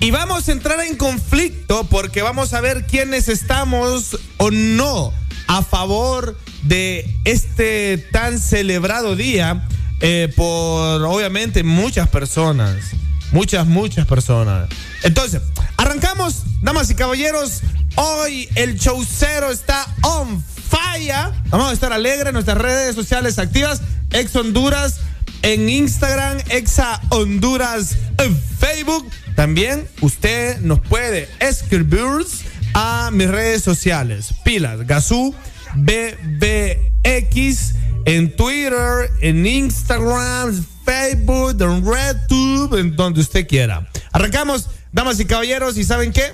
Y 0.00 0.10
vamos 0.10 0.48
a 0.48 0.52
entrar 0.52 0.80
en 0.80 0.96
conflicto 0.96 1.84
porque 1.90 2.22
vamos 2.22 2.54
a 2.54 2.62
ver 2.62 2.86
quiénes 2.86 3.28
estamos 3.28 4.18
o 4.38 4.50
no 4.50 5.12
a 5.48 5.62
favor 5.62 6.38
de 6.62 7.14
este 7.26 7.98
tan 8.10 8.38
celebrado 8.40 9.16
día 9.16 9.68
eh, 10.00 10.32
por 10.34 11.02
obviamente 11.04 11.62
muchas 11.62 12.08
personas. 12.08 12.76
Muchas, 13.32 13.66
muchas 13.66 14.06
personas. 14.06 14.68
Entonces, 15.02 15.42
arrancamos, 15.76 16.44
damas 16.62 16.90
y 16.90 16.94
caballeros. 16.94 17.62
Hoy 17.96 18.48
el 18.54 18.78
show 18.78 19.04
cero 19.04 19.50
está 19.50 19.86
on 20.02 20.42
fire. 20.42 21.32
Vamos 21.50 21.70
a 21.70 21.72
estar 21.72 21.92
alegres 21.92 22.32
nuestras 22.32 22.58
redes 22.58 22.94
sociales 22.94 23.38
activas. 23.38 23.82
Ex 24.10 24.34
Honduras 24.34 25.00
en 25.42 25.68
Instagram, 25.68 26.38
Exa 26.48 27.00
Honduras 27.10 27.96
en 28.18 28.36
Facebook. 28.36 29.08
También 29.36 29.86
usted 30.00 30.58
nos 30.60 30.80
puede 30.80 31.28
escribir 31.38 32.26
a 32.74 33.10
mis 33.12 33.28
redes 33.28 33.62
sociales. 33.62 34.34
Pilas, 34.44 34.86
Gazú, 34.86 35.34
BBX, 35.74 37.74
en 38.04 38.36
Twitter, 38.36 39.10
en 39.20 39.46
Instagram, 39.46 40.66
Facebook, 40.90 41.56
en 41.62 41.86
RedTube, 41.86 42.80
en 42.80 42.96
donde 42.96 43.20
usted 43.20 43.46
quiera. 43.46 43.88
Arrancamos, 44.10 44.66
damas 44.90 45.20
y 45.20 45.24
caballeros, 45.24 45.78
y 45.78 45.84
¿saben 45.84 46.12
qué? 46.12 46.32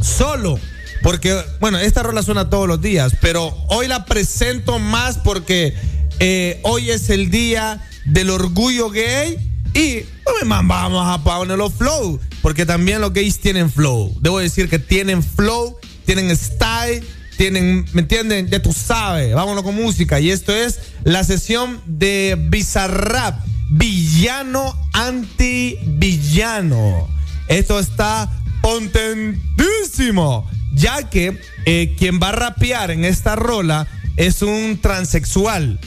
Solo. 0.00 0.58
Porque, 1.02 1.38
bueno, 1.60 1.78
esta 1.78 2.02
rola 2.02 2.22
suena 2.22 2.48
todos 2.48 2.66
los 2.66 2.80
días, 2.80 3.12
pero 3.20 3.54
hoy 3.68 3.86
la 3.86 4.06
presento 4.06 4.78
más 4.78 5.18
porque 5.18 5.74
eh, 6.18 6.60
hoy 6.62 6.90
es 6.90 7.10
el 7.10 7.30
día 7.30 7.86
del 8.06 8.30
orgullo 8.30 8.88
gay 8.88 9.36
y 9.74 10.06
vamos 10.46 11.06
a 11.06 11.22
ponerlo 11.22 11.68
flow, 11.68 12.18
porque 12.40 12.64
también 12.64 13.02
los 13.02 13.12
gays 13.12 13.38
tienen 13.38 13.70
flow. 13.70 14.16
Debo 14.22 14.38
decir 14.38 14.70
que 14.70 14.78
tienen 14.78 15.22
flow, 15.22 15.76
tienen 16.06 16.34
style, 16.34 17.04
tienen, 17.36 17.84
¿me 17.92 18.00
entienden? 18.00 18.48
Ya 18.48 18.62
tú 18.62 18.72
sabes, 18.72 19.34
vámonos 19.34 19.62
con 19.62 19.74
música. 19.74 20.20
Y 20.20 20.30
esto 20.30 20.54
es 20.54 20.80
la 21.02 21.22
sesión 21.22 21.82
de 21.84 22.38
Bizarrap, 22.48 23.44
villano 23.74 24.74
anti-villano. 24.92 27.08
Esto 27.48 27.80
está 27.80 28.30
contentísimo, 28.62 30.48
ya 30.72 31.10
que 31.10 31.38
eh, 31.66 31.94
quien 31.98 32.18
va 32.20 32.30
a 32.30 32.32
rapear 32.32 32.90
en 32.90 33.04
esta 33.04 33.36
rola 33.36 33.86
es 34.16 34.40
un 34.42 34.80
transexual. 34.80 35.78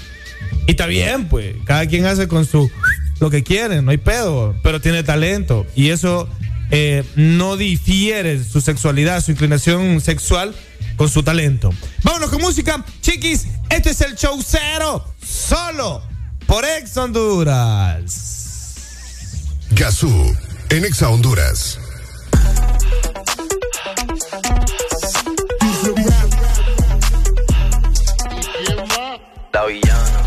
Y 0.68 0.72
está 0.72 0.86
bien, 0.86 1.28
pues, 1.30 1.56
cada 1.66 1.88
quien 1.88 2.06
hace 2.06 2.28
con 2.28 2.46
su 2.46 2.70
lo 3.20 3.32
que 3.32 3.44
quiere, 3.44 3.82
no 3.82 3.90
hay 3.90 3.98
pedo, 3.98 4.56
pero 4.62 4.80
tiene 4.80 5.02
talento. 5.02 5.66
Y 5.76 5.90
eso 5.90 6.30
eh, 6.70 7.04
no 7.16 7.58
difiere 7.58 8.44
su 8.44 8.62
sexualidad, 8.62 9.24
su 9.24 9.32
inclinación 9.32 10.00
sexual 10.02 10.54
con 10.98 11.10
su 11.10 11.24
talento. 11.24 11.74
Vámonos 12.04 12.30
con 12.30 12.42
música, 12.42 12.86
chiquis. 13.02 13.48
Este 13.70 13.90
es 13.92 14.02
el 14.02 14.16
show 14.16 14.38
cero, 14.46 15.04
solo 15.26 16.04
por 16.48 16.66
Ex 16.66 16.98
Honduras. 16.98 18.76
Gazú, 19.72 20.36
en 20.70 20.86
Exa 20.86 21.10
Honduras. 21.10 21.78
La 29.54 29.66
villana. 29.66 30.27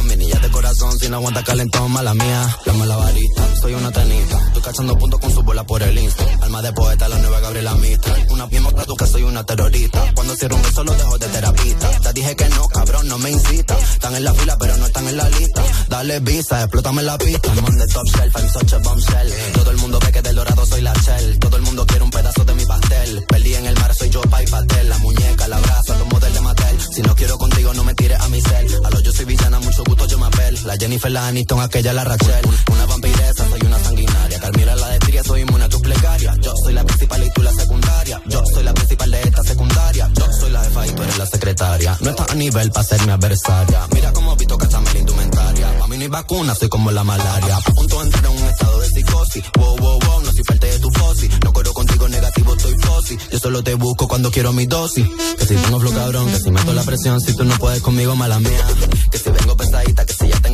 corazón 0.71 0.99
si 0.99 1.09
no 1.09 1.17
aguanta 1.17 1.43
calentón, 1.43 1.91
mala 1.91 2.13
mía. 2.13 2.57
La 2.65 2.73
mala 2.73 2.95
varita, 2.95 3.55
soy 3.61 3.73
una 3.73 3.91
tenista. 3.91 4.37
Estoy 4.47 4.61
cachando 4.61 4.97
puntos 4.97 5.19
con 5.19 5.31
su 5.33 5.43
bola 5.43 5.63
por 5.65 5.83
el 5.83 5.97
insta. 5.97 6.23
Alma 6.41 6.61
de 6.61 6.71
poeta, 6.71 7.09
la 7.09 7.17
nueva 7.17 7.39
Gabriela 7.39 7.75
Mistral. 7.75 8.27
Una 8.29 8.47
tú 8.85 8.95
que 8.95 9.05
soy 9.05 9.23
una 9.23 9.43
terrorista. 9.43 10.13
Cuando 10.15 10.35
cierro 10.35 10.55
un 10.55 10.61
beso 10.61 10.83
lo 10.83 10.93
dejo 10.93 11.17
de 11.17 11.27
terapista. 11.27 11.89
Te 11.99 12.13
dije 12.13 12.35
que 12.35 12.49
no, 12.49 12.67
cabrón, 12.69 13.07
no 13.07 13.17
me 13.17 13.31
incita. 13.31 13.77
Están 13.77 14.15
en 14.15 14.23
la 14.23 14.33
fila, 14.33 14.57
pero 14.57 14.77
no 14.77 14.85
están 14.85 15.07
en 15.07 15.17
la 15.17 15.29
lista. 15.29 15.63
Dale 15.89 16.19
visa, 16.21 16.61
explótame 16.61 17.03
la 17.03 17.17
pista. 17.17 17.53
I'm 17.53 17.65
on 17.65 17.77
the 17.77 17.87
top 17.87 18.07
shelf, 18.07 18.35
I'm 18.37 18.49
such 18.49 18.73
a 18.73 18.77
bombshell. 18.79 19.33
Todo 19.53 19.71
el 19.71 19.77
mundo 19.77 19.99
ve 19.99 20.11
que 20.11 20.21
del 20.21 20.35
dorado 20.35 20.65
soy 20.65 20.81
la 20.81 20.93
shell. 20.93 21.39
Todo 21.39 21.57
el 21.57 21.63
mundo 21.63 21.85
quiere 21.85 22.03
un 22.03 22.11
pedazo 22.11 22.45
de 22.45 22.53
mi 22.53 22.65
pastel. 22.65 23.25
Perdí 23.27 23.55
en 23.55 23.65
el 23.65 23.75
mar, 23.75 23.93
soy 23.93 24.09
yo, 24.09 24.21
pa' 24.21 24.41
y. 24.41 24.45
La 24.91 24.97
muñeca, 24.97 25.47
la 25.47 25.59
brasa, 25.59 25.97
los 25.97 26.07
modelos 26.07 26.33
de 26.33 26.41
Mattel. 26.41 26.81
Si 26.81 27.01
no 27.01 27.15
quiero 27.15 27.37
contigo, 27.37 27.73
no 27.73 27.83
me 27.83 27.93
tires 27.93 28.19
a 28.19 28.27
mi 28.29 28.41
cel. 28.41 28.67
A 28.83 28.89
lo 28.89 28.99
yo 28.99 29.11
soy 29.11 29.25
villana, 29.25 29.59
mucho 29.59 29.83
gusto, 29.85 30.07
yo 30.07 30.17
me 30.17 30.25
apel. 30.25 30.60
La 30.65 30.77
Jennifer, 30.77 31.11
la 31.11 31.27
Aniston, 31.27 31.59
aquella, 31.59 31.93
la 31.93 32.03
Rachel. 32.03 32.45
Una 32.71 32.85
vampiresa, 32.85 33.49
soy 33.49 33.61
una 33.65 33.79
sanguinaria. 33.79 34.39
Carmira, 34.39 34.75
la 34.75 34.89
de 34.89 34.99
soy 35.23 35.41
inmune 35.41 35.63
a 35.63 35.69
tus 35.69 35.81
plegarias. 35.81 36.37
Yo 36.41 36.53
soy 36.63 36.73
la 36.73 36.83
principal 36.83 37.23
y 37.23 37.29
tú 37.31 37.41
la 37.41 37.51
secundaria. 37.53 38.21
Yo 38.27 38.43
soy 38.53 38.63
la 38.63 38.73
principal 38.73 39.11
de 39.11 39.21
esta 39.21 39.43
secundaria. 39.43 40.09
Yo 40.13 40.25
soy 40.39 40.49
la 40.51 40.63
jefa 40.63 40.87
y 40.87 40.91
tú 40.91 41.03
eres 41.03 41.17
la 41.17 41.25
secretaria. 41.25 41.97
No 42.01 42.09
estás 42.09 42.31
a 42.31 42.35
nivel 42.35 42.71
para 42.71 42.87
ser 42.87 43.05
mi 43.05 43.11
adversaria. 43.11 43.87
Mira 43.93 44.13
cómo 44.13 44.35
Vito 44.35 44.57
cachame 44.57 44.93
la 44.93 44.99
indumentaria. 44.99 45.79
Pa' 45.79 45.87
mí 45.87 45.97
no 45.97 46.03
hay 46.03 46.07
vacuna, 46.07 46.55
soy 46.55 46.69
como 46.69 46.91
la 46.91 47.03
malaria. 47.03 47.57
A 47.57 47.61
punto 47.61 47.99
de 47.99 48.05
entrar 48.05 48.25
en 48.25 48.41
un 48.41 48.47
estado 48.49 48.79
de 48.79 48.87
psicosis. 48.89 49.43
Wow, 49.57 49.77
wow, 49.77 49.99
wow, 49.99 50.21
no 50.21 50.31
soy 50.31 50.43
parte 50.43 50.67
de 50.67 50.79
tu 50.79 50.91
fosi. 50.91 51.29
No 51.43 51.53
corro 51.53 51.73
contigo 51.73 52.07
negativo, 52.07 52.55
estoy 52.55 52.75
fosi. 52.79 53.17
Yo 53.31 53.39
solo 53.39 53.63
te 53.63 53.73
busco 53.75 54.07
cuando 54.07 54.31
quiero 54.31 54.53
mi 54.53 54.65
dosis. 54.65 55.07
Que 55.37 55.45
si 55.45 55.55
tengo 55.55 55.79
flow 55.79 55.93
cabrón, 55.93 56.31
que 56.31 56.39
si 56.39 56.51
meto 56.51 56.73
la 56.73 56.83
presión, 56.83 57.21
si 57.21 57.35
tú 57.35 57.43
no 57.45 57.55
puedes 57.57 57.81
conmigo, 57.81 58.15
mala 58.15 58.39
mía. 58.39 58.65
Que 59.11 59.17
si 59.17 59.29
vengo 59.29 59.55
pesadita, 59.55 60.05
que 60.05 60.13
si 60.13 60.27
ya 60.27 60.39
tengo 60.39 60.50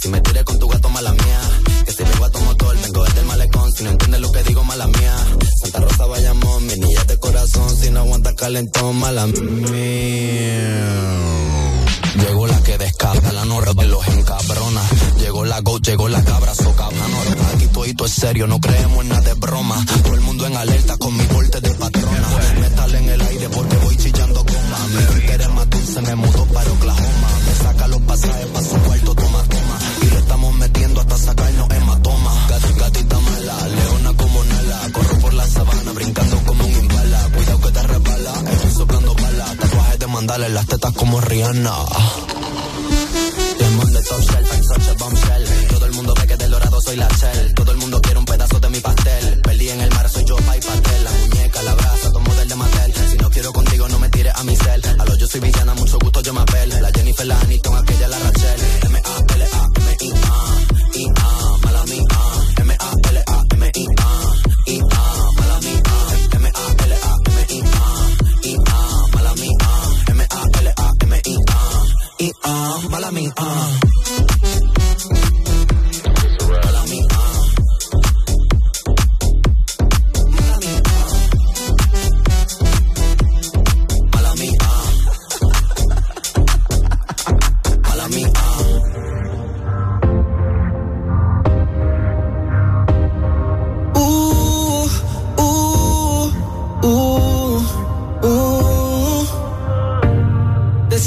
si 0.00 0.08
me 0.08 0.20
tiré 0.22 0.42
con 0.44 0.58
tu 0.58 0.66
gato, 0.66 0.88
mala 0.88 1.12
mía. 1.12 1.40
Que 1.84 1.92
si 1.92 2.02
vengo 2.02 2.24
a 2.24 2.30
tu 2.30 2.40
motor, 2.40 2.76
vengo 2.80 3.04
desde 3.04 3.20
el 3.20 3.26
malecón, 3.26 3.72
si 3.72 3.84
no 3.84 3.90
entiendes 3.90 4.20
lo 4.20 4.32
que 4.32 4.42
digo, 4.44 4.64
mala 4.64 4.86
mía. 4.86 5.16
Santa 5.60 5.80
Rosa, 5.80 6.06
Bayamón, 6.06 6.66
mi 6.66 6.76
niña 6.76 7.04
de 7.04 7.18
corazón, 7.18 7.76
si 7.76 7.90
no 7.90 8.00
aguanta 8.00 8.34
calentón, 8.34 8.96
mala 8.96 9.26
mía. 9.26 9.40
Llegó 12.16 12.46
la 12.46 12.62
que 12.62 12.78
descarga 12.78 13.32
la 13.32 13.44
norra 13.44 13.74
de 13.74 13.86
los 13.86 14.06
encabrona. 14.08 14.82
Llegó 15.18 15.44
la 15.44 15.60
go, 15.60 15.78
llegó 15.78 16.08
la 16.08 16.24
cabra, 16.24 16.54
so 16.54 16.74
cabrón. 16.74 17.10
Aquí 17.54 17.66
todo 17.66 18.06
es 18.06 18.12
serio, 18.12 18.46
no 18.46 18.58
creemos 18.58 19.02
en 19.02 19.08
nada 19.10 19.20
de 19.20 19.34
broma. 19.34 19.84
Todo 20.02 20.14
el 20.14 20.20
mundo 20.22 20.46
en 20.46 20.56
alerta 20.56 20.96
con 20.96 21.14
mi 21.16 21.24
porte 21.24 21.60
de 21.60 21.74
patrona. 21.74 22.28
Metal 22.60 22.94
en 22.94 23.08
el 23.08 23.20
aire 23.20 23.48
porque 23.50 23.76
voy 23.76 23.96
chillando 23.96 24.42
goma. 24.44 24.86
Mi 24.94 25.02
Twitter 25.12 25.40
es 25.42 25.50
más 25.50 25.68
dulce, 25.68 26.00
me 26.00 26.14
mudo 26.16 26.46
para 26.46 26.72
Oklahoma. 26.72 27.39
Pasajes 28.10 28.46
pa' 28.52 28.62
su 28.62 28.76
cuarto, 28.86 29.14
toma, 29.14 29.42
toma. 29.44 29.78
Y 30.02 30.06
le 30.10 30.18
estamos 30.18 30.54
metiendo 30.56 31.00
hasta 31.00 31.16
sacarnos 31.16 31.70
hematoma. 31.70 32.32
Gat- 32.48 32.76
Gatita 32.80 33.18
mala, 33.20 33.68
leona 33.68 34.12
como 34.16 34.44
Nala. 34.44 34.78
Corro 34.92 35.18
por 35.20 35.34
la 35.34 35.46
sabana, 35.46 35.92
brincando 35.92 36.36
como 36.44 36.64
un 36.64 36.72
imbala. 36.72 37.28
Cuidado 37.34 37.60
que 37.60 37.70
te 37.70 37.82
resbala, 37.82 38.32
estoy 38.52 38.70
soplando 38.72 39.14
balas. 39.14 39.56
Tatuajes 39.58 39.98
de 40.00 40.06
mandala 40.08 40.48
las 40.48 40.66
tetas 40.66 40.92
como 40.94 41.20
Rihanna. 41.20 41.74
The 43.90 44.02
top 44.06 44.20
shelf, 44.20 44.52
I'm 44.52 44.62
such 44.62 44.88
a 44.88 44.94
bombshell. 44.94 45.44
Todo 45.68 45.86
el 45.86 45.92
mundo 45.92 46.14
ve 46.14 46.26
que 46.26 46.36
del 46.36 46.50
dorado 46.50 46.80
soy 46.80 46.96
la 46.96 47.08
shell. 47.08 47.54
Todo 47.54 47.72
el 47.72 47.78
mundo 47.78 48.00
quiere 48.00 48.18
un 48.18 48.24
pedazo 48.24 48.60
de 48.60 48.68
mi 48.70 48.80
pastel. 48.80 49.40
Perdí 49.42 49.68
en 49.68 49.80
el 49.80 49.90
mar, 49.90 50.08
soy 50.08 50.24
yo, 50.24 50.36
pa' 50.36 50.56
y 50.56 50.60
pastel. 50.60 51.04
La 51.04 51.10
muñeca, 51.12 51.62
la 51.62 51.74
brasa, 51.74 52.12
tomo 52.12 52.34
del 52.34 52.48
de 52.48 52.54
Mattel. 52.56 52.94
Si 53.10 53.16
no 53.18 53.30
quiero 53.30 53.52
contigo, 53.52 53.88
no 53.88 53.98
me 53.98 54.08
tires 54.10 54.32
a 54.36 54.44
mi 54.44 54.54
cel. 54.56 54.82
Soy 55.30 55.40
villana, 55.40 55.74
mucho 55.74 55.96
gusto, 56.00 56.20
yo 56.22 56.32
me 56.32 56.40
apel. 56.40 56.70
La 56.82 56.90
Jennifer, 56.90 57.26
la 57.26 57.40
Aniston, 57.40 57.76
aquella, 57.76 58.08
la 58.08 58.18
Rachel. 58.18 58.60
M-A-L-A-M-I-A. 58.86 60.34
I-A, 60.98 61.58
mala 61.62 61.84
mía. 61.84 62.18
M-A-L-A-M-I-A. 62.56 64.08
I-A, 64.66 65.30
mala 65.38 65.60
mía. 65.60 65.82
M-A-L-A-M-I-A. 66.32 67.84
I-A, 68.42 69.06
mala 69.14 69.34
mía. 69.34 69.68
M-A-L-A-M-I-A. 70.08 71.58
I-A, 72.18 72.88
mala 72.88 73.10
mía. 73.12 73.69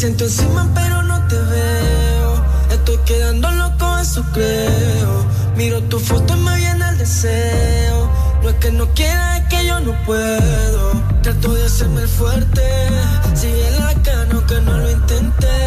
Siento 0.04 0.26
encima 0.26 0.70
pero 0.76 1.02
no 1.04 1.26
te 1.30 1.38
veo. 1.38 2.44
Estoy 2.72 2.98
quedando 3.06 3.50
loco, 3.52 3.98
eso 4.00 4.22
creo. 4.34 5.26
Miro 5.56 5.82
tu 5.84 5.98
foto 5.98 6.36
y 6.36 6.40
me 6.42 6.58
viene 6.58 6.90
el 6.90 6.98
deseo. 6.98 8.12
No 8.42 8.50
es 8.50 8.56
que 8.56 8.72
no 8.74 8.86
quiera, 8.96 9.38
es 9.38 9.46
que 9.48 9.66
yo 9.66 9.80
no 9.80 9.94
puedo. 10.04 10.92
Trato 11.22 11.54
de 11.54 11.64
hacerme 11.64 12.02
el 12.02 12.10
fuerte. 12.10 12.64
Sigue 13.34 13.72
la 13.80 13.94
cano 14.04 14.46
que 14.46 14.60
no 14.60 14.78
lo 14.78 14.92
intenté. 14.92 15.58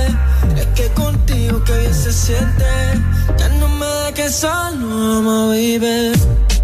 Es 0.54 0.66
que 0.74 0.86
contigo 0.90 1.64
que 1.64 1.78
bien 1.78 1.94
se 1.94 2.12
siente. 2.12 2.66
Ya 3.38 3.48
no 3.60 3.68
me 3.68 3.86
da 3.86 4.12
que 4.12 4.28
solo, 4.28 5.22
me 5.22 5.78
baby. 5.78 6.55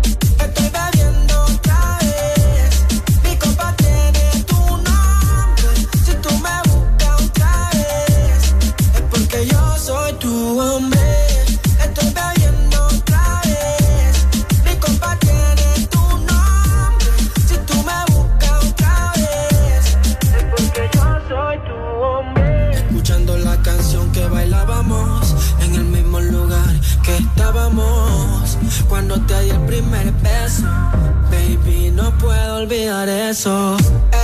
Baby, 31.31 31.91
no 31.93 32.17
puedo 32.19 32.57
olvidar 32.57 33.09
eso. 33.09 33.77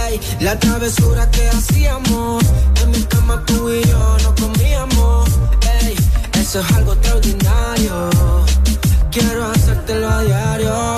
Ey, 0.06 0.20
la 0.40 0.58
travesura 0.58 1.30
que 1.30 1.48
hacíamos 1.48 2.44
en 2.82 2.90
mi 2.90 3.02
cama 3.04 3.42
tú 3.46 3.70
y 3.70 3.82
yo 3.84 4.16
no 4.22 4.34
comíamos. 4.34 5.28
Ey, 5.82 5.96
eso 6.40 6.60
es 6.60 6.72
algo 6.72 6.92
extraordinario. 6.92 8.10
Quiero 9.10 9.50
hacértelo 9.50 10.08
a 10.08 10.22
diario. 10.22 10.97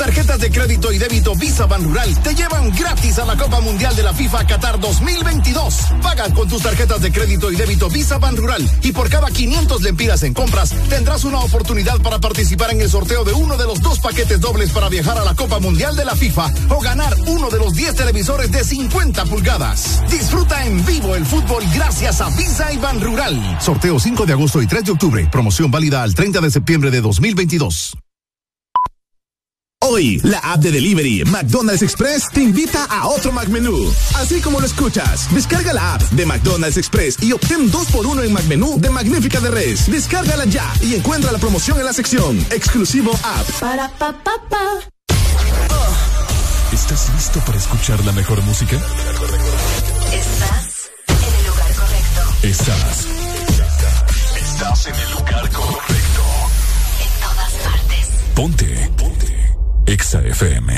tarjetas 0.00 0.40
de 0.40 0.50
crédito 0.50 0.90
y 0.94 0.96
débito 0.96 1.34
Visa 1.34 1.66
Ban 1.66 1.84
Rural 1.84 2.22
te 2.22 2.34
llevan 2.34 2.74
gratis 2.74 3.18
a 3.18 3.26
la 3.26 3.36
Copa 3.36 3.60
Mundial 3.60 3.94
de 3.94 4.02
la 4.02 4.14
FIFA 4.14 4.46
Qatar 4.46 4.80
2022. 4.80 5.74
Paga 6.02 6.32
con 6.32 6.48
tus 6.48 6.62
tarjetas 6.62 7.02
de 7.02 7.12
crédito 7.12 7.52
y 7.52 7.56
débito 7.56 7.90
Visa 7.90 8.16
Ban 8.16 8.34
Rural 8.34 8.66
y 8.82 8.92
por 8.92 9.10
cada 9.10 9.30
500 9.30 9.82
lempiras 9.82 10.22
en 10.22 10.32
compras 10.32 10.74
tendrás 10.88 11.24
una 11.24 11.40
oportunidad 11.40 12.00
para 12.00 12.18
participar 12.18 12.70
en 12.70 12.80
el 12.80 12.88
sorteo 12.88 13.24
de 13.24 13.34
uno 13.34 13.58
de 13.58 13.66
los 13.66 13.82
dos 13.82 13.98
paquetes 13.98 14.40
dobles 14.40 14.70
para 14.70 14.88
viajar 14.88 15.18
a 15.18 15.24
la 15.24 15.34
Copa 15.34 15.58
Mundial 15.58 15.94
de 15.94 16.06
la 16.06 16.16
FIFA 16.16 16.50
o 16.70 16.80
ganar 16.80 17.14
uno 17.26 17.50
de 17.50 17.58
los 17.58 17.74
10 17.74 17.94
televisores 17.96 18.50
de 18.50 18.64
50 18.64 19.26
pulgadas. 19.26 20.00
Disfruta 20.10 20.64
en 20.64 20.82
vivo 20.86 21.14
el 21.14 21.26
fútbol 21.26 21.62
gracias 21.74 22.22
a 22.22 22.30
Visa 22.30 22.72
y 22.72 22.78
Ban 22.78 23.02
Rural. 23.02 23.58
Sorteo 23.60 24.00
5 24.00 24.24
de 24.24 24.32
agosto 24.32 24.62
y 24.62 24.66
3 24.66 24.82
de 24.82 24.92
octubre. 24.92 25.28
Promoción 25.30 25.70
válida 25.70 26.02
al 26.02 26.14
30 26.14 26.40
de 26.40 26.50
septiembre 26.50 26.90
de 26.90 27.02
2022. 27.02 27.98
Hoy, 29.82 30.20
la 30.24 30.38
app 30.40 30.60
de 30.60 30.72
delivery 30.72 31.24
McDonald's 31.24 31.80
Express 31.82 32.28
te 32.30 32.42
invita 32.42 32.84
a 32.84 33.08
otro 33.08 33.32
McMenú. 33.32 33.90
Así 34.14 34.38
como 34.42 34.60
lo 34.60 34.66
escuchas, 34.66 35.32
descarga 35.34 35.72
la 35.72 35.94
app 35.94 36.02
de 36.10 36.26
McDonald's 36.26 36.76
Express 36.76 37.16
y 37.22 37.32
obtén 37.32 37.72
2x1 37.72 38.24
en 38.26 38.32
McMenú 38.34 38.78
de 38.78 38.90
Magnífica 38.90 39.40
de 39.40 39.50
Res. 39.50 39.90
Descárgala 39.90 40.44
ya 40.44 40.70
y 40.82 40.94
encuentra 40.96 41.32
la 41.32 41.38
promoción 41.38 41.78
en 41.78 41.86
la 41.86 41.94
sección 41.94 42.38
Exclusivo 42.50 43.12
App. 43.24 43.50
Para 43.58 43.88
pa 43.88 44.12
pa 44.22 44.32
pa. 44.50 44.80
¿Estás 46.74 47.10
listo 47.14 47.40
para 47.40 47.56
escuchar 47.56 48.04
la 48.04 48.12
mejor 48.12 48.42
música? 48.42 48.76
Estás 50.12 50.90
en 51.08 51.16
el 51.16 51.46
lugar 51.46 51.74
correcto. 51.74 52.20
Estás. 52.42 53.06
Estás 54.36 54.86
en 54.88 54.94
el 54.94 55.10
lugar 55.12 55.50
correcto. 55.50 56.22
En 57.00 57.20
todas 57.22 57.52
partes. 57.64 58.08
Ponte. 58.34 58.66
Ponte. 58.66 58.79
Exa 59.90 60.20
FM. 60.24 60.72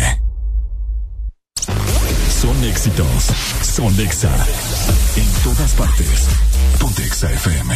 Son 2.41 2.65
éxitos. 2.65 3.29
Son 3.61 4.01
Exa. 4.01 4.33
En 5.17 5.43
todas 5.45 5.73
partes. 5.75 6.29
Ponte 6.81 7.05
Exa 7.05 7.31
FM. 7.31 7.75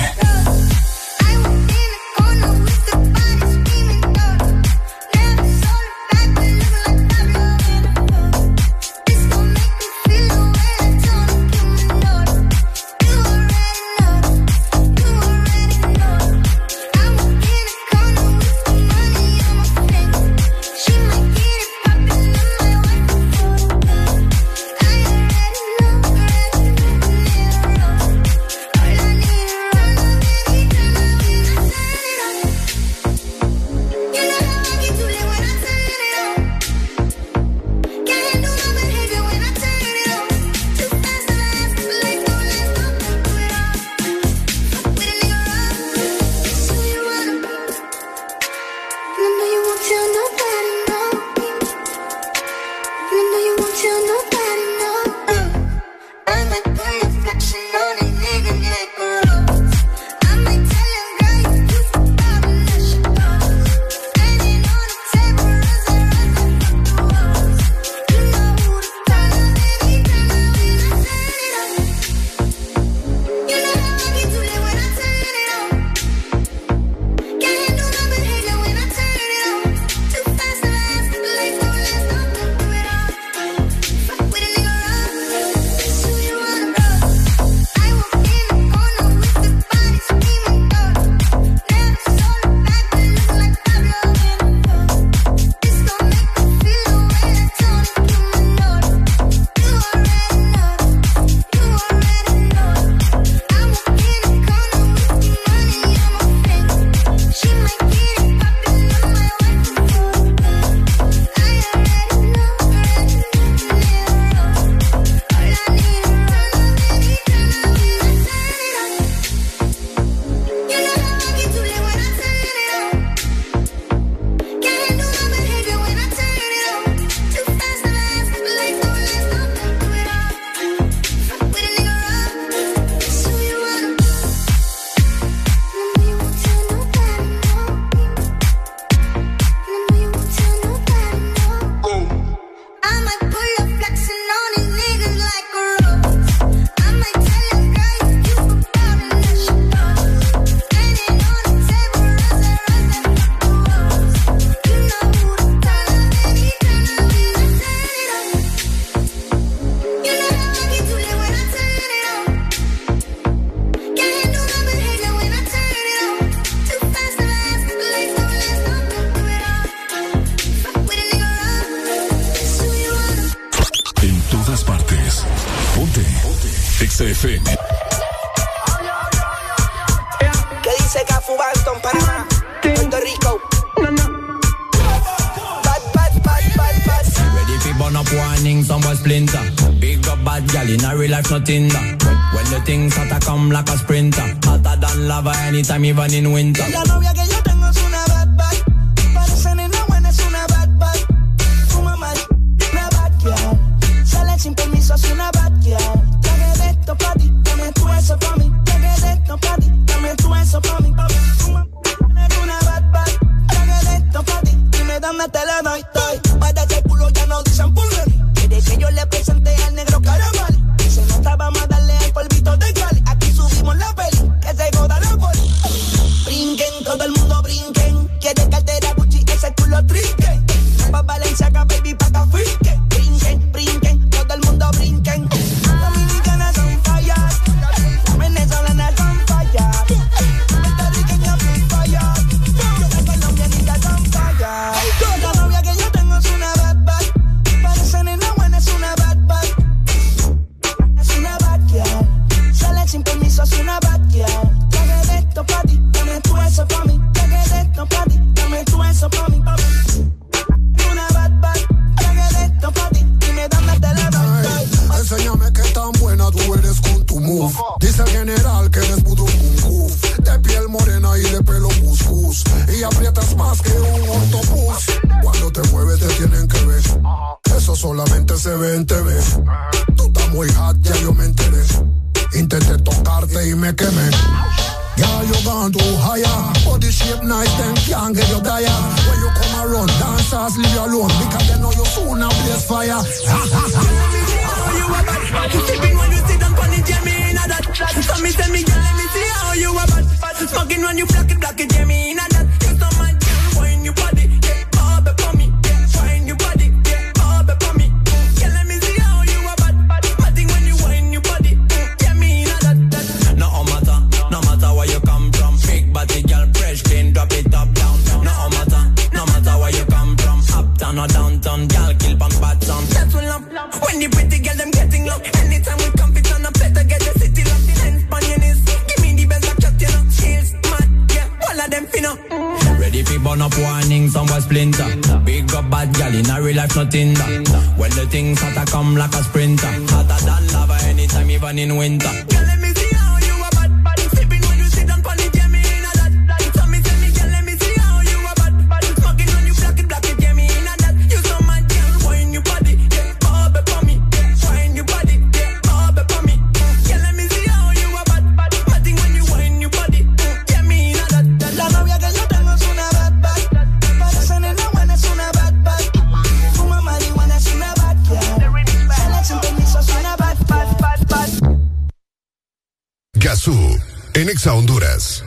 En 373.48 374.28
Exa 374.28 374.54
Honduras. 374.54 375.22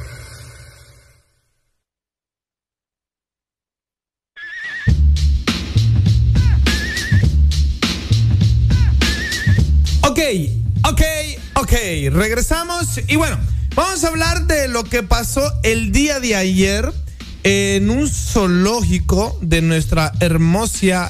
Ok, 10.02 10.20
ok, 10.84 11.02
ok. 11.56 11.72
Regresamos 12.12 13.00
y 13.08 13.16
bueno, 13.16 13.40
vamos 13.74 14.04
a 14.04 14.10
hablar 14.10 14.48
de 14.48 14.68
lo 14.68 14.84
que 14.84 15.02
pasó 15.02 15.42
el 15.64 15.94
día 15.94 16.20
de 16.20 16.36
ayer 16.36 16.92
en 17.44 17.90
un 17.90 18.10
zoológico 18.10 19.40
de 19.42 19.62
nuestra 19.62 20.12
hermosa, 20.20 21.10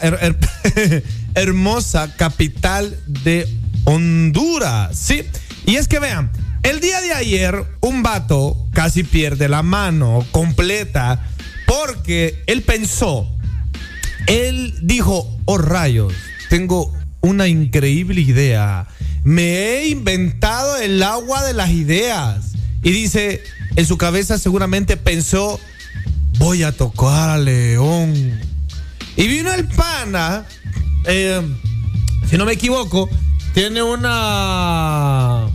hermosa 1.34 2.16
capital 2.18 3.02
de 3.08 3.48
Honduras. 3.86 4.96
Sí, 4.96 5.24
y 5.66 5.78
es 5.78 5.88
que 5.88 5.98
vean. 5.98 6.39
El 6.64 6.82
día 6.82 7.02
de 7.02 7.14
ayer, 7.14 7.66
un 7.82 8.04
vato 8.04 8.58
casi 8.74 9.04
pierde 9.04 9.48
la 9.48 9.64
mano 9.64 10.26
completa 10.32 11.26
porque 11.66 12.44
él 12.48 12.64
pensó, 12.64 13.30
él 14.28 14.76
dijo, 14.82 15.38
oh 15.46 15.58
rayos, 15.58 16.14
tengo 16.50 16.94
una 17.22 17.48
increíble 17.48 18.22
idea. 18.22 18.88
Me 19.24 19.44
he 19.44 19.88
inventado 19.90 20.78
el 20.78 21.02
agua 21.04 21.44
de 21.44 21.54
las 21.54 21.70
ideas. 21.70 22.54
Y 22.82 22.92
dice, 22.92 23.44
en 23.76 23.86
su 23.86 23.98
cabeza 23.98 24.38
seguramente 24.38 24.98
pensó, 24.98 25.60
voy 26.38 26.64
a 26.64 26.72
tocar 26.72 27.30
a 27.30 27.38
León. 27.38 28.40
Y 29.16 29.28
vino 29.28 29.54
el 29.54 29.68
pana, 29.68 30.46
eh, 31.06 31.42
si 32.30 32.38
no 32.38 32.46
me 32.46 32.54
equivoco, 32.54 33.10
tiene 33.54 33.84
una 33.84 35.48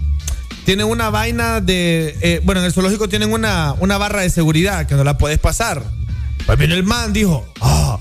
tienen 0.65 0.87
una 0.87 1.11
vaina 1.11 1.61
de. 1.61 2.17
Eh, 2.21 2.41
bueno, 2.45 2.61
en 2.61 2.67
el 2.67 2.73
zoológico 2.73 3.09
tienen 3.09 3.33
una, 3.33 3.75
una 3.81 3.99
barra 3.99 4.23
de 4.23 4.31
seguridad 4.31 4.87
que 4.87 4.95
no 4.95 5.05
la 5.05 5.19
puedes 5.19 5.39
pasar. 5.39 5.83
Pues 6.47 6.59
viene 6.59 6.75
el 6.75 6.85
man, 6.85 7.13
dijo: 7.13 7.47
Ah, 7.61 7.99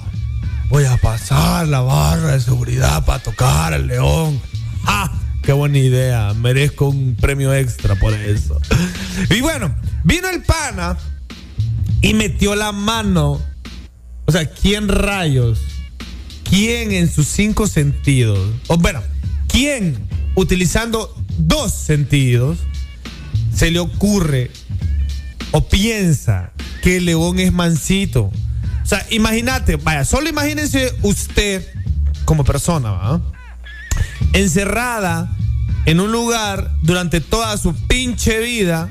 voy 0.69 0.85
a 0.85 0.97
pasar 0.97 1.67
la 1.67 1.81
barra 1.81 2.33
de 2.33 2.42
seguridad 2.42 3.03
para 3.06 3.22
tocar 3.22 3.74
al 3.74 3.88
león. 3.88 4.42
¡Ah! 4.85 5.12
Qué 5.44 5.51
buena 5.51 5.78
idea, 5.78 6.33
merezco 6.33 6.88
un 6.88 7.17
premio 7.19 7.53
extra 7.53 7.96
por 7.96 8.13
eso. 8.13 8.60
Y 9.29 9.42
bueno, 9.42 9.76
vino 10.06 10.29
el 10.29 10.42
pana 10.42 10.97
y 12.01 12.13
metió 12.13 12.56
la 12.56 12.72
mano. 12.72 13.42
O 14.26 14.31
sea, 14.31 14.46
¿quién 14.49 14.88
rayos? 14.88 15.60
¿Quién 16.49 16.94
en 16.94 17.12
sus 17.12 17.28
cinco 17.28 17.67
sentidos? 17.67 18.40
O 18.67 18.78
bueno, 18.78 19.01
¿quién 19.47 20.08
utilizando 20.35 21.13
dos 21.38 21.74
sentidos, 21.74 22.60
se 23.53 23.72
le 23.72 23.80
ocurre 23.80 24.51
o 25.51 25.67
piensa 25.67 26.51
que 26.82 26.98
el 26.98 27.06
León 27.06 27.40
es 27.40 27.53
mansito. 27.53 28.32
O 28.83 28.85
sea, 28.85 29.06
imagínate, 29.10 29.78
vaya, 29.78 30.03
solo 30.03 30.30
imagínense 30.30 30.94
usted 31.03 31.66
como 32.26 32.44
persona, 32.44 33.22
encerrada 34.33 35.30
en 35.85 35.99
un 35.99 36.12
lugar 36.12 36.72
durante 36.82 37.22
toda 37.22 37.58
su 37.58 37.74
pinche 37.88 38.40
vida, 38.40 38.90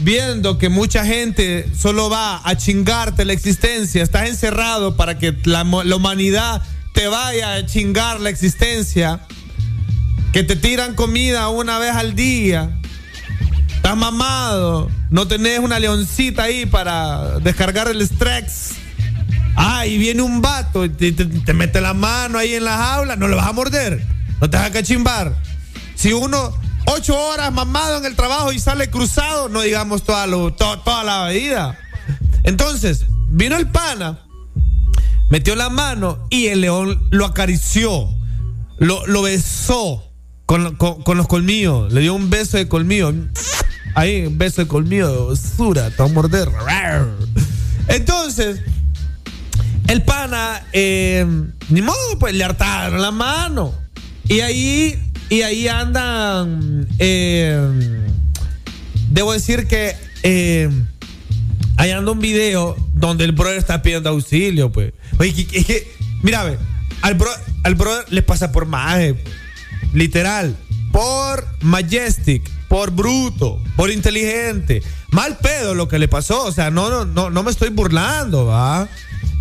viendo 0.00 0.58
que 0.58 0.68
mucha 0.68 1.04
gente 1.04 1.68
solo 1.76 2.10
va 2.10 2.40
a 2.44 2.56
chingarte 2.56 3.24
la 3.24 3.32
existencia, 3.32 4.02
estás 4.02 4.28
encerrado 4.28 4.96
para 4.96 5.18
que 5.18 5.36
la 5.44 5.62
humanidad 5.62 6.62
te 6.92 7.08
vaya 7.08 7.54
a 7.54 7.66
chingar 7.66 8.20
la 8.20 8.30
existencia 8.30 9.20
que 10.32 10.42
te 10.42 10.56
tiran 10.56 10.94
comida 10.94 11.48
una 11.48 11.78
vez 11.78 11.94
al 11.94 12.14
día, 12.14 12.70
estás 13.76 13.96
mamado, 13.96 14.90
no 15.10 15.28
tenés 15.28 15.58
una 15.58 15.78
leoncita 15.78 16.44
ahí 16.44 16.66
para 16.66 17.38
descargar 17.40 17.88
el 17.88 18.00
estrés. 18.00 18.70
Ah, 19.56 19.86
y 19.86 19.98
viene 19.98 20.22
un 20.22 20.40
vato 20.40 20.84
y 20.86 20.88
te, 20.88 21.12
te- 21.12 21.26
te 21.26 21.52
mete 21.52 21.80
la 21.82 21.92
mano 21.92 22.38
ahí 22.38 22.54
en 22.54 22.64
la 22.64 22.76
jaula, 22.78 23.16
no 23.16 23.28
le 23.28 23.36
vas 23.36 23.46
a 23.46 23.52
morder, 23.52 24.02
no 24.40 24.48
te 24.48 24.56
vas 24.56 24.66
a 24.66 24.72
cachimbar. 24.72 25.36
Si 25.94 26.12
uno 26.14 26.54
ocho 26.86 27.18
horas 27.20 27.52
mamado 27.52 27.98
en 27.98 28.06
el 28.06 28.16
trabajo 28.16 28.50
y 28.52 28.58
sale 28.58 28.88
cruzado, 28.88 29.50
no 29.50 29.60
digamos 29.60 30.04
toda, 30.04 30.26
lo- 30.26 30.56
la 31.04 31.28
vida. 31.28 31.78
Entonces, 32.44 33.04
vino 33.28 33.56
el 33.56 33.68
pana, 33.68 34.20
metió 35.28 35.54
la 35.54 35.68
mano 35.68 36.26
y 36.30 36.46
el 36.46 36.62
león 36.62 37.06
lo 37.10 37.26
acarició, 37.26 38.08
lo, 38.78 39.06
lo 39.06 39.22
besó 39.22 40.11
con, 40.76 41.16
los 41.16 41.26
colmillos, 41.28 41.92
le 41.92 42.00
dio 42.02 42.14
un 42.14 42.28
beso 42.30 42.56
de 42.56 42.68
colmillo. 42.68 43.12
Ahí, 43.94 44.26
un 44.26 44.38
beso 44.38 44.62
de 44.62 44.68
colmillo, 44.68 45.34
sura, 45.36 45.90
te 45.90 45.96
va 45.96 46.04
a 46.04 46.12
morder. 46.12 46.48
Entonces, 47.88 48.60
el 49.88 50.02
pana, 50.02 50.62
eh, 50.72 51.26
ni 51.68 51.82
modo, 51.82 52.18
pues 52.18 52.34
le 52.34 52.44
hartaron 52.44 53.00
la 53.02 53.10
mano. 53.10 53.74
Y 54.28 54.40
ahí, 54.40 54.98
y 55.28 55.42
ahí 55.42 55.68
andan, 55.68 56.86
eh, 56.98 57.60
debo 59.10 59.32
decir 59.32 59.66
que 59.66 59.94
eh, 60.22 60.70
ahí 61.76 61.90
anda 61.90 62.12
un 62.12 62.20
video 62.20 62.76
donde 62.94 63.24
el 63.24 63.32
brother 63.32 63.58
está 63.58 63.82
pidiendo 63.82 64.08
auxilio, 64.10 64.70
pues. 64.72 64.92
Oye, 65.18 65.34
que- 65.46 65.64
que, 65.64 65.92
mira, 66.22 66.44
ve, 66.44 66.56
al, 67.02 67.14
bro, 67.14 67.30
al 67.64 67.74
brother 67.74 68.04
le 68.10 68.22
pasa 68.22 68.52
por 68.52 68.66
maje, 68.66 69.14
pues. 69.14 69.34
Literal, 69.92 70.56
por 70.90 71.46
majestic, 71.60 72.48
por 72.68 72.90
bruto, 72.90 73.60
por 73.76 73.90
inteligente. 73.90 74.82
Mal 75.10 75.38
pedo 75.38 75.74
lo 75.74 75.88
que 75.88 75.98
le 75.98 76.08
pasó, 76.08 76.44
o 76.44 76.52
sea, 76.52 76.70
no, 76.70 76.90
no, 76.90 77.04
no, 77.04 77.30
no 77.30 77.42
me 77.42 77.50
estoy 77.50 77.70
burlando, 77.70 78.46
¿va? 78.46 78.88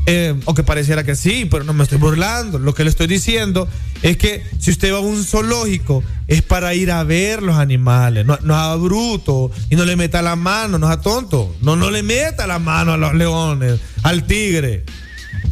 Eh, 0.07 0.33
o 0.45 0.55
que 0.55 0.63
pareciera 0.63 1.03
que 1.03 1.15
sí, 1.15 1.47
pero 1.49 1.63
no 1.63 1.73
me 1.73 1.83
estoy 1.83 1.99
burlando. 1.99 2.57
Lo 2.57 2.73
que 2.73 2.83
le 2.83 2.89
estoy 2.89 3.05
diciendo 3.07 3.67
es 4.01 4.17
que 4.17 4.43
si 4.59 4.71
usted 4.71 4.91
va 4.91 4.97
a 4.97 5.01
un 5.01 5.23
zoológico 5.23 6.03
es 6.27 6.41
para 6.41 6.73
ir 6.73 6.91
a 6.91 7.03
ver 7.03 7.43
los 7.43 7.55
animales, 7.55 8.25
no, 8.25 8.39
no 8.41 8.55
a 8.55 8.75
bruto 8.75 9.51
y 9.69 9.75
no 9.75 9.85
le 9.85 9.95
meta 9.95 10.21
la 10.21 10.35
mano, 10.35 10.79
no 10.79 10.87
a 10.87 11.01
tonto, 11.01 11.55
no, 11.61 11.75
no 11.75 11.91
le 11.91 12.01
meta 12.01 12.47
la 12.47 12.57
mano 12.57 12.93
a 12.93 12.97
los 12.97 13.13
leones, 13.13 13.79
al 14.01 14.25
tigre. 14.25 14.85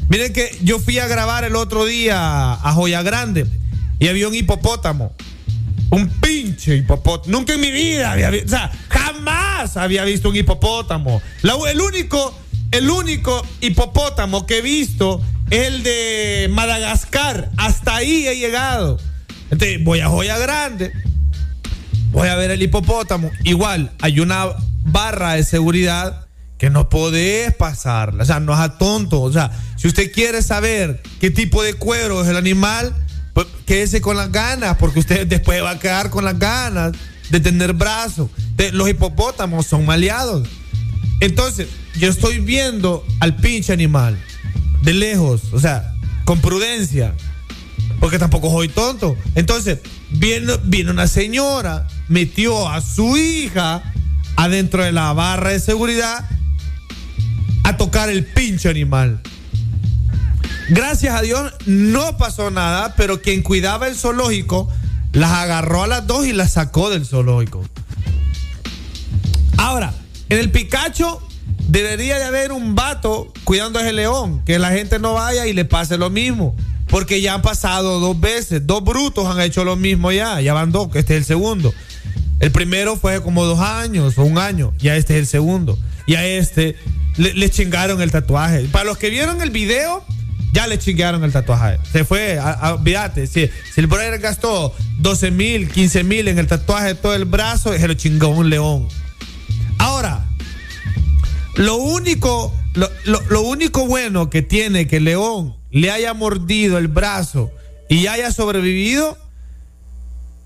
Miren 0.09 0.33
que 0.33 0.57
yo 0.63 0.79
fui 0.79 0.97
a 0.97 1.07
grabar 1.07 1.43
el 1.43 1.55
otro 1.55 1.85
día 1.85 2.53
a 2.53 2.73
Joya 2.73 3.03
Grande 3.03 3.45
y 3.99 4.07
había 4.07 4.27
un 4.27 4.35
hipopótamo. 4.35 5.13
Un 5.91 6.07
pinche 6.09 6.75
hipopótamo. 6.75 7.37
Nunca 7.37 7.53
en 7.53 7.61
mi 7.61 7.71
vida 7.71 8.11
había 8.11 8.29
visto, 8.29 8.47
o 8.47 8.49
sea, 8.49 8.71
jamás 8.89 9.75
había 9.77 10.03
visto 10.05 10.29
un 10.29 10.35
hipopótamo. 10.35 11.21
El 11.43 11.81
único, 11.81 12.37
el 12.71 12.89
único 12.89 13.45
hipopótamo 13.61 14.45
que 14.45 14.59
he 14.59 14.61
visto 14.61 15.21
es 15.49 15.67
el 15.67 15.83
de 15.83 16.47
Madagascar. 16.51 17.49
Hasta 17.57 17.95
ahí 17.95 18.27
he 18.27 18.37
llegado. 18.37 18.99
Entonces, 19.51 19.83
voy 19.83 19.99
a 19.99 20.07
Joya 20.07 20.37
Grande. 20.37 20.91
Voy 22.11 22.27
a 22.27 22.35
ver 22.35 22.51
el 22.51 22.61
hipopótamo. 22.61 23.31
Igual, 23.43 23.91
hay 24.01 24.19
una 24.19 24.45
barra 24.83 25.33
de 25.33 25.43
seguridad 25.43 26.27
que 26.57 26.69
no 26.69 26.89
podés 26.89 27.53
pasarla. 27.55 28.23
O 28.23 28.25
sea, 28.25 28.39
no 28.39 28.53
es 28.53 28.59
a 28.59 28.77
tonto. 28.77 29.21
O 29.21 29.31
sea, 29.31 29.51
si 29.75 29.87
usted 29.87 30.11
quiere 30.11 30.41
saber 30.41 31.01
qué 31.19 31.31
tipo 31.31 31.63
de 31.63 31.73
cuero 31.73 32.21
es 32.21 32.27
el 32.27 32.37
animal, 32.37 32.93
pues 33.45 33.47
quédese 33.65 34.01
con 34.01 34.17
las 34.17 34.33
ganas, 34.33 34.75
porque 34.75 34.99
usted 34.99 35.25
después 35.25 35.63
va 35.63 35.71
a 35.71 35.79
quedar 35.79 36.09
con 36.09 36.25
las 36.25 36.37
ganas 36.37 36.91
de 37.29 37.39
tener 37.39 37.71
brazos. 37.71 38.29
Los 38.73 38.89
hipopótamos 38.89 39.65
son 39.65 39.85
maleados. 39.85 40.45
Entonces, 41.21 41.69
yo 41.97 42.09
estoy 42.09 42.39
viendo 42.39 43.05
al 43.21 43.37
pinche 43.37 43.71
animal 43.71 44.21
de 44.81 44.93
lejos, 44.93 45.53
o 45.53 45.59
sea, 45.59 45.93
con 46.25 46.41
prudencia, 46.41 47.15
porque 48.01 48.19
tampoco 48.19 48.51
soy 48.51 48.67
tonto. 48.67 49.15
Entonces, 49.35 49.79
viene, 50.09 50.57
viene 50.65 50.91
una 50.91 51.07
señora, 51.07 51.87
metió 52.09 52.67
a 52.67 52.81
su 52.81 53.15
hija 53.15 53.93
adentro 54.35 54.83
de 54.83 54.91
la 54.91 55.13
barra 55.13 55.51
de 55.51 55.61
seguridad 55.61 56.29
a 57.63 57.77
tocar 57.77 58.09
el 58.09 58.25
pinche 58.25 58.67
animal. 58.67 59.21
Gracias 60.69 61.15
a 61.15 61.21
Dios 61.21 61.53
no 61.65 62.17
pasó 62.17 62.51
nada, 62.51 62.93
pero 62.95 63.21
quien 63.21 63.41
cuidaba 63.41 63.87
el 63.87 63.95
zoológico 63.95 64.69
las 65.13 65.31
agarró 65.31 65.83
a 65.83 65.87
las 65.87 66.05
dos 66.05 66.25
y 66.27 66.33
las 66.33 66.53
sacó 66.53 66.89
del 66.89 67.05
zoológico. 67.05 67.63
Ahora, 69.57 69.93
en 70.29 70.37
el 70.37 70.51
Picacho 70.51 71.21
debería 71.67 72.17
de 72.17 72.25
haber 72.25 72.51
un 72.51 72.75
vato 72.75 73.33
cuidando 73.43 73.79
a 73.79 73.81
ese 73.81 73.93
león, 73.93 74.43
que 74.45 74.59
la 74.59 74.71
gente 74.71 74.99
no 74.99 75.13
vaya 75.15 75.47
y 75.47 75.53
le 75.53 75.65
pase 75.65 75.97
lo 75.97 76.09
mismo. 76.09 76.55
Porque 76.87 77.21
ya 77.21 77.35
han 77.35 77.43
pasado 77.43 77.99
dos 77.99 78.19
veces, 78.19 78.65
dos 78.65 78.83
brutos 78.83 79.27
han 79.27 79.39
hecho 79.41 79.63
lo 79.63 79.75
mismo 79.75 80.11
ya, 80.11 80.41
ya 80.41 80.53
van 80.53 80.71
dos, 80.71 80.89
este 80.95 81.13
es 81.13 81.19
el 81.19 81.25
segundo. 81.25 81.73
El 82.39 82.51
primero 82.51 82.95
fue 82.95 83.21
como 83.21 83.45
dos 83.45 83.59
años 83.59 84.17
o 84.17 84.23
un 84.23 84.37
año, 84.37 84.73
ya 84.79 84.95
este 84.95 85.13
es 85.13 85.19
el 85.19 85.27
segundo. 85.27 85.77
Y 86.07 86.15
a 86.15 86.25
este 86.25 86.75
le, 87.17 87.33
le 87.33 87.49
chingaron 87.51 88.01
el 88.01 88.11
tatuaje. 88.11 88.61
Para 88.71 88.85
los 88.85 88.97
que 88.97 89.09
vieron 89.09 89.41
el 89.41 89.51
video, 89.51 90.03
ya 90.51 90.67
le 90.67 90.77
chingaron 90.79 91.23
el 91.23 91.31
tatuaje. 91.31 91.77
Se 91.91 92.03
fue, 92.05 92.39
olvídate, 92.39 93.27
si, 93.27 93.49
el 93.75 93.87
brother 93.87 94.19
gastó 94.19 94.75
12 94.99 95.31
mil, 95.31 95.69
15 95.69 96.03
mil 96.03 96.27
en 96.27 96.39
el 96.39 96.47
tatuaje 96.47 96.87
de 96.89 96.95
todo 96.95 97.13
el 97.15 97.25
brazo, 97.25 97.71
se 97.73 97.87
lo 97.87 97.93
chingó 97.93 98.29
un 98.29 98.49
león. 98.49 98.87
Ahora, 99.77 100.25
lo 101.55 101.75
único, 101.75 102.53
lo, 102.73 102.89
lo- 103.05 103.21
lo 103.29 103.41
único 103.41 103.85
bueno 103.87 104.29
que 104.29 104.41
tiene 104.41 104.87
que 104.87 104.97
el 104.97 105.05
león 105.05 105.55
le 105.71 105.91
haya 105.91 106.13
mordido 106.13 106.77
el 106.77 106.87
brazo 106.87 107.51
y 107.89 108.07
haya 108.07 108.31
sobrevivido 108.31 109.17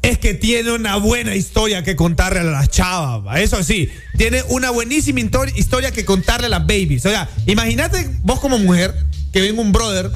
es 0.01 0.17
que 0.17 0.33
tiene 0.33 0.71
una 0.73 0.97
buena 0.97 1.33
historia 1.35 1.81
que 1.83 1.95
contarle 1.95 2.41
a 2.41 2.43
las 2.43 2.69
chavas. 2.69 3.25
¿va? 3.25 3.39
Eso 3.39 3.63
sí, 3.63 3.89
tiene 4.17 4.43
una 4.49 4.69
buenísima 4.69 5.19
histori- 5.21 5.53
historia 5.55 5.91
que 5.91 6.03
contarle 6.03 6.47
a 6.47 6.49
las 6.49 6.61
babies. 6.67 7.05
O 7.05 7.09
sea, 7.09 7.29
imagínate 7.45 8.09
vos 8.21 8.39
como 8.41 8.59
mujer 8.59 8.93
que 9.33 9.42
venga 9.42 9.62
un 9.62 9.74
brother 9.74 10.10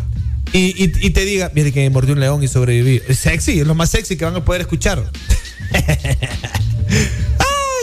y, 0.53 0.67
y- 0.81 1.07
y 1.07 1.09
te 1.09 1.25
diga, 1.25 1.51
mire 1.53 1.73
que 1.73 1.81
me 1.81 1.89
mordió 1.89 2.13
un 2.13 2.21
león 2.21 2.41
y 2.43 2.47
sobreviví. 2.47 3.01
Es 3.09 3.19
sexy, 3.19 3.59
es 3.59 3.67
lo 3.67 3.75
más 3.75 3.89
sexy 3.89 4.15
que 4.15 4.23
van 4.23 4.35
a 4.35 4.45
poder 4.45 4.61
escuchar. 4.61 5.03
Ay, 5.73 6.15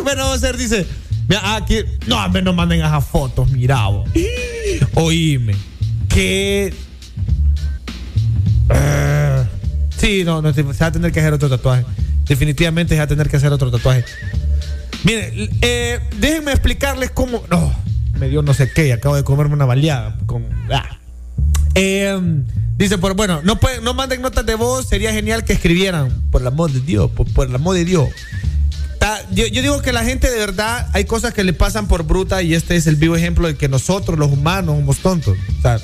bueno, 0.02 0.24
vamos 0.24 0.42
a 0.42 0.46
ver, 0.46 0.56
dice. 0.56 0.86
Mira, 1.28 1.56
aquí, 1.56 1.76
no, 2.06 2.20
a 2.20 2.28
no 2.28 2.52
manden 2.52 2.80
esas 2.80 3.04
fotos, 3.06 3.50
mira 3.50 3.86
vos. 3.88 4.08
Oíme. 4.94 5.54
Que. 6.08 6.72
Ah, 8.70 9.44
sí, 9.96 10.22
no, 10.24 10.40
no, 10.42 10.52
se 10.54 10.62
va 10.62 10.86
a 10.86 10.92
tener 10.92 11.12
que 11.12 11.20
hacer 11.20 11.32
otro 11.32 11.48
tatuaje. 11.48 11.84
Definitivamente 12.26 12.94
se 12.94 12.98
va 12.98 13.04
a 13.04 13.08
tener 13.08 13.28
que 13.28 13.36
hacer 13.36 13.52
otro 13.52 13.70
tatuaje. 13.70 14.04
Mire, 15.04 15.50
eh, 15.60 16.00
déjenme 16.18 16.52
explicarles 16.52 17.10
cómo. 17.10 17.42
No, 17.50 17.74
me 18.18 18.28
dio 18.28 18.42
no 18.42 18.54
sé 18.54 18.70
qué, 18.72 18.92
acabo 18.92 19.16
de 19.16 19.24
comerme 19.24 19.54
una 19.54 19.66
baleada 19.66 20.16
con. 20.26 20.44
ah. 20.72 20.98
Eh, 21.74 22.18
dice, 22.76 22.98
por 22.98 23.14
bueno, 23.14 23.40
no 23.42 23.58
pueden, 23.58 23.82
no 23.84 23.94
manden 23.94 24.22
notas 24.22 24.46
de 24.46 24.54
voz, 24.54 24.86
sería 24.88 25.12
genial 25.12 25.44
que 25.44 25.52
escribieran, 25.52 26.10
por 26.30 26.40
el 26.40 26.46
amor 26.46 26.70
de 26.70 26.80
Dios, 26.80 27.10
por, 27.10 27.26
por 27.32 27.48
el 27.48 27.54
amor 27.54 27.74
de 27.76 27.84
Dios. 27.84 28.08
Ta- 28.98 29.20
yo, 29.32 29.46
yo 29.46 29.60
digo 29.62 29.82
que 29.82 29.92
la 29.92 30.04
gente 30.04 30.30
de 30.30 30.38
verdad 30.38 30.88
hay 30.92 31.04
cosas 31.04 31.34
que 31.34 31.44
le 31.44 31.52
pasan 31.52 31.88
por 31.88 32.04
bruta 32.04 32.42
y 32.42 32.54
este 32.54 32.76
es 32.76 32.86
el 32.86 32.96
vivo 32.96 33.16
ejemplo 33.16 33.46
de 33.48 33.56
que 33.56 33.68
nosotros 33.68 34.18
los 34.18 34.30
humanos 34.30 34.76
somos 34.78 34.98
tontos. 34.98 35.36
O 35.58 35.62
sea, 35.62 35.78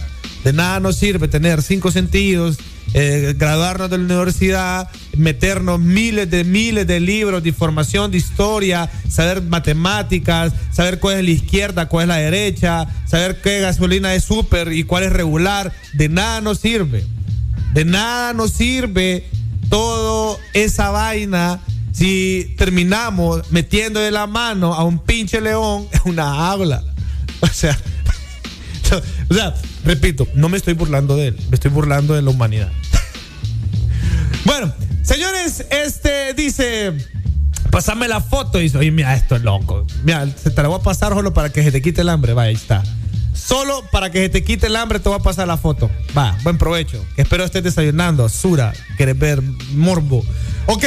de 0.45 0.53
nada 0.53 0.81
nos 0.81 0.97
sirve 0.97 1.29
tener 1.29 1.63
cinco 1.63 1.91
sentidos, 1.91 2.57
eh, 2.93 3.35
graduarnos 3.37 3.89
de 3.89 3.99
la 3.99 4.05
universidad, 4.05 4.89
meternos 5.17 5.79
miles 5.79 6.29
de 6.29 6.45
miles 6.45 6.87
de 6.87 6.99
libros 6.99 7.43
de 7.43 7.51
información, 7.51 8.11
de 8.11 8.19
historia, 8.19 8.91
saber 9.09 9.43
matemáticas, 9.43 10.53
saber 10.73 10.99
cuál 10.99 11.19
es 11.19 11.25
la 11.25 11.31
izquierda, 11.31 11.89
cuál 11.89 12.05
es 12.05 12.09
la 12.09 12.17
derecha, 12.17 12.89
saber 13.07 13.41
qué 13.41 13.61
gasolina 13.61 14.15
es 14.15 14.25
súper 14.25 14.73
y 14.73 14.85
cuál 14.85 15.05
es 15.05 15.13
regular. 15.13 15.73
De 15.93 16.09
nada 16.09 16.41
nos 16.41 16.59
sirve. 16.59 17.05
De 17.75 17.85
nada 17.85 18.33
nos 18.33 18.51
sirve 18.51 19.25
toda 19.69 20.39
esa 20.53 20.91
vaina 20.91 21.61
si 21.93 22.55
terminamos 22.57 23.51
metiendo 23.53 24.01
de 24.01 24.11
la 24.11 24.27
mano 24.27 24.75
a 24.75 24.85
un 24.85 24.99
pinche 24.99 25.41
león 25.41 25.87
en 25.93 26.01
una 26.05 26.51
aula. 26.51 26.83
O 27.43 27.47
sea, 27.47 27.75
o 29.31 29.35
sea, 29.35 29.55
repito, 29.85 30.27
no 30.35 30.49
me 30.49 30.57
estoy 30.57 30.75
burlando 30.75 31.17
de 31.17 31.29
él, 31.29 31.37
me 31.49 31.55
estoy 31.55 31.71
burlando 31.71 32.15
de 32.15 32.23
la 32.23 32.31
humanidad. 32.31 32.71
Bueno, 34.43 34.73
Señores, 35.11 35.67
este 35.71 36.35
dice. 36.35 36.93
Pásame 37.73 38.07
la 38.07 38.21
foto. 38.21 38.61
Y 38.61 38.63
dice, 38.63 38.79
oye, 38.79 38.93
mira, 38.93 39.13
esto 39.15 39.35
es 39.35 39.43
loco. 39.43 39.85
Mira, 40.05 40.25
se 40.29 40.53
te 40.53 40.63
la 40.63 40.69
voy 40.69 40.79
a 40.79 40.83
pasar 40.85 41.13
solo 41.13 41.35
para 41.35 41.51
que 41.51 41.65
se 41.65 41.73
te 41.73 41.83
quite 41.83 42.03
el 42.03 42.09
hambre. 42.09 42.33
Va, 42.33 42.43
ahí 42.43 42.55
está. 42.55 42.81
Solo 43.35 43.85
para 43.91 44.11
que 44.11 44.21
se 44.21 44.29
te 44.29 44.45
quite 44.45 44.67
el 44.67 44.77
hambre 44.77 45.01
te 45.01 45.09
voy 45.09 45.19
a 45.19 45.23
pasar 45.23 45.49
la 45.49 45.57
foto. 45.57 45.91
Va, 46.17 46.37
buen 46.43 46.59
provecho. 46.59 47.05
Espero 47.17 47.45
estés 47.45 47.63
desayunando. 47.63 48.29
Sura, 48.29 48.73
quieres 48.97 49.19
ver 49.19 49.43
morbo. 49.73 50.25
Ok, 50.67 50.85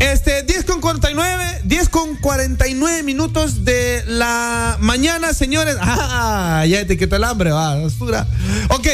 este 0.00 0.42
10 0.42 0.64
con 0.64 0.80
49, 0.80 1.62
10 1.64 1.88
con 1.88 2.16
49 2.16 3.02
minutos 3.02 3.64
de 3.64 4.02
la 4.06 4.76
mañana, 4.80 5.34
señores. 5.34 5.76
Ah, 6.22 6.66
ya 6.66 6.86
te 6.86 6.98
quitó 6.98 7.16
el 7.16 7.24
hambre, 7.24 7.52
va, 7.52 7.78
Sura. 7.90 8.26
Ok, 8.70 8.86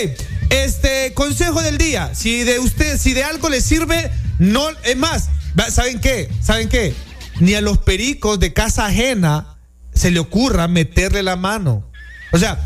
este 0.50 1.12
consejo 1.14 1.62
del 1.62 1.78
día. 1.78 2.14
Si 2.14 2.44
de 2.44 2.58
usted, 2.58 2.98
si 2.98 3.14
de 3.14 3.24
algo 3.24 3.48
le 3.48 3.60
sirve, 3.60 4.10
no, 4.38 4.68
es 4.84 4.96
más, 4.96 5.30
¿saben 5.70 6.00
qué? 6.00 6.30
¿Saben 6.40 6.68
qué? 6.68 6.94
Ni 7.40 7.54
a 7.54 7.60
los 7.60 7.78
pericos 7.78 8.38
de 8.38 8.52
casa 8.52 8.86
ajena 8.86 9.56
se 9.94 10.10
le 10.10 10.20
ocurra 10.20 10.68
meterle 10.68 11.22
la 11.22 11.36
mano. 11.36 11.90
O 12.32 12.38
sea, 12.38 12.62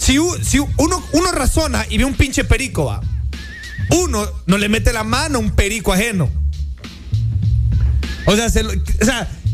si, 0.00 0.18
uno, 0.18 1.32
razona 1.32 1.84
y 1.88 1.98
ve 1.98 2.04
un 2.04 2.14
pinche 2.14 2.44
perico. 2.44 3.00
Uno 3.90 4.26
no 4.46 4.58
le 4.58 4.68
mete 4.68 4.92
la 4.92 5.04
mano 5.04 5.38
a 5.38 5.40
un 5.40 5.50
perico 5.50 5.92
ajeno. 5.92 6.30
O 8.24 8.34
sea, 8.34 8.48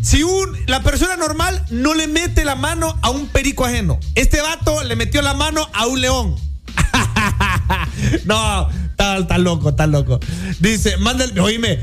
si 0.02 0.22
un, 0.22 0.56
la 0.66 0.82
persona 0.82 1.16
normal 1.16 1.64
no 1.70 1.94
le 1.94 2.06
mete 2.06 2.44
la 2.44 2.54
mano 2.54 2.96
a 3.02 3.10
un 3.10 3.26
perico 3.28 3.64
ajeno. 3.64 3.98
Este 4.14 4.40
vato 4.40 4.84
le 4.84 4.94
metió 4.94 5.20
la 5.20 5.34
mano 5.34 5.68
a 5.72 5.86
un 5.86 6.00
león. 6.00 6.36
no, 8.24 8.70
está, 8.90 9.18
está 9.18 9.38
loco, 9.38 9.70
está 9.70 9.86
loco. 9.86 10.20
Dice, 10.60 10.96
mándale, 10.98 11.40
oíme, 11.40 11.80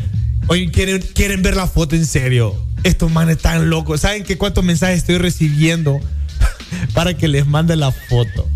oye, 0.47 0.71
¿quieren, 0.71 1.01
quieren 1.13 1.41
ver 1.41 1.57
la 1.57 1.67
foto 1.67 1.95
en 1.95 2.05
serio. 2.05 2.55
Estos 2.83 3.11
manes 3.11 3.37
están 3.37 3.69
locos. 3.69 4.01
¿Saben 4.01 4.23
qué 4.23 4.37
cuántos 4.37 4.63
mensajes 4.63 4.99
estoy 4.99 5.17
recibiendo 5.17 5.99
para 6.93 7.15
que 7.15 7.27
les 7.27 7.45
mande 7.45 7.75
la 7.75 7.91
foto? 7.91 8.47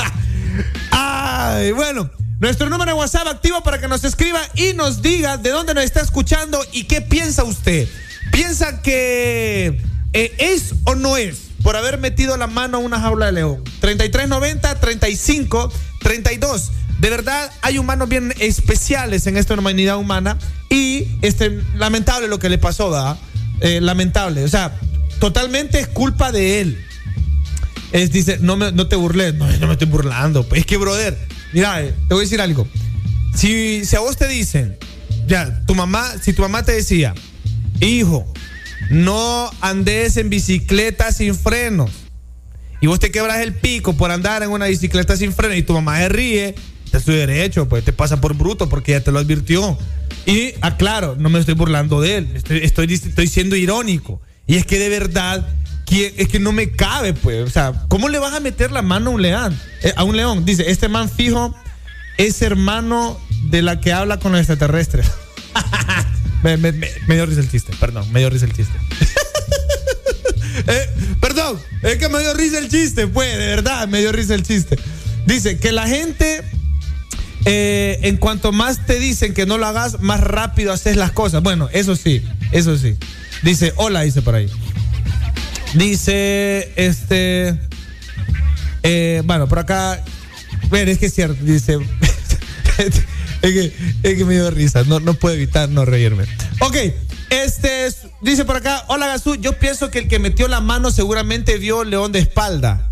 Ay, 0.90 1.72
bueno. 1.72 2.10
Nuestro 2.40 2.68
número 2.68 2.90
de 2.90 2.98
WhatsApp 2.98 3.28
activo 3.28 3.62
para 3.62 3.78
que 3.78 3.88
nos 3.88 4.04
escriba 4.04 4.40
y 4.54 4.74
nos 4.74 5.00
diga 5.00 5.38
de 5.38 5.50
dónde 5.50 5.72
nos 5.72 5.84
está 5.84 6.00
escuchando 6.00 6.62
y 6.72 6.84
qué 6.84 7.00
piensa 7.00 7.44
usted. 7.44 7.88
¿Piensa 8.32 8.82
que 8.82 9.80
eh, 10.12 10.34
es 10.38 10.74
o 10.84 10.94
no 10.94 11.16
es 11.16 11.38
por 11.62 11.76
haber 11.76 11.96
metido 11.98 12.36
la 12.36 12.46
mano 12.46 12.78
a 12.78 12.80
una 12.80 13.00
jaula 13.00 13.26
de 13.26 13.32
león? 13.32 13.64
3390, 13.80 14.74
35, 14.80 15.72
32. 16.00 16.72
De 16.98 17.10
verdad, 17.10 17.50
hay 17.62 17.78
humanos 17.78 18.08
bien 18.08 18.34
especiales 18.38 19.26
en 19.26 19.36
esta 19.36 19.54
humanidad 19.54 19.96
humana 19.96 20.36
y 20.68 21.06
este, 21.22 21.62
lamentable 21.76 22.28
lo 22.28 22.38
que 22.38 22.48
le 22.48 22.58
pasó, 22.58 22.90
¿verdad? 22.90 23.16
Eh, 23.60 23.80
lamentable. 23.80 24.44
O 24.44 24.48
sea, 24.48 24.76
totalmente 25.20 25.78
es 25.78 25.86
culpa 25.86 26.32
de 26.32 26.60
él. 26.60 26.84
Es, 27.94 28.10
dice, 28.10 28.38
no, 28.40 28.56
me, 28.56 28.72
no 28.72 28.88
te 28.88 28.96
burles. 28.96 29.34
No, 29.34 29.46
no 29.46 29.66
me 29.68 29.74
estoy 29.74 29.86
burlando. 29.86 30.42
Pues 30.48 30.62
es 30.62 30.66
que, 30.66 30.76
brother, 30.76 31.16
mira, 31.52 31.80
eh, 31.80 31.94
te 32.08 32.14
voy 32.14 32.22
a 32.22 32.24
decir 32.24 32.40
algo. 32.40 32.66
Si, 33.36 33.84
si 33.84 33.94
a 33.94 34.00
vos 34.00 34.16
te 34.16 34.26
dicen, 34.26 34.76
ya, 35.28 35.64
tu 35.64 35.76
mamá, 35.76 36.12
si 36.20 36.32
tu 36.32 36.42
mamá 36.42 36.64
te 36.64 36.72
decía, 36.72 37.14
hijo, 37.80 38.26
no 38.90 39.48
andes 39.60 40.16
en 40.16 40.28
bicicleta 40.28 41.12
sin 41.12 41.36
frenos. 41.36 41.92
Y 42.80 42.88
vos 42.88 42.98
te 42.98 43.12
quebras 43.12 43.42
el 43.42 43.54
pico 43.54 43.96
por 43.96 44.10
andar 44.10 44.42
en 44.42 44.50
una 44.50 44.66
bicicleta 44.66 45.16
sin 45.16 45.32
frenos 45.32 45.56
y 45.56 45.62
tu 45.62 45.72
mamá 45.72 45.98
se 45.98 46.08
ríe, 46.08 46.56
te 46.90 46.98
estoy 46.98 47.14
derecho, 47.14 47.68
pues 47.68 47.84
te 47.84 47.92
pasa 47.92 48.20
por 48.20 48.34
bruto 48.34 48.68
porque 48.68 48.90
ya 48.90 49.04
te 49.04 49.12
lo 49.12 49.20
advirtió. 49.20 49.78
Y 50.26 50.54
aclaro, 50.62 51.14
no 51.16 51.28
me 51.28 51.38
estoy 51.38 51.54
burlando 51.54 52.00
de 52.00 52.16
él, 52.16 52.28
estoy, 52.34 52.58
estoy, 52.58 52.92
estoy 52.92 53.28
siendo 53.28 53.54
irónico. 53.54 54.20
Y 54.48 54.56
es 54.56 54.66
que 54.66 54.80
de 54.80 54.88
verdad, 54.88 55.46
es 55.90 56.28
que 56.28 56.38
no 56.40 56.52
me 56.52 56.70
cabe, 56.72 57.14
pues. 57.14 57.42
O 57.44 57.50
sea, 57.50 57.72
¿cómo 57.88 58.08
le 58.08 58.18
vas 58.18 58.34
a 58.34 58.40
meter 58.40 58.72
la 58.72 58.82
mano 58.82 59.10
a 59.10 59.14
un 59.14 59.22
león? 59.22 59.58
Eh, 59.82 59.92
a 59.96 60.04
un 60.04 60.16
león. 60.16 60.44
Dice, 60.44 60.70
este 60.70 60.88
man 60.88 61.08
fijo 61.10 61.54
es 62.18 62.42
hermano 62.42 63.20
de 63.50 63.62
la 63.62 63.80
que 63.80 63.92
habla 63.92 64.18
con 64.18 64.32
los 64.32 64.40
extraterrestres. 64.40 65.06
me- 66.42 66.56
me 66.56 67.14
dio 67.14 67.26
risa 67.26 67.40
el 67.40 67.50
chiste, 67.50 67.72
perdón, 67.78 68.10
me 68.12 68.20
dio 68.20 68.30
risa 68.30 68.46
el 68.46 68.52
chiste. 68.54 68.74
Eh, 70.66 70.88
perdón, 71.20 71.58
es 71.82 71.96
que 71.98 72.08
me 72.08 72.20
dio 72.20 72.32
risa 72.32 72.58
el 72.58 72.68
chiste, 72.70 73.06
pues, 73.08 73.30
de 73.36 73.46
verdad, 73.48 73.88
me 73.88 73.98
dio 74.00 74.12
risa 74.12 74.34
el 74.34 74.44
chiste. 74.44 74.78
Dice 75.26 75.58
que 75.58 75.72
la 75.72 75.86
gente, 75.88 76.42
eh, 77.44 77.98
en 78.02 78.16
cuanto 78.16 78.52
más 78.52 78.86
te 78.86 78.98
dicen 78.98 79.34
que 79.34 79.46
no 79.46 79.58
lo 79.58 79.66
hagas, 79.66 80.00
más 80.00 80.20
rápido 80.20 80.72
haces 80.72 80.96
las 80.96 81.10
cosas. 81.12 81.42
Bueno, 81.42 81.68
eso 81.72 81.96
sí, 81.96 82.22
eso 82.52 82.78
sí. 82.78 82.96
Dice, 83.42 83.72
hola, 83.76 84.02
dice 84.02 84.22
por 84.22 84.36
ahí. 84.36 84.48
Dice, 85.74 86.72
este, 86.76 87.58
eh, 88.82 89.22
bueno, 89.24 89.48
por 89.48 89.58
acá, 89.58 90.02
bueno, 90.68 90.90
es 90.90 90.98
que 90.98 91.06
es 91.06 91.14
cierto, 91.14 91.42
dice, 91.44 91.78
es 92.78 93.02
que, 94.02 94.24
me 94.24 94.34
dio 94.34 94.50
risa, 94.50 94.84
no, 94.84 95.00
no 95.00 95.14
puedo 95.14 95.34
evitar 95.34 95.68
no 95.68 95.84
reírme. 95.84 96.24
Ok, 96.60 96.76
este, 97.30 97.86
es- 97.86 98.06
dice 98.22 98.44
por 98.44 98.56
acá, 98.56 98.84
hola 98.88 99.08
Gazú, 99.08 99.34
yo 99.34 99.58
pienso 99.58 99.90
que 99.90 100.00
el 100.00 100.08
que 100.08 100.18
metió 100.20 100.46
la 100.46 100.60
mano 100.60 100.90
seguramente 100.92 101.58
vio 101.58 101.82
León 101.82 102.12
de 102.12 102.20
espalda. 102.20 102.90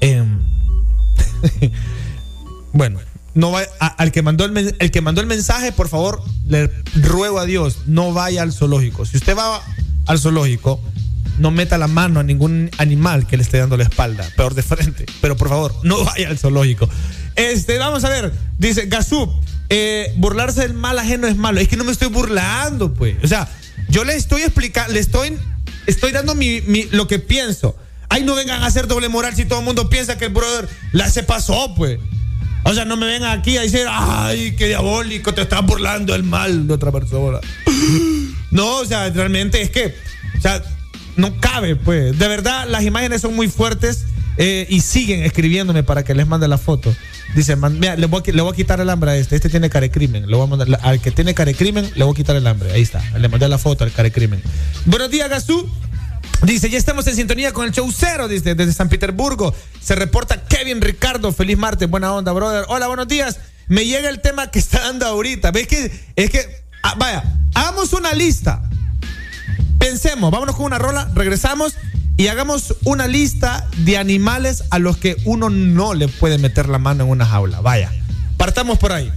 Em, 0.00 0.40
bueno, 2.72 2.98
no 3.34 3.52
va, 3.52 3.62
al 3.78 4.10
que 4.10 4.22
mandó 4.22 4.44
el, 4.44 4.76
el 4.78 4.90
que 4.90 5.00
mandó 5.00 5.20
el 5.20 5.28
mensaje, 5.28 5.70
por 5.70 5.88
favor, 5.88 6.20
le 6.46 6.66
ruego 6.96 7.38
a 7.38 7.44
Dios, 7.46 7.78
no 7.86 8.12
vaya 8.12 8.42
al 8.42 8.52
zoológico. 8.52 9.06
Si 9.06 9.16
usted 9.18 9.36
va 9.36 9.62
al 10.06 10.18
zoológico, 10.18 10.80
no 11.38 11.50
meta 11.50 11.78
la 11.78 11.86
mano 11.88 12.20
a 12.20 12.22
ningún 12.22 12.70
animal 12.78 13.26
que 13.26 13.36
le 13.36 13.42
esté 13.42 13.58
dando 13.58 13.76
la 13.76 13.84
espalda, 13.84 14.28
peor 14.36 14.54
de 14.54 14.62
frente. 14.62 15.06
Pero 15.20 15.36
por 15.36 15.48
favor, 15.48 15.74
no 15.82 16.04
vaya 16.04 16.28
al 16.28 16.38
zoológico. 16.38 16.88
Este, 17.36 17.78
vamos 17.78 18.04
a 18.04 18.08
ver, 18.08 18.32
dice 18.58 18.86
Gazú, 18.86 19.32
eh, 19.68 20.12
burlarse 20.16 20.62
del 20.62 20.74
mal 20.74 20.98
ajeno 20.98 21.26
es 21.28 21.36
malo. 21.36 21.60
Es 21.60 21.68
que 21.68 21.76
no 21.76 21.84
me 21.84 21.92
estoy 21.92 22.08
burlando, 22.08 22.92
pues. 22.94 23.16
O 23.22 23.28
sea, 23.28 23.48
yo 23.88 24.04
le 24.04 24.14
estoy 24.16 24.42
explicando, 24.42 24.92
le 24.92 25.00
estoy, 25.00 25.36
estoy 25.86 26.12
dando 26.12 26.34
mi, 26.34 26.60
mi- 26.62 26.84
lo 26.90 27.06
que 27.06 27.18
pienso. 27.18 27.76
Ay, 28.08 28.22
no 28.24 28.34
vengan 28.34 28.62
a 28.62 28.66
hacer 28.66 28.86
doble 28.88 29.08
moral 29.08 29.36
si 29.36 29.44
todo 29.44 29.58
el 29.60 29.64
mundo 29.66 29.88
piensa 29.90 30.16
que 30.18 30.24
el 30.26 30.32
brother 30.32 30.68
la 30.92 31.08
se 31.10 31.22
pasó, 31.22 31.74
pues. 31.76 31.98
O 32.64 32.74
sea, 32.74 32.84
no 32.84 32.96
me 32.96 33.06
vengan 33.06 33.38
aquí 33.38 33.56
a 33.56 33.62
decir, 33.62 33.86
ay, 33.88 34.54
qué 34.56 34.66
diabólico, 34.66 35.32
te 35.32 35.42
estás 35.42 35.64
burlando 35.64 36.12
del 36.14 36.24
mal 36.24 36.66
de 36.66 36.74
otra 36.74 36.90
persona. 36.90 37.38
No, 38.50 38.76
o 38.78 38.84
sea, 38.86 39.10
realmente 39.10 39.60
es 39.60 39.68
que, 39.70 39.94
o 40.38 40.40
sea, 40.40 40.62
no 41.18 41.38
cabe, 41.40 41.76
pues. 41.76 42.18
De 42.18 42.28
verdad, 42.28 42.66
las 42.68 42.84
imágenes 42.84 43.20
son 43.20 43.34
muy 43.34 43.48
fuertes 43.48 44.04
eh, 44.38 44.66
y 44.70 44.80
siguen 44.80 45.24
escribiéndome 45.24 45.82
para 45.82 46.04
que 46.04 46.14
les 46.14 46.26
mande 46.26 46.46
la 46.46 46.58
foto. 46.58 46.94
Dice, 47.34 47.56
man- 47.56 47.78
mira, 47.78 47.96
le 47.96 48.06
voy, 48.06 48.20
a, 48.20 48.54
quitar 48.54 48.80
el 48.80 48.88
hambre 48.88 49.10
a 49.10 49.16
este. 49.16 49.34
Este 49.34 49.48
tiene 49.50 49.68
carecrimen. 49.68 50.30
Le 50.30 50.36
voy 50.36 50.48
al 50.80 51.00
que 51.00 51.10
tiene 51.10 51.34
carecrimen, 51.34 51.90
le 51.96 52.04
voy 52.04 52.14
a 52.14 52.16
quitar 52.16 52.36
el 52.36 52.46
hambre. 52.46 52.72
Ahí 52.72 52.82
está. 52.82 53.02
Le 53.18 53.28
mandé 53.28 53.48
la 53.48 53.58
foto 53.58 53.82
al 53.82 53.92
carecrimen. 53.92 54.40
Buenos 54.86 55.10
días, 55.10 55.28
Gazú. 55.28 55.68
Dice, 56.44 56.70
ya 56.70 56.78
estamos 56.78 57.04
en 57.08 57.16
sintonía 57.16 57.52
con 57.52 57.66
el 57.66 57.72
show 57.72 57.90
cero, 57.92 58.28
desde 58.28 58.72
San 58.72 58.88
Petersburgo. 58.88 59.52
Se 59.82 59.96
reporta 59.96 60.44
Kevin 60.44 60.80
Ricardo. 60.80 61.32
Feliz 61.32 61.58
martes, 61.58 61.90
buena 61.90 62.12
onda, 62.12 62.30
brother. 62.32 62.64
Hola, 62.68 62.86
buenos 62.86 63.08
días. 63.08 63.40
Me 63.66 63.84
llega 63.84 64.08
el 64.08 64.20
tema 64.20 64.52
que 64.52 64.60
está 64.60 64.80
dando 64.82 65.04
ahorita. 65.04 65.50
¿Ves 65.50 65.66
que? 65.66 65.90
Es 66.14 66.30
que, 66.30 66.62
ah, 66.84 66.94
vaya, 66.96 67.24
hagamos 67.54 67.92
una 67.92 68.12
lista. 68.12 68.62
Pensemos, 69.78 70.30
vámonos 70.30 70.56
con 70.56 70.66
una 70.66 70.78
rola, 70.78 71.08
regresamos 71.14 71.74
y 72.16 72.28
hagamos 72.28 72.74
una 72.84 73.06
lista 73.06 73.66
de 73.78 73.96
animales 73.96 74.64
a 74.70 74.78
los 74.78 74.96
que 74.96 75.16
uno 75.24 75.50
no 75.50 75.94
le 75.94 76.08
puede 76.08 76.38
meter 76.38 76.68
la 76.68 76.78
mano 76.78 77.04
en 77.04 77.10
una 77.10 77.24
jaula. 77.26 77.60
Vaya, 77.60 77.92
partamos 78.36 78.78
por 78.78 78.92
ahí. 78.92 79.12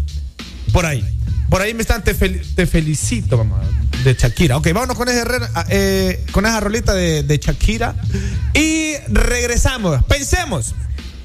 Por 0.71 0.85
ahí. 0.85 1.03
Por 1.49 1.61
ahí 1.61 1.73
me 1.73 1.81
están, 1.81 2.03
te, 2.03 2.15
fel- 2.15 2.41
te 2.55 2.65
felicito, 2.65 3.37
mamá, 3.37 3.59
de 4.05 4.13
Shakira. 4.13 4.55
Ok, 4.57 4.67
vámonos 4.73 4.95
con, 4.95 5.07
re- 5.07 5.47
eh, 5.69 6.23
con 6.31 6.45
esa 6.45 6.59
rolita 6.61 6.93
de, 6.93 7.23
de 7.23 7.37
Shakira. 7.37 7.95
Y 8.53 8.93
regresamos. 9.09 10.01
Pensemos, 10.05 10.75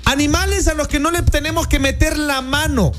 animales 0.04 0.66
a 0.66 0.74
los 0.74 0.88
que 0.88 0.98
no 0.98 1.10
le 1.12 1.22
tenemos 1.22 1.68
que 1.68 1.78
meter 1.78 2.18
la 2.18 2.40
mano 2.40 2.90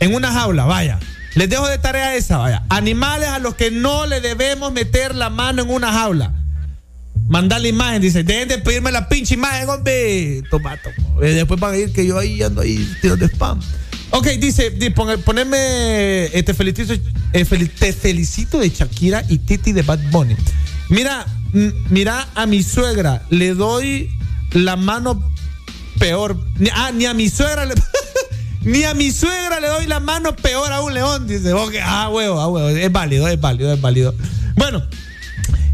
en 0.00 0.14
una 0.14 0.30
jaula, 0.32 0.64
vaya. 0.64 0.98
Les 1.34 1.48
dejo 1.48 1.66
de 1.66 1.78
tarea 1.78 2.14
esa, 2.14 2.38
vaya. 2.38 2.62
Animales 2.68 3.28
a 3.28 3.38
los 3.40 3.54
que 3.54 3.70
no 3.70 4.06
le 4.06 4.20
debemos 4.20 4.72
meter 4.72 5.14
la 5.14 5.30
mano 5.30 5.62
en 5.62 5.70
una 5.70 5.92
jaula. 5.92 6.32
Mandar 7.28 7.60
la 7.62 7.68
imagen, 7.68 8.02
dice, 8.02 8.22
dejen 8.22 8.48
de 8.48 8.58
pedirme 8.58 8.92
la 8.92 9.08
pinche 9.08 9.34
imagen, 9.34 9.68
hombre. 9.68 10.42
Toma, 10.50 10.76
toma. 10.76 10.96
Eh, 11.26 11.30
Después 11.32 11.58
van 11.58 11.74
a 11.74 11.76
ir 11.76 11.92
que 11.92 12.06
yo 12.06 12.18
ahí 12.18 12.42
ando 12.42 12.60
ahí 12.60 12.88
tirando 13.00 13.24
spam. 13.26 13.60
Ok, 14.10 14.26
dice, 14.38 14.70
di- 14.70 14.90
pon- 14.90 15.20
poneme 15.22 15.56
eh, 16.26 16.42
te, 16.44 16.54
felicito, 16.54 16.92
eh, 17.32 17.44
te 17.78 17.92
felicito 17.92 18.58
de 18.60 18.68
Shakira 18.70 19.24
y 19.28 19.38
Titi 19.38 19.72
de 19.72 19.82
Bad 19.82 20.00
Bunny. 20.10 20.36
Mira, 20.90 21.26
mira 21.90 22.28
a 22.34 22.46
mi 22.46 22.62
suegra, 22.62 23.22
le 23.30 23.54
doy 23.54 24.10
la 24.52 24.76
mano 24.76 25.20
peor. 25.98 26.38
Ah, 26.74 26.92
ni 26.94 27.06
a 27.06 27.14
mi 27.14 27.28
suegra 27.28 27.64
le, 27.64 27.74
Ni 28.64 28.84
a 28.84 28.94
mi 28.94 29.10
suegra 29.10 29.60
le 29.60 29.68
doy 29.68 29.86
la 29.86 30.00
mano, 30.00 30.34
peor 30.36 30.72
a 30.72 30.80
un 30.80 30.94
león. 30.94 31.26
Dice, 31.26 31.52
que, 31.70 31.80
ah, 31.80 32.08
huevo, 32.08 32.40
ah, 32.40 32.48
huevo. 32.48 32.68
Es 32.68 32.90
válido, 32.92 33.28
es 33.28 33.40
válido, 33.40 33.72
es 33.72 33.80
válido. 33.80 34.14
Bueno, 34.56 34.82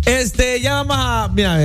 este, 0.06 0.60
ya 0.60 0.74
vamos 0.82 0.96
a. 0.98 1.28
Mira, 1.32 1.58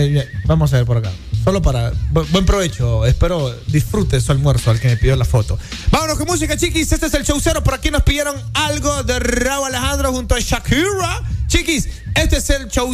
vamos 0.46 0.74
a 0.74 0.78
ver 0.78 0.86
por 0.86 0.98
acá. 0.98 1.12
Solo 1.44 1.62
para. 1.62 1.92
bu- 2.12 2.28
Buen 2.32 2.46
provecho. 2.46 3.06
Espero 3.06 3.54
disfrute 3.68 4.20
su 4.22 4.32
almuerzo 4.32 4.72
al 4.72 4.80
que 4.80 4.88
me 4.88 4.98
pidió 4.98 5.16
la 5.16 5.26
foto. 5.26 5.58
Vámonos 5.92 6.18
con 6.18 6.28
música, 6.28 6.58
chiquis. 6.58 6.92
Este 6.92 7.06
es 7.08 7.14
el 7.14 7.24
show 7.24 7.40
cero. 7.42 7.64
Por 7.64 7.74
aquí 7.74 7.92
nos 7.92 8.04
pidieron 8.04 8.36
algo 8.54 9.04
de 9.04 9.20
Raúl 9.20 9.68
Alejandro 9.68 10.12
junto 10.12 10.36
a 10.36 10.40
Shakira. 10.40 11.22
Chiquis, 11.48 11.88
este 12.16 12.38
es 12.38 12.50
el 12.50 12.68
show. 12.68 12.92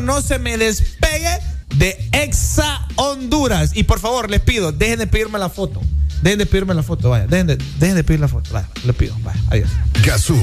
No 0.00 0.20
se 0.22 0.38
me 0.38 0.56
despegue 0.58 1.38
de 1.76 2.08
Exa 2.12 2.86
Honduras. 2.96 3.70
Y 3.74 3.84
por 3.84 4.00
favor, 4.00 4.30
les 4.30 4.40
pido, 4.40 4.70
dejen 4.72 4.98
de 5.00 5.06
pedirme 5.06 5.38
la 5.38 5.48
foto. 5.48 5.80
Dejen 6.24 6.38
de 6.38 6.46
pedirme 6.46 6.72
la 6.72 6.82
foto, 6.82 7.10
vaya. 7.10 7.26
Dejen 7.26 7.48
de, 7.48 7.58
dejen 7.78 7.96
de 7.96 8.02
pedir 8.02 8.18
la 8.18 8.28
foto. 8.28 8.48
Vaya, 8.50 8.66
les 8.86 8.96
pido. 8.96 9.14
Vaya, 9.22 9.38
adiós. 9.50 9.68
Gazú, 10.02 10.34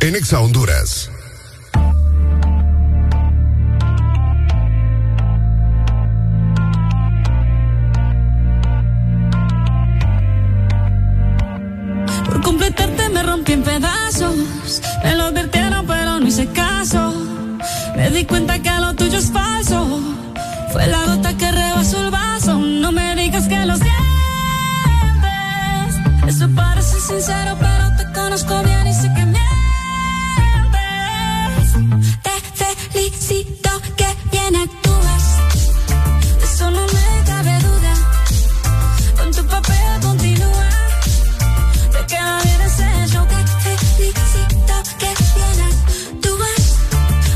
en 0.00 0.16
Exa 0.16 0.40
Honduras. 0.40 1.10
Por 12.24 12.40
completarte 12.40 13.10
me 13.10 13.22
rompí 13.22 13.52
en 13.52 13.62
pedazos. 13.62 14.80
Me 15.04 15.14
lo 15.14 15.24
advirtieron, 15.24 15.86
pero 15.86 16.20
no 16.20 16.26
hice 16.26 16.46
caso. 16.46 17.12
Me 17.94 18.10
di 18.12 18.24
cuenta 18.24 18.62
que 18.62 18.70
lo 18.70 18.94
tuyo 18.94 19.18
es 19.18 19.30
falso. 19.30 20.00
Fue 20.72 20.86
la 20.86 21.04
gota 21.04 21.36
que 21.36 21.52
rebasó 21.52 22.02
el 22.02 22.10
vaso. 22.10 22.58
No 22.58 22.92
me 22.92 23.14
digas 23.14 23.46
que 23.46 23.66
lo 23.66 23.76
sientes. 23.76 24.07
Sincero, 27.08 27.56
pero 27.58 27.96
te 27.96 28.04
conozco 28.12 28.62
bien 28.64 28.86
y 28.86 28.92
sé 28.92 29.08
que 29.14 29.24
mientes. 29.24 29.38
Te 32.22 32.30
felicito 32.92 33.70
que 33.96 34.08
bien 34.30 34.54
actúas. 34.56 35.24
De 36.38 36.44
Eso 36.44 36.70
no 36.70 36.82
me 36.82 37.24
cabe 37.30 37.58
duda. 37.60 37.94
Con 39.16 39.30
tu 39.32 39.42
papel 39.46 40.00
continúa. 40.02 40.68
Te 41.92 42.00
queda 42.10 42.42
bien 42.42 42.60
ese 42.68 43.06
show 43.12 43.26
Te 43.26 43.76
felicito 43.96 44.74
que 45.00 45.10
bien 45.36 45.58
actúas 45.70 46.62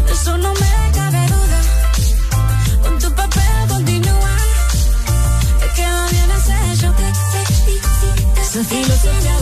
De 0.07 0.13
eso 0.13 0.37
no 0.37 0.53
me 0.53 0.75
cabe 0.99 1.23
duda 1.35 1.61
Con 2.83 2.99
tu 2.99 3.09
papel 3.15 3.69
continúa 3.69 4.37
Te 5.61 5.69
queda 5.77 6.07
bien 6.11 6.31
ese 6.39 6.57
show 6.77 6.93
Te 6.93 7.09
felicito 7.55 8.41
Esa 8.43 8.63
filosofía 8.65 9.42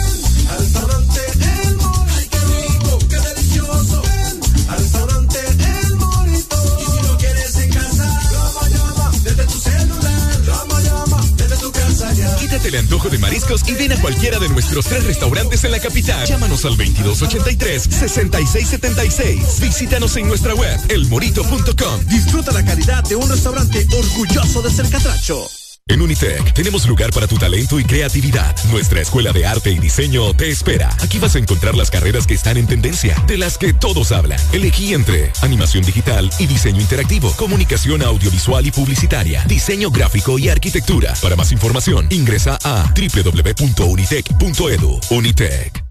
Quítate 12.51 12.67
el 12.67 12.75
antojo 12.75 13.07
de 13.07 13.17
mariscos 13.17 13.61
y 13.65 13.75
ven 13.75 13.93
a 13.93 14.01
cualquiera 14.01 14.37
de 14.37 14.49
nuestros 14.49 14.85
tres 14.85 15.05
restaurantes 15.05 15.63
en 15.63 15.71
la 15.71 15.79
capital. 15.79 16.27
Llámanos 16.27 16.65
al 16.65 16.77
2283-6676. 16.77 19.61
Visítanos 19.61 20.17
en 20.17 20.27
nuestra 20.27 20.53
web, 20.53 20.77
elmorito.com. 20.89 22.05
Disfruta 22.09 22.51
la 22.51 22.65
calidad 22.65 23.05
de 23.05 23.15
un 23.15 23.29
restaurante 23.29 23.87
orgulloso 23.97 24.61
de 24.63 24.69
ser 24.69 24.89
catracho. 24.89 25.60
En 25.91 26.01
Unitec 26.01 26.53
tenemos 26.53 26.87
lugar 26.87 27.11
para 27.11 27.27
tu 27.27 27.37
talento 27.37 27.77
y 27.77 27.83
creatividad. 27.83 28.55
Nuestra 28.71 29.01
escuela 29.01 29.33
de 29.33 29.45
arte 29.45 29.71
y 29.71 29.77
diseño 29.77 30.33
te 30.33 30.49
espera. 30.49 30.89
Aquí 31.01 31.19
vas 31.19 31.35
a 31.35 31.39
encontrar 31.39 31.75
las 31.75 31.91
carreras 31.91 32.25
que 32.25 32.33
están 32.33 32.55
en 32.55 32.65
tendencia, 32.65 33.21
de 33.27 33.37
las 33.37 33.57
que 33.57 33.73
todos 33.73 34.13
hablan. 34.13 34.39
Elegí 34.53 34.93
entre 34.93 35.33
animación 35.41 35.83
digital 35.83 36.29
y 36.39 36.47
diseño 36.47 36.79
interactivo, 36.79 37.33
comunicación 37.35 38.03
audiovisual 38.03 38.65
y 38.65 38.71
publicitaria, 38.71 39.43
diseño 39.45 39.91
gráfico 39.91 40.39
y 40.39 40.47
arquitectura. 40.47 41.13
Para 41.21 41.35
más 41.35 41.51
información, 41.51 42.07
ingresa 42.09 42.57
a 42.63 42.89
www.unitec.edu. 42.95 45.01
Unitec. 45.09 45.90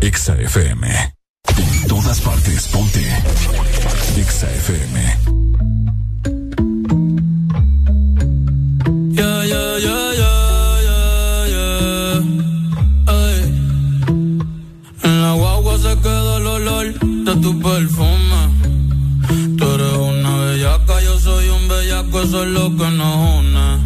Exa 0.00 0.34
FM. 0.34 0.86
En 1.56 1.88
todas 1.88 2.20
partes, 2.20 2.68
ponte. 2.68 3.04
Exa 4.16 4.48
FM. 4.50 5.16
Yeah, 9.12 9.44
yeah, 9.44 9.78
yeah, 9.78 10.12
yeah, 10.20 10.76
yeah, 10.84 11.46
yeah. 11.54 12.22
Ay. 13.06 13.38
En 15.02 15.22
la 15.22 15.32
guagua 15.34 15.78
se 15.78 15.94
queda 16.00 16.36
el 16.38 16.46
olor 16.46 16.86
de 16.98 17.36
tu 17.36 17.60
perfume. 17.60 18.40
Tú 19.58 19.64
eres 19.74 19.96
una 19.96 20.36
bellaca, 20.38 21.00
yo 21.02 21.18
soy 21.18 21.48
un 21.48 21.68
bellaco, 21.68 22.22
eso 22.22 22.42
es 22.44 22.48
lo 22.48 22.76
que 22.76 22.90
nos 22.90 23.38
une. 23.38 23.80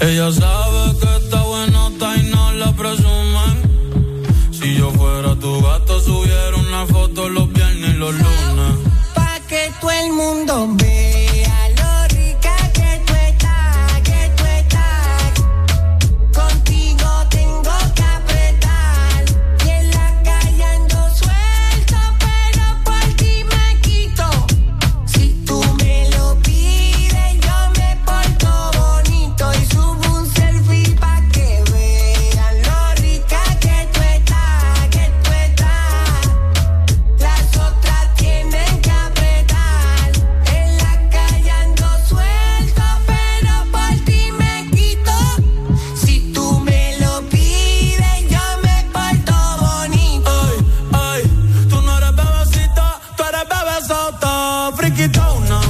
Ella 0.00 0.32
sabe 0.32 0.65
viendo. 10.46 10.85